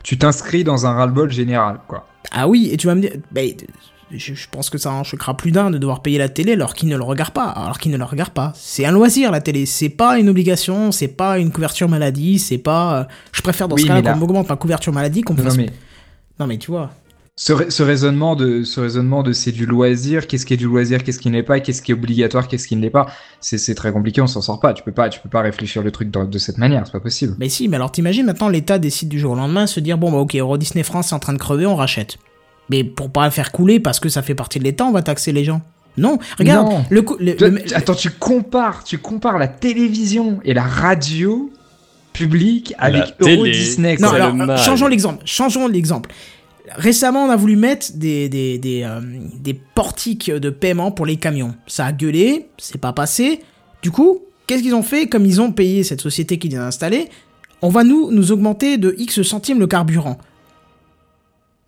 Tu 0.03 0.19
t'inscris 0.19 0.65
dans 0.65 0.87
un 0.87 0.93
ras-le-bol 0.93 1.31
général, 1.31 1.79
quoi. 1.89 2.07
Ah 2.33 2.49
oui, 2.49 2.69
et 2.73 2.77
tu 2.77 2.87
vas 2.87 2.95
me 2.95 3.01
dire, 3.01 3.13
ben, 3.31 3.51
je, 4.13 4.35
je 4.35 4.49
pense 4.51 4.71
que 4.71 4.79
ça 4.79 4.91
en 4.93 5.05
choquera 5.05 5.37
plus 5.37 5.51
d'un 5.53 5.71
de 5.71 5.79
devoir 5.79 6.03
payer 6.03 6.19
la 6.19 6.29
télé 6.29 6.53
alors 6.53 6.75
qu'il 6.75 6.89
ne 6.89 6.97
le 6.97 7.03
regarde 7.05 7.33
pas. 7.33 7.45
Alors 7.49 7.79
qu'il 7.79 7.93
ne 7.93 7.97
le 7.97 8.05
regarde 8.05 8.31
pas. 8.33 8.53
C'est 8.57 8.85
un 8.85 8.93
loisir 8.93 9.31
la 9.31 9.41
télé, 9.41 9.67
c'est 9.67 9.89
pas 9.91 10.19
une 10.19 10.29
obligation, 10.29 10.93
c'est 10.93 11.09
pas 11.09 11.39
une 11.39 11.51
couverture 11.53 11.89
maladie, 11.89 12.39
c'est 12.39 12.59
pas. 12.59 13.01
euh, 13.01 13.05
Je 13.33 13.43
préfère 13.43 13.69
dans 13.69 13.77
Oui, 13.77 13.83
ce 13.83 13.87
cas-là 13.89 14.13
qu'on 14.13 14.19
m'augmente 14.19 14.49
ma 14.49 14.57
couverture 14.57 14.93
maladie 14.93 15.23
qu'on 15.23 15.35
me 15.35 15.43
fasse- 15.43 15.57
mais 15.57 15.71
Non 16.41 16.47
mais 16.47 16.59
tu 16.59 16.71
vois. 16.71 16.91
ce, 17.37 17.53
ra- 17.53 17.71
ce 17.71 17.83
raisonnement 17.83 18.35
de 18.35 18.65
ce 18.65 18.81
raisonnement 18.81 19.23
de 19.23 19.33
c'est 19.33 19.53
du 19.53 19.65
loisir, 19.67 20.27
qu'est-ce 20.27 20.45
qui 20.47 20.55
est 20.55 20.57
du 20.57 20.67
loisir, 20.67 21.05
qu'est-ce 21.05 21.19
qui 21.21 21.31
n'est 21.31 21.43
pas, 21.45 21.61
qu'est-ce 21.61 21.83
qui 21.83 21.93
est 21.93 21.95
obligatoire, 21.95 22.49
qu'est-ce 22.49 22.67
qui 22.67 22.75
ne 22.77 22.81
l'est 22.83 22.91
pas, 22.91 23.07
c'est 23.41 23.75
très 23.77 23.93
compliqué, 23.93 24.21
on 24.21 24.27
s'en 24.27 24.41
sort 24.41 24.59
pas. 24.59 24.73
Tu 24.75 24.83
peux 24.83 24.91
pas 24.93 25.09
tu 25.09 25.21
peux 25.21 25.29
pas 25.29 25.43
réfléchir 25.43 25.83
le 25.83 25.91
truc 25.93 26.11
dans- 26.11 26.25
de 26.25 26.39
cette 26.39 26.59
manière, 26.59 26.83
c'est 26.87 26.93
pas 26.93 27.01
possible. 27.01 27.37
Mais 27.39 27.49
si, 27.49 27.69
mais 27.69 27.77
alors 27.77 27.93
t'imagines 27.93 28.27
maintenant 28.27 28.49
l'État 28.49 28.79
décide 28.79 29.09
du 29.09 29.19
jour 29.21 29.33
au 29.33 29.37
lendemain 29.37 29.65
de 29.65 29.69
se 29.69 29.81
dire 29.81 29.99
bon 29.99 30.11
bah 30.11 30.19
ok 30.19 30.35
Euro 30.37 30.57
Disney 30.59 30.83
France 30.83 31.13
est 31.13 31.15
en 31.15 31.19
train 31.21 31.35
de 31.35 31.39
crever, 31.39 31.67
on 31.67 31.77
rachète. 31.77 32.17
Mais 32.71 32.85
pour 32.85 33.11
pas 33.11 33.25
le 33.25 33.31
faire 33.31 33.51
couler 33.53 33.81
parce 33.81 34.01
que 34.01 34.09
ça 34.09 34.23
fait 34.23 34.35
partie 34.35 34.59
de 34.59 34.65
l'État, 34.65 34.85
on 34.85 34.93
va 34.93 35.03
taxer 35.03 35.33
les 35.33 35.45
gens. 35.45 35.63
Non, 35.97 36.19
regarde, 36.39 36.69
Non. 36.71 36.85
le, 36.91 37.05
le- 37.19 37.75
Attends, 37.75 37.95
tu 37.95 38.11
compares, 38.11 38.85
tu 38.85 38.99
compares 38.99 39.39
la 39.39 39.49
télévision 39.49 40.39
et 40.45 40.55
la 40.55 40.63
radio 40.63 41.51
publique 42.13 42.75
avec. 42.79 43.15
Euro 43.21 43.45
Disney. 43.45 43.97
Non, 44.01 44.11
alors, 44.11 44.35
mal. 44.35 44.59
changeons 44.59 44.87
l'exemple. 44.87 45.23
Changeons 45.25 45.67
l'exemple. 45.67 46.11
Récemment, 46.77 47.25
on 47.25 47.31
a 47.31 47.37
voulu 47.37 47.57
mettre 47.57 47.93
des, 47.97 48.29
des, 48.29 48.59
des, 48.59 48.83
euh, 48.85 49.01
des 49.41 49.55
portiques 49.55 50.31
de 50.31 50.51
paiement 50.51 50.93
pour 50.93 51.07
les 51.07 51.17
camions. 51.17 51.55
Ça 51.67 51.87
a 51.87 51.93
gueulé, 51.93 52.49
c'est 52.59 52.81
pas 52.81 52.93
passé. 52.93 53.41
Du 53.83 53.91
coup, 53.91 54.21
qu'est-ce 54.47 54.63
qu'ils 54.63 54.75
ont 54.75 54.83
fait 54.83 55.07
Comme 55.09 55.25
ils 55.25 55.41
ont 55.41 55.51
payé 55.51 55.83
cette 55.83 56.03
société 56.03 56.39
qui 56.39 56.49
vient 56.49 56.61
d'installer, 56.61 57.09
on 57.63 57.71
va 57.71 57.85
nous, 57.85 58.11
nous 58.13 58.33
augmenter 58.33 58.77
de 58.77 58.95
X 58.99 59.23
centimes 59.23 59.59
le 59.59 59.67
carburant. 59.67 60.19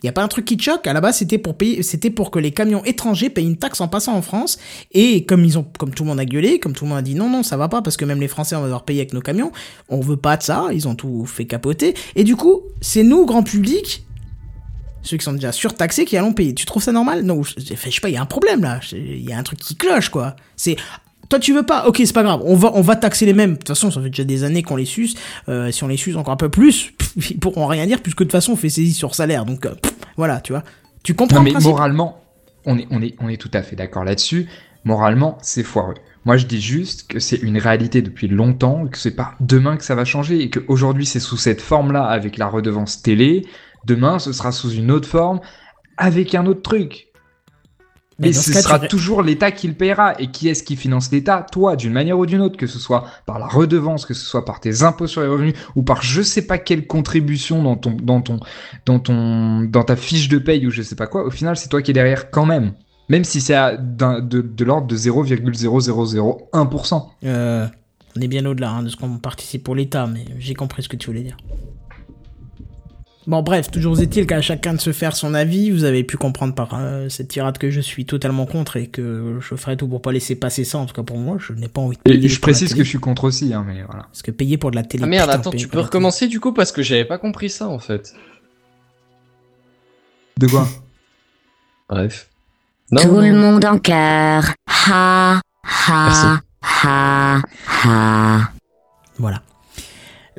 Il 0.03 0.07
y 0.07 0.09
a 0.09 0.13
pas 0.13 0.23
un 0.23 0.27
truc 0.27 0.45
qui 0.45 0.57
choque 0.59 0.87
À 0.87 0.93
la 0.93 1.01
base, 1.01 1.17
c'était 1.17 1.37
pour 1.37 1.55
payer, 1.55 1.83
c'était 1.83 2.09
pour 2.09 2.31
que 2.31 2.39
les 2.39 2.51
camions 2.51 2.83
étrangers 2.85 3.29
payent 3.29 3.45
une 3.45 3.57
taxe 3.57 3.81
en 3.81 3.87
passant 3.87 4.15
en 4.15 4.21
France. 4.21 4.57
Et 4.91 5.25
comme 5.25 5.45
ils 5.45 5.59
ont, 5.59 5.65
comme 5.77 5.93
tout 5.93 6.03
le 6.03 6.09
monde 6.09 6.19
a 6.19 6.25
gueulé, 6.25 6.59
comme 6.59 6.73
tout 6.73 6.85
le 6.85 6.89
monde 6.89 6.99
a 6.99 7.03
dit 7.03 7.15
non, 7.15 7.29
non, 7.29 7.43
ça 7.43 7.57
va 7.57 7.69
pas 7.69 7.81
parce 7.81 7.97
que 7.97 8.05
même 8.05 8.19
les 8.19 8.27
Français 8.27 8.55
on 8.55 8.59
va 8.59 8.65
devoir 8.65 8.83
payer 8.83 9.01
avec 9.01 9.13
nos 9.13 9.21
camions. 9.21 9.51
On 9.89 9.99
veut 9.99 10.17
pas 10.17 10.37
de 10.37 10.43
ça. 10.43 10.67
Ils 10.71 10.87
ont 10.87 10.95
tout 10.95 11.25
fait 11.25 11.45
capoter. 11.45 11.93
Et 12.15 12.23
du 12.23 12.35
coup, 12.35 12.61
c'est 12.81 13.03
nous, 13.03 13.25
grand 13.25 13.43
public, 13.43 14.05
ceux 15.03 15.17
qui 15.17 15.23
sont 15.23 15.33
déjà 15.33 15.51
surtaxés, 15.51 16.05
qui 16.05 16.17
allons 16.17 16.33
payer. 16.33 16.53
Tu 16.53 16.65
trouves 16.65 16.83
ça 16.83 16.91
normal? 16.91 17.23
Non, 17.23 17.43
je, 17.43 17.53
je 17.57 17.75
sais 17.75 18.01
pas. 18.01 18.09
Il 18.09 18.13
y 18.13 18.17
a 18.17 18.21
un 18.21 18.25
problème 18.25 18.61
là. 18.61 18.79
Il 18.91 19.27
y 19.27 19.33
a 19.33 19.37
un 19.37 19.43
truc 19.43 19.59
qui 19.59 19.75
cloche 19.75 20.09
quoi. 20.09 20.35
C'est 20.55 20.77
toi 21.31 21.39
tu 21.39 21.53
veux 21.53 21.63
pas, 21.63 21.87
ok 21.87 22.01
c'est 22.03 22.13
pas 22.13 22.23
grave, 22.23 22.41
on 22.43 22.55
va, 22.55 22.71
on 22.75 22.81
va 22.81 22.97
taxer 22.97 23.25
les 23.25 23.33
mêmes. 23.33 23.53
De 23.53 23.57
toute 23.57 23.69
façon, 23.69 23.89
ça 23.89 24.01
fait 24.01 24.09
déjà 24.09 24.25
des 24.25 24.43
années 24.43 24.63
qu'on 24.63 24.75
les 24.75 24.85
suce. 24.85 25.15
Euh, 25.47 25.71
si 25.71 25.83
on 25.83 25.87
les 25.87 25.95
suce 25.95 26.17
encore 26.17 26.33
un 26.33 26.37
peu 26.37 26.49
plus, 26.49 26.91
pff, 26.91 27.15
ils 27.31 27.39
pourront 27.39 27.67
rien 27.67 27.87
dire 27.87 28.01
puisque 28.01 28.19
de 28.19 28.25
toute 28.25 28.33
façon 28.33 28.51
on 28.51 28.55
fait 28.57 28.69
saisie 28.69 28.93
sur 28.93 29.15
salaire. 29.15 29.45
Donc 29.45 29.65
euh, 29.65 29.73
pff, 29.73 29.93
voilà, 30.17 30.41
tu 30.41 30.51
vois. 30.51 30.63
Tu 31.03 31.13
comprends 31.13 31.37
Non, 31.37 31.43
mais 31.43 31.53
moralement, 31.53 32.21
on 32.65 32.77
est, 32.77 32.85
on, 32.91 33.01
est, 33.01 33.15
on 33.19 33.29
est 33.29 33.37
tout 33.37 33.49
à 33.53 33.63
fait 33.63 33.75
d'accord 33.77 34.03
là-dessus. 34.03 34.47
Moralement, 34.83 35.37
c'est 35.41 35.63
foireux. 35.63 35.95
Moi, 36.25 36.37
je 36.37 36.45
dis 36.45 36.61
juste 36.61 37.07
que 37.07 37.19
c'est 37.19 37.37
une 37.37 37.57
réalité 37.57 38.01
depuis 38.01 38.27
longtemps, 38.27 38.85
que 38.87 38.97
c'est 38.97 39.15
pas 39.15 39.35
demain 39.39 39.77
que 39.77 39.83
ça 39.83 39.95
va 39.95 40.05
changer, 40.05 40.41
et 40.41 40.49
qu'aujourd'hui, 40.49 41.05
c'est 41.05 41.19
sous 41.19 41.37
cette 41.37 41.61
forme-là 41.61 42.03
avec 42.03 42.37
la 42.37 42.47
redevance 42.47 43.01
télé. 43.01 43.45
Demain, 43.85 44.19
ce 44.19 44.33
sera 44.33 44.51
sous 44.51 44.71
une 44.71 44.91
autre 44.91 45.07
forme 45.07 45.39
avec 45.97 46.35
un 46.35 46.45
autre 46.45 46.61
truc. 46.61 47.10
Mais 48.21 48.33
ce 48.33 48.51
cas, 48.51 48.61
sera 48.61 48.79
tu- 48.79 48.87
toujours 48.87 49.21
l'État 49.23 49.51
qui 49.51 49.67
le 49.67 49.73
paiera. 49.73 50.13
Et 50.19 50.27
qui 50.27 50.49
est-ce 50.49 50.63
qui 50.63 50.75
finance 50.75 51.11
l'État? 51.11 51.45
Toi, 51.51 51.75
d'une 51.75 51.93
manière 51.93 52.17
ou 52.17 52.25
d'une 52.25 52.41
autre, 52.41 52.57
que 52.57 52.67
ce 52.67 52.79
soit 52.79 53.05
par 53.25 53.39
la 53.39 53.47
redevance, 53.47 54.05
que 54.05 54.13
ce 54.13 54.25
soit 54.25 54.45
par 54.45 54.59
tes 54.59 54.83
impôts 54.83 55.07
sur 55.07 55.21
les 55.21 55.27
revenus, 55.27 55.53
ou 55.75 55.83
par 55.83 56.01
je 56.01 56.21
sais 56.21 56.45
pas 56.45 56.57
quelle 56.57 56.87
contribution 56.87 57.63
dans 57.63 57.75
ton, 57.75 57.91
dans 58.01 58.21
ton, 58.21 58.39
dans 58.85 58.99
ton, 58.99 59.61
dans 59.63 59.83
ta 59.83 59.95
fiche 59.95 60.29
de 60.29 60.37
paye 60.37 60.65
ou 60.67 60.71
je 60.71 60.81
sais 60.81 60.95
pas 60.95 61.07
quoi. 61.07 61.25
Au 61.25 61.31
final, 61.31 61.55
c'est 61.57 61.69
toi 61.69 61.81
qui 61.81 61.91
es 61.91 61.93
derrière 61.93 62.29
quand 62.31 62.45
même. 62.45 62.73
Même 63.09 63.23
si 63.25 63.41
c'est 63.41 63.55
de, 63.77 64.41
de 64.41 64.63
l'ordre 64.63 64.87
de 64.87 64.95
0,0001%. 64.95 67.03
Euh, 67.25 67.67
on 68.17 68.21
est 68.21 68.27
bien 68.27 68.45
au-delà 68.45 68.71
hein, 68.71 68.83
de 68.83 68.89
ce 68.89 68.95
qu'on 68.95 69.17
participe 69.17 69.63
pour 69.63 69.75
l'État, 69.75 70.07
mais 70.07 70.25
j'ai 70.39 70.53
compris 70.53 70.83
ce 70.83 70.89
que 70.89 70.95
tu 70.97 71.07
voulais 71.07 71.23
dire. 71.23 71.37
Bon, 73.27 73.43
bref, 73.43 73.69
toujours 73.69 73.99
est-il 74.01 74.25
qu'à 74.25 74.41
chacun 74.41 74.73
de 74.73 74.81
se 74.81 74.91
faire 74.91 75.15
son 75.15 75.35
avis, 75.35 75.69
vous 75.69 75.83
avez 75.83 76.03
pu 76.03 76.17
comprendre 76.17 76.55
par 76.55 76.73
euh, 76.73 77.07
cette 77.07 77.27
tirade 77.27 77.59
que 77.59 77.69
je 77.69 77.79
suis 77.79 78.05
totalement 78.05 78.47
contre 78.47 78.77
et 78.77 78.87
que 78.87 79.37
je 79.39 79.55
ferai 79.55 79.77
tout 79.77 79.87
pour 79.87 80.01
pas 80.01 80.11
laisser 80.11 80.35
passer 80.35 80.63
ça, 80.63 80.79
en 80.79 80.87
tout 80.87 80.95
cas 80.95 81.03
pour 81.03 81.17
moi, 81.17 81.37
je 81.39 81.53
n'ai 81.53 81.67
pas 81.67 81.81
envie 81.81 81.97
de 81.97 82.11
Et 82.11 82.15
payer 82.15 82.27
je 82.27 82.39
précise 82.39 82.73
que 82.73 82.83
je 82.83 82.89
suis 82.89 82.99
contre 82.99 83.25
aussi, 83.25 83.53
hein, 83.53 83.63
mais 83.67 83.83
voilà. 83.83 84.03
Parce 84.03 84.23
que 84.23 84.31
payer 84.31 84.57
pour 84.57 84.71
de 84.71 84.75
la 84.75 84.83
télé. 84.83 85.03
Ah 85.03 85.07
merde, 85.07 85.29
putain, 85.29 85.39
attends, 85.39 85.51
tu 85.51 85.67
peux 85.67 85.79
recommencer 85.79 86.27
du 86.27 86.39
coup 86.39 86.51
parce 86.51 86.71
que 86.71 86.81
j'avais 86.81 87.05
pas 87.05 87.19
compris 87.19 87.49
ça 87.49 87.67
en 87.67 87.79
fait. 87.79 88.15
De 90.37 90.47
quoi? 90.47 90.67
Bref. 91.89 92.27
Tout 92.89 93.19
le 93.19 93.33
monde 93.33 93.63
en 93.65 93.77
cœur. 93.77 94.45
Ha, 94.67 95.41
ha, 95.63 96.41
ha, 96.83 97.41
ha. 97.83 98.51
Voilà. 99.19 99.43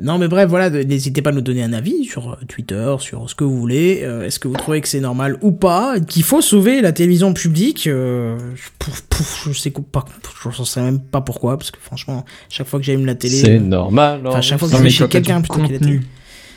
Non, 0.01 0.17
mais 0.17 0.27
bref, 0.27 0.49
voilà, 0.49 0.71
n'hésitez 0.71 1.21
pas 1.21 1.29
à 1.29 1.33
nous 1.33 1.41
donner 1.41 1.63
un 1.63 1.71
avis 1.71 2.05
sur 2.05 2.31
euh, 2.31 2.35
Twitter, 2.47 2.95
sur 2.99 3.29
ce 3.29 3.35
que 3.35 3.43
vous 3.43 3.59
voulez. 3.59 4.01
Euh, 4.03 4.25
Est-ce 4.25 4.39
que 4.39 4.47
vous 4.47 4.55
trouvez 4.55 4.81
que 4.81 4.87
c'est 4.87 4.99
normal 4.99 5.37
ou 5.41 5.51
pas? 5.51 5.99
Qu'il 5.99 6.23
faut 6.23 6.41
sauver 6.41 6.81
la 6.81 6.91
télévision 6.91 7.33
publique 7.33 7.85
euh, 7.85 8.37
pouf, 8.79 9.01
pouf, 9.03 9.47
Je 9.51 9.59
sais 9.59 9.71
pas, 9.71 10.03
je 10.51 10.63
sais 10.63 10.81
même 10.81 10.99
pas 10.99 11.21
pourquoi, 11.21 11.57
parce 11.57 11.69
que 11.69 11.79
franchement, 11.79 12.25
chaque 12.49 12.67
fois 12.67 12.79
que 12.79 12.85
j'allume 12.85 13.05
la 13.05 13.13
télé. 13.13 13.35
C'est 13.35 13.59
normal. 13.59 14.25
Enfin, 14.25 14.41
chaque 14.41 14.59
fois 14.59 14.67
que 14.67 14.77
mais 14.77 14.89
chez 14.89 15.07
quelqu'un 15.07 15.43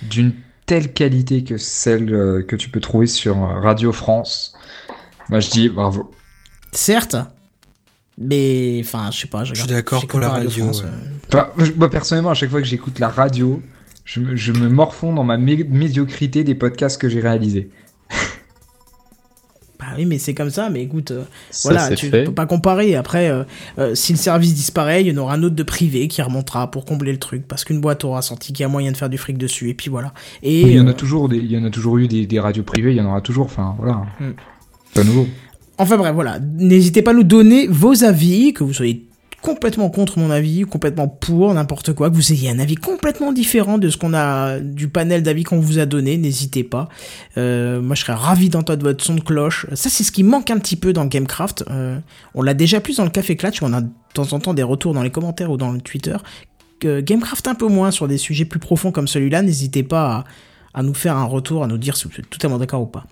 d'une 0.03 0.33
telle 0.65 0.93
qualité 0.93 1.45
que 1.45 1.59
celle 1.59 2.45
que 2.49 2.57
tu 2.57 2.71
peux 2.71 2.81
trouver 2.81 3.07
sur 3.07 3.37
Radio 3.37 3.93
France, 3.93 4.55
moi 5.29 5.41
je 5.41 5.51
dis 5.51 5.69
bravo. 5.69 6.11
Certes, 6.73 7.17
mais 8.19 8.81
enfin, 8.85 9.11
je 9.13 9.19
sais 9.21 9.27
pas. 9.29 9.45
Je, 9.45 9.55
Je 9.55 9.61
suis 9.61 9.69
d'accord 9.69 10.07
pour 10.07 10.21
la 10.21 10.29
radio, 10.31 10.51
France, 10.51 10.83
ouais. 10.83 10.89
euh, 10.89 11.29
Enfin, 11.33 11.49
je- 11.59 11.73
moi 11.73 11.91
personnellement, 11.91 12.31
à 12.31 12.35
chaque 12.35 12.51
fois 12.51 12.61
que 12.61 12.67
j'écoute 12.67 12.99
la 12.99 13.09
radio, 13.09 13.63
je 14.05 14.21
me, 14.21 14.37
je 14.37 14.53
me 14.53 14.69
morfonds 14.69 15.13
dans 15.13 15.25
ma 15.25 15.37
mé- 15.37 15.69
médiocrité 15.69 16.45
des 16.45 16.55
podcasts 16.55 17.01
que 17.01 17.09
j'ai 17.09 17.21
réalisés. 17.21 17.71
Bah 19.79 19.89
oui, 19.99 20.07
mais 20.07 20.17
c'est 20.19 20.33
comme 20.33 20.49
ça, 20.49 20.71
mais 20.71 20.83
écoute, 20.83 21.11
euh, 21.11 21.25
Ça, 21.51 21.69
voilà, 21.69 21.95
tu 21.95 22.09
fait. 22.09 22.25
peux 22.25 22.33
pas 22.33 22.47
comparer. 22.47 22.97
Après, 22.97 23.29
euh, 23.29 23.45
euh, 23.79 23.95
si 23.95 24.13
le 24.15 24.19
service 24.19 24.55
disparaît, 24.55 25.03
il 25.05 25.09
y 25.09 25.13
en 25.13 25.21
aura 25.23 25.35
un 25.35 25.43
autre 25.43 25.55
de 25.55 25.63
privé 25.63 26.09
qui 26.09 26.23
remontera 26.23 26.71
pour 26.71 26.87
combler 26.87 27.13
le 27.13 27.19
truc, 27.19 27.47
parce 27.47 27.63
qu'une 27.65 27.83
boîte 27.83 28.03
aura 28.03 28.23
senti 28.23 28.55
qu'il 28.55 28.63
y 28.63 28.65
a 28.65 28.69
moyen 28.69 28.91
de 28.91 28.97
faire 28.97 29.11
du 29.11 29.19
fric 29.19 29.37
dessus, 29.37 29.69
et 29.69 29.75
puis 29.75 29.91
voilà. 29.91 30.15
Et 30.43 30.63
il 30.63 30.73
y 30.73 30.81
en 30.81 30.87
euh, 30.87 30.91
a 30.93 30.95
toujours 30.95 31.29
des, 31.29 31.37
il 31.37 31.53
y 31.53 31.59
en 31.59 31.65
a 31.65 31.69
toujours 31.71 31.99
eu 31.99 32.09
des, 32.09 32.25
des 32.27 32.41
radios 32.41 32.63
privées, 32.63 32.93
il 32.93 32.97
y 32.97 33.01
en 33.03 33.07
aura 33.07 33.21
toujours. 33.21 33.45
Enfin 33.47 33.75
voilà, 33.77 34.07
Hmm. 34.19 34.33
pas 34.95 35.05
nouveau. 35.05 35.29
Enfin 35.79 35.97
bref, 35.97 36.15
voilà. 36.15 36.39
N'hésitez 36.41 37.03
pas 37.03 37.11
à 37.11 37.15
nous 37.15 37.25
donner 37.25 37.67
vos 37.67 38.05
avis, 38.05 38.53
que 38.53 38.65
vous 38.65 38.73
soyez 38.73 39.07
complètement 39.43 39.91
contre 39.91 40.19
mon 40.19 40.31
avis, 40.31 40.63
complètement 40.63 41.07
pour, 41.07 41.55
n'importe 41.55 41.93
quoi, 41.93 42.11
que 42.11 42.17
vous 42.17 42.33
ayez 42.33 42.51
un 42.51 42.59
avis 42.59 42.75
complètement 42.75 43.33
différent 43.33 43.79
de 43.79 43.91
ce 43.91 43.97
qu'on 43.97 44.13
a, 44.13 44.59
du 44.59 44.89
panel 44.89 45.23
d'avis 45.23 45.45
qu'on 45.45 45.61
vous 45.61 45.79
a 45.79 45.87
donné, 45.87 46.17
n'hésitez 46.17 46.65
pas. 46.65 46.89
Euh, 47.37 47.81
moi, 47.81 47.95
je 47.95 48.01
serais 48.01 48.15
ravi 48.15 48.49
d'entendre 48.49 48.83
votre 48.83 49.05
son 49.05 49.15
de 49.15 49.21
cloche. 49.21 49.67
Ça, 49.75 49.89
c'est 49.89 50.03
ce 50.03 50.11
qui 50.11 50.25
manque 50.25 50.51
un 50.51 50.59
petit 50.59 50.77
peu 50.77 50.93
dans 50.93 51.05
Gamecraft. 51.05 51.65
Euh, 51.71 51.99
on 52.35 52.43
l'a 52.43 52.55
déjà 52.55 52.81
plus 52.81 52.97
dans 52.97 53.05
le 53.05 53.11
Café 53.11 53.37
Clutch, 53.37 53.63
on 53.63 53.73
a 53.73 53.83
de 53.83 53.91
temps 54.15 54.33
en 54.33 54.41
temps 54.41 54.55
des 54.55 54.65
retours 54.65 54.95
dans 54.95 55.03
les 55.03 55.11
commentaires 55.11 55.51
ou 55.51 55.57
dans 55.57 55.71
le 55.71 55.81
Twitter. 55.81 56.17
Que 56.81 57.01
Gamecraft 57.01 57.47
un 57.47 57.55
peu 57.55 57.69
moins 57.69 57.91
sur 57.91 58.09
des 58.09 58.19
sujets 58.19 58.47
plus 58.47 58.59
profonds 58.59 58.91
comme 58.91 59.07
celui-là, 59.07 59.43
n'hésitez 59.43 59.83
pas 59.83 60.25
à 60.75 60.83
nous 60.83 60.95
faire 60.95 61.17
un 61.17 61.25
retour, 61.25 61.63
à 61.63 61.69
nous 61.69 61.79
dire 61.79 61.97
si 61.97 62.09
vous 62.09 62.15
êtes 62.19 62.29
totalement 62.29 62.59
d'accord 62.59 62.83
ou 62.83 62.87
pas. 62.87 63.05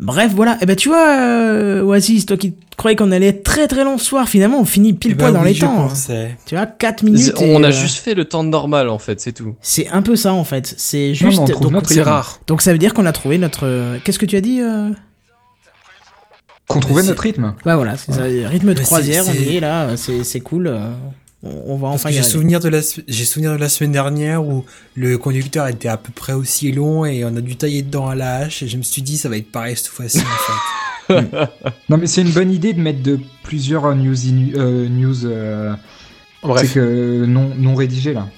Bref, 0.00 0.32
voilà. 0.34 0.56
Et 0.62 0.66
ben 0.66 0.74
tu 0.74 0.88
vois, 0.88 1.08
euh, 1.20 1.82
Oasis, 1.82 2.24
toi 2.26 2.36
qui 2.38 2.54
croyais 2.78 2.96
qu'on 2.96 3.12
allait 3.12 3.26
être 3.28 3.42
très 3.44 3.68
très 3.68 3.84
long 3.84 3.98
ce 3.98 4.04
soir, 4.06 4.26
finalement 4.28 4.58
on 4.58 4.64
finit 4.64 4.94
pile 4.94 5.12
Eh 5.12 5.14
poil 5.16 5.32
ben 5.32 5.38
dans 5.40 5.44
oui, 5.44 5.50
les 5.50 5.54
je 5.54 5.60
temps. 5.60 5.84
hein. 5.84 5.88
pensais. 5.88 6.36
Tu 6.46 6.54
vois, 6.56 6.64
4 6.64 7.02
minutes. 7.02 7.34
Et, 7.40 7.54
On 7.54 7.62
a 7.62 7.68
euh, 7.68 7.70
juste 7.72 7.98
fait 7.98 8.14
le 8.14 8.24
temps 8.24 8.42
normal 8.42 8.88
en 8.88 8.98
fait, 8.98 9.20
c'est 9.20 9.32
tout. 9.32 9.54
C'est 9.60 9.88
un 9.88 10.00
peu 10.00 10.16
ça 10.16 10.32
en 10.32 10.44
fait. 10.44 10.74
C'est 10.78 11.08
Non, 11.08 11.14
juste. 11.14 11.24
mais 11.32 11.38
on 11.38 11.44
trouve 11.46 11.70
donc, 11.72 11.82
C'est 11.86 12.00
rare. 12.02 12.40
donc 12.46 12.62
ça 12.62 12.72
veut 12.72 12.78
dire 12.78 12.94
qu'on 12.94 13.04
a 13.04 13.12
trouvé 13.12 13.36
notre. 13.36 13.66
euh, 13.66 13.98
Qu'est-ce 14.02 14.18
que 14.18 14.24
tu 14.26 14.36
as 14.36 14.40
dit 14.40 14.60
euh 14.62 14.88
Qu'on 16.66 16.80
trouvait 16.80 17.02
notre 17.02 17.22
rythme. 17.22 17.54
Bah 17.64 17.76
voilà, 17.76 17.96
c'est 17.96 18.12
ça. 18.12 18.22
Rythme 18.22 18.72
de 18.74 18.80
croisière, 18.80 19.24
on 19.28 19.32
y 19.34 19.56
est 19.56 19.60
là. 19.60 19.96
C'est 19.96 20.24
c'est 20.24 20.40
cool. 20.40 20.72
On 21.42 21.76
va 21.76 21.88
Parce 21.88 21.94
enfin 22.04 22.10
j'ai 22.10 22.22
souvenir 22.22 22.60
de 22.60 22.68
la 22.68 22.82
se- 22.82 23.00
j'ai 23.08 23.24
souvenir 23.24 23.52
de 23.52 23.56
la 23.56 23.70
semaine 23.70 23.92
dernière 23.92 24.44
où 24.44 24.64
le 24.94 25.16
conducteur 25.16 25.66
était 25.68 25.88
à 25.88 25.96
peu 25.96 26.12
près 26.14 26.34
aussi 26.34 26.70
long 26.70 27.06
et 27.06 27.24
on 27.24 27.34
a 27.34 27.40
dû 27.40 27.56
tailler 27.56 27.80
dedans 27.82 28.08
à 28.08 28.14
la 28.14 28.36
hache 28.36 28.62
et 28.62 28.68
je 28.68 28.76
me 28.76 28.82
suis 28.82 29.00
dit 29.00 29.16
ça 29.16 29.30
va 29.30 29.38
être 29.38 29.50
pareil 29.50 29.74
cette 29.76 29.86
fois-ci 29.88 30.18
en 30.18 30.22
fait. 30.22 30.60
Non 31.88 31.96
mais 31.96 32.06
c'est 32.06 32.20
une 32.20 32.30
bonne 32.30 32.52
idée 32.52 32.72
de 32.72 32.80
mettre 32.80 33.02
de 33.02 33.18
plusieurs 33.42 33.96
news, 33.96 34.14
inu- 34.14 34.52
euh, 34.56 34.86
news 34.88 35.24
euh, 35.26 35.74
Bref. 36.42 36.74
que 36.74 37.24
non, 37.24 37.50
non 37.56 37.74
rédigées 37.74 38.12
là. 38.12 38.28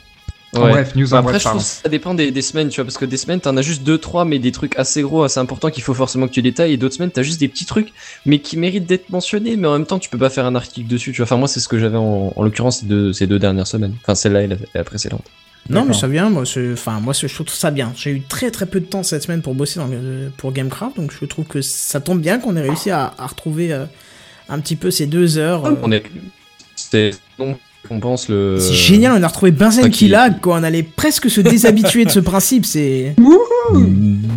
Ouais. 0.54 0.70
bref, 0.70 0.94
news 0.94 1.08
Bah, 1.08 1.16
en 1.16 1.20
après, 1.20 1.32
bref, 1.32 1.42
je 1.44 1.58
que 1.58 1.62
ça 1.64 1.88
dépend 1.88 2.12
des, 2.14 2.30
des 2.30 2.42
semaines, 2.42 2.68
tu 2.68 2.76
vois, 2.76 2.84
parce 2.84 2.98
que 2.98 3.06
des 3.06 3.16
semaines, 3.16 3.40
t'en 3.40 3.56
as 3.56 3.62
juste 3.62 3.84
deux, 3.84 3.96
trois, 3.96 4.24
mais 4.26 4.38
des 4.38 4.52
trucs 4.52 4.78
assez 4.78 5.00
gros, 5.00 5.22
assez 5.22 5.40
importants 5.40 5.70
qu'il 5.70 5.82
faut 5.82 5.94
forcément 5.94 6.26
que 6.28 6.32
tu 6.32 6.42
détailles, 6.42 6.72
et 6.74 6.76
d'autres 6.76 6.94
semaines, 6.96 7.10
t'as 7.10 7.22
juste 7.22 7.40
des 7.40 7.48
petits 7.48 7.64
trucs, 7.64 7.92
mais 8.26 8.38
qui 8.40 8.58
méritent 8.58 8.84
d'être 8.86 9.08
mentionnés, 9.08 9.56
mais 9.56 9.66
en 9.66 9.72
même 9.72 9.86
temps, 9.86 9.98
tu 9.98 10.10
peux 10.10 10.18
pas 10.18 10.28
faire 10.30 10.44
un 10.44 10.54
article 10.54 10.88
dessus, 10.88 11.12
tu 11.12 11.18
vois. 11.18 11.24
Enfin, 11.24 11.36
moi, 11.38 11.48
c'est 11.48 11.60
ce 11.60 11.68
que 11.68 11.78
j'avais 11.78 11.96
en, 11.96 12.32
en 12.36 12.42
l'occurrence 12.42 12.80
ces 12.80 12.86
deux, 12.86 13.12
ces 13.14 13.26
deux 13.26 13.38
dernières 13.38 13.66
semaines. 13.66 13.94
Enfin, 14.02 14.14
celle-là 14.14 14.42
et 14.42 14.46
la, 14.46 14.56
et 14.56 14.58
la 14.74 14.84
précédente. 14.84 15.24
Non, 15.70 15.84
mais 15.86 15.94
ça 15.94 16.08
vient. 16.08 16.28
Moi, 16.28 16.44
c'est- 16.44 16.72
enfin, 16.72 16.98
moi, 17.00 17.14
c'est- 17.14 17.28
je 17.28 17.34
trouve 17.34 17.48
ça 17.48 17.70
bien. 17.70 17.92
J'ai 17.96 18.10
eu 18.10 18.20
très 18.22 18.50
très 18.50 18.66
peu 18.66 18.80
de 18.80 18.84
temps 18.84 19.04
cette 19.04 19.22
semaine 19.22 19.42
pour 19.42 19.54
bosser 19.54 19.78
dans 19.78 19.86
le- 19.86 20.30
pour 20.36 20.52
Gamecraft, 20.52 20.96
donc 20.96 21.12
je 21.18 21.24
trouve 21.24 21.44
que 21.46 21.62
ça 21.62 22.00
tombe 22.00 22.20
bien 22.20 22.38
qu'on 22.40 22.56
ait 22.56 22.62
réussi 22.62 22.90
à, 22.90 23.14
à 23.16 23.26
retrouver 23.28 23.72
euh, 23.72 23.84
un 24.48 24.58
petit 24.58 24.74
peu 24.76 24.90
ces 24.90 25.06
deux 25.06 25.38
heures. 25.38 25.64
euh, 25.64 25.76
On 25.84 25.92
est, 25.92 26.02
c'est, 26.74 27.12
non, 27.38 27.56
on 27.90 28.00
pense 28.00 28.28
le. 28.28 28.58
C'est 28.60 28.72
génial, 28.74 29.12
on 29.12 29.22
a 29.22 29.26
retrouvé 29.28 29.50
Benzen 29.50 29.90
qui 29.90 30.08
lag, 30.08 30.40
quoi. 30.40 30.56
On 30.56 30.62
allait 30.62 30.82
presque 30.82 31.28
se 31.30 31.40
déshabituer 31.40 32.04
de 32.04 32.10
ce 32.10 32.20
principe, 32.20 32.64
c'est. 32.66 33.14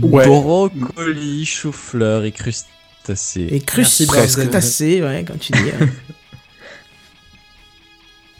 Ouais. 0.01 0.25
Brocoli, 0.25 1.45
chou-fleur 1.45 2.23
et 2.25 2.31
crustacés. 2.31 3.47
Et 3.51 3.61
Merci, 3.77 4.05
Benzen. 4.05 4.27
crustacé, 4.43 5.01
ouais, 5.01 5.23
comme 5.27 5.37
tu 5.37 5.51
dis. 5.53 5.59
ouais. 5.63 5.87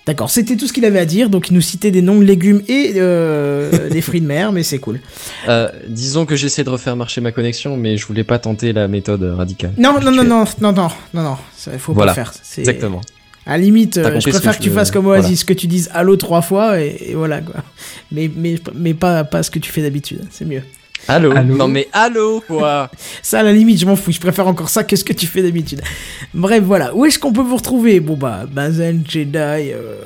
D'accord, 0.05 0.29
c'était 0.29 0.55
tout 0.55 0.67
ce 0.67 0.73
qu'il 0.73 0.85
avait 0.85 0.99
à 0.99 1.05
dire, 1.05 1.31
donc 1.31 1.49
il 1.49 1.55
nous 1.55 1.61
citait 1.61 1.89
des 1.89 2.03
noms 2.03 2.19
de 2.19 2.23
légumes 2.23 2.61
et 2.67 2.93
euh, 2.97 3.89
des 3.89 4.01
fruits 4.01 4.21
de 4.21 4.27
mer, 4.27 4.51
mais 4.51 4.61
c'est 4.61 4.77
cool. 4.77 4.99
Euh, 5.49 5.67
disons 5.87 6.27
que 6.27 6.35
j'essaie 6.35 6.63
de 6.63 6.69
refaire 6.69 6.95
marcher 6.95 7.21
ma 7.21 7.31
connexion, 7.31 7.75
mais 7.75 7.97
je 7.97 8.05
voulais 8.05 8.23
pas 8.23 8.37
tenter 8.37 8.71
la 8.71 8.87
méthode 8.87 9.23
radicale. 9.23 9.73
Non, 9.79 9.99
non, 9.99 10.11
non, 10.11 10.23
non, 10.23 10.45
non, 10.61 10.71
non, 10.73 10.89
non, 11.15 11.23
non, 11.23 11.37
faut 11.79 11.93
Voilà. 11.93 12.13
pas 12.13 12.21
le 12.21 12.25
faire. 12.25 12.33
c'est- 12.43 12.61
Exactement. 12.61 13.01
À 13.45 13.51
la 13.51 13.57
limite, 13.59 13.97
euh, 13.97 14.19
je 14.19 14.25
que 14.25 14.31
préfère 14.31 14.57
que 14.57 14.63
tu 14.63 14.69
veux- 14.69 14.75
fasses 14.75 14.89
comme 14.91 15.03
voilà. 15.05 15.21
Oasis, 15.21 15.43
que 15.43 15.53
tu 15.53 15.67
dises 15.67 15.89
allô 15.93 16.15
trois 16.15 16.41
fois 16.41 16.81
et, 16.81 16.97
et 17.09 17.13
voilà 17.13 17.41
quoi. 17.41 17.55
Mais, 18.11 18.29
mais, 18.35 18.55
mais 18.73 18.93
pas, 18.95 19.23
pas 19.23 19.43
ce 19.43 19.51
que 19.51 19.59
tu 19.59 19.71
fais 19.71 19.81
d'habitude, 19.83 20.21
c'est 20.31 20.45
mieux. 20.45 20.63
Allô, 21.07 21.31
Allô 21.37 21.55
Non 21.55 21.67
mais 21.67 21.87
allô 21.93 22.41
quoi 22.47 22.89
Ça, 23.21 23.41
à 23.41 23.43
la 23.43 23.53
limite, 23.53 23.79
je 23.79 23.85
m'en 23.85 23.95
fous. 23.95 24.11
Je 24.11 24.19
préfère 24.19 24.47
encore 24.47 24.69
ça 24.69 24.83
que 24.83 24.95
ce 24.95 25.03
que 25.03 25.13
tu 25.13 25.27
fais 25.27 25.43
d'habitude. 25.43 25.81
Bref, 26.33 26.63
voilà. 26.63 26.95
Où 26.95 27.05
est-ce 27.05 27.19
qu'on 27.19 27.31
peut 27.31 27.43
vous 27.43 27.57
retrouver? 27.57 27.99
Bon, 27.99 28.15
bah, 28.17 28.45
Benzen, 28.51 29.03
Jedi. 29.07 29.37
euh, 29.37 29.97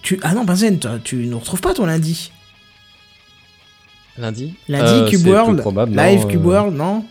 tu... 0.00 0.18
Ah 0.22 0.32
non, 0.32 0.44
Benzen, 0.44 0.78
toi, 0.78 0.92
tu 1.04 1.16
nous 1.26 1.38
retrouves 1.38 1.60
pas 1.60 1.74
ton 1.74 1.84
lundi? 1.84 2.32
Lundi? 4.16 4.54
Lundi, 4.68 4.84
Euh, 4.92 5.08
Cube 5.10 5.26
World 5.26 5.60
probable, 5.60 5.94
Live 5.96 6.20
non, 6.22 6.26
Cube 6.28 6.46
euh, 6.46 6.48
World, 6.48 6.76
non? 6.76 7.04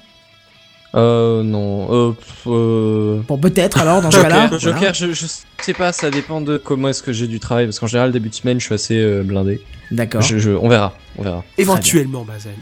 Euh, 0.95 1.44
non. 1.44 1.88
Euh, 1.91 2.11
pff, 2.14 2.44
euh... 2.48 3.22
Bon, 3.28 3.38
peut-être 3.38 3.80
alors, 3.80 4.02
dans 4.02 4.10
ce 4.11 4.16
Joker, 4.18 4.30
cas-là. 4.32 4.48
voilà. 4.48 4.57
Joker 4.57 4.94
je, 4.94 5.14
je 5.14 5.26
sais 5.61 5.74
pas, 5.74 5.94
ça 5.94 6.10
dépend 6.10 6.41
de 6.41 6.57
comment 6.57 6.90
est-ce 6.90 7.03
que 7.03 7.14
j'ai 7.14 7.28
du 7.28 7.40
travail, 7.40 7.66
parce 7.66 7.80
qu'en 7.80 7.88
général, 7.88 8.11
début 8.11 8.30
de 8.30 8.36
semaine, 8.36 8.60
je 8.60 8.66
suis 8.66 8.74
assez 8.76 8.98
euh, 8.98 9.22
blindé. 9.24 9.61
D'accord. 9.91 10.22
Je, 10.22 10.38
je- 10.40 10.52
on 10.52 10.68
verra, 10.70 10.95
on 11.18 11.24
verra. 11.24 11.44
Éventuellement, 11.57 12.24
Bazen. 12.26 12.53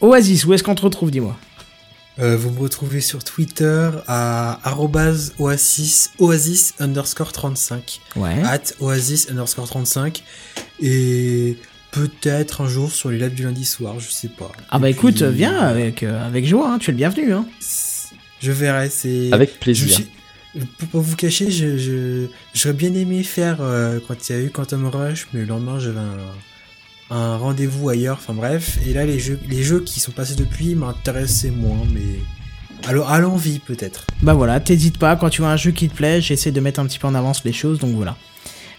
Oasis, 0.00 0.44
où 0.44 0.52
est-ce 0.52 0.62
qu'on 0.62 0.74
te 0.74 0.82
retrouve, 0.82 1.10
dis-moi 1.10 1.36
Euh, 2.18 2.36
vous 2.36 2.50
me 2.50 2.60
retrouvez 2.60 3.00
sur 3.00 3.24
Twitter 3.24 3.90
à 4.06 4.60
arrobase 4.68 5.32
oasis, 5.38 6.10
oasis 6.18 6.74
underscore 6.80 7.32
35. 7.32 8.00
Ouais. 8.16 8.42
At 8.44 8.60
oasis 8.80 9.28
underscore 9.30 9.66
35. 9.68 10.22
Et 10.82 11.56
peut-être 11.94 12.60
un 12.60 12.68
jour 12.68 12.90
sur 12.90 13.10
les 13.10 13.18
lives 13.18 13.34
du 13.34 13.44
lundi 13.44 13.64
soir, 13.64 13.94
je 14.00 14.08
sais 14.10 14.28
pas. 14.28 14.50
Ah, 14.70 14.78
bah 14.78 14.88
Et 14.88 14.92
écoute, 14.92 15.22
puis, 15.22 15.32
viens 15.32 15.56
avec, 15.58 16.02
euh, 16.02 16.26
avec 16.26 16.46
joie, 16.46 16.70
hein, 16.72 16.78
tu 16.78 16.90
es 16.90 16.92
le 16.92 16.96
bienvenu. 16.98 17.32
Hein. 17.32 17.46
Je 18.40 18.52
verrai, 18.52 18.90
c'est. 18.90 19.32
Avec 19.32 19.52
Je 19.54 19.58
plaisir. 19.58 19.94
suis- 19.94 20.08
Pour 20.78 20.88
pas 20.88 20.98
vous 20.98 21.16
cacher, 21.16 21.50
je, 21.50 21.78
je, 21.78 22.26
j'aurais 22.52 22.74
bien 22.74 22.92
aimé 22.94 23.22
faire 23.22 23.58
euh, 23.60 23.98
quand 24.06 24.28
il 24.28 24.32
y 24.32 24.38
a 24.38 24.42
eu 24.42 24.50
Quantum 24.50 24.86
Rush, 24.86 25.28
mais 25.32 25.40
le 25.40 25.46
lendemain 25.46 25.78
j'avais 25.80 25.98
un, 25.98 27.16
un 27.16 27.36
rendez-vous 27.36 27.88
ailleurs, 27.88 28.18
enfin 28.20 28.34
bref. 28.34 28.78
Et 28.86 28.92
là, 28.92 29.04
les 29.06 29.18
jeux, 29.18 29.38
les 29.48 29.62
jeux 29.62 29.80
qui 29.80 29.98
sont 30.00 30.12
passés 30.12 30.34
depuis 30.34 30.74
m'intéressaient 30.74 31.50
moins, 31.50 31.82
mais. 31.92 32.20
Alors, 32.86 33.10
à 33.10 33.18
l'envie 33.18 33.60
peut-être. 33.60 34.04
Bah 34.20 34.34
voilà, 34.34 34.60
t'hésites 34.60 34.98
pas, 34.98 35.16
quand 35.16 35.30
tu 35.30 35.40
vois 35.40 35.50
un 35.50 35.56
jeu 35.56 35.70
qui 35.70 35.88
te 35.88 35.94
plaît, 35.94 36.20
j'essaie 36.20 36.50
de 36.52 36.60
mettre 36.60 36.80
un 36.80 36.86
petit 36.86 36.98
peu 36.98 37.06
en 37.06 37.14
avance 37.14 37.42
les 37.44 37.52
choses, 37.52 37.78
donc 37.78 37.94
voilà. 37.94 38.16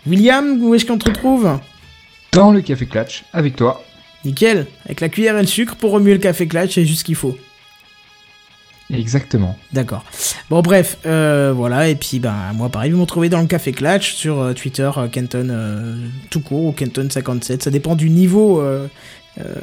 William, 0.05 0.61
où 0.61 0.75
est-ce 0.75 0.85
qu'on 0.85 0.99
te 0.99 1.09
retrouve? 1.09 1.59
Dans 2.35 2.51
le 2.51 2.59
Café 2.59 2.85
Clutch, 2.85 3.23
avec 3.31 3.55
toi. 3.55 3.81
Nickel, 4.25 4.67
avec 4.83 4.99
la 4.99 5.07
cuillère 5.07 5.37
et 5.37 5.41
le 5.41 5.47
sucre 5.47 5.77
pour 5.77 5.91
remuer 5.91 6.11
le 6.11 6.19
café 6.19 6.47
clutch, 6.47 6.73
c'est 6.73 6.85
juste 6.85 6.99
ce 6.99 7.03
qu'il 7.05 7.15
faut. 7.15 7.37
Exactement. 8.93 9.57
D'accord. 9.71 10.03
Bon 10.49 10.61
bref, 10.61 10.97
euh, 11.05 11.53
voilà, 11.55 11.87
et 11.87 11.95
puis 11.95 12.19
ben 12.19 12.51
moi 12.53 12.67
pareil, 12.67 12.91
vous 12.91 12.97
me 12.97 13.03
retrouvez 13.03 13.29
dans 13.29 13.39
le 13.39 13.47
Café 13.47 13.71
Clutch 13.71 14.13
sur 14.13 14.41
euh, 14.41 14.53
Twitter, 14.53 14.91
euh, 14.97 15.07
Kenton 15.07 15.97
tout 16.29 16.41
court 16.41 16.65
ou 16.65 16.71
Kenton57, 16.71 17.63
ça 17.63 17.71
dépend 17.71 17.95
du 17.95 18.09
niveau 18.09 18.61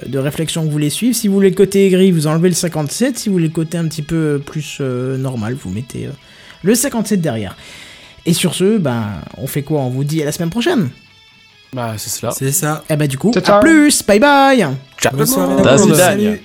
de 0.06 0.18
réflexion 0.18 0.62
que 0.62 0.66
vous 0.66 0.72
voulez 0.72 0.90
suivre. 0.90 1.14
Si 1.14 1.28
vous 1.28 1.34
voulez 1.34 1.50
le 1.50 1.56
côté 1.56 1.86
aigri, 1.86 2.10
vous 2.10 2.26
enlevez 2.26 2.48
le 2.48 2.54
57, 2.54 3.18
si 3.18 3.28
vous 3.28 3.34
voulez 3.34 3.48
le 3.48 3.52
côté 3.52 3.76
un 3.76 3.86
petit 3.86 4.02
peu 4.02 4.40
plus 4.44 4.80
normal, 4.80 5.54
vous 5.54 5.68
mettez 5.68 6.08
le 6.62 6.74
57 6.74 7.20
derrière. 7.20 7.54
Et 8.24 8.32
sur 8.32 8.54
ce, 8.54 8.78
ben 8.78 9.20
on 9.36 9.46
fait 9.46 9.62
quoi? 9.62 9.80
On 9.82 9.90
vous 9.90 10.04
dit 10.04 10.22
à 10.22 10.24
la 10.24 10.32
semaine 10.32 10.50
prochaine 10.50 10.88
Bah, 11.74 11.94
c'est 11.96 12.10
cela. 12.10 12.32
C'est 12.32 12.52
ça. 12.52 12.84
Eh 12.90 12.96
ben 12.96 13.08
du 13.08 13.16
coup, 13.16 13.32
Ciao, 13.32 13.56
à 13.56 13.60
plus, 13.60 14.02
bye 14.04 14.20
bye 14.20 14.66
Ciao. 14.98 15.16
Vidania. 15.16 15.96
Salut. 15.96 16.42